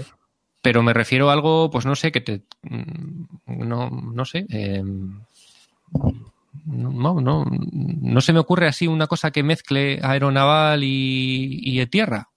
pero 0.62 0.84
me 0.84 0.94
refiero 0.94 1.30
a 1.30 1.34
algo, 1.34 1.70
pues 1.70 1.86
no 1.86 1.96
sé, 1.96 2.12
que 2.12 2.22
te. 2.22 2.44
mm, 2.64 3.26
No, 3.68 3.90
no 3.90 4.26
sé. 4.26 4.46
eh, 4.50 4.82
no, 6.66 7.22
no, 7.22 7.46
no 7.46 8.22
se 8.22 8.34
me 8.34 8.40
ocurre 8.40 8.68
así 8.68 8.88
una 8.88 9.08
cosa 9.08 9.32
que 9.32 9.44
mezcle 9.44 10.00
aeronaval 10.02 10.82
y, 10.84 11.86
tierra. 11.88 12.30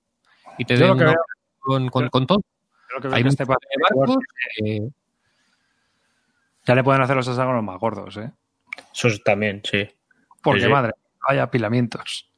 Y 0.59 0.65
te 0.65 0.77
dé 0.77 0.87
lo 0.87 0.97
que 0.97 1.03
una- 1.05 1.13
veo- 1.13 1.25
con, 1.61 1.89
con- 1.89 2.09
con 2.09 2.27
todo. 2.27 2.41
Creo 2.99 3.11
que, 3.11 3.17
Hay 3.17 3.23
que 3.23 3.29
este 3.29 3.45
de 3.45 3.49
barcos, 3.49 4.17
eh, 4.65 4.89
ya 6.67 6.75
le 6.75 6.85
pueden 6.85 7.03
hacer 7.03 7.17
los 7.17 7.27
hexágonos 7.27 7.65
más 7.65 7.79
gordos, 7.79 8.17
¿eh? 8.19 8.31
Eso 8.93 9.09
es 9.09 9.23
también, 9.25 9.63
sí. 9.65 9.89
Porque 10.43 10.61
Sí, 10.61 10.67
sí. 10.67 10.73
madre, 10.73 10.93
hay 11.27 11.39
apilamientos. 11.39 12.31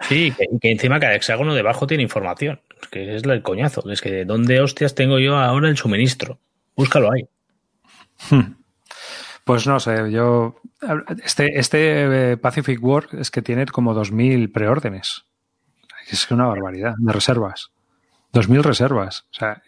Sí, 0.00 0.32
que, 0.60 0.70
encima 0.70 1.00
cada 1.00 1.14
hexágono 1.14 1.54
debajo 1.54 1.86
tiene 1.86 2.02
información. 2.02 2.60
Que 2.90 3.16
es 3.16 3.24
el 3.24 3.42
coñazo. 3.42 3.90
Es 3.90 4.00
que, 4.00 4.24
¿dónde 4.24 4.60
hostias 4.60 4.94
tengo 4.94 5.18
yo 5.18 5.36
ahora 5.36 5.68
el 5.68 5.76
suministro? 5.76 6.38
Búscalo 6.76 7.10
ahí. 7.12 7.26
Pues 9.44 9.66
no 9.66 9.78
sé, 9.78 10.10
yo. 10.10 10.60
Este, 11.24 11.58
este 11.58 12.32
eh, 12.32 12.36
Pacific 12.36 12.82
War 12.82 13.08
es 13.12 13.30
que 13.30 13.42
tiene 13.42 13.64
como 13.66 13.94
2.000 13.94 14.52
preórdenes. 14.52 15.24
Es 16.10 16.30
una 16.30 16.46
barbaridad 16.46 16.94
de 16.98 17.12
reservas. 17.12 17.70
2.000 18.32 18.62
reservas. 18.62 19.26
O 19.30 19.34
sea, 19.34 19.62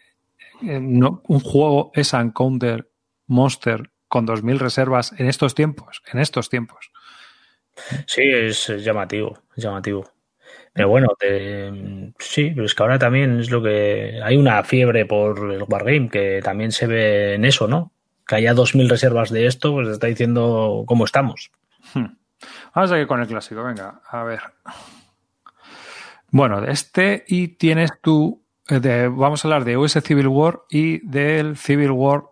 eh, 0.62 0.78
no, 0.80 1.22
un 1.26 1.40
juego 1.40 1.90
es 1.94 2.12
Encounter 2.14 2.90
Monster 3.26 3.90
con 4.08 4.26
2.000 4.26 4.58
reservas 4.58 5.12
en 5.18 5.26
estos 5.28 5.54
tiempos. 5.54 6.02
En 6.12 6.18
estos 6.18 6.48
tiempos. 6.48 6.90
Sí, 8.06 8.22
es, 8.22 8.66
llamativo, 8.82 9.38
llamativo. 9.56 10.10
Pero 10.72 10.88
bueno, 10.88 11.08
te- 11.18 12.12
sí, 12.18 12.50
pero 12.54 12.66
es 12.66 12.74
que 12.74 12.82
ahora 12.82 12.98
también 12.98 13.38
es 13.40 13.50
lo 13.50 13.62
que... 13.62 14.20
Hay 14.22 14.36
una 14.36 14.62
fiebre 14.64 15.06
por 15.06 15.52
el 15.52 15.62
Wargame 15.62 16.08
que 16.08 16.40
también 16.42 16.72
se 16.72 16.86
ve 16.86 17.34
en 17.34 17.44
eso, 17.44 17.66
¿no? 17.68 17.92
Que 18.26 18.36
haya 18.36 18.54
2.000 18.54 18.88
reservas 18.88 19.30
de 19.30 19.46
esto, 19.46 19.72
pues 19.72 19.88
está 19.88 20.06
diciendo 20.06 20.84
cómo 20.86 21.04
estamos. 21.04 21.50
Hmm. 21.94 22.16
Vamos 22.74 22.92
a 22.92 22.98
ir 22.98 23.06
con 23.06 23.20
el 23.20 23.26
clásico, 23.26 23.64
venga, 23.64 24.00
a 24.08 24.22
ver. 24.24 24.40
Bueno, 26.30 26.60
de 26.60 26.72
este 26.72 27.24
y 27.26 27.48
tienes 27.48 27.90
tú, 28.02 28.44
de- 28.68 29.08
vamos 29.08 29.44
a 29.44 29.48
hablar 29.48 29.64
de 29.64 29.76
US 29.76 30.00
Civil 30.02 30.28
War 30.28 30.60
y 30.70 30.98
del 31.06 31.56
Civil 31.56 31.90
War 31.90 32.24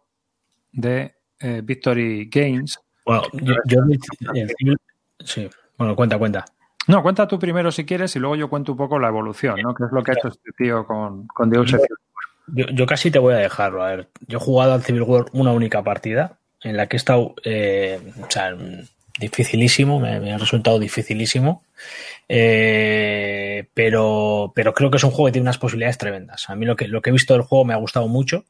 de 0.72 1.14
eh, 1.40 1.60
Victory 1.64 2.28
Games. 2.30 2.78
Bueno, 3.04 3.22
yo... 3.34 3.54
yo- 3.66 4.74
sí, 5.24 5.48
bueno, 5.78 5.94
cuenta, 5.96 6.18
cuenta. 6.18 6.44
No, 6.88 7.02
cuenta 7.02 7.26
tú 7.26 7.38
primero 7.38 7.72
si 7.72 7.84
quieres 7.84 8.14
y 8.16 8.18
luego 8.18 8.36
yo 8.36 8.48
cuento 8.48 8.72
un 8.72 8.78
poco 8.78 8.98
la 8.98 9.08
evolución, 9.08 9.60
¿no? 9.60 9.74
Que 9.74 9.84
es 9.84 9.90
lo 9.92 10.02
que 10.04 10.12
ha 10.12 10.14
hecho 10.14 10.28
este 10.28 10.50
tío 10.56 10.86
con, 10.86 11.26
con 11.26 11.50
The 11.50 11.58
US 11.58 11.70
Civil 11.70 11.86
Yo, 12.48 12.66
yo 12.66 12.86
casi 12.86 13.10
te 13.10 13.18
voy 13.18 13.34
a 13.34 13.38
dejarlo. 13.38 13.82
A 13.82 13.88
ver, 13.90 14.08
yo 14.28 14.38
he 14.38 14.40
jugado 14.40 14.72
al 14.72 14.82
Civil 14.82 15.02
War 15.02 15.26
una 15.32 15.52
única 15.52 15.82
partida 15.82 16.38
en 16.62 16.76
la 16.76 16.86
que 16.86 16.96
he 16.96 16.98
estado, 16.98 17.34
eh, 17.44 18.00
o 18.24 18.30
sea, 18.30 18.56
dificilísimo, 19.18 20.00
me, 20.00 20.32
ha 20.32 20.38
resultado 20.38 20.78
dificilísimo. 20.78 21.64
Eh, 22.28 23.66
pero, 23.74 24.52
pero 24.54 24.74
creo 24.74 24.90
que 24.90 24.96
es 24.96 25.04
un 25.04 25.10
juego 25.10 25.26
que 25.26 25.32
tiene 25.32 25.44
unas 25.44 25.58
posibilidades 25.58 25.98
tremendas. 25.98 26.48
A 26.50 26.56
mí 26.56 26.66
lo 26.66 26.76
que, 26.76 26.88
lo 26.88 27.02
que 27.02 27.10
he 27.10 27.12
visto 27.12 27.34
del 27.34 27.42
juego 27.42 27.64
me 27.64 27.74
ha 27.74 27.78
gustado 27.78 28.08
mucho, 28.08 28.44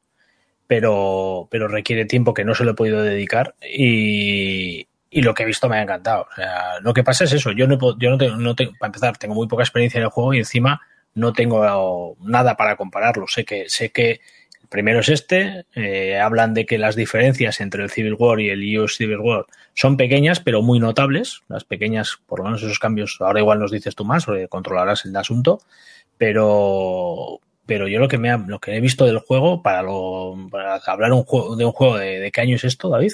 pero, 0.67 1.49
pero 1.51 1.69
requiere 1.69 2.07
tiempo 2.07 2.35
que 2.35 2.45
no 2.45 2.55
se 2.55 2.65
lo 2.65 2.73
he 2.73 2.75
podido 2.75 3.03
dedicar 3.03 3.55
y, 3.63 4.89
y 5.11 5.23
lo 5.23 5.35
que 5.35 5.45
he 5.45 5.47
visto 5.47 5.69
me 5.69 5.77
ha 5.77 5.83
encantado. 5.83 6.27
O 6.31 6.35
sea, 6.35 6.81
lo 6.81 6.95
que 6.95 7.05
pasa 7.05 7.25
es 7.25 7.33
eso, 7.33 7.53
yo 7.53 7.67
no, 7.67 7.79
yo 7.99 8.11
no 8.11 8.19
tengo, 8.19 8.37
no 8.37 8.55
tengo, 8.55 8.73
para 8.79 8.89
empezar, 8.89 9.17
tengo 9.17 9.35
muy 9.35 9.47
poca 9.47 9.63
experiencia 9.63 9.99
en 9.99 10.05
el 10.05 10.11
juego 10.11 10.35
y 10.35 10.39
encima 10.39 10.81
no 11.15 11.33
tengo 11.33 12.17
nada 12.21 12.57
para 12.57 12.77
compararlo. 12.77 13.27
Sé 13.29 13.45
que, 13.45 13.69
sé 13.69 13.91
que 13.91 14.21
primero 14.69 15.01
es 15.01 15.09
este, 15.09 15.65
eh, 15.75 16.19
hablan 16.19 16.55
de 16.55 16.67
que 16.67 16.79
las 16.79 16.97
diferencias 16.97 17.61
entre 17.61 17.83
el 17.83 17.91
Civil 17.91 18.15
War 18.19 18.41
y 18.41 18.51
el 18.51 18.79
US 18.79 18.97
Civil 18.97 19.19
War 19.19 19.47
son 19.75 19.97
pequeñas, 19.97 20.41
pero 20.41 20.63
muy 20.63 20.79
notables. 20.79 21.43
Las 21.49 21.65
pequeñas, 21.65 22.19
por 22.27 22.39
lo 22.41 22.45
menos 22.47 22.63
esos 22.63 22.79
cambios, 22.79 23.17
ahora 23.21 23.41
igual 23.41 23.59
nos 23.59 23.71
dices 23.71 23.95
tú 23.95 24.05
más, 24.05 24.25
porque 24.27 24.49
controlarás 24.49 25.05
el 25.05 25.17
asunto, 25.17 25.61
pero, 26.31 27.41
pero 27.67 27.89
yo 27.89 27.99
lo 27.99 28.09
que, 28.09 28.19
me 28.19 28.31
ha- 28.31 28.37
lo 28.39 28.59
que 28.59 28.77
he 28.77 28.81
visto 28.81 29.05
del 29.07 29.19
juego, 29.19 29.63
para, 29.63 29.83
lo, 29.83 30.37
para 30.51 30.77
hablar 30.87 31.13
un 31.13 31.25
juego, 31.25 31.57
de 31.57 31.65
un 31.65 31.73
juego 31.73 31.99
de, 31.99 32.19
de 32.21 32.31
qué 32.33 32.41
año 32.41 32.57
es 32.57 32.65
esto, 32.65 32.89
David. 32.89 33.13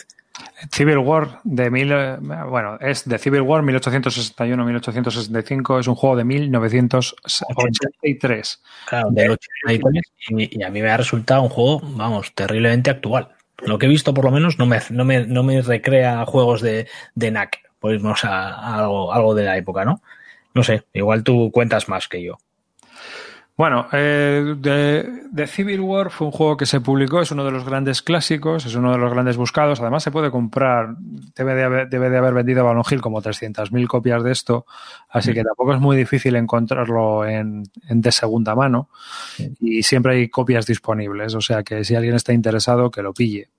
Civil 0.71 0.99
War 0.99 1.41
de 1.45 1.71
mil, 1.71 1.91
eh, 1.93 2.19
bueno, 2.49 2.77
es 2.81 3.09
de 3.09 3.19
Civil 3.19 3.43
War 3.43 3.63
1861-1865, 3.63 5.81
es 5.81 5.89
un 5.89 5.95
juego 5.95 6.17
de 6.17 6.25
1983. 6.25 8.63
Claro, 8.87 9.11
del 9.11 9.33
83, 9.33 10.03
y, 10.31 10.59
y 10.59 10.63
a 10.63 10.71
mí 10.71 10.83
me 10.83 10.91
ha 10.91 10.97
resultado 10.97 11.43
un 11.43 11.49
juego, 11.49 11.81
vamos, 11.83 12.33
terriblemente 12.35 12.91
actual. 12.91 13.29
Lo 13.65 13.79
que 13.79 13.87
he 13.87 13.89
visto, 13.89 14.13
por 14.13 14.25
lo 14.25 14.31
menos, 14.31 14.59
no 14.59 14.67
me, 14.67 14.81
no 14.91 15.05
me, 15.05 15.27
no 15.27 15.43
me 15.43 15.63
recrea 15.63 16.25
juegos 16.27 16.63
de, 16.63 16.89
de 17.15 17.31
NAC. 17.31 17.61
Pues 17.79 18.03
no 18.03 18.15
a, 18.23 18.77
algo, 18.77 19.13
algo 19.13 19.35
de 19.35 19.45
la 19.45 19.57
época, 19.57 19.85
¿no? 19.85 20.03
No 20.55 20.63
sé, 20.63 20.85
igual 20.93 21.25
tú 21.25 21.51
cuentas 21.53 21.89
más 21.89 22.09
que 22.09 22.23
yo. 22.23 22.39
Bueno, 23.63 23.87
eh, 23.93 24.57
de, 24.59 25.47
Civil 25.47 25.79
War 25.83 26.11
fue 26.11 26.27
un 26.27 26.33
juego 26.33 26.57
que 26.57 26.67
se 26.67 26.81
publicó, 26.81 27.21
es 27.21 27.31
uno 27.31 27.45
de 27.45 27.53
los 27.53 27.65
grandes 27.65 28.03
clásicos, 28.03 28.67
es 28.67 28.75
uno 28.75 28.91
de 28.91 28.99
los 28.99 29.13
grandes 29.13 29.37
buscados. 29.37 29.81
Además, 29.81 30.03
se 30.03 30.11
puede 30.11 30.33
comprar, 30.33 30.97
debe 30.99 31.55
de 31.55 31.63
haber, 31.63 31.89
debe 31.89 32.11
de 32.11 32.19
haber 32.19 32.35
vendido 32.35 32.65
Balon 32.65 32.83
Hill 32.91 33.01
como 33.01 33.23
300.000 33.23 33.87
copias 33.87 34.25
de 34.25 34.33
esto, 34.33 34.67
así 35.09 35.33
que 35.33 35.45
tampoco 35.45 35.75
es 35.75 35.81
muy 35.81 35.97
difícil 35.97 36.35
encontrarlo 36.35 37.25
en, 37.25 37.63
de 37.89 38.11
segunda 38.11 38.57
mano 38.57 38.89
y 39.61 39.85
siempre 39.85 40.15
hay 40.15 40.29
copias 40.29 40.67
disponibles, 40.67 41.33
o 41.37 41.41
sea 41.41 41.63
que 41.63 41.85
si 41.85 41.95
alguien 41.95 42.17
está 42.17 42.33
interesado, 42.33 42.91
que 42.91 43.03
lo 43.03 43.15
pille. 43.15 43.51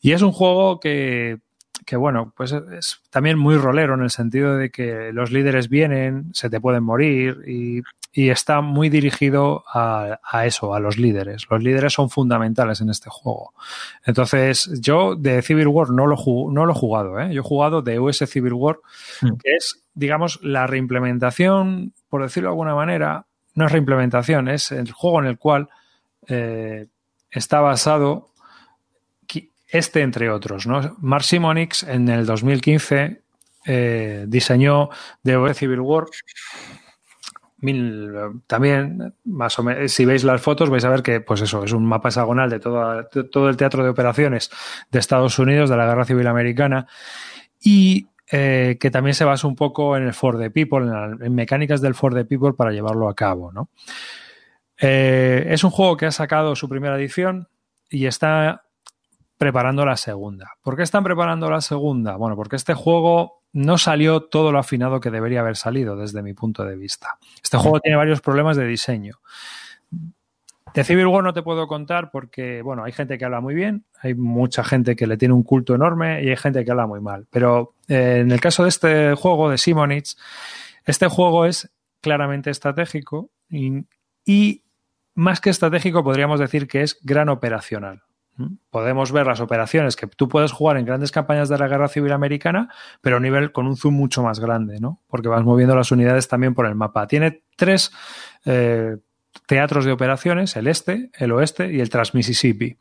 Y 0.00 0.12
es 0.12 0.22
un 0.22 0.32
juego 0.32 0.80
que, 0.80 1.40
que 1.84 1.96
bueno, 1.96 2.32
pues 2.34 2.52
es 2.52 3.02
también 3.10 3.38
muy 3.38 3.56
rolero 3.56 3.96
en 3.96 4.02
el 4.02 4.10
sentido 4.10 4.56
de 4.56 4.70
que 4.70 5.12
los 5.12 5.30
líderes 5.30 5.68
vienen, 5.68 6.30
se 6.32 6.48
te 6.48 6.58
pueden 6.58 6.84
morir 6.84 7.42
y 7.46 7.82
y 8.16 8.30
está 8.30 8.62
muy 8.62 8.88
dirigido 8.88 9.62
a, 9.70 10.18
eso, 10.46 10.74
a 10.74 10.80
los 10.80 10.96
líderes. 10.96 11.46
Los 11.50 11.62
líderes 11.62 11.92
son 11.92 12.08
fundamentales 12.08 12.80
en 12.80 12.88
este 12.88 13.10
juego. 13.10 13.52
Entonces, 14.06 14.70
yo 14.80 15.16
de 15.16 15.42
Civil 15.42 15.68
War 15.68 15.90
no 15.90 16.06
lo, 16.06 16.16
no 16.50 16.64
lo 16.64 16.72
he 16.72 16.74
jugado, 16.74 17.20
¿eh? 17.20 17.34
yo 17.34 17.42
he 17.42 17.44
jugado 17.44 17.82
de 17.82 18.00
US 18.00 18.24
Civil 18.26 18.54
War, 18.54 18.78
mm. 19.20 19.36
que 19.36 19.56
es, 19.56 19.82
digamos, 19.92 20.40
la 20.42 20.66
reimplementación, 20.66 21.92
por 22.08 22.22
decirlo 22.22 22.48
de 22.48 22.52
alguna 22.52 22.74
manera, 22.74 23.26
no 23.54 23.66
es 23.66 23.72
reimplementación, 23.72 24.48
es 24.48 24.72
el 24.72 24.90
juego 24.92 25.20
en 25.20 25.26
el 25.26 25.36
cual 25.36 25.68
eh, 26.26 26.86
está 27.30 27.60
basado 27.60 28.30
este 29.68 30.00
entre 30.00 30.30
otros. 30.30 30.66
¿no? 30.66 30.96
Mark 31.00 31.24
Simonix 31.24 31.82
en 31.82 32.08
el 32.08 32.24
2015 32.24 33.20
eh, 33.66 34.24
diseñó 34.26 34.88
de 35.22 35.36
US 35.36 35.58
Civil 35.58 35.80
War 35.80 36.06
también, 38.46 39.14
más 39.24 39.58
o 39.58 39.62
menos, 39.62 39.92
si 39.92 40.04
veis 40.04 40.24
las 40.24 40.40
fotos, 40.40 40.70
vais 40.70 40.84
a 40.84 40.90
ver 40.90 41.02
que, 41.02 41.20
pues 41.20 41.40
eso, 41.40 41.64
es 41.64 41.72
un 41.72 41.86
mapa 41.86 42.08
hexagonal 42.08 42.50
de 42.50 42.60
todo, 42.60 43.04
todo 43.30 43.48
el 43.48 43.56
teatro 43.56 43.82
de 43.82 43.90
operaciones 43.90 44.50
de 44.90 44.98
Estados 44.98 45.38
Unidos, 45.38 45.70
de 45.70 45.76
la 45.76 45.86
Guerra 45.86 46.04
Civil 46.04 46.26
Americana, 46.26 46.86
y 47.60 48.08
eh, 48.30 48.76
que 48.80 48.90
también 48.90 49.14
se 49.14 49.24
basa 49.24 49.46
un 49.46 49.54
poco 49.54 49.96
en 49.96 50.04
el 50.04 50.12
For 50.12 50.38
the 50.38 50.50
People, 50.50 50.86
en, 51.20 51.34
mecánicas 51.34 51.80
del 51.80 51.94
For 51.94 52.14
the 52.14 52.24
People 52.24 52.54
para 52.54 52.72
llevarlo 52.72 53.08
a 53.08 53.14
cabo, 53.14 53.52
¿no? 53.52 53.70
Eh, 54.78 55.46
es 55.48 55.64
un 55.64 55.70
juego 55.70 55.96
que 55.96 56.06
ha 56.06 56.12
sacado 56.12 56.54
su 56.56 56.68
primera 56.68 56.96
edición 56.96 57.48
y 57.88 58.06
está 58.06 58.65
preparando 59.38 59.84
la 59.84 59.96
segunda. 59.96 60.52
¿Por 60.62 60.76
qué 60.76 60.82
están 60.82 61.04
preparando 61.04 61.50
la 61.50 61.60
segunda? 61.60 62.16
Bueno, 62.16 62.36
porque 62.36 62.56
este 62.56 62.74
juego 62.74 63.42
no 63.52 63.78
salió 63.78 64.22
todo 64.22 64.52
lo 64.52 64.58
afinado 64.58 65.00
que 65.00 65.10
debería 65.10 65.40
haber 65.40 65.56
salido 65.56 65.96
desde 65.96 66.22
mi 66.22 66.34
punto 66.34 66.64
de 66.64 66.76
vista. 66.76 67.18
Este 67.42 67.56
juego 67.58 67.80
tiene 67.80 67.96
varios 67.96 68.20
problemas 68.20 68.56
de 68.56 68.66
diseño. 68.66 69.20
De 70.74 70.84
Civil 70.84 71.06
War 71.06 71.24
no 71.24 71.32
te 71.32 71.42
puedo 71.42 71.66
contar 71.66 72.10
porque, 72.10 72.60
bueno, 72.60 72.84
hay 72.84 72.92
gente 72.92 73.16
que 73.16 73.24
habla 73.24 73.40
muy 73.40 73.54
bien, 73.54 73.86
hay 74.02 74.14
mucha 74.14 74.62
gente 74.62 74.94
que 74.94 75.06
le 75.06 75.16
tiene 75.16 75.32
un 75.32 75.42
culto 75.42 75.74
enorme 75.74 76.22
y 76.22 76.28
hay 76.28 76.36
gente 76.36 76.64
que 76.64 76.70
habla 76.70 76.86
muy 76.86 77.00
mal. 77.00 77.26
Pero 77.30 77.74
eh, 77.88 78.18
en 78.20 78.30
el 78.30 78.40
caso 78.40 78.62
de 78.62 78.68
este 78.68 79.14
juego 79.14 79.48
de 79.48 79.58
Simonitz, 79.58 80.16
este 80.84 81.08
juego 81.08 81.46
es 81.46 81.70
claramente 82.02 82.50
estratégico 82.50 83.30
y 83.48 84.62
más 85.14 85.40
que 85.40 85.50
estratégico 85.50 86.04
podríamos 86.04 86.40
decir 86.40 86.68
que 86.68 86.82
es 86.82 86.98
gran 87.02 87.30
operacional. 87.30 88.02
Podemos 88.70 89.12
ver 89.12 89.26
las 89.26 89.40
operaciones 89.40 89.96
que 89.96 90.06
tú 90.06 90.28
puedes 90.28 90.52
jugar 90.52 90.76
en 90.76 90.84
grandes 90.84 91.10
campañas 91.10 91.48
de 91.48 91.58
la 91.58 91.68
Guerra 91.68 91.88
Civil 91.88 92.12
Americana, 92.12 92.68
pero 93.00 93.16
a 93.16 93.18
un 93.18 93.22
nivel 93.22 93.52
con 93.52 93.66
un 93.66 93.76
zoom 93.76 93.94
mucho 93.94 94.22
más 94.22 94.40
grande, 94.40 94.78
¿no? 94.80 95.02
Porque 95.06 95.28
vas 95.28 95.42
moviendo 95.42 95.74
las 95.74 95.90
unidades 95.90 96.28
también 96.28 96.54
por 96.54 96.66
el 96.66 96.74
mapa. 96.74 97.06
Tiene 97.06 97.42
tres 97.56 97.92
eh, 98.44 98.96
teatros 99.46 99.84
de 99.84 99.92
operaciones, 99.92 100.56
el 100.56 100.66
este, 100.66 101.10
el 101.18 101.32
oeste 101.32 101.72
y 101.72 101.80
el 101.80 101.88
Trans-Mississippi. 101.88 102.78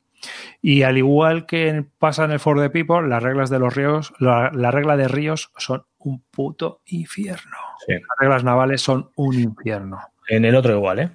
Y 0.61 0.83
al 0.83 0.97
igual 0.97 1.45
que 1.45 1.85
pasa 1.99 2.25
en 2.25 2.31
el 2.31 2.39
For 2.39 2.59
the 2.59 2.69
People, 2.69 3.07
las 3.07 3.21
reglas 3.21 3.49
de 3.49 3.59
los 3.59 3.75
ríos, 3.75 4.13
la, 4.19 4.49
regla 4.49 4.97
de 4.97 5.07
ríos 5.07 5.51
son 5.57 5.85
un 5.99 6.23
puto 6.31 6.81
infierno. 6.85 7.57
Las 7.87 8.01
reglas 8.19 8.43
navales 8.43 8.81
son 8.81 9.11
un 9.15 9.39
infierno. 9.39 9.99
En 10.27 10.45
el 10.45 10.55
otro 10.55 10.75
igual, 10.75 10.99
¿eh? 10.99 11.11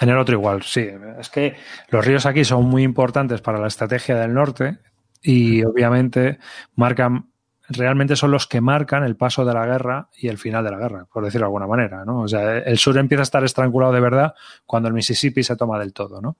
En 0.00 0.08
el 0.08 0.18
otro 0.18 0.34
igual, 0.34 0.62
sí. 0.62 0.88
Es 1.18 1.28
que 1.28 1.56
los 1.88 2.04
ríos 2.04 2.26
aquí 2.26 2.44
son 2.44 2.64
muy 2.66 2.82
importantes 2.82 3.40
para 3.40 3.58
la 3.58 3.68
estrategia 3.68 4.16
del 4.16 4.34
norte 4.34 4.78
y 5.22 5.64
obviamente 5.64 6.38
marcan, 6.74 7.30
realmente 7.68 8.16
son 8.16 8.30
los 8.30 8.46
que 8.46 8.60
marcan 8.60 9.04
el 9.04 9.16
paso 9.16 9.44
de 9.44 9.54
la 9.54 9.66
guerra 9.66 10.08
y 10.16 10.28
el 10.28 10.38
final 10.38 10.64
de 10.64 10.70
la 10.70 10.78
guerra, 10.78 11.06
por 11.12 11.24
decirlo 11.24 11.46
de 11.46 11.48
alguna 11.48 11.66
manera, 11.66 12.04
¿no? 12.04 12.20
O 12.20 12.28
sea, 12.28 12.58
el 12.58 12.78
sur 12.78 12.96
empieza 12.98 13.22
a 13.22 13.24
estar 13.24 13.44
estrangulado 13.44 13.92
de 13.92 14.00
verdad 14.00 14.34
cuando 14.66 14.88
el 14.88 14.94
Mississippi 14.94 15.42
se 15.42 15.56
toma 15.56 15.78
del 15.78 15.92
todo, 15.92 16.20
¿no? 16.20 16.36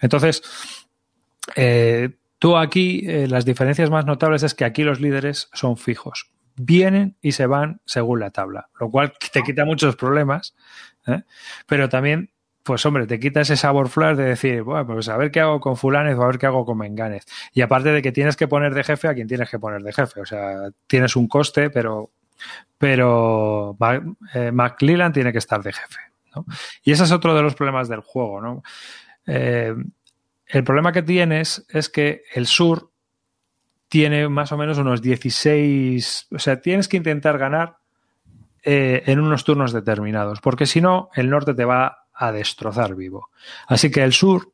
Entonces, 0.00 0.42
eh, 1.56 2.10
tú 2.38 2.56
aquí, 2.56 3.04
eh, 3.06 3.28
las 3.28 3.44
diferencias 3.44 3.90
más 3.90 4.06
notables 4.06 4.42
es 4.42 4.54
que 4.54 4.64
aquí 4.64 4.82
los 4.82 5.00
líderes 5.00 5.48
son 5.52 5.76
fijos. 5.76 6.30
Vienen 6.56 7.16
y 7.22 7.32
se 7.32 7.46
van 7.46 7.80
según 7.84 8.20
la 8.20 8.30
tabla, 8.30 8.68
lo 8.78 8.90
cual 8.90 9.12
te 9.32 9.42
quita 9.42 9.64
muchos 9.64 9.96
problemas, 9.96 10.54
¿eh? 11.06 11.22
pero 11.66 11.88
también 11.88 12.31
pues 12.62 12.84
hombre, 12.86 13.06
te 13.06 13.18
quita 13.18 13.40
ese 13.40 13.56
sabor 13.56 13.88
flash 13.88 14.16
de 14.16 14.24
decir, 14.24 14.62
bueno, 14.62 14.86
pues 14.86 15.08
a 15.08 15.16
ver 15.16 15.30
qué 15.30 15.40
hago 15.40 15.60
con 15.60 15.76
fulanes 15.76 16.16
o 16.16 16.22
a 16.22 16.26
ver 16.26 16.38
qué 16.38 16.46
hago 16.46 16.64
con 16.64 16.78
menganes. 16.78 17.26
Y 17.52 17.60
aparte 17.60 17.90
de 17.90 18.02
que 18.02 18.12
tienes 18.12 18.36
que 18.36 18.48
poner 18.48 18.74
de 18.74 18.84
jefe 18.84 19.08
a 19.08 19.14
quien 19.14 19.26
tienes 19.26 19.50
que 19.50 19.58
poner 19.58 19.82
de 19.82 19.92
jefe. 19.92 20.20
O 20.20 20.26
sea, 20.26 20.70
tienes 20.86 21.16
un 21.16 21.26
coste, 21.26 21.70
pero, 21.70 22.10
pero 22.78 23.76
eh, 24.34 24.52
tiene 25.12 25.32
que 25.32 25.38
estar 25.38 25.62
de 25.62 25.72
jefe. 25.72 26.00
Y 26.82 26.92
ese 26.92 27.04
es 27.04 27.12
otro 27.12 27.34
de 27.34 27.42
los 27.42 27.54
problemas 27.54 27.88
del 27.88 28.00
juego, 28.00 28.40
¿no? 28.40 28.62
Eh, 29.26 29.74
el 30.46 30.64
problema 30.64 30.92
que 30.92 31.02
tienes 31.02 31.66
es 31.68 31.88
que 31.88 32.22
el 32.34 32.46
sur 32.46 32.90
tiene 33.88 34.28
más 34.28 34.52
o 34.52 34.56
menos 34.56 34.78
unos 34.78 35.02
16, 35.02 36.28
o 36.32 36.38
sea, 36.38 36.60
tienes 36.60 36.88
que 36.88 36.96
intentar 36.96 37.38
ganar 37.38 37.76
eh, 38.62 39.02
en 39.06 39.20
unos 39.20 39.44
turnos 39.44 39.72
determinados, 39.72 40.40
porque 40.40 40.66
si 40.66 40.80
no, 40.80 41.10
el 41.14 41.28
norte 41.28 41.52
te 41.52 41.64
va 41.64 42.01
a 42.22 42.30
destrozar 42.30 42.94
vivo. 42.94 43.30
Así 43.66 43.90
que 43.90 44.02
el 44.02 44.12
sur 44.12 44.52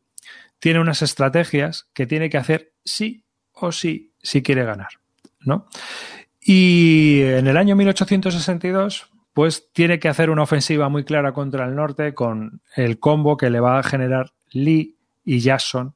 tiene 0.58 0.80
unas 0.80 1.02
estrategias 1.02 1.88
que 1.92 2.06
tiene 2.06 2.30
que 2.30 2.38
hacer 2.38 2.72
sí 2.82 3.24
o 3.52 3.72
sí 3.72 4.14
si 4.22 4.42
quiere 4.42 4.64
ganar, 4.64 4.88
¿no? 5.40 5.68
Y 6.40 7.20
en 7.22 7.46
el 7.46 7.58
año 7.58 7.76
1862, 7.76 9.10
pues 9.34 9.70
tiene 9.72 9.98
que 9.98 10.08
hacer 10.08 10.30
una 10.30 10.44
ofensiva 10.44 10.88
muy 10.88 11.04
clara 11.04 11.32
contra 11.32 11.66
el 11.66 11.76
norte 11.76 12.14
con 12.14 12.62
el 12.74 12.98
combo 12.98 13.36
que 13.36 13.50
le 13.50 13.60
va 13.60 13.78
a 13.78 13.82
generar 13.82 14.32
Lee 14.50 14.96
y 15.26 15.40
Jackson 15.40 15.94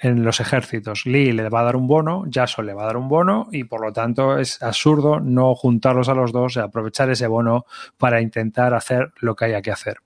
en 0.00 0.24
los 0.24 0.40
ejércitos. 0.40 1.04
Lee 1.04 1.32
le 1.32 1.50
va 1.50 1.60
a 1.60 1.64
dar 1.64 1.76
un 1.76 1.86
bono, 1.86 2.24
Jackson 2.28 2.64
le 2.64 2.72
va 2.72 2.84
a 2.84 2.86
dar 2.86 2.96
un 2.96 3.08
bono 3.08 3.48
y 3.52 3.64
por 3.64 3.82
lo 3.82 3.92
tanto 3.92 4.38
es 4.38 4.62
absurdo 4.62 5.20
no 5.20 5.54
juntarlos 5.54 6.08
a 6.08 6.14
los 6.14 6.32
dos 6.32 6.56
y 6.56 6.60
aprovechar 6.60 7.10
ese 7.10 7.26
bono 7.26 7.66
para 7.98 8.22
intentar 8.22 8.72
hacer 8.72 9.12
lo 9.20 9.36
que 9.36 9.44
haya 9.44 9.60
que 9.60 9.70
hacer. 9.70 9.98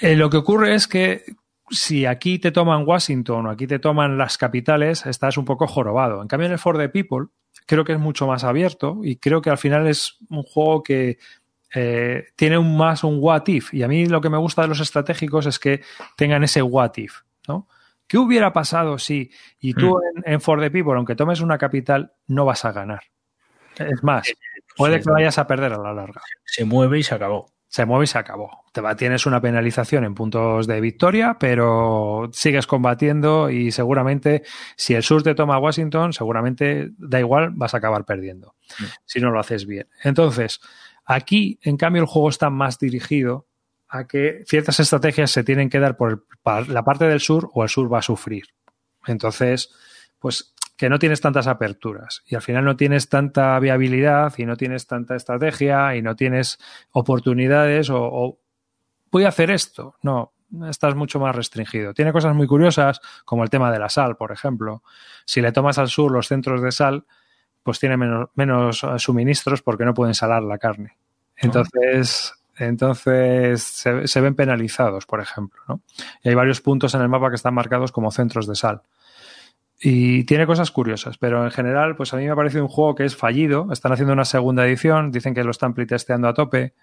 Eh, 0.00 0.16
lo 0.16 0.30
que 0.30 0.36
ocurre 0.36 0.74
es 0.74 0.86
que 0.86 1.24
si 1.70 2.06
aquí 2.06 2.38
te 2.38 2.52
toman 2.52 2.86
Washington 2.86 3.46
o 3.46 3.50
aquí 3.50 3.66
te 3.66 3.78
toman 3.78 4.16
las 4.16 4.38
capitales, 4.38 5.04
estás 5.06 5.36
un 5.36 5.44
poco 5.44 5.66
jorobado. 5.66 6.22
En 6.22 6.28
cambio, 6.28 6.46
en 6.46 6.52
el 6.52 6.58
For 6.58 6.78
the 6.78 6.88
People 6.88 7.26
creo 7.66 7.84
que 7.84 7.92
es 7.92 7.98
mucho 7.98 8.26
más 8.26 8.44
abierto 8.44 9.00
y 9.02 9.16
creo 9.16 9.42
que 9.42 9.50
al 9.50 9.58
final 9.58 9.86
es 9.86 10.16
un 10.30 10.42
juego 10.42 10.82
que 10.82 11.18
eh, 11.74 12.28
tiene 12.36 12.56
un 12.56 12.76
más 12.76 13.04
un 13.04 13.18
what 13.20 13.46
if. 13.48 13.74
Y 13.74 13.82
a 13.82 13.88
mí 13.88 14.06
lo 14.06 14.20
que 14.20 14.30
me 14.30 14.38
gusta 14.38 14.62
de 14.62 14.68
los 14.68 14.80
estratégicos 14.80 15.46
es 15.46 15.58
que 15.58 15.82
tengan 16.16 16.44
ese 16.44 16.62
what 16.62 16.92
if, 16.96 17.20
¿no? 17.46 17.68
¿Qué 18.06 18.16
hubiera 18.16 18.54
pasado 18.54 18.98
si, 18.98 19.30
y 19.60 19.74
tú 19.74 19.98
hmm. 19.98 20.22
en, 20.24 20.40
For 20.40 20.60
the 20.60 20.70
People, 20.70 20.94
aunque 20.94 21.14
tomes 21.14 21.42
una 21.42 21.58
capital, 21.58 22.12
no 22.26 22.46
vas 22.46 22.64
a 22.64 22.72
ganar? 22.72 23.02
Es 23.76 24.02
más, 24.02 24.32
puede 24.76 25.00
que 25.00 25.10
vayas 25.10 25.38
a 25.38 25.46
perder 25.46 25.74
a 25.74 25.78
la 25.78 25.92
larga. 25.92 26.22
Se 26.44 26.64
mueve 26.64 26.98
y 26.98 27.02
se 27.02 27.14
acabó 27.14 27.52
se 27.68 27.84
mueve 27.84 28.04
y 28.04 28.06
se 28.06 28.18
acabó. 28.18 28.64
Te 28.72 28.80
va, 28.80 28.96
tienes 28.96 29.26
una 29.26 29.40
penalización 29.40 30.04
en 30.04 30.14
puntos 30.14 30.66
de 30.66 30.80
victoria, 30.80 31.36
pero 31.38 32.28
sigues 32.32 32.66
combatiendo 32.66 33.50
y 33.50 33.70
seguramente 33.70 34.42
si 34.76 34.94
el 34.94 35.02
sur 35.02 35.22
te 35.22 35.34
toma 35.34 35.58
Washington, 35.58 36.12
seguramente 36.12 36.90
da 36.96 37.20
igual, 37.20 37.50
vas 37.54 37.74
a 37.74 37.78
acabar 37.78 38.04
perdiendo 38.04 38.54
mm. 38.78 38.84
si 39.04 39.20
no 39.20 39.30
lo 39.30 39.38
haces 39.38 39.66
bien. 39.66 39.88
Entonces, 40.02 40.60
aquí, 41.04 41.58
en 41.62 41.76
cambio, 41.76 42.02
el 42.02 42.08
juego 42.08 42.30
está 42.30 42.50
más 42.50 42.78
dirigido 42.78 43.46
a 43.88 44.06
que 44.06 44.42
ciertas 44.46 44.80
estrategias 44.80 45.30
se 45.30 45.44
tienen 45.44 45.70
que 45.70 45.80
dar 45.80 45.96
por 45.96 46.26
la 46.68 46.84
parte 46.84 47.06
del 47.06 47.20
sur 47.20 47.50
o 47.52 47.62
el 47.62 47.68
sur 47.68 47.92
va 47.92 47.98
a 47.98 48.02
sufrir. 48.02 48.44
Entonces, 49.06 49.70
pues 50.18 50.54
que 50.78 50.88
no 50.88 51.00
tienes 51.00 51.20
tantas 51.20 51.48
aperturas 51.48 52.22
y 52.24 52.36
al 52.36 52.40
final 52.40 52.64
no 52.64 52.76
tienes 52.76 53.08
tanta 53.08 53.58
viabilidad 53.58 54.32
y 54.38 54.46
no 54.46 54.56
tienes 54.56 54.86
tanta 54.86 55.16
estrategia 55.16 55.96
y 55.96 56.02
no 56.02 56.14
tienes 56.14 56.58
oportunidades 56.92 57.90
o, 57.90 58.38
voy 59.10 59.24
a 59.24 59.28
hacer 59.28 59.50
esto. 59.50 59.96
No, 60.02 60.32
estás 60.70 60.94
mucho 60.94 61.18
más 61.18 61.34
restringido. 61.34 61.94
Tiene 61.94 62.12
cosas 62.12 62.32
muy 62.32 62.46
curiosas, 62.46 63.00
como 63.24 63.42
el 63.42 63.50
tema 63.50 63.72
de 63.72 63.80
la 63.80 63.88
sal, 63.88 64.16
por 64.16 64.30
ejemplo. 64.30 64.84
Si 65.24 65.40
le 65.40 65.50
tomas 65.50 65.78
al 65.78 65.88
sur 65.88 66.12
los 66.12 66.28
centros 66.28 66.62
de 66.62 66.70
sal, 66.70 67.06
pues 67.64 67.80
tiene 67.80 67.96
menos, 67.96 68.28
menos 68.36 68.86
suministros 68.98 69.62
porque 69.62 69.84
no 69.84 69.94
pueden 69.94 70.14
salar 70.14 70.44
la 70.44 70.58
carne. 70.58 70.96
Entonces, 71.36 72.34
entonces 72.56 73.64
se, 73.64 74.06
se, 74.06 74.20
ven 74.20 74.36
penalizados, 74.36 75.06
por 75.06 75.20
ejemplo. 75.20 75.60
¿no? 75.66 75.80
Y 76.22 76.28
hay 76.28 76.36
varios 76.36 76.60
puntos 76.60 76.94
en 76.94 77.00
el 77.00 77.08
mapa 77.08 77.30
que 77.30 77.36
están 77.36 77.54
marcados 77.54 77.90
como 77.90 78.12
centros 78.12 78.46
de 78.46 78.54
sal. 78.54 78.82
Y 79.80 80.24
tiene 80.24 80.46
cosas 80.46 80.70
curiosas, 80.72 81.18
pero 81.18 81.44
en 81.44 81.50
general, 81.52 81.94
pues 81.94 82.12
a 82.12 82.16
mí 82.16 82.24
me 82.24 82.30
ha 82.30 82.36
parecido 82.36 82.64
un 82.64 82.68
juego 82.68 82.96
que 82.96 83.04
es 83.04 83.14
fallido. 83.14 83.68
Están 83.72 83.92
haciendo 83.92 84.12
una 84.12 84.24
segunda 84.24 84.66
edición, 84.66 85.12
dicen 85.12 85.34
que 85.34 85.44
lo 85.44 85.52
están 85.52 85.74
playtesteando 85.74 86.26
a 86.28 86.34
tope. 86.34 86.74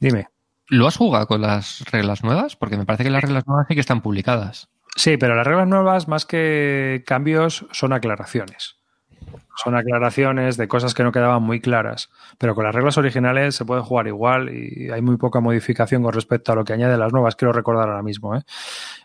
Dime. 0.00 0.28
¿Lo 0.68 0.86
has 0.86 0.96
jugado 0.96 1.26
con 1.26 1.42
las 1.42 1.84
reglas 1.92 2.24
nuevas? 2.24 2.56
Porque 2.56 2.76
me 2.76 2.86
parece 2.86 3.04
que 3.04 3.10
las 3.10 3.22
reglas 3.22 3.46
nuevas 3.46 3.66
sí 3.68 3.74
que 3.74 3.80
están 3.80 4.00
publicadas. 4.00 4.68
Sí, 4.96 5.16
pero 5.16 5.34
las 5.34 5.46
reglas 5.46 5.68
nuevas, 5.68 6.08
más 6.08 6.24
que 6.26 7.04
cambios, 7.06 7.66
son 7.72 7.92
aclaraciones. 7.92 8.73
Son 9.56 9.76
aclaraciones 9.76 10.56
de 10.56 10.66
cosas 10.66 10.94
que 10.94 11.02
no 11.02 11.12
quedaban 11.12 11.42
muy 11.42 11.60
claras. 11.60 12.10
Pero 12.38 12.54
con 12.54 12.64
las 12.64 12.74
reglas 12.74 12.98
originales 12.98 13.54
se 13.54 13.64
puede 13.64 13.82
jugar 13.82 14.06
igual 14.06 14.50
y 14.54 14.90
hay 14.90 15.00
muy 15.00 15.16
poca 15.16 15.40
modificación 15.40 16.02
con 16.02 16.12
respecto 16.12 16.52
a 16.52 16.54
lo 16.54 16.64
que 16.64 16.72
añade 16.72 16.98
las 16.98 17.12
nuevas, 17.12 17.36
quiero 17.36 17.52
recordar 17.52 17.88
ahora 17.88 18.02
mismo. 18.02 18.36
¿eh? 18.36 18.42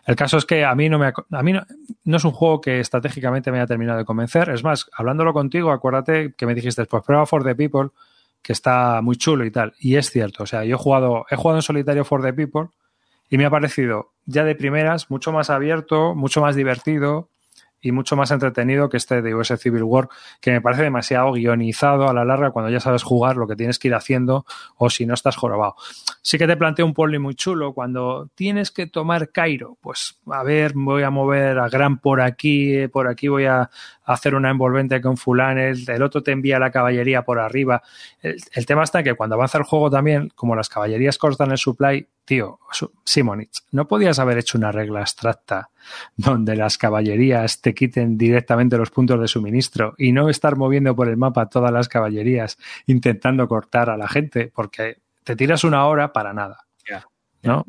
El 0.06 0.16
caso 0.16 0.38
es 0.38 0.44
que 0.44 0.64
a 0.64 0.74
mí 0.74 0.88
no 0.88 0.98
me 0.98 1.06
a 1.06 1.42
mí 1.42 1.52
no, 1.52 1.64
no, 2.04 2.16
es 2.16 2.24
un 2.24 2.32
juego 2.32 2.60
que 2.60 2.80
estratégicamente 2.80 3.52
me 3.52 3.58
haya 3.58 3.66
terminado 3.66 3.98
de 3.98 4.04
convencer. 4.04 4.50
Es 4.50 4.64
más, 4.64 4.90
hablándolo 4.92 5.32
contigo, 5.32 5.70
acuérdate 5.70 6.34
que 6.36 6.46
me 6.46 6.54
dijiste, 6.54 6.84
pues 6.86 7.04
prueba 7.04 7.26
For 7.26 7.44
the 7.44 7.54
People, 7.54 7.90
que 8.42 8.52
está 8.52 9.00
muy 9.02 9.16
chulo 9.16 9.44
y 9.44 9.50
tal. 9.50 9.74
Y 9.78 9.96
es 9.96 10.10
cierto, 10.10 10.42
o 10.42 10.46
sea, 10.46 10.64
yo 10.64 10.76
he 10.76 10.78
jugado, 10.78 11.26
he 11.30 11.36
jugado 11.36 11.58
en 11.58 11.62
solitario 11.62 12.04
For 12.04 12.22
the 12.22 12.32
People 12.32 12.70
y 13.28 13.38
me 13.38 13.46
ha 13.46 13.50
parecido 13.50 14.10
ya 14.26 14.44
de 14.44 14.56
primeras 14.56 15.10
mucho 15.10 15.32
más 15.32 15.50
abierto, 15.50 16.14
mucho 16.14 16.40
más 16.40 16.56
divertido 16.56 17.28
y 17.80 17.92
mucho 17.92 18.16
más 18.16 18.30
entretenido 18.30 18.88
que 18.88 18.96
este 18.96 19.22
de 19.22 19.34
US 19.34 19.52
Civil 19.58 19.82
War, 19.82 20.08
que 20.40 20.50
me 20.50 20.60
parece 20.60 20.82
demasiado 20.82 21.32
guionizado 21.32 22.08
a 22.08 22.14
la 22.14 22.24
larga 22.24 22.50
cuando 22.50 22.70
ya 22.70 22.80
sabes 22.80 23.02
jugar 23.02 23.36
lo 23.36 23.46
que 23.46 23.56
tienes 23.56 23.78
que 23.78 23.88
ir 23.88 23.94
haciendo 23.94 24.44
o 24.76 24.90
si 24.90 25.06
no 25.06 25.14
estás 25.14 25.36
jorobado. 25.36 25.76
Sí 26.22 26.38
que 26.38 26.46
te 26.46 26.56
planteo 26.56 26.86
un 26.86 26.94
poli 26.94 27.18
muy 27.18 27.34
chulo 27.34 27.72
cuando 27.72 28.28
tienes 28.34 28.70
que 28.70 28.86
tomar 28.86 29.30
Cairo, 29.30 29.78
pues 29.80 30.18
a 30.30 30.42
ver, 30.42 30.72
voy 30.74 31.02
a 31.02 31.10
mover 31.10 31.58
a 31.58 31.68
Gran 31.68 31.98
por 31.98 32.20
aquí, 32.20 32.88
por 32.88 33.08
aquí 33.08 33.28
voy 33.28 33.46
a 33.46 33.70
hacer 34.04 34.34
una 34.34 34.50
envolvente 34.50 35.00
con 35.00 35.16
fulanes, 35.16 35.88
el 35.88 36.02
otro 36.02 36.22
te 36.22 36.32
envía 36.32 36.58
la 36.58 36.70
caballería 36.70 37.22
por 37.22 37.38
arriba. 37.38 37.82
El, 38.20 38.66
tema 38.66 38.82
está 38.82 39.02
que 39.02 39.14
cuando 39.14 39.36
avanza 39.36 39.58
el 39.58 39.64
juego 39.64 39.90
también, 39.90 40.30
como 40.34 40.56
las 40.56 40.68
caballerías 40.68 41.18
cortan 41.18 41.52
el 41.52 41.58
supply, 41.58 42.06
tío, 42.30 42.60
Simonich, 43.04 43.64
¿no 43.72 43.88
podías 43.88 44.20
haber 44.20 44.38
hecho 44.38 44.56
una 44.56 44.70
regla 44.70 45.00
abstracta 45.00 45.70
donde 46.16 46.54
las 46.54 46.78
caballerías 46.78 47.60
te 47.60 47.74
quiten 47.74 48.16
directamente 48.16 48.78
los 48.78 48.92
puntos 48.92 49.20
de 49.20 49.26
suministro 49.26 49.96
y 49.98 50.12
no 50.12 50.28
estar 50.28 50.54
moviendo 50.54 50.94
por 50.94 51.08
el 51.08 51.16
mapa 51.16 51.48
todas 51.48 51.72
las 51.72 51.88
caballerías 51.88 52.56
intentando 52.86 53.48
cortar 53.48 53.90
a 53.90 53.96
la 53.96 54.06
gente? 54.06 54.52
Porque 54.54 54.98
te 55.24 55.34
tiras 55.34 55.64
una 55.64 55.84
hora 55.86 56.12
para 56.12 56.32
nada. 56.32 56.66
¿no? 57.42 57.66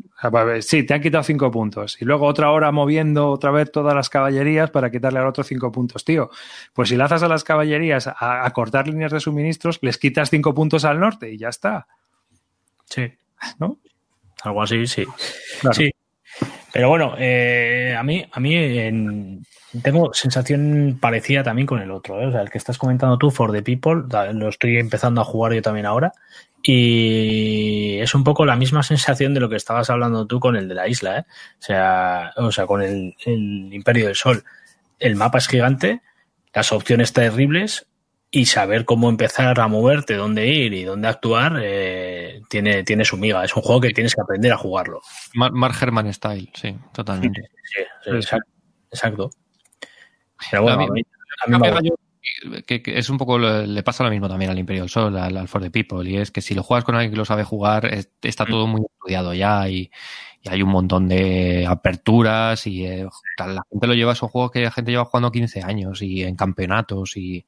Sí, 0.60 0.84
te 0.84 0.94
han 0.94 1.02
quitado 1.02 1.24
cinco 1.24 1.50
puntos. 1.50 2.00
Y 2.00 2.06
luego 2.06 2.28
otra 2.28 2.52
hora 2.52 2.72
moviendo 2.72 3.32
otra 3.32 3.50
vez 3.50 3.72
todas 3.72 3.96
las 3.96 4.10
caballerías 4.10 4.70
para 4.70 4.92
quitarle 4.92 5.18
al 5.18 5.28
otro 5.28 5.44
cinco 5.44 5.72
puntos. 5.72 6.06
Tío, 6.06 6.30
pues 6.74 6.90
si 6.90 6.98
lanzas 6.98 7.24
a 7.24 7.28
las 7.28 7.44
caballerías 7.44 8.06
a, 8.06 8.46
a, 8.46 8.50
cortar 8.52 8.88
líneas 8.88 9.12
de 9.12 9.22
suministros, 9.22 9.80
les 9.82 9.98
quitas 9.98 10.30
cinco 10.30 10.54
puntos 10.54 10.86
al 10.86 11.00
norte 11.00 11.32
y 11.32 11.40
ya 11.40 11.50
está. 11.50 11.88
Sí. 12.86 13.12
¿No? 13.58 13.80
Algo 14.44 14.62
así, 14.62 14.88
sí. 14.88 15.06
Claro. 15.60 15.74
Sí. 15.74 15.92
Pero 16.74 16.90
bueno, 16.90 17.16
eh, 17.18 17.96
a 17.98 18.04
mí, 18.04 18.26
a 18.32 18.40
mí 18.40 18.56
en, 18.56 19.46
tengo 19.84 20.14
sensación 20.14 20.98
parecida 21.00 21.44
también 21.44 21.66
con 21.66 21.82
el 21.82 21.92
otro. 21.92 22.22
¿eh? 22.22 22.28
O 22.28 22.32
sea, 22.32 22.42
el 22.42 22.50
que 22.50 22.58
estás 22.58 22.78
comentando 22.78 23.18
tú, 23.18 23.32
For 23.32 23.52
the 23.52 23.62
People, 23.62 24.04
lo 24.34 24.50
estoy 24.50 24.78
empezando 24.78 25.22
a 25.22 25.26
jugar 25.26 25.54
yo 25.54 25.62
también 25.62 25.86
ahora. 25.86 26.14
Y 26.64 27.98
es 28.00 28.14
un 28.14 28.24
poco 28.24 28.46
la 28.46 28.56
misma 28.56 28.84
sensación 28.84 29.34
de 29.34 29.40
lo 29.40 29.50
que 29.50 29.56
estabas 29.56 29.90
hablando 29.90 30.28
tú 30.28 30.40
con 30.40 30.56
el 30.56 30.68
de 30.68 30.76
la 30.76 30.88
isla, 30.88 31.20
¿eh? 31.20 31.26
O 31.60 31.62
sea, 31.62 32.34
o 32.38 32.52
sea 32.52 32.66
con 32.66 32.82
el, 32.82 33.16
el 33.26 33.74
Imperio 33.74 34.08
del 34.08 34.16
Sol. 34.16 34.44
El 35.00 35.16
mapa 35.16 35.40
es 35.40 35.48
gigante, 35.48 36.02
las 36.54 36.72
opciones 36.72 37.12
terribles 37.12 37.88
y 38.34 38.46
saber 38.46 38.86
cómo 38.86 39.10
empezar 39.10 39.60
a 39.60 39.68
moverte, 39.68 40.16
dónde 40.16 40.48
ir 40.48 40.74
y 40.74 40.84
dónde 40.84 41.10
actuar, 41.10 41.60
eh, 41.62 42.42
tiene, 42.50 42.84
tiene 42.84 43.04
su 43.04 43.18
miga. 43.18 43.44
Es 43.44 43.54
un 43.58 43.62
juego 43.62 43.82
que 43.82 43.92
tienes 43.92 44.16
que 44.16 44.22
aprender 44.22 44.54
a 44.54 44.58
jugarlo. 44.58 45.02
Mar, 45.34 45.52
Mar 45.52 45.74
Herman 45.80 46.12
Style, 46.14 46.50
sí, 46.54 46.74
totalmente. 46.94 47.42
Sí, 47.64 47.82
sí, 48.06 48.10
exacto. 48.12 48.52
exacto. 48.90 49.30
Pero 50.50 50.64
bueno, 50.64 50.78
a 50.78 50.80
mí, 50.80 50.86
a 50.86 50.94
mí, 50.94 51.02
a 51.56 51.60
mí 51.60 51.90
me... 52.54 52.64
que, 52.64 52.82
que, 52.82 52.98
es 52.98 53.10
un 53.10 53.18
poco 53.18 53.38
le 53.38 53.84
pasa 53.84 54.06
lo 54.06 54.10
mismo 54.10 54.30
también 54.30 54.50
al 54.50 54.60
Imperio 54.60 54.84
del 54.84 54.90
Sol, 54.90 55.18
al, 55.18 55.36
al 55.36 55.48
For 55.50 55.62
the 55.62 55.70
People, 55.70 56.10
y 56.10 56.16
es 56.16 56.32
que 56.32 56.40
si 56.40 56.56
lo 56.56 56.64
juegas 56.64 56.86
con 56.86 56.96
alguien 56.96 57.12
que 57.12 57.18
lo 57.18 57.26
sabe 57.26 57.44
jugar, 57.44 57.86
es, 57.86 58.12
está 58.22 58.46
todo 58.46 58.66
muy 58.66 58.82
estudiado 58.82 59.34
ya 59.34 59.68
y, 59.68 59.92
y, 60.42 60.50
hay 60.50 60.62
un 60.62 60.70
montón 60.70 61.10
de 61.10 61.68
aperturas 61.68 62.66
y 62.66 62.86
eh, 62.86 63.08
la 63.38 63.62
gente 63.70 63.88
lo 63.88 63.94
lleva, 63.94 64.16
son 64.16 64.30
juegos 64.30 64.52
que 64.52 64.62
la 64.62 64.72
gente 64.72 64.92
lleva 64.92 65.06
jugando 65.06 65.34
15 65.34 65.64
años 65.64 66.02
y 66.02 66.24
en 66.24 66.38
campeonatos 66.38 67.18
y 67.18 67.46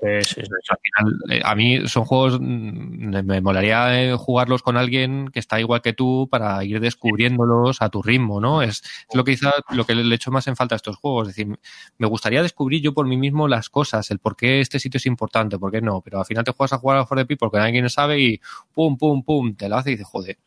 sí, 0.00 0.20
sí. 0.22 0.42
Al 0.68 0.78
final, 0.82 1.42
a 1.44 1.54
mí 1.54 1.86
son 1.88 2.04
juegos, 2.04 2.40
me 2.40 3.40
molaría 3.40 4.16
jugarlos 4.16 4.62
con 4.62 4.76
alguien 4.76 5.28
que 5.28 5.38
está 5.38 5.60
igual 5.60 5.82
que 5.82 5.92
tú 5.92 6.28
para 6.30 6.62
ir 6.64 6.80
descubriéndolos 6.80 7.82
a 7.82 7.88
tu 7.88 8.02
ritmo, 8.02 8.40
¿no? 8.40 8.62
Es, 8.62 8.82
es 9.08 9.14
lo 9.14 9.24
que 9.24 9.32
quizá 9.32 9.52
lo 9.70 9.84
que 9.84 9.94
le 9.94 10.14
echo 10.14 10.30
más 10.30 10.46
en 10.46 10.56
falta 10.56 10.74
a 10.74 10.76
estos 10.76 10.96
juegos. 10.96 11.28
Es 11.28 11.36
decir, 11.36 11.58
me 11.98 12.06
gustaría 12.06 12.42
descubrir 12.42 12.82
yo 12.82 12.94
por 12.94 13.06
mí 13.06 13.16
mismo 13.16 13.48
las 13.48 13.68
cosas, 13.70 14.10
el 14.10 14.18
por 14.18 14.36
qué 14.36 14.60
este 14.60 14.78
sitio 14.78 14.98
es 14.98 15.06
importante, 15.06 15.58
por 15.58 15.70
qué 15.70 15.80
no, 15.80 16.00
pero 16.00 16.18
al 16.18 16.26
final 16.26 16.44
te 16.44 16.52
juegas 16.52 16.72
a 16.72 16.78
jugar 16.78 16.98
a 16.98 17.06
For 17.06 17.18
the 17.18 17.26
People 17.26 17.48
porque 17.50 17.58
alguien 17.58 17.88
sabe 17.90 18.20
y 18.20 18.40
pum, 18.74 18.96
pum, 18.96 19.22
pum, 19.22 19.54
te 19.54 19.68
lo 19.68 19.76
hace 19.76 19.90
y 19.90 19.92
dices, 19.94 20.06
joder. 20.06 20.38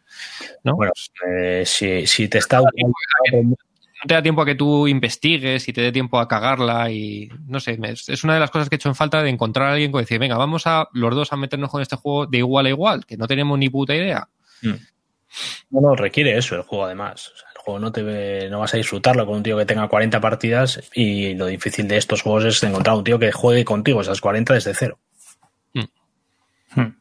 ¿no? 0.64 0.76
Bueno, 0.76 0.92
eh, 1.28 1.64
si, 1.66 2.06
si 2.08 2.28
te 2.28 2.40
está 2.40 2.62
no 4.02 4.08
te 4.08 4.14
da 4.14 4.22
tiempo 4.22 4.42
a 4.42 4.46
que 4.46 4.56
tú 4.56 4.88
investigues 4.88 5.68
y 5.68 5.74
te 5.74 5.82
dé 5.82 5.92
tiempo 5.92 6.20
a 6.20 6.28
cagarla 6.28 6.90
y 6.90 7.30
no 7.48 7.60
sé, 7.60 7.78
es 8.08 8.24
una 8.24 8.34
de 8.34 8.40
las 8.40 8.50
cosas 8.50 8.70
que 8.70 8.76
he 8.76 8.78
hecho 8.78 8.90
en 8.90 8.96
falta 8.96 9.22
de 9.22 9.30
encontrar 9.30 9.68
a 9.68 9.74
alguien 9.74 9.92
que 9.92 10.00
decir, 10.00 10.20
venga, 10.20 10.38
vamos 10.38 10.66
a 10.68 10.88
los 10.94 11.14
dos 11.14 11.34
a 11.34 11.36
meternos 11.36 11.70
con 11.70 11.82
este 11.82 11.98
juego 11.98 12.26
de 12.26 12.38
igual 12.38 12.66
a 12.68 12.70
igual, 12.70 13.06
que 13.06 13.18
no 13.18 13.28
tenemos 13.28 13.60
ni 13.60 13.70
puta 13.70 13.94
idea. 13.94 14.30
Mm. 14.62 14.74
No, 15.72 15.82
no, 15.82 15.96
requiere 15.96 16.38
eso 16.38 16.56
el 16.56 16.62
juego 16.62 16.86
además. 16.86 17.28
O 17.28 17.38
sea, 17.38 17.50
el 17.54 17.62
juego 17.62 17.80
no 17.80 17.92
te 17.92 18.50
no 18.50 18.60
vas 18.60 18.74
a 18.74 18.78
disfrutarlo 18.78 19.26
con 19.26 19.38
un 19.38 19.44
tío 19.44 19.58
que 19.58 19.66
tenga 19.66 19.88
40 19.88 20.22
partidas 20.22 20.82
y 20.94 21.36
lo 21.36 21.48
difícil 21.48 21.88
de 21.88 21.98
estos 21.98 22.22
juegos 22.22 22.46
es 22.46 22.64
encontrar 22.64 22.96
un 22.96 23.04
tío 23.04 23.20
que 23.20 23.32
juegue 23.32 23.66
contigo 23.66 24.02
esas 24.02 24.22
40 24.22 24.54
desde 24.54 24.74
cero. 24.74 24.98
Mm. 25.74 26.94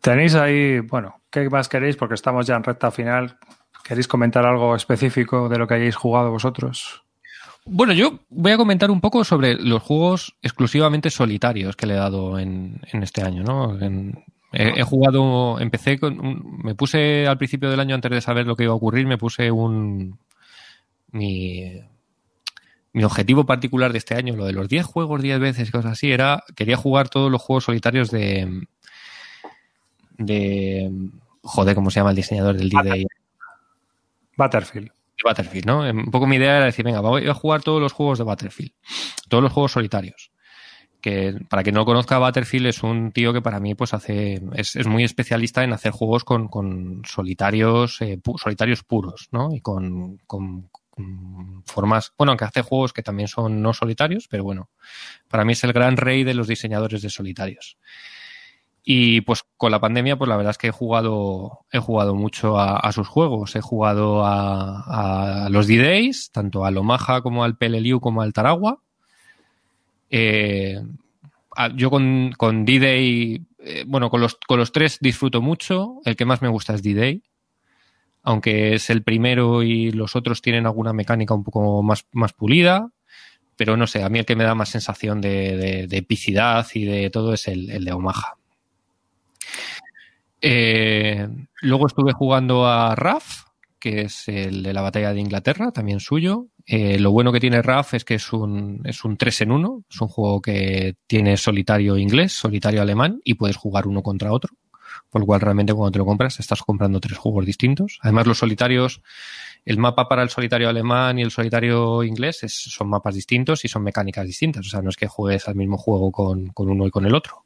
Tenéis 0.00 0.34
ahí, 0.34 0.80
bueno, 0.80 1.22
¿qué 1.30 1.48
más 1.48 1.68
queréis? 1.68 1.96
Porque 1.96 2.14
estamos 2.14 2.46
ya 2.46 2.56
en 2.56 2.64
recta 2.64 2.90
final. 2.90 3.38
¿Queréis 3.84 4.08
comentar 4.08 4.46
algo 4.46 4.76
específico 4.76 5.48
de 5.48 5.58
lo 5.58 5.66
que 5.66 5.74
hayáis 5.74 5.96
jugado 5.96 6.30
vosotros? 6.30 7.02
Bueno, 7.64 7.92
yo 7.92 8.20
voy 8.28 8.52
a 8.52 8.56
comentar 8.56 8.90
un 8.90 9.00
poco 9.00 9.24
sobre 9.24 9.54
los 9.54 9.82
juegos 9.82 10.34
exclusivamente 10.42 11.10
solitarios 11.10 11.76
que 11.76 11.86
le 11.86 11.94
he 11.94 11.98
dado 11.98 12.38
en, 12.38 12.80
en 12.92 13.02
este 13.02 13.22
año, 13.22 13.44
¿no? 13.44 13.78
He, 14.54 14.82
jugado, 14.82 15.58
empecé 15.60 15.98
con, 15.98 16.58
me 16.62 16.74
puse 16.74 17.26
al 17.26 17.38
principio 17.38 17.70
del 17.70 17.80
año 17.80 17.94
antes 17.94 18.10
de 18.10 18.20
saber 18.20 18.46
lo 18.46 18.54
que 18.54 18.64
iba 18.64 18.72
a 18.72 18.76
ocurrir, 18.76 19.06
me 19.06 19.16
puse 19.16 19.50
un, 19.50 20.18
mi, 21.10 21.80
mi 22.92 23.04
objetivo 23.04 23.46
particular 23.46 23.92
de 23.92 23.98
este 23.98 24.14
año, 24.14 24.36
lo 24.36 24.44
de 24.44 24.52
los 24.52 24.68
10 24.68 24.84
juegos 24.84 25.22
10 25.22 25.40
veces 25.40 25.68
y 25.68 25.72
cosas 25.72 25.92
así, 25.92 26.12
era, 26.12 26.42
quería 26.54 26.76
jugar 26.76 27.08
todos 27.08 27.30
los 27.30 27.40
juegos 27.40 27.64
solitarios 27.64 28.10
de, 28.10 28.66
de, 30.18 30.90
joder, 31.42 31.74
¿cómo 31.74 31.90
se 31.90 32.00
llama 32.00 32.10
el 32.10 32.16
diseñador 32.16 32.56
del 32.56 32.68
D-Day? 32.68 33.06
Battlefield. 34.36 34.90
Battlefield, 35.24 35.66
¿no? 35.66 35.80
Un 35.80 36.10
poco 36.10 36.26
mi 36.26 36.36
idea 36.36 36.56
era 36.56 36.66
decir, 36.66 36.84
venga, 36.84 37.00
voy 37.00 37.28
a 37.28 37.34
jugar 37.34 37.62
todos 37.62 37.80
los 37.80 37.92
juegos 37.92 38.18
de 38.18 38.24
Battlefield, 38.24 38.72
todos 39.28 39.42
los 39.42 39.52
juegos 39.52 39.72
solitarios. 39.72 40.32
Que 41.00 41.34
para 41.48 41.64
quien 41.64 41.74
no 41.74 41.84
conozca 41.84 42.18
Battlefield 42.18 42.66
es 42.66 42.82
un 42.84 43.10
tío 43.10 43.32
que 43.32 43.42
para 43.42 43.58
mí 43.58 43.74
pues 43.74 43.92
hace 43.92 44.40
es, 44.54 44.76
es 44.76 44.86
muy 44.86 45.02
especialista 45.02 45.64
en 45.64 45.72
hacer 45.72 45.90
juegos 45.90 46.22
con, 46.22 46.46
con 46.46 47.02
solitarios 47.04 48.00
eh, 48.02 48.20
solitarios 48.36 48.84
puros, 48.84 49.28
¿no? 49.32 49.52
Y 49.52 49.60
con, 49.60 50.18
con, 50.26 50.70
formas, 51.64 52.12
bueno, 52.18 52.32
aunque 52.32 52.44
hace 52.44 52.60
juegos 52.60 52.92
que 52.92 53.02
también 53.02 53.26
son 53.26 53.62
no 53.62 53.72
solitarios, 53.72 54.28
pero 54.28 54.44
bueno, 54.44 54.68
para 55.26 55.42
mí 55.44 55.54
es 55.54 55.64
el 55.64 55.72
gran 55.72 55.96
rey 55.96 56.22
de 56.22 56.34
los 56.34 56.46
diseñadores 56.46 57.00
de 57.00 57.08
solitarios. 57.08 57.78
Y 58.84 59.20
pues 59.20 59.44
con 59.56 59.70
la 59.70 59.80
pandemia, 59.80 60.16
pues 60.16 60.28
la 60.28 60.36
verdad 60.36 60.50
es 60.50 60.58
que 60.58 60.68
he 60.68 60.72
jugado, 60.72 61.66
he 61.70 61.78
jugado 61.78 62.16
mucho 62.16 62.58
a, 62.58 62.90
sus 62.92 63.06
juegos. 63.06 63.54
He 63.54 63.60
jugado 63.60 64.22
a, 64.24 65.48
los 65.50 65.68
D-Days, 65.68 66.30
tanto 66.32 66.64
al 66.64 66.76
Omaha 66.76 67.22
como 67.22 67.44
al 67.44 67.56
Peleliu 67.56 68.00
como 68.00 68.22
al 68.22 68.32
Taragua. 68.32 68.78
Eh, 70.10 70.82
yo 71.74 71.90
con, 71.90 72.32
con 72.36 72.64
D-Day, 72.64 73.42
eh, 73.60 73.84
bueno, 73.86 74.10
con 74.10 74.20
los, 74.20 74.34
con 74.46 74.58
los 74.58 74.72
tres 74.72 74.98
disfruto 75.00 75.40
mucho. 75.40 76.00
El 76.04 76.16
que 76.16 76.24
más 76.24 76.42
me 76.42 76.48
gusta 76.48 76.74
es 76.74 76.82
D-Day. 76.82 77.22
aunque 78.24 78.74
es 78.74 78.90
el 78.90 79.02
primero 79.02 79.62
y 79.62 79.92
los 79.92 80.16
otros 80.16 80.42
tienen 80.42 80.66
alguna 80.66 80.92
mecánica 80.92 81.34
un 81.34 81.44
poco 81.44 81.82
más, 81.84 82.06
más 82.12 82.32
pulida. 82.32 82.90
Pero 83.56 83.76
no 83.76 83.86
sé, 83.86 84.02
a 84.02 84.08
mí 84.08 84.18
el 84.18 84.26
que 84.26 84.34
me 84.34 84.44
da 84.44 84.56
más 84.56 84.70
sensación 84.70 85.20
de, 85.20 85.86
epicidad 85.90 86.66
y 86.74 86.84
de 86.84 87.10
todo 87.10 87.32
es 87.32 87.46
el, 87.46 87.84
de 87.84 87.92
Omaha. 87.92 88.38
Eh, 90.40 91.28
luego 91.60 91.86
estuve 91.86 92.12
jugando 92.12 92.66
a 92.66 92.94
RAF, 92.94 93.44
que 93.78 94.02
es 94.02 94.28
el 94.28 94.62
de 94.62 94.72
la 94.72 94.80
batalla 94.80 95.12
de 95.12 95.20
Inglaterra, 95.20 95.72
también 95.72 96.00
suyo. 96.00 96.46
Eh, 96.66 96.98
lo 96.98 97.10
bueno 97.10 97.32
que 97.32 97.40
tiene 97.40 97.62
RAF 97.62 97.94
es 97.94 98.04
que 98.04 98.14
es 98.14 98.32
un, 98.32 98.80
es 98.84 99.04
un 99.04 99.16
3 99.16 99.42
en 99.42 99.52
1, 99.52 99.84
es 99.90 100.00
un 100.00 100.08
juego 100.08 100.40
que 100.40 100.94
tiene 101.06 101.36
solitario 101.36 101.96
inglés, 101.96 102.32
solitario 102.32 102.82
alemán 102.82 103.20
y 103.24 103.34
puedes 103.34 103.56
jugar 103.56 103.86
uno 103.86 104.02
contra 104.02 104.32
otro. 104.32 104.54
Por 105.10 105.20
lo 105.20 105.26
cual 105.26 105.40
realmente 105.40 105.74
cuando 105.74 105.92
te 105.92 105.98
lo 105.98 106.04
compras 106.04 106.38
estás 106.40 106.62
comprando 106.62 107.00
tres 107.00 107.18
juegos 107.18 107.46
distintos. 107.46 107.98
Además 108.02 108.26
los 108.26 108.38
solitarios, 108.38 109.02
el 109.64 109.78
mapa 109.78 110.08
para 110.08 110.22
el 110.22 110.30
solitario 110.30 110.68
alemán 110.68 111.18
y 111.18 111.22
el 111.22 111.30
solitario 111.30 112.02
inglés 112.02 112.40
son 112.46 112.88
mapas 112.88 113.14
distintos 113.14 113.64
y 113.64 113.68
son 113.68 113.82
mecánicas 113.82 114.26
distintas. 114.26 114.66
O 114.66 114.70
sea, 114.70 114.82
no 114.82 114.90
es 114.90 114.96
que 114.96 115.08
juegues 115.08 115.48
al 115.48 115.54
mismo 115.54 115.76
juego 115.76 116.10
con, 116.12 116.52
uno 116.56 116.86
y 116.86 116.90
con 116.90 117.06
el 117.06 117.14
otro. 117.14 117.44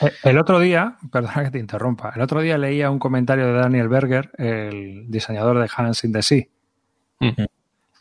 Eh, 0.00 0.12
el 0.24 0.38
otro 0.38 0.60
día, 0.60 0.96
perdona 1.12 1.44
que 1.44 1.50
te 1.50 1.58
interrumpa, 1.58 2.12
el 2.14 2.22
otro 2.22 2.40
día 2.40 2.58
leía 2.58 2.90
un 2.90 2.98
comentario 2.98 3.46
de 3.46 3.52
Daniel 3.52 3.88
Berger, 3.88 4.30
el 4.38 5.10
diseñador 5.10 5.58
de 5.60 5.68
Hans 5.74 6.04
in 6.04 6.12
the 6.12 6.22
Sea, 6.22 6.44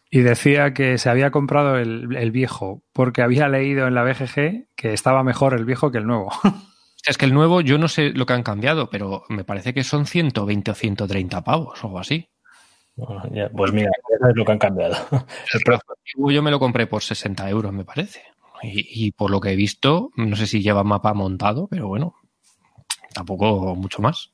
y 0.09 0.19
decía 0.19 0.73
que 0.73 0.97
se 0.97 1.09
había 1.09 1.31
comprado 1.31 1.77
el, 1.77 2.15
el, 2.15 2.31
viejo 2.31 2.83
porque 2.91 3.21
había 3.21 3.47
leído 3.47 3.87
en 3.87 3.95
la 3.95 4.03
BGG 4.03 4.67
que 4.75 4.93
estaba 4.93 5.23
mejor 5.23 5.53
el 5.53 5.65
viejo 5.65 5.91
que 5.91 5.97
el 5.99 6.07
nuevo. 6.07 6.31
Es 7.05 7.17
que 7.17 7.25
el 7.25 7.33
nuevo, 7.33 7.59
yo 7.59 7.77
no 7.77 7.89
sé 7.89 8.11
lo 8.11 8.25
que 8.25 8.33
han 8.33 8.43
cambiado, 8.43 8.89
pero 8.89 9.23
me 9.27 9.43
parece 9.43 9.73
que 9.73 9.83
son 9.83 10.05
120 10.05 10.71
o 10.71 10.73
130 10.73 11.43
pavos 11.43 11.83
o 11.83 11.87
algo 11.87 11.99
así. 11.99 12.29
pues 12.95 13.73
mira, 13.73 13.89
eso 14.15 14.29
es 14.29 14.35
lo 14.35 14.45
que 14.45 14.51
han 14.53 14.59
cambiado. 14.59 14.95
El 15.53 16.33
yo 16.33 16.41
me 16.41 16.51
lo 16.51 16.59
compré 16.59 16.87
por 16.87 17.03
60 17.03 17.49
euros, 17.49 17.73
me 17.73 17.83
parece. 17.83 18.21
Y, 18.63 19.11
por 19.11 19.29
lo 19.29 19.41
que 19.41 19.51
he 19.51 19.55
visto, 19.55 20.11
no 20.15 20.35
sé 20.35 20.47
si 20.47 20.61
lleva 20.61 20.83
mapa 20.83 21.13
montado, 21.13 21.67
pero 21.67 21.87
bueno, 21.87 22.15
tampoco 23.13 23.75
mucho 23.75 24.01
más. 24.01 24.31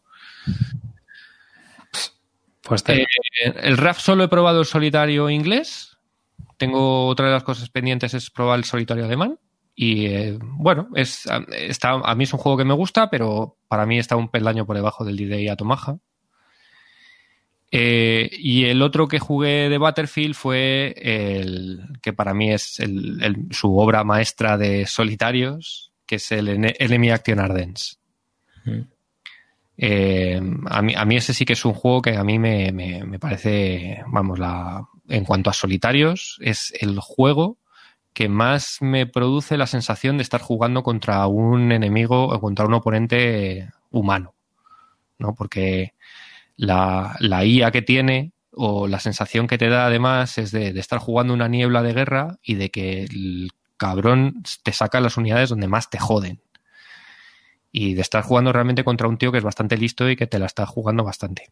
Pues 2.62 2.84
eh, 2.88 3.06
el 3.56 3.78
RAF 3.78 4.00
solo 4.00 4.24
he 4.24 4.28
probado 4.28 4.60
el 4.60 4.66
solitario 4.66 5.30
inglés. 5.30 5.98
Tengo 6.58 7.08
otra 7.08 7.26
de 7.26 7.34
las 7.34 7.44
cosas 7.44 7.70
pendientes 7.70 8.14
es 8.14 8.30
probar 8.30 8.60
el 8.60 8.66
solitario 8.66 9.06
alemán. 9.06 9.40
Y 9.74 10.06
eh, 10.08 10.38
bueno, 10.42 10.90
es, 10.94 11.28
está, 11.52 11.92
a 11.92 12.14
mí 12.14 12.26
es 12.26 12.34
un 12.34 12.40
juego 12.40 12.58
que 12.58 12.66
me 12.66 12.74
gusta, 12.74 13.10
pero 13.10 13.58
para 13.68 13.86
mí 13.86 13.98
está 13.98 14.16
un 14.18 14.30
peldaño 14.30 14.66
por 14.66 14.76
debajo 14.76 15.06
del 15.06 15.18
D-Day 15.18 15.48
Atomaja. 15.48 15.98
Eh, 17.72 18.30
y 18.32 18.66
el 18.66 18.82
otro 18.82 19.08
que 19.08 19.20
jugué 19.20 19.70
de 19.70 19.78
Battlefield 19.78 20.34
fue 20.34 20.96
el 20.98 21.82
que 22.02 22.14
para 22.14 22.34
mí 22.34 22.52
es 22.52 22.80
su 23.52 23.78
obra 23.78 24.04
maestra 24.04 24.58
de 24.58 24.88
solitarios, 24.88 25.92
que 26.06 26.16
es 26.16 26.32
el 26.32 26.48
Enemy 26.50 27.12
Action 27.12 27.40
Ardens. 27.40 28.00
Eh, 29.78 30.42
a, 30.66 30.82
mí, 30.82 30.94
a, 30.96 31.06
mí, 31.06 31.16
ese 31.16 31.34
sí 31.34 31.46
que 31.46 31.54
es 31.54 31.64
un 31.64 31.74
juego 31.74 32.02
que 32.02 32.18
a 32.18 32.24
mí 32.24 32.40
me, 32.40 32.72
me 32.72 33.20
parece, 33.20 34.04
vamos, 34.08 34.40
la, 34.40 34.86
en 35.08 35.24
cuanto 35.24 35.50
a 35.50 35.54
solitarios, 35.54 36.38
es 36.42 36.74
el 36.80 37.00
juego 37.00 37.58
que 38.14 38.30
más 38.30 38.78
me 38.82 39.06
produce 39.06 39.58
la 39.58 39.68
sensación 39.68 40.18
de 40.18 40.24
estar 40.24 40.42
jugando 40.42 40.84
contra 40.84 41.26
un 41.28 41.72
enemigo 41.72 42.26
o 42.26 42.42
contra 42.42 42.66
un 42.66 42.74
oponente 42.74 43.70
humano, 43.92 44.36
¿no? 45.18 45.36
Porque 45.36 45.94
la, 46.60 47.46
IA 47.46 47.72
que 47.72 47.82
tiene 47.82 48.34
o 48.52 48.88
la 48.88 49.00
sensación 49.00 49.48
que 49.48 49.58
te 49.58 49.70
da 49.70 49.86
además 49.86 50.38
es 50.38 50.52
de, 50.52 50.78
estar 50.78 51.00
jugando 51.00 51.34
una 51.34 51.48
niebla 51.48 51.82
de 51.82 51.94
guerra 51.94 52.38
y 52.44 52.56
de 52.56 52.70
que 52.70 53.04
el 53.04 53.52
cabrón 53.78 54.44
te 54.64 54.74
saca 54.74 55.00
las 55.00 55.16
unidades 55.16 55.50
donde 55.50 55.68
más 55.68 55.90
te 55.90 56.00
joden. 56.00 56.42
Y 57.72 57.94
de 57.94 58.02
estar 58.02 58.24
jugando 58.24 58.52
realmente 58.52 58.84
contra 58.84 59.08
un 59.08 59.18
tío 59.18 59.32
que 59.32 59.38
es 59.38 59.44
bastante 59.44 59.78
listo 59.78 60.10
y 60.10 60.16
que 60.16 60.28
te 60.28 60.40
la 60.40 60.48
está 60.48 60.66
jugando 60.66 61.04
bastante. 61.04 61.50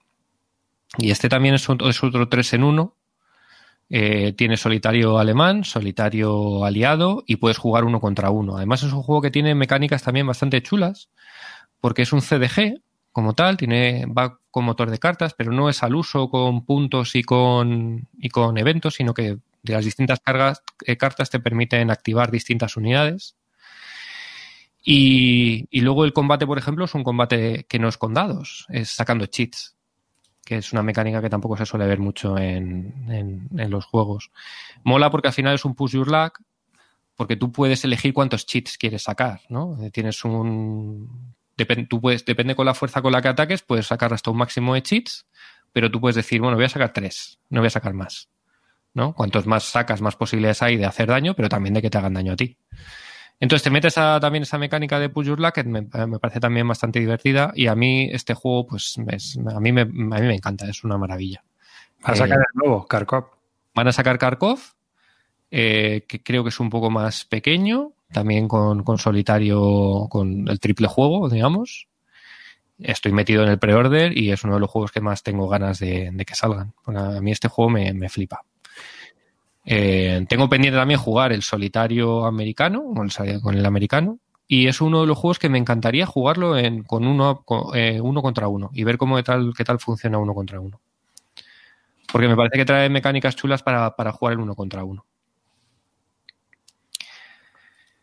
Y 0.97 1.11
este 1.11 1.29
también 1.29 1.55
es, 1.55 1.67
es 1.69 2.03
otro 2.03 2.27
3 2.27 2.53
en 2.53 2.63
1, 2.63 2.95
eh, 3.89 4.33
tiene 4.33 4.57
solitario 4.57 5.19
alemán, 5.19 5.63
solitario 5.63 6.65
aliado 6.65 7.23
y 7.27 7.37
puedes 7.37 7.57
jugar 7.57 7.85
uno 7.85 8.01
contra 8.01 8.29
uno. 8.31 8.57
Además 8.57 8.83
es 8.83 8.91
un 8.91 9.03
juego 9.03 9.21
que 9.21 9.31
tiene 9.31 9.55
mecánicas 9.55 10.03
también 10.03 10.27
bastante 10.27 10.61
chulas 10.61 11.09
porque 11.79 12.01
es 12.01 12.11
un 12.11 12.21
CDG 12.21 12.81
como 13.17 13.33
tal, 13.33 13.57
tiene, 13.57 14.05
va 14.05 14.37
con 14.51 14.63
motor 14.63 14.91
de 14.91 14.99
cartas, 14.99 15.33
pero 15.33 15.51
no 15.51 15.69
es 15.69 15.81
al 15.81 15.95
uso 15.95 16.29
con 16.29 16.63
puntos 16.63 17.15
y 17.15 17.23
con, 17.23 18.07
y 18.19 18.29
con 18.29 18.59
eventos, 18.59 18.93
sino 18.93 19.15
que 19.15 19.39
de 19.63 19.73
las 19.73 19.83
distintas 19.83 20.19
cargas, 20.19 20.61
eh, 20.85 20.97
cartas 20.97 21.31
te 21.31 21.39
permiten 21.39 21.89
activar 21.89 22.29
distintas 22.29 22.77
unidades. 22.77 23.35
Y, 24.83 25.67
y 25.71 25.81
luego 25.81 26.05
el 26.05 26.13
combate, 26.13 26.45
por 26.45 26.59
ejemplo, 26.59 26.85
es 26.85 26.93
un 26.93 27.03
combate 27.03 27.65
que 27.67 27.79
no 27.79 27.87
es 27.87 27.97
con 27.97 28.13
dados, 28.13 28.67
es 28.69 28.91
sacando 28.91 29.25
cheats 29.25 29.75
que 30.45 30.57
es 30.57 30.71
una 30.71 30.83
mecánica 30.83 31.19
que 31.19 31.29
tampoco 31.31 31.57
se 31.57 31.65
suele 31.65 31.87
ver 31.87 31.97
mucho 31.97 32.37
en, 32.37 33.49
los 33.51 33.85
juegos. 33.85 34.29
Mola 34.83 35.09
porque 35.09 35.29
al 35.29 35.33
final 35.33 35.55
es 35.55 35.65
un 35.65 35.73
push 35.73 35.93
your 35.93 36.07
luck, 36.07 36.39
porque 37.15 37.35
tú 37.35 37.51
puedes 37.51 37.83
elegir 37.83 38.13
cuántos 38.13 38.45
cheats 38.45 38.77
quieres 38.77 39.01
sacar, 39.01 39.41
¿no? 39.49 39.75
Tienes 39.91 40.23
un... 40.23 41.35
tú 41.65 42.01
puedes, 42.01 42.25
depende 42.25 42.55
con 42.55 42.65
la 42.65 42.73
fuerza 42.73 43.01
con 43.01 43.11
la 43.11 43.21
que 43.21 43.27
ataques, 43.27 43.61
puedes 43.61 43.87
sacar 43.87 44.13
hasta 44.13 44.31
un 44.31 44.37
máximo 44.37 44.73
de 44.73 44.83
cheats, 44.83 45.27
pero 45.73 45.91
tú 45.91 45.99
puedes 45.99 46.15
decir, 46.15 46.41
bueno, 46.41 46.55
voy 46.55 46.65
a 46.65 46.69
sacar 46.69 46.93
tres, 46.93 47.39
no 47.49 47.61
voy 47.61 47.67
a 47.67 47.71
sacar 47.71 47.93
más, 47.93 48.29
¿no? 48.93 49.13
Cuantos 49.13 49.45
más 49.45 49.63
sacas, 49.63 50.01
más 50.01 50.15
posibilidades 50.15 50.61
hay 50.61 50.77
de 50.77 50.85
hacer 50.85 51.07
daño, 51.07 51.33
pero 51.35 51.49
también 51.49 51.73
de 51.73 51.81
que 51.81 51.89
te 51.89 51.97
hagan 51.97 52.13
daño 52.13 52.33
a 52.33 52.35
ti. 52.35 52.57
Entonces 53.39 53.63
te 53.63 53.69
metes 53.69 53.97
a, 53.97 54.19
también 54.19 54.43
esa 54.43 54.57
mecánica 54.57 54.99
de 54.99 55.09
push 55.09 55.27
your 55.27 55.39
luck, 55.39 55.53
que 55.53 55.63
me, 55.63 55.83
parece 55.83 56.39
también 56.39 56.67
bastante 56.67 56.99
divertida. 56.99 57.51
Y 57.53 57.67
a 57.67 57.75
mí 57.75 58.09
este 58.11 58.33
juego, 58.33 58.65
pues 58.67 58.97
a, 58.97 59.59
mí 59.59 59.71
me, 59.71 59.81
a 59.81 59.85
mí 59.85 60.21
me 60.21 60.35
encanta, 60.35 60.67
es 60.67 60.83
una 60.83 60.97
maravilla. 60.97 61.43
Van 62.01 62.13
a 62.13 62.15
sacar 62.15 62.39
eh, 62.39 62.43
el 62.53 62.59
nuevo, 62.59 62.87
Kharkov. 62.87 63.25
Van 63.75 63.87
a 63.87 63.91
sacar 63.91 64.17
Kharkov, 64.17 64.59
eh, 65.51 66.05
que 66.07 66.23
creo 66.23 66.43
que 66.43 66.49
es 66.49 66.59
un 66.59 66.69
poco 66.69 66.89
más 66.89 67.25
pequeño, 67.25 67.93
también 68.11 68.47
con, 68.47 68.83
con, 68.83 68.97
solitario, 68.97 70.07
con 70.09 70.47
el 70.47 70.59
triple 70.59 70.87
juego, 70.87 71.29
digamos. 71.29 71.87
Estoy 72.79 73.11
metido 73.11 73.43
en 73.43 73.49
el 73.49 73.59
pre-order 73.59 74.17
y 74.17 74.31
es 74.31 74.43
uno 74.43 74.55
de 74.55 74.59
los 74.59 74.69
juegos 74.69 74.91
que 74.91 75.01
más 75.01 75.23
tengo 75.23 75.47
ganas 75.47 75.79
de, 75.79 76.13
que 76.25 76.35
salgan. 76.35 76.73
a 76.85 77.21
mí 77.21 77.31
este 77.31 77.47
juego 77.47 77.71
me, 77.71 77.93
me 77.93 78.09
flipa. 78.09 78.43
Eh, 79.65 80.25
tengo 80.29 80.47
pendiente 80.47 80.77
también 80.77 80.99
jugar 80.99 81.33
el 81.33 81.41
solitario 81.41 82.25
americano, 82.25 82.93
con 83.41 83.55
el 83.55 83.65
americano, 83.65 84.19
y 84.47 84.67
es 84.67 84.79
uno 84.79 85.01
de 85.01 85.07
los 85.07 85.17
juegos 85.17 85.39
que 85.39 85.49
me 85.49 85.57
encantaría 85.57 86.05
jugarlo 86.05 86.57
en, 86.57 86.83
con 86.83 87.05
uno, 87.05 87.43
eh, 87.73 87.99
uno 88.01 88.21
contra 88.21 88.47
uno 88.47 88.69
y 88.73 88.85
ver 88.85 88.97
cómo 88.97 89.21
tal, 89.21 89.53
qué 89.55 89.65
tal 89.65 89.79
funciona 89.79 90.17
uno 90.17 90.33
contra 90.33 90.61
uno. 90.61 90.79
Porque 92.09 92.29
me 92.29 92.37
parece 92.37 92.57
que 92.57 92.65
trae 92.65 92.89
mecánicas 92.89 93.35
chulas 93.35 93.61
para, 93.61 93.91
jugar 94.13 94.33
el 94.33 94.39
uno 94.39 94.55
contra 94.55 94.85
uno. 94.85 95.05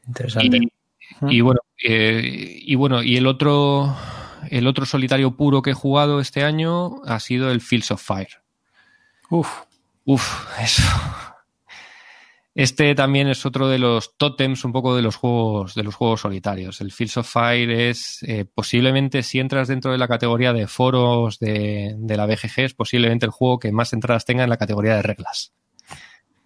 Interesante. 0.06 0.68
Y, 1.28 1.40
bueno, 1.40 1.60
eh, 1.82 2.58
y 2.60 2.74
bueno, 2.74 3.02
y 3.02 3.16
el 3.16 3.26
otro, 3.26 3.94
el 4.50 4.66
otro 4.66 4.86
solitario 4.86 5.36
puro 5.36 5.62
que 5.62 5.70
he 5.70 5.74
jugado 5.74 6.20
este 6.20 6.44
año 6.44 7.02
ha 7.04 7.20
sido 7.20 7.50
el 7.50 7.60
Fields 7.60 7.90
of 7.90 8.02
Fire. 8.02 8.42
Uf. 9.30 9.48
Uf, 10.04 10.60
eso. 10.60 10.82
Este 12.54 12.94
también 12.94 13.26
es 13.26 13.44
otro 13.46 13.68
de 13.68 13.80
los 13.80 14.16
tótems 14.16 14.64
un 14.64 14.72
poco 14.72 14.94
de 14.94 15.02
los 15.02 15.16
juegos, 15.16 15.74
de 15.74 15.82
los 15.82 15.96
juegos 15.96 16.20
solitarios. 16.20 16.80
El 16.80 16.92
Fields 16.92 17.16
of 17.16 17.28
Fire 17.28 17.70
es 17.70 18.22
eh, 18.22 18.44
posiblemente, 18.44 19.24
si 19.24 19.40
entras 19.40 19.66
dentro 19.66 19.90
de 19.90 19.98
la 19.98 20.06
categoría 20.06 20.52
de 20.52 20.68
foros 20.68 21.40
de, 21.40 21.96
la 22.00 22.26
BGG, 22.26 22.60
es 22.60 22.74
posiblemente 22.74 23.26
el 23.26 23.32
juego 23.32 23.58
que 23.58 23.72
más 23.72 23.92
entradas 23.92 24.24
tenga 24.24 24.44
en 24.44 24.50
la 24.50 24.56
categoría 24.56 24.94
de 24.94 25.02
reglas. 25.02 25.52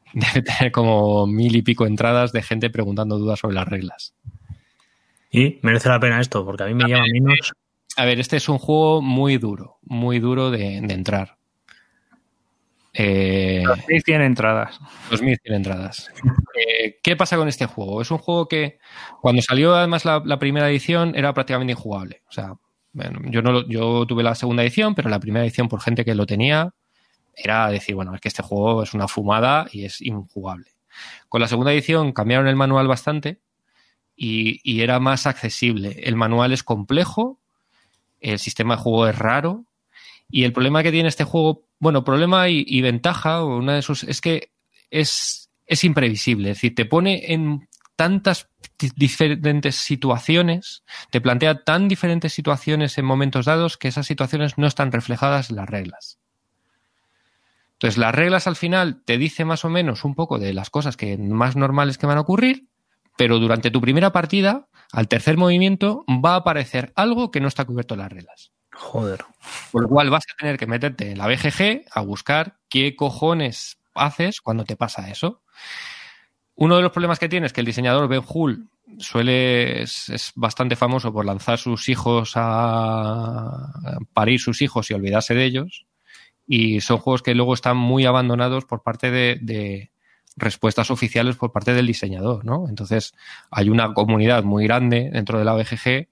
Debe 0.12 0.42
tener 0.42 0.72
como 0.72 1.26
mil 1.26 1.54
y 1.56 1.62
pico 1.62 1.86
entradas 1.86 2.32
de 2.32 2.42
gente 2.42 2.70
preguntando 2.70 3.18
dudas 3.18 3.38
sobre 3.38 3.54
las 3.54 3.68
reglas. 3.68 4.14
Y 5.30 5.58
merece 5.62 5.88
la 5.88 6.00
pena 6.00 6.20
esto, 6.20 6.44
porque 6.44 6.62
a 6.62 6.66
mí 6.66 6.74
me 6.74 6.88
llama 6.88 7.04
menos. 7.12 7.52
A 7.96 8.04
ver, 8.04 8.20
este 8.20 8.36
es 8.36 8.48
un 8.48 8.58
juego 8.58 9.02
muy 9.02 9.38
duro, 9.38 9.78
muy 9.82 10.20
duro 10.20 10.50
de 10.50 10.76
entrar. 10.76 11.38
Eh, 13.00 13.62
2100 13.64 14.22
entradas. 14.22 14.80
2100 15.10 15.54
entradas. 15.54 16.10
Eh, 16.54 16.98
¿Qué 17.00 17.14
pasa 17.14 17.36
con 17.36 17.46
este 17.46 17.66
juego? 17.66 18.02
Es 18.02 18.10
un 18.10 18.18
juego 18.18 18.48
que 18.48 18.78
cuando 19.20 19.40
salió 19.40 19.74
además 19.74 20.04
la, 20.04 20.38
primera 20.38 20.68
edición 20.68 21.14
era 21.14 21.32
prácticamente 21.32 21.72
injugable. 21.72 22.22
O 22.28 22.32
sea, 22.32 22.54
yo, 23.30 23.40
no, 23.40 23.66
yo 23.68 24.04
tuve 24.06 24.24
la 24.24 24.34
segunda 24.34 24.64
edición, 24.64 24.96
pero 24.96 25.10
la 25.10 25.20
primera 25.20 25.44
edición 25.44 25.68
por 25.68 25.80
gente 25.80 26.04
que 26.04 26.16
lo 26.16 26.26
tenía 26.26 26.74
era 27.42 27.68
decir, 27.70 27.94
bueno, 27.94 28.14
es 28.14 28.20
que 28.20 28.28
este 28.28 28.42
juego 28.42 28.82
es 28.82 28.94
una 28.94 29.08
fumada 29.08 29.66
y 29.72 29.84
es 29.84 30.00
injugable. 30.00 30.72
Con 31.28 31.40
la 31.40 31.48
segunda 31.48 31.72
edición 31.72 32.12
cambiaron 32.12 32.48
el 32.48 32.56
manual 32.56 32.88
bastante 32.88 33.40
y, 34.16 34.80
era 34.80 34.98
más 34.98 35.26
accesible. 35.26 36.00
El 36.02 36.16
manual 36.16 36.52
es 36.52 36.62
complejo, 36.62 37.38
el 38.20 38.38
sistema 38.38 38.74
de 38.74 38.82
juego 38.82 39.06
es 39.06 39.16
raro 39.16 39.64
Y 40.28 40.42
el 40.42 40.52
problema 40.52 40.82
que 40.82 40.90
tiene 40.90 41.08
este 41.08 41.24
juego, 41.24 41.62
bueno, 41.78 42.02
problema 42.02 42.48
y, 42.48 42.64
y 42.66 42.80
ventaja, 42.80 43.44
una 43.44 43.74
de 43.74 43.82
sus, 43.82 44.02
es 44.02 44.20
que 44.20 44.50
es, 44.90 45.50
es 45.66 45.84
imprevisible. 45.84 46.50
Es 46.50 46.56
decir, 46.56 46.74
te 46.74 46.84
pone 46.84 47.32
en 47.32 47.68
tantas 47.98 48.48
diferentes 48.96 49.74
situaciones, 49.74 50.84
te 51.10 51.20
plantea 51.20 51.64
tan 51.64 51.88
diferentes 51.88 52.32
situaciones 52.32 52.96
en 52.96 53.04
momentos 53.04 53.46
dados 53.46 53.76
que 53.76 53.88
esas 53.88 54.06
situaciones 54.06 54.56
no 54.56 54.66
están 54.66 54.92
reflejadas 54.92 55.50
en 55.50 55.56
las 55.56 55.68
reglas. 55.68 56.18
Entonces, 57.78 57.96
las 57.96 58.12
reglas 58.12 58.48
al 58.48 58.56
final 58.56 59.02
te 59.04 59.18
dice 59.18 59.44
más 59.44 59.64
o 59.64 59.68
menos 59.68 60.04
un 60.04 60.16
poco 60.16 60.40
de 60.40 60.52
las 60.52 60.68
cosas 60.68 60.96
que 60.96 61.16
más 61.16 61.54
normales 61.54 61.96
que 61.96 62.08
van 62.08 62.18
a 62.18 62.22
ocurrir, 62.22 62.66
pero 63.16 63.38
durante 63.38 63.70
tu 63.70 63.80
primera 63.80 64.10
partida, 64.10 64.66
al 64.90 65.06
tercer 65.06 65.36
movimiento, 65.36 66.04
va 66.08 66.32
a 66.32 66.38
aparecer 66.38 66.92
algo 66.96 67.30
que 67.30 67.40
no 67.40 67.46
está 67.46 67.64
cubierto 67.64 67.94
en 67.94 68.00
las 68.00 68.12
reglas. 68.12 68.50
Joder. 68.72 69.24
Por 69.70 69.82
lo 69.82 69.88
cual 69.88 70.10
vas 70.10 70.24
a 70.24 70.36
tener 70.36 70.58
que 70.58 70.66
meterte 70.66 71.12
en 71.12 71.18
la 71.18 71.28
BGG 71.28 71.84
a 71.92 72.00
buscar 72.00 72.56
qué 72.68 72.96
cojones 72.96 73.78
haces 73.94 74.40
cuando 74.40 74.64
te 74.64 74.74
pasa 74.74 75.08
eso. 75.08 75.42
Uno 76.56 76.74
de 76.74 76.82
los 76.82 76.90
problemas 76.90 77.20
que 77.20 77.28
tiene 77.28 77.46
es 77.46 77.52
que 77.52 77.60
el 77.60 77.66
diseñador 77.66 78.08
Ben 78.08 78.24
Hull 78.26 78.68
suele 78.98 79.82
es, 79.82 80.08
es, 80.08 80.32
bastante 80.34 80.74
famoso 80.74 81.12
por 81.12 81.24
lanzar 81.24 81.58
sus 81.58 81.88
hijos 81.88 82.32
a 82.34 83.72
parir 84.12 84.40
sus 84.40 84.62
hijos 84.62 84.90
y 84.90 84.94
olvidarse 84.94 85.34
de 85.34 85.44
ellos. 85.44 85.86
Y 86.48 86.80
son 86.80 86.98
juegos 86.98 87.22
que 87.22 87.34
luego 87.34 87.54
están 87.54 87.76
muy 87.76 88.06
abandonados 88.06 88.64
por 88.64 88.82
parte 88.82 89.10
de, 89.10 89.38
de 89.40 89.90
respuestas 90.36 90.90
oficiales 90.90 91.36
por 91.36 91.52
parte 91.52 91.74
del 91.74 91.86
diseñador, 91.86 92.44
¿no? 92.44 92.68
Entonces 92.68 93.14
hay 93.50 93.68
una 93.68 93.92
comunidad 93.92 94.44
muy 94.44 94.64
grande 94.64 95.10
dentro 95.12 95.38
de 95.38 95.44
la 95.44 95.54
BGG 95.54 96.08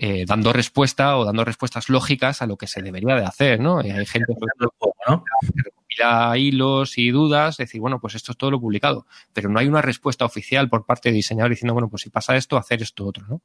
eh, 0.00 0.24
dando 0.26 0.52
respuesta 0.52 1.16
o 1.18 1.24
dando 1.24 1.44
respuestas 1.44 1.88
lógicas 1.88 2.40
a 2.40 2.46
lo 2.46 2.56
que 2.56 2.68
se 2.68 2.82
debería 2.82 3.16
de 3.16 3.24
hacer, 3.24 3.58
¿no? 3.58 3.84
Y 3.84 3.90
hay 3.90 4.06
gente 4.06 4.32
¿no? 5.08 5.24
que 5.24 5.62
recopila 5.64 6.38
hilos 6.38 6.98
y 6.98 7.10
dudas, 7.10 7.56
decir, 7.56 7.80
bueno, 7.80 7.98
pues 8.00 8.14
esto 8.14 8.30
es 8.30 8.38
todo 8.38 8.52
lo 8.52 8.60
publicado, 8.60 9.06
pero 9.32 9.48
no 9.48 9.58
hay 9.58 9.66
una 9.66 9.82
respuesta 9.82 10.24
oficial 10.24 10.68
por 10.68 10.86
parte 10.86 11.08
de 11.08 11.16
diseñador 11.16 11.50
diciendo, 11.50 11.74
bueno, 11.74 11.88
pues 11.88 12.02
si 12.02 12.10
pasa 12.10 12.36
esto, 12.36 12.56
hacer 12.56 12.80
esto 12.80 13.06
otro, 13.06 13.26
¿no? 13.26 13.42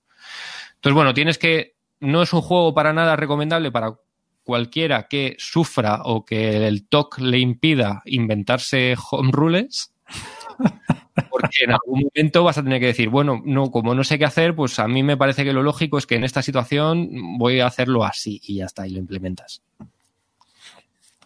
Entonces, 0.75 0.93
bueno, 0.93 1.15
tienes 1.15 1.39
que, 1.39 1.75
no 1.99 2.21
es 2.21 2.31
un 2.33 2.41
juego 2.41 2.75
para 2.75 2.93
nada 2.93 3.15
recomendable 3.15 3.71
para 3.71 3.95
cualquiera 4.43 5.07
que 5.07 5.35
sufra 5.39 6.01
o 6.03 6.25
que 6.25 6.67
el 6.67 6.87
TOC 6.87 7.19
le 7.19 7.39
impida 7.39 8.01
inventarse 8.05 8.95
home 9.11 9.31
rules, 9.31 9.93
porque 11.29 11.63
en 11.63 11.71
algún 11.71 12.03
momento 12.03 12.43
vas 12.43 12.57
a 12.57 12.63
tener 12.63 12.79
que 12.79 12.87
decir, 12.87 13.09
bueno, 13.09 13.41
no, 13.45 13.71
como 13.71 13.95
no 13.95 14.03
sé 14.03 14.19
qué 14.19 14.25
hacer, 14.25 14.55
pues 14.55 14.79
a 14.79 14.87
mí 14.87 15.03
me 15.03 15.17
parece 15.17 15.43
que 15.43 15.53
lo 15.53 15.63
lógico 15.63 15.97
es 15.97 16.05
que 16.05 16.15
en 16.15 16.23
esta 16.23 16.41
situación 16.41 17.37
voy 17.37 17.59
a 17.59 17.67
hacerlo 17.67 18.03
así 18.03 18.41
y 18.43 18.55
ya 18.57 18.65
está, 18.65 18.87
y 18.87 18.91
lo 18.91 18.99
implementas. 18.99 19.61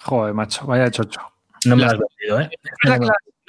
Joder, 0.01 0.33
macho, 0.33 0.65
vaya 0.65 0.89
chocho. 0.91 1.19
No 1.65 1.75
me 1.75 1.83
lo 1.83 1.87
has 1.87 1.97
vendido, 1.97 2.41
¿eh? 2.41 2.49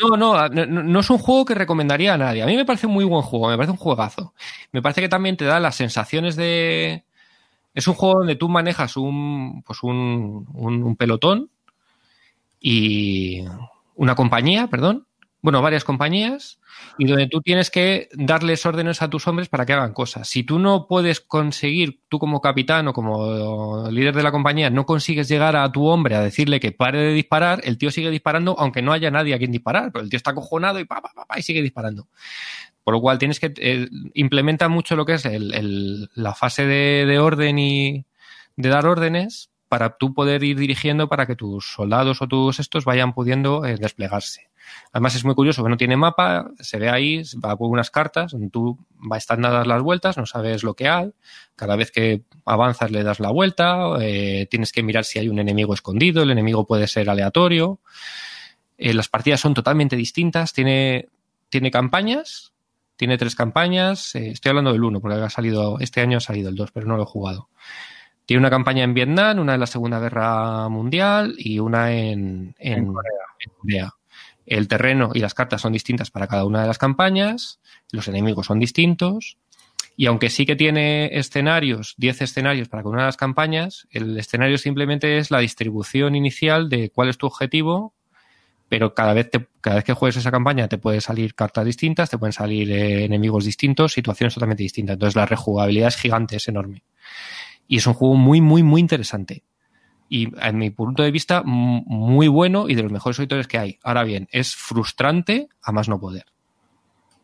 No, 0.00 0.16
no, 0.16 0.48
no, 0.48 0.66
no, 0.66 1.00
es 1.00 1.10
un 1.10 1.18
juego 1.18 1.44
que 1.44 1.54
recomendaría 1.54 2.14
a 2.14 2.18
nadie. 2.18 2.42
A 2.42 2.46
mí 2.46 2.56
me 2.56 2.64
parece 2.64 2.86
un 2.86 2.92
muy 2.92 3.04
buen 3.04 3.22
juego, 3.22 3.48
me 3.48 3.56
parece 3.56 3.72
un 3.72 3.78
juegazo. 3.78 4.32
Me 4.70 4.80
parece 4.80 5.00
que 5.00 5.08
también 5.08 5.36
te 5.36 5.44
da 5.44 5.58
las 5.58 5.74
sensaciones 5.74 6.36
de. 6.36 7.04
Es 7.78 7.86
un 7.86 7.94
juego 7.94 8.18
donde 8.18 8.34
tú 8.34 8.48
manejas 8.48 8.96
un, 8.96 9.62
pues 9.62 9.84
un, 9.84 10.48
un, 10.52 10.96
pelotón 10.96 11.48
y 12.60 13.44
una 13.94 14.16
compañía, 14.16 14.66
perdón, 14.66 15.06
bueno, 15.42 15.62
varias 15.62 15.84
compañías 15.84 16.58
y 16.98 17.06
donde 17.06 17.28
tú 17.28 17.40
tienes 17.40 17.70
que 17.70 18.08
darles 18.14 18.66
órdenes 18.66 19.00
a 19.00 19.08
tus 19.08 19.28
hombres 19.28 19.48
para 19.48 19.64
que 19.64 19.74
hagan 19.74 19.92
cosas. 19.92 20.28
Si 20.28 20.42
tú 20.42 20.58
no 20.58 20.88
puedes 20.88 21.20
conseguir, 21.20 22.00
tú 22.08 22.18
como 22.18 22.40
capitán 22.40 22.88
o 22.88 22.92
como 22.92 23.88
líder 23.92 24.16
de 24.16 24.24
la 24.24 24.32
compañía, 24.32 24.70
no 24.70 24.84
consigues 24.84 25.28
llegar 25.28 25.54
a 25.54 25.70
tu 25.70 25.86
hombre 25.86 26.16
a 26.16 26.20
decirle 26.20 26.58
que 26.58 26.72
pare 26.72 26.98
de 26.98 27.12
disparar, 27.12 27.60
el 27.62 27.78
tío 27.78 27.92
sigue 27.92 28.10
disparando 28.10 28.56
aunque 28.58 28.82
no 28.82 28.92
haya 28.92 29.12
nadie 29.12 29.34
a 29.34 29.38
quien 29.38 29.52
disparar, 29.52 29.92
pero 29.92 30.02
el 30.02 30.10
tío 30.10 30.16
está 30.16 30.32
acojonado 30.32 30.80
y 30.80 30.84
pa, 30.84 31.00
pa, 31.00 31.12
pa, 31.14 31.26
pa 31.26 31.38
y 31.38 31.42
sigue 31.42 31.62
disparando. 31.62 32.08
Por 32.88 32.94
lo 32.94 33.02
cual 33.02 33.18
tienes 33.18 33.38
que 33.38 33.52
eh, 33.58 33.86
implementa 34.14 34.70
mucho 34.70 34.96
lo 34.96 35.04
que 35.04 35.12
es 35.12 35.28
la 36.14 36.34
fase 36.34 36.64
de, 36.64 37.04
de 37.04 37.18
orden 37.18 37.58
y 37.58 38.06
de 38.56 38.68
dar 38.70 38.86
órdenes 38.86 39.50
para 39.68 39.98
tú 39.98 40.14
poder 40.14 40.42
ir 40.42 40.58
dirigiendo 40.58 41.06
para 41.06 41.26
que 41.26 41.36
tus 41.36 41.70
soldados 41.70 42.22
o 42.22 42.28
tus 42.28 42.60
estos 42.60 42.86
vayan 42.86 43.12
pudiendo 43.12 43.66
eh, 43.66 43.76
desplegarse. 43.76 44.48
Además 44.90 45.14
es 45.16 45.26
muy 45.26 45.34
curioso 45.34 45.62
que 45.62 45.68
no 45.68 45.76
tiene 45.76 45.98
mapa, 45.98 46.50
se 46.60 46.78
ve 46.78 46.88
ahí, 46.88 47.20
va 47.44 47.58
por 47.58 47.68
unas 47.68 47.90
cartas 47.90 48.34
tú 48.50 48.78
vas 48.94 49.18
están 49.18 49.42
dadas 49.42 49.66
las 49.66 49.82
vueltas, 49.82 50.16
no 50.16 50.24
sabes 50.24 50.62
lo 50.62 50.72
que 50.72 50.88
hay, 50.88 51.12
cada 51.56 51.76
vez 51.76 51.90
que 51.90 52.22
avanzas 52.46 52.90
le 52.90 53.02
das 53.02 53.20
la 53.20 53.30
vuelta, 53.30 53.98
eh, 54.00 54.46
tienes 54.50 54.72
que 54.72 54.82
mirar 54.82 55.04
si 55.04 55.18
hay 55.18 55.28
un 55.28 55.40
enemigo 55.40 55.74
escondido, 55.74 56.22
el 56.22 56.30
enemigo 56.30 56.66
puede 56.66 56.86
ser 56.86 57.10
aleatorio. 57.10 57.80
Eh, 58.78 58.94
las 58.94 59.10
partidas 59.10 59.40
son 59.40 59.52
totalmente 59.52 59.94
distintas, 59.94 60.54
tiene, 60.54 61.10
tiene 61.50 61.70
campañas, 61.70 62.54
tiene 62.98 63.16
tres 63.16 63.36
campañas, 63.36 64.12
eh, 64.16 64.30
estoy 64.30 64.50
hablando 64.50 64.72
del 64.72 64.82
uno 64.82 65.00
porque 65.00 65.16
ha 65.16 65.30
salido, 65.30 65.78
este 65.78 66.00
año 66.00 66.18
ha 66.18 66.20
salido 66.20 66.50
el 66.50 66.56
2, 66.56 66.72
pero 66.72 66.84
no 66.86 66.96
lo 66.96 67.04
he 67.04 67.06
jugado. 67.06 67.48
Tiene 68.26 68.40
una 68.40 68.50
campaña 68.50 68.82
en 68.82 68.92
Vietnam, 68.92 69.38
una 69.38 69.54
en 69.54 69.60
la 69.60 69.66
Segunda 69.66 70.00
Guerra 70.00 70.68
Mundial 70.68 71.36
y 71.38 71.60
una 71.60 71.92
en, 71.92 72.56
en, 72.58 72.78
en 72.78 72.92
Corea. 72.92 73.12
En 73.38 73.52
Corea. 73.52 73.94
El 74.46 74.66
terreno 74.66 75.12
y 75.14 75.20
las 75.20 75.32
cartas 75.32 75.60
son 75.60 75.72
distintas 75.72 76.10
para 76.10 76.26
cada 76.26 76.44
una 76.44 76.60
de 76.60 76.66
las 76.66 76.78
campañas, 76.78 77.60
los 77.92 78.08
enemigos 78.08 78.46
son 78.46 78.58
distintos, 78.58 79.38
y 79.96 80.06
aunque 80.06 80.28
sí 80.28 80.44
que 80.44 80.56
tiene 80.56 81.16
escenarios, 81.18 81.94
10 81.98 82.22
escenarios 82.22 82.68
para 82.68 82.82
cada 82.82 82.92
una 82.92 83.02
de 83.02 83.08
las 83.08 83.16
campañas, 83.16 83.86
el 83.90 84.18
escenario 84.18 84.58
simplemente 84.58 85.18
es 85.18 85.30
la 85.30 85.38
distribución 85.38 86.16
inicial 86.16 86.68
de 86.68 86.90
cuál 86.90 87.08
es 87.08 87.18
tu 87.18 87.26
objetivo, 87.26 87.94
pero 88.68 88.94
cada 88.94 89.14
vez, 89.14 89.30
te, 89.30 89.46
cada 89.60 89.76
vez 89.76 89.84
que 89.84 89.92
juegues 89.92 90.16
esa 90.16 90.30
campaña 90.30 90.68
te 90.68 90.78
pueden 90.78 91.00
salir 91.00 91.34
cartas 91.34 91.64
distintas, 91.64 92.10
te 92.10 92.18
pueden 92.18 92.32
salir 92.32 92.70
eh, 92.70 93.04
enemigos 93.04 93.44
distintos, 93.44 93.92
situaciones 93.92 94.34
totalmente 94.34 94.62
distintas. 94.62 94.94
Entonces 94.94 95.16
la 95.16 95.26
rejugabilidad 95.26 95.88
es 95.88 95.96
gigante, 95.96 96.36
es 96.36 96.48
enorme. 96.48 96.82
Y 97.66 97.78
es 97.78 97.86
un 97.86 97.94
juego 97.94 98.14
muy, 98.14 98.40
muy, 98.40 98.62
muy 98.62 98.80
interesante 98.80 99.44
y 100.08 100.28
en 100.40 100.58
mi 100.58 100.70
punto 100.70 101.02
de 101.02 101.10
vista 101.10 101.42
muy 101.44 102.28
bueno 102.28 102.68
y 102.68 102.74
de 102.74 102.82
los 102.82 102.92
mejores 102.92 103.18
editores 103.18 103.46
que 103.46 103.58
hay. 103.58 103.78
Ahora 103.82 104.04
bien, 104.04 104.28
es 104.32 104.56
frustrante 104.56 105.48
a 105.62 105.72
más 105.72 105.88
no 105.88 106.00
poder. 106.00 106.24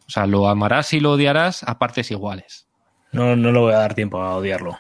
O 0.07 0.11
sea, 0.11 0.27
lo 0.27 0.49
amarás 0.49 0.93
y 0.93 1.01
lo 1.01 1.13
odiarás 1.13 1.63
a 1.63 1.79
partes 1.79 2.11
iguales. 2.11 2.69
No, 3.13 3.37
no 3.37 3.53
le 3.53 3.59
voy 3.59 3.73
a 3.73 3.79
dar 3.79 3.95
tiempo 3.95 4.21
a 4.21 4.37
odiarlo. 4.37 4.79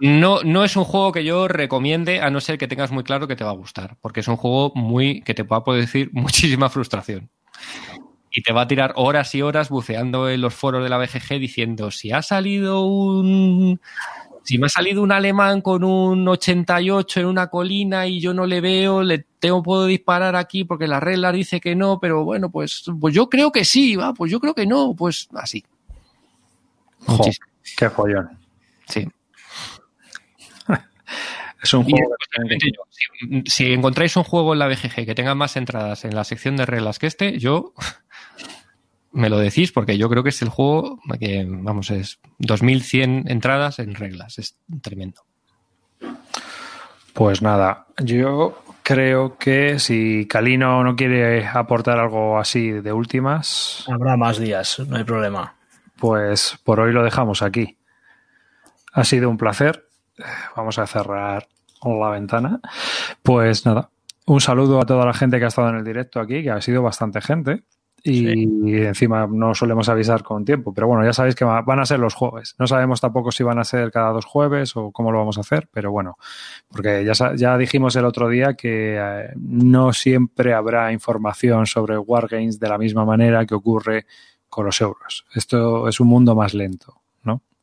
No, 0.00 0.42
no 0.42 0.64
es 0.64 0.76
un 0.76 0.84
juego 0.84 1.12
que 1.12 1.24
yo 1.24 1.48
recomiende 1.48 2.20
a 2.20 2.30
no 2.30 2.40
ser 2.40 2.58
que 2.58 2.68
tengas 2.68 2.90
muy 2.90 3.04
claro 3.04 3.28
que 3.28 3.36
te 3.36 3.44
va 3.44 3.50
a 3.50 3.54
gustar, 3.54 3.96
porque 4.00 4.20
es 4.20 4.28
un 4.28 4.36
juego 4.36 4.72
muy 4.74 5.22
que 5.22 5.34
te 5.34 5.42
va 5.42 5.58
a 5.58 5.64
producir 5.64 6.10
muchísima 6.12 6.68
frustración. 6.68 7.30
Y 8.34 8.42
te 8.42 8.52
va 8.52 8.62
a 8.62 8.68
tirar 8.68 8.94
horas 8.96 9.34
y 9.34 9.42
horas 9.42 9.68
buceando 9.68 10.30
en 10.30 10.40
los 10.40 10.54
foros 10.54 10.82
de 10.82 10.88
la 10.88 10.96
BGG 10.96 11.38
diciendo 11.38 11.90
si 11.90 12.12
ha 12.12 12.22
salido 12.22 12.82
un 12.86 13.78
si 14.42 14.58
me 14.58 14.66
ha 14.66 14.68
salido 14.68 15.02
un 15.02 15.12
alemán 15.12 15.60
con 15.60 15.84
un 15.84 16.26
88 16.26 17.20
en 17.20 17.26
una 17.26 17.48
colina 17.48 18.06
y 18.06 18.20
yo 18.20 18.34
no 18.34 18.46
le 18.46 18.60
veo, 18.60 19.02
le 19.02 19.26
tengo 19.38 19.62
puedo 19.62 19.86
disparar 19.86 20.34
aquí 20.34 20.64
porque 20.64 20.86
la 20.86 20.98
regla 20.98 21.30
dice 21.30 21.60
que 21.60 21.76
no, 21.76 22.00
pero 22.00 22.24
bueno, 22.24 22.50
pues, 22.50 22.84
pues 23.00 23.14
yo 23.14 23.28
creo 23.28 23.52
que 23.52 23.64
sí, 23.64 23.96
va, 23.96 24.12
pues 24.14 24.32
yo 24.32 24.40
creo 24.40 24.54
que 24.54 24.66
no, 24.66 24.94
pues 24.94 25.28
así. 25.34 25.64
Jo, 27.06 27.24
qué 27.76 27.90
follón. 27.90 28.41
Sí. 28.92 29.08
es 31.62 31.72
un 31.74 31.84
juego. 31.84 32.14
Si, 32.90 33.42
si, 33.46 33.72
encontráis 33.72 34.14
un 34.16 34.24
juego 34.24 34.52
en 34.52 34.58
la 34.58 34.68
BGG 34.68 35.06
que 35.06 35.14
tenga 35.14 35.34
más 35.34 35.56
entradas 35.56 36.04
en 36.04 36.14
la 36.14 36.24
sección 36.24 36.56
de 36.56 36.66
reglas 36.66 36.98
que 36.98 37.06
este, 37.06 37.38
yo 37.38 37.72
me 39.12 39.30
lo 39.30 39.38
decís 39.38 39.72
porque 39.72 39.96
yo 39.96 40.10
creo 40.10 40.22
que 40.22 40.28
es 40.28 40.42
el 40.42 40.50
juego 40.50 41.00
que, 41.18 41.46
vamos, 41.48 41.90
es 41.90 42.20
2100 42.38 43.24
entradas 43.28 43.78
en 43.78 43.94
reglas. 43.94 44.38
Es 44.38 44.58
tremendo. 44.82 45.22
Pues 47.14 47.40
nada, 47.40 47.86
yo 48.02 48.62
creo 48.82 49.38
que 49.38 49.78
si 49.78 50.26
Calino 50.28 50.84
no 50.84 50.96
quiere 50.96 51.46
aportar 51.46 51.98
algo 51.98 52.38
así 52.38 52.70
de 52.70 52.92
últimas. 52.92 53.86
Habrá 53.88 54.18
más 54.18 54.38
días, 54.38 54.80
no 54.86 54.96
hay 54.96 55.04
problema. 55.04 55.54
Pues 55.98 56.58
por 56.64 56.80
hoy 56.80 56.92
lo 56.92 57.04
dejamos 57.04 57.42
aquí. 57.42 57.78
Ha 58.92 59.04
sido 59.04 59.28
un 59.28 59.36
placer. 59.36 59.86
Vamos 60.56 60.78
a 60.78 60.86
cerrar 60.86 61.48
la 61.84 62.10
ventana. 62.10 62.60
Pues 63.22 63.66
nada, 63.66 63.90
un 64.26 64.40
saludo 64.40 64.80
a 64.80 64.86
toda 64.86 65.04
la 65.04 65.14
gente 65.14 65.38
que 65.38 65.44
ha 65.44 65.48
estado 65.48 65.70
en 65.70 65.76
el 65.76 65.84
directo 65.84 66.20
aquí, 66.20 66.42
que 66.42 66.50
ha 66.50 66.60
sido 66.60 66.82
bastante 66.82 67.20
gente. 67.20 67.64
Y 68.04 68.18
sí. 68.18 68.48
encima 68.82 69.28
no 69.28 69.54
solemos 69.54 69.88
avisar 69.88 70.24
con 70.24 70.44
tiempo, 70.44 70.74
pero 70.74 70.88
bueno, 70.88 71.04
ya 71.04 71.12
sabéis 71.12 71.36
que 71.36 71.44
van 71.44 71.78
a 71.78 71.86
ser 71.86 72.00
los 72.00 72.14
jueves. 72.14 72.56
No 72.58 72.66
sabemos 72.66 73.00
tampoco 73.00 73.30
si 73.30 73.44
van 73.44 73.60
a 73.60 73.64
ser 73.64 73.92
cada 73.92 74.10
dos 74.10 74.24
jueves 74.24 74.76
o 74.76 74.90
cómo 74.90 75.12
lo 75.12 75.18
vamos 75.18 75.38
a 75.38 75.42
hacer, 75.42 75.68
pero 75.72 75.92
bueno, 75.92 76.16
porque 76.68 77.04
ya, 77.04 77.36
ya 77.36 77.56
dijimos 77.56 77.94
el 77.94 78.04
otro 78.04 78.28
día 78.28 78.54
que 78.54 78.96
eh, 78.98 79.28
no 79.36 79.92
siempre 79.92 80.52
habrá 80.52 80.92
información 80.92 81.66
sobre 81.66 81.96
Wargames 81.96 82.58
de 82.58 82.68
la 82.68 82.78
misma 82.78 83.04
manera 83.04 83.46
que 83.46 83.54
ocurre 83.54 84.06
con 84.48 84.66
los 84.66 84.80
euros. 84.80 85.24
Esto 85.32 85.86
es 85.86 86.00
un 86.00 86.08
mundo 86.08 86.34
más 86.34 86.54
lento. 86.54 87.01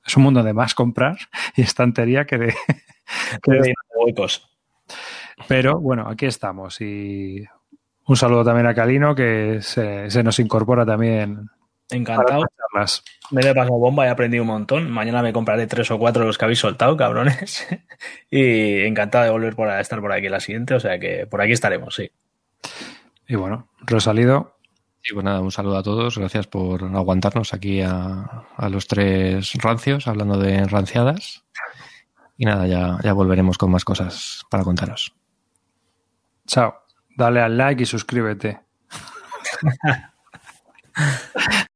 Es 0.10 0.18
un 0.18 0.24
mundo 0.24 0.42
de 0.42 0.54
más 0.54 0.74
comprar 0.74 1.18
y 1.56 1.62
estantería 1.62 2.26
que 2.26 2.40
de, 2.40 2.48
que 3.44 3.52
de, 3.52 3.74
huecos. 3.96 4.50
Pero 5.48 5.80
bueno, 5.80 6.08
aquí 6.10 6.26
estamos 6.26 6.82
y 6.82 7.46
un 8.08 8.16
saludo 8.18 8.44
también 8.44 8.66
a 8.66 8.74
Calino 8.74 9.14
que 9.14 9.60
se, 9.62 10.10
se 10.10 10.24
nos 10.24 10.40
incorpora 10.40 10.84
también. 10.84 11.48
Encantado. 11.92 12.44
Me 13.30 13.42
he 13.42 13.54
pasado 13.54 13.78
bomba 13.78 14.06
y 14.06 14.08
he 14.08 14.12
aprendido 14.12 14.42
un 14.44 14.48
montón. 14.48 14.90
Mañana 14.90 15.22
me 15.22 15.32
compraré 15.32 15.68
tres 15.68 15.92
o 15.92 16.00
cuatro 16.00 16.22
de 16.24 16.28
los 16.28 16.40
que 16.40 16.46
habéis 16.46 16.60
soltado, 16.60 16.98
cabrones. 16.98 17.68
y 18.32 18.82
encantado 18.82 19.26
de 19.26 19.30
volver 19.30 19.56
por 19.56 19.70
a 19.70 19.80
estar 19.80 20.02
por 20.02 20.12
aquí 20.12 20.28
la 20.28 20.40
siguiente. 20.40 20.74
O 20.74 20.80
sea 20.80 21.00
que 21.00 21.28
por 21.28 21.40
aquí 21.40 21.52
estaremos, 21.52 21.94
sí. 21.94 22.10
Y 23.28 23.36
bueno, 23.36 23.70
Rosalido. 23.82 24.59
Sí, 25.02 25.14
pues 25.14 25.24
nada, 25.24 25.40
un 25.42 25.52
saludo 25.52 25.78
a 25.78 25.84
todos. 25.84 26.18
Gracias 26.18 26.48
por 26.48 26.84
aguantarnos 26.84 27.54
aquí 27.54 27.82
a, 27.82 28.46
a 28.56 28.70
los 28.70 28.88
tres 28.88 29.54
rancios 29.54 30.08
hablando 30.08 30.38
de 30.38 30.66
ranciadas. 30.66 31.46
Y 32.38 32.46
nada, 32.46 32.68
ya, 32.68 32.98
ya 33.04 33.14
volveremos 33.14 33.58
con 33.58 33.72
más 33.72 33.86
cosas 33.86 34.44
para 34.50 34.64
contaros. 34.64 35.14
Chao. 36.48 36.74
Dale 37.18 37.42
al 37.42 37.58
like 37.58 37.84
y 37.84 37.86
suscríbete. 37.86 38.62